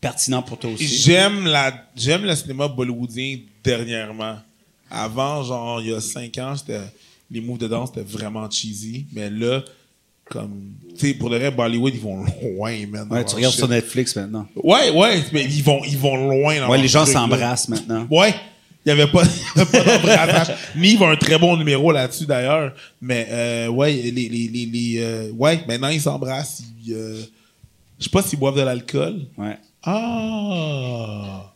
pertinent 0.00 0.42
pour 0.42 0.58
toi 0.58 0.70
aussi. 0.70 0.86
J'aime 0.86 1.46
la 1.46 1.72
j'aime 1.96 2.24
le 2.24 2.34
cinéma 2.34 2.68
bollywoodien 2.68 3.38
dernièrement. 3.62 4.36
Avant, 4.90 5.42
genre, 5.42 5.80
il 5.80 5.90
y 5.90 5.94
a 5.94 6.00
cinq 6.00 6.36
ans, 6.38 6.54
c'était 6.56 6.80
les 7.30 7.40
moves 7.40 7.58
de 7.58 7.68
danse 7.68 7.90
étaient 7.90 8.02
vraiment 8.02 8.48
cheesy. 8.50 9.06
Mais 9.12 9.30
là, 9.30 9.62
comme, 10.26 10.72
tu 10.98 11.08
sais, 11.08 11.14
pour 11.14 11.30
le 11.30 11.38
reste, 11.38 11.56
Bollywood, 11.56 11.94
ils 11.94 12.00
vont 12.00 12.24
loin, 12.24 12.86
man. 12.86 13.08
dans 13.08 13.16
Ouais, 13.16 13.24
tu 13.24 13.34
regardes 13.34 13.52
shit. 13.52 13.60
sur 13.60 13.68
Netflix 13.68 14.16
maintenant. 14.16 14.46
Ouais, 14.56 14.90
ouais, 14.90 15.22
mais 15.32 15.44
ils 15.44 15.62
vont, 15.62 15.82
ils 15.84 15.98
vont 15.98 16.16
loin 16.16 16.60
dans 16.60 16.68
Ouais, 16.68 16.78
les 16.78 16.88
gens 16.88 17.04
s'embrassent 17.06 17.68
maintenant. 17.68 18.06
Ouais. 18.10 18.34
Il 18.84 18.92
n'y 18.92 19.00
avait 19.00 19.10
pas, 19.10 19.22
il 19.24 19.58
y 19.58 19.60
avait 19.60 19.70
pas 19.70 19.84
d'embrassage. 19.98 20.56
Nive 20.76 21.02
a 21.02 21.10
un 21.10 21.16
très 21.16 21.38
bon 21.38 21.56
numéro 21.56 21.92
là-dessus, 21.92 22.26
d'ailleurs. 22.26 22.74
Mais, 23.00 23.28
euh, 23.30 23.68
ouais, 23.68 23.92
les, 23.92 24.10
les, 24.10 24.28
les, 24.28 24.66
les, 24.66 24.94
euh, 24.98 25.30
ouais, 25.32 25.62
maintenant, 25.68 25.88
ils 25.88 26.00
s'embrassent. 26.00 26.62
Ils, 26.84 26.94
euh, 26.94 27.20
je 27.98 28.04
sais 28.04 28.10
pas 28.10 28.22
s'ils 28.22 28.38
boivent 28.38 28.56
de 28.56 28.62
l'alcool. 28.62 29.20
Ouais. 29.38 29.56
Ah. 29.84 31.52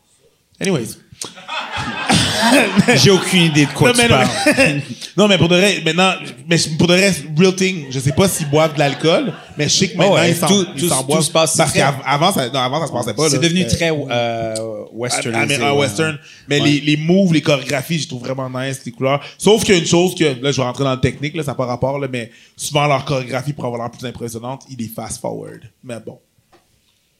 Anyways. 0.60 0.96
J'ai 2.96 3.10
aucune 3.10 3.42
idée 3.44 3.66
de 3.66 3.72
quoi 3.72 3.88
non, 3.88 3.94
tu 3.94 4.00
mais, 4.02 4.08
non, 4.08 4.16
parles. 4.16 4.28
mais- 4.56 4.82
non, 5.16 5.28
mais 5.28 5.38
pour 5.38 5.48
de 5.48 5.56
vrai, 5.56 5.82
maintenant, 5.84 6.12
mais 6.48 6.56
pour 6.78 6.86
de 6.86 6.94
vrai, 6.94 7.12
real 7.36 7.54
thing, 7.54 7.86
je 7.90 7.98
sais 7.98 8.12
pas 8.12 8.28
s'ils 8.28 8.48
boivent 8.48 8.74
de 8.74 8.78
l'alcool, 8.78 9.32
mais 9.56 9.64
je 9.64 9.74
sais 9.74 9.88
que 9.88 9.96
maintenant, 9.96 10.12
Oh 10.12 10.16
ouais, 10.16 10.30
ils 10.30 10.36
s'en 10.36 10.46
tout- 10.46 10.66
ils 10.76 10.80
tout- 10.82 10.88
s'en 10.88 11.00
tout 11.00 11.06
boivent. 11.08 11.22
se 11.22 11.30
passe 11.30 11.56
parce 11.56 11.70
très- 11.70 11.80
qu'avant, 11.80 12.32
ça, 12.32 12.48
non, 12.50 12.60
avant, 12.60 12.80
ça 12.80 12.86
se 12.86 12.92
passait 12.92 13.14
pas, 13.14 13.28
C'est 13.30 13.38
devenu 13.38 13.62
C'était- 13.62 13.76
très 13.76 13.90
euh, 13.92 14.54
western. 14.92 15.34
Amé- 15.34 15.62
en 15.62 15.76
western. 15.78 16.18
Mais 16.48 16.60
Ouais. 16.60 16.66
les, 16.68 16.80
les 16.80 16.96
moves, 16.96 17.32
les 17.32 17.42
chorégraphies, 17.42 17.98
je 18.00 18.08
trouve 18.08 18.22
vraiment 18.22 18.48
nice, 18.60 18.80
les 18.84 18.92
couleurs. 18.92 19.20
Sauf 19.38 19.64
qu'il 19.64 19.74
y 19.74 19.78
a 19.78 19.80
une 19.80 19.86
chose 19.86 20.14
que, 20.14 20.24
là, 20.24 20.52
je 20.52 20.56
vais 20.56 20.62
rentrer 20.62 20.84
dans 20.84 20.94
le 20.94 21.00
technique, 21.00 21.34
là, 21.36 21.42
ça 21.42 21.52
n'a 21.52 21.54
pas 21.56 21.66
rapport, 21.66 21.98
là, 21.98 22.06
mais 22.10 22.30
souvent 22.56 22.86
leur 22.86 23.04
chorégraphie, 23.04 23.52
pour 23.52 23.64
avoir 23.64 23.80
l'air 23.82 23.90
plus 23.90 24.06
impressionnante, 24.06 24.62
ils 24.70 24.76
les 24.76 24.88
fast 24.88 25.20
forward. 25.20 25.60
Mais 25.82 25.96
bon. 26.04 26.18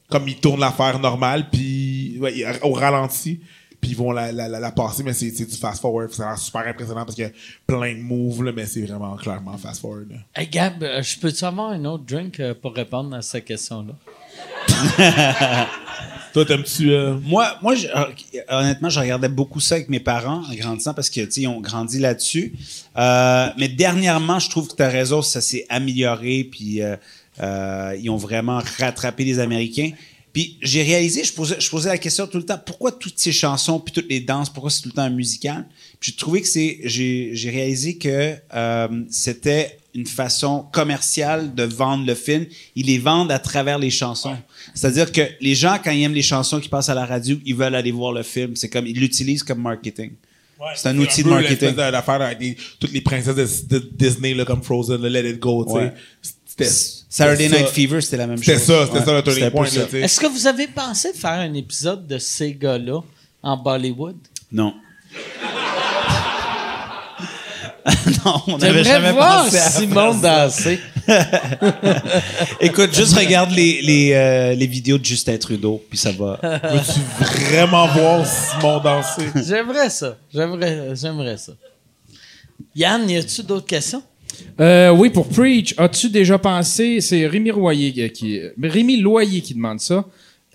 Comme 0.09 0.25
ils 0.29 0.35
tournent 0.37 0.61
l'affaire 0.61 0.99
normale, 0.99 1.49
puis 1.51 2.17
ouais, 2.21 2.45
au 2.61 2.71
ralenti, 2.71 3.41
puis 3.81 3.91
ils 3.91 3.97
vont 3.97 4.11
la, 4.11 4.31
la, 4.31 4.47
la, 4.47 4.59
la 4.59 4.71
passer, 4.71 5.03
mais 5.03 5.13
c'est 5.13 5.29
c'est 5.31 5.45
du 5.45 5.55
fast 5.55 5.81
forward. 5.81 6.11
Ça 6.11 6.23
a 6.25 6.29
l'air 6.29 6.37
super 6.37 6.67
impressionnant 6.67 7.03
parce 7.05 7.15
qu'il 7.15 7.25
y 7.25 7.27
a 7.27 7.31
plein 7.65 7.93
de 7.95 8.01
moves, 8.01 8.43
là, 8.43 8.51
mais 8.55 8.65
c'est 8.65 8.81
vraiment 8.81 9.15
clairement 9.15 9.57
fast 9.57 9.81
forward. 9.81 10.07
là. 10.11 10.17
Hey, 10.35 10.47
Gab, 10.47 10.81
euh, 10.83 11.01
je 11.01 11.19
peux-tu 11.19 11.43
avoir 11.45 11.69
un 11.71 11.85
autre 11.85 12.03
drink 12.05 12.39
euh, 12.39 12.53
pour 12.59 12.73
répondre 12.75 13.15
à 13.15 13.21
cette 13.21 13.45
question-là? 13.45 13.93
Toi, 16.33 16.45
t'aimes-tu. 16.45 16.91
euh, 16.91 17.17
Moi, 17.23 17.47
moi 17.61 17.73
je- 17.75 17.87
euh, 17.87 18.05
honnêtement, 18.49 18.89
je 18.89 18.99
regardais 18.99 19.29
beaucoup 19.29 19.59
ça 19.59 19.75
avec 19.75 19.89
mes 19.89 19.99
parents 19.99 20.43
en 20.47 20.53
grandissant 20.55 20.93
parce 20.93 21.09
que, 21.09 21.21
tu 21.21 21.31
sais, 21.31 21.41
ils 21.41 21.47
ont 21.47 21.61
grandi 21.61 21.99
là-dessus. 21.99 22.53
Euh, 22.97 23.47
mais 23.57 23.67
dernièrement, 23.69 24.37
je 24.39 24.49
trouve 24.49 24.67
que 24.67 24.83
as 24.83 24.89
raison, 24.89 25.21
ça 25.21 25.41
s'est 25.41 25.65
amélioré, 25.69 26.47
puis 26.51 26.81
euh, 26.81 26.95
euh, 27.41 27.95
ils 27.99 28.09
ont 28.09 28.17
vraiment 28.17 28.61
rattrapé 28.77 29.23
les 29.23 29.39
Américains. 29.39 29.91
Puis 30.37 30.55
j'ai 30.61 30.83
réalisé, 30.83 31.23
je 31.23 31.33
posais, 31.33 31.55
je 31.59 31.67
posais 31.67 31.89
la 31.89 31.97
question 31.97 32.27
tout 32.27 32.37
le 32.37 32.45
temps, 32.45 32.59
pourquoi 32.63 32.91
toutes 32.91 33.17
ces 33.17 33.31
chansons, 33.31 33.79
puis 33.79 33.91
toutes 33.91 34.07
les 34.07 34.19
danses, 34.19 34.51
pourquoi 34.51 34.69
c'est 34.69 34.83
tout 34.83 34.89
le 34.89 34.93
temps 34.93 35.01
un 35.01 35.09
musical? 35.09 35.65
Puis 35.99 36.11
j'ai 36.11 36.15
trouvé 36.15 36.41
que 36.43 36.47
c'est, 36.47 36.77
j'ai, 36.83 37.31
j'ai 37.33 37.49
réalisé 37.49 37.97
que 37.97 38.35
euh, 38.53 38.87
c'était 39.09 39.79
une 39.95 40.05
façon 40.05 40.63
commerciale 40.71 41.55
de 41.55 41.63
vendre 41.63 42.05
le 42.05 42.13
film. 42.13 42.45
Ils 42.75 42.85
les 42.85 42.99
vendent 42.99 43.31
à 43.31 43.39
travers 43.39 43.79
les 43.79 43.89
chansons. 43.89 44.37
C'est-à-dire 44.75 45.11
que 45.11 45.21
les 45.41 45.55
gens, 45.55 45.79
quand 45.83 45.89
ils 45.89 46.03
aiment 46.03 46.13
les 46.13 46.21
chansons 46.21 46.59
qui 46.59 46.69
passent 46.69 46.89
à 46.89 46.93
la 46.93 47.07
radio, 47.07 47.35
ils 47.43 47.55
veulent 47.55 47.73
aller 47.73 47.91
voir 47.91 48.11
le 48.11 48.21
film. 48.21 48.55
C'est 48.55 48.69
comme, 48.69 48.85
ils 48.85 48.99
l'utilisent 48.99 49.41
comme 49.41 49.63
marketing. 49.63 50.11
C'est 50.75 50.89
un 50.89 50.97
outil 50.99 51.21
de 51.23 51.29
peu 51.29 51.29
marketing. 51.31 51.69
l'espèce 51.69 51.91
d'affaire 51.91 52.21
avec 52.21 52.37
des- 52.37 52.55
toutes 52.79 52.91
les 52.93 53.01
princesses 53.01 53.65
de, 53.67 53.79
de 53.79 53.89
Disney, 53.91 54.35
là, 54.35 54.45
comme 54.45 54.61
Frozen, 54.61 55.01
le 55.01 55.09
Let 55.09 55.31
It 55.31 55.39
Go, 55.39 55.65
tu 55.65 55.71
sais. 56.63 56.96
Saturday 57.09 57.49
Night. 57.49 57.67
Fever, 57.69 58.01
c'était 58.01 58.17
la 58.17 58.27
même 58.27 58.37
chose. 58.37 58.45
C'était 58.45 58.59
ça, 58.59 58.85
c'était 58.85 58.99
Ouais, 58.99 59.05
ça 59.05 59.13
le 59.13 59.23
turning 59.23 59.51
point. 59.51 59.65
Est-ce 59.65 60.19
que 60.19 60.27
vous 60.27 60.45
avez 60.47 60.67
pensé 60.67 61.13
faire 61.13 61.39
un 61.39 61.53
épisode 61.53 62.05
de 62.05 62.17
ces 62.17 62.53
gars-là 62.53 63.01
en 63.41 63.57
Bollywood? 63.57 64.17
Non. 64.51 64.73
non, 68.25 68.41
on 68.47 68.57
n'avait 68.57 68.83
jamais 68.83 69.13
voir 69.13 69.45
pensé 69.45 69.57
à 69.57 69.69
Simon 69.69 70.15
danser. 70.15 70.79
Écoute, 72.59 72.93
juste 72.93 73.17
regarde 73.17 73.51
les, 73.51 73.81
les, 73.81 74.11
euh, 74.13 74.53
les 74.53 74.67
vidéos 74.67 74.97
de 74.97 75.05
Justin 75.05 75.37
Trudeau, 75.37 75.81
puis 75.89 75.97
ça 75.97 76.11
va. 76.11 76.37
Veux-tu 76.43 76.99
vraiment 77.45 77.87
voir 77.87 78.25
Simon 78.25 78.79
danser? 78.79 79.27
J'aimerais 79.35 79.89
ça. 79.89 80.17
J'aimerais, 80.33 80.95
j'aimerais 80.95 81.37
ça. 81.37 81.53
Yann, 82.75 83.09
y 83.09 83.17
a-tu 83.17 83.43
d'autres 83.43 83.65
questions? 83.67 84.03
Euh, 84.59 84.91
oui, 84.91 85.09
pour 85.09 85.27
Preach, 85.29 85.73
as-tu 85.77 86.09
déjà 86.09 86.37
pensé, 86.37 87.01
c'est 87.01 87.27
Rémi 87.27 87.51
Royer 87.51 87.91
qui, 87.93 88.09
qui- 88.11 88.41
Rémi 88.61 88.99
Loyer 89.01 89.41
qui 89.41 89.53
demande 89.53 89.79
ça. 89.79 90.05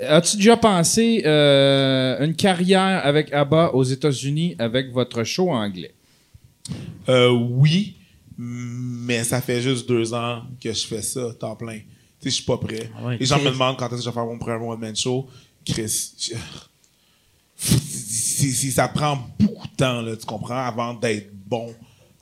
As-tu 0.00 0.36
déjà 0.36 0.56
pensé 0.56 1.22
euh, 1.24 2.24
une 2.24 2.34
carrière 2.34 3.00
avec 3.04 3.32
ABBA 3.32 3.74
aux 3.74 3.84
États-Unis 3.84 4.56
avec 4.58 4.90
votre 4.92 5.22
show 5.24 5.50
anglais? 5.50 5.92
Euh, 7.08 7.30
oui, 7.30 7.96
mais 8.36 9.22
ça 9.24 9.40
fait 9.40 9.60
juste 9.60 9.88
deux 9.88 10.12
ans 10.14 10.42
que 10.60 10.72
je 10.72 10.86
fais 10.86 11.02
ça, 11.02 11.32
temps 11.38 11.54
plein. 11.56 11.78
Tu 11.78 11.84
sais, 12.20 12.30
je 12.30 12.34
suis 12.36 12.44
pas 12.44 12.56
prêt. 12.56 12.90
Ah 12.98 13.06
ouais, 13.06 13.16
Les 13.18 13.26
gens 13.26 13.38
me 13.40 13.50
demandent 13.50 13.76
quand 13.76 13.86
est-ce 13.88 13.96
que 13.96 14.02
je 14.02 14.08
vais 14.08 14.14
faire 14.14 14.24
mon 14.26 14.38
premier 14.38 14.64
one-man 14.64 14.94
show. 14.96 15.28
Chris, 15.64 16.12
je- 16.18 16.32
c'est- 17.56 18.50
c'est- 18.50 18.70
ça 18.70 18.88
prend 18.88 19.18
beaucoup 19.38 19.66
de 19.68 19.76
temps, 19.76 20.02
là, 20.02 20.16
tu 20.16 20.26
comprends, 20.26 20.64
avant 20.64 20.94
d'être 20.94 21.30
bon, 21.46 21.72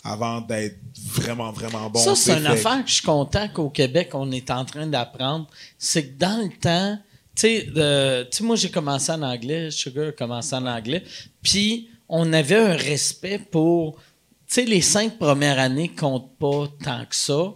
avant 0.02 0.40
d'être 0.40 0.76
vraiment, 1.06 1.52
vraiment 1.52 1.90
bon. 1.90 1.98
ça, 2.00 2.14
c'est 2.14 2.32
une 2.38 2.46
affaire 2.46 2.82
que 2.82 2.88
je 2.88 2.94
suis 2.94 3.02
content 3.04 3.48
qu'au 3.48 3.68
Québec, 3.70 4.10
on 4.14 4.30
est 4.32 4.50
en 4.50 4.64
train 4.64 4.86
d'apprendre. 4.86 5.46
C'est 5.78 6.06
que 6.08 6.18
dans 6.18 6.42
le 6.42 6.48
temps, 6.58 6.98
tu 7.34 7.42
sais, 7.42 7.62
de- 7.64 8.22
tu 8.30 8.38
sais, 8.38 8.44
moi, 8.44 8.56
j'ai 8.56 8.70
commencé 8.70 9.12
en 9.12 9.22
anglais, 9.22 9.70
Sugar 9.70 10.08
a 10.08 10.12
commencé 10.12 10.54
en 10.54 10.66
anglais, 10.66 11.04
puis 11.42 11.88
on 12.08 12.32
avait 12.32 12.56
un 12.56 12.74
respect 12.76 13.38
pour, 13.50 13.96
tu 13.96 14.54
sais, 14.54 14.64
les 14.64 14.80
cinq 14.80 15.18
premières 15.18 15.58
années 15.58 15.88
comptent 15.88 16.36
pas 16.38 16.66
tant 16.82 17.04
que 17.04 17.14
ça. 17.14 17.52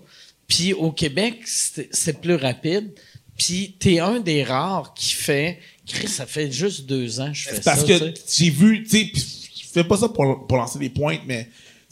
Puis 0.46 0.74
au 0.74 0.92
Québec, 0.92 1.40
c'est 1.46 2.20
plus 2.20 2.34
rapide. 2.36 2.92
Puis 3.36 3.74
t'es 3.80 3.98
un 3.98 4.20
des 4.20 4.44
rares 4.44 4.94
qui 4.94 5.12
fait, 5.14 5.58
Chris, 5.86 6.06
ça 6.06 6.24
fait 6.26 6.52
juste 6.52 6.86
deux 6.86 7.18
ans 7.20 7.28
que 7.28 7.34
je 7.34 7.48
fais 7.48 7.54
C'est 7.56 7.64
parce 7.64 7.80
ça. 7.80 7.86
que 7.86 8.10
tu 8.10 8.20
sais. 8.20 8.44
j'ai 8.44 8.50
vu, 8.50 8.84
tu 8.84 8.90
sais, 8.90 9.10
je 9.14 9.66
fais 9.72 9.82
pas 9.82 9.96
ça 9.96 10.08
pour, 10.08 10.46
pour 10.46 10.56
lancer 10.56 10.78
des 10.78 10.90
pointes, 10.90 11.22
mais 11.26 11.48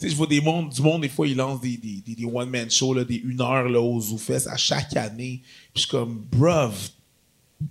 je 0.09 0.15
vois 0.15 0.27
des 0.27 0.41
mondes, 0.41 0.69
du 0.69 0.81
monde, 0.81 1.01
des 1.01 1.09
fois, 1.09 1.27
ils 1.27 1.35
lancent 1.35 1.61
des, 1.61 1.77
des, 1.77 2.01
des, 2.05 2.15
des 2.15 2.25
one-man 2.25 2.69
shows, 2.69 2.93
là, 2.93 3.03
des 3.03 3.21
une 3.23 3.41
heure 3.41 3.69
là, 3.69 3.79
aux 3.79 3.99
ZooFest 3.99 4.47
à 4.47 4.57
chaque 4.57 4.95
année. 4.95 5.41
Puis 5.73 5.75
je 5.75 5.79
suis 5.81 5.89
comme, 5.89 6.23
bruv, 6.31 6.73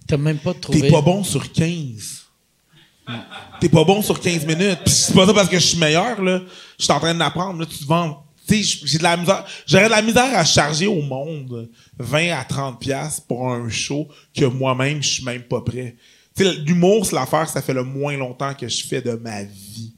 T'as 0.06 0.16
même 0.16 0.38
pas 0.38 0.54
trouvé. 0.54 0.80
t'es 0.80 0.90
pas 0.90 1.02
bon 1.02 1.24
sur 1.24 1.50
15. 1.52 2.22
T'es 3.60 3.68
pas 3.68 3.84
bon 3.84 4.02
sur 4.02 4.20
15 4.20 4.46
minutes. 4.46 4.80
Puis 4.84 4.94
c'est 4.94 5.14
pas 5.14 5.26
ça 5.26 5.34
parce 5.34 5.48
que 5.48 5.59
je 5.59 5.66
suis 5.66 5.78
meilleur, 5.78 6.22
là. 6.22 6.40
Je 6.78 6.84
suis 6.84 6.92
en 6.92 7.00
train 7.00 7.14
d'apprendre, 7.14 7.60
là, 7.60 7.66
tu 7.66 7.78
te 7.78 7.84
vends. 7.84 8.24
Tu 8.48 8.62
sais, 8.62 8.78
j'ai 8.84 8.98
de 8.98 9.02
la 9.02 9.16
misère. 9.16 9.44
J'aurais 9.66 9.84
de 9.84 9.90
la 9.90 10.02
misère 10.02 10.38
à 10.38 10.44
charger 10.44 10.86
au 10.86 11.02
monde 11.02 11.70
20 11.98 12.30
à 12.30 12.44
30 12.44 12.80
piastres 12.80 13.26
pour 13.26 13.50
un 13.50 13.68
show 13.68 14.09
que 14.34 14.44
moi-même, 14.44 15.02
je 15.02 15.09
suis 15.09 15.24
même 15.24 15.42
pas 15.42 15.60
prêt. 15.60 15.96
Tu 16.34 16.44
sais, 16.44 16.54
l'humour, 16.54 17.06
c'est 17.06 17.14
l'affaire 17.14 17.48
ça 17.48 17.60
fait 17.62 17.74
le 17.74 17.84
moins 17.84 18.16
longtemps 18.16 18.54
que 18.54 18.66
je 18.68 18.86
fais 18.86 19.02
de 19.02 19.12
ma 19.12 19.44
vie. 19.44 19.94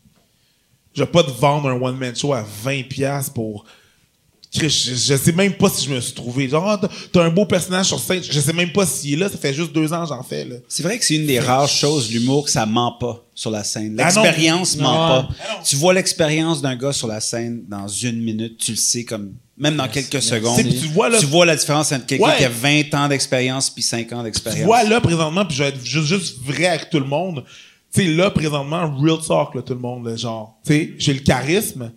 Je 0.95 1.03
vais 1.03 1.11
pas 1.11 1.23
te 1.25 1.31
vendre 1.31 1.69
un 1.69 1.81
one-man 1.81 2.15
show 2.15 2.33
à 2.33 2.45
20 2.63 2.89
piastres 2.89 3.33
pour... 3.33 3.65
Chris, 4.57 4.71
Je, 4.71 4.95
je 4.95 5.17
sais 5.17 5.33
même 5.33 5.55
pas 5.55 5.69
si 5.69 5.85
je 5.85 5.91
me 5.93 6.01
suis 6.01 6.13
trouvé. 6.15 6.49
Genre, 6.49 6.65
ah, 6.69 6.81
t'as- 7.13 7.23
un 7.25 7.29
beau 7.31 7.45
personnage 7.45 7.87
sur 7.87 7.99
scène. 7.99 8.23
Je 8.23 8.39
sais 8.39 8.53
même 8.53 8.71
pas 8.71 8.87
s'il 8.87 9.15
est 9.15 9.17
là. 9.17 9.29
Ça 9.29 9.37
fait 9.37 9.53
juste 9.53 9.73
deux 9.73 9.93
ans 9.93 10.03
que 10.05 10.09
j'en 10.11 10.23
fais, 10.23 10.45
là. 10.45 10.55
C'est 10.69 10.85
vrai 10.85 10.97
que 10.97 11.05
c'est 11.05 11.17
une 11.17 11.27
des 11.27 11.41
rares 11.41 11.67
choses, 11.69 12.09
l'humour, 12.13 12.45
que 12.45 12.51
ça 12.53 12.65
ment 12.65 12.93
pas 12.93 13.25
sur 13.35 13.51
la 13.51 13.65
scène. 13.65 13.97
Ah 14.01 14.13
non. 14.13 14.23
L'expérience 14.23 14.77
ment 14.77 14.93
Non. 14.93 15.23
pas. 15.25 15.29
Tu 15.65 15.75
vois 15.75 15.93
l'expérience 15.93 16.63
d'un 16.63 16.77
gars 16.77 16.93
sur 16.93 17.09
la 17.09 17.19
scène 17.21 17.65
dans 17.69 17.89
une 17.89 18.23
minute, 18.23 18.57
tu 18.59 18.71
le 18.71 18.77
sais 18.77 19.03
comme 19.05 19.33
même 19.59 19.75
dans 19.75 19.89
quelques 19.89 20.23
secondes. 20.23 20.57
Tu 20.57 20.69
tu 20.69 20.87
vois, 20.87 21.09
là- 21.09 21.19
tu 21.19 21.27
vois 21.27 21.47
la 21.47 21.57
différence 21.57 21.91
entre 21.91 22.07
quelqu'un 22.07 22.25
Ouais. 22.27 22.37
qui 22.39 22.45
a 22.45 22.49
20 22.49 22.95
ans 22.95 23.09
d'expérience 23.09 23.71
puis 23.71 23.83
5 23.83 24.13
ans 24.13 24.19
Tu 24.19 24.25
d'expérience. 24.27 24.65
vois 24.67 24.85
là 24.85 25.01
présentement, 25.01 25.45
puis 25.45 25.57
je 25.57 25.65
vais 25.65 25.71
être 25.71 25.85
juste, 25.85 26.07
juste 26.07 26.39
vrai 26.45 26.67
avec 26.67 26.91
tout 26.91 27.01
le 27.01 27.07
monde. 27.07 27.43
Tu 27.95 28.03
sais, 28.03 28.09
là 28.09 28.31
présentement, 28.31 28.93
real 28.99 29.19
talk, 29.27 29.55
là, 29.55 29.63
tout 29.63 29.75
le 29.75 29.79
monde, 29.81 30.07
là, 30.09 30.17
genre, 30.17 30.59
tu 30.67 30.73
sais, 30.73 30.95
j'ai 30.99 31.13
le 31.15 31.21
charisme, 31.21 31.93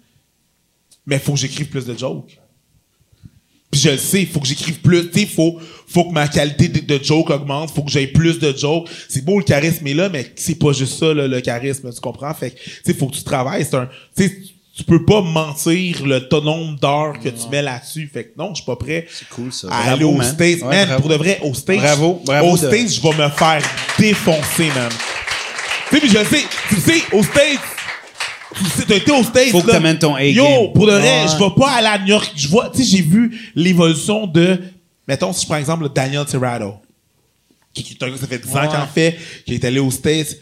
mais 1.06 1.18
faut 1.20 1.34
que 1.34 1.40
j'écrive 1.40 1.68
plus 1.70 1.86
de 1.86 1.98
jokes. 1.98 2.38
Puis 3.72 3.82
je 3.82 3.90
le 3.90 3.98
sais, 3.98 4.26
faut 4.26 4.40
que 4.40 4.48
j'écrive 4.48 4.80
plus, 4.80 5.10
tu 5.10 5.20
sais, 5.22 5.26
faut, 5.26 5.60
faut 5.88 6.06
que 6.06 6.14
ma 6.14 6.28
qualité 6.28 6.68
de, 6.70 6.80
de 6.80 7.04
joke 7.04 7.30
augmente, 7.32 7.72
faut 7.72 7.82
que 7.84 7.92
j'aie 7.92 8.08
plus 8.08 8.40
de 8.40 8.56
jokes. 8.56 8.88
C'est 9.10 9.26
beau 9.26 9.40
le 9.40 9.44
charisme 9.44 9.86
est 9.88 9.94
là, 9.94 10.08
mais 10.10 10.32
c'est 10.36 10.56
pas 10.56 10.72
juste 10.72 10.98
ça, 11.00 11.14
là, 11.14 11.28
le 11.28 11.42
charisme, 11.42 11.92
tu 11.92 12.00
comprends? 12.00 12.34
Fait 12.34 12.52
que, 12.52 12.60
tu 12.64 12.72
sais, 12.86 12.94
faut 12.94 13.08
que 13.08 13.16
tu 13.16 13.24
travailles, 13.24 13.66
c'est 13.66 13.76
un, 13.76 13.90
tu 14.16 14.28
sais, 14.28 14.38
tu 14.78 14.84
peux 14.84 15.04
pas 15.04 15.22
mentir 15.22 16.06
le 16.06 16.28
ton 16.30 16.42
nombre 16.42 16.80
d'heures 16.80 17.20
que 17.20 17.30
tu 17.30 17.48
mets 17.50 17.64
là-dessus. 17.64 18.08
Fait 18.14 18.26
que 18.26 18.34
non, 18.38 18.50
je 18.50 18.58
suis 18.58 18.66
pas 18.66 18.76
prêt 18.76 19.08
C'est 19.12 19.28
cool, 19.30 19.52
ça. 19.52 19.68
à 19.68 19.72
Bravo, 19.72 19.90
aller 19.96 20.04
au 20.06 20.12
man. 20.14 20.28
States. 20.32 20.62
Ouais, 20.62 20.68
man, 20.68 20.86
bravo. 20.88 21.02
pour 21.02 21.10
de 21.10 21.16
vrai, 21.16 21.40
au 21.42 21.54
States. 21.56 21.80
Bravo, 21.80 22.22
bravo 22.24 22.48
Au 22.50 22.54
de- 22.54 22.58
States, 22.68 22.90
je 22.92 23.02
vais 23.02 23.10
me 23.24 23.30
faire 23.30 23.62
défoncer, 23.98 24.68
man. 24.76 24.92
Tu 25.90 26.00
sais, 26.00 26.08
je 26.08 26.18
le 26.20 26.26
sais, 26.26 26.44
tu 26.70 26.76
sais, 26.80 27.02
au 27.14 27.24
States, 27.24 27.60
tu 28.56 28.64
sais, 28.66 28.86
t'as 28.88 28.96
été 28.96 29.12
au 29.12 29.24
States. 29.24 29.50
Faut 29.52 29.62
que 29.62 29.72
t'amènes 29.72 30.00
ton 30.00 30.16
A-game. 30.16 30.36
Yo, 30.36 30.70
pour 30.70 30.86
vrai, 30.86 31.02
Ouais. 31.02 31.26
je 31.28 31.38
vais 31.44 31.50
pas 31.58 31.72
aller 31.72 31.88
à 31.88 31.98
New 32.00 32.08
York. 32.08 32.32
Je 32.36 32.48
vois, 32.48 32.70
tu 32.70 32.84
sais, 32.84 32.98
j'ai 32.98 33.02
vu 33.04 33.52
l'évolution 33.56 34.28
de, 34.28 34.60
mettons, 35.08 35.32
si 35.34 35.42
je 35.44 35.48
prends 35.48 35.58
exemple, 35.58 35.88
Daniel 35.94 36.26
Tirado, 36.26 36.76
qui, 37.74 37.84
qui 37.84 37.94
est 37.94 38.04
un 38.04 38.10
gars, 38.10 38.18
ça 38.18 38.28
fait 38.28 38.40
10 38.40 38.56
ans 38.56 38.68
qu'il 38.68 38.80
en 38.80 38.88
fait, 38.88 39.18
qui 39.46 39.54
est 39.54 39.64
allé 39.66 39.80
aux 39.80 39.92
States. 39.92 40.36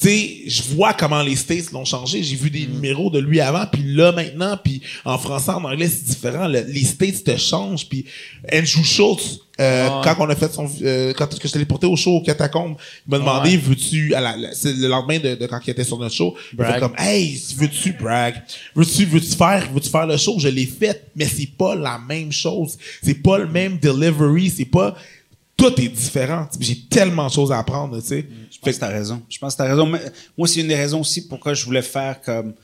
Tu 0.00 0.06
sais, 0.08 0.42
je 0.46 0.62
vois 0.74 0.94
comment 0.94 1.22
les 1.22 1.34
States 1.34 1.72
l'ont 1.72 1.84
changé. 1.84 2.22
J'ai 2.22 2.36
vu 2.36 2.50
des 2.50 2.66
Mm. 2.66 2.72
numéros 2.74 3.10
de 3.10 3.18
lui 3.18 3.40
avant, 3.40 3.66
puis 3.66 3.82
là 3.82 4.12
maintenant, 4.12 4.56
puis 4.62 4.80
en 5.04 5.18
français, 5.18 5.50
en 5.50 5.64
anglais, 5.64 5.88
c'est 5.88 6.04
différent. 6.04 6.46
Le- 6.46 6.64
les 6.68 6.84
States 6.84 7.24
te 7.24 7.36
changent. 7.36 7.88
Puis 7.88 8.04
Andrew 8.52 8.84
Schultz, 8.84 9.40
euh, 9.60 9.88
quand 10.04 10.14
on 10.20 10.28
a 10.30 10.36
fait 10.36 10.52
son, 10.52 10.70
euh, 10.82 11.12
quand 11.14 11.26
que 11.36 11.48
je 11.48 11.52
t'ai 11.52 11.64
porté 11.64 11.88
au 11.88 11.96
show 11.96 12.12
au 12.12 12.22
Catacombe, 12.22 12.76
il 13.06 13.10
m'a 13.10 13.18
demandé, 13.18 13.50
Ouais. 13.50 13.56
veux-tu, 13.56 14.14
à 14.14 14.20
la- 14.20 14.36
la- 14.36 14.54
c'est 14.54 14.72
le 14.72 14.86
lendemain 14.86 15.18
de, 15.18 15.34
de 15.34 15.46
quand 15.48 15.58
il 15.66 15.70
était 15.70 15.82
sur 15.82 15.98
notre 15.98 16.14
show, 16.14 16.36
il 16.52 16.56
Brag. 16.58 16.74
fait 16.74 16.80
comme, 16.80 16.94
hey, 16.96 17.36
veux-tu 17.56 17.92
brag, 17.94 18.40
veux-tu, 18.76 19.04
veux-tu 19.04 19.34
faire, 19.34 19.68
veux-tu 19.74 19.88
faire 19.88 20.06
le 20.06 20.16
show? 20.16 20.36
Je 20.38 20.46
l'ai 20.46 20.66
fait, 20.66 21.06
mais 21.16 21.24
c'est 21.26 21.50
pas 21.58 21.74
la 21.74 21.98
même 21.98 22.30
chose. 22.30 22.78
C'est 23.02 23.20
pas 23.20 23.38
le 23.38 23.48
même 23.48 23.78
delivery, 23.78 24.48
c'est 24.56 24.64
pas, 24.64 24.94
tout 25.58 25.78
est 25.80 25.88
différent. 25.88 26.48
J'ai 26.58 26.86
tellement 26.88 27.26
de 27.26 27.32
choses 27.32 27.52
à 27.52 27.58
apprendre, 27.58 28.00
tu 28.00 28.06
sais. 28.06 28.26
Je 28.50 28.58
pense 28.58 28.74
que 28.74 28.80
t'as 28.80 28.88
raison. 28.88 29.20
Je 29.28 29.38
pense 29.38 29.54
que 29.54 29.58
t'as 29.58 29.68
raison. 29.68 29.86
Mais 29.86 30.00
Moi, 30.38 30.48
c'est 30.48 30.60
une 30.60 30.68
des 30.68 30.76
raisons 30.76 31.00
aussi 31.00 31.26
pourquoi 31.28 31.52
je 31.52 31.64
voulais 31.66 31.82
faire 31.82 32.22
comme 32.22 32.54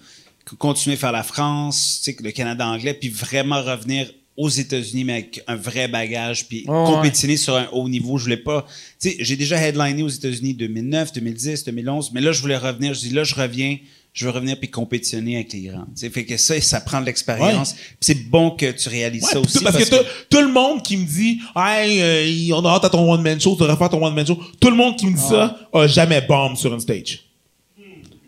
continuer 0.58 0.96
à 0.96 0.98
faire 0.98 1.12
la 1.12 1.22
France, 1.22 2.00
tu 2.02 2.12
sais, 2.12 2.22
le 2.22 2.30
Canada 2.30 2.66
anglais, 2.66 2.94
puis 2.94 3.08
vraiment 3.08 3.62
revenir 3.62 4.10
aux 4.36 4.48
États-Unis, 4.48 5.04
mais 5.04 5.12
avec 5.12 5.42
un 5.46 5.54
vrai 5.56 5.86
bagage, 5.88 6.46
puis 6.48 6.64
Ouais, 6.66 6.84
compétitionner 6.86 7.36
sur 7.36 7.54
un 7.56 7.68
haut 7.72 7.88
niveau. 7.88 8.18
Je 8.18 8.24
voulais 8.24 8.36
pas. 8.36 8.66
Tu 9.00 9.10
sais, 9.10 9.16
j'ai 9.20 9.36
déjà 9.36 9.56
headliné 9.60 10.02
aux 10.02 10.08
États-Unis 10.08 10.54
2009, 10.54 11.12
2010, 11.12 11.64
2011, 11.64 12.10
mais 12.12 12.20
là, 12.20 12.32
je 12.32 12.40
voulais 12.40 12.56
revenir. 12.56 12.94
Je 12.94 13.00
dis 13.00 13.10
là, 13.10 13.22
je 13.24 13.34
reviens. 13.34 13.78
Je 14.12 14.26
veux 14.26 14.30
revenir 14.30 14.56
puis 14.60 14.70
compétitionner 14.70 15.34
avec 15.34 15.52
les 15.52 15.62
grands. 15.62 15.86
Tu 15.86 16.02
sais, 16.02 16.10
fait 16.10 16.24
que 16.24 16.36
ça, 16.36 16.60
ça 16.60 16.80
prend 16.80 17.00
de 17.00 17.06
l'expérience. 17.06 17.72
Puis 17.74 17.96
c'est 18.00 18.28
bon 18.30 18.52
que 18.52 18.70
tu 18.70 18.88
réalises 18.88 19.24
Ouais, 19.24 19.32
ça 19.32 19.40
aussi. 19.40 19.58
parce, 19.64 19.76
que, 19.76 19.88
tout, 19.90 20.04
tout 20.30 20.40
le 20.40 20.52
monde 20.52 20.84
qui 20.84 20.96
me 20.96 21.04
dit 21.04 21.40
Hey, 21.56 22.00
euh, 22.00 22.54
on 22.56 22.64
a 22.64 22.70
hâte 22.74 22.84
à 22.84 22.90
ton 22.90 23.12
one-man 23.12 23.40
show, 23.40 23.54
tu 23.56 23.62
devrais 23.62 23.76
faire 23.76 23.88
ton 23.90 24.04
one-man 24.04 24.24
show. 24.24 24.38
Tout 24.60 24.70
le 24.70 24.76
monde 24.76 24.96
qui 24.96 25.06
me 25.06 25.16
dit 25.16 25.20
ça 25.22 25.68
a 25.72 25.86
jamais 25.88 26.20
bombe 26.20 26.56
sur 26.56 26.72
une 26.72 26.78
stage. 26.78 27.24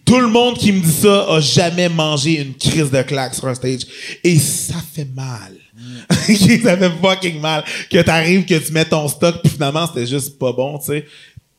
Tout 0.05 0.19
le 0.19 0.27
monde 0.29 0.59
qui 0.59 0.73
me 0.73 0.81
dit 0.81 0.91
ça 0.91 1.33
a 1.33 1.41
jamais 1.41 1.89
mangé 1.89 2.41
une 2.41 2.55
crise 2.55 2.91
de 2.91 3.03
claque 3.03 3.35
sur 3.37 3.47
un 3.47 3.55
stage. 3.55 3.83
Et 4.25 4.39
ça 4.41 4.83
fait 4.93 5.09
mal. 5.15 5.55
ça 6.11 6.77
fait 6.77 6.91
fucking 7.03 7.41
mal. 7.41 7.65
Que 7.91 8.03
t'arrives, 8.03 8.45
que 8.45 8.55
tu 8.55 8.73
mets 8.73 8.85
ton 8.85 9.07
stock, 9.09 9.37
puis 9.43 9.53
finalement, 9.53 9.87
c'était 9.87 10.07
juste 10.07 10.39
pas 10.39 10.53
bon, 10.53 10.79
tu 10.79 10.87
sais. 10.87 11.07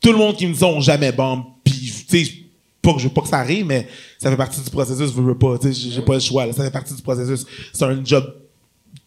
Tout 0.00 0.12
le 0.12 0.18
monde 0.18 0.36
qui 0.36 0.46
me 0.46 0.54
dit 0.54 0.64
ont 0.64 0.80
jamais 0.80 1.12
bombe. 1.12 1.44
Puis, 1.64 1.92
tu 2.08 2.24
sais, 2.24 2.32
pas 2.80 2.92
que 2.94 2.98
je 3.00 3.04
veux 3.04 3.12
pas 3.12 3.22
que 3.22 3.28
ça 3.28 3.38
arrive, 3.38 3.66
mais 3.66 3.88
ça 4.18 4.30
fait 4.30 4.36
partie 4.36 4.60
du 4.60 4.70
processus, 4.70 5.10
je 5.14 5.20
veux 5.20 5.36
pas, 5.36 5.58
tu 5.58 5.72
sais, 5.72 5.90
j'ai- 5.94 6.02
pas 6.02 6.14
le 6.14 6.20
choix, 6.20 6.46
là. 6.46 6.52
Ça 6.52 6.62
fait 6.64 6.70
partie 6.70 6.94
du 6.94 7.02
processus. 7.02 7.44
C'est 7.72 7.84
un 7.84 8.00
job 8.04 8.24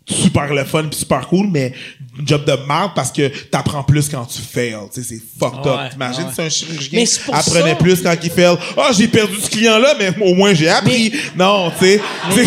super 0.10 0.54
le 0.54 0.66
fun 0.66 0.86
puis 0.90 1.00
super 1.00 1.28
cool, 1.28 1.48
mais 1.50 1.74
un 2.20 2.26
job 2.26 2.44
de 2.44 2.54
merde 2.68 2.92
parce 2.96 3.12
que 3.12 3.30
t'apprends 3.50 3.84
plus 3.84 4.10
quand 4.10 4.26
tu 4.26 4.42
fails. 4.42 4.76
Tu 4.94 5.02
sais, 5.02 5.08
c'est 5.16 5.22
fucked 5.40 5.66
Ouais, 5.66 5.72
up. 5.72 5.92
T'imagines 5.92 6.26
ouais. 6.26 6.34
si 6.34 6.42
un 6.42 6.50
chirurgien 6.50 7.06
c'est 7.06 7.32
apprenait 7.34 7.70
ça- 7.72 7.76
plus 7.76 8.02
quand 8.02 8.16
il 8.22 8.30
fail. 8.30 8.58
Ah, 8.78 8.90
j'ai 8.98 9.08
perdu 9.08 9.36
ce 9.40 9.50
client-là, 9.50 9.96
mais 9.98 10.12
au 10.22 10.34
moins 10.36 10.54
j'ai 10.54 10.68
appris. 10.70 11.14
Non, 11.38 11.72
tu 11.80 11.86
sais. 11.86 12.02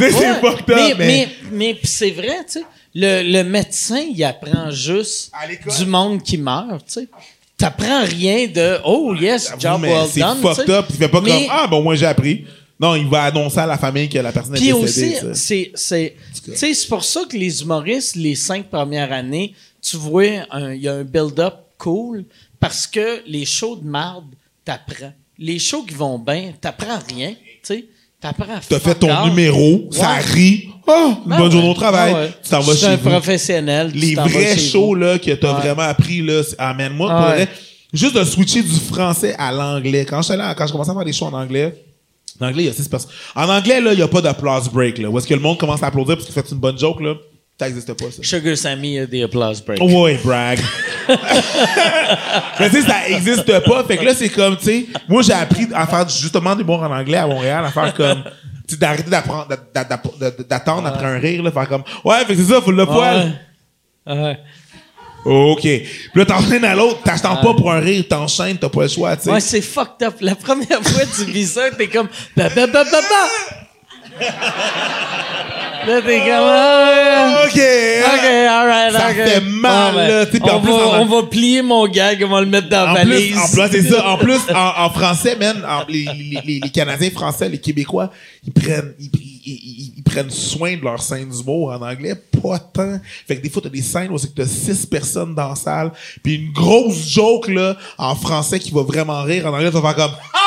C'est 0.00 0.12
c'est 0.12 0.34
fucked 0.40 0.70
up, 0.70 0.76
mais, 0.76 0.94
mais... 0.98 1.06
mais, 1.06 1.28
mais 1.52 1.74
pis 1.74 1.86
c'est 1.86 2.10
vrai, 2.10 2.38
tu 2.46 2.52
sais. 2.60 2.64
Le, 2.94 3.22
le 3.22 3.44
médecin, 3.44 4.00
il 4.00 4.22
apprend 4.24 4.70
juste 4.70 5.30
du 5.78 5.86
monde 5.86 6.22
qui 6.22 6.38
meurt, 6.38 6.84
tu 6.86 6.92
sais. 6.94 7.08
T'apprends 7.56 8.04
rien 8.04 8.46
de 8.48 8.78
Oh 8.84 9.14
yes, 9.14 9.52
job 9.58 9.80
mais 9.82 9.92
well 9.92 10.08
c'est 10.10 10.20
done. 10.20 10.40
fucked 10.40 10.64
tu 10.64 10.72
sais. 10.72 10.78
up. 10.78 10.86
Il 10.90 10.96
fait 10.96 11.08
pas 11.08 11.20
Mais- 11.20 11.30
comme 11.30 11.46
Ah, 11.50 11.66
bon, 11.66 11.78
au 11.78 11.82
moins 11.82 11.94
j'ai 11.94 12.06
appris. 12.06 12.44
Non, 12.80 12.94
il 12.96 13.06
va 13.06 13.24
annoncer 13.24 13.58
à 13.58 13.66
la 13.66 13.76
famille 13.76 14.08
que 14.08 14.18
la 14.18 14.32
personne 14.32 14.54
est 14.56 14.58
Puis 14.58 14.72
décédée. 14.72 14.82
aussi, 14.82 15.12
tu 15.20 15.20
sais. 15.20 15.34
c'est, 15.34 15.72
c'est, 15.74 16.16
tu 16.52 16.56
sais, 16.56 16.72
c'est 16.74 16.88
pour 16.88 17.04
ça 17.04 17.24
que 17.30 17.36
les 17.36 17.60
humoristes, 17.60 18.16
les 18.16 18.34
cinq 18.34 18.70
premières 18.70 19.12
années, 19.12 19.54
tu 19.82 19.98
vois, 19.98 20.24
il 20.24 20.80
y 20.80 20.88
a 20.88 20.94
un 20.94 21.04
build-up 21.04 21.54
cool 21.76 22.24
parce 22.58 22.86
que 22.86 23.22
les 23.26 23.44
shows 23.44 23.76
de 23.76 23.86
marde, 23.86 24.24
t'apprends. 24.64 25.12
Les 25.38 25.58
shows 25.58 25.82
qui 25.82 25.94
vont 25.94 26.18
bien, 26.18 26.52
t'apprends 26.58 26.98
rien, 27.08 27.30
tu 27.32 27.36
sais. 27.62 27.84
T'apprends 28.20 28.44
T'as 28.68 28.78
fait 28.78 28.94
ton 28.96 29.26
numéro, 29.26 29.88
ça 29.90 30.12
Ouais. 30.14 30.20
rit. 30.20 30.68
Oh, 30.86 31.14
une 31.24 31.30
Ben 31.30 31.38
bonne 31.38 31.52
journée 31.52 31.70
au 31.70 31.74
travail. 31.74 32.12
Ah 32.14 32.20
ouais. 32.20 32.32
Tu 32.42 32.50
t'en 32.50 32.60
vas 32.60 32.74
chez 32.76 32.86
un 32.86 32.96
vous. 32.96 33.08
professionnel. 33.10 33.92
tu 33.92 33.98
Les 33.98 34.14
t'en 34.14 34.22
vas 34.24 34.28
vrais 34.28 34.54
chez 34.56 34.68
shows, 34.70 34.86
vous. 34.88 34.94
là, 34.96 35.18
que 35.18 35.30
t'as 35.32 35.54
Ouais. 35.54 35.60
vraiment 35.60 35.82
appris, 35.82 36.20
là, 36.20 36.42
c'est- 36.42 36.56
amène 36.58 36.92
moi, 36.94 37.10
pour 37.10 37.20
Ouais. 37.28 37.34
vrai, 37.36 37.48
juste 37.92 38.14
de 38.16 38.24
switcher 38.24 38.62
du 38.62 38.74
français 38.78 39.34
à 39.38 39.52
l'anglais. 39.52 40.04
Quand 40.04 40.20
j'étais 40.22 40.36
là, 40.36 40.54
quand 40.54 40.66
je 40.66 40.72
commençais 40.72 40.90
à 40.90 40.94
faire 40.94 41.04
des 41.04 41.12
shows 41.12 41.26
en 41.26 41.32
anglais, 41.34 41.74
en 42.40 42.46
anglais, 42.48 42.64
il 42.64 42.66
y 42.66 42.70
a 42.70 42.72
six 42.72 42.88
personnes. 42.88 43.10
En 43.34 43.48
anglais, 43.48 43.80
là, 43.80 43.92
il 43.92 43.98
y 43.98 44.02
a 44.02 44.08
pas 44.08 44.20
d'applause 44.20 44.68
break, 44.68 44.98
là. 44.98 45.08
Où 45.08 45.18
est-ce 45.18 45.26
que 45.26 45.34
le 45.34 45.40
monde 45.40 45.56
commence 45.58 45.82
à 45.82 45.86
applaudir 45.86 46.16
parce 46.16 46.28
que 46.28 46.32
tu 46.32 46.40
fais 46.40 46.52
une 46.54 46.58
bonne 46.60 46.78
joke, 46.78 47.00
là? 47.00 47.14
Ça 47.60 47.66
n'existe 47.66 47.92
pas, 47.92 48.06
ça. 48.10 48.22
Sugar 48.22 48.56
Sammy 48.56 49.00
a 49.00 49.04
des 49.06 49.22
applause 49.22 49.60
breaks. 49.62 49.82
Ouais, 49.82 50.18
brag. 50.24 50.58
Mais 52.58 52.70
tu 52.70 52.80
sais, 52.80 52.88
ça 52.88 53.06
existe 53.06 53.60
pas. 53.66 53.84
Fait 53.84 53.98
que 53.98 54.04
là, 54.06 54.14
c'est 54.14 54.30
comme, 54.30 54.56
tu 54.56 54.64
sais, 54.64 54.86
moi, 55.06 55.20
j'ai 55.20 55.34
appris 55.34 55.68
à 55.74 55.86
faire 55.86 56.08
justement 56.08 56.56
du 56.56 56.64
bon 56.64 56.78
en 56.82 56.90
anglais 56.90 57.18
à 57.18 57.26
Montréal, 57.26 57.62
à 57.66 57.70
faire 57.70 57.92
comme, 57.92 58.22
tu 58.66 58.74
sais, 58.74 58.76
d'arrêter 58.80 59.10
d'apprendre, 59.10 59.46
d'a- 59.46 59.84
d'a- 59.84 60.00
d'a- 60.18 60.30
d'attendre 60.48 60.86
après 60.88 61.04
un 61.04 61.18
rire, 61.18 61.42
là, 61.42 61.50
faire 61.50 61.68
comme, 61.68 61.82
ouais, 62.02 62.24
fait 62.24 62.34
que 62.34 62.42
c'est 62.42 62.50
ça, 62.50 62.62
faut 62.62 62.70
le 62.72 62.86
poil. 62.86 63.36
Ouais. 64.06 64.14
Ouais. 64.14 64.38
OK. 65.26 65.60
Puis 65.60 65.84
là, 66.14 66.24
t'enchaînes 66.24 66.64
à 66.64 66.74
l'autre, 66.74 67.02
t'attends 67.04 67.36
pas 67.36 67.52
pour 67.52 67.70
un 67.70 67.80
rire, 67.80 68.04
t'enchaînes, 68.08 68.56
t'as 68.56 68.70
pas 68.70 68.82
le 68.84 68.88
choix, 68.88 69.14
tu 69.18 69.24
sais. 69.24 69.30
Ouais, 69.32 69.40
c'est 69.40 69.60
fucked 69.60 70.02
up. 70.08 70.14
La 70.22 70.34
première 70.34 70.80
fois 70.82 71.04
que 71.04 71.14
tu 71.24 71.30
vis 71.30 71.46
ça, 71.52 71.70
t'es 71.76 71.88
comme 71.88 72.08
ba 72.34 72.48
ba 72.48 72.66
ba 72.66 72.84
ba 72.84 72.90
ba. 72.90 73.28
Là, 75.86 76.02
t'es 76.02 76.18
comme 76.18 76.28
ah, 76.30 77.42
OK. 77.46 77.54
ouais. 77.56 78.02
Ok, 78.04 78.24
alright, 78.50 78.92
Ça 78.92 79.14
fait 79.14 79.40
mal, 79.40 79.96
là, 79.96 80.24
on, 80.42 80.48
en 80.50 80.60
plus, 80.60 80.70
va, 80.72 80.76
en- 80.76 81.00
on 81.00 81.06
va 81.06 81.22
plier 81.26 81.62
mon 81.62 81.86
gag, 81.88 82.22
on 82.22 82.28
va 82.28 82.40
le 82.42 82.46
mettre 82.48 82.68
dans 82.68 82.84
la 82.84 82.92
valise. 83.04 83.30
plus, 83.32 83.38
en 83.40 83.48
plus, 83.48 83.68
c'est 83.72 83.88
ça. 83.88 84.08
En 84.10 84.18
plus, 84.18 84.38
en, 84.54 84.84
en 84.84 84.90
français, 84.90 85.36
man, 85.36 85.64
les, 85.88 86.04
les, 86.44 86.60
les, 86.62 86.68
Canadiens 86.70 87.10
français, 87.10 87.48
les 87.48 87.58
Québécois, 87.58 88.10
ils 88.46 88.52
prennent, 88.52 88.92
ils, 89.00 89.10
ils- 89.14 89.52
ils- 89.54 89.92
ils 89.96 90.02
prennent 90.02 90.30
soin 90.30 90.76
de 90.76 90.82
leur 90.84 91.00
scène 91.00 91.30
d'humour 91.30 91.70
en 91.72 91.80
anglais, 91.80 92.14
pas 92.42 92.58
tant. 92.58 92.98
Fait 93.26 93.38
que 93.38 93.42
des 93.42 93.48
fois, 93.48 93.62
t'as 93.62 93.70
des 93.70 93.80
scènes 93.82 94.10
où 94.10 94.18
c'est 94.18 94.28
que 94.34 94.42
t'as 94.42 94.46
six 94.48 94.84
personnes 94.84 95.34
dans 95.34 95.48
la 95.48 95.54
salle, 95.54 95.92
puis 96.22 96.34
une 96.34 96.52
grosse 96.52 97.08
joke, 97.08 97.48
là, 97.48 97.74
en 97.96 98.14
français 98.14 98.58
qui 98.58 98.70
va 98.70 98.82
vraiment 98.82 99.22
rire, 99.22 99.46
en 99.46 99.54
anglais, 99.54 99.70
tu 99.70 99.78
vas 99.80 99.94
faire 99.94 99.96
comme, 100.08 100.14
ah! 100.34 100.38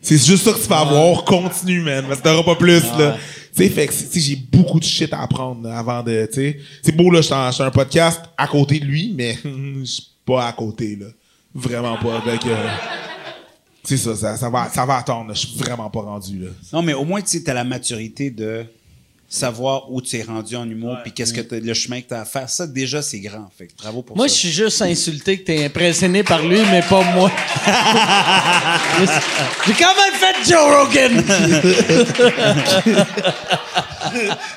C'est 0.00 0.24
juste 0.24 0.44
ça 0.44 0.52
que 0.52 0.60
tu 0.60 0.68
vas 0.68 0.80
avoir. 0.80 1.24
Continue, 1.24 1.80
man. 1.80 2.04
Parce 2.06 2.20
que 2.20 2.24
t'auras 2.24 2.44
pas 2.44 2.54
plus, 2.54 2.82
là. 2.98 3.16
Tu 3.54 3.64
sais, 3.64 3.68
fait 3.68 3.86
que, 3.88 3.92
tu 3.92 3.98
sais, 3.98 4.20
j'ai 4.20 4.36
beaucoup 4.36 4.78
de 4.78 4.84
shit 4.84 5.12
à 5.12 5.22
apprendre 5.22 5.66
là, 5.66 5.78
avant 5.78 6.02
de, 6.02 6.26
tu 6.26 6.34
sais. 6.34 6.60
C'est 6.82 6.94
beau, 6.94 7.10
là, 7.10 7.20
je 7.20 7.52
suis 7.52 7.62
un 7.62 7.70
podcast 7.70 8.22
à 8.36 8.46
côté 8.46 8.78
de 8.78 8.84
lui, 8.84 9.12
mais 9.16 9.36
je 9.44 9.84
suis 9.84 10.06
pas 10.24 10.46
à 10.46 10.52
côté, 10.52 10.96
là. 10.96 11.06
Vraiment 11.54 11.96
pas. 11.96 12.20
Fait 12.20 12.38
que, 12.38 12.54
c'est 13.82 13.96
ça, 13.96 14.14
ça, 14.14 14.36
ça 14.36 14.50
va, 14.50 14.68
ça 14.68 14.86
va 14.86 14.98
attendre. 14.98 15.34
Je 15.34 15.46
suis 15.46 15.58
vraiment 15.58 15.90
pas 15.90 16.02
rendu, 16.02 16.38
là. 16.38 16.50
Non, 16.72 16.82
mais 16.82 16.94
au 16.94 17.04
moins, 17.04 17.20
tu 17.20 17.28
sais, 17.28 17.42
t'as 17.42 17.54
la 17.54 17.64
maturité 17.64 18.30
de 18.30 18.64
savoir 19.30 19.92
où 19.92 20.00
tu 20.00 20.16
es 20.16 20.22
rendu 20.22 20.56
en 20.56 20.68
humour, 20.68 20.96
puis 21.02 21.12
qu'est-ce 21.12 21.34
que 21.34 21.42
t'as- 21.42 21.60
le 21.60 21.74
chemin 21.74 22.00
que 22.00 22.08
tu 22.08 22.14
as 22.14 22.22
à 22.22 22.24
faire. 22.24 22.48
Ça, 22.48 22.66
déjà, 22.66 23.02
c'est 23.02 23.20
grand. 23.20 23.48
Fait 23.58 23.66
que 23.66 23.72
bravo 23.78 24.00
pour 24.02 24.16
Moi, 24.16 24.26
je 24.26 24.32
ça. 24.32 24.38
suis 24.38 24.50
juste 24.50 24.80
insulté 24.80 25.38
que 25.38 25.44
t'es 25.44 25.64
impressionné 25.66 26.22
par 26.22 26.40
lui, 26.42 26.58
mais 26.70 26.80
pas 26.82 27.02
moi. 27.14 27.30
J'ai 29.66 29.72
quand 29.74 29.94
même 29.94 30.14
fait 30.14 30.34
Joe 30.50 30.64
Rogan! 30.64 31.24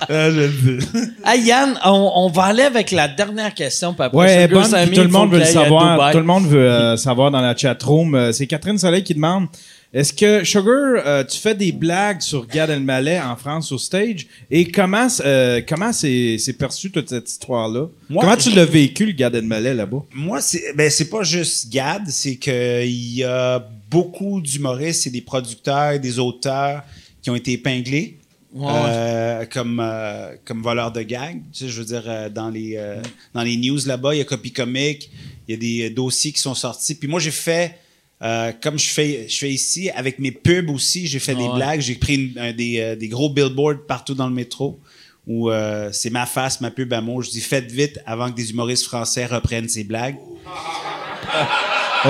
Ah, 0.09 0.29
je 0.31 0.39
le 0.39 0.47
dis. 0.47 0.85
Hey 1.25 1.41
Yann, 1.43 1.77
on, 1.83 2.11
on 2.15 2.29
va 2.29 2.43
aller 2.45 2.63
avec 2.63 2.91
la 2.91 3.07
dernière 3.07 3.53
question. 3.53 3.93
Puis 3.93 4.03
après, 4.05 4.17
Ouais, 4.17 4.47
bonne, 4.47 4.63
tout 4.93 5.01
le 5.01 5.07
monde 5.07 5.31
veut 5.31 5.39
le 5.39 5.45
savoir. 5.45 6.11
Tout 6.11 6.17
le 6.17 6.23
monde 6.23 6.47
veut 6.47 6.69
euh, 6.71 6.97
savoir 6.97 7.31
dans 7.31 7.41
la 7.41 7.55
chatroom. 7.55 8.15
Euh, 8.15 8.31
c'est 8.31 8.47
Catherine 8.47 8.77
Soleil 8.77 9.03
qui 9.03 9.13
demande 9.15 9.47
est-ce 9.93 10.13
que, 10.13 10.43
Sugar, 10.45 11.03
euh, 11.05 11.23
tu 11.25 11.37
fais 11.37 11.53
des 11.53 11.71
blagues 11.71 12.21
sur 12.21 12.47
Gad 12.47 12.69
Elmaleh 12.69 13.19
en 13.19 13.35
France 13.35 13.71
au 13.71 13.77
stage? 13.77 14.25
Et 14.49 14.71
comment 14.71 15.07
euh, 15.25 15.61
comment 15.67 15.91
c'est 15.91 16.37
c'est 16.37 16.53
perçu 16.53 16.91
toute 16.91 17.09
cette 17.09 17.29
histoire-là? 17.29 17.87
Moi, 18.09 18.23
comment 18.23 18.37
tu 18.37 18.51
l'as 18.51 18.65
vécu, 18.65 19.05
le 19.05 19.11
Gad 19.11 19.35
Elmaleh, 19.35 19.73
là-bas? 19.73 20.03
Moi, 20.13 20.39
c'est 20.41 20.73
ben 20.75 20.89
c'est 20.89 21.09
pas 21.09 21.23
juste 21.23 21.69
Gad, 21.71 22.03
c'est 22.07 22.37
que 22.37 22.85
il 22.85 23.15
y 23.17 23.23
a 23.23 23.59
beaucoup 23.89 24.39
d'humoristes 24.39 25.07
et 25.07 25.09
des 25.09 25.21
producteurs 25.21 25.91
et 25.91 25.99
des 25.99 26.19
auteurs 26.19 26.83
qui 27.21 27.29
ont 27.29 27.35
été 27.35 27.51
épinglés 27.53 28.17
Ouais. 28.53 28.67
euh, 28.69 29.45
comme 29.45 29.79
euh, 29.81 30.35
comme 30.43 30.61
voleurs 30.61 30.91
de 30.91 31.01
gags. 31.03 31.41
Tu 31.53 31.59
sais, 31.59 31.69
je 31.69 31.79
veux 31.79 31.85
dire 31.85 32.03
euh, 32.05 32.27
dans 32.29 32.49
les 32.49 32.75
euh, 32.75 33.01
dans 33.33 33.43
les 33.43 33.55
news 33.55 33.79
là-bas, 33.85 34.13
il 34.13 34.17
y 34.17 34.21
a 34.21 34.25
Copy 34.25 34.51
Comic, 34.51 35.09
il 35.47 35.51
y 35.53 35.55
a 35.55 35.57
des 35.87 35.89
dossiers 35.89 36.33
qui 36.33 36.41
sont 36.41 36.53
sortis. 36.53 36.95
Puis 36.95 37.07
moi, 37.07 37.21
j'ai 37.21 37.31
fait 37.31 37.77
euh, 38.23 38.51
comme 38.61 38.77
je 38.79 38.87
fais 38.89 39.25
je 39.29 39.35
fais 39.37 39.49
ici 39.49 39.89
avec 39.89 40.19
mes 40.19 40.31
pubs 40.31 40.69
aussi, 40.69 41.07
j'ai 41.07 41.19
fait 41.19 41.35
des 41.35 41.43
Ouais. 41.43 41.55
blagues, 41.55 41.81
j'ai 41.81 41.95
pris 41.95 42.15
une- 42.15 42.39
un 42.39 42.53
des 42.53 42.79
euh, 42.79 42.95
des 42.95 43.07
gros 43.07 43.29
billboards 43.29 43.85
partout 43.87 44.13
dans 44.13 44.27
le 44.27 44.33
métro. 44.33 44.79
Où 45.27 45.51
euh, 45.51 45.89
c'est 45.93 46.09
ma 46.09 46.25
face, 46.25 46.61
ma 46.61 46.71
pub 46.71 46.91
à 46.93 46.99
moi. 46.99 47.21
Je 47.23 47.29
dis 47.29 47.41
faites 47.41 47.71
vite 47.71 47.99
avant 48.07 48.31
que 48.31 48.35
des 48.35 48.49
humoristes 48.49 48.85
français 48.85 49.27
reprennent 49.27 49.69
ces 49.69 49.83
blagues. 49.83 50.15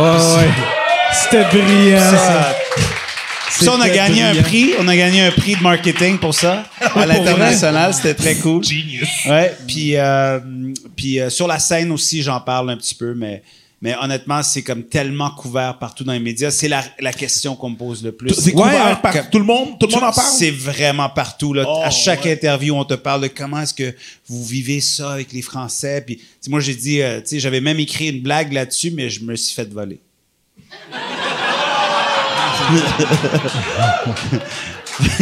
C'était 1.13 1.43
brillant, 1.45 1.99
ça. 1.99 2.55
Ça, 3.49 3.73
on 3.73 3.81
a 3.81 3.89
gagné 3.89 4.23
un 4.23 4.35
prix. 4.41 4.71
On 4.79 4.87
a 4.87 4.95
gagné 4.95 5.21
un 5.21 5.31
prix 5.31 5.55
de 5.55 5.61
marketing 5.61 6.17
pour 6.19 6.33
ça 6.33 6.63
à 6.79 7.05
l'international. 7.05 7.93
C'était 7.93 8.13
très 8.13 8.35
cool. 8.35 8.63
Genius. 8.63 9.09
Ouais. 9.27 9.55
Puis, 9.67 9.97
euh, 9.97 10.39
puis 10.95 11.19
euh, 11.19 11.29
sur 11.29 11.47
la 11.47 11.59
scène 11.59 11.91
aussi, 11.91 12.21
j'en 12.23 12.39
parle 12.39 12.69
un 12.71 12.77
petit 12.77 12.95
peu, 12.95 13.13
mais 13.13 13.43
mais 13.81 13.95
honnêtement, 13.99 14.43
c'est 14.43 14.61
comme 14.61 14.83
tellement 14.83 15.31
couvert 15.31 15.79
partout 15.79 16.03
dans 16.03 16.13
les 16.13 16.19
médias. 16.19 16.51
C'est 16.51 16.67
la, 16.67 16.83
la 16.99 17.11
question 17.11 17.55
qu'on 17.55 17.71
me 17.71 17.75
pose 17.75 18.03
le 18.03 18.11
plus. 18.11 18.31
C'est 18.33 18.51
couvert 18.51 18.85
hein, 18.85 18.95
par 18.95 19.29
tout 19.31 19.39
le 19.39 19.45
monde? 19.45 19.79
Tout 19.79 19.87
le 19.87 19.93
monde 19.93 20.03
en 20.03 20.11
parle? 20.11 20.31
C'est 20.37 20.51
vraiment 20.51 21.09
partout. 21.09 21.53
Là. 21.53 21.65
Oh, 21.67 21.81
à 21.83 21.89
chaque 21.89 22.25
ouais. 22.25 22.33
interview, 22.33 22.75
on 22.75 22.85
te 22.85 22.93
parle 22.93 23.23
de 23.23 23.27
comment 23.27 23.61
est-ce 23.61 23.73
que 23.73 23.95
vous 24.27 24.45
vivez 24.45 24.81
ça 24.81 25.13
avec 25.13 25.31
les 25.31 25.41
Français. 25.41 26.03
Puis, 26.05 26.21
moi, 26.47 26.59
j'ai 26.59 26.75
dit, 26.75 27.01
euh, 27.01 27.21
tu 27.21 27.27
sais, 27.27 27.39
j'avais 27.39 27.61
même 27.61 27.79
écrit 27.79 28.09
une 28.09 28.21
blague 28.21 28.53
là-dessus, 28.53 28.91
mais 28.91 29.09
je 29.09 29.23
me 29.23 29.35
suis 29.35 29.55
fait 29.55 29.71
voler. 29.71 29.99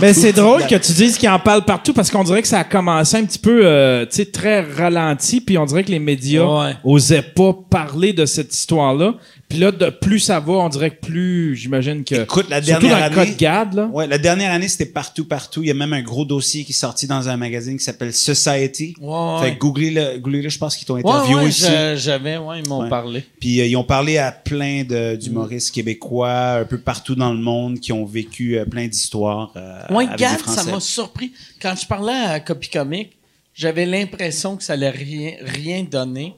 Mais 0.00 0.12
toute 0.12 0.22
c'est 0.22 0.32
drôle 0.32 0.66
que 0.66 0.74
tu 0.76 0.92
dises 0.92 1.16
qu'il 1.16 1.28
en 1.28 1.38
parle 1.38 1.64
partout 1.64 1.92
parce 1.92 2.10
qu'on 2.10 2.24
dirait 2.24 2.42
que 2.42 2.48
ça 2.48 2.60
a 2.60 2.64
commencé 2.64 3.16
un 3.16 3.24
petit 3.24 3.38
peu, 3.38 3.62
euh, 3.64 4.04
tu 4.06 4.16
sais, 4.16 4.26
très 4.26 4.60
ralenti, 4.60 5.40
puis 5.40 5.56
on 5.58 5.64
dirait 5.64 5.84
que 5.84 5.90
les 5.90 5.98
médias 5.98 6.44
Ouais. 6.44 6.76
osaient 6.84 7.22
pas 7.22 7.52
parler 7.70 8.12
de 8.12 8.26
cette 8.26 8.54
histoire-là. 8.54 9.14
Puis 9.54 9.60
là, 9.62 9.70
de 9.70 9.88
plus 9.88 10.18
ça 10.18 10.40
va, 10.40 10.52
on 10.54 10.68
dirait 10.68 10.90
que 10.90 11.06
plus, 11.06 11.54
j'imagine 11.54 12.02
que. 12.02 12.24
Écoute, 12.24 12.48
la 12.50 12.60
surtout 12.60 12.88
dernière 12.88 13.08
dans 13.08 13.18
année- 13.20 13.34
Gad, 13.38 13.74
là. 13.74 13.86
Ouais, 13.86 14.08
la 14.08 14.18
dernière 14.18 14.50
année, 14.52 14.66
c'était 14.66 14.84
partout, 14.86 15.24
partout. 15.26 15.62
Il 15.62 15.68
y 15.68 15.70
a 15.70 15.74
même 15.74 15.92
un 15.92 16.02
gros 16.02 16.24
dossier 16.24 16.64
qui 16.64 16.72
est 16.72 16.74
sorti 16.74 17.06
dans 17.06 17.28
un 17.28 17.36
magazine 17.36 17.78
qui 17.78 17.84
s'appelle 17.84 18.12
Society. 18.12 18.96
Ouais, 19.00 19.38
Fait 19.38 19.44
ouais. 19.44 19.54
que 19.54 19.58
googlez-le, 19.60 20.18
googlez-le, 20.18 20.48
je 20.48 20.58
pense 20.58 20.76
qu'ils 20.76 20.88
t'ont 20.88 20.96
interviewé 20.96 21.42
ouais, 21.42 21.46
aussi. 21.48 21.66
j'avais, 21.96 22.36
ouais, 22.36 22.60
ils 22.64 22.68
m'ont 22.68 22.82
Ouais. 22.82 22.88
parlé. 22.88 23.22
Puis 23.38 23.60
euh, 23.60 23.66
ils 23.66 23.76
ont 23.76 23.84
parlé 23.84 24.18
à 24.18 24.32
plein 24.32 24.82
de- 24.82 25.14
d'humoristes 25.14 25.72
québécois, 25.72 26.54
un 26.60 26.64
peu 26.64 26.78
partout 26.78 27.14
dans 27.14 27.32
le 27.32 27.38
monde, 27.38 27.78
qui 27.78 27.92
ont 27.92 28.04
vécu 28.04 28.58
euh, 28.58 28.64
plein 28.64 28.88
d'histoires. 28.88 29.52
euh, 29.56 29.82
Moi, 29.90 30.02
avec 30.02 30.18
Gad, 30.18 30.40
ça 30.40 30.64
m'a 30.64 30.80
surpris. 30.80 31.32
Quand 31.62 31.74
je 31.80 31.86
parlais 31.86 32.12
à 32.12 32.40
Copy 32.40 32.70
Comic, 32.70 33.12
j'avais 33.54 33.86
l'impression 33.86 34.56
que 34.56 34.64
ça 34.64 34.72
allait 34.72 34.90
rien, 34.90 35.34
rien 35.42 35.84
donner. 35.88 36.34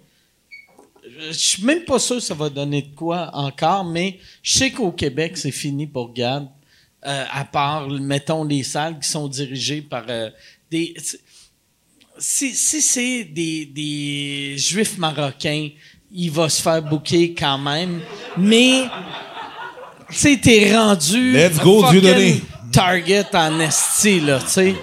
Je 1.19 1.33
suis 1.33 1.65
même 1.65 1.85
pas 1.85 1.99
sûr 1.99 2.17
que 2.17 2.23
ça 2.23 2.35
va 2.35 2.49
donner 2.49 2.83
de 2.83 2.95
quoi 2.95 3.31
encore, 3.33 3.85
mais 3.85 4.19
je 4.43 4.59
sais 4.59 4.71
qu'au 4.71 4.93
Québec, 4.93 5.37
c'est 5.37 5.51
fini 5.51 5.87
pour 5.87 6.13
Gad. 6.13 6.49
Euh, 7.07 7.25
à 7.31 7.45
part, 7.45 7.89
mettons, 7.89 8.43
les 8.45 8.63
salles 8.63 8.99
qui 8.99 9.09
sont 9.09 9.29
dirigées 9.29 9.83
par 9.83 10.05
euh, 10.09 10.31
des. 10.71 10.95
Si, 12.19 12.55
si 12.55 12.81
c'est 12.81 13.25
des, 13.25 13.67
des 13.67 14.57
juifs 14.57 14.99
marocains, 14.99 15.69
il 16.11 16.31
va 16.31 16.49
se 16.49 16.63
faire 16.63 16.83
bouquer 16.83 17.35
quand 17.35 17.59
même. 17.59 18.01
Mais, 18.37 18.85
tu 20.09 20.17
sais, 20.17 20.41
t'es 20.43 20.75
rendu. 20.75 21.33
Let's 21.33 21.59
go, 21.59 21.83
fucking 21.83 22.01
Dieudonné. 22.01 22.41
Target 22.73 23.27
en 23.35 23.61
esti, 23.61 24.21
là, 24.21 24.41
tu 24.41 24.49
sais. 24.49 24.75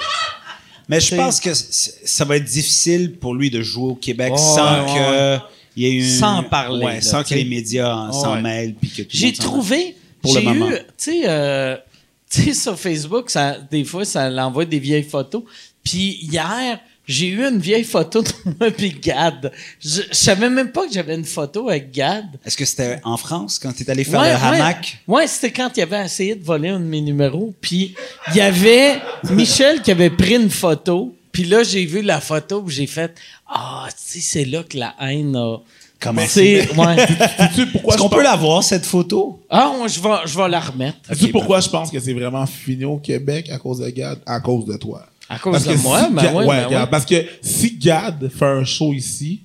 Mais 0.87 0.99
je 0.99 1.15
pense 1.15 1.39
que 1.39 1.53
ça 1.53 2.25
va 2.25 2.37
être 2.37 2.45
difficile 2.45 3.17
pour 3.17 3.33
lui 3.33 3.49
de 3.49 3.61
jouer 3.61 3.91
au 3.91 3.95
Québec 3.95 4.33
sans 4.37 4.85
ouais, 4.85 5.39
que 5.39 5.39
il 5.75 6.03
y. 6.03 6.09
Sans 6.17 6.43
parler, 6.43 6.85
Ouais, 6.85 6.93
là, 6.95 7.01
sans 7.01 7.23
que 7.23 7.33
les 7.33 7.45
médias 7.45 7.93
en- 7.95 8.11
s'en 8.11 8.35
Ouais. 8.35 8.41
mêlent 8.41 8.73
puis 8.75 8.89
que 8.89 9.01
tout 9.03 9.09
J'ai 9.17 9.33
trouvé. 9.33 9.95
Pour 10.21 10.33
le 10.35 10.39
j'ai 10.41 10.45
moment. 10.47 10.69
eu, 10.69 10.75
tu 10.75 10.83
sais, 10.97 11.21
euh, 11.25 11.75
tu 12.29 12.41
sais, 12.43 12.53
sur 12.53 12.79
Facebook, 12.79 13.29
ça, 13.29 13.57
des 13.71 13.83
fois, 13.83 14.05
ça 14.05 14.29
l'envoie 14.29 14.65
des 14.65 14.79
vieilles 14.79 15.03
photos. 15.03 15.43
Puis 15.83 16.19
hier, 16.21 16.79
j'ai 17.05 17.27
eu 17.27 17.43
une 17.45 17.59
vieille 17.59 17.83
photo 17.83 18.21
de 18.21 18.29
moi 18.59 18.69
et 18.79 18.89
Gad. 19.01 19.51
Je, 19.81 20.01
je 20.09 20.15
savais 20.15 20.49
même 20.49 20.71
pas 20.71 20.87
que 20.87 20.93
j'avais 20.93 21.15
une 21.15 21.25
photo 21.25 21.67
avec 21.67 21.91
Gad. 21.91 22.25
Est-ce 22.45 22.55
que 22.55 22.63
c'était 22.63 22.99
en 23.03 23.17
France 23.17 23.59
quand 23.59 23.73
tu 23.73 23.83
es 23.83 23.89
allé 23.89 24.05
faire 24.05 24.21
Ouais, 24.21 24.29
le 24.31 24.35
ouais. 24.39 24.59
hamac? 24.61 24.99
Ouais, 25.05 25.27
c'était 25.27 25.51
quand 25.51 25.69
il 25.75 25.81
avait 25.81 26.05
essayé 26.05 26.35
de 26.35 26.43
voler 26.45 26.69
un 26.69 26.79
de 26.79 26.85
mes 26.85 27.01
numéros. 27.01 27.53
Puis 27.59 27.93
il 28.29 28.37
y 28.37 28.41
avait 28.41 29.01
Michel 29.31 29.81
qui 29.81 29.91
avait 29.91 30.09
pris 30.09 30.35
une 30.35 30.49
photo. 30.49 31.13
Puis 31.33 31.43
là, 31.43 31.63
j'ai 31.63 31.85
vu 31.85 32.01
la 32.01 32.21
photo 32.21 32.61
où 32.61 32.69
j'ai 32.69 32.87
fait 32.87 33.13
Ah, 33.47 33.87
tu 33.89 33.95
sais, 33.97 34.19
c'est 34.21 34.45
là 34.45 34.63
que 34.63 34.77
la 34.77 34.93
haine 35.01 35.35
a 35.35 35.57
commencer. 35.99 36.65
C'est, 36.69 36.75
ouais. 36.77 36.95
Sais-tu 37.37 37.65
pourquoi 37.71 37.95
Est-ce 37.95 37.97
je 37.97 38.03
qu'on 38.03 38.09
peut 38.09 38.15
pense- 38.17 38.23
l'avoir, 38.25 38.63
cette 38.63 38.85
photo? 38.85 39.41
Ah, 39.49 39.73
je 39.87 39.99
vais, 39.99 40.09
je 40.25 40.37
vais 40.37 40.47
la 40.47 40.59
remettre. 40.61 40.97
Sais-tu 41.09 41.25
Ok, 41.25 41.31
pourquoi 41.31 41.59
je 41.59 41.69
pense 41.69 41.89
que 41.91 41.99
c'est 41.99 42.13
vraiment 42.13 42.45
fini 42.45 42.85
au 42.85 42.97
Québec 42.97 43.49
à 43.49 43.57
cause 43.57 43.79
de 43.79 43.89
Gad? 43.89 44.19
À 44.25 44.39
cause 44.39 44.65
de 44.65 44.77
toi. 44.77 45.05
À 45.27 45.39
cause 45.39 45.53
Parce 45.53 45.65
de 45.65 45.81
moi, 45.81 46.05
si 46.07 46.13
ben 46.13 46.21
Gad- 46.23 46.35
ouais, 46.35 46.45
ouais, 46.45 46.65
ben 46.69 46.81
ouais. 46.81 46.87
Parce 46.87 47.05
que 47.05 47.25
si 47.41 47.77
Gad 47.77 48.29
fait 48.29 48.45
un 48.45 48.63
show 48.63 48.93
ici, 48.93 49.41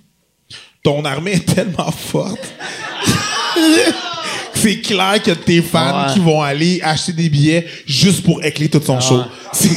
ton 0.82 1.05
armée 1.05 1.32
est 1.32 1.55
tellement 1.55 1.90
forte. 1.90 2.39
c'est 4.63 4.81
clair 4.81 5.23
que 5.23 5.31
tes 5.33 5.63
fans 5.63 6.07
Ouais. 6.07 6.13
qui 6.13 6.21
vont 6.21 6.43
aller 6.43 6.81
acheter 6.83 7.13
des 7.13 7.29
billets 7.29 7.67
juste 7.87 8.23
pour 8.25 8.43
écler 8.45 8.69
tout 8.69 8.81
son 8.85 9.01
show. 9.01 9.23
C'est 9.53 9.69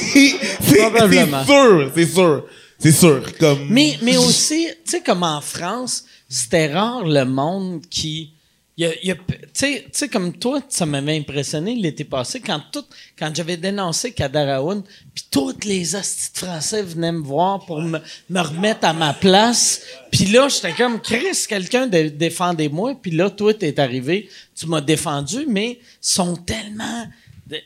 sûr, 1.45 1.91
c'est 1.95 2.05
sûr. 2.05 2.43
C'est 2.79 2.91
sûr. 2.91 3.21
Comme... 3.39 3.67
Mais, 3.69 3.97
mais 4.01 4.17
aussi, 4.17 4.67
tu 4.85 4.91
sais, 4.91 5.01
comme 5.01 5.23
en 5.23 5.39
France, 5.41 6.03
c'était 6.27 6.73
rare 6.73 7.03
le 7.05 7.25
monde 7.25 7.81
qui. 7.89 8.33
Y 8.77 8.85
a- 8.85 9.05
y 9.05 9.11
a- 9.11 9.15
Tu 9.15 9.81
sais- 9.91 10.09
comme 10.09 10.33
toi, 10.33 10.61
ça 10.69 10.85
m'avait 10.85 11.17
impressionné 11.17 11.75
l'été 11.75 12.03
passé 12.03 12.39
quand 12.39 12.61
tout, 12.71 12.85
quand 13.17 13.31
j'avais 13.35 13.57
dénoncé 13.57 14.11
Kader 14.11 14.49
Aoun, 14.57 14.83
puis 15.13 15.25
tous 15.29 15.55
les 15.65 15.95
de 16.33 16.37
français 16.39 16.81
venaient 16.81 17.11
me 17.11 17.21
voir 17.23 17.65
pour 17.65 17.81
me, 17.81 17.99
me 18.29 18.39
remettre 18.39 18.85
à 18.85 18.93
ma 18.93 19.13
place. 19.13 19.81
Puis 20.11 20.25
là, 20.25 20.47
j'étais 20.47 20.73
comme, 20.73 20.99
Chris, 21.01 21.45
quelqu'un 21.47 21.87
de- 21.87 22.09
défendez-moi. 22.09 22.95
Puis 23.01 23.11
là, 23.11 23.29
toi, 23.29 23.53
t'es 23.53 23.79
arrivé, 23.79 24.29
tu 24.55 24.67
m'as 24.67 24.81
défendu, 24.81 25.45
mais 25.47 25.79
sont 25.99 26.35
tellement... 26.37 27.07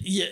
il 0.04 0.14
y 0.16 0.24
a- 0.24 0.28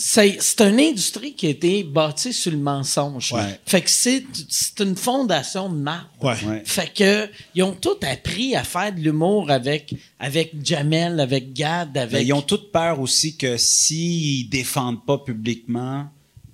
C'est 0.00 0.36
c'est 0.40 0.60
une 0.62 0.78
industrie 0.78 1.32
qui 1.34 1.48
a 1.48 1.50
été 1.50 1.82
bâtie 1.82 2.32
sur 2.32 2.52
le 2.52 2.58
mensonge. 2.58 3.32
Ouais. 3.32 3.58
Fait 3.66 3.82
que 3.82 3.90
c'est 3.90 4.24
c'est 4.48 4.80
une 4.80 4.94
fondation 4.96 5.68
de. 5.68 5.84
Ouais. 6.22 6.34
Ouais. 6.46 6.62
Fait 6.64 6.92
que 6.94 7.28
ils 7.54 7.64
ont 7.64 7.72
tout 7.72 7.96
appris 8.08 8.54
à 8.54 8.62
faire 8.62 8.92
de 8.94 9.00
l'humour 9.00 9.50
avec 9.50 9.92
avec 10.20 10.52
Jamel, 10.64 11.18
avec 11.18 11.52
Gad, 11.52 11.98
avec 11.98 12.24
ils 12.24 12.32
ont 12.32 12.42
toute 12.42 12.70
peur 12.70 13.00
aussi 13.00 13.36
que 13.36 13.56
s'ils 13.56 14.48
défendent 14.48 15.04
pas 15.04 15.18
publiquement 15.18 16.06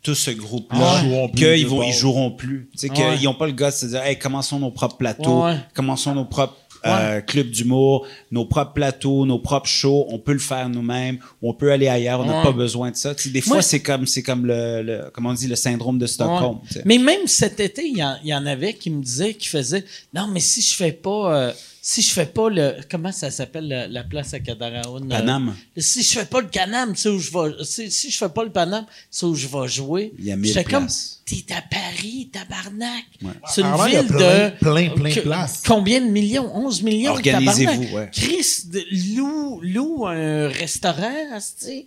tout 0.02 0.14
ce 0.14 0.30
groupe-là, 0.30 1.00
Ils 1.02 1.08
joueront 1.08 1.28
plus 1.30 1.54
qu'ils 1.56 1.66
bord. 1.66 1.84
ils 1.84 1.92
joueront 1.94 2.30
plus. 2.30 2.68
Tu 2.72 2.78
sais, 2.78 2.90
Ouais. 2.90 3.16
qu'ils 3.16 3.24
n'ont 3.24 3.34
pas 3.34 3.46
le 3.46 3.52
gars 3.52 3.70
de 3.70 3.74
se 3.76 3.86
dire, 3.86 4.02
hey, 4.02 4.18
commençons 4.18 4.58
nos 4.58 4.70
propres 4.70 4.98
plateaux, 4.98 5.44
Ouais. 5.44 5.56
commençons 5.72 6.14
nos 6.14 6.26
propres 6.26 6.56
euh, 6.86 7.20
clubs 7.20 7.50
d'humour, 7.50 8.06
nos 8.30 8.44
propres 8.44 8.72
plateaux, 8.74 9.24
nos 9.26 9.38
propres 9.38 9.68
shows, 9.68 10.06
on 10.10 10.18
peut 10.18 10.32
le 10.32 10.38
faire 10.38 10.68
nous-mêmes, 10.68 11.18
on 11.42 11.54
peut 11.54 11.72
aller 11.72 11.88
ailleurs, 11.88 12.20
on 12.20 12.24
n'a 12.26 12.38
Ouais. 12.38 12.42
pas 12.44 12.52
besoin 12.52 12.90
de 12.90 12.96
ça. 12.96 13.14
Des 13.26 13.40
fois, 13.40 13.62
c'est 13.62 13.80
comme, 13.80 14.06
c'est 14.06 14.22
comme 14.22 14.46
le, 14.46 14.82
le, 14.82 15.10
comment 15.12 15.30
on 15.30 15.34
dit, 15.34 15.46
le 15.46 15.56
syndrome 15.56 15.98
de 15.98 16.06
Stockholm. 16.06 16.58
Ouais. 16.74 16.82
Mais 16.84 16.98
même 16.98 17.26
cet 17.26 17.60
été, 17.60 17.82
il 17.86 17.96
y, 17.96 18.28
y 18.28 18.34
en 18.34 18.46
avait 18.46 18.74
qui 18.74 18.90
me 18.90 19.02
disaient, 19.02 19.34
qui 19.34 19.48
faisaient, 19.48 19.84
non, 20.12 20.26
mais 20.28 20.40
si 20.40 20.60
je 20.62 20.74
fais 20.74 20.92
pas, 20.92 21.34
euh, 21.48 21.52
si 21.86 22.00
je 22.00 22.12
fais 22.12 22.24
pas 22.24 22.48
le, 22.48 22.76
comment 22.90 23.12
ça 23.12 23.30
s'appelle 23.30 23.68
la, 23.68 23.86
la 23.86 24.04
place 24.04 24.32
à 24.32 24.40
Cadaraoun? 24.40 25.06
Paname. 25.06 25.54
si 25.76 26.02
je 26.02 26.18
fais 26.18 26.24
pas 26.24 26.40
le 26.40 26.46
Canam, 26.46 26.96
c'est 26.96 27.10
où 27.10 27.18
je 27.18 27.30
vais, 27.30 27.62
si, 27.62 27.90
si 27.90 28.10
je 28.10 28.16
fais 28.16 28.30
pas 28.30 28.42
le 28.42 28.50
Paname, 28.50 28.86
c'est 29.10 29.26
où 29.26 29.34
je 29.34 29.46
vais 29.46 29.68
jouer. 29.68 30.14
Il 30.18 30.24
y 30.24 30.32
a 30.32 30.36
mille 30.36 30.46
J'étais 30.50 30.64
comme, 30.64 30.84
places. 30.84 31.20
t'es 31.26 31.44
à 31.52 31.60
Paris, 31.60 32.30
tabarnak. 32.32 33.04
C'est 33.50 33.60
une 33.60 33.66
Apparemment, 33.66 33.86
il 33.86 33.92
y 33.92 33.96
a 33.96 34.02
ville 34.02 34.12
plein- 34.12 34.48
de. 34.48 34.50
plein, 34.56 34.88
plein 34.94 35.14
de 35.14 35.20
places. 35.20 35.62
Combien 35.66 36.00
de 36.00 36.06
millions? 36.06 36.50
11 36.56 36.82
millions. 36.82 37.12
Organisez-vous, 37.12 37.84
tabarnak. 37.84 37.94
ouais. 37.94 38.10
Chris, 38.12 38.46
de- 38.72 39.16
loue, 39.18 39.60
loue 39.62 40.06
un 40.06 40.48
restaurant, 40.48 41.38
c'est 41.38 41.86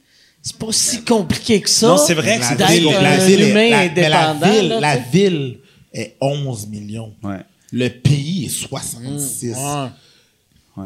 pas 0.60 0.72
si 0.72 1.04
compliqué 1.04 1.60
que 1.60 1.70
ça. 1.72 1.88
Non, 1.88 1.98
c'est 1.98 2.14
vrai 2.14 2.38
que 2.38 2.46
c'est 2.46 2.56
la 2.60 2.68
ville, 2.68 3.42
est- 3.42 3.50
humain 3.50 3.70
la- 3.96 4.34
la 4.34 4.80
la 4.80 4.98
ville 4.98 5.58
est 5.92 6.16
11 6.22 6.68
millions. 6.68 7.16
Ouais. 7.24 7.40
Le 7.72 7.90
pays 7.90 8.46
est 8.46 8.50
66. 8.50 9.56
Ouais. 9.56 9.88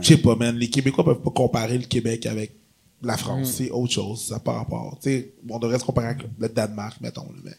Je 0.02 0.08
sais 0.08 0.18
pas, 0.18 0.36
man. 0.36 0.56
Les 0.58 0.70
Québécois 0.70 1.04
peuvent 1.04 1.22
pas 1.22 1.30
comparer 1.32 1.78
le 1.78 1.86
Québec 1.86 2.26
avec 2.26 2.52
la 3.04 3.18
France. 3.18 3.50
Mm. 3.50 3.52
C'est 3.58 3.70
autre 3.72 3.94
chose. 3.94 4.22
Ça 4.30 4.40
par 4.40 4.56
rapport. 4.56 4.98
Tu 5.02 5.10
sais, 5.10 5.30
on 5.50 5.60
devrait 5.60 5.80
se 5.80 5.84
comparer 5.84 6.08
avec 6.08 6.24
le 6.40 6.50
Danemark, 6.50 7.00
mettons. 7.02 7.28
mais... 7.44 7.52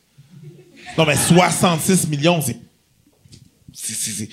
Non, 0.99 1.05
mais 1.07 1.16
66 1.16 2.09
millions, 2.09 2.40
c'est. 2.40 2.57
c'est- 3.73 3.94
c'est- 3.94 4.11
c'est- 4.12 4.28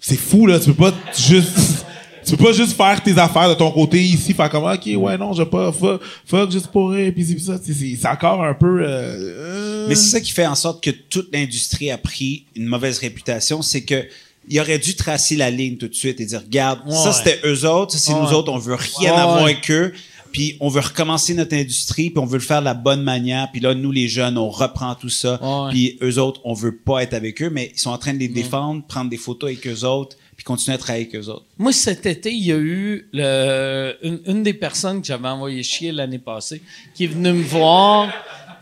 C'est 0.00 0.16
fou, 0.16 0.46
là. 0.46 0.60
Tu 0.60 0.66
peux 0.72 0.90
pas 0.90 0.94
juste. 1.16 1.84
Tu 2.24 2.36
peux 2.36 2.44
pas 2.44 2.52
juste 2.52 2.74
faire 2.76 3.02
tes 3.02 3.16
affaires 3.18 3.48
de 3.48 3.54
ton 3.54 3.70
côté 3.72 4.00
ici, 4.02 4.32
faire 4.34 4.48
comme, 4.50 4.64
ok, 4.64 4.86
ouais, 4.96 5.16
non, 5.18 5.32
je 5.32 5.42
vais 5.42 5.48
pas, 5.48 5.72
fuck, 5.72 6.00
fuck, 6.26 6.50
juste 6.52 6.66
pour 6.68 6.90
rire, 6.90 7.10
puis 7.14 7.24
c'est 7.24 7.38
ça. 7.38 7.58
C'est- 7.62 8.06
encore 8.06 8.44
un 8.44 8.52
peu. 8.54 8.82
euh, 8.82 8.86
euh, 8.86 9.86
Mais 9.88 9.94
c'est 9.94 10.08
ça 10.10 10.20
qui 10.20 10.30
fait 10.32 10.46
en 10.46 10.54
sorte 10.54 10.82
que 10.84 10.90
toute 10.90 11.32
l'industrie 11.32 11.90
a 11.90 11.96
pris 11.98 12.44
une 12.54 12.66
mauvaise 12.66 12.98
réputation, 12.98 13.60
c'est 13.62 13.80
que 13.82 14.04
il 14.50 14.60
aurait 14.60 14.78
dû 14.78 14.94
tracer 14.96 15.36
la 15.36 15.50
ligne 15.50 15.76
tout 15.76 15.88
de 15.88 15.94
suite 15.94 16.20
et 16.20 16.26
dire 16.26 16.40
regarde, 16.40 16.80
ça 16.90 17.12
c'était 17.12 17.38
eux 17.44 17.64
autres, 17.68 17.92
ça 17.92 17.98
c'est 17.98 18.12
Ouais. 18.12 18.20
nous 18.22 18.32
autres, 18.32 18.52
on 18.52 18.58
veut 18.58 18.74
rien 18.76 19.12
Ouais. 19.12 19.18
avoir 19.20 19.42
avec 19.44 19.70
eux, 19.70 19.92
puis 20.32 20.56
on 20.60 20.68
veut 20.68 20.80
recommencer 20.80 21.34
notre 21.34 21.54
industrie, 21.56 22.10
puis 22.10 22.18
on 22.18 22.26
veut 22.26 22.38
le 22.38 22.44
faire 22.44 22.60
de 22.60 22.64
la 22.66 22.74
bonne 22.74 23.02
manière, 23.02 23.48
puis 23.50 23.60
là 23.60 23.74
nous 23.74 23.90
les 23.92 24.08
jeunes, 24.08 24.36
on 24.38 24.50
reprend 24.50 24.94
tout 24.94 25.08
ça, 25.08 25.40
puis 25.70 25.98
eux 26.02 26.18
autres, 26.18 26.40
on 26.44 26.52
veut 26.54 26.76
pas 26.76 27.02
être 27.02 27.14
avec 27.14 27.42
eux, 27.42 27.50
mais 27.50 27.72
ils 27.74 27.78
sont 27.80 27.90
en 27.90 27.98
train 27.98 28.12
de 28.14 28.18
les 28.18 28.28
défendre, 28.28 28.82
prendre 28.86 29.08
des 29.10 29.16
photos 29.16 29.50
avec 29.50 29.66
eux 29.66 29.84
autres, 29.84 30.16
puis 30.36 30.44
continuer 30.44 30.76
à 30.76 30.78
travailler 30.78 31.08
avec 31.10 31.16
eux 31.16 31.28
autres. 31.30 31.46
Moi, 31.58 31.72
cet 31.72 32.06
été, 32.06 32.30
il 32.30 32.44
y 32.44 32.52
a 32.52 32.56
eu 32.58 33.08
le, 33.12 33.96
une, 34.04 34.20
une 34.26 34.42
des 34.44 34.54
personnes 34.54 35.00
que 35.00 35.06
j'avais 35.08 35.26
envoyé 35.28 35.64
chier 35.64 35.90
l'année 35.90 36.20
passée 36.20 36.62
qui 36.94 37.04
est 37.04 37.08
venue 37.08 37.32
me 37.32 37.42
voir 37.42 38.08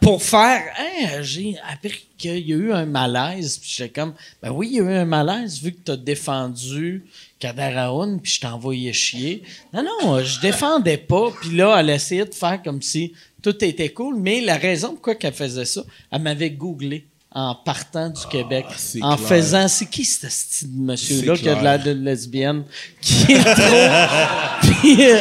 pour 0.06 0.22
faire. 0.22 0.62
Hein, 0.78 1.22
j'ai 1.22 1.56
appris 1.68 2.06
qu'il 2.16 2.48
y 2.48 2.52
a 2.52 2.56
eu 2.56 2.72
un 2.72 2.86
malaise. 2.86 3.58
Puis 3.58 3.74
j'étais 3.74 3.90
comme, 3.92 4.14
ben 4.40 4.52
oui, 4.52 4.68
il 4.70 4.76
y 4.76 4.80
a 4.80 4.84
eu 4.84 4.94
un 4.98 5.04
malaise 5.04 5.60
vu 5.60 5.72
que 5.72 5.80
tu 5.84 5.90
as 5.90 5.96
défendu 5.96 7.06
Kader 7.40 7.76
Aoun, 7.76 8.20
puis 8.20 8.38
je 8.40 8.46
envoyé 8.46 8.92
chier. 8.92 9.42
Non, 9.72 9.82
non, 9.82 10.22
je 10.22 10.40
défendais 10.40 10.96
pas. 10.96 11.32
Puis 11.40 11.56
là, 11.56 11.76
elle 11.80 11.90
essayait 11.90 12.24
de 12.24 12.34
faire 12.34 12.62
comme 12.62 12.82
si 12.82 13.14
tout 13.42 13.64
était 13.64 13.88
cool. 13.88 14.14
Mais 14.20 14.40
la 14.42 14.58
raison 14.58 14.90
pourquoi 14.90 15.16
qu'elle 15.16 15.34
faisait 15.34 15.64
ça, 15.64 15.82
elle 16.12 16.22
m'avait 16.22 16.50
googlé 16.50 17.04
en 17.38 17.54
partant 17.54 18.08
du 18.08 18.22
Québec, 18.30 18.64
c'est 18.78 19.02
en 19.02 19.14
clair. 19.14 19.28
faisant, 19.28 19.68
c'est 19.68 19.84
qui 19.84 20.06
ce 20.06 20.26
style 20.26 20.68
de 20.74 20.80
monsieur-là 20.90 21.36
qui 21.36 21.46
a 21.50 21.54
de 21.54 21.62
l'air 21.62 21.78
d'une 21.78 22.02
lesbienne 22.02 22.64
qui 22.98 23.32
est 23.32 23.44
trop. 23.44 24.62
Puis, 24.62 24.96
euh, 25.06 25.20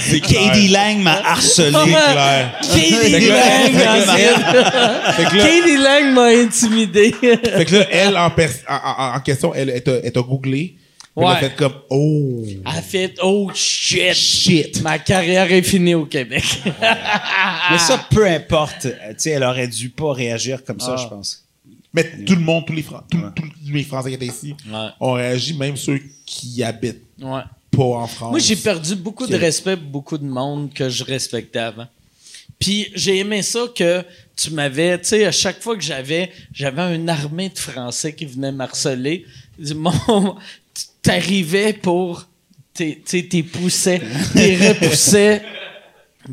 C'est 0.00 0.20
Katie 0.20 0.68
Lang 0.68 0.98
m'a 1.02 1.20
harcelé. 1.22 1.70
clair. 1.70 2.58
Katie 2.62 3.28
Lang. 3.28 3.74
Katie 5.30 5.76
Lang 5.76 6.12
m'a 6.14 6.24
intimidé. 6.28 7.14
Fait 7.20 7.64
que 7.66 7.74
là, 7.76 7.86
elle, 7.90 8.16
en, 8.16 8.30
pers- 8.30 8.64
en, 8.66 8.74
en- 8.74 9.16
en 9.16 9.20
question, 9.20 9.52
elle, 9.54 9.68
elle 9.68 9.82
t'a 10.12 10.20
googlé. 10.22 10.76
Puis 11.16 11.24
Elle 11.24 11.24
a 11.24 11.34
Ouais. 11.34 11.40
fait 11.40 11.54
comme, 11.56 11.74
oh. 11.90 12.42
Elle 12.46 12.60
a 12.64 12.82
fait 12.82 13.14
oh 13.22 13.50
shit. 13.54 14.14
Shit. 14.14 14.82
Ma 14.82 14.98
carrière 14.98 15.50
est 15.52 15.62
finie 15.62 15.94
au 15.94 16.06
Québec. 16.06 16.44
Mais 17.70 17.78
ça, 17.78 18.04
peu 18.10 18.26
importe, 18.26 18.86
euh, 18.86 18.90
tu 19.10 19.14
sais, 19.18 19.30
elle 19.30 19.44
aurait 19.44 19.68
dû 19.68 19.90
pas 19.90 20.12
réagir 20.12 20.64
comme 20.64 20.80
ça, 20.80 20.96
Ah. 20.98 21.00
je 21.02 21.08
pense. 21.08 21.44
Mais 21.92 22.24
tout 22.24 22.34
le 22.34 22.40
monde, 22.40 22.64
tous 22.66 22.72
les, 22.72 22.82
Fran- 22.82 23.02
tous- 23.08 23.18
tous 23.36 23.44
les 23.72 23.84
Français 23.84 24.08
qui 24.10 24.14
étaient 24.16 24.26
ici, 24.26 24.54
Ouais. 24.68 24.88
ont 24.98 25.12
réagi, 25.12 25.54
même 25.54 25.76
ceux 25.76 26.00
qui 26.26 26.62
habitent 26.64 27.02
Ouais. 27.20 27.42
pas 27.70 27.82
en 27.84 28.06
France. 28.08 28.30
Moi, 28.30 28.40
j'ai 28.40 28.56
perdu 28.56 28.96
beaucoup 28.96 29.26
de 29.28 29.36
respect 29.36 29.76
pour 29.76 29.86
beaucoup 29.86 30.18
de 30.18 30.24
monde 30.26 30.72
que 30.74 30.88
je 30.88 31.04
respectais 31.04 31.60
avant. 31.60 31.86
Puis 32.58 32.88
j'ai 32.94 33.18
aimé 33.18 33.42
ça 33.42 33.60
que 33.74 34.02
tu 34.36 34.50
m'avais, 34.50 34.98
tu 34.98 35.08
sais, 35.08 35.24
à 35.26 35.32
chaque 35.32 35.60
fois 35.60 35.76
que 35.76 35.82
j'avais, 35.82 36.32
j'avais 36.52 36.94
une 36.96 37.08
armée 37.08 37.48
de 37.50 37.58
Français 37.58 38.12
qui 38.12 38.26
venaient 38.26 38.52
m'harceler. 38.52 39.24
Mon, 39.76 40.36
t'arrivais 41.04 41.72
pour, 41.74 42.26
t'es, 42.72 43.00
sais, 43.04 43.22
t'es 43.30 43.44
poussais, 43.44 44.00
t'es 44.32 44.56
repoussais. 44.68 45.42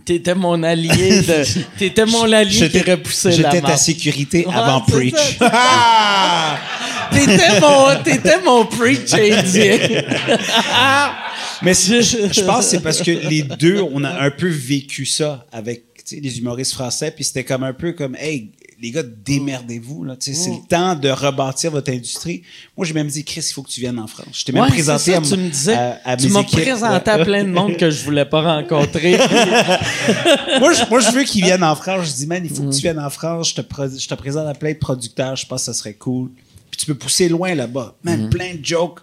T'étais 0.06 0.35
mon 0.35 0.64
allié 0.64 1.19
de, 1.22 1.43
t'étais 1.77 2.06
mon 2.06 2.31
allié 2.31 2.69
qui 2.69 2.80
repoussait 2.80 3.31
la 3.31 3.35
J'étais 3.52 3.60
ta 3.61 3.76
sécurité 3.76 4.45
Ouais, 4.48 4.53
avant 4.53 4.80
Preach. 4.80 5.38
T'étais 7.11 7.60
mon, 7.60 8.02
t'étais 8.02 8.41
mon 8.41 8.65
preach 8.65 9.14
indien. 9.14 9.77
Mais 11.61 11.73
c'est- 11.73 12.02
je 12.02 12.41
pense 12.45 12.65
que 12.65 12.72
c'est 12.72 12.80
parce 12.80 13.02
que 13.02 13.11
les 13.11 13.41
deux, 13.43 13.81
on 13.93 14.06
a 14.06 14.22
un 14.23 14.31
peu 14.31 14.48
vécu 14.48 15.06
ça 15.06 15.45
avec 15.52 15.84
les 16.10 16.39
humoristes 16.39 16.72
français, 16.73 17.11
puis 17.11 17.26
c'était 17.26 17.43
comme 17.43 17.64
un 17.64 17.73
peu 17.73 17.91
comme, 17.91 18.15
hey, 18.15 18.52
les 18.81 18.89
gars, 18.91 19.03
démerdez-vous. 19.03 20.03
là. 20.03 20.15
C'est 20.19 20.31
le 20.31 20.67
temps 20.67 20.95
de 20.95 21.09
rebâtir 21.09 21.69
votre 21.71 21.91
industrie. 21.91 22.41
Moi, 22.75 22.85
j'ai 22.87 22.93
même 22.93 23.07
dit, 23.07 23.23
Chris, 23.23 23.45
il 23.47 23.53
faut 23.53 23.61
que 23.61 23.69
tu 23.69 23.79
viennes 23.79 23.99
en 23.99 24.07
France. 24.07 24.27
Je 24.33 24.43
t'ai 24.45 24.51
même 24.51 24.63
Ouais, 24.63 24.69
présenté 24.69 25.11
ça, 25.11 25.17
à, 25.17 25.21
tu 25.21 25.37
me 25.37 25.49
disais. 25.49 25.73
à- 25.75 25.99
à 26.03 26.17
tu 26.17 26.29
m'as 26.29 26.43
présenté 26.43 27.11
à 27.11 27.23
plein 27.23 27.43
de 27.43 27.49
monde 27.49 27.77
que 27.77 27.91
je 27.91 28.03
voulais 28.03 28.25
pas 28.25 28.41
rencontrer. 28.57 29.17
moi, 30.59 30.73
je, 30.73 30.89
moi, 30.89 30.99
je 30.99 31.11
veux 31.11 31.23
qu'ils 31.23 31.43
viennent 31.43 31.63
en 31.63 31.75
France. 31.75 32.07
Je 32.07 32.13
dis, 32.13 32.27
man, 32.27 32.41
il 32.43 32.49
faut 32.49 32.63
Mm. 32.63 32.69
que 32.69 32.75
tu 32.75 32.81
viennes 32.81 32.99
en 32.99 33.09
France. 33.09 33.49
Je 33.49 33.61
te, 33.61 33.97
je 33.99 34.07
te 34.07 34.13
présente 34.15 34.47
à 34.47 34.53
plein 34.53 34.71
de 34.73 34.77
producteurs. 34.77 35.35
Je 35.35 35.45
pense 35.45 35.61
que 35.61 35.65
ça 35.65 35.73
serait 35.73 35.93
cool. 35.93 36.29
Puis 36.69 36.79
tu 36.79 36.85
peux 36.85 36.95
pousser 36.95 37.29
loin 37.29 37.53
là-bas. 37.53 37.95
Mm. 38.03 38.09
Man, 38.09 38.29
plein 38.29 38.55
de 38.55 38.65
jokes. 38.65 38.99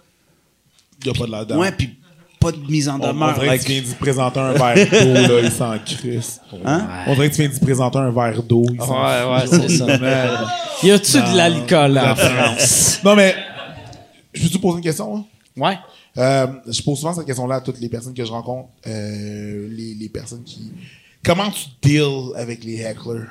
Il 1.03 1.11
n'y 1.11 1.15
a 1.17 1.19
pas 1.19 1.25
de 1.27 1.31
la 1.31 1.45
dame. 1.45 1.59
Ouais, 1.59 1.71
puis 1.71 1.95
pas 2.39 2.51
de 2.51 2.57
mise 2.69 2.87
en 2.89 2.99
on, 2.99 3.03
on 3.03 3.07
demeure. 3.13 3.39
dirait 3.39 3.57
que 3.59 3.63
tu 3.65 3.71
viens 3.73 3.81
d'y 3.81 3.95
présenter 3.95 4.39
un 4.39 4.53
verre 4.53 4.75
d'eau, 4.89 5.13
là, 5.13 5.39
il 5.43 5.51
s'en 5.51 5.77
crisse. 5.79 6.39
Hein? 6.65 6.87
On 7.07 7.13
dirait 7.15 7.29
que 7.29 7.35
tu 7.35 7.41
viens 7.41 7.49
d'y 7.51 7.59
présenter 7.59 7.97
un 7.97 8.11
verre 8.11 8.43
d'eau, 8.43 8.65
il 8.73 8.79
s'en 8.81 9.03
ouais, 9.05 9.23
ouais, 9.33 9.47
c'est 9.47 9.69
ça. 9.69 9.85
Y 10.83 10.91
a-tu 10.91 11.17
de 11.17 11.35
l'alcool 11.37 11.97
en 11.97 12.15
France? 12.15 12.99
Non, 13.03 13.15
mais, 13.15 13.35
je 14.33 14.43
peux 14.43 14.49
te 14.49 14.57
poser 14.57 14.77
une 14.77 14.83
question, 14.83 15.17
hein? 15.17 15.25
Ouais. 15.57 15.77
Euh, 16.17 16.47
je 16.67 16.81
pose 16.81 16.97
souvent 16.99 17.13
cette 17.13 17.25
question-là 17.25 17.55
à 17.55 17.61
toutes 17.61 17.79
les 17.81 17.89
personnes 17.89 18.13
que 18.13 18.23
je 18.25 18.31
rencontre, 18.31 18.69
euh, 18.87 19.67
les, 19.71 19.93
les 19.95 20.09
personnes 20.09 20.43
qui... 20.43 20.71
Comment 21.23 21.49
tu 21.51 21.65
deals 21.81 22.31
avec 22.37 22.63
les 22.63 22.79
hecklers? 22.81 23.27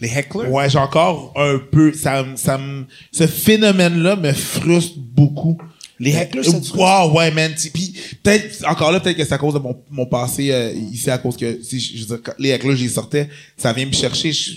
Les 0.00 0.08
hecklers? 0.16 0.50
Ouais, 0.50 0.70
j'ai 0.70 0.78
encore 0.78 1.32
un 1.36 1.58
peu... 1.58 1.92
Ça, 1.92 2.24
ça 2.36 2.56
me- 2.56 2.86
ce 3.12 3.26
phénomène-là 3.26 4.14
me 4.16 4.32
frustre 4.32 4.96
beaucoup. 4.98 5.58
Les 6.00 6.16
hecklers, 6.16 6.44
ça 6.44 6.58
te? 6.58 6.76
Wow, 6.76 7.12
ouais, 7.16 7.30
man. 7.30 7.52
Puis 7.72 7.94
peut-être, 8.22 8.64
encore 8.66 8.90
là, 8.90 8.98
peut-être 9.00 9.16
que 9.18 9.24
c'est 9.24 9.34
à 9.34 9.38
cause 9.38 9.54
de 9.54 9.58
mon, 9.60 9.76
mon 9.90 10.06
passé 10.06 10.50
euh, 10.50 10.72
ici, 10.90 11.10
à 11.10 11.18
cause 11.18 11.36
que, 11.36 11.60
si, 11.62 11.78
je 11.78 12.00
veux 12.00 12.06
dire, 12.16 12.18
quand 12.24 12.32
les 12.38 12.48
hecklers, 12.50 12.74
j'y 12.76 12.88
sortais, 12.88 13.28
ça 13.56 13.72
vient 13.72 13.84
me 13.86 13.92
chercher. 13.92 14.32
Je, 14.32 14.52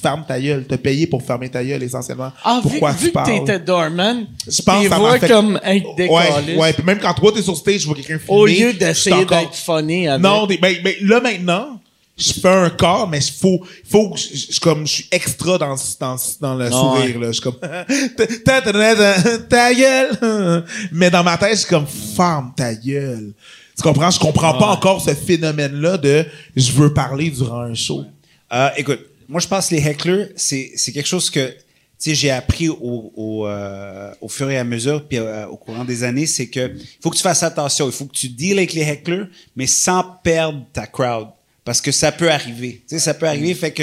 ferme 0.00 0.24
ta 0.26 0.40
gueule. 0.40 0.64
T'as 0.68 0.76
payé 0.78 1.08
pour 1.08 1.20
fermer 1.24 1.48
ta 1.48 1.64
gueule, 1.64 1.82
essentiellement. 1.82 2.30
Ah, 2.44 2.60
Pourquoi 2.62 2.92
vu 2.92 2.98
tu 3.00 3.06
que 3.08 3.12
parles? 3.14 3.40
t'étais 3.40 3.58
dormant, 3.58 4.22
Je 4.46 4.62
pense 4.62 4.84
que 4.84 4.88
ça 4.88 4.96
vois 4.96 5.18
fait- 5.18 5.26
comme 5.28 5.58
être 5.64 5.94
décalé. 5.96 6.54
Ouais, 6.54 6.56
ouais. 6.56 6.72
Puis 6.72 6.84
même 6.84 7.00
quand 7.00 7.12
toi, 7.14 7.32
t'es 7.34 7.42
sur 7.42 7.56
stage, 7.56 7.80
je 7.80 7.86
vois 7.86 7.96
quelqu'un 7.96 8.18
filmer. 8.20 8.38
Au 8.40 8.46
lieu 8.46 8.70
je 8.72 8.76
d'essayer 8.78 9.16
encore- 9.16 9.40
d'être 9.40 9.56
funny 9.56 10.06
avec. 10.06 10.22
Non, 10.22 10.46
des- 10.46 10.56
ben, 10.58 10.76
ben, 10.84 10.94
là, 11.02 11.20
maintenant, 11.20 11.80
je 12.18 12.32
fais 12.32 12.48
un 12.48 12.70
corps, 12.70 13.08
mais 13.08 13.18
il 13.18 13.32
faut, 13.32 13.64
faut 13.88 14.10
que 14.10 14.18
je, 14.18 14.58
comme, 14.60 14.86
je 14.86 14.92
suis 14.92 15.08
extra 15.10 15.56
dans, 15.56 15.76
dans, 16.00 16.16
dans 16.40 16.54
le 16.56 16.70
sourire, 16.70 17.20
là. 17.20 17.28
Je 17.28 17.32
suis 17.32 17.42
comme, 17.42 17.58
ta, 17.58 17.84
ta, 17.86 18.60
ta, 18.60 18.72
ta, 18.72 19.38
ta 19.38 19.74
gueule. 19.74 20.64
Mais 20.92 21.10
dans 21.10 21.22
ma 21.22 21.38
tête, 21.38 21.52
je 21.52 21.58
suis 21.60 21.68
comme, 21.68 21.86
ferme 21.86 22.52
ta 22.56 22.74
gueule. 22.74 23.32
Tu 23.76 23.82
comprends? 23.82 24.10
Je 24.10 24.18
comprends 24.18 24.58
pas 24.58 24.66
encore 24.66 25.00
ce 25.00 25.14
phénomène-là 25.14 25.96
de 25.98 26.26
je 26.56 26.72
veux 26.72 26.92
parler 26.92 27.30
durant 27.30 27.60
un 27.60 27.74
show. 27.74 28.04
Euh, 28.52 28.70
écoute, 28.76 29.00
moi, 29.28 29.40
je 29.40 29.46
pense 29.46 29.68
que 29.68 29.76
les 29.76 29.86
hecklers, 29.86 30.30
c'est, 30.34 30.72
c'est 30.74 30.90
quelque 30.90 31.06
chose 31.06 31.30
que, 31.30 31.46
tu 31.48 31.54
sais, 31.98 32.14
j'ai 32.16 32.30
appris 32.30 32.68
au, 32.68 33.12
au, 33.14 33.46
euh, 33.46 34.12
au 34.20 34.28
fur 34.28 34.50
et 34.50 34.58
à 34.58 34.64
mesure, 34.64 35.06
puis 35.06 35.18
euh, 35.18 35.46
au 35.46 35.56
courant 35.56 35.84
des 35.84 36.02
années, 36.02 36.26
c'est 36.26 36.48
que 36.48 36.72
il 36.76 36.86
faut 37.02 37.10
que 37.10 37.16
tu 37.16 37.22
fasses 37.22 37.42
attention. 37.42 37.86
Il 37.86 37.92
faut 37.92 38.06
que 38.06 38.16
tu 38.16 38.28
deals 38.28 38.58
avec 38.58 38.72
les 38.72 38.82
hecklers, 38.82 39.28
mais 39.54 39.66
sans 39.68 40.02
perdre 40.24 40.64
ta 40.72 40.86
crowd. 40.86 41.28
Parce 41.68 41.82
que 41.82 41.92
ça 41.92 42.12
peut 42.12 42.30
arriver. 42.30 42.82
Tu 42.88 42.94
sais, 42.94 42.98
ça 42.98 43.12
peut 43.12 43.26
arriver. 43.26 43.54
Fait 43.54 43.72
que 43.72 43.82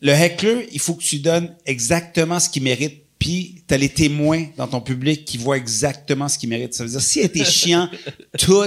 le 0.00 0.10
heckler, 0.10 0.68
il 0.72 0.80
faut 0.80 0.94
que 0.94 1.04
tu 1.04 1.20
donnes 1.20 1.54
exactement 1.64 2.40
ce 2.40 2.48
qu'il 2.48 2.64
mérite. 2.64 3.04
Puis, 3.20 3.62
tu 3.68 3.72
as 3.72 3.76
les 3.76 3.88
témoins 3.88 4.46
dans 4.56 4.66
ton 4.66 4.80
public 4.80 5.24
qui 5.24 5.38
voient 5.38 5.58
exactement 5.58 6.26
ce 6.28 6.36
qu'il 6.36 6.48
mérite. 6.48 6.74
Ça 6.74 6.82
veut 6.82 6.90
dire, 6.90 7.00
si 7.00 7.20
elle 7.20 7.26
était 7.26 7.44
chiant 7.44 7.88
tout 8.38 8.64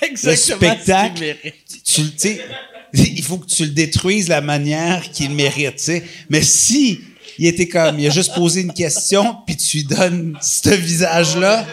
le 0.00 0.34
spectacle, 0.34 1.20
mérite. 1.20 1.54
tu, 1.84 2.04
tu 2.04 2.12
sais, 2.16 2.40
il 2.94 3.22
faut 3.22 3.36
que 3.36 3.48
tu 3.48 3.66
le 3.66 3.72
détruises 3.72 4.28
la 4.28 4.40
manière 4.40 5.10
qu'il 5.10 5.32
mérite, 5.32 5.76
tu 5.76 5.82
sais. 5.84 6.04
Mais 6.30 6.40
si 6.40 7.00
il 7.38 7.44
était 7.44 7.68
comme, 7.68 8.00
il 8.00 8.06
a 8.06 8.10
juste 8.10 8.34
posé 8.34 8.62
une 8.62 8.72
question, 8.72 9.36
puis 9.46 9.58
tu 9.58 9.76
lui 9.76 9.84
donnes 9.84 10.38
ce 10.40 10.70
visage-là, 10.70 11.66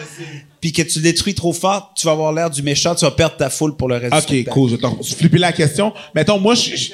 puis 0.62 0.72
que 0.72 0.80
tu 0.80 1.00
le 1.00 1.02
détruis 1.02 1.34
trop 1.34 1.52
fort, 1.52 1.92
tu 1.94 2.06
vas 2.06 2.12
avoir 2.12 2.32
l'air 2.32 2.48
du 2.48 2.62
méchant, 2.62 2.94
tu 2.94 3.04
vas 3.04 3.10
perdre 3.10 3.36
ta 3.36 3.50
foule 3.50 3.76
pour 3.76 3.88
le 3.88 3.96
reste 3.96 4.12
du 4.12 4.16
Ok, 4.18 4.22
spectacle. 4.22 4.54
cool. 4.54 4.70
Je 4.70 5.10
vais 5.10 5.16
flipper 5.16 5.38
la 5.38 5.52
question. 5.52 5.92
Mettons, 6.14 6.38
moi, 6.38 6.54
je, 6.54 6.74
je, 6.76 6.92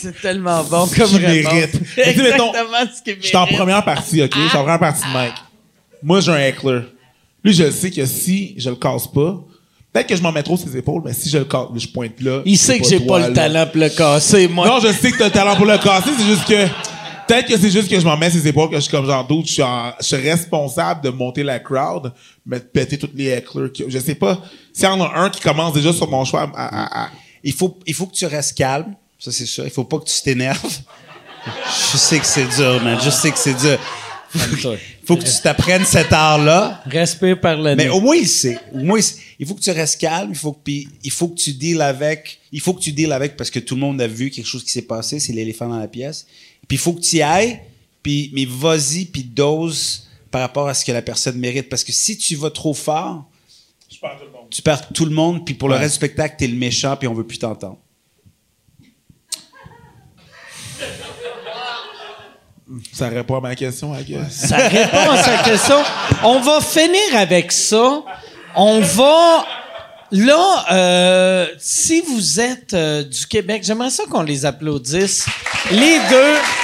C'est- 0.00 0.20
tellement 0.22 0.62
bon 0.64 0.86
comme 0.96 1.08
Qui 1.08 1.16
réponse. 1.16 1.52
mérite? 1.52 1.72
Sais, 1.94 2.14
mettons, 2.22 2.52
Exactement 2.52 2.78
ce 2.96 3.02
qu'il 3.02 3.16
Je 3.20 3.26
suis 3.26 3.36
en 3.36 3.40
mérite. 3.42 3.56
première 3.58 3.84
partie, 3.84 4.22
OK? 4.22 4.30
Je 4.34 4.48
suis 4.48 4.56
en 4.56 4.62
première 4.62 4.78
partie 4.78 5.02
de 5.06 5.12
Mike. 5.12 5.34
Moi, 6.02 6.20
j'ai 6.20 6.32
un 6.32 6.38
heckler. 6.38 6.80
Lui, 7.44 7.52
je 7.52 7.64
le 7.64 7.70
sais 7.70 7.90
que 7.90 8.06
si 8.06 8.54
je 8.56 8.70
le 8.70 8.76
casse 8.76 9.06
pas, 9.08 9.40
peut-être 9.92 10.06
que 10.06 10.16
je 10.16 10.22
m'en 10.22 10.30
mets 10.32 10.42
trop 10.42 10.56
sur 10.56 10.68
ses 10.68 10.76
épaules, 10.76 11.02
mais 11.04 11.12
si 11.12 11.28
je 11.28 11.38
le 11.38 11.44
casse, 11.44 11.66
je 11.76 11.88
pointe 11.88 12.20
là. 12.20 12.40
Il 12.44 12.56
sait 12.58 12.78
que 12.78 12.86
j'ai 12.88 13.00
pas 13.00 13.18
le 13.18 13.28
là. 13.28 13.32
talent 13.34 13.66
pour 13.66 13.80
le 13.80 13.88
casser, 13.88 14.46
moi. 14.48 14.66
Non, 14.68 14.78
je 14.80 14.92
sais 14.92 15.10
que 15.10 15.18
t'as 15.18 15.24
le 15.26 15.30
talent 15.32 15.56
pour 15.56 15.66
le 15.66 15.78
casser, 15.78 16.10
c'est 16.16 16.24
juste 16.26 16.44
que. 16.46 16.66
Peut-être 17.32 17.48
que 17.48 17.58
c'est 17.58 17.70
juste 17.70 17.88
que 17.88 17.98
je 17.98 18.04
m'en 18.04 18.16
mets 18.16 18.30
ses 18.30 18.46
épaules, 18.46 18.68
que 18.68 18.76
je 18.76 18.80
suis 18.82 18.90
comme 18.90 19.06
genre 19.06 19.26
d'autres, 19.26 19.48
je 19.48 19.52
suis, 19.54 19.62
en- 19.62 19.92
je 20.00 20.04
suis 20.04 20.16
responsable 20.16 21.02
de 21.02 21.08
monter 21.10 21.42
la 21.42 21.58
crowd, 21.60 22.12
mais 22.44 22.58
de 22.58 22.64
péter 22.64 22.98
toutes 22.98 23.14
les 23.14 23.28
hecklers. 23.28 23.72
que- 23.72 23.88
Je 23.88 23.98
sais 23.98 24.14
pas. 24.14 24.42
S'il 24.72 24.84
y 24.84 24.88
en 24.88 25.00
a 25.00 25.18
un 25.18 25.30
qui 25.30 25.40
commence 25.40 25.72
déjà 25.72 25.92
sur 25.92 26.08
mon 26.10 26.24
choix 26.24 26.42
à, 26.54 26.66
à- 26.66 27.04
à- 27.06 27.10
Il 27.42 27.52
faut, 27.54 27.78
il 27.86 27.94
faut 27.94 28.06
que 28.06 28.14
tu 28.14 28.26
restes 28.26 28.56
calme, 28.56 28.94
ça 29.18 29.32
c'est 29.32 29.46
sûr. 29.46 29.64
Il 29.64 29.70
faut 29.70 29.84
pas 29.84 29.98
que 29.98 30.04
tu 30.04 30.20
t'énerves. 30.22 30.60
Je 31.92 31.96
sais 31.96 32.18
que 32.18 32.26
c'est 32.26 32.46
dur, 32.56 32.80
man. 32.82 32.98
Je 33.02 33.10
sais 33.10 33.30
que 33.30 33.38
c'est 33.38 33.54
dur. 33.54 33.78
Il 34.34 35.06
faut 35.06 35.16
que 35.16 35.24
tu 35.24 35.42
t'apprennes 35.42 35.84
cet 35.84 36.12
art-là. 36.12 36.82
Respire 36.86 37.38
par 37.40 37.56
le 37.56 37.74
Mais 37.74 37.84
nez. 37.84 37.88
au 37.90 38.00
moins, 38.00 38.14
il 38.16 38.28
sait. 38.28 38.58
Au 38.72 38.78
moins, 38.78 38.98
il 38.98 39.02
sait. 39.02 39.16
il 39.38 39.46
faut 39.46 39.54
que 39.54 39.60
tu 39.60 39.70
restes 39.70 40.00
calme. 40.00 40.28
Il 40.30 40.36
faut 40.36 40.52
que, 40.52 40.60
puis 40.62 40.88
il 41.02 41.10
faut 41.10 41.28
que 41.28 41.34
tu 41.34 41.52
deals 41.52 41.82
avec. 41.82 42.38
Il 42.52 42.60
faut 42.60 42.72
que 42.72 42.80
tu 42.80 42.92
deals 42.92 43.12
avec 43.12 43.36
parce 43.36 43.50
que 43.50 43.58
tout 43.58 43.74
le 43.74 43.80
monde 43.80 44.00
a 44.00 44.06
vu 44.06 44.30
quelque 44.30 44.46
chose 44.46 44.62
qui 44.64 44.70
s'est 44.70 44.82
passé. 44.82 45.18
C'est 45.20 45.32
l'éléphant 45.32 45.68
dans 45.68 45.78
la 45.78 45.88
pièce. 45.88 46.26
Puis 46.72 46.78
il 46.78 46.80
faut 46.80 46.94
que 46.94 47.00
tu 47.00 47.16
y 47.16 47.22
ailles. 47.22 47.60
Puis, 48.02 48.30
mais 48.32 48.46
vas-y, 48.48 49.04
puis 49.04 49.22
dose 49.22 50.08
par 50.30 50.40
rapport 50.40 50.68
à 50.68 50.72
ce 50.72 50.86
que 50.86 50.92
la 50.92 51.02
personne 51.02 51.36
mérite. 51.36 51.68
Parce 51.68 51.84
que 51.84 51.92
si 51.92 52.16
tu 52.16 52.34
vas 52.34 52.48
trop 52.48 52.72
fort, 52.72 53.26
tu 54.48 54.62
perds 54.62 54.88
tout 54.88 55.04
le 55.04 55.10
monde. 55.10 55.44
Puis 55.44 55.52
pour 55.52 55.68
le 55.68 55.74
reste 55.74 55.90
du 55.90 55.96
spectacle, 55.96 56.36
t'es 56.38 56.46
le 56.46 56.56
méchant. 56.56 56.96
Puis 56.96 57.06
on 57.06 57.12
veut 57.12 57.26
plus 57.26 57.38
t'entendre. 57.38 57.76
Ça 62.94 63.10
répond 63.10 63.36
à 63.36 63.42
ma 63.42 63.54
question, 63.54 63.94
I 63.94 64.02
guess. 64.02 64.32
Ça 64.32 64.56
répond 64.56 65.10
à 65.10 65.22
sa 65.22 65.42
question. 65.42 65.76
On 66.24 66.40
va 66.40 66.62
finir 66.62 67.16
avec 67.16 67.52
ça. 67.52 68.02
On 68.56 68.80
va. 68.80 69.44
Là, 70.10 70.64
euh, 70.72 71.48
si 71.58 72.00
vous 72.00 72.40
êtes 72.40 72.72
euh, 72.72 73.02
du 73.02 73.26
Québec, 73.26 73.62
j'aimerais 73.62 73.90
ça 73.90 74.04
qu'on 74.10 74.22
les 74.22 74.46
applaudisse. 74.46 75.26
Les 75.70 75.98
deux. 76.08 76.61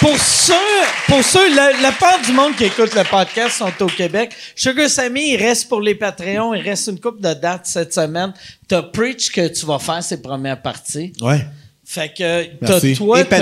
Pour 0.00 0.18
ceux, 0.18 0.54
pour 1.08 1.22
ceux, 1.24 1.54
la, 1.54 1.72
la 1.80 1.90
part 1.92 2.20
du 2.20 2.32
monde 2.32 2.54
qui 2.54 2.64
écoute 2.64 2.94
le 2.94 3.02
podcast 3.04 3.56
sont 3.58 3.72
au 3.82 3.86
Québec. 3.86 4.30
Sugar 4.54 4.88
Sammy, 4.90 5.32
il 5.32 5.36
reste 5.38 5.68
pour 5.68 5.80
les 5.80 5.94
Patreons, 5.94 6.52
il 6.54 6.60
reste 6.60 6.88
une 6.88 7.00
coupe 7.00 7.20
de 7.20 7.32
dates 7.32 7.66
cette 7.66 7.94
semaine. 7.94 8.32
T'as 8.68 8.82
Preach 8.82 9.30
que 9.32 9.48
tu 9.48 9.64
vas 9.64 9.78
faire 9.78 10.02
ses 10.02 10.20
premières 10.20 10.60
parties. 10.60 11.12
Ouais. 11.20 11.46
Fait 11.88 12.12
que 12.12 12.46
t'as 12.66 12.80
toi, 12.96 13.22
t'as 13.24 13.38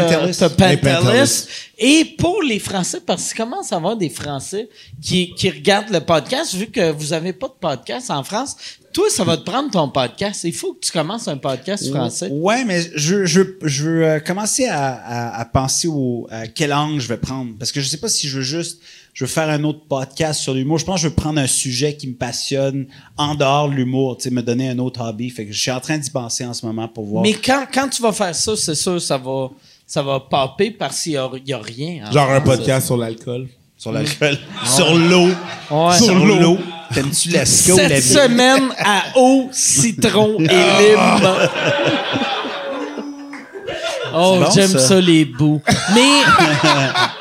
Pantelis. 0.76 1.46
Et 1.78 2.04
pour 2.18 2.42
les 2.42 2.58
Français, 2.58 3.00
parce 3.04 3.32
qu'il 3.32 3.42
commence 3.42 3.72
à 3.72 3.76
avoir 3.76 3.96
des 3.96 4.10
Français 4.10 4.68
qui, 5.00 5.34
qui 5.34 5.48
regardent 5.48 5.88
le 5.90 6.00
podcast, 6.00 6.54
vu 6.54 6.66
que 6.66 6.92
vous 6.92 7.14
avez 7.14 7.32
pas 7.32 7.48
de 7.48 7.54
podcast 7.58 8.10
en 8.10 8.22
France, 8.22 8.54
toi, 8.92 9.06
ça 9.08 9.24
va 9.24 9.38
te 9.38 9.44
prendre 9.44 9.70
ton 9.70 9.88
podcast. 9.88 10.42
Il 10.44 10.52
faut 10.52 10.74
que 10.74 10.80
tu 10.86 10.92
commences 10.92 11.26
un 11.26 11.38
podcast 11.38 11.90
français. 11.90 12.28
Ouais, 12.30 12.64
mais 12.66 12.82
je, 12.94 13.24
je, 13.24 13.40
je 13.62 13.82
veux 13.82 14.04
euh, 14.04 14.20
commencer 14.20 14.66
à, 14.66 14.92
à, 14.92 15.40
à 15.40 15.44
penser 15.46 15.88
au, 15.88 16.28
à 16.30 16.46
quel 16.46 16.72
angle 16.74 17.00
je 17.00 17.08
vais 17.08 17.16
prendre. 17.16 17.54
Parce 17.58 17.72
que 17.72 17.80
je 17.80 17.88
sais 17.88 17.96
pas 17.96 18.10
si 18.10 18.28
je 18.28 18.36
veux 18.36 18.44
juste, 18.44 18.78
je 19.14 19.24
veux 19.24 19.30
faire 19.30 19.48
un 19.48 19.62
autre 19.62 19.80
podcast 19.88 20.40
sur 20.40 20.54
l'humour. 20.54 20.78
Je 20.78 20.84
pense 20.84 20.96
que 20.96 21.02
je 21.02 21.08
veux 21.08 21.14
prendre 21.14 21.40
un 21.40 21.46
sujet 21.46 21.94
qui 21.96 22.08
me 22.08 22.14
passionne 22.14 22.86
en 23.16 23.36
dehors 23.36 23.68
de 23.68 23.74
l'humour, 23.74 24.16
tu 24.16 24.24
sais, 24.24 24.30
me 24.30 24.42
donner 24.42 24.68
un 24.68 24.78
autre 24.80 25.00
hobby. 25.08 25.30
Fait 25.30 25.46
que 25.46 25.52
je 25.52 25.60
suis 25.60 25.70
en 25.70 25.78
train 25.78 25.98
d'y 25.98 26.10
penser 26.10 26.44
en 26.44 26.52
ce 26.52 26.66
moment 26.66 26.88
pour 26.88 27.04
voir. 27.04 27.22
Mais 27.22 27.34
quand, 27.34 27.64
quand 27.72 27.88
tu 27.88 28.02
vas 28.02 28.12
faire 28.12 28.34
ça, 28.34 28.56
c'est 28.56 28.74
sûr, 28.74 29.00
ça 29.00 29.16
va, 29.16 29.50
ça 29.86 30.02
va 30.02 30.18
popper 30.18 30.72
parce 30.72 31.00
qu'il 31.02 31.12
y 31.12 31.16
a, 31.16 31.58
rien. 31.58 32.08
en 32.08 32.12
Genre 32.12 32.28
un 32.28 32.40
podcast 32.40 32.86
sur 32.86 32.96
l'alcool. 32.96 33.46
sur 33.78 33.92
l'alcool. 33.92 34.36
sur 34.64 34.92
l'eau. 34.94 35.28
Ouais. 35.70 35.96
Sur 35.98 36.14
l'eau. 36.26 36.58
T'aimes-tu 36.92 37.30
la 37.30 37.46
SCO, 37.46 37.76
la 37.76 37.88
Cette 37.88 38.02
vie? 38.02 38.02
semaine 38.02 38.68
à 38.78 39.02
eau, 39.16 39.48
citron 39.52 40.36
et 40.40 40.48
lime. 40.48 40.98
Oh, 44.16 44.38
bon, 44.38 44.48
j'aime 44.54 44.68
ça. 44.70 44.78
ça. 44.78 45.00
les 45.00 45.24
bouts. 45.24 45.60
Mais 45.92 46.00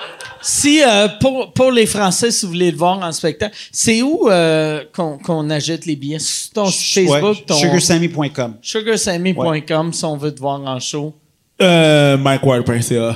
si 0.43 0.83
euh, 0.83 1.07
pour 1.21 1.53
pour 1.53 1.71
les 1.71 1.85
Français, 1.85 2.29
si 2.31 2.45
vous 2.45 2.51
voulez 2.51 2.69
le 2.71 2.77
voir 2.77 2.99
en 2.99 3.11
spectacle, 3.11 3.55
c'est 3.71 4.01
où 4.01 4.29
euh, 4.29 4.83
qu'on 4.95 5.17
qu'on 5.17 5.49
achète 5.49 5.85
les 5.85 5.95
billets? 5.95 6.19
Sur 6.19 6.51
ton 6.53 6.65
Facebook, 6.65 7.23
Ouais, 7.23 7.43
ton 7.47 7.55
Sugarsammy.com. 7.55 8.55
sugarsammy.com 8.61 9.93
si 9.93 10.05
on 10.05 10.17
veut 10.17 10.33
te 10.35 10.39
voir 10.41 10.59
en 10.61 10.79
show. 10.79 11.15
Euh, 11.61 12.17
MikeWard.ca. 12.17 13.15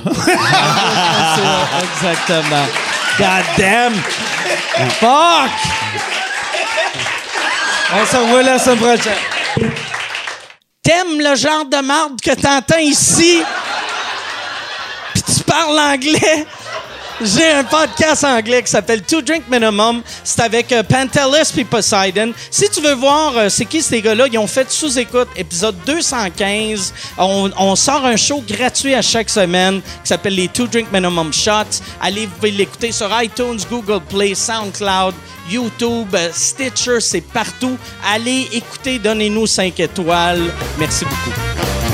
Exactement. 1.82 2.66
God 3.18 3.44
damn. 3.58 3.92
Fuck. 5.00 5.50
On 7.92 8.06
se 8.06 8.16
revoit 8.16 8.42
la 8.42 8.58
semaine 8.58 8.78
prochaine. 8.78 9.70
T'aimes 10.82 11.18
le 11.18 11.34
genre 11.36 11.64
de 11.66 11.82
marde 11.84 12.20
que 12.20 12.30
t'entends 12.34 12.78
ici? 12.78 13.42
Puis 15.14 15.22
tu 15.22 15.42
parles 15.44 15.78
anglais? 15.78 16.46
J'ai 17.20 17.50
un 17.50 17.64
podcast 17.64 18.22
anglais 18.22 18.62
qui 18.62 18.70
s'appelle 18.70 19.02
Two 19.02 19.20
Drink 19.22 19.42
Minimum. 19.50 20.02
C'est 20.22 20.40
avec 20.40 20.70
euh, 20.70 20.84
Pantelis 20.84 21.64
Poseidon. 21.64 22.32
Si 22.48 22.70
tu 22.70 22.80
veux 22.80 22.94
voir 22.94 23.36
euh, 23.36 23.48
c'est 23.48 23.64
qui 23.64 23.82
ces 23.82 24.00
gars-là, 24.00 24.26
ils 24.30 24.38
ont 24.38 24.46
fait 24.46 24.70
sous-écoute 24.70 25.26
épisode 25.34 25.74
215. 25.84 26.94
On, 27.18 27.50
on 27.58 27.74
sort 27.74 28.04
un 28.04 28.14
show 28.14 28.40
gratuit 28.46 28.94
à 28.94 29.02
chaque 29.02 29.30
semaine 29.30 29.80
qui 29.80 30.08
s'appelle 30.08 30.36
les 30.36 30.46
Two 30.46 30.68
Drink 30.68 30.92
Minimum 30.92 31.32
Shots. 31.32 31.82
Allez 32.00 32.26
vous 32.26 32.36
pouvez 32.36 32.52
l'écouter 32.52 32.92
sur 32.92 33.10
iTunes, 33.20 33.58
Google 33.68 34.00
Play, 34.08 34.36
SoundCloud, 34.36 35.14
YouTube, 35.50 36.14
euh, 36.14 36.30
Stitcher, 36.32 37.00
c'est 37.00 37.20
partout. 37.20 37.76
Allez 38.14 38.48
écouter, 38.52 39.00
donnez-nous 39.00 39.48
5 39.48 39.80
étoiles. 39.80 40.52
Merci 40.78 41.04
beaucoup. 41.04 41.87